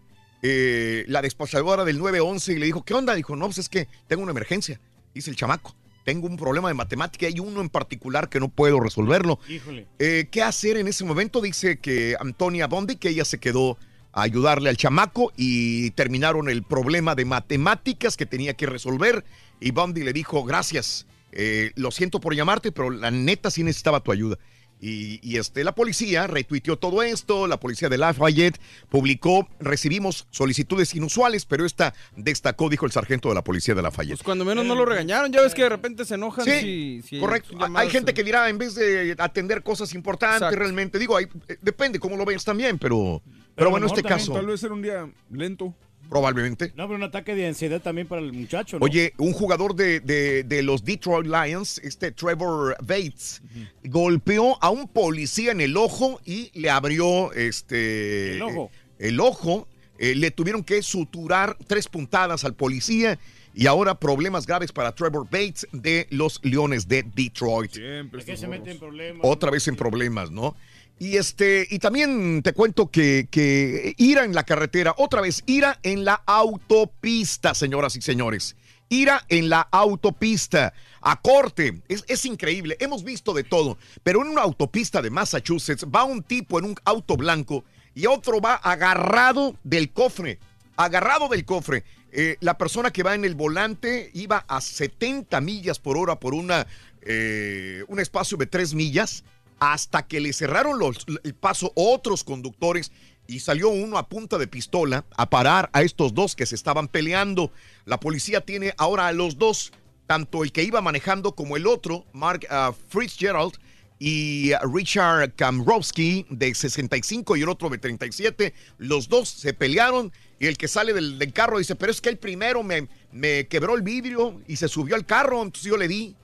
eh, 0.47 1.07
la 1.09 1.23
despachadora 1.23 1.87
del 1.87 1.99
911, 1.99 2.53
y 2.53 2.59
le 2.59 2.67
dijo, 2.67 2.85
¿qué 2.85 2.93
onda? 2.93 3.15
Dijo, 3.15 3.35
no, 3.35 3.47
pues 3.47 3.57
es 3.57 3.71
que 3.71 3.89
tengo 4.07 4.23
una 4.23 4.33
emergencia. 4.33 4.79
Dice 5.15 5.31
el 5.31 5.37
chamaco, 5.37 5.75
tengo 6.05 6.27
un 6.27 6.37
problema 6.37 6.69
de 6.69 6.75
matemática, 6.75 7.27
hay 7.27 7.41
uno 7.41 7.63
en 7.63 7.71
particular 7.71 8.29
que 8.29 8.41
no 8.41 8.51
puedo 8.51 8.79
resolverlo. 8.79 9.41
Híjole. 9.49 9.87
Eh, 9.99 10.29
¿Qué 10.31 10.43
hacer 10.43 10.77
en 10.77 10.87
ese 10.87 11.03
momento? 11.07 11.41
Dice 11.41 11.79
que 11.79 12.15
Antonia 12.21 12.67
Bondi, 12.67 12.97
que 12.97 13.09
ella 13.09 13.25
se 13.25 13.39
quedó 13.39 13.79
a 14.13 14.21
ayudarle 14.21 14.69
al 14.69 14.77
chamaco 14.77 15.33
y 15.35 15.93
terminaron 15.93 16.51
el 16.51 16.63
problema 16.63 17.15
de 17.15 17.25
matemáticas 17.25 18.19
que 18.19 18.27
tenía 18.27 18.53
que 18.53 18.67
resolver. 18.67 19.25
Y 19.61 19.71
Bondi 19.71 20.05
le 20.05 20.13
dijo, 20.13 20.45
gracias, 20.45 21.07
eh, 21.33 21.73
lo 21.75 21.91
siento 21.91 22.21
por 22.21 22.35
llamarte, 22.35 22.71
pero 22.71 22.91
la 22.91 23.11
neta 23.11 23.51
sí 23.51 23.63
necesitaba 23.63 24.01
tu 24.01 24.13
ayuda. 24.13 24.39
Y, 24.87 25.19
y, 25.23 25.39
este, 25.39 25.65
la 25.65 25.75
policía 25.75 26.27
retuiteó 26.27 26.77
todo 26.77 27.03
esto, 27.03 27.47
la 27.47 27.59
policía 27.59 27.89
de 27.89 27.97
Lafayette 27.97 28.61
publicó, 28.91 29.49
recibimos 29.59 30.27
solicitudes 30.29 30.95
inusuales, 30.95 31.47
pero 31.47 31.65
esta 31.65 31.95
destacó, 32.17 32.69
dijo 32.69 32.85
el 32.85 32.93
sargento 32.93 33.31
de 33.31 33.35
la 33.35 33.43
policía 33.43 33.75
de 33.75 33.81
Lafayette. 33.81 34.19
Pues 34.19 34.23
cuando 34.25 34.45
menos 34.45 34.67
no 34.67 34.75
lo 34.75 34.85
regañaron, 34.85 35.33
ya 35.33 35.41
ves 35.41 35.55
que 35.55 35.63
de 35.63 35.71
repente 35.71 36.05
se 36.05 36.17
enojan. 36.17 36.45
Sí, 36.45 37.01
si- 37.01 37.03
si 37.09 37.19
correcto. 37.19 37.57
Hay- 37.75 37.89
gente 37.89 38.11
eh. 38.11 38.15
que 38.15 38.25
dirá, 38.25 38.51
en 38.51 38.59
vez 38.59 38.75
de 38.75 39.15
atender 39.19 39.63
cosas 39.63 39.95
importantes, 39.95 40.37
Exacto. 40.43 40.59
realmente, 40.59 40.99
digo, 40.99 41.17
hay- 41.17 41.29
eh, 41.49 41.57
depende 41.63 41.99
cómo 41.99 42.19
lo 42.19 42.27
ves 42.27 42.45
también, 42.45 42.79
pero, 42.79 43.23
pero, 43.55 43.71
bueno, 43.71 43.87
en 43.87 43.91
este 43.91 44.03
caso, 44.03 44.35
Tal 44.35 44.45
vez 44.45 44.63
era 44.65 44.75
un 44.75 44.83
día 44.83 45.11
lento. 45.31 45.75
Probablemente. 46.09 46.73
No, 46.77 46.87
pero 46.87 46.97
un 46.97 47.03
ataque 47.03 47.35
de 47.35 47.47
ansiedad 47.47 47.81
también 47.81 48.07
para 48.07 48.21
el 48.21 48.33
muchacho, 48.33 48.79
¿no? 48.79 48.85
Oye, 48.85 49.13
un 49.19 49.33
jugador 49.33 49.75
de, 49.75 50.01
de- 50.01 50.45
de 50.45 50.63
los 50.63 50.85
Detroit 50.85 51.27
Lions, 51.27 51.79
este 51.85 52.13
Trevor 52.13 52.77
Bates, 52.81 53.43
golpeó 53.85 54.63
a 54.63 54.71
un 54.71 54.89
policía 54.89 55.53
en 55.53 55.61
el 55.61 55.77
ojo 55.77 56.21
y 56.25 56.51
le 56.59 56.71
abrió 56.71 57.33
este 57.33 58.35
El 58.37 58.43
ojo. 58.43 58.71
eh, 58.99 59.09
el 59.09 59.21
ojo. 59.21 59.69
Eh, 59.99 60.15
le 60.17 60.33
tuvieron 60.33 60.65
que 60.65 60.83
suturar 60.83 61.57
tres 61.69 61.87
puntadas 61.87 62.45
al 62.45 62.55
policía 62.55 63.17
y 63.55 63.67
ahora 63.69 63.95
problemas 63.95 64.45
graves 64.45 64.73
para 64.73 64.93
Trevor 64.93 65.25
Bates 65.31 65.69
de 65.71 66.09
los 66.11 66.41
Leones 66.43 66.89
de 66.89 67.05
Detroit. 67.05 67.73
¿De 67.77 68.25
qué 68.27 68.37
se 68.37 68.49
mete 68.49 68.73
en 68.73 68.79
problemas? 68.81 69.21
Otra 69.25 69.53
vez 69.53 69.69
en 69.69 69.77
problemas, 69.77 70.33
¿no? 70.33 70.57
Y 70.99 71.17
este, 71.17 71.67
y 71.71 71.81
también 71.81 72.43
te 72.43 72.53
cuento 72.53 72.91
que, 72.91 73.29
que 73.31 73.95
ira 73.99 74.25
en 74.25 74.35
la 74.35 74.45
carretera, 74.45 74.95
otra 74.97 75.21
vez, 75.21 75.43
ira 75.47 75.79
en 75.83 76.05
la 76.05 76.23
autopista, 76.27 77.55
señoras 77.55 77.97
y 77.97 78.03
señores. 78.03 78.57
Ira 78.89 79.25
en 79.29 79.49
la 79.49 79.61
autopista, 79.61 80.73
a 81.01 81.21
corte, 81.21 81.83
es, 81.89 82.05
es 82.07 82.25
increíble, 82.27 82.77
hemos 82.81 83.03
visto 83.03 83.33
de 83.33 83.43
todo, 83.43 83.77
pero 84.03 84.23
en 84.23 84.29
una 84.29 84.43
autopista 84.43 85.03
de 85.03 85.11
Massachusetts 85.11 85.85
va 85.85 86.05
un 86.05 86.23
tipo 86.23 86.59
en 86.59 86.67
un 86.67 86.77
auto 86.85 87.17
blanco 87.17 87.65
y 87.95 88.07
otro 88.07 88.41
va 88.41 88.55
agarrado 88.55 89.57
del 89.65 89.91
cofre, 89.93 90.39
agarrado 90.77 91.29
del 91.29 91.45
cofre. 91.45 91.85
Eh, 92.13 92.37
la 92.41 92.57
persona 92.57 92.93
que 92.93 93.03
va 93.03 93.15
en 93.15 93.25
el 93.25 93.35
volante 93.35 94.11
iba 94.15 94.45
a 94.47 94.61
70 94.61 95.41
millas 95.41 95.81
por 95.81 95.97
hora 95.97 96.21
por 96.21 96.35
una, 96.35 96.67
eh, 97.03 97.83
un 97.89 97.99
espacio 97.99 98.37
de 98.37 98.47
3 98.47 98.75
millas 98.75 99.25
hasta 99.59 100.07
que 100.07 100.21
le 100.21 100.33
cerraron 100.33 100.79
el 101.23 101.35
paso 101.35 101.73
otros 101.75 102.25
conductores 102.25 102.93
y 103.27 103.41
salió 103.41 103.71
uno 103.71 103.99
a 103.99 104.09
punta 104.09 104.39
de 104.39 104.47
pistola 104.47 105.05
a 105.17 105.31
parar 105.31 105.71
a 105.73 105.83
estos 105.83 106.15
dos 106.15 106.35
que 106.35 106.47
se 106.47 106.55
estaban 106.55 106.89
peleando. 106.89 107.53
La 107.85 107.99
policía 107.99 108.41
tiene 108.43 108.75
ahora 108.77 109.09
a 109.09 109.13
los 109.13 109.39
dos, 109.39 109.73
tanto 110.07 110.45
el 110.45 110.53
que 110.53 110.63
iba 110.63 110.81
manejando 110.81 111.35
como 111.35 111.57
el 111.57 111.67
otro, 111.67 112.05
Mark 112.13 112.47
ah, 112.51 112.73
Fitzgerald 112.89 113.55
y 113.99 114.53
ah, 114.53 114.61
Richard 114.71 115.35
Kamrowski 115.35 116.27
de 116.29 116.55
65 116.55 117.37
y 117.37 117.43
el 117.43 117.49
otro 117.49 117.71
de 117.71 117.79
37. 117.79 118.53
Los 118.79 119.09
dos 119.09 119.29
se 119.29 119.55
pelearon 119.55 120.13
y 120.39 120.47
el 120.47 120.59
que 120.59 120.69
sale 120.69 120.93
del, 120.93 121.19
del 121.19 121.33
carro 121.33 121.59
dice, 121.59 121.77
pero 121.77 121.91
es 121.91 122.01
que 122.01 122.11
el 122.11 122.19
primero 122.19 122.63
me, 122.63 122.89
me 123.13 123.47
quebró 123.47 123.77
el 123.77 123.83
vidrio 123.83 124.41
y 124.47 124.57
se 124.57 124.69
subió 124.69 124.95
al 124.97 125.07
carro, 125.07 125.43
entonces 125.43 125.71
yo 125.71 125.77
le 125.77 125.89
di. 125.89 126.17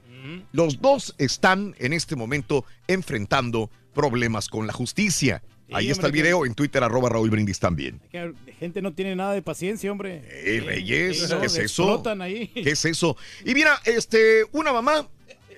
Los 0.52 0.80
dos 0.80 1.14
están 1.18 1.74
en 1.78 1.92
este 1.92 2.16
momento 2.16 2.64
enfrentando 2.86 3.70
problemas 3.94 4.48
con 4.48 4.66
la 4.66 4.72
justicia. 4.72 5.42
Ahí 5.72 5.90
está 5.90 6.06
el 6.06 6.12
video 6.12 6.46
en 6.46 6.54
Twitter, 6.54 6.82
arroba 6.82 7.08
Raúl 7.08 7.30
Brindis 7.30 7.60
también. 7.60 8.00
La 8.12 8.32
gente 8.58 8.82
no 8.82 8.92
tiene 8.92 9.14
nada 9.14 9.34
de 9.34 9.42
paciencia, 9.42 9.90
hombre. 9.92 10.22
¡Eh, 10.26 10.62
Reyes! 10.64 11.28
¿Qué 11.28 11.46
es 11.46 11.56
eso? 11.56 12.02
ahí. 12.20 12.48
¿Qué 12.48 12.70
es 12.70 12.84
eso? 12.84 13.16
Y 13.44 13.54
mira, 13.54 13.80
este, 13.84 14.44
una 14.52 14.72
mamá 14.72 15.08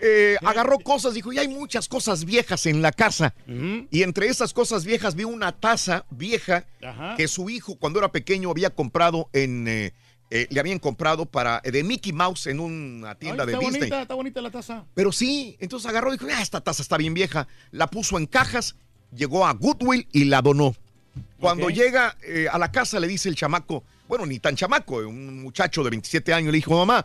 eh, 0.05 0.37
agarró 0.43 0.79
cosas, 0.81 1.15
dijo, 1.15 1.33
y 1.33 1.39
hay 1.39 1.49
muchas 1.49 1.89
cosas 1.89 2.25
viejas 2.25 2.67
en 2.67 2.83
la 2.83 2.93
casa. 2.93 3.35
Y 3.91 4.03
entre 4.03 4.27
esas 4.27 4.53
cosas 4.53 4.85
viejas 4.85 5.15
vi 5.15 5.25
una 5.25 5.53
taza 5.53 6.05
vieja 6.11 6.67
Ajá. 6.83 7.15
que 7.17 7.29
su 7.29 7.49
hijo 7.49 7.77
cuando 7.77 8.01
era 8.01 8.11
pequeño 8.11 8.51
había 8.51 8.71
comprado 8.71 9.29
en, 9.33 9.67
eh, 9.69 9.93
eh, 10.35 10.47
le 10.49 10.61
habían 10.61 10.79
comprado 10.79 11.27
para 11.27 11.61
eh, 11.63 11.71
de 11.71 11.85
Mickey 11.85 12.11
Mouse 12.15 12.47
en 12.47 12.59
una 12.59 13.15
tienda 13.17 13.43
Ay, 13.43 13.49
de 13.49 13.53
está 13.53 13.65
Disney. 13.67 13.81
bonita, 13.81 14.03
está 14.03 14.15
bonita 14.15 14.41
la 14.41 14.51
taza. 14.51 14.87
Pero 14.95 15.13
sí, 15.13 15.59
entonces 15.61 15.87
agarró 15.91 16.09
y 16.09 16.17
dijo, 16.17 16.31
ah, 16.35 16.41
esta 16.41 16.63
taza 16.63 16.81
está 16.81 16.97
bien 16.97 17.13
vieja. 17.13 17.47
La 17.71 17.89
puso 17.89 18.17
en 18.17 18.25
cajas, 18.25 18.75
llegó 19.15 19.47
a 19.47 19.53
Goodwill 19.53 20.09
y 20.11 20.25
la 20.25 20.41
donó. 20.41 20.75
Cuando 21.39 21.69
llega 21.69 22.17
eh, 22.27 22.47
a 22.51 22.57
la 22.59 22.73
casa 22.73 22.99
le 22.99 23.09
dice 23.09 23.29
el 23.29 23.35
chamaco, 23.35 23.85
bueno, 24.09 24.25
ni 24.25 24.39
tan 24.39 24.57
chamaco, 24.57 25.07
un 25.07 25.43
muchacho 25.43 25.85
de 25.85 25.91
27 25.91 26.33
años, 26.33 26.51
le 26.51 26.57
dijo, 26.57 26.79
mamá, 26.79 27.05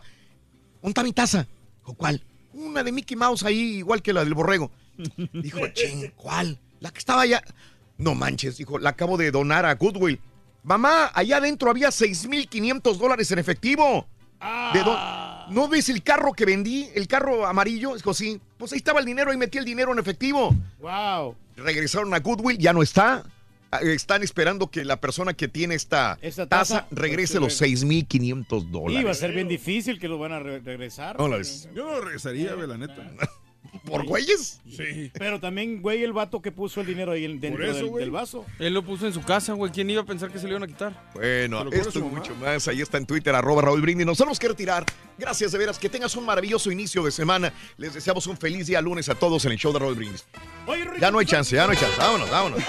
¿dónde 0.80 0.88
está 0.88 1.02
mi 1.02 1.12
taza? 1.12 1.46
Dijo, 1.80 1.92
¿cuál? 1.94 2.24
Una 2.54 2.82
de 2.82 2.92
Mickey 2.92 3.14
Mouse 3.14 3.44
ahí, 3.44 3.76
igual 3.76 4.00
que 4.00 4.14
la 4.14 4.24
del 4.24 4.32
borrego. 4.32 4.70
Dijo, 5.34 5.60
ching, 5.74 6.12
¿cuál? 6.16 6.58
La 6.80 6.90
que 6.90 6.98
estaba 6.98 7.22
allá. 7.22 7.42
No 7.98 8.14
manches, 8.14 8.56
dijo, 8.56 8.78
la 8.78 8.90
acabo 8.90 9.18
de 9.18 9.30
donar 9.30 9.66
a 9.66 9.74
Goodwill. 9.74 10.18
Mamá, 10.68 11.10
allá 11.14 11.38
adentro 11.38 11.70
había 11.70 11.88
6.500 11.88 12.98
dólares 12.98 13.30
en 13.30 13.38
efectivo. 13.38 14.06
¿De 14.74 14.80
dó- 14.84 15.48
¿No 15.50 15.66
ves 15.66 15.88
el 15.88 16.02
carro 16.02 16.34
que 16.34 16.44
vendí? 16.44 16.90
El 16.94 17.08
carro 17.08 17.46
amarillo. 17.46 17.94
Dijo, 17.96 18.12
sí. 18.12 18.38
Pues 18.58 18.72
ahí 18.72 18.76
estaba 18.76 19.00
el 19.00 19.06
dinero, 19.06 19.30
ahí 19.30 19.38
metí 19.38 19.56
el 19.56 19.64
dinero 19.64 19.92
en 19.92 19.98
efectivo. 19.98 20.54
Wow. 20.80 21.34
Regresaron 21.56 22.12
a 22.12 22.18
Goodwill, 22.20 22.58
ya 22.58 22.74
no 22.74 22.82
está. 22.82 23.24
Ah, 23.70 23.80
Están 23.80 24.22
esperando 24.22 24.70
que 24.70 24.84
la 24.84 25.00
persona 25.00 25.32
que 25.32 25.48
tiene 25.48 25.74
esta, 25.74 26.18
Esta 26.20 26.46
taza, 26.46 26.82
taza, 26.82 26.86
regrese 26.90 27.40
pues, 27.40 27.58
los 27.60 27.62
6.500 27.62 28.62
Y 28.62 28.64
va 28.64 28.68
a 28.68 28.70
dólares. 28.70 29.18
ser 29.18 29.32
bien 29.32 29.48
difícil 29.48 29.98
que 29.98 30.06
lo 30.08 30.18
van 30.18 30.32
a 30.32 30.38
re- 30.38 30.60
regresar. 30.60 31.16
Dólares. 31.16 31.66
Yo 31.74 31.86
no 31.86 32.00
regresaría, 32.02 32.54
ve, 32.54 32.66
la 32.66 32.76
neta. 32.76 32.94
¿Por 33.84 34.04
güeyes? 34.04 34.60
Sí. 34.68 35.10
Pero 35.14 35.40
también, 35.40 35.80
güey, 35.80 36.02
el 36.02 36.12
vato 36.12 36.40
que 36.42 36.52
puso 36.52 36.80
el 36.80 36.86
dinero 36.86 37.12
ahí 37.12 37.38
dentro 37.38 37.64
eso, 37.64 37.96
del, 37.96 38.10
vaso. 38.10 38.44
Él 38.58 38.74
lo 38.74 38.82
puso 38.82 39.06
en 39.06 39.12
su 39.12 39.22
casa, 39.22 39.52
güey. 39.54 39.72
¿Quién 39.72 39.88
iba 39.90 40.02
a 40.02 40.04
pensar 40.04 40.30
que 40.30 40.38
se 40.38 40.44
le 40.44 40.50
iban 40.50 40.62
a 40.62 40.66
quitar? 40.66 41.10
Bueno, 41.14 41.64
lo 41.64 41.72
esto 41.72 41.98
y 41.98 42.02
mucho 42.02 42.34
más. 42.36 42.68
Ahí 42.68 42.80
está 42.80 42.98
en 42.98 43.06
Twitter, 43.06 43.34
arroba 43.34 43.62
Raúl 43.62 43.80
Brindis. 43.80 44.06
Nos 44.06 44.18
tenemos 44.18 44.38
que 44.38 44.48
retirar. 44.48 44.84
Gracias 45.16 45.52
de 45.52 45.58
veras. 45.58 45.78
Que 45.78 45.88
tengas 45.88 46.14
un 46.16 46.24
maravilloso 46.26 46.70
inicio 46.70 47.02
de 47.02 47.10
semana. 47.10 47.52
Les 47.76 47.94
deseamos 47.94 48.26
un 48.26 48.36
feliz 48.36 48.66
día 48.66 48.80
lunes 48.80 49.08
a 49.08 49.14
todos 49.14 49.44
en 49.44 49.52
el 49.52 49.58
show 49.58 49.72
de 49.72 49.78
Raúl 49.78 49.94
Brindis. 49.94 50.26
Ya 51.00 51.10
no 51.10 51.18
hay 51.18 51.26
chance, 51.26 51.54
ya 51.54 51.66
no 51.66 51.72
hay 51.72 51.78
chance. 51.78 51.96
Vámonos, 51.98 52.30
vámonos. 52.30 52.62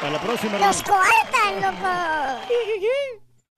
Para 0.00 0.12
la 0.12 0.20
próxima. 0.20 0.58
Los 0.58 0.82
coartan, 0.82 1.60
loco. 1.60 3.29